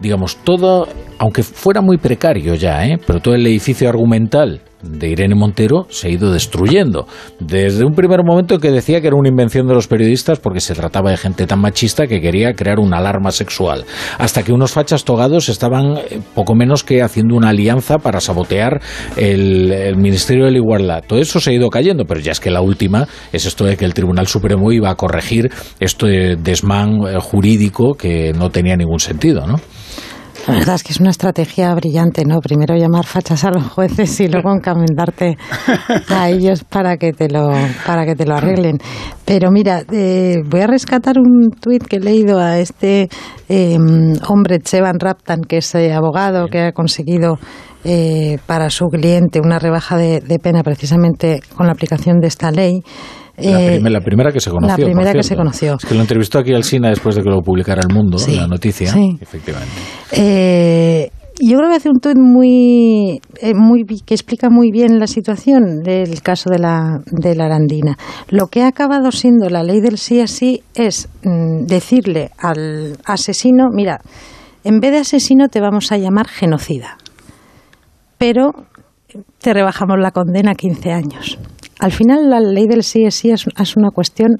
digamos, 0.00 0.38
todo, 0.42 0.88
aunque 1.18 1.44
fuera 1.44 1.82
muy 1.82 1.98
precario 1.98 2.56
ya, 2.56 2.84
¿eh? 2.84 2.98
pero 3.06 3.20
todo 3.20 3.34
el 3.34 3.46
edificio 3.46 3.88
argumental 3.88 4.60
de 4.82 5.08
Irene 5.08 5.34
Montero 5.34 5.86
se 5.90 6.08
ha 6.08 6.10
ido 6.10 6.32
destruyendo. 6.32 7.06
Desde 7.38 7.84
un 7.84 7.94
primer 7.94 8.24
momento 8.24 8.58
que 8.58 8.70
decía 8.70 9.00
que 9.00 9.08
era 9.08 9.16
una 9.16 9.28
invención 9.28 9.66
de 9.66 9.74
los 9.74 9.88
periodistas 9.88 10.38
porque 10.38 10.60
se 10.60 10.74
trataba 10.74 11.10
de 11.10 11.16
gente 11.16 11.46
tan 11.46 11.60
machista 11.60 12.06
que 12.06 12.20
quería 12.20 12.54
crear 12.54 12.78
una 12.78 12.98
alarma 12.98 13.30
sexual, 13.30 13.84
hasta 14.18 14.42
que 14.42 14.52
unos 14.52 14.72
fachas 14.72 15.04
togados 15.04 15.48
estaban 15.48 15.96
eh, 15.98 16.20
poco 16.34 16.54
menos 16.54 16.84
que 16.84 17.02
haciendo 17.02 17.34
una 17.34 17.50
alianza 17.50 17.98
para 17.98 18.20
sabotear 18.20 18.80
el, 19.16 19.70
Ministerio 19.96 20.46
de 20.46 20.52
la 20.52 20.58
Igualdad. 20.58 21.04
Todo 21.06 21.18
eso 21.18 21.40
se 21.40 21.50
ha 21.50 21.52
ido 21.52 21.68
cayendo, 21.68 22.04
pero 22.04 22.20
ya 22.20 22.32
es 22.32 22.40
que 22.40 22.50
la 22.50 22.60
última 22.60 23.06
es 23.32 23.46
esto 23.46 23.64
de 23.64 23.76
que 23.76 23.84
el 23.84 23.94
Tribunal 23.94 24.26
Supremo 24.26 24.72
iba 24.72 24.90
a 24.90 24.94
corregir 24.94 25.50
este 25.78 26.36
desmán 26.36 27.00
eh, 27.06 27.18
jurídico 27.20 27.94
que 27.94 28.32
no 28.32 28.50
tenía 28.50 28.76
ningún 28.76 29.00
sentido, 29.00 29.46
¿no? 29.46 29.56
La 30.50 30.58
verdad 30.58 30.74
es 30.74 30.82
que 30.82 30.92
es 30.92 30.98
una 30.98 31.10
estrategia 31.10 31.72
brillante, 31.74 32.24
¿no? 32.24 32.40
Primero 32.40 32.74
llamar 32.74 33.06
fachas 33.06 33.44
a 33.44 33.50
los 33.50 33.68
jueces 33.68 34.18
y 34.18 34.26
luego 34.26 34.52
encomendarte 34.52 35.36
a 36.08 36.28
ellos 36.28 36.64
para 36.64 36.96
que 36.96 37.12
te 37.12 37.28
lo, 37.28 37.52
para 37.86 38.04
que 38.04 38.16
te 38.16 38.26
lo 38.26 38.34
arreglen. 38.34 38.78
Pero 39.24 39.52
mira, 39.52 39.84
eh, 39.92 40.38
voy 40.44 40.62
a 40.62 40.66
rescatar 40.66 41.18
un 41.20 41.50
tuit 41.50 41.84
que 41.84 41.96
he 41.96 42.00
leído 42.00 42.40
a 42.40 42.58
este 42.58 43.08
eh, 43.48 43.78
hombre, 44.28 44.58
Chevan 44.58 44.98
Raptan, 44.98 45.42
que 45.42 45.58
es 45.58 45.72
eh, 45.76 45.92
abogado, 45.92 46.48
que 46.48 46.62
ha 46.62 46.72
conseguido 46.72 47.38
eh, 47.84 48.38
para 48.46 48.70
su 48.70 48.86
cliente 48.86 49.40
una 49.40 49.60
rebaja 49.60 49.96
de, 49.96 50.20
de 50.20 50.38
pena 50.40 50.64
precisamente 50.64 51.40
con 51.54 51.66
la 51.66 51.72
aplicación 51.72 52.18
de 52.18 52.26
esta 52.26 52.50
ley. 52.50 52.82
La, 53.42 53.58
primer, 53.58 53.92
la, 53.92 54.00
primera 54.00 54.32
que 54.32 54.40
se 54.40 54.50
conoció. 54.50 54.76
La 54.78 54.84
primera 54.84 55.12
que 55.12 55.22
se 55.22 55.36
conoció. 55.36 55.76
Es 55.76 55.84
que 55.84 55.94
lo 55.94 56.00
entrevistó 56.00 56.38
aquí 56.38 56.52
al 56.52 56.64
SINA 56.64 56.90
después 56.90 57.16
de 57.16 57.22
que 57.22 57.30
lo 57.30 57.40
publicara 57.40 57.82
El 57.88 57.94
Mundo, 57.94 58.18
sí, 58.18 58.36
la 58.36 58.46
noticia, 58.46 58.92
sí. 58.92 59.16
efectivamente. 59.20 59.74
Eh, 60.12 61.10
yo 61.42 61.56
creo 61.56 61.70
que 61.70 61.76
hace 61.76 61.88
un 61.88 62.00
tuit 62.00 62.18
muy, 62.18 63.20
eh, 63.40 63.54
muy, 63.54 63.84
que 63.84 64.14
explica 64.14 64.50
muy 64.50 64.70
bien 64.70 64.98
la 64.98 65.06
situación 65.06 65.80
del 65.82 66.20
caso 66.22 66.50
de 66.50 66.58
la, 66.58 67.00
de 67.06 67.34
la 67.34 67.46
Arandina. 67.46 67.96
Lo 68.28 68.48
que 68.48 68.62
ha 68.62 68.68
acabado 68.68 69.10
siendo 69.10 69.48
la 69.48 69.62
ley 69.62 69.80
del 69.80 69.96
sí 69.96 70.20
así 70.20 70.62
es 70.74 71.08
mm, 71.24 71.64
decirle 71.64 72.30
al 72.38 72.98
asesino, 73.06 73.68
mira, 73.72 74.00
en 74.64 74.80
vez 74.80 74.92
de 74.92 74.98
asesino 74.98 75.48
te 75.48 75.60
vamos 75.60 75.90
a 75.92 75.96
llamar 75.96 76.28
genocida, 76.28 76.98
pero 78.18 78.52
te 79.40 79.54
rebajamos 79.54 79.98
la 79.98 80.10
condena 80.10 80.52
a 80.52 80.54
15 80.54 80.92
años. 80.92 81.38
Al 81.80 81.92
final, 81.92 82.28
la 82.28 82.40
ley 82.40 82.66
del 82.66 82.82
sí 82.82 83.04
es 83.04 83.14
sí 83.14 83.30
es, 83.30 83.46
es 83.58 83.76
una 83.76 83.90
cuestión 83.90 84.36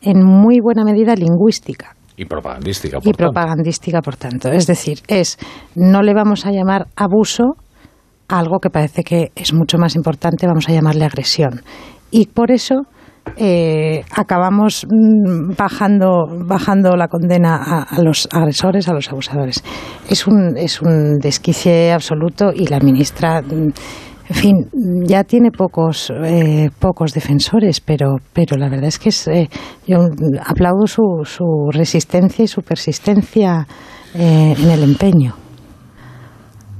en 0.00 0.24
muy 0.24 0.60
buena 0.60 0.84
medida 0.84 1.14
lingüística. 1.14 1.94
Y 2.16 2.24
propagandística, 2.24 2.98
por 2.98 3.08
y 3.08 3.12
tanto. 3.12 3.24
propagandística, 3.24 4.00
por 4.00 4.16
tanto. 4.16 4.50
Es 4.50 4.66
decir, 4.66 5.00
es 5.08 5.36
no 5.74 6.02
le 6.02 6.14
vamos 6.14 6.46
a 6.46 6.50
llamar 6.50 6.86
abuso 6.96 7.56
a 8.28 8.38
algo 8.38 8.58
que 8.58 8.70
parece 8.70 9.02
que 9.04 9.32
es 9.34 9.52
mucho 9.52 9.78
más 9.78 9.94
importante, 9.96 10.46
vamos 10.46 10.68
a 10.68 10.72
llamarle 10.72 11.04
agresión. 11.04 11.62
Y 12.10 12.26
por 12.26 12.50
eso 12.50 12.82
eh, 13.36 14.04
acabamos 14.12 14.86
mm, 14.88 15.56
bajando, 15.58 16.24
bajando 16.46 16.96
la 16.96 17.08
condena 17.08 17.56
a, 17.56 17.82
a, 17.82 18.00
los 18.00 18.28
agresores, 18.32 18.88
a 18.88 18.94
los 18.94 19.10
abusadores. 19.10 19.62
Es 20.08 20.26
un, 20.26 20.56
es 20.56 20.80
un 20.80 21.18
desquicie 21.18 21.92
absoluto 21.92 22.52
y 22.54 22.66
la 22.66 22.80
ministra. 22.80 23.42
En 24.28 24.34
fin, 24.34 24.54
ya 25.04 25.22
tiene 25.24 25.50
pocos 25.50 26.10
eh, 26.24 26.68
pocos 26.78 27.12
defensores, 27.14 27.80
pero 27.80 28.16
pero 28.32 28.56
la 28.56 28.68
verdad 28.68 28.88
es 28.88 28.98
que 28.98 29.10
es, 29.10 29.28
eh, 29.28 29.48
yo 29.86 29.98
aplaudo 30.44 30.86
su, 30.86 31.02
su 31.24 31.44
resistencia 31.72 32.44
y 32.44 32.48
su 32.48 32.62
persistencia 32.62 33.66
eh, 34.14 34.54
en 34.58 34.70
el 34.70 34.82
empeño. 34.82 35.34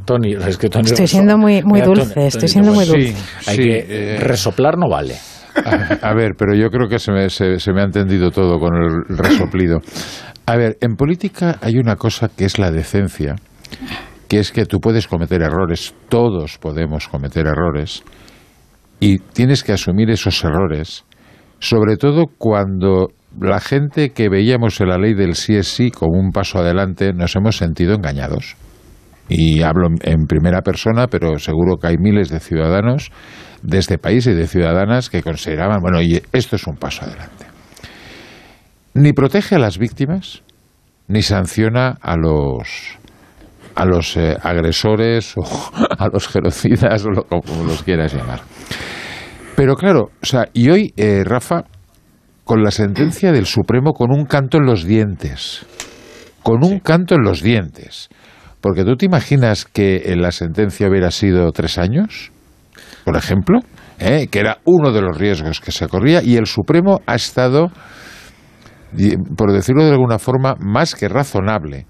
Tony, 0.05 0.35
es 0.35 0.57
que 0.57 0.69
Tony 0.69 0.85
Estoy 0.87 1.07
siendo 1.07 1.37
muy, 1.37 1.63
muy 1.63 1.81
dulce, 1.81 2.27
estoy 2.29 2.49
siendo 2.49 2.73
muy 2.73 2.85
dulce. 2.85 3.15
Hay 3.49 3.57
que 3.57 3.87
eh, 3.89 4.19
resoplar 4.21 4.77
no 4.79 4.89
vale. 4.89 5.17
A, 5.65 6.11
a 6.11 6.15
ver, 6.15 6.33
pero 6.39 6.55
yo 6.55 6.69
creo 6.71 6.89
que 6.89 6.99
se 6.99 7.11
me, 7.13 7.29
se- 7.31 7.59
se 7.59 7.73
me 7.73 7.81
ha 7.81 7.85
entendido 7.85 8.31
todo 8.31 8.59
con 8.59 8.75
el 8.77 9.17
resoplido. 9.17 9.79
A 10.47 10.57
ver, 10.57 10.77
en 10.81 10.95
política 10.97 11.59
hay 11.61 11.79
una 11.79 11.97
cosa 11.97 12.29
que 12.29 12.45
es 12.45 12.59
la 12.59 12.71
decencia, 12.71 13.35
que 14.29 14.39
es 14.39 14.53
que 14.53 14.67
tú 14.67 14.81
puedes 14.81 15.07
cometer 15.07 15.43
errores, 15.43 15.95
todos 16.09 16.59
podemos 16.59 17.09
cometer 17.09 17.47
errores, 17.47 18.03
y 19.01 19.19
tienes 19.19 19.63
que 19.63 19.73
asumir 19.73 20.11
esos 20.11 20.43
errores, 20.45 21.05
sobre 21.59 21.97
todo 21.97 22.25
cuando 22.39 23.09
la 23.39 23.61
gente 23.61 24.11
que 24.11 24.29
veíamos 24.29 24.81
en 24.81 24.89
la 24.89 24.99
ley 24.99 25.15
del 25.15 25.35
sí 25.35 25.57
es 25.57 25.69
sí 25.69 25.91
como 25.91 26.19
un 26.19 26.31
paso 26.33 26.59
adelante 26.59 27.13
nos 27.13 27.37
hemos 27.37 27.57
sentido 27.57 27.95
engañados. 27.95 28.57
Y 29.29 29.63
hablo 29.63 29.89
en- 30.03 30.27
primera 30.27 30.63
persona, 30.63 31.09
pero 31.09 31.39
seguro 31.39 31.77
que 31.77 31.89
hay 31.89 31.97
miles 31.99 32.29
de 32.31 32.41
ciudadanos 32.41 33.11
de 33.63 33.79
este 33.79 33.99
país 33.99 34.27
y 34.27 34.33
de 34.35 34.47
ciudadanas 34.47 35.11
que 35.11 35.23
consideraban, 35.23 35.81
bueno, 35.83 36.01
y 36.01 36.23
esto 36.33 36.57
es 36.57 36.67
un 36.67 36.77
paso 36.77 37.05
adelante. 37.05 37.45
Ni 38.95 39.13
protege 39.13 39.57
a 39.57 39.59
las 39.59 39.79
víctimas, 39.79 40.43
ni 41.09 41.23
sanciona 41.23 41.99
a 42.01 42.17
los 42.17 42.99
a 43.77 43.85
los 43.85 44.17
eh, 44.17 44.37
agresores 44.43 45.35
o 45.37 45.43
a 45.99 46.09
los 46.09 46.27
genocidas 46.29 47.05
o 47.05 47.11
lo- 47.11 47.25
como 47.25 47.65
los 47.65 47.83
quieras 47.83 48.13
llamar. 48.15 48.41
Pero 49.55 49.77
claro, 49.77 50.11
o 50.23 50.27
sea, 50.27 50.49
y 50.53 50.69
hoy, 50.71 50.93
eh, 50.97 51.23
Rafa, 51.25 51.65
con 52.45 52.63
la 52.63 52.71
sentencia 52.71 53.33
del 53.33 53.47
Supremo 53.47 53.93
con 53.93 54.11
un 54.13 54.25
canto 54.27 54.59
en 54.59 54.67
los 54.67 54.85
dientes, 54.85 55.65
con 56.43 56.65
un 56.65 56.79
canto 56.81 57.15
en 57.15 57.23
los 57.23 57.43
dientes, 57.43 58.09
porque 58.61 58.85
tú 58.85 58.97
te 58.97 59.07
imaginas 59.07 59.65
que 59.65 60.13
en 60.13 60.23
la 60.23 60.31
sentencia 60.33 60.89
hubiera 60.89 61.11
sido 61.11 61.51
tres 61.53 61.79
años, 61.79 62.31
por 63.05 63.17
ejemplo, 63.17 63.61
¿eh? 63.99 64.29
que 64.31 64.39
era 64.41 64.59
uno 64.65 64.93
de 64.93 65.01
los 65.01 65.17
riesgos 65.17 65.61
que 65.61 65.73
se 65.73 65.89
corría, 65.89 66.23
y 66.23 66.37
el 66.37 66.47
Supremo 66.47 67.01
ha 67.07 67.15
estado, 67.15 67.71
por 69.37 69.53
decirlo 69.53 69.85
de 69.85 69.93
alguna 69.93 70.19
forma, 70.19 70.55
más 70.61 70.95
que 70.95 71.09
razonable, 71.09 71.87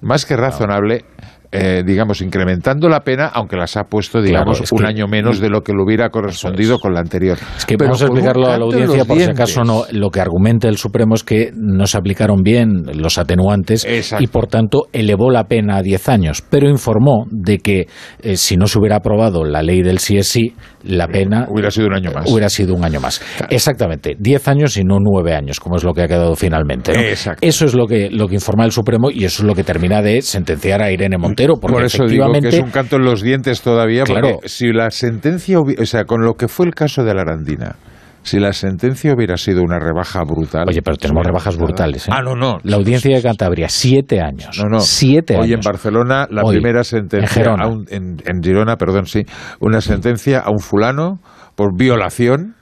más 0.00 0.24
que 0.26 0.36
razonable. 0.36 1.04
Eh, 1.52 1.82
digamos, 1.84 2.20
incrementando 2.20 2.88
la 2.88 3.00
pena, 3.00 3.26
aunque 3.34 3.56
las 3.56 3.76
ha 3.76 3.84
puesto, 3.84 4.22
digamos, 4.22 4.58
Claro, 4.58 4.68
un 4.72 4.78
que- 4.78 4.86
año 4.86 5.08
menos 5.08 5.40
de 5.40 5.48
lo 5.50 5.62
que 5.62 5.72
le 5.72 5.82
hubiera 5.82 6.08
correspondido 6.10 6.78
con 6.78 6.94
la 6.94 7.00
anterior. 7.00 7.38
Es 7.56 7.66
que 7.66 7.76
Pero 7.76 7.88
vamos 7.90 8.02
a 8.02 8.04
explicarlo 8.06 8.46
a 8.46 8.58
la 8.58 8.64
audiencia 8.64 9.04
por 9.04 9.16
si 9.18 9.24
acaso 9.24 9.64
no. 9.64 9.84
Lo 9.90 10.10
que 10.10 10.20
argumenta 10.20 10.68
el 10.68 10.76
Supremo 10.78 11.14
es 11.14 11.24
que 11.24 11.50
no 11.54 11.86
se 11.86 11.98
aplicaron 11.98 12.42
bien 12.42 12.82
los 12.94 13.18
atenuantes 13.18 13.86
y 14.18 14.26
por 14.28 14.46
tanto 14.46 14.86
elevó 14.92 15.30
la 15.30 15.44
pena 15.44 15.76
a 15.78 15.82
10 15.82 16.08
años, 16.08 16.42
pero 16.48 16.68
informó 16.68 17.24
de 17.30 17.58
que 17.58 17.86
eh, 18.22 18.36
si 18.36 18.56
no 18.56 18.66
se 18.66 18.78
hubiera 18.78 18.96
aprobado 18.96 19.44
la 19.44 19.62
ley 19.62 19.82
del 19.82 19.98
sí 19.98 20.16
es 20.18 20.28
sí, 20.28 20.54
la 20.84 21.08
pena 21.08 21.46
hubiera 21.48 21.70
sido 21.70 21.88
un 21.88 21.94
año 21.94 22.10
más. 22.12 22.30
Hubiera 22.30 22.48
sido 22.48 22.74
un 22.74 22.84
año 22.84 23.00
más. 23.00 23.20
Exactamente, 23.50 24.14
10 24.18 24.48
años 24.48 24.76
y 24.76 24.84
no 24.84 24.98
9 25.00 25.34
años, 25.34 25.58
como 25.60 25.76
es 25.76 25.84
lo 25.84 25.92
que 25.92 26.02
ha 26.02 26.08
quedado 26.08 26.34
finalmente. 26.36 26.92
Eso 27.40 27.64
es 27.64 27.74
lo 27.74 27.86
que, 27.86 28.08
lo 28.10 28.28
que 28.28 28.34
informa 28.34 28.64
el 28.64 28.72
Supremo 28.72 29.10
y 29.10 29.24
eso 29.24 29.42
es 29.42 29.46
lo 29.48 29.54
que 29.54 29.64
termina 29.64 30.00
de 30.00 30.22
sentenciar 30.22 30.80
a 30.82 30.90
Irene 30.92 31.18
Montero, 31.18 31.39
porque 31.60 31.74
Por 31.74 31.84
eso 31.84 32.04
digo 32.06 32.26
que 32.32 32.38
efectivamente 32.38 32.48
es 32.48 32.62
un 32.64 32.70
canto 32.70 32.96
en 32.96 33.04
los 33.04 33.22
dientes 33.22 33.62
todavía, 33.62 34.04
porque 34.04 34.36
si 34.46 34.72
la 34.72 34.90
sentencia, 34.90 35.58
o 35.60 35.84
sea, 35.86 36.04
con 36.04 36.22
lo 36.22 36.34
que 36.34 36.48
fue 36.48 36.66
el 36.66 36.74
caso 36.74 37.04
de 37.04 37.14
la 37.14 37.22
Arandina, 37.22 37.76
si 38.22 38.38
la 38.38 38.52
sentencia 38.52 39.14
hubiera 39.14 39.38
sido 39.38 39.62
una 39.62 39.78
rebaja 39.78 40.22
brutal. 40.24 40.66
Oye, 40.68 40.82
pero 40.82 40.96
tenemos 40.98 41.24
rebajas 41.24 41.56
brutales. 41.56 42.06
¿eh? 42.06 42.10
Ah, 42.14 42.20
no, 42.22 42.34
no. 42.36 42.58
La 42.64 42.76
audiencia 42.76 43.16
de 43.16 43.22
Cantabria, 43.22 43.68
siete 43.70 44.20
años. 44.20 44.58
No, 44.62 44.68
no. 44.68 44.80
Siete 44.80 45.36
Hoy 45.36 45.52
años. 45.54 45.64
en 45.66 45.70
Barcelona, 45.72 46.26
la 46.30 46.42
Hoy, 46.42 46.56
primera 46.56 46.80
en 46.80 46.84
sentencia. 46.84 47.28
Gerona. 47.28 47.64
a 47.64 47.68
un- 47.68 47.86
en, 47.88 48.18
en 48.26 48.42
Girona, 48.42 48.76
perdón, 48.76 49.06
sí. 49.06 49.22
Una 49.60 49.80
sentencia 49.80 50.40
a 50.40 50.50
un 50.50 50.58
fulano 50.58 51.20
por 51.56 51.74
violación. 51.78 52.56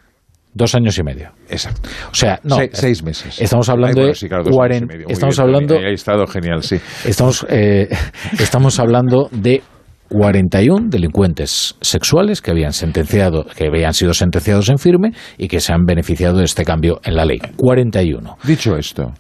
Dos 0.58 0.74
años 0.74 0.98
y 0.98 1.04
medio. 1.04 1.30
Exacto. 1.48 1.88
O 2.10 2.14
sea, 2.14 2.40
no. 2.42 2.56
Se- 2.56 2.70
seis 2.72 3.04
meses. 3.04 3.40
Estamos 3.40 3.68
hablando 3.68 4.00
Ay, 4.00 4.06
bueno, 4.06 4.08
de 4.08 4.14
sí, 4.16 4.28
claro, 4.28 4.42
dos 4.42 4.52
años 4.52 4.56
y 4.56 4.58
cuaren- 4.58 4.88
medio. 4.88 5.04
Muy 5.06 5.12
Estamos 5.12 5.36
bien, 5.36 5.46
hablando. 5.46 5.74
Ahí 5.78 5.84
ha 5.84 5.90
estado 5.94 6.26
genial, 6.26 6.62
sí. 6.64 6.76
Estamos, 7.04 7.46
eh, 7.48 7.88
estamos 8.40 8.80
hablando 8.80 9.28
de 9.30 9.62
41 10.08 10.88
delincuentes 10.90 11.76
sexuales 11.80 12.42
que 12.42 12.50
habían 12.50 12.72
sentenciado, 12.72 13.44
que 13.56 13.66
habían 13.68 13.92
sido 13.94 14.12
sentenciados 14.14 14.68
en 14.68 14.78
firme 14.78 15.10
y 15.36 15.46
que 15.46 15.60
se 15.60 15.72
han 15.72 15.84
beneficiado 15.84 16.38
de 16.38 16.44
este 16.44 16.64
cambio 16.64 16.98
en 17.04 17.14
la 17.14 17.24
ley. 17.24 17.38
41. 17.56 18.36
Dicho 18.42 18.76
esto, 18.76 19.12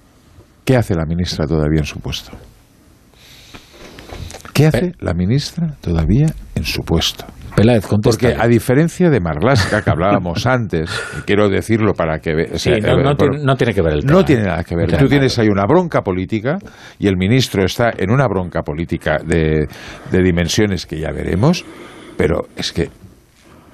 ¿qué 0.64 0.76
hace 0.76 0.94
la 0.96 1.04
ministra 1.06 1.46
todavía 1.46 1.78
en 1.78 1.86
su 1.86 2.00
puesto? 2.00 2.32
¿Qué 4.52 4.66
hace 4.66 4.92
la 4.98 5.14
ministra 5.14 5.76
todavía 5.80 6.26
en 6.56 6.64
su 6.64 6.80
puesto? 6.82 7.24
Peláez. 7.60 7.86
Porque 8.02 8.34
a 8.38 8.46
diferencia 8.46 9.10
de 9.10 9.20
Marlaska, 9.20 9.82
que 9.82 9.90
hablábamos 9.90 10.46
antes, 10.46 10.90
quiero 11.26 11.48
decirlo 11.48 11.92
para 11.94 12.18
que... 12.18 12.58
Sí, 12.58 12.70
no, 12.70 12.76
eh, 12.76 13.02
no 13.02 13.16
por- 13.16 13.30
tiene, 13.30 13.44
no 13.44 13.56
tiene 13.56 13.74
que 13.74 13.82
ver 13.82 13.92
el 13.94 14.00
tema. 14.00 14.12
no 14.12 14.24
tiene 14.24 14.42
nada 14.44 14.64
que 14.64 14.76
ver. 14.76 14.96
Tú 14.96 15.08
tienes 15.08 15.38
ahí 15.38 15.48
una 15.48 15.64
bronca 15.66 16.02
política 16.02 16.58
y 16.98 17.06
el 17.08 17.16
ministro 17.16 17.64
está 17.64 17.90
en 17.96 18.10
una 18.10 18.26
bronca 18.26 18.62
política 18.62 19.18
de, 19.24 19.66
de 20.10 20.22
dimensiones 20.22 20.86
que 20.86 20.98
ya 20.98 21.10
veremos, 21.12 21.64
pero 22.16 22.46
es 22.56 22.72
que 22.72 22.88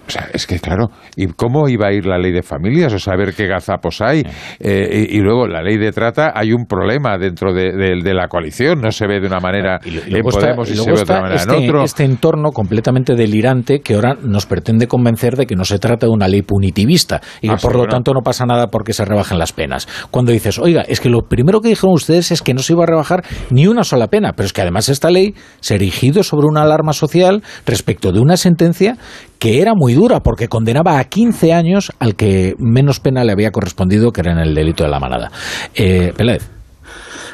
o 0.07 0.11
sea, 0.11 0.29
es 0.33 0.47
que 0.47 0.59
claro, 0.59 0.91
¿y 1.17 1.27
cómo 1.29 1.69
iba 1.69 1.89
a 1.89 1.93
ir 1.93 2.07
la 2.07 2.19
ley 2.19 2.33
de 2.33 2.43
familias? 2.43 2.93
O 2.93 2.99
saber 2.99 3.35
qué 3.35 3.47
gazapos 3.47 4.01
hay. 4.01 4.23
Eh, 4.61 5.07
y, 5.11 5.17
y 5.17 5.21
luego 5.21 5.47
la 5.47 5.63
ley 5.63 5.77
de 5.79 5.93
trata, 5.93 6.33
hay 6.35 6.53
un 6.53 6.67
problema 6.67 7.17
dentro 7.19 7.53
de, 7.53 7.73
de- 7.73 8.01
de 8.03 8.15
la 8.15 8.29
coalición, 8.29 8.81
no 8.81 8.91
se 8.91 9.07
ve 9.07 9.21
de 9.21 9.27
una 9.27 9.41
manera 9.41 9.79
Y 9.85 9.91
en 9.99 10.17
está- 10.17 10.41
Podemos 10.41 10.69
y, 10.69 10.73
se 10.73 10.77
luego 10.77 10.91
ve 10.93 10.97
de 10.97 11.03
otra 11.03 11.21
manera 11.21 11.41
este, 11.41 11.57
en 11.57 11.65
otro. 11.65 11.85
este 11.85 12.05
entorno 12.05 12.51
completamente 12.51 13.15
delirante 13.15 13.81
que 13.81 13.95
ahora 13.95 14.15
nos 14.21 14.47
pretende 14.47 14.87
convencer 14.89 15.37
de 15.37 15.47
que 15.47 15.55
no 15.57 15.65
se 15.65 15.79
trata 15.79 16.07
de 16.07 16.13
una 16.13 16.29
ley 16.29 16.43
punitivista 16.43 17.21
y 17.41 17.49
que 17.49 17.55
Ah, 17.55 17.59
por 17.61 17.71
sí, 17.73 17.75
lo 17.75 17.79
bueno. 17.81 17.93
tanto 17.93 18.13
no 18.13 18.21
pasa 18.23 18.45
nada 18.47 18.67
porque 18.69 18.93
se 18.93 19.05
rebajen 19.05 19.39
las 19.39 19.53
penas. 19.53 19.87
Cuando 20.11 20.33
dices, 20.33 20.59
oiga, 20.59 20.83
es 20.83 21.01
que 21.01 21.09
lo 21.09 21.23
primero 21.29 21.61
que 21.61 21.69
dijeron 21.69 21.93
ustedes 21.95 22.31
es 22.31 22.43
que 22.43 22.53
no 22.55 22.61
se 22.61 22.73
iba 22.73 22.83
a 22.85 22.87
rebajar 22.87 23.23
ni 23.51 23.67
una 23.67 23.85
sola 23.85 24.09
pena, 24.09 24.33
pero 24.37 24.47
es 24.47 24.53
que 24.53 24.63
además 24.63 24.89
esta 24.89 25.11
ley 25.11 25.35
se 25.61 25.75
ha 25.75 25.77
erigido 25.77 26.23
sobre 26.23 26.47
una 26.47 26.63
alarma 26.63 26.93
social 26.93 27.43
respecto 27.67 28.13
de 28.13 28.21
una 28.21 28.37
sentencia 28.37 28.97
que 29.45 29.61
era 29.61 29.75
muy 29.75 29.93
dura 29.93 30.21
porque 30.21 30.49
condenaba 30.49 30.99
a 30.99 31.05
15 31.05 31.53
años 31.53 31.93
al 31.99 32.17
que 32.17 32.55
menos 32.57 32.99
pena 32.99 33.25
le 33.25 33.33
había 33.33 33.51
correspondido, 33.51 34.11
que 34.11 34.23
era 34.23 34.33
en 34.33 34.39
el 34.39 34.55
delito 34.55 34.85
de 34.85 34.89
la 34.89 34.99
manada. 34.99 35.31
Eh. 35.75 36.15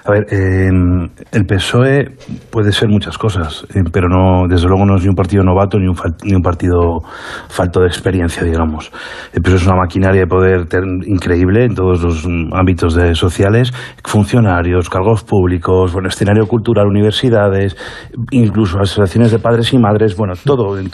A 0.05 0.13
ver, 0.13 0.27
eh, 0.31 0.71
el 1.33 1.47
PSOE 1.47 2.17
puede 2.51 2.73
ser 2.73 2.89
muchas 2.89 3.19
cosas, 3.19 3.67
eh, 3.75 3.83
pero 3.93 4.09
no, 4.09 4.49
desde 4.49 4.67
luego 4.67 4.87
no 4.87 4.97
es 4.97 5.03
ni 5.03 5.09
un 5.09 5.15
partido 5.15 5.43
novato 5.43 5.79
ni 5.79 5.87
un, 5.87 5.97
ni 6.25 6.35
un 6.35 6.43
partido 6.43 7.01
falto 7.49 7.81
de 7.81 7.87
experiencia, 7.87 8.43
digamos. 8.43 8.91
El 9.33 9.43
PSOE 9.43 9.57
es 9.57 9.67
una 9.67 9.77
maquinaria 9.77 10.21
de 10.23 10.27
poder 10.27 10.67
increíble 11.07 11.65
en 11.65 11.75
todos 11.75 12.03
los 12.03 12.27
mm, 12.27 12.55
ámbitos 12.55 12.95
de 12.95 13.15
sociales, 13.15 13.73
funcionarios, 14.05 14.89
cargos 14.89 15.23
públicos, 15.23 15.93
bueno, 15.93 16.09
escenario 16.09 16.47
cultural, 16.47 16.87
universidades, 16.87 17.77
incluso 18.31 18.79
asociaciones 18.79 19.31
de 19.33 19.39
padres 19.39 19.73
y 19.73 19.79
madres, 19.79 20.17
bueno, 20.17 20.35
todo. 20.45 20.79
El, 20.79 20.91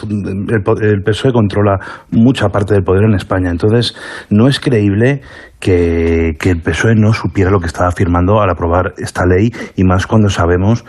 el 0.82 1.02
PSOE 1.02 1.32
controla 1.32 1.78
mucha 2.10 2.48
parte 2.48 2.74
del 2.74 2.82
poder 2.82 3.04
en 3.04 3.14
España. 3.14 3.50
Entonces, 3.50 3.94
no 4.30 4.48
es 4.48 4.58
creíble 4.58 5.22
que, 5.60 6.36
que 6.38 6.50
el 6.50 6.60
PSOE 6.60 6.94
no 6.94 7.12
supiera 7.12 7.50
lo 7.50 7.60
que 7.60 7.66
estaba 7.66 7.90
firmando 7.90 8.40
al 8.40 8.50
aprobar 8.50 8.94
esta 8.98 9.24
ley 9.26 9.50
y 9.76 9.84
más 9.84 10.06
cuando 10.06 10.28
sabemos 10.28 10.84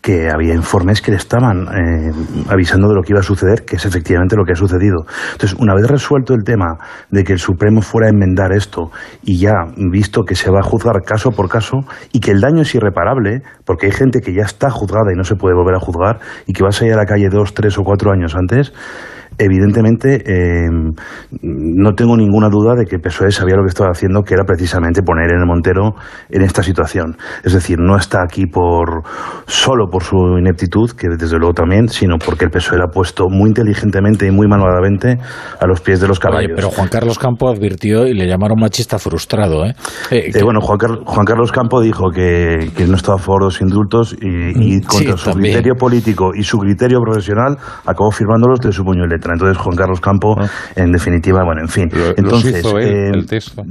que 0.00 0.30
había 0.30 0.54
informes 0.54 1.02
que 1.02 1.10
le 1.10 1.18
estaban 1.18 1.66
eh, 1.68 2.12
avisando 2.48 2.88
de 2.88 2.94
lo 2.94 3.02
que 3.02 3.12
iba 3.12 3.20
a 3.20 3.24
suceder, 3.24 3.64
que 3.66 3.76
es 3.76 3.84
efectivamente 3.84 4.34
lo 4.34 4.44
que 4.44 4.52
ha 4.52 4.56
sucedido. 4.56 5.04
Entonces, 5.32 5.58
una 5.58 5.74
vez 5.74 5.86
resuelto 5.88 6.32
el 6.32 6.42
tema 6.42 6.78
de 7.10 7.22
que 7.22 7.34
el 7.34 7.38
Supremo 7.38 7.82
fuera 7.82 8.06
a 8.06 8.10
enmendar 8.10 8.52
esto 8.52 8.90
y 9.22 9.38
ya 9.38 9.52
visto 9.76 10.22
que 10.22 10.34
se 10.34 10.50
va 10.50 10.60
a 10.60 10.62
juzgar 10.62 11.02
caso 11.04 11.32
por 11.32 11.48
caso 11.50 11.80
y 12.12 12.20
que 12.20 12.30
el 12.30 12.40
daño 12.40 12.62
es 12.62 12.74
irreparable, 12.74 13.42
porque 13.66 13.86
hay 13.86 13.92
gente 13.92 14.20
que 14.20 14.32
ya 14.32 14.42
está 14.42 14.70
juzgada 14.70 15.12
y 15.12 15.16
no 15.16 15.24
se 15.24 15.36
puede 15.36 15.54
volver 15.54 15.74
a 15.74 15.80
juzgar 15.80 16.20
y 16.46 16.54
que 16.54 16.62
va 16.62 16.70
a 16.70 16.72
salir 16.72 16.94
a 16.94 16.96
la 16.96 17.06
calle 17.06 17.28
dos, 17.28 17.52
tres 17.52 17.76
o 17.76 17.82
cuatro 17.82 18.10
años 18.10 18.34
antes, 18.34 18.72
evidentemente 19.44 20.22
eh, 20.26 20.68
no 21.42 21.92
tengo 21.94 22.16
ninguna 22.16 22.48
duda 22.48 22.74
de 22.74 22.84
que 22.86 22.98
PSOE 22.98 23.30
sabía 23.30 23.56
lo 23.56 23.62
que 23.62 23.68
estaba 23.68 23.90
haciendo, 23.90 24.22
que 24.22 24.34
era 24.34 24.44
precisamente 24.44 25.02
poner 25.02 25.30
en 25.32 25.40
el 25.40 25.46
Montero 25.46 25.94
en 26.28 26.42
esta 26.42 26.62
situación. 26.62 27.16
Es 27.44 27.52
decir, 27.52 27.78
no 27.78 27.96
está 27.96 28.22
aquí 28.22 28.46
por 28.46 29.02
solo 29.46 29.88
por 29.90 30.02
su 30.02 30.16
ineptitud, 30.38 30.90
que 30.90 31.08
desde 31.18 31.38
luego 31.38 31.54
también, 31.54 31.88
sino 31.88 32.16
porque 32.18 32.44
el 32.44 32.50
PSOE 32.50 32.78
le 32.78 32.84
ha 32.84 32.88
puesto 32.92 33.28
muy 33.28 33.48
inteligentemente 33.48 34.26
y 34.26 34.30
muy 34.30 34.46
malvadamente 34.46 35.18
a 35.60 35.66
los 35.66 35.80
pies 35.80 36.00
de 36.00 36.08
los 36.08 36.18
caballos. 36.18 36.46
Oye, 36.46 36.54
pero 36.56 36.70
Juan 36.70 36.88
Carlos 36.88 37.18
Campo 37.18 37.48
advirtió 37.48 38.06
y 38.06 38.14
le 38.14 38.26
llamaron 38.26 38.58
machista 38.60 38.98
frustrado, 38.98 39.64
¿eh? 39.64 39.74
Eh, 40.10 40.30
Eh, 40.34 40.42
bueno, 40.42 40.60
Juan, 40.60 40.78
Car- 40.78 40.98
Juan 41.04 41.24
Carlos 41.26 41.52
Campo 41.52 41.80
dijo 41.80 42.10
que, 42.10 42.70
que 42.76 42.86
no 42.86 42.96
estaba 42.96 43.16
a 43.16 43.20
favor 43.20 43.42
de 43.42 43.46
los 43.46 43.60
indultos 43.60 44.16
y, 44.20 44.26
y 44.28 44.76
Mm, 44.80 44.82
contra 44.82 45.12
sí, 45.16 45.18
su 45.18 45.30
también. 45.30 45.54
criterio 45.54 45.74
político 45.76 46.30
y 46.34 46.42
su 46.42 46.58
criterio 46.58 47.00
profesional 47.00 47.56
acabó 47.86 48.10
firmándolos 48.10 48.60
de 48.60 48.72
su 48.72 48.84
puño 48.84 49.04
y 49.04 49.08
letra. 49.08 49.29
Etcétera. 49.30 49.34
Entonces 49.34 49.58
Juan 49.58 49.76
Carlos 49.76 50.00
Campo, 50.00 50.36
Ah. 50.38 50.46
en 50.76 50.92
definitiva, 50.92 51.42
bueno, 51.44 51.60
en 51.62 51.68
fin. 51.68 51.88
Entonces, 52.16 52.58
hizo 52.60 52.78
él, 52.78 52.86
eh, 52.88 53.10
el 53.14 53.26
texto. 53.26 53.62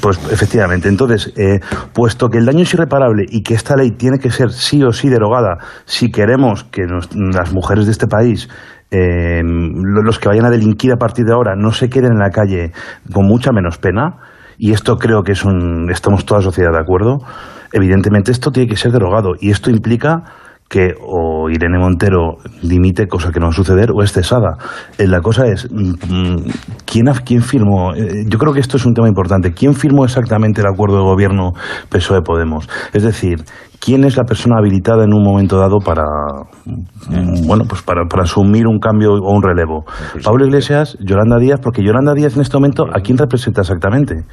pues 0.00 0.18
efectivamente, 0.32 0.88
entonces, 0.88 1.32
eh, 1.36 1.60
puesto 1.92 2.28
que 2.28 2.38
el 2.38 2.46
daño 2.46 2.62
es 2.62 2.72
irreparable 2.74 3.24
y 3.28 3.42
que 3.42 3.54
esta 3.54 3.76
ley 3.76 3.90
tiene 3.92 4.18
que 4.18 4.30
ser 4.30 4.50
sí 4.50 4.82
o 4.82 4.92
sí 4.92 5.08
derogada 5.08 5.58
si 5.84 6.10
queremos 6.10 6.64
que 6.64 6.82
nos- 6.86 7.08
las 7.14 7.52
mujeres 7.52 7.86
de 7.86 7.92
este 7.92 8.06
país 8.06 8.48
eh, 8.90 9.42
lo- 9.44 10.02
los 10.02 10.18
que 10.18 10.28
vayan 10.30 10.46
a 10.46 10.50
delinquir 10.50 10.90
a 10.92 10.96
partir 10.96 11.26
de 11.26 11.34
ahora 11.34 11.54
no 11.56 11.72
se 11.72 11.90
queden 11.90 12.12
en 12.12 12.18
la 12.18 12.30
calle 12.30 12.72
con 13.12 13.26
mucha 13.26 13.52
menos 13.52 13.76
pena, 13.76 14.16
y 14.56 14.72
esto 14.72 14.96
creo 14.96 15.22
que 15.22 15.32
es 15.32 15.44
un, 15.44 15.90
estamos 15.90 16.24
toda 16.24 16.40
la 16.40 16.44
sociedad 16.44 16.72
de 16.72 16.78
acuerdo, 16.80 17.18
evidentemente 17.72 18.32
esto 18.32 18.50
tiene 18.50 18.66
que 18.68 18.76
ser 18.76 18.92
derogado, 18.92 19.32
y 19.38 19.50
esto 19.50 19.70
implica 19.70 20.22
que 20.68 20.94
o 21.00 21.48
Irene 21.48 21.78
Montero 21.78 22.36
dimite, 22.62 23.06
cosa 23.06 23.30
que 23.32 23.40
no 23.40 23.46
va 23.46 23.50
a 23.50 23.56
suceder, 23.56 23.90
o 23.90 24.02
es 24.02 24.12
cesada. 24.12 24.58
Eh, 24.98 25.06
La 25.06 25.20
cosa 25.20 25.46
es, 25.46 25.66
mm, 25.70 25.94
mm, 26.08 26.44
¿quién, 26.84 27.06
quién 27.24 27.42
firmó? 27.42 27.94
Eh, 27.94 28.24
Yo 28.26 28.38
creo 28.38 28.52
que 28.52 28.60
esto 28.60 28.76
es 28.76 28.84
un 28.84 28.94
tema 28.94 29.08
importante. 29.08 29.52
¿Quién 29.52 29.74
firmó 29.74 30.04
exactamente 30.04 30.60
el 30.60 30.66
acuerdo 30.66 30.98
de 30.98 31.04
gobierno 31.04 31.52
PSOE-Podemos? 31.88 32.68
Es 32.92 33.02
decir, 33.02 33.44
¿quién 33.80 34.04
es 34.04 34.16
la 34.16 34.24
persona 34.24 34.56
habilitada 34.58 35.04
en 35.04 35.14
un 35.14 35.22
momento 35.22 35.58
dado 35.58 35.78
para, 35.78 36.02
mm, 36.64 37.46
bueno, 37.46 37.64
pues 37.68 37.82
para, 37.82 38.04
para 38.06 38.24
asumir 38.24 38.66
un 38.66 38.78
cambio 38.78 39.12
o 39.12 39.32
un 39.32 39.42
relevo? 39.42 39.84
Pablo 40.24 40.46
Iglesias, 40.46 40.96
Yolanda 41.00 41.38
Díaz, 41.38 41.60
porque 41.62 41.82
Yolanda 41.82 42.14
Díaz 42.14 42.36
en 42.36 42.42
este 42.42 42.56
momento, 42.56 42.84
¿a 42.92 43.00
quién 43.00 43.18
representa 43.18 43.62
exactamente? 43.62 44.24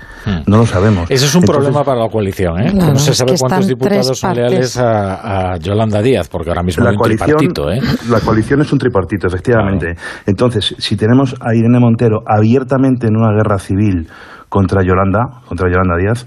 No 0.47 0.57
lo 0.57 0.65
sabemos. 0.65 1.09
Ese 1.09 1.25
es 1.25 1.35
un 1.35 1.41
Entonces, 1.41 1.63
problema 1.63 1.83
para 1.83 2.01
la 2.01 2.09
coalición, 2.09 2.59
¿eh? 2.61 2.71
Claro, 2.71 2.93
no 2.93 2.99
se 2.99 3.11
es 3.11 3.17
sabe 3.17 3.33
que 3.33 3.39
cuántos 3.39 3.67
diputados 3.67 4.19
son 4.19 4.35
leales 4.35 4.77
a, 4.77 5.53
a 5.53 5.57
Yolanda 5.57 6.01
Díaz, 6.01 6.27
porque 6.29 6.49
ahora 6.49 6.63
mismo 6.63 6.83
la 6.83 6.91
hay 6.91 6.95
un 6.95 6.99
coalición, 6.99 7.37
tripartito, 7.37 7.71
¿eh? 7.71 7.79
la 8.09 8.19
coalición 8.21 8.61
es 8.61 8.73
un 8.73 8.79
tripartito, 8.79 9.27
efectivamente. 9.27 9.95
Entonces, 10.25 10.75
si 10.77 10.95
tenemos 10.95 11.35
a 11.39 11.53
Irene 11.55 11.79
Montero 11.79 12.19
abiertamente 12.25 13.07
en 13.07 13.15
una 13.15 13.31
guerra 13.35 13.57
civil 13.59 14.07
contra 14.49 14.81
Yolanda, 14.83 15.41
contra 15.47 15.69
Yolanda 15.69 15.97
Díaz, 15.97 16.25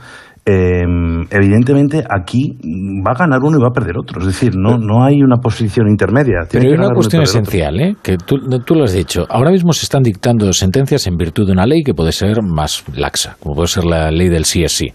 eh, 0.51 0.83
evidentemente 1.31 2.03
aquí 2.09 2.57
va 3.07 3.11
a 3.11 3.19
ganar 3.19 3.41
uno 3.43 3.59
y 3.59 3.61
va 3.61 3.69
a 3.69 3.73
perder 3.73 3.99
otro. 3.99 4.21
Es 4.21 4.29
decir, 4.29 4.57
no, 4.57 4.79
no 4.79 5.05
hay 5.05 5.23
una 5.23 5.37
posición 5.37 5.89
intermedia. 5.89 6.39
Pero 6.51 6.65
hay 6.65 6.75
una 6.75 6.89
cuestión 6.95 7.23
esencial, 7.23 7.79
¿eh? 7.79 7.97
que 8.03 8.17
tú, 8.17 8.37
tú 8.65 8.75
lo 8.75 8.85
has 8.85 8.95
dicho. 8.95 9.27
Ahora 9.29 9.51
mismo 9.51 9.75
se 9.75 9.85
están 9.85 10.03
dictando 10.03 10.51
sentencias 10.55 11.07
en 11.07 11.17
virtud 11.17 11.47
de 11.47 11.53
una 11.53 11.67
ley 11.67 11.83
que 11.83 11.93
puede 11.93 12.13
ser 12.13 12.43
más 12.43 12.83
laxa, 12.95 13.37
como 13.41 13.57
puede 13.57 13.69
ser 13.69 13.85
la 13.85 14.11
ley 14.11 14.31
del 14.31 14.47
sí 14.47 14.65
es 14.65 14.73
sí. 14.73 14.87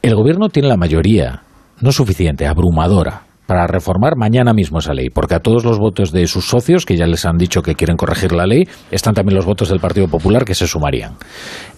El 0.00 0.14
gobierno 0.14 0.48
tiene 0.48 0.68
la 0.68 0.78
mayoría, 0.78 1.42
no 1.82 1.92
suficiente, 1.92 2.46
abrumadora, 2.46 3.24
para 3.46 3.66
reformar 3.66 4.16
mañana 4.16 4.54
mismo 4.54 4.78
esa 4.78 4.94
ley, 4.94 5.10
porque 5.10 5.34
a 5.34 5.40
todos 5.40 5.66
los 5.66 5.78
votos 5.78 6.12
de 6.12 6.26
sus 6.28 6.48
socios, 6.48 6.86
que 6.86 6.96
ya 6.96 7.06
les 7.06 7.26
han 7.26 7.36
dicho 7.36 7.60
que 7.60 7.74
quieren 7.74 7.96
corregir 7.96 8.32
la 8.32 8.46
ley, 8.46 8.64
están 8.90 9.12
también 9.12 9.36
los 9.36 9.44
votos 9.44 9.68
del 9.68 9.80
Partido 9.80 10.08
Popular 10.08 10.46
que 10.46 10.54
se 10.54 10.66
sumarían. 10.66 11.12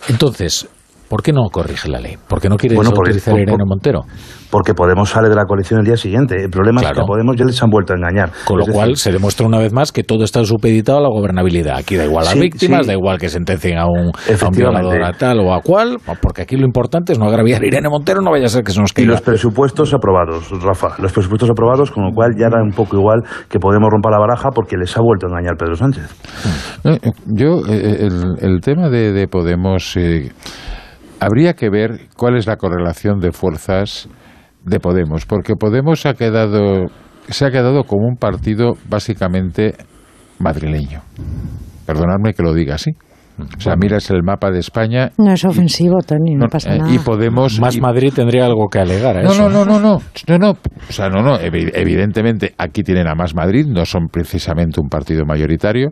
Entonces, 0.08 0.68
¿por 1.08 1.22
qué 1.22 1.32
no 1.32 1.42
corrige 1.50 1.88
la 1.88 2.00
ley? 2.00 2.16
¿Por 2.28 2.40
qué 2.40 2.48
no 2.48 2.56
quiere 2.56 2.74
Bueno, 2.76 2.90
utilizar 2.96 3.34
a 3.34 3.40
Irene 3.40 3.64
Montero? 3.66 4.02
Porque 4.50 4.72
Podemos 4.74 5.10
sale 5.10 5.28
de 5.28 5.34
la 5.34 5.44
coalición 5.44 5.80
el 5.80 5.86
día 5.86 5.96
siguiente. 5.96 6.36
El 6.42 6.48
problema 6.50 6.80
es 6.80 6.90
que 6.92 7.00
a 7.00 7.04
Podemos 7.04 7.36
ya 7.36 7.44
les 7.44 7.62
han 7.62 7.68
vuelto 7.70 7.92
a 7.92 7.96
engañar. 7.96 8.30
Con 8.46 8.58
lo 8.58 8.64
Es 8.64 8.70
cual 8.72 8.88
decir, 8.90 8.98
se 9.02 9.12
demuestra 9.12 9.46
una 9.46 9.58
vez 9.58 9.72
más 9.72 9.92
que 9.92 10.02
todo 10.04 10.24
está 10.24 10.42
supeditado 10.44 10.98
a 10.98 11.00
la 11.02 11.08
gobernabilidad. 11.08 11.76
Aquí 11.76 11.96
da 11.96 12.04
igual 12.04 12.22
a 12.24 12.30
las 12.30 12.34
Sí, 12.34 12.40
víctimas, 12.40 12.82
sí. 12.82 12.86
da 12.88 12.92
igual 12.94 13.18
que 13.18 13.28
sentencien 13.28 13.76
a 13.78 13.86
un, 13.86 13.98
a 13.98 14.00
un 14.02 14.10
Efectivamente. 14.28 14.88
violador 14.88 15.02
a 15.04 15.12
tal 15.18 15.40
o 15.40 15.52
a 15.52 15.60
cual, 15.60 15.98
porque 16.22 16.42
aquí 16.42 16.56
lo 16.56 16.64
importante 16.64 17.12
es 17.12 17.18
no 17.18 17.26
agraviar 17.26 17.62
a 17.62 17.66
Irene 17.66 17.88
Montero, 17.90 18.22
no 18.22 18.30
vaya 18.30 18.46
a 18.46 18.48
ser 18.48 18.64
que 18.64 18.72
se 18.72 18.80
nos 18.80 18.90
Y 18.92 18.94
caiga. 18.94 19.12
los 19.12 19.20
presupuestos 19.20 19.92
aprobados, 19.92 20.50
Rafa. 20.62 20.94
Los 20.98 21.12
presupuestos 21.12 21.50
aprobados, 21.50 21.90
con 21.90 22.04
lo 22.04 22.12
cual 22.14 22.30
ya 22.38 22.46
era 22.46 22.62
un 22.62 22.70
poco 22.72 22.96
igual 22.96 23.22
que 23.48 23.58
Podemos 23.58 23.88
romper 23.90 24.12
la 24.12 24.18
baraja 24.18 24.48
porque 24.54 24.76
les 24.78 24.96
ha 24.96 25.00
vuelto 25.02 25.26
a 25.26 25.30
engañar 25.30 25.56
Pedro 25.58 25.74
Sánchez. 25.76 26.04
No, 26.84 26.92
eh, 26.94 26.98
Yo, 27.26 27.60
eh, 27.68 28.06
el, 28.06 28.36
el 28.40 28.60
tema 28.62 28.88
de, 28.88 29.12
de 29.12 29.28
Podemos, 29.28 29.94
eh, 29.96 30.30
habría 31.20 31.54
que 31.54 31.70
ver 31.70 32.08
cuál 32.16 32.36
es 32.36 32.46
la 32.46 32.56
correlación 32.56 33.20
de 33.20 33.32
fuerzas 33.32 34.08
de 34.64 34.80
Podemos, 34.80 35.26
porque 35.26 35.54
Podemos 35.54 36.04
ha 36.06 36.14
quedado, 36.14 36.86
se 37.28 37.46
ha 37.46 37.50
quedado 37.50 37.84
como 37.84 38.06
un 38.06 38.16
partido 38.16 38.74
básicamente 38.88 39.74
madrileño. 40.38 41.00
Perdonadme 41.86 42.34
que 42.34 42.42
lo 42.42 42.52
diga 42.52 42.74
así. 42.74 42.90
O 43.56 43.60
sea, 43.60 43.76
miras 43.76 44.10
el 44.10 44.24
mapa 44.24 44.50
de 44.50 44.58
España 44.58 45.12
No 45.16 45.30
es 45.32 45.44
ofensivo, 45.44 45.98
Tony, 46.04 46.34
no, 46.34 46.48
pasa 46.48 46.74
eh, 46.74 46.78
nada. 46.80 46.92
y 46.92 46.98
Podemos 46.98 47.60
Más 47.60 47.76
y- 47.76 47.80
Madrid 47.80 48.12
tendría 48.12 48.44
algo 48.44 48.66
que 48.68 48.80
alegar 48.80 49.16
a 49.16 49.22
no, 49.22 49.30
eso. 49.30 49.48
no, 49.48 49.64
no, 49.64 49.78
no, 49.78 49.78
no, 49.78 50.02
no, 50.26 50.38
no, 50.38 50.50
o 50.50 50.92
sea, 50.92 51.08
no, 51.08 51.22
no, 51.22 51.38
evi- 51.38 51.70
evidentemente 51.72 52.52
aquí 52.58 52.82
tienen 52.82 53.06
a 53.06 53.14
Más 53.14 53.36
Madrid, 53.36 53.64
no 53.68 53.84
son 53.86 54.08
precisamente 54.08 54.80
un 54.80 54.88
partido 54.88 55.24
mayoritario, 55.24 55.88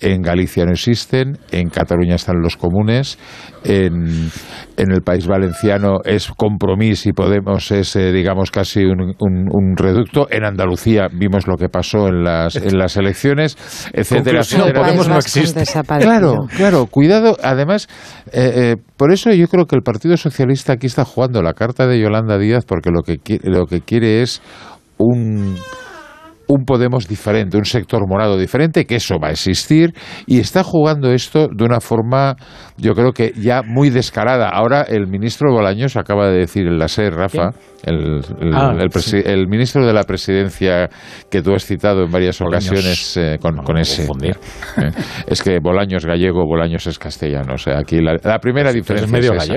en 0.00 0.22
Galicia 0.22 0.64
no 0.64 0.72
existen, 0.72 1.38
en 1.50 1.68
Cataluña 1.70 2.16
están 2.16 2.40
los 2.42 2.56
comunes, 2.56 3.18
en, 3.64 4.28
en 4.76 4.92
el 4.92 5.02
País 5.02 5.26
Valenciano 5.26 6.00
es 6.04 6.28
Compromís 6.36 7.06
y 7.06 7.12
Podemos 7.12 7.70
es, 7.70 7.96
eh, 7.96 8.12
digamos, 8.12 8.50
casi 8.50 8.84
un, 8.84 9.14
un- 9.18 9.48
un 9.50 9.76
reducto, 9.76 10.26
en 10.30 10.44
Andalucía 10.44 11.08
vimos 11.12 11.46
lo 11.46 11.56
que 11.56 11.68
pasó 11.68 12.08
en 12.08 12.22
las, 12.24 12.56
en 12.56 12.76
las 12.76 12.96
elecciones, 12.96 13.56
etcétera, 13.92 14.40
etcétera. 14.66 14.80
Podemos 14.86 15.08
no 15.08 15.14
existe. 15.40 15.60
Claro, 16.04 16.34
claro, 16.56 16.86
cuidado. 16.86 17.36
Además, 17.42 17.88
eh, 18.32 18.52
eh, 18.56 18.76
por 18.96 19.12
eso 19.12 19.30
yo 19.32 19.46
creo 19.48 19.66
que 19.66 19.76
el 19.76 19.82
Partido 19.82 20.16
Socialista 20.16 20.74
aquí 20.74 20.86
está 20.86 21.04
jugando 21.04 21.40
la 21.40 21.54
carta 21.54 21.86
de 21.86 22.00
Yolanda 22.00 22.36
Díaz 22.36 22.64
porque 22.66 22.90
lo 22.90 23.02
que 23.02 23.18
quiere, 23.18 23.48
lo 23.48 23.66
que 23.66 23.80
quiere 23.80 24.22
es 24.22 24.42
un 24.98 25.56
un 26.48 26.64
Podemos 26.64 27.08
diferente, 27.08 27.56
un 27.56 27.64
sector 27.64 28.02
morado 28.08 28.36
diferente, 28.38 28.84
que 28.86 28.96
eso 28.96 29.16
va 29.22 29.28
a 29.28 29.30
existir, 29.32 29.92
y 30.26 30.40
está 30.40 30.62
jugando 30.64 31.12
esto 31.12 31.48
de 31.48 31.64
una 31.64 31.80
forma, 31.80 32.36
yo 32.76 32.94
creo 32.94 33.12
que 33.12 33.32
ya 33.36 33.62
muy 33.62 33.90
descarada. 33.90 34.48
Ahora 34.48 34.82
el 34.82 35.06
ministro 35.06 35.52
Bolaños 35.52 35.96
acaba 35.96 36.28
de 36.28 36.38
decir 36.38 36.66
en 36.66 36.78
la 36.78 36.88
SER, 36.88 37.14
Rafa, 37.14 37.50
el, 37.84 38.20
el- 38.40 38.54
Ah, 38.54 38.74
el 39.24 39.46
ministro 39.48 39.86
de 39.86 39.92
la 39.92 40.04
presidencia 40.04 40.88
que 41.30 41.42
tú 41.42 41.52
has 41.54 41.64
citado 41.64 42.02
en 42.04 42.10
varias 42.10 42.38
Bolaños. 42.40 42.70
ocasiones 42.70 43.16
eh, 43.16 43.38
con, 43.40 43.56
con 43.58 43.78
ese. 43.78 44.02
Eh, 44.02 44.90
Es 45.26 45.42
que 45.42 45.58
Bolaños 45.60 46.02
es 46.02 46.06
gallego, 46.06 46.44
Bolaños 46.46 46.86
es 46.86 46.98
castellano. 46.98 47.54
O 47.54 47.58
sea, 47.58 47.78
aquí 47.78 48.00
la, 48.00 48.16
la 48.22 48.38
primera 48.38 48.70
Pues 48.70 48.74
diferencia 48.76 49.06
es 49.06 49.12
medio 49.12 49.32
es 49.34 49.42
esa. 49.44 49.54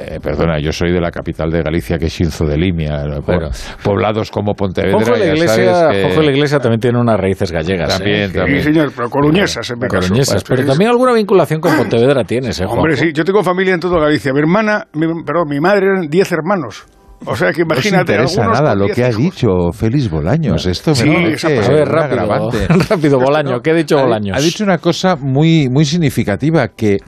Eh, 0.00 0.20
perdona, 0.22 0.60
yo 0.60 0.70
soy 0.70 0.92
de 0.92 1.00
la 1.00 1.10
capital 1.10 1.50
de 1.50 1.60
Galicia, 1.60 1.98
que 1.98 2.06
es 2.06 2.12
Xinzo 2.14 2.44
de 2.46 2.56
Limia. 2.56 3.02
Bueno. 3.26 3.50
Poblados 3.82 4.30
como 4.30 4.54
Pontevedra, 4.54 4.96
Ojo 4.96 5.10
la 5.16 5.24
iglesia, 5.26 5.74
sabes 5.74 5.96
que- 6.06 6.12
Ojo 6.12 6.22
la 6.22 6.30
iglesia 6.30 6.58
también 6.60 6.78
tiene 6.80 7.00
unas 7.00 7.18
raíces 7.18 7.50
gallegas. 7.50 7.96
También, 7.98 8.30
¿eh? 8.30 8.32
también. 8.32 8.58
Sí, 8.58 8.64
señor, 8.72 8.92
pero 8.94 9.10
coruñesas 9.10 9.68
en 9.70 9.78
mi 9.80 9.88
caso. 9.88 10.06
Coruñesas, 10.08 10.44
pero 10.44 10.60
Es- 10.62 10.68
también 10.68 10.90
alguna 10.90 11.12
vinculación 11.14 11.60
con 11.60 11.76
Pontevedra 11.76 12.22
tienes, 12.22 12.60
¿eh, 12.60 12.66
Hombre, 12.66 12.96
sí, 12.96 13.10
yo 13.12 13.24
tengo 13.24 13.42
familia 13.42 13.74
en 13.74 13.80
toda 13.80 13.98
Galicia. 14.00 14.32
Mi 14.32 14.38
hermana, 14.38 14.86
mi, 14.94 15.06
perdón, 15.24 15.48
mi 15.48 15.58
madre 15.58 15.86
eran 15.86 16.08
10 16.08 16.30
hermanos. 16.30 16.86
O 17.26 17.34
sea 17.34 17.50
que 17.52 17.62
No 17.64 17.74
imagínate. 17.74 18.12
interesa 18.12 18.42
algunos 18.42 18.60
nada 18.60 18.74
lo 18.76 18.84
10 18.84 18.94
que 18.96 19.04
ha 19.04 19.08
dicho 19.10 19.48
Félix 19.72 20.08
Bolaños. 20.08 20.64
Esto 20.64 20.90
me 20.92 20.94
Sí, 20.96 21.10
parece 21.10 21.58
esa- 21.58 21.70
A 21.72 21.74
ver, 21.74 21.88
un 21.88 21.92
rápido, 21.92 22.50
rápido, 22.88 23.18
Bolaño, 23.18 23.60
¿qué 23.60 23.70
ha 23.72 23.74
dicho 23.74 23.98
Ha- 23.98 24.02
Bolaños? 24.04 24.36
Ha 24.36 24.40
dicho 24.40 24.62
una 24.62 24.78
cosa 24.78 25.16
muy, 25.16 25.68
muy 25.68 25.84
significativa, 25.84 26.68
que 26.68 26.98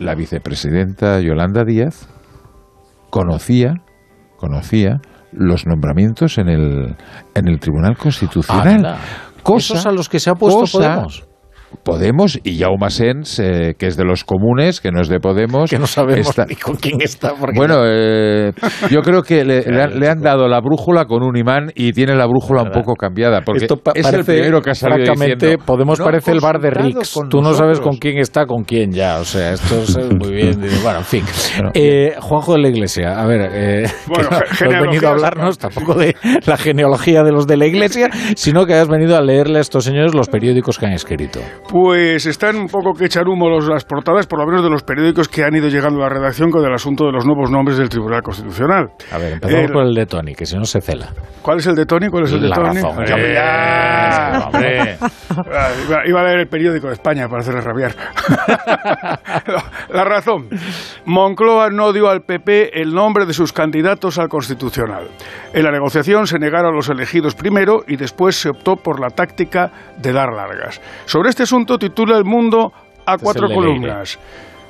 la 0.00 0.16
vicepresidenta 0.16 1.20
Yolanda 1.20 1.62
Díaz 1.64 2.08
conocía, 3.12 3.74
conocía 4.38 5.00
los 5.32 5.66
nombramientos 5.66 6.38
en 6.38 6.48
el, 6.48 6.96
en 7.34 7.48
el 7.48 7.60
Tribunal 7.60 7.96
Constitucional. 7.96 8.96
Esos 9.74 9.86
a 9.86 9.92
los 9.92 10.08
que 10.08 10.18
se 10.18 10.30
ha 10.30 10.34
puesto 10.34 10.60
cosa- 10.60 10.78
Podemos. 10.78 11.28
Podemos 11.82 12.38
y 12.44 12.58
Jaume 12.58 12.90
Sens, 12.90 13.38
eh, 13.38 13.74
que 13.78 13.86
es 13.86 13.96
de 13.96 14.04
los 14.04 14.24
comunes, 14.24 14.80
que 14.80 14.90
no 14.90 15.00
es 15.00 15.08
de 15.08 15.18
Podemos. 15.20 15.70
Que 15.70 15.78
no 15.78 15.86
sabemos 15.86 16.28
está- 16.30 16.44
ni 16.46 16.54
con 16.56 16.76
quién 16.76 17.00
está. 17.00 17.34
porque- 17.34 17.56
bueno, 17.58 17.80
eh, 17.84 18.52
yo 18.90 19.00
creo 19.02 19.22
que 19.22 19.44
le, 19.44 19.62
le 19.62 19.82
han, 19.82 19.98
le 19.98 20.08
han 20.08 20.20
dado 20.20 20.48
la 20.48 20.60
brújula 20.60 21.04
con 21.06 21.22
un 21.22 21.36
imán 21.36 21.70
y 21.74 21.92
tiene 21.92 22.14
la 22.14 22.26
brújula 22.26 22.62
un 22.62 22.70
poco 22.70 22.94
cambiada. 22.94 23.40
Porque 23.42 23.64
Esto 23.64 23.76
pa- 23.76 23.92
es 23.94 24.04
el 24.06 24.12
parece, 24.12 24.32
primero 24.34 24.62
que 24.62 24.70
ha 24.70 24.74
salido 24.74 25.04
francamente, 25.06 25.46
diciendo, 25.46 25.64
Podemos 25.66 25.98
"No 25.98 26.04
han 26.04 26.10
parece 26.12 26.30
el 26.32 26.40
bar 26.40 26.60
de 26.60 26.70
Rix. 26.70 27.12
Tú 27.30 27.40
no 27.40 27.52
sabes 27.54 27.78
nosotros". 27.78 27.80
con 27.80 27.96
quién 27.98 28.18
está, 28.18 28.46
con 28.46 28.64
quién 28.64 28.92
ya. 28.92 29.18
O 29.20 29.24
sea, 29.24 29.52
esto 29.52 29.82
es 29.82 29.96
muy 30.18 30.32
bien. 30.32 30.60
Bueno, 30.82 30.98
en 30.98 31.04
fin. 31.04 31.24
Eh, 31.74 32.14
Juanjo 32.20 32.54
de 32.54 32.58
la 32.60 32.68
Iglesia, 32.68 33.20
a 33.20 33.26
ver, 33.26 33.50
eh, 33.52 33.86
Bueno, 34.06 34.28
que 34.58 34.64
no- 34.66 34.70
has 34.76 34.82
venido 34.82 35.08
a 35.08 35.12
hablarnos 35.12 35.58
tampoco 35.58 35.94
de 35.94 36.14
la 36.46 36.56
genealogía 36.56 37.22
de 37.22 37.32
los 37.32 37.46
de 37.46 37.56
la 37.56 37.66
Iglesia, 37.66 38.08
sino 38.36 38.66
que 38.66 38.74
has 38.74 38.88
venido 38.88 39.16
a 39.16 39.20
leerle 39.22 39.58
a 39.58 39.60
estos 39.60 39.84
señores 39.84 40.14
los 40.14 40.28
periódicos 40.28 40.78
que 40.78 40.86
han 40.86 40.92
escrito. 40.92 41.40
Pues 41.68 42.26
están 42.26 42.56
un 42.56 42.66
poco 42.66 42.92
que 42.92 43.06
echar 43.06 43.26
humo 43.28 43.48
los, 43.48 43.66
las 43.66 43.84
portadas, 43.84 44.26
por 44.26 44.38
lo 44.38 44.46
menos 44.46 44.62
de 44.62 44.70
los 44.70 44.82
periódicos 44.82 45.28
que 45.28 45.42
han 45.44 45.54
ido 45.54 45.68
llegando 45.68 46.00
a 46.00 46.02
la 46.02 46.08
redacción 46.10 46.50
con 46.50 46.64
el 46.64 46.72
asunto 46.72 47.06
de 47.06 47.12
los 47.12 47.24
nuevos 47.24 47.50
nombres 47.50 47.78
del 47.78 47.88
Tribunal 47.88 48.22
Constitucional. 48.22 48.90
A 49.10 49.18
ver, 49.18 49.34
empezamos 49.34 49.70
por 49.70 49.84
el 49.86 49.94
de 49.94 50.06
Tony, 50.06 50.34
que 50.34 50.44
si 50.44 50.56
no 50.56 50.64
se 50.64 50.80
cela. 50.80 51.08
¿Cuál 51.40 51.58
es 51.58 51.66
el 51.66 51.74
de 51.74 51.86
Tony? 51.86 52.08
¿Cuál 52.08 52.24
es 52.24 52.32
el 52.32 52.42
de 52.42 52.48
La 52.48 52.56
Tony? 52.56 52.80
razón. 52.80 53.04
Eh, 53.06 54.40
hombre. 54.44 54.96
Ah, 55.34 55.70
Iba, 55.86 56.06
iba 56.06 56.20
a 56.20 56.24
leer 56.24 56.40
el 56.40 56.46
periódico 56.46 56.88
de 56.88 56.92
España 56.92 57.26
para 57.26 57.40
hacerle 57.40 57.62
rabiar. 57.62 57.92
La 59.90 60.04
razón. 60.04 60.48
Moncloa 61.06 61.70
no 61.70 61.92
dio 61.92 62.08
al 62.10 62.20
PP 62.20 62.80
el 62.80 62.92
nombre 62.94 63.24
de 63.24 63.32
sus 63.32 63.52
candidatos 63.52 64.18
al 64.18 64.28
Constitucional. 64.28 65.08
En 65.54 65.64
la 65.64 65.70
negociación 65.70 66.26
se 66.26 66.38
negaron 66.38 66.74
los 66.74 66.88
elegidos 66.90 67.34
primero 67.34 67.80
y 67.86 67.96
después 67.96 68.36
se 68.36 68.50
optó 68.50 68.76
por 68.76 69.00
la 69.00 69.08
táctica 69.08 69.70
de 69.98 70.12
dar 70.12 70.32
largas. 70.32 70.80
Sobre 71.06 71.30
este 71.30 71.46
asunto 71.52 71.76
titula 71.76 72.16
El 72.16 72.24
Mundo 72.24 72.72
a 73.04 73.14
Este 73.14 73.24
cuatro 73.24 73.48
columnas. 73.48 74.18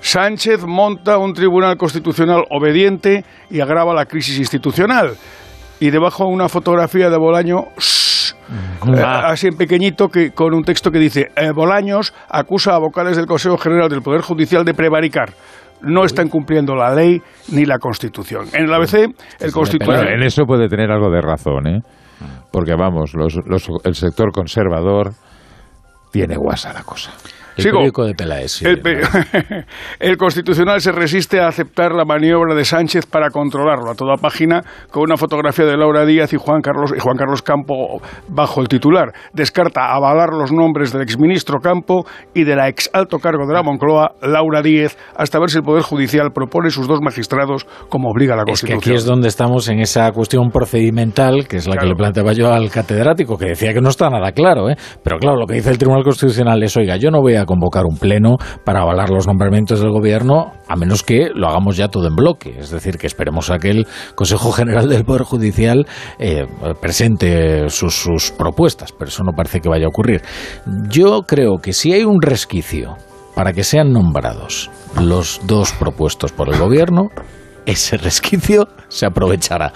Sánchez 0.01 0.65
monta 0.67 1.17
un 1.19 1.33
tribunal 1.33 1.77
constitucional 1.77 2.43
obediente 2.51 3.25
y 3.51 3.61
agrava 3.61 3.95
la 3.95 4.05
crisis 4.07 4.37
institucional. 4.39 5.13
Y 5.79 5.91
debajo 5.91 6.27
una 6.27 6.49
fotografía 6.49 7.09
de 7.09 7.17
Bolaño, 7.19 7.67
shh, 7.79 8.33
eh, 8.97 9.01
así 9.01 9.47
en 9.47 9.57
pequeñito, 9.57 10.09
que, 10.09 10.33
con 10.33 10.55
un 10.55 10.65
texto 10.65 10.91
que 10.91 10.99
dice: 10.99 11.29
eh, 11.37 11.53
Bolaños 11.53 12.13
acusa 12.29 12.75
a 12.75 12.79
vocales 12.81 13.17
del 13.17 13.27
Consejo 13.27 13.57
General 13.59 13.89
del 13.89 14.03
Poder 14.03 14.23
Judicial 14.23 14.65
de 14.65 14.75
prevaricar. 14.75 15.31
No 15.83 16.05
están 16.05 16.29
cumpliendo 16.29 16.75
la 16.75 16.93
ley 16.95 17.21
ni 17.53 17.65
la 17.65 17.79
Constitución. 17.79 18.47
En 18.55 18.65
el 18.65 18.75
ABC, 18.75 19.09
el 19.41 19.53
Constitucional. 19.53 20.09
En 20.09 20.23
eso 20.23 20.45
puede 20.47 20.69
tener 20.69 20.91
algo 20.91 21.11
de 21.11 21.21
razón, 21.21 21.67
¿eh? 21.69 21.81
Porque 22.53 22.75
vamos, 22.77 23.15
los, 23.15 23.37
los- 23.47 23.69
el 23.85 23.95
sector 23.95 24.31
conservador 24.33 25.13
tiene 26.13 26.37
guasa 26.37 26.73
la 26.73 26.85
cosa. 26.85 27.11
El 27.57 27.63
Sigo. 27.65 27.75
periódico 27.79 28.05
de 28.05 28.15
Peláez. 28.15 28.53
sí. 28.53 28.65
El, 28.67 28.81
pe- 28.81 29.01
el 30.01 30.17
Constitucional 30.17 30.81
se 30.81 30.93
resiste 30.93 31.41
a 31.41 31.49
aceptar 31.49 31.93
la 31.93 32.05
maniobra 32.05 32.55
de 32.55 32.65
Sánchez 32.65 33.07
para 33.07 33.31
controlarlo 33.31 33.91
a 33.91 33.95
toda 33.95 34.17
página 34.17 34.63
con 34.91 35.03
una 35.05 35.17
fotografía 35.17 35.65
de 35.65 35.77
Laura 35.77 36.05
Díaz 36.07 36.33
y 36.33 36.37
Juan 36.37 36.61
Carlos, 36.63 36.93
y 36.97 37.01
Juan 37.01 37.17
Carlos 37.17 37.43
Campo 37.43 38.01
bajo 38.29 38.61
el 38.61 38.69
titular. 38.69 39.13
Descarta 39.33 39.93
avalar 39.95 40.31
los 40.33 40.53
nombres 40.53 40.93
del 40.93 41.03
exministro 41.03 41.59
Campo 41.61 42.05
y 42.35 42.45
de 42.45 42.57
la 42.57 42.69
ex 42.69 42.89
alto 42.93 43.19
cargo 43.19 43.47
de 43.47 43.55
la 43.55 43.63
Moncloa, 43.63 44.13
Laura 44.23 44.63
Díez, 44.63 44.97
hasta 45.17 45.39
ver 45.39 45.51
si 45.51 45.59
el 45.59 45.65
Poder 45.65 45.83
Judicial 45.83 46.31
propone 46.33 46.71
sus 46.71 46.89
dos 46.89 47.01
magistrados 47.03 47.67
como 47.89 48.11
obliga 48.11 48.35
la 48.37 48.43
Es 48.43 48.61
que 48.63 48.73
Constitución. 48.73 48.79
aquí 48.79 48.95
es 48.99 49.05
donde 49.05 49.29
estamos 49.29 49.69
en 49.69 49.81
esa 49.81 50.11
cuestión 50.13 50.51
procedimental, 50.51 51.47
que 51.49 51.57
es 51.59 51.69
la 51.69 51.77
que 51.77 51.87
le 51.87 51.95
planteaba 51.95 52.33
yo 52.33 52.53
al 52.53 52.71
catedrático, 52.71 53.37
que 53.37 53.47
decía 53.47 53.73
que 53.73 53.81
no 53.81 53.89
está 53.91 54.09
nada 54.11 54.33
claro, 54.33 54.71
¿eh? 54.71 54.77
Pero 55.03 55.19
claro, 55.19 55.37
lo 55.39 55.47
que 55.47 55.55
dice 55.55 55.71
el 55.71 55.79
Tribunal 55.79 56.05
Constitucional 56.05 56.63
es, 56.63 56.77
oiga, 56.77 56.97
yo 56.97 57.11
no 57.11 57.21
voy 57.21 57.37
a 57.37 57.42
convocar 57.45 57.85
un 57.85 57.97
pleno 57.97 58.37
para 58.65 58.83
avalar 58.83 59.11
los 59.11 59.27
nombramientos 59.27 59.81
del 59.81 59.91
gobierno, 59.91 60.53
a 60.69 60.77
menos 60.77 61.03
que 61.03 61.29
lo 61.35 61.49
hagamos 61.49 61.77
ya 61.77 61.89
todo 61.89 62.09
en 62.09 62.17
bloque. 62.17 62.59
Es 62.59 62.71
decir, 62.71 62.99
que 62.99 63.07
esperemos 63.07 63.51
a 63.51 63.59
que 63.59 63.71
el 63.71 63.87
Consejo 64.15 64.53
General 64.53 64.89
del 64.89 65.05
Poder 65.05 65.23
Judicial 65.23 65.87
eh, 66.19 66.47
presente 66.81 67.69
sus, 67.69 67.95
sus 67.95 68.31
propuestas, 68.31 68.93
pero 68.93 69.09
eso 69.09 69.23
no 69.25 69.33
parece 69.33 69.61
que 69.61 69.69
vaya 69.69 69.87
a 69.87 69.89
ocurrir. 69.89 70.23
Yo 70.89 71.23
creo 71.23 71.59
que 71.59 71.73
si 71.73 71.93
hay 71.93 72.05
un 72.05 72.21
resquicio 72.21 72.97
para 73.35 73.53
que 73.53 73.65
sean 73.65 73.93
nombrados 73.93 74.71
los 75.01 75.41
dos 75.47 75.73
propuestos 75.73 76.33
por 76.33 76.53
el 76.53 76.59
gobierno, 76.59 77.09
ese 77.67 77.97
resquicio 77.97 78.69
se 78.89 79.07
aprovechará. 79.07 79.73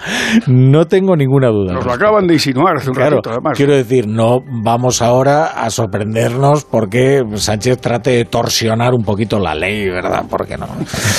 No 0.47 0.85
tengo 0.85 1.15
ninguna 1.15 1.47
duda. 1.49 1.73
Nos 1.73 1.85
lo 1.85 1.91
acaban 1.93 2.27
de 2.27 2.33
insinuar 2.35 2.77
hace 2.77 2.89
un 2.89 2.95
Claro, 2.95 3.17
ratito, 3.17 3.31
además. 3.31 3.57
quiero 3.57 3.75
decir, 3.75 4.07
no 4.07 4.39
vamos 4.63 5.01
ahora 5.01 5.45
a 5.47 5.69
sorprendernos 5.69 6.65
porque 6.65 7.23
Sánchez 7.35 7.79
trate 7.81 8.11
de 8.11 8.25
torsionar 8.25 8.93
un 8.93 9.03
poquito 9.03 9.39
la 9.39 9.55
ley, 9.55 9.89
¿verdad? 9.89 10.23
Porque 10.29 10.57
no. 10.57 10.67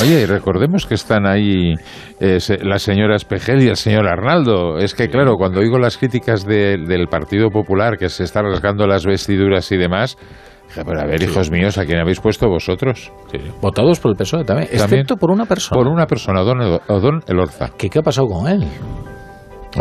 Oye, 0.03 0.23
y 0.23 0.27
recordemos 0.27 0.87
que 0.87 0.95
están 0.95 1.27
ahí 1.27 1.75
eh, 2.21 2.39
la 2.63 2.79
señora 2.79 3.17
Espejel 3.17 3.63
y 3.63 3.69
el 3.69 3.77
señor 3.77 4.07
Arnaldo. 4.07 4.79
Es 4.79 4.95
que, 4.95 5.09
claro, 5.09 5.37
cuando 5.37 5.61
oigo 5.61 5.79
las 5.79 5.97
críticas 5.99 6.45
de- 6.45 6.77
del 6.87 7.09
Partido 7.09 7.51
Popular 7.51 7.97
que 7.99 8.09
se 8.09 8.25
está 8.25 8.43
rasgando 8.43 8.87
las 8.87 9.05
vestiduras 9.07 9.71
y 9.73 9.77
demás, 9.77 10.17
pero 10.75 11.01
a 11.01 11.05
ver, 11.07 11.23
hijos 11.23 11.51
míos, 11.51 11.79
¿a 11.79 11.85
quién 11.85 11.99
habéis 11.99 12.21
puesto 12.21 12.49
vosotros? 12.49 13.11
Votados 13.61 13.99
por 14.01 14.11
el 14.13 14.17
PSOE 14.17 14.45
también, 14.45 14.69
excepto 14.71 15.17
por 15.17 15.31
una 15.31 15.45
persona. 15.47 15.79
Por 15.83 15.89
una 15.91 16.07
persona, 16.07 16.43
Odón, 16.43 16.61
Edo- 16.63 16.81
Odón 16.89 17.21
Elorza. 17.27 17.69
¿Qué, 17.77 17.89
¿Qué 17.91 17.99
ha 17.99 18.03
pasado 18.03 18.27
con 18.29 18.47
él? 18.49 18.65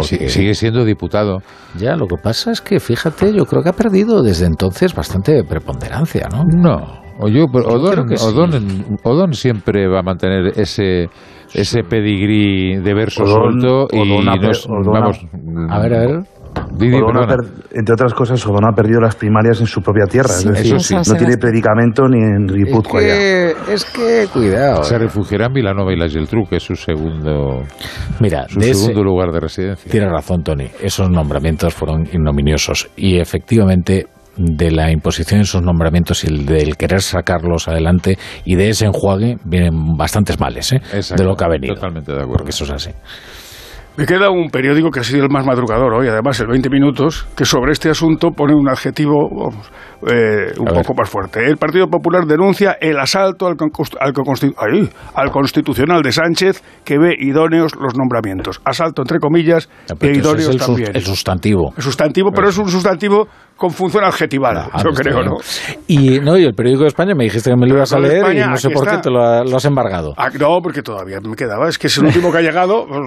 Sí, 0.01 0.17
sigue 0.30 0.53
siendo 0.53 0.83
diputado. 0.85 1.40
Ya, 1.77 1.95
lo 1.95 2.07
que 2.07 2.17
pasa 2.22 2.51
es 2.51 2.61
que, 2.61 2.80
fíjate, 2.80 3.33
yo 3.33 3.45
creo 3.45 3.64
que 3.64 3.69
ha 3.69 3.74
perdido 3.74 4.22
desde 4.22 4.45
entonces 4.45 4.93
bastante 4.93 5.43
preponderancia, 5.43 6.27
¿no? 6.32 6.43
No. 6.43 7.01
O 7.19 7.27
yo, 7.30 7.45
pero 7.51 7.64
Yo 7.69 7.75
Odón, 7.77 8.07
que 8.07 8.17
sí. 8.17 8.25
Odón- 8.27 8.99
Odón 9.03 9.33
siempre 9.33 9.88
va 9.88 9.99
a 9.99 10.03
mantener 10.03 10.53
ese 10.59 11.07
ese 11.53 11.82
pedigrí 11.83 12.75
de 12.77 12.93
verso 12.93 13.24
Odón- 13.24 13.59
suelto 13.61 13.88
y 13.91 13.99
Odón 13.99 14.30
ha 14.30 14.35
no 14.35 14.41
per- 14.41 14.51
es- 14.51 14.67
Odón 14.67 14.95
ha- 14.98 14.99
vamos 14.99 15.25
A 15.72 15.80
ver, 15.80 15.93
a 15.93 15.99
ver. 15.99 16.19
Didi, 16.77 16.99
per- 16.99 17.67
entre 17.73 17.93
otras 17.93 18.13
cosas, 18.13 18.45
Odón 18.45 18.65
ha 18.65 18.75
perdido 18.75 18.99
las 19.01 19.15
primarias 19.15 19.59
en 19.59 19.67
su 19.67 19.81
propia 19.81 20.05
tierra. 20.05 20.29
Sí, 20.29 20.47
es 20.47 20.53
decir, 20.53 20.75
eso 20.75 21.03
sí. 21.03 21.11
no 21.11 21.17
tiene 21.17 21.37
predicamento 21.37 22.07
ni 22.07 22.17
en 22.23 22.47
Guipúzcoa 22.47 23.01
ya. 23.01 23.13
es 23.73 23.85
que, 23.85 24.27
cuidado. 24.31 24.83
Se 24.83 24.97
refugiará 24.97 25.47
en 25.47 25.53
Vilanova 25.53 25.93
y 25.93 25.97
la 25.97 26.09
Geltrú, 26.09 26.45
que 26.49 26.57
es 26.57 26.63
su 26.63 26.75
segundo, 26.75 27.63
Mira, 28.19 28.47
su 28.47 28.59
de 28.59 28.71
ese- 28.71 28.79
segundo 28.81 29.03
lugar 29.03 29.31
de 29.31 29.39
residencia. 29.39 29.91
Tienes 29.91 30.11
razón, 30.11 30.43
Tony. 30.43 30.67
Esos 30.81 31.09
nombramientos 31.09 31.73
fueron 31.73 32.03
ignominiosos 32.05 32.89
y 32.95 33.17
efectivamente 33.19 34.07
de 34.39 34.69
la 34.69 34.91
imposición 34.91 35.39
de 35.39 35.45
esos 35.45 35.63
nombramientos 35.63 36.23
y 36.23 36.27
el 36.27 36.45
del 36.45 36.77
querer 36.77 37.01
sacarlos 37.01 37.67
adelante 37.67 38.19
y 38.45 38.53
de 38.55 38.69
ese 38.69 38.85
enjuague 38.85 39.37
vienen 39.43 39.97
bastantes 39.97 40.39
males 40.39 40.73
¿eh? 40.73 40.81
De 41.15 41.23
lo 41.23 41.35
que 41.35 41.43
ha 41.43 41.47
venido. 41.47 41.73
Totalmente 41.73 42.11
de 42.11 42.19
acuerdo. 42.19 42.37
Porque 42.37 42.49
eso 42.51 42.63
es 42.65 42.69
así. 42.69 42.91
Me 43.98 44.06
queda 44.06 44.30
un 44.30 44.50
periódico 44.51 44.92
que 44.92 45.00
ha 45.00 45.03
sido 45.03 45.24
el 45.24 45.32
más 45.32 45.43
madrugador 45.43 45.92
hoy, 45.95 46.08
además 46.08 46.40
el 46.40 46.45
20 46.45 46.69
minutos, 46.69 47.26
que 47.35 47.45
sobre 47.45 47.72
este 47.72 47.90
asunto 47.90 48.30
pone 48.30 48.53
un 48.53 48.69
adjetivo 48.69 49.27
vamos, 49.27 49.72
eh, 50.08 50.53
un 50.59 50.69
A 50.69 50.74
poco 50.74 50.93
más 50.93 51.09
fuerte. 51.09 51.43
El 51.43 51.58
Partido 51.58 51.88
Popular 51.88 52.26
denuncia 52.27 52.77
el 52.80 53.00
asalto 53.00 53.48
al, 53.48 53.53
al 53.53 54.14
consti- 54.14 54.53
ay, 54.56 54.88
al 55.16 55.32
constitucional 55.32 56.03
de 56.03 56.11
Sánchez 56.11 56.61
que 56.85 57.00
ve 57.00 57.16
idóneos 57.19 57.76
los 57.76 57.98
nombramientos. 57.98 58.61
Asalto 58.66 59.01
entre 59.01 59.17
comillas 59.17 59.67
Ya, 59.88 59.95
e 60.08 60.14
idóneos 60.14 60.42
es 60.42 60.48
el, 60.50 60.59
sus- 60.59 60.67
también. 60.67 60.92
el 60.93 61.01
sustantivo. 61.03 61.74
El 61.76 61.82
sustantivo, 61.82 62.30
pero 62.32 62.50
es 62.50 62.58
un 62.59 62.69
sustantivo 62.69 63.27
con 63.57 63.71
función 63.71 64.03
adjetivada, 64.03 64.69
Ah, 64.71 64.81
yo 64.83 64.91
está 64.91 65.01
creo, 65.03 65.15
bien. 65.17 65.29
¿no? 65.31 65.37
Y, 65.87 66.19
no, 66.19 66.37
y 66.37 66.45
el 66.45 66.53
periódico 66.53 66.83
de 66.83 66.87
España 66.89 67.13
me 67.15 67.23
dijiste 67.25 67.49
que 67.49 67.55
me 67.57 67.67
lo 67.67 67.75
ibas 67.75 67.91
a 67.91 67.99
leer 67.99 68.17
España, 68.17 68.45
y 68.45 68.49
no 68.49 68.57
sé 68.57 68.69
por 68.69 68.87
qué 68.87 68.97
te 68.99 69.09
lo, 69.09 69.21
ha- 69.21 69.43
lo 69.43 69.57
has 69.57 69.65
embargado. 69.65 70.13
Ah, 70.15 70.29
no, 70.39 70.59
porque 70.61 70.81
todavía 70.83 71.19
me 71.21 71.35
quedaba. 71.35 71.67
Es 71.67 71.77
que 71.77 71.87
es 71.87 71.97
el 71.97 72.05
último 72.05 72.31
que 72.31 72.37
ha 72.37 72.41
llegado. 72.41 72.85
Pues, 72.87 72.99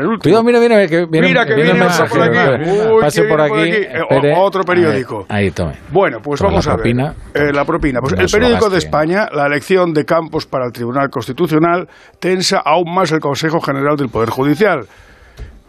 el 0.00 0.06
último. 0.06 0.18
Cuidado, 0.22 0.42
mira, 0.44 0.58
mira, 0.60 0.86
que 0.86 1.06
viene, 1.06 1.28
Mira 1.28 1.44
que 1.46 1.54
viene 1.54 1.72
viene 1.74 1.86
por 1.86 1.98
mensajero. 1.98 2.22
aquí. 2.24 2.70
Uy, 2.70 3.00
Pase 3.02 3.22
por 3.24 3.40
aquí. 3.40 3.60
Eh, 3.60 4.00
o- 4.34 4.40
otro 4.44 4.64
periódico. 4.64 5.26
Ahí, 5.28 5.44
ahí, 5.46 5.50
tome. 5.50 5.74
Bueno, 5.92 6.18
pues 6.22 6.40
vamos 6.40 6.64
la 6.66 6.72
a 6.72 6.76
ver. 6.76 6.82
propina. 6.82 7.14
Eh, 7.34 7.52
la 7.52 7.64
propina. 7.64 8.00
Pues 8.00 8.14
No 8.14 8.20
el 8.22 8.28
periódico 8.30 8.70
de. 8.70 8.78
España, 8.78 9.28
la 9.32 9.46
elección 9.46 9.92
de 9.92 10.04
Campos 10.04 10.46
para 10.46 10.64
el 10.66 10.72
Tribunal 10.72 11.10
Constitucional, 11.10 11.86
tensa 12.18 12.58
aún 12.64 12.94
más 12.94 13.12
el 13.12 13.20
Consejo 13.20 13.60
General 13.60 13.96
del 13.96 14.08
Poder 14.08 14.30
Judicial. 14.30 14.86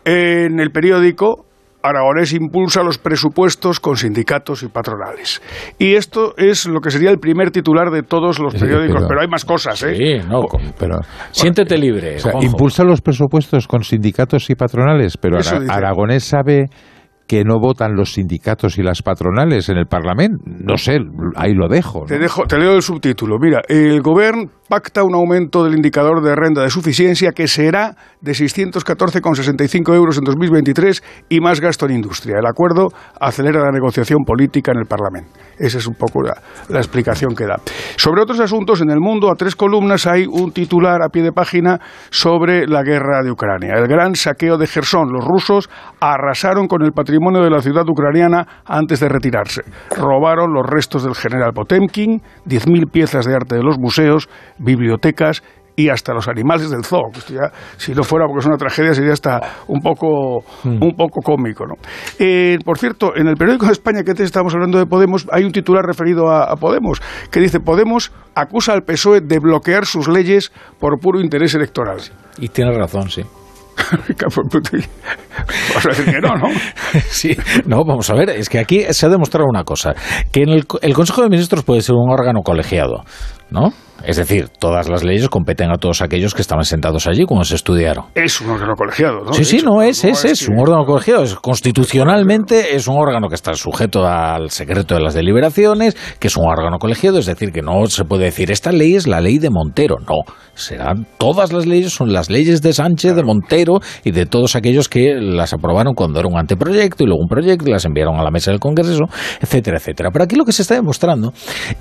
En 0.06 0.60
el 0.60 0.72
periódico, 0.72 1.46
Aragonés 1.82 2.34
impulsa 2.34 2.84
los 2.84 2.98
presupuestos 2.98 3.80
con 3.80 3.96
sindicatos 3.96 4.64
y 4.64 4.68
patronales. 4.68 5.42
Y 5.78 5.94
esto 5.94 6.34
es 6.38 6.66
lo 6.68 6.82
que 6.82 6.92
sería 6.92 7.10
el 7.10 7.20
primer 7.20 7.52
titular 7.52 7.90
de 7.90 8.04
todos 8.04 8.40
los 8.40 8.54
Sí, 8.54 8.60
periódicos, 8.60 8.96
pero- 8.98 9.08
pero, 9.08 9.22
hay 9.22 9.28
más 9.28 9.46
cosas, 9.46 9.82
¿eh? 9.84 9.96
Sí, 9.96 10.28
no, 10.28 10.42
con- 10.42 10.74
Pero, 10.78 11.00
siéntete 11.32 11.78
libre. 11.78 12.18
o 12.18 12.20
sea, 12.20 12.34
impulsa 12.42 12.84
los 12.84 13.02
presupuestos 13.02 13.68
con 13.68 13.84
sindicatos 13.84 14.50
y 14.50 14.56
patronales, 14.56 15.16
pero 15.18 15.38
Eso 15.38 15.56
Ara- 15.56 15.60
dice. 15.62 15.74
Aragonés 15.74 16.24
sabe 16.26 16.66
que 17.28 17.44
no 17.44 17.60
votan 17.60 17.96
los 17.96 18.14
sindicatos 18.14 18.78
y 18.80 18.82
las 18.84 19.04
patronales 19.04 19.70
en 19.70 19.78
el 19.78 19.86
Parlamento. 19.86 20.44
No 20.48 20.78
sé, 20.78 20.98
ahí 21.36 21.54
lo 21.54 21.68
dejo. 21.68 22.00
¿no? 22.02 22.06
Te, 22.08 22.18
dejo, 22.18 22.46
te 22.48 22.58
leo 22.58 22.76
el 22.76 22.82
subtítulo. 22.82 23.38
Mira, 23.40 23.62
el 23.70 24.02
Gobierno 24.02 24.50
pacta 24.70 25.04
un 25.04 25.16
aumento 25.16 25.64
del 25.64 25.74
indicador 25.74 26.22
de 26.22 26.36
renta 26.36 26.62
de 26.62 26.70
suficiencia 26.70 27.32
que 27.32 27.48
será 27.48 27.96
de 28.22 28.32
614,65 28.34 29.96
euros 29.96 30.18
en 30.18 30.24
2023 30.24 31.04
y 31.28 31.40
más 31.40 31.60
gasto 31.60 31.88
en 31.88 31.96
industria. 31.96 32.38
El 32.40 32.46
acuerdo 32.46 32.90
acelera 33.20 33.64
la 33.64 33.72
negociación 33.72 34.20
política 34.26 34.72
en 34.72 34.80
el 34.80 34.86
Parlamento. 34.86 35.32
Esa 35.58 35.80
es 35.80 35.88
un 35.88 35.96
poco 35.96 36.22
la, 36.22 36.80
explicación 36.80 37.36
que 37.36 37.46
da. 37.46 37.56
Sobre 37.98 38.22
otros 38.22 38.40
asuntos, 38.40 38.82
en 38.82 38.92
el 38.92 39.00
mundo, 39.00 39.32
a 39.32 39.36
tres 39.36 39.56
columnas 39.56 40.06
hay 40.06 40.26
un 40.26 40.52
titular 40.52 41.02
a 41.02 41.10
pie 41.10 41.24
de 41.24 41.32
página 41.32 41.80
sobre 42.12 42.68
la 42.68 42.84
guerra 42.84 43.24
de 43.24 43.32
Ucrania. 43.32 43.74
El 43.76 43.88
gran 43.88 44.16
saqueo 44.16 44.58
de 44.58 44.68
Gerson. 44.68 45.12
Los 45.12 45.26
rusos 45.26 45.70
arrasaron 46.00 46.68
con 46.68 46.84
el 46.84 46.92
patrimonio 46.92 47.42
de 47.42 47.50
la 47.50 47.62
ciudad 47.62 47.88
ucraniana 47.90 48.62
antes 48.66 49.00
de 49.00 49.10
retirarse. 49.10 49.62
Robaron 49.98 50.54
los 50.54 50.66
restos 50.66 51.04
del 51.04 51.16
general 51.16 51.54
Potemkin, 51.54 52.22
10.000 52.46 52.92
piezas 52.92 53.26
de 53.26 53.36
arte 53.36 53.56
de 53.56 53.64
los 53.64 53.80
museos, 53.80 54.30
bibliotecas 54.60 55.42
y 55.80 55.88
hasta 55.88 56.14
los 56.14 56.28
animales 56.28 56.70
del 56.70 56.84
zoo. 56.84 57.10
esto 57.14 57.34
ya, 57.34 57.52
si 57.78 57.94
no 57.94 58.04
fuera 58.04 58.26
porque 58.26 58.40
es 58.42 58.46
una 58.46 58.58
tragedia, 58.58 58.94
sería 58.94 59.14
hasta 59.14 59.40
un 59.68 59.80
poco, 59.80 60.44
un 60.66 60.94
poco 60.98 61.22
cómico. 61.22 61.66
¿no? 61.66 61.76
Eh, 62.20 62.58
por 62.66 62.78
cierto, 62.78 63.16
en 63.16 63.28
el 63.28 63.36
periódico 63.36 63.66
de 63.66 63.72
España 63.72 64.04
que 64.04 64.14
te 64.14 64.24
estamos 64.24 64.54
hablando 64.54 64.78
de 64.78 64.86
Podemos, 64.86 65.26
hay 65.32 65.46
un 65.46 65.54
titular 65.54 65.86
referido 65.86 66.30
a, 66.30 66.52
a 66.52 66.58
Podemos 66.58 67.02
que 67.32 67.40
dice 67.40 67.62
Podemos 67.62 68.12
acusa 68.36 68.74
al 68.74 68.84
PSOE 68.84 69.22
de 69.22 69.40
bloquear 69.40 69.86
sus 69.86 70.10
leyes 70.10 70.52
por 70.80 71.00
puro 71.00 71.22
interés 71.22 71.56
electoral. 71.56 72.02
Y 72.40 72.50
tienes 72.50 72.78
razón, 72.78 73.10
sí. 73.10 73.24
Vas 75.74 75.86
a 75.86 75.90
decir 75.90 76.06
que 76.14 76.20
no, 76.20 76.36
¿no? 76.36 76.50
Sí, 77.08 77.38
no, 77.66 77.86
vamos 77.86 78.10
a 78.10 78.16
ver, 78.16 78.32
es 78.32 78.50
que 78.50 78.60
aquí 78.60 78.84
se 78.90 79.06
ha 79.06 79.10
demostrado 79.10 79.48
una 79.50 79.64
cosa, 79.64 79.94
que 80.34 80.42
en 80.42 80.50
el, 80.50 80.66
el 80.82 80.94
Consejo 80.94 81.22
de 81.22 81.30
Ministros 81.30 81.64
puede 81.64 81.82
ser 81.82 81.96
un 81.96 82.12
órgano 82.12 82.42
colegiado, 82.42 83.06
¿no? 83.50 83.72
Es 84.06 84.18
decir, 84.18 84.50
todas 84.60 84.90
las 84.90 85.04
leyes 85.04 85.30
competen 85.30 85.72
a 85.72 85.78
todos 85.78 86.02
aquellos 86.02 86.34
que 86.34 86.42
estaban 86.42 86.64
sentados 86.66 87.08
allí 87.08 87.26
cuando 87.26 87.44
se 87.46 87.56
estudiaron. 87.56 88.06
Es 88.16 88.40
un 88.42 88.50
órgano 88.52 88.76
colegiado, 88.76 89.22
¿no? 89.26 89.34
Sí, 89.34 89.46
sí, 89.46 89.62
no 89.64 89.82
es, 89.82 90.04
es, 90.04 90.22
que- 90.22 90.32
es 90.32 90.48
un 90.48 90.60
órgano 90.60 90.86
colegiado. 90.86 91.24
Es, 91.24 91.36
constitucionalmente 91.36 92.76
es 92.76 92.88
un 92.88 92.98
órgano 92.98 93.28
que 93.30 93.36
está 93.36 93.54
sujeto 93.54 94.06
al 94.06 94.50
secreto 94.52 94.96
de 94.96 95.02
las 95.02 95.14
deliberaciones, 95.14 95.98
que 96.20 96.28
es 96.28 96.38
un 96.38 96.46
órgano 96.48 96.78
colegiado, 96.78 97.20
es 97.20 97.26
decir, 97.26 97.52
que 97.52 97.62
no 97.62 97.86
se 97.88 98.04
puede 98.06 98.26
decir 98.26 98.52
esta 98.52 98.72
ley 98.72 98.96
es 98.96 99.08
la 99.08 99.22
ley 99.22 99.40
de 99.40 99.50
Montero. 99.50 99.96
No, 100.00 100.34
serán 100.54 101.08
todas 101.18 101.52
las 101.52 101.66
leyes, 101.66 101.94
son 101.94 102.14
las 102.14 102.30
leyes 102.30 102.62
de 102.62 102.74
Sánchez, 102.74 103.16
de 103.16 103.24
Montero 103.24 103.80
y 104.04 104.12
de 104.12 104.26
todos 104.26 104.56
aquellos 104.56 104.88
que 104.90 105.16
las 105.20 105.54
aprobaron 105.54 105.94
cuando 105.94 106.20
era 106.20 106.28
un 106.28 106.38
anteproyecto 106.38 107.04
y 107.04 107.08
luego 107.08 107.22
un 107.22 107.28
proyecto 107.28 107.68
y 107.68 107.72
las 107.72 107.86
enviaron 107.86 108.16
a 108.20 108.24
la 108.24 108.32
mesa 108.32 108.52
del 108.52 108.60
Congreso, 108.60 109.06
etcétera, 109.42 109.78
etcétera. 109.78 110.10
Pero 110.12 110.24
aquí 110.26 110.36
lo 110.36 110.46
que 110.46 110.52
se 110.52 110.62
está 110.62 110.76
demostrando 110.76 111.34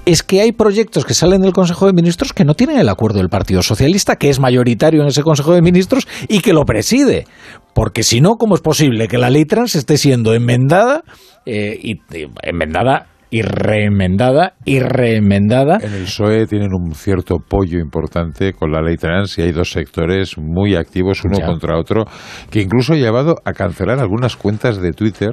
es 0.06 0.22
que 0.22 0.40
hay 0.40 0.52
proyectos 0.52 1.04
que 1.04 1.14
salen 1.14 1.42
del 1.42 1.52
Consejo 1.52 1.86
de 1.86 1.92
Ministros 1.92 2.07
que 2.16 2.44
no 2.44 2.54
tienen 2.54 2.78
el 2.78 2.88
acuerdo 2.88 3.18
del 3.18 3.28
Partido 3.28 3.62
Socialista, 3.62 4.16
que 4.16 4.30
es 4.30 4.40
mayoritario 4.40 5.02
en 5.02 5.08
ese 5.08 5.22
Consejo 5.22 5.52
de 5.52 5.62
Ministros 5.62 6.06
y 6.28 6.40
que 6.40 6.52
lo 6.52 6.64
preside. 6.64 7.26
Porque 7.74 8.02
si 8.02 8.20
no, 8.20 8.36
¿cómo 8.36 8.54
es 8.54 8.60
posible 8.60 9.08
que 9.08 9.18
la 9.18 9.30
ley 9.30 9.44
trans 9.44 9.74
esté 9.76 9.98
siendo 9.98 10.34
enmendada 10.34 11.02
eh, 11.46 11.78
y, 11.80 11.92
y 12.16 12.26
enmendada 12.42 13.06
y 13.30 13.42
reenmendada 13.42 14.54
y 14.64 14.80
reenmendada? 14.80 15.78
En 15.82 15.92
el 15.92 16.04
PSOE 16.04 16.46
tienen 16.46 16.70
un 16.72 16.94
cierto 16.94 17.36
pollo 17.46 17.78
importante 17.78 18.52
con 18.54 18.72
la 18.72 18.80
ley 18.80 18.96
trans 18.96 19.38
y 19.38 19.42
hay 19.42 19.52
dos 19.52 19.70
sectores 19.70 20.38
muy 20.38 20.74
activos 20.76 21.22
uno 21.24 21.38
Ya. 21.38 21.46
contra 21.46 21.78
otro 21.78 22.04
que 22.50 22.62
incluso 22.62 22.94
ha 22.94 22.96
llevado 22.96 23.36
a 23.44 23.52
cancelar 23.52 23.98
algunas 24.00 24.36
cuentas 24.36 24.80
de 24.80 24.92
Twitter 24.92 25.30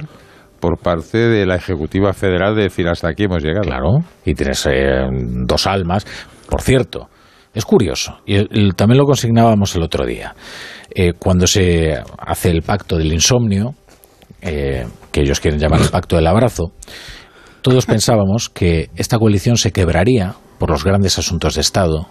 por 0.60 0.78
parte 0.78 1.18
de 1.18 1.46
la 1.46 1.56
Ejecutiva 1.56 2.12
Federal 2.12 2.54
de 2.56 2.62
decir 2.64 2.88
hasta 2.88 3.08
aquí 3.08 3.24
hemos 3.24 3.42
llegado. 3.42 3.62
Claro, 3.66 3.98
y 4.24 4.34
tienes 4.34 4.66
eh, 4.66 5.06
dos 5.46 5.66
almas. 5.66 6.06
Por 6.48 6.62
cierto, 6.62 7.08
es 7.54 7.64
curioso, 7.64 8.18
y 8.26 8.36
el- 8.36 8.48
el- 8.50 8.74
también 8.74 8.98
lo 8.98 9.04
consignábamos 9.04 9.74
el 9.76 9.82
otro 9.82 10.04
día. 10.06 10.34
Eh, 10.94 11.12
cuando 11.18 11.46
se 11.46 11.94
hace 12.18 12.50
el 12.50 12.62
pacto 12.62 12.96
del 12.96 13.12
insomnio, 13.12 13.74
eh, 14.42 14.86
que 15.10 15.20
ellos 15.22 15.40
quieren 15.40 15.58
llamar 15.60 15.80
el 15.80 15.88
pacto 15.88 16.16
del 16.16 16.26
abrazo, 16.26 16.72
todos 17.62 17.86
pensábamos 17.86 18.48
que 18.48 18.90
esta 18.96 19.18
coalición 19.18 19.56
se 19.56 19.72
quebraría 19.72 20.34
por 20.58 20.70
los 20.70 20.84
grandes 20.84 21.18
asuntos 21.18 21.54
de 21.56 21.60
Estado, 21.62 22.06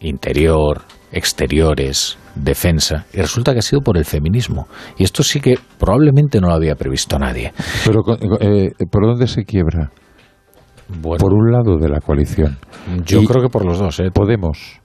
interior, 0.00 0.82
exteriores, 1.12 2.16
defensa, 2.34 3.04
y 3.12 3.18
resulta 3.18 3.52
que 3.52 3.58
ha 3.58 3.62
sido 3.62 3.82
por 3.82 3.96
el 3.98 4.04
feminismo. 4.04 4.66
Y 4.98 5.04
esto 5.04 5.22
sí 5.22 5.40
que 5.40 5.58
probablemente 5.78 6.40
no 6.40 6.48
lo 6.48 6.54
había 6.54 6.74
previsto 6.74 7.18
nadie. 7.18 7.52
Pero 7.86 8.02
con- 8.02 8.18
eh, 8.40 8.70
¿por 8.90 9.06
dónde 9.06 9.26
se 9.26 9.44
quiebra? 9.44 9.90
Por 11.02 11.32
un 11.32 11.50
lado 11.52 11.78
de 11.78 11.88
la 11.88 12.00
coalición. 12.00 12.58
Yo 13.06 13.22
Y 13.22 13.26
creo 13.26 13.42
que 13.42 13.48
por 13.48 13.64
los 13.64 13.78
dos, 13.78 13.98
¿eh? 14.00 14.10
Podemos, 14.12 14.78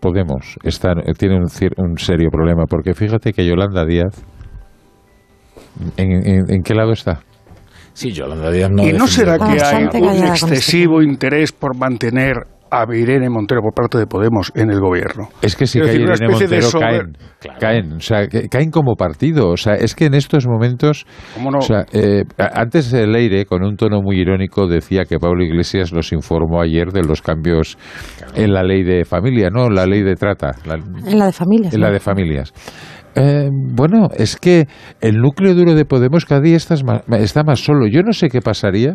Podemos, 0.00 0.56
estar, 0.64 0.98
eh, 1.08 1.12
tiene 1.16 1.36
un, 1.36 1.46
cier- 1.46 1.74
un 1.76 1.96
serio 1.96 2.28
problema, 2.30 2.64
porque 2.68 2.92
fíjate 2.92 3.32
que 3.32 3.46
Yolanda 3.46 3.84
Díaz, 3.86 4.20
¿en, 5.96 6.10
en- 6.26 6.50
en 6.50 6.62
qué 6.62 6.74
lado 6.74 6.92
está? 6.92 7.20
Sí, 7.92 8.10
Yolanda 8.12 8.50
Díaz 8.50 8.70
no 8.70 8.82
¿Y 8.86 8.92
no 8.92 9.06
será 9.06 9.38
que 9.38 9.62
hay 9.62 9.84
un 9.84 9.88
con 9.90 10.04
este 10.08 10.28
excesivo 10.28 11.02
interés 11.02 11.52
por 11.52 11.76
mantener 11.76 12.34
a 12.72 12.86
Irene 12.94 13.28
Montero 13.28 13.60
por 13.60 13.74
parte 13.74 13.98
de 13.98 14.06
Podemos 14.06 14.50
en 14.54 14.70
el 14.70 14.80
gobierno? 14.80 15.28
Es 15.42 15.54
que 15.54 15.66
si 15.66 15.78
cae 15.78 15.94
Irene 15.96 16.28
Montero 16.28 16.62
sober- 16.62 17.12
caen, 17.40 17.58
caen, 17.60 17.92
o 17.92 18.00
sea, 18.00 18.26
que- 18.26 18.48
caen 18.48 18.70
como 18.70 18.94
partido, 18.96 19.50
o 19.50 19.56
sea, 19.56 19.74
es 19.74 19.94
que 19.94 20.06
en 20.06 20.14
estos 20.14 20.46
momentos, 20.48 21.04
¿Cómo 21.34 21.50
no? 21.50 21.58
o 21.58 21.62
sea, 21.62 21.84
eh, 21.92 22.24
a- 22.38 22.60
antes 22.62 22.92
el 22.94 23.12
Leire 23.12 23.44
con 23.44 23.62
un 23.62 23.76
tono 23.76 24.00
muy 24.00 24.18
irónico 24.18 24.66
decía 24.66 25.04
que 25.04 25.18
Pablo 25.18 25.44
Iglesias 25.44 25.92
nos 25.92 26.12
informó 26.12 26.62
ayer 26.62 26.88
de 26.92 27.02
los 27.02 27.20
cambios 27.20 27.76
en 28.34 28.52
la 28.54 28.62
ley 28.62 28.82
de 28.82 29.04
familia, 29.04 29.50
no, 29.50 29.68
la 29.68 29.84
ley 29.86 30.02
de 30.02 30.14
trata, 30.14 30.52
la- 30.64 30.74
En 30.74 31.18
la 31.18 31.26
de 31.26 31.32
familias. 31.32 31.74
en 31.74 31.80
¿no? 31.80 31.86
la 31.86 31.92
de 31.92 32.00
familias. 32.00 32.52
Eh, 33.14 33.50
bueno, 33.52 34.08
es 34.16 34.36
que 34.36 34.66
el 35.02 35.16
núcleo 35.18 35.54
duro 35.54 35.74
de 35.74 35.84
Podemos 35.84 36.24
cada 36.24 36.40
día 36.40 36.56
está 36.56 36.74
más, 36.82 37.02
está 37.20 37.42
más 37.44 37.60
solo. 37.60 37.86
Yo 37.86 38.00
no 38.02 38.14
sé 38.14 38.28
qué 38.30 38.40
pasaría, 38.40 38.94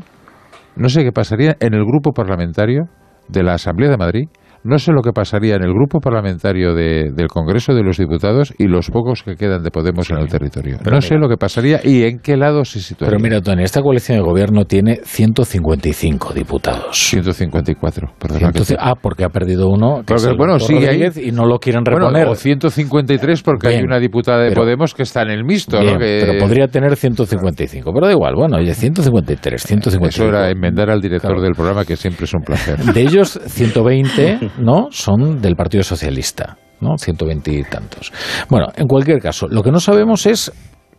no 0.75 0.89
sé 0.89 1.03
qué 1.03 1.11
pasaría 1.11 1.55
en 1.59 1.75
el 1.75 1.83
grupo 1.85 2.13
parlamentario 2.13 2.85
de 3.27 3.43
la 3.43 3.55
Asamblea 3.55 3.89
de 3.89 3.97
Madrid, 3.97 4.27
no 4.67 4.77
sé 4.79 4.91
lo 4.91 5.01
que 5.01 5.11
pasaría 5.13 5.55
en 5.55 5.63
el 5.63 5.73
grupo 5.73 5.99
parlamentario 5.99 6.73
de- 6.73 7.11
del 7.15 7.27
Congreso 7.27 7.73
de 7.73 7.83
los 7.83 7.97
Diputados 7.97 8.53
y 8.57 8.67
los 8.67 8.89
pocos 8.89 9.23
que 9.23 9.35
quedan 9.35 9.63
de 9.63 9.71
Podemos 9.71 10.09
en 10.09 10.17
el 10.17 10.27
territorio. 10.27 10.77
No 10.89 11.01
sé 11.01 11.15
mira. 11.15 11.21
lo 11.21 11.29
que 11.29 11.37
pasaría 11.37 11.79
y 11.83 12.03
en 12.03 12.19
qué 12.19 12.35
lado 12.37 12.65
se 12.65 12.79
situaría. 12.79 13.09
Pero 13.11 13.21
mira, 13.23 13.41
Tony, 13.41 13.63
esta 13.63 13.81
coalición 13.81 14.17
de 14.17 14.23
gobierno 14.23 14.65
tiene 14.65 14.99
155 15.03 16.33
diputados. 16.33 16.97
154, 16.97 18.11
perdona. 18.19 18.51
que 18.51 18.63
100 18.63 18.77
te- 18.77 18.83
ah, 18.83 18.95
porque 19.01 19.23
ha 19.23 19.29
perdido 19.29 19.69
uno, 19.69 20.03
que 20.05 20.13
Porque, 20.15 20.33
bueno, 20.37 20.59
sí, 20.59 20.75
hay- 20.75 21.07
y 21.23 21.31
no 21.31 21.45
lo 21.45 21.59
quieren 21.59 21.83
Bueno, 21.83 22.07
reponer. 22.07 22.27
o 22.27 22.35
153 22.35 23.41
porque 23.43 23.67
hay 23.67 23.73
Bien, 23.75 23.85
una 23.85 23.99
diputada 23.99 24.39
de 24.43 24.49
pero- 24.49 24.61
Podemos 24.63 24.93
que 24.93 25.03
está 25.03 25.21
en 25.21 25.29
el 25.29 25.43
mixto, 25.45 25.79
Bien, 25.79 25.93
¿no? 25.93 25.99
Que- 25.99 26.19
pero 26.25 26.39
podría 26.39 26.67
tener 26.67 26.95
155. 26.95 27.91
Pero 27.93 28.07
da 28.07 28.11
igual, 28.11 28.33
bueno, 28.35 28.57
oye, 28.57 28.73
153, 28.73 29.63
155. 29.63 30.07
Eso 30.07 30.27
era 30.27 30.49
enmendar 30.49 30.89
al 30.89 30.99
director 31.01 31.39
del 31.41 31.53
programa, 31.53 31.85
que 31.85 31.95
siempre 31.95 32.25
es 32.25 32.33
un 32.33 32.41
placer. 32.41 32.77
De 32.79 33.01
ellos, 33.01 33.39
120 33.45 34.39
¿no? 34.57 34.87
son 34.91 35.41
del 35.41 35.55
Partido 35.55 35.83
Socialista, 35.83 36.57
¿no? 36.81 36.97
120 36.97 37.51
y 37.51 37.63
tantos. 37.63 38.11
Bueno, 38.49 38.67
en 38.75 38.87
cualquier 38.87 39.19
caso, 39.19 39.47
lo 39.47 39.63
que 39.63 39.71
no 39.71 39.79
sabemos 39.79 40.25
es 40.25 40.51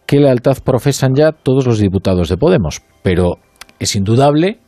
qué 0.07 0.19
lealtad 0.19 0.59
profesan 0.65 1.15
ya 1.15 1.33
todos 1.33 1.67
los 1.67 1.79
diputados 1.79 2.29
de 2.29 2.37
Podemos, 2.37 2.83
pero 3.03 3.39
es 3.79 3.95
indudable 3.95 4.59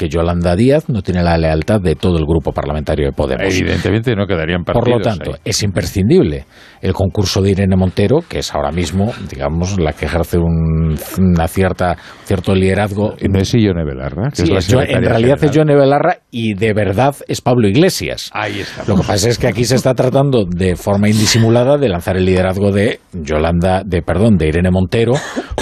que 0.00 0.08
Yolanda 0.08 0.56
Díaz 0.56 0.88
no 0.88 1.02
tiene 1.02 1.22
la 1.22 1.36
lealtad 1.36 1.78
de 1.78 1.94
todo 1.94 2.16
el 2.16 2.24
grupo 2.24 2.52
parlamentario 2.52 3.04
de 3.04 3.12
Podemos. 3.12 3.54
Evidentemente 3.54 4.16
no 4.16 4.26
quedarían 4.26 4.64
partidos. 4.64 4.88
Por 4.88 4.96
lo 4.96 5.02
tanto, 5.02 5.32
ahí. 5.34 5.40
es 5.44 5.62
imprescindible 5.62 6.46
el 6.80 6.94
concurso 6.94 7.42
de 7.42 7.50
Irene 7.50 7.76
Montero, 7.76 8.20
que 8.26 8.38
es 8.38 8.54
ahora 8.54 8.72
mismo, 8.72 9.12
digamos, 9.28 9.78
la 9.78 9.92
que 9.92 10.06
ejerce 10.06 10.38
un 10.38 10.96
una 11.18 11.46
cierta 11.48 11.98
cierto 12.24 12.54
liderazgo. 12.54 13.14
No 13.28 13.38
es 13.38 13.52
Ione 13.52 13.84
Belarra, 13.84 14.30
que 14.30 14.46
Sí, 14.46 14.54
es 14.56 14.72
Jo- 14.72 14.80
en 14.80 15.04
realidad 15.04 15.36
es. 15.44 15.50
Yone 15.50 15.74
Belarra 15.76 16.16
y 16.30 16.54
de 16.54 16.72
verdad 16.72 17.14
es 17.28 17.42
Pablo 17.42 17.68
Iglesias. 17.68 18.30
Ahí 18.32 18.60
está. 18.60 18.84
Lo 18.88 18.96
que 18.96 19.06
pasa 19.06 19.28
es 19.28 19.36
que 19.38 19.48
aquí 19.48 19.64
se 19.66 19.74
está 19.76 19.92
tratando 19.94 20.46
de 20.46 20.76
forma 20.76 21.10
indisimulada 21.10 21.76
de 21.76 21.90
lanzar 21.90 22.16
el 22.16 22.24
liderazgo 22.24 22.72
de 22.72 23.00
Yolanda, 23.12 23.82
de 23.84 24.00
perdón, 24.00 24.38
de 24.38 24.48
Irene 24.48 24.70
Montero, 24.70 25.12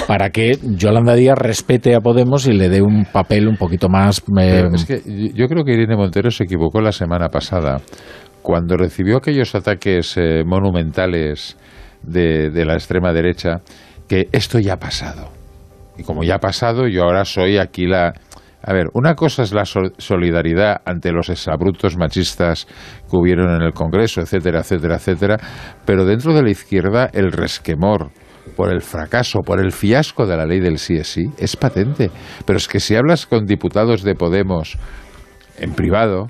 para 0.07 0.31
que 0.31 0.59
Yolanda 0.63 1.15
Díaz 1.15 1.37
respete 1.39 1.97
a 1.97 2.01
Podemos 2.01 2.47
y 2.47 2.53
le 2.53 2.69
dé 2.69 2.83
un 2.83 3.05
papel 3.13 3.49
un 3.49 3.57
poquito 3.57 3.89
más. 3.89 4.23
Pero 4.63 4.75
es 4.75 4.85
que 4.85 5.33
yo- 5.35 5.49
creo 5.49 5.65
que 5.65 5.73
Irene 5.73 5.97
Montero 5.97 6.31
se 6.31 6.45
equivocó 6.45 6.81
la 6.81 6.93
semana 6.93 7.29
pasada 7.29 7.81
cuando 8.43 8.77
recibió 8.77 9.19
aquellos 9.19 9.55
ataques 9.55 10.17
eh, 10.17 10.43
monumentales 10.45 11.57
de, 12.03 12.51
de 12.51 12.65
la 12.65 12.75
extrema 12.75 13.13
derecha, 13.13 13.61
que 14.09 14.29
esto 14.33 14.59
ya 14.59 14.75
ha 14.75 14.79
pasado. 14.79 15.31
Y 15.97 16.03
como 16.05 16.23
ya 16.23 16.37
ha 16.37 16.39
pasado, 16.41 16.87
yo 16.87 17.03
ahora 17.05 17.25
soy 17.25 17.59
aquí 17.59 17.87
la... 17.87 18.15
A 18.63 18.73
ver, 18.73 18.87
una 18.93 19.15
cosa 19.15 19.43
es 19.43 19.53
la 19.53 19.65
sol- 19.65 19.93
solidaridad 19.99 20.81
ante 20.85 21.13
los 21.13 21.29
exabruptos 21.29 21.97
machistas 21.97 22.67
que 23.11 23.17
hubieron 23.17 23.55
en 23.55 23.63
el 23.63 23.73
Congreso, 23.73 24.21
etcétera, 24.21 24.61
etcétera, 24.61 24.97
etcétera, 24.97 25.37
pero 25.85 26.05
dentro 26.05 26.35
de 26.35 26.43
la 26.43 26.51
izquierda 26.51 27.09
el 27.13 27.31
resquemor 27.33 28.11
por 28.59 28.73
el 28.73 28.83
fracaso, 28.83 29.43
por 29.47 29.61
el 29.61 29.71
fiasco 29.71 30.27
de 30.27 30.37
la 30.37 30.45
ley 30.45 30.59
del 30.59 30.81
sí 30.81 30.97
es 30.97 31.07
sí, 31.07 31.23
es 31.39 31.55
patente. 31.55 32.11
Pero 32.45 32.57
es 32.57 32.67
que 32.67 32.81
si 32.81 32.97
hablas 32.97 33.25
con 33.25 33.47
diputados 33.47 34.03
de 34.03 34.17
Podemos 34.17 34.77
en 35.61 35.75
privado, 35.75 36.27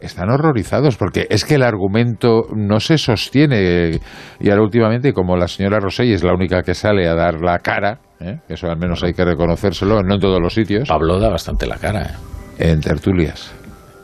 están 0.00 0.30
horrorizados 0.30 0.96
porque 0.96 1.28
es 1.30 1.44
que 1.44 1.54
el 1.54 1.62
argumento 1.62 2.48
no 2.56 2.80
se 2.80 2.98
sostiene. 2.98 4.00
Y 4.40 4.50
ahora 4.50 4.62
últimamente, 4.62 5.12
como 5.12 5.36
la 5.36 5.46
señora 5.46 5.78
Rosell 5.78 6.12
es 6.12 6.24
la 6.24 6.34
única 6.34 6.64
que 6.64 6.74
sale 6.74 7.06
a 7.06 7.14
dar 7.14 7.40
la 7.40 7.60
cara, 7.60 8.00
¿eh? 8.18 8.40
eso 8.48 8.66
al 8.66 8.76
menos 8.76 9.04
hay 9.04 9.12
que 9.12 9.24
reconocérselo, 9.24 10.02
no 10.02 10.14
en 10.14 10.20
todos 10.20 10.40
los 10.42 10.52
sitios. 10.52 10.88
Pablo 10.88 11.20
da 11.20 11.28
bastante 11.28 11.68
la 11.68 11.76
cara. 11.76 12.02
¿eh? 12.02 12.72
En 12.72 12.80
tertulias. 12.80 13.54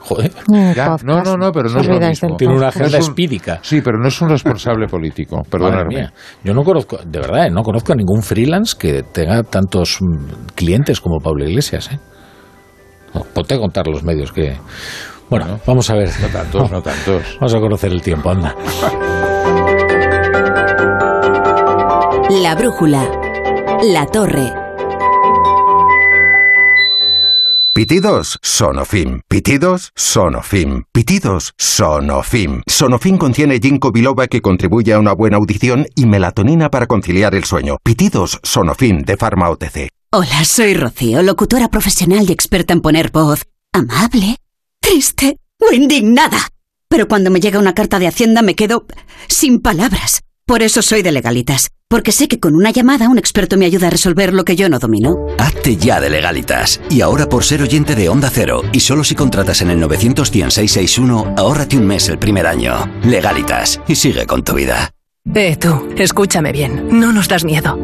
Joder. 0.06 0.30
Ya, 0.74 0.90
podcast. 0.90 1.04
no, 1.04 1.22
no, 1.22 1.36
no, 1.36 1.52
pero 1.52 1.68
no 1.68 1.80
es 1.80 1.88
lo 1.88 1.98
mismo. 1.98 2.36
Tiene 2.36 2.54
una 2.54 2.68
agenda 2.68 2.98
espídica. 2.98 3.58
Sí, 3.62 3.80
pero 3.80 3.98
no 3.98 4.06
es 4.06 4.20
un 4.20 4.28
responsable 4.28 4.86
político, 4.86 5.42
mía. 5.88 6.12
Yo 6.44 6.54
no 6.54 6.62
conozco, 6.62 6.98
de 7.04 7.18
verdad, 7.18 7.46
¿eh? 7.46 7.50
no 7.50 7.62
conozco 7.62 7.92
a 7.92 7.96
ningún 7.96 8.22
freelance 8.22 8.76
que 8.78 9.02
tenga 9.02 9.42
tantos 9.42 9.98
mm, 10.00 10.54
clientes 10.54 11.00
como 11.00 11.18
Pablo 11.18 11.44
Iglesias. 11.44 11.90
¿eh? 11.92 11.98
Ponte 13.34 13.54
a 13.54 13.58
contar 13.58 13.88
los 13.88 14.04
medios 14.04 14.30
que. 14.30 14.56
Bueno, 15.28 15.58
vamos 15.66 15.90
a 15.90 15.94
ver. 15.94 16.08
No 16.20 16.28
tantos, 16.28 16.70
no 16.70 16.82
tantos. 16.82 17.22
Vamos 17.40 17.54
a 17.54 17.58
conocer 17.58 17.90
el 17.90 18.00
tiempo, 18.00 18.30
anda. 18.30 18.54
La 22.30 22.54
brújula. 22.54 23.10
La 23.82 24.06
torre. 24.06 24.65
Pitidos 27.76 28.38
Sonofim. 28.40 29.20
Pitidos 29.28 29.92
Sonofim. 29.94 30.84
Pitidos 30.92 31.52
Sonofim. 31.58 32.62
Sonofim 32.66 33.18
contiene 33.18 33.58
ginkgo 33.58 33.92
biloba 33.92 34.28
que 34.28 34.40
contribuye 34.40 34.94
a 34.94 34.98
una 34.98 35.12
buena 35.12 35.36
audición 35.36 35.86
y 35.94 36.06
melatonina 36.06 36.70
para 36.70 36.86
conciliar 36.86 37.34
el 37.34 37.44
sueño. 37.44 37.76
Pitidos 37.82 38.40
Sonofim 38.42 39.02
de 39.02 39.18
Pharma 39.18 39.50
OTC. 39.50 39.90
Hola, 40.10 40.46
soy 40.46 40.72
Rocío, 40.72 41.22
locutora 41.22 41.68
profesional 41.68 42.24
y 42.26 42.32
experta 42.32 42.72
en 42.72 42.80
poner 42.80 43.10
voz 43.10 43.42
amable, 43.74 44.38
triste 44.80 45.36
o 45.60 45.74
indignada. 45.74 46.48
pero 46.88 47.08
cuando 47.08 47.30
me 47.30 47.40
llega 47.40 47.58
una 47.58 47.74
carta 47.74 47.98
de 47.98 48.06
Hacienda 48.06 48.40
me 48.40 48.54
quedo 48.54 48.86
sin 49.28 49.60
palabras. 49.60 50.22
Por 50.46 50.62
eso 50.62 50.80
soy 50.80 51.02
de 51.02 51.12
legalitas, 51.12 51.68
porque 51.88 52.12
sé 52.12 52.26
que 52.26 52.40
con 52.40 52.54
una 52.54 52.70
llamada 52.70 53.08
un 53.08 53.18
experto 53.18 53.56
me 53.56 53.66
ayuda 53.66 53.86
a 53.86 53.90
resolver 53.90 54.32
lo 54.32 54.44
que 54.44 54.56
yo 54.56 54.68
no 54.68 54.78
domino. 54.78 55.26
Hazte 55.38 55.76
ya 55.76 56.00
de 56.00 56.10
legalitas. 56.10 56.80
Y 56.90 57.00
ahora 57.00 57.28
por 57.28 57.44
ser 57.44 57.62
oyente 57.62 57.94
de 57.94 58.08
Onda 58.08 58.30
Cero, 58.32 58.62
y 58.72 58.80
solo 58.80 59.04
si 59.04 59.14
contratas 59.14 59.62
en 59.62 59.70
el 59.70 59.78
91661, 59.80 61.34
ahórrate 61.36 61.76
un 61.76 61.86
mes 61.86 62.08
el 62.08 62.18
primer 62.18 62.46
año. 62.46 62.90
Legalitas, 63.04 63.80
y 63.86 63.94
sigue 63.94 64.26
con 64.26 64.42
tu 64.42 64.54
vida. 64.54 64.90
Eh, 65.34 65.56
tú, 65.56 65.88
escúchame 65.96 66.52
bien, 66.52 66.88
no 66.90 67.12
nos 67.12 67.28
das 67.28 67.44
miedo. 67.44 67.78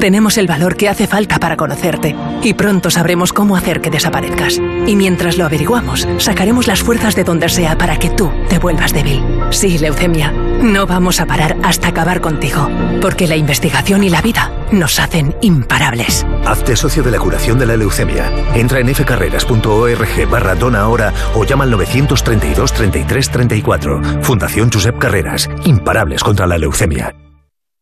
Tenemos 0.00 0.36
el 0.38 0.46
valor 0.46 0.76
que 0.76 0.88
hace 0.88 1.06
falta 1.06 1.38
para 1.38 1.56
conocerte 1.56 2.14
y 2.42 2.54
pronto 2.54 2.90
sabremos 2.90 3.32
cómo 3.32 3.56
hacer 3.56 3.80
que 3.80 3.90
desaparezcas. 3.90 4.58
Y 4.86 4.94
mientras 4.96 5.38
lo 5.38 5.44
averiguamos, 5.44 6.06
sacaremos 6.18 6.66
las 6.66 6.82
fuerzas 6.82 7.16
de 7.16 7.24
donde 7.24 7.48
sea 7.48 7.76
para 7.78 7.98
que 7.98 8.10
tú 8.10 8.30
te 8.48 8.58
vuelvas 8.58 8.92
débil. 8.92 9.24
Sí, 9.50 9.78
leucemia, 9.78 10.32
no 10.62 10.86
vamos 10.86 11.20
a 11.20 11.26
parar 11.26 11.56
hasta 11.62 11.88
acabar 11.88 12.20
contigo, 12.20 12.68
porque 13.00 13.26
la 13.26 13.36
investigación 13.36 14.04
y 14.04 14.10
la 14.10 14.22
vida 14.22 14.52
nos 14.70 14.98
hacen 14.98 15.34
imparables. 15.40 16.26
Hazte 16.44 16.76
socio 16.76 17.02
de 17.02 17.10
la 17.10 17.18
curación 17.18 17.58
de 17.58 17.66
la 17.66 17.76
leucemia. 17.76 18.30
Entra 18.54 18.80
en 18.80 18.94
fcarreras.org 18.94 20.30
barra 20.30 20.54
dona 20.54 20.80
ahora 20.80 21.12
o 21.34 21.44
llama 21.44 21.64
al 21.64 21.70
932 21.70 22.72
33 22.72 23.30
34. 23.30 24.02
Fundación 24.22 24.70
Josep 24.72 24.98
Carreras. 24.98 25.48
Imparables 25.64 26.22
contra 26.22 26.46
la 26.46 26.58
leucemia. 26.58 27.14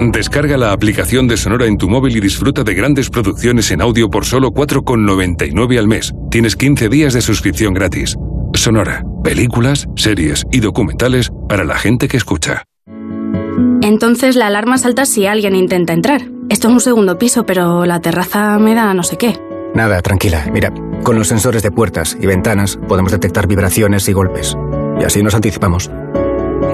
Descarga 0.00 0.58
la 0.58 0.72
aplicación 0.72 1.26
de 1.26 1.38
Sonora 1.38 1.66
en 1.66 1.78
tu 1.78 1.88
móvil 1.88 2.16
y 2.16 2.20
disfruta 2.20 2.62
de 2.62 2.74
grandes 2.74 3.08
producciones 3.08 3.70
en 3.70 3.80
audio 3.80 4.10
por 4.10 4.26
solo 4.26 4.50
4,99 4.50 5.78
al 5.78 5.88
mes. 5.88 6.12
Tienes 6.30 6.54
15 6.54 6.88
días 6.90 7.14
de 7.14 7.22
suscripción 7.22 7.72
gratis. 7.72 8.16
Sonora, 8.52 9.04
películas, 9.24 9.88
series 9.96 10.44
y 10.52 10.60
documentales 10.60 11.30
para 11.48 11.64
la 11.64 11.76
gente 11.76 12.08
que 12.08 12.18
escucha. 12.18 12.64
Entonces 13.80 14.36
la 14.36 14.48
alarma 14.48 14.76
salta 14.76 15.06
si 15.06 15.26
alguien 15.26 15.56
intenta 15.56 15.94
entrar. 15.94 16.22
Esto 16.50 16.68
es 16.68 16.74
un 16.74 16.80
segundo 16.80 17.18
piso, 17.18 17.46
pero 17.46 17.86
la 17.86 18.00
terraza 18.00 18.58
me 18.58 18.74
da 18.74 18.92
no 18.92 19.02
sé 19.02 19.16
qué. 19.16 19.38
Nada, 19.74 20.02
tranquila. 20.02 20.46
Mira, 20.52 20.72
con 21.04 21.16
los 21.16 21.28
sensores 21.28 21.62
de 21.62 21.70
puertas 21.70 22.18
y 22.20 22.26
ventanas 22.26 22.78
podemos 22.86 23.12
detectar 23.12 23.46
vibraciones 23.46 24.08
y 24.08 24.12
golpes. 24.12 24.56
Y 25.00 25.04
así 25.04 25.22
nos 25.22 25.34
anticipamos. 25.34 25.90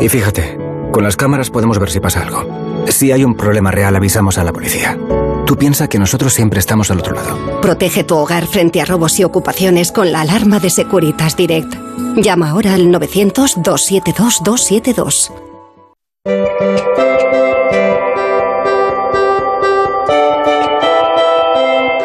Y 0.01 0.09
fíjate, 0.09 0.59
con 0.91 1.05
las 1.05 1.17
cámaras 1.17 1.51
podemos 1.51 1.79
ver 1.79 1.91
si 1.91 2.01
pasa 2.01 2.23
algo. 2.23 2.62
Si 2.89 3.13
hay 3.13 3.25
un 3.25 3.35
problema 3.35 3.71
real, 3.71 3.97
avisamos 3.97 4.39
a 4.39 4.45
la 4.45 4.53
policía. 4.53 4.99
Tú 5.47 5.57
piensa 5.57 5.89
que 5.89 5.99
nosotros 5.99 6.33
siempre 6.33 6.61
estamos 6.61 6.91
al 6.91 7.01
otro 7.01 7.15
lado. 7.15 7.61
Protege 7.61 8.05
tu 8.05 8.17
hogar 8.17 8.47
frente 8.47 8.81
a 8.81 8.85
robos 8.85 9.19
y 9.21 9.25
ocupaciones 9.25 9.93
con 9.93 10.13
la 10.13 10.23
alarma 10.23 10.59
de 10.61 10.71
Securitas 10.71 11.37
Direct. 11.37 11.75
Llama 12.17 12.51
ahora 12.51 12.75
al 12.75 12.87
900-272-272. 12.87 15.33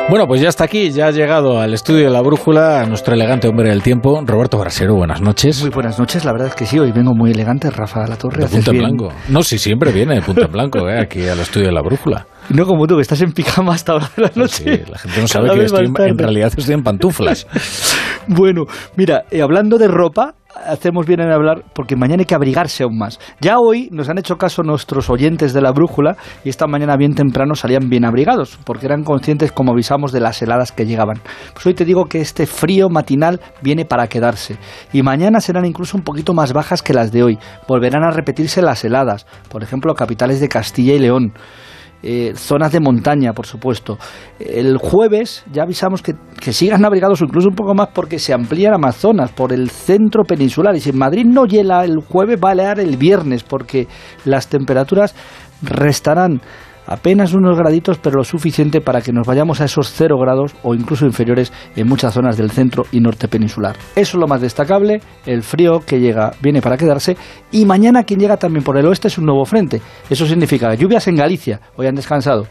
Bueno, 0.09 0.25
pues 0.25 0.39
ya 0.39 0.47
está 0.47 0.63
aquí, 0.63 0.89
ya 0.91 1.07
ha 1.07 1.11
llegado 1.11 1.59
al 1.59 1.73
estudio 1.73 2.05
de 2.05 2.09
la 2.09 2.21
brújula 2.21 2.85
nuestro 2.85 3.13
elegante 3.13 3.49
hombre 3.49 3.67
del 3.69 3.83
tiempo, 3.83 4.23
Roberto 4.25 4.57
Brasero. 4.57 4.95
Buenas 4.95 5.19
noches. 5.19 5.59
Muy 5.59 5.69
buenas 5.69 5.99
noches, 5.99 6.23
la 6.23 6.31
verdad 6.31 6.47
es 6.47 6.55
que 6.55 6.65
sí, 6.65 6.79
hoy 6.79 6.93
vengo 6.93 7.13
muy 7.13 7.31
elegante, 7.31 7.69
Rafa 7.69 8.03
de 8.03 8.07
la 8.11 8.15
Torre. 8.15 8.41
De 8.43 8.47
punto 8.47 8.71
en 8.71 8.77
blanco. 8.77 9.09
No, 9.27 9.43
sí, 9.43 9.57
siempre 9.57 9.91
viene 9.91 10.15
de 10.15 10.21
punto 10.21 10.45
en 10.45 10.51
blanco, 10.51 10.87
eh, 10.87 10.97
aquí 10.97 11.27
al 11.27 11.41
estudio 11.41 11.67
de 11.67 11.73
la 11.73 11.81
brújula. 11.81 12.25
No 12.49 12.65
como 12.65 12.87
tú, 12.87 12.95
que 12.95 13.01
estás 13.01 13.19
en 13.19 13.33
pijama 13.33 13.73
hasta 13.73 13.91
ahora 13.91 14.09
de 14.15 14.23
la 14.23 14.31
noche. 14.33 14.63
Sí, 14.63 14.89
la 14.89 14.97
gente 14.97 15.21
no 15.21 15.27
sabe 15.27 15.49
que 15.53 15.65
estoy, 15.65 15.85
en 15.85 16.17
realidad 16.17 16.53
estoy 16.55 16.73
en 16.73 16.83
pantuflas. 16.83 17.45
bueno, 18.27 18.65
mira, 18.95 19.23
eh, 19.31 19.41
hablando 19.41 19.77
de 19.77 19.87
ropa, 19.87 20.35
hacemos 20.65 21.05
bien 21.05 21.21
en 21.21 21.31
hablar 21.31 21.63
porque 21.73 21.95
mañana 21.95 22.21
hay 22.21 22.25
que 22.25 22.35
abrigarse 22.35 22.83
aún 22.83 22.97
más. 22.97 23.19
Ya 23.39 23.59
hoy 23.59 23.89
nos 23.91 24.09
han 24.09 24.17
hecho 24.17 24.37
caso 24.37 24.63
nuestros 24.63 25.09
oyentes 25.09 25.53
de 25.53 25.61
la 25.61 25.71
brújula 25.71 26.17
y 26.43 26.49
esta 26.49 26.67
mañana 26.67 26.95
bien 26.97 27.13
temprano 27.13 27.55
salían 27.55 27.89
bien 27.89 28.05
abrigados 28.05 28.57
porque 28.65 28.85
eran 28.85 29.03
conscientes, 29.03 29.51
como 29.51 29.71
avisamos, 29.71 30.11
de 30.11 30.19
las 30.19 30.41
heladas 30.41 30.71
que 30.71 30.85
llegaban. 30.85 31.21
Pues 31.53 31.65
hoy 31.65 31.73
te 31.73 31.85
digo 31.85 32.05
que 32.05 32.21
este 32.21 32.45
frío 32.45 32.89
matinal 32.89 33.39
viene 33.61 33.85
para 33.85 34.07
quedarse 34.07 34.57
y 34.93 35.01
mañana 35.03 35.39
serán 35.39 35.65
incluso 35.65 35.97
un 35.97 36.03
poquito 36.03 36.33
más 36.33 36.53
bajas 36.53 36.81
que 36.81 36.93
las 36.93 37.11
de 37.11 37.23
hoy. 37.23 37.39
Volverán 37.67 38.03
a 38.03 38.11
repetirse 38.11 38.61
las 38.61 38.83
heladas, 38.83 39.25
por 39.49 39.63
ejemplo, 39.63 39.93
capitales 39.93 40.39
de 40.39 40.49
Castilla 40.49 40.93
y 40.93 40.99
León. 40.99 41.33
Eh, 42.03 42.33
zonas 42.35 42.71
de 42.71 42.79
montaña, 42.79 43.33
por 43.33 43.47
supuesto. 43.47 43.97
El 44.39 44.77
jueves 44.77 45.43
ya 45.51 45.63
avisamos 45.63 46.03
que, 46.03 46.13
que, 46.39 46.53
sigan 46.53 46.85
abrigados 46.85 47.21
incluso 47.21 47.49
un 47.49 47.55
poco 47.55 47.73
más 47.73 47.89
porque 47.93 48.19
se 48.19 48.33
amplían 48.33 48.75
a 48.75 48.77
más 48.77 48.97
zonas 48.97 49.31
por 49.31 49.51
el 49.51 49.71
centro 49.71 50.23
peninsular. 50.23 50.75
Y 50.75 50.79
si 50.79 50.91
en 50.91 50.97
Madrid 50.99 51.25
no 51.25 51.45
hiela 51.45 51.83
el 51.83 51.97
jueves, 51.97 52.39
va 52.43 52.49
a 52.49 52.53
helear 52.53 52.79
el 52.79 52.97
viernes 52.97 53.43
porque 53.43 53.87
las 54.25 54.47
temperaturas 54.47 55.15
restarán 55.63 56.41
apenas 56.87 57.33
unos 57.33 57.57
graditos, 57.57 57.99
pero 57.99 58.17
lo 58.17 58.23
suficiente 58.23 58.81
para 58.81 59.01
que 59.01 59.13
nos 59.13 59.27
vayamos 59.27 59.61
a 59.61 59.65
esos 59.65 59.91
cero 59.91 60.17
grados 60.17 60.55
o 60.63 60.73
incluso 60.73 61.05
inferiores 61.05 61.53
en 61.75 61.87
muchas 61.87 62.13
zonas 62.13 62.37
del 62.37 62.49
centro 62.49 62.85
y 62.91 62.99
norte 62.99 63.27
peninsular. 63.27 63.75
Eso 63.95 64.17
es 64.17 64.21
lo 64.21 64.27
más 64.27 64.41
destacable, 64.41 65.01
el 65.25 65.43
frío 65.43 65.81
que 65.85 65.99
llega 65.99 66.31
viene 66.41 66.61
para 66.61 66.77
quedarse 66.77 67.17
y 67.51 67.65
mañana 67.65 68.03
quien 68.03 68.19
llega 68.19 68.37
también 68.37 68.63
por 68.63 68.77
el 68.77 68.85
oeste 68.85 69.09
es 69.09 69.17
un 69.17 69.25
nuevo 69.25 69.45
frente. 69.45 69.81
Eso 70.09 70.25
significa 70.25 70.73
lluvias 70.73 71.07
en 71.07 71.15
Galicia, 71.15 71.59
hoy 71.75 71.87
han 71.87 71.95
descansado, 71.95 72.47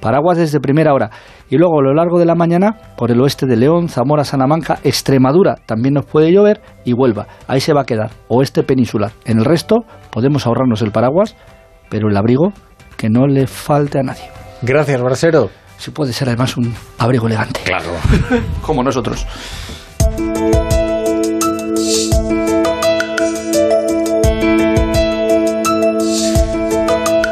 paraguas 0.00 0.38
desde 0.38 0.60
primera 0.60 0.94
hora 0.94 1.10
y 1.48 1.56
luego 1.56 1.80
a 1.80 1.82
lo 1.82 1.94
largo 1.94 2.18
de 2.18 2.24
la 2.24 2.34
mañana 2.34 2.76
por 2.96 3.10
el 3.10 3.20
oeste 3.20 3.46
de 3.46 3.56
León, 3.56 3.88
Zamora, 3.88 4.24
Salamanca, 4.24 4.78
Extremadura 4.84 5.56
también 5.66 5.94
nos 5.94 6.06
puede 6.06 6.32
llover 6.32 6.60
y 6.84 6.92
Huelva. 6.92 7.26
Ahí 7.48 7.60
se 7.60 7.74
va 7.74 7.82
a 7.82 7.86
quedar 7.86 8.10
oeste 8.28 8.62
peninsular. 8.62 9.10
En 9.24 9.38
el 9.38 9.44
resto 9.44 9.84
podemos 10.10 10.46
ahorrarnos 10.46 10.82
el 10.82 10.92
paraguas, 10.92 11.36
pero 11.90 12.08
el 12.08 12.16
abrigo 12.16 12.52
que 13.00 13.08
no 13.08 13.26
le 13.26 13.46
falte 13.46 13.98
a 13.98 14.02
nadie. 14.02 14.30
Gracias, 14.60 15.00
Brasero. 15.00 15.48
Si 15.78 15.90
puede 15.90 16.12
ser 16.12 16.28
además 16.28 16.58
un 16.58 16.74
abrigo 16.98 17.28
elegante. 17.28 17.60
Claro. 17.64 17.88
Como 18.60 18.82
nosotros. 18.82 19.26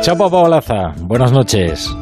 Chapa 0.01 0.31
Paolaza, 0.31 0.95
buenas 1.03 1.33
noches. 1.33 1.95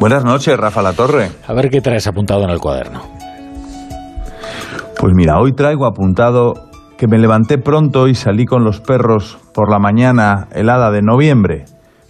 Buenas 0.00 0.24
noches, 0.24 0.56
Rafa 0.56 0.80
La 0.80 0.94
Torre. 0.94 1.30
A 1.46 1.52
ver 1.52 1.68
qué 1.68 1.82
traes 1.82 2.06
apuntado 2.06 2.44
en 2.44 2.50
el 2.50 2.58
cuaderno. 2.58 3.02
Pues 4.98 5.12
mira, 5.14 5.38
hoy 5.38 5.52
traigo 5.52 5.84
apuntado 5.84 6.54
que 6.96 7.06
me 7.06 7.18
levanté 7.18 7.58
pronto 7.58 8.08
y 8.08 8.14
salí 8.14 8.46
con 8.46 8.64
los 8.64 8.80
perros 8.80 9.36
por 9.52 9.70
la 9.70 9.78
mañana 9.78 10.48
helada 10.52 10.90
de 10.90 11.02
noviembre. 11.02 11.66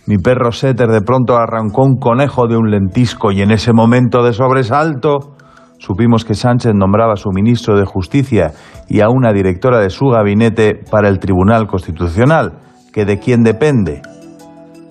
Mi 0.08 0.16
perro 0.16 0.52
Setter 0.52 0.88
de 0.88 1.02
pronto 1.02 1.36
arrancó 1.36 1.84
un 1.84 1.98
conejo 1.98 2.46
de 2.46 2.56
un 2.56 2.70
lentisco 2.70 3.30
y 3.30 3.42
en 3.42 3.50
ese 3.50 3.74
momento 3.74 4.22
de 4.22 4.32
sobresalto 4.32 5.36
supimos 5.76 6.24
que 6.24 6.32
Sánchez 6.32 6.72
nombraba 6.74 7.12
a 7.12 7.16
su 7.16 7.28
ministro 7.28 7.78
de 7.78 7.84
Justicia 7.84 8.52
y 8.88 9.02
a 9.02 9.10
una 9.10 9.34
directora 9.34 9.80
de 9.80 9.90
su 9.90 10.06
gabinete 10.06 10.80
para 10.90 11.10
el 11.10 11.18
Tribunal 11.18 11.66
Constitucional, 11.66 12.54
que 12.90 13.04
de 13.04 13.18
quién 13.18 13.42
depende. 13.42 14.00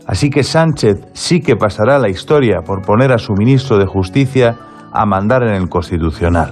Así 0.06 0.30
que 0.30 0.44
Sánchez 0.44 1.08
sí 1.14 1.42
que 1.42 1.56
pasará 1.56 1.98
la 1.98 2.10
historia 2.10 2.62
por 2.64 2.84
poner 2.84 3.12
a 3.12 3.18
su 3.18 3.34
ministro 3.34 3.80
de 3.80 3.88
Justicia 3.88 4.56
a 4.94 5.08
mandar 5.08 5.42
en 5.42 5.56
el 5.56 5.68
Constitucional. 5.68 6.52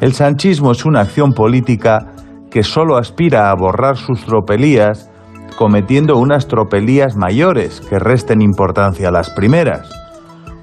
El 0.00 0.12
sanchismo 0.12 0.70
es 0.70 0.84
una 0.84 1.00
acción 1.00 1.32
política 1.32 2.12
que 2.48 2.62
solo 2.62 2.96
aspira 2.96 3.50
a 3.50 3.56
borrar 3.56 3.96
sus 3.96 4.24
tropelías 4.24 5.07
cometiendo 5.58 6.16
unas 6.16 6.46
tropelías 6.46 7.16
mayores 7.16 7.80
que 7.80 7.98
resten 7.98 8.42
importancia 8.42 9.08
a 9.08 9.10
las 9.10 9.30
primeras. 9.30 9.90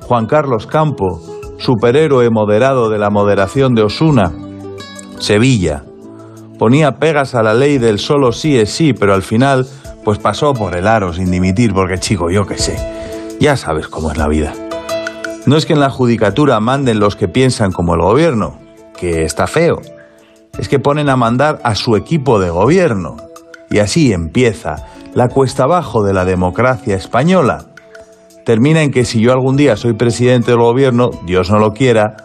Juan 0.04 0.26
Carlos 0.26 0.68
Campo, 0.68 1.22
superhéroe 1.58 2.30
moderado 2.30 2.90
de 2.90 2.98
la 2.98 3.10
moderación 3.10 3.76
de 3.76 3.84
Osuna, 3.84 4.32
Sevilla, 5.20 5.84
ponía 6.58 6.94
pegas 6.94 7.36
a 7.36 7.44
la 7.44 7.54
ley 7.54 7.78
del 7.78 8.00
solo 8.00 8.32
sí 8.32 8.58
es 8.58 8.72
sí, 8.72 8.94
pero 8.94 9.14
al 9.14 9.22
final 9.22 9.68
pues 10.06 10.18
pasó 10.18 10.54
por 10.54 10.78
el 10.78 10.88
aro 10.88 11.12
sin 11.12 11.30
dimitir, 11.30 11.74
porque 11.74 11.98
chico, 11.98 12.30
yo 12.30 12.46
qué 12.46 12.58
sé, 12.58 12.78
ya 13.42 13.58
sabes 13.58 13.90
cómo 13.90 14.12
es 14.12 14.18
la 14.18 14.30
vida. 14.30 14.54
No 15.46 15.58
es 15.58 15.66
que 15.66 15.74
en 15.74 15.82
la 15.82 15.90
judicatura 15.90 16.62
manden 16.62 17.02
los 17.02 17.18
que 17.18 17.28
piensan 17.28 17.74
como 17.74 17.96
el 17.96 18.02
gobierno, 18.02 18.60
que 18.98 19.24
está 19.24 19.46
feo, 19.46 19.82
es 20.58 20.70
que 20.70 20.80
ponen 20.80 21.10
a 21.10 21.18
mandar 21.18 21.60
a 21.66 21.76
su 21.76 21.98
equipo 21.98 22.40
de 22.40 22.50
gobierno. 22.50 23.18
Y 23.76 23.80
así 23.80 24.14
empieza 24.14 24.86
la 25.14 25.28
cuesta 25.28 25.64
abajo 25.64 26.02
de 26.06 26.14
la 26.14 26.24
democracia 26.24 26.96
española. 26.96 27.66
Termina 28.46 28.82
en 28.84 28.90
que 28.90 29.04
si 29.04 29.20
yo 29.20 29.34
algún 29.34 29.58
día 29.58 29.76
soy 29.76 29.96
presidente 29.96 30.52
del 30.52 30.62
gobierno, 30.62 31.10
Dios 31.26 31.52
no 31.52 31.60
lo 31.60 31.74
quiera, 31.74 32.16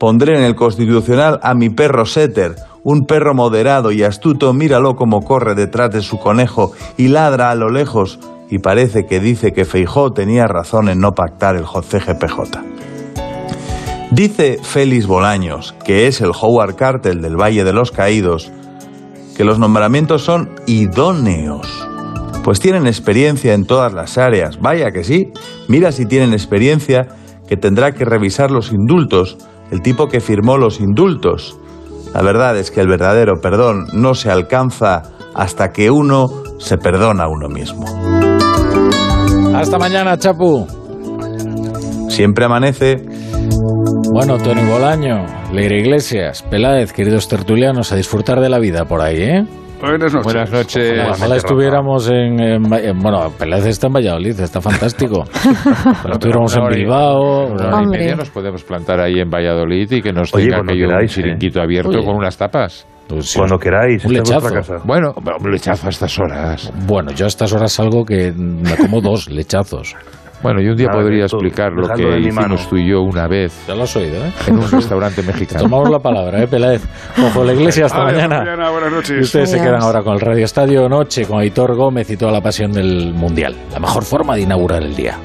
pondré 0.00 0.38
en 0.38 0.42
el 0.42 0.54
constitucional 0.54 1.38
a 1.42 1.52
mi 1.52 1.68
perro 1.68 2.06
Setter, 2.06 2.54
un 2.82 3.04
perro 3.04 3.34
moderado 3.34 3.92
y 3.92 4.04
astuto, 4.04 4.54
míralo 4.54 4.96
como 4.96 5.20
corre 5.20 5.54
detrás 5.54 5.90
de 5.90 6.00
su 6.00 6.16
conejo 6.18 6.72
y 6.96 7.08
ladra 7.08 7.50
a 7.50 7.54
lo 7.56 7.68
lejos, 7.68 8.18
y 8.48 8.60
parece 8.60 9.04
que 9.04 9.20
dice 9.20 9.52
que 9.52 9.66
Feijó 9.66 10.14
tenía 10.14 10.46
razón 10.46 10.88
en 10.88 11.00
no 11.00 11.12
pactar 11.12 11.56
el 11.56 11.66
CGPJ. 11.66 12.40
Dice 14.12 14.60
Félix 14.62 15.06
Bolaños, 15.06 15.74
que 15.84 16.06
es 16.06 16.22
el 16.22 16.30
Howard 16.30 16.74
Cartel 16.74 17.20
del 17.20 17.36
Valle 17.36 17.64
de 17.64 17.74
los 17.74 17.90
Caídos, 17.90 18.50
que 19.36 19.44
los 19.44 19.58
nombramientos 19.58 20.22
son 20.22 20.50
idóneos. 20.66 21.66
Pues 22.42 22.60
tienen 22.60 22.86
experiencia 22.86 23.54
en 23.54 23.66
todas 23.66 23.92
las 23.92 24.18
áreas. 24.18 24.58
Vaya 24.60 24.92
que 24.92 25.04
sí. 25.04 25.32
Mira 25.68 25.92
si 25.92 26.06
tienen 26.06 26.32
experiencia 26.32 27.08
que 27.46 27.56
tendrá 27.56 27.92
que 27.92 28.04
revisar 28.04 28.50
los 28.50 28.72
indultos, 28.72 29.36
el 29.70 29.82
tipo 29.82 30.08
que 30.08 30.20
firmó 30.20 30.56
los 30.56 30.80
indultos. 30.80 31.58
La 32.14 32.22
verdad 32.22 32.56
es 32.56 32.70
que 32.70 32.80
el 32.80 32.88
verdadero 32.88 33.40
perdón 33.42 33.86
no 33.92 34.14
se 34.14 34.30
alcanza 34.30 35.02
hasta 35.34 35.70
que 35.70 35.90
uno 35.90 36.28
se 36.58 36.78
perdona 36.78 37.24
a 37.24 37.28
uno 37.28 37.48
mismo. 37.48 37.84
Hasta 39.54 39.78
mañana, 39.78 40.16
Chapu. 40.16 40.66
Siempre 42.08 42.46
amanece. 42.46 43.15
Bueno, 44.12 44.38
Tony 44.38 44.62
Bolaño, 44.68 45.26
Leire 45.52 45.80
Iglesias, 45.80 46.42
Peláez, 46.48 46.92
queridos 46.92 47.28
tertulianos, 47.28 47.90
a 47.92 47.96
disfrutar 47.96 48.40
de 48.40 48.48
la 48.48 48.58
vida 48.58 48.84
por 48.84 49.00
ahí, 49.00 49.16
¿eh? 49.22 49.44
Buenas 49.80 50.12
noches. 50.14 50.24
Buenas 50.24 50.50
noches. 50.52 51.00
Ojalá 51.10 51.36
estuviéramos 51.36 52.08
en, 52.08 52.40
en- 52.40 52.72
en- 52.72 52.98
Bueno, 52.98 53.30
Peláez 53.38 53.66
está 53.66 53.88
en 53.88 53.92
Valladolid, 53.94 54.38
está 54.40 54.60
fantástico. 54.60 55.24
Ojalá 55.86 56.14
estuviéramos 56.14 56.56
en 56.56 56.66
Bilbao. 56.68 57.46
Una 57.48 57.66
hora 57.68 57.82
y 57.82 57.86
media 57.86 58.16
nos 58.16 58.30
podemos 58.30 58.62
plantar 58.64 59.00
ahí 59.00 59.18
en 59.20 59.28
Valladolid 59.30 59.90
y 59.90 60.00
que 60.00 60.12
nos 60.12 60.32
Oye, 60.32 60.44
tenga 60.44 60.58
cuando 60.58 60.72
aquello 60.72 60.86
un 60.86 60.90
queráis, 60.92 61.10
¿eh? 61.10 61.14
chiringuito 61.14 61.60
abierto 61.60 61.90
Oye. 61.90 62.04
con 62.04 62.16
unas 62.16 62.36
tapas. 62.38 62.86
Pues 63.08 63.26
sí, 63.30 63.38
Cuando 63.38 63.58
queráis, 63.58 64.04
un 64.04 64.12
lechazo. 64.14 64.48
casa. 64.52 64.74
Bueno, 64.84 65.12
un 65.40 65.50
lechazo 65.52 65.86
a 65.86 65.90
estas 65.90 66.18
horas. 66.18 66.72
Bueno, 66.86 67.12
yo 67.12 67.26
a 67.26 67.28
estas 67.28 67.52
horas 67.52 67.70
salgo 67.72 68.04
que 68.04 68.32
me 68.32 68.76
como 68.76 69.00
dos 69.00 69.28
lechazos. 69.28 69.94
Bueno, 70.42 70.60
y 70.60 70.68
un 70.68 70.76
día 70.76 70.88
Nada, 70.88 71.00
podría 71.00 71.24
explicar 71.24 71.72
lo 71.72 71.88
que 71.88 72.18
hicimos 72.20 72.68
tú 72.68 72.76
y 72.76 72.88
yo 72.90 73.00
una 73.02 73.26
vez 73.26 73.64
Ya 73.66 73.74
lo 73.74 73.84
has 73.84 73.96
oído, 73.96 74.24
¿eh? 74.24 74.32
en 74.46 74.58
un 74.58 74.70
restaurante 74.70 75.22
mexicano. 75.26 75.62
Tomamos 75.62 75.90
la 75.90 75.98
palabra, 75.98 76.42
¿eh, 76.42 76.46
Peláez? 76.46 76.82
Ojo, 77.26 77.42
la 77.44 77.52
iglesia, 77.54 77.86
hasta 77.86 77.98
Vale, 77.98 78.12
mañana. 78.12 78.38
mañana, 78.40 78.70
buenas 78.70 78.90
Y 78.92 78.94
noches. 78.94 79.24
ustedes 79.24 79.50
se 79.50 79.56
Adiós. 79.56 79.68
quedan 79.70 79.82
ahora 79.82 80.02
con 80.02 80.14
el 80.14 80.20
Radio 80.20 80.44
Estadio 80.44 80.88
Noche, 80.88 81.26
con 81.26 81.40
Aitor 81.40 81.74
Gómez 81.74 82.10
y 82.10 82.16
toda 82.16 82.32
la 82.32 82.40
pasión 82.40 82.70
del 82.72 83.12
Mundial. 83.14 83.56
La 83.72 83.80
mejor 83.80 84.04
forma 84.04 84.34
de 84.36 84.42
inaugurar 84.42 84.82
el 84.82 84.94
día. 84.94 85.16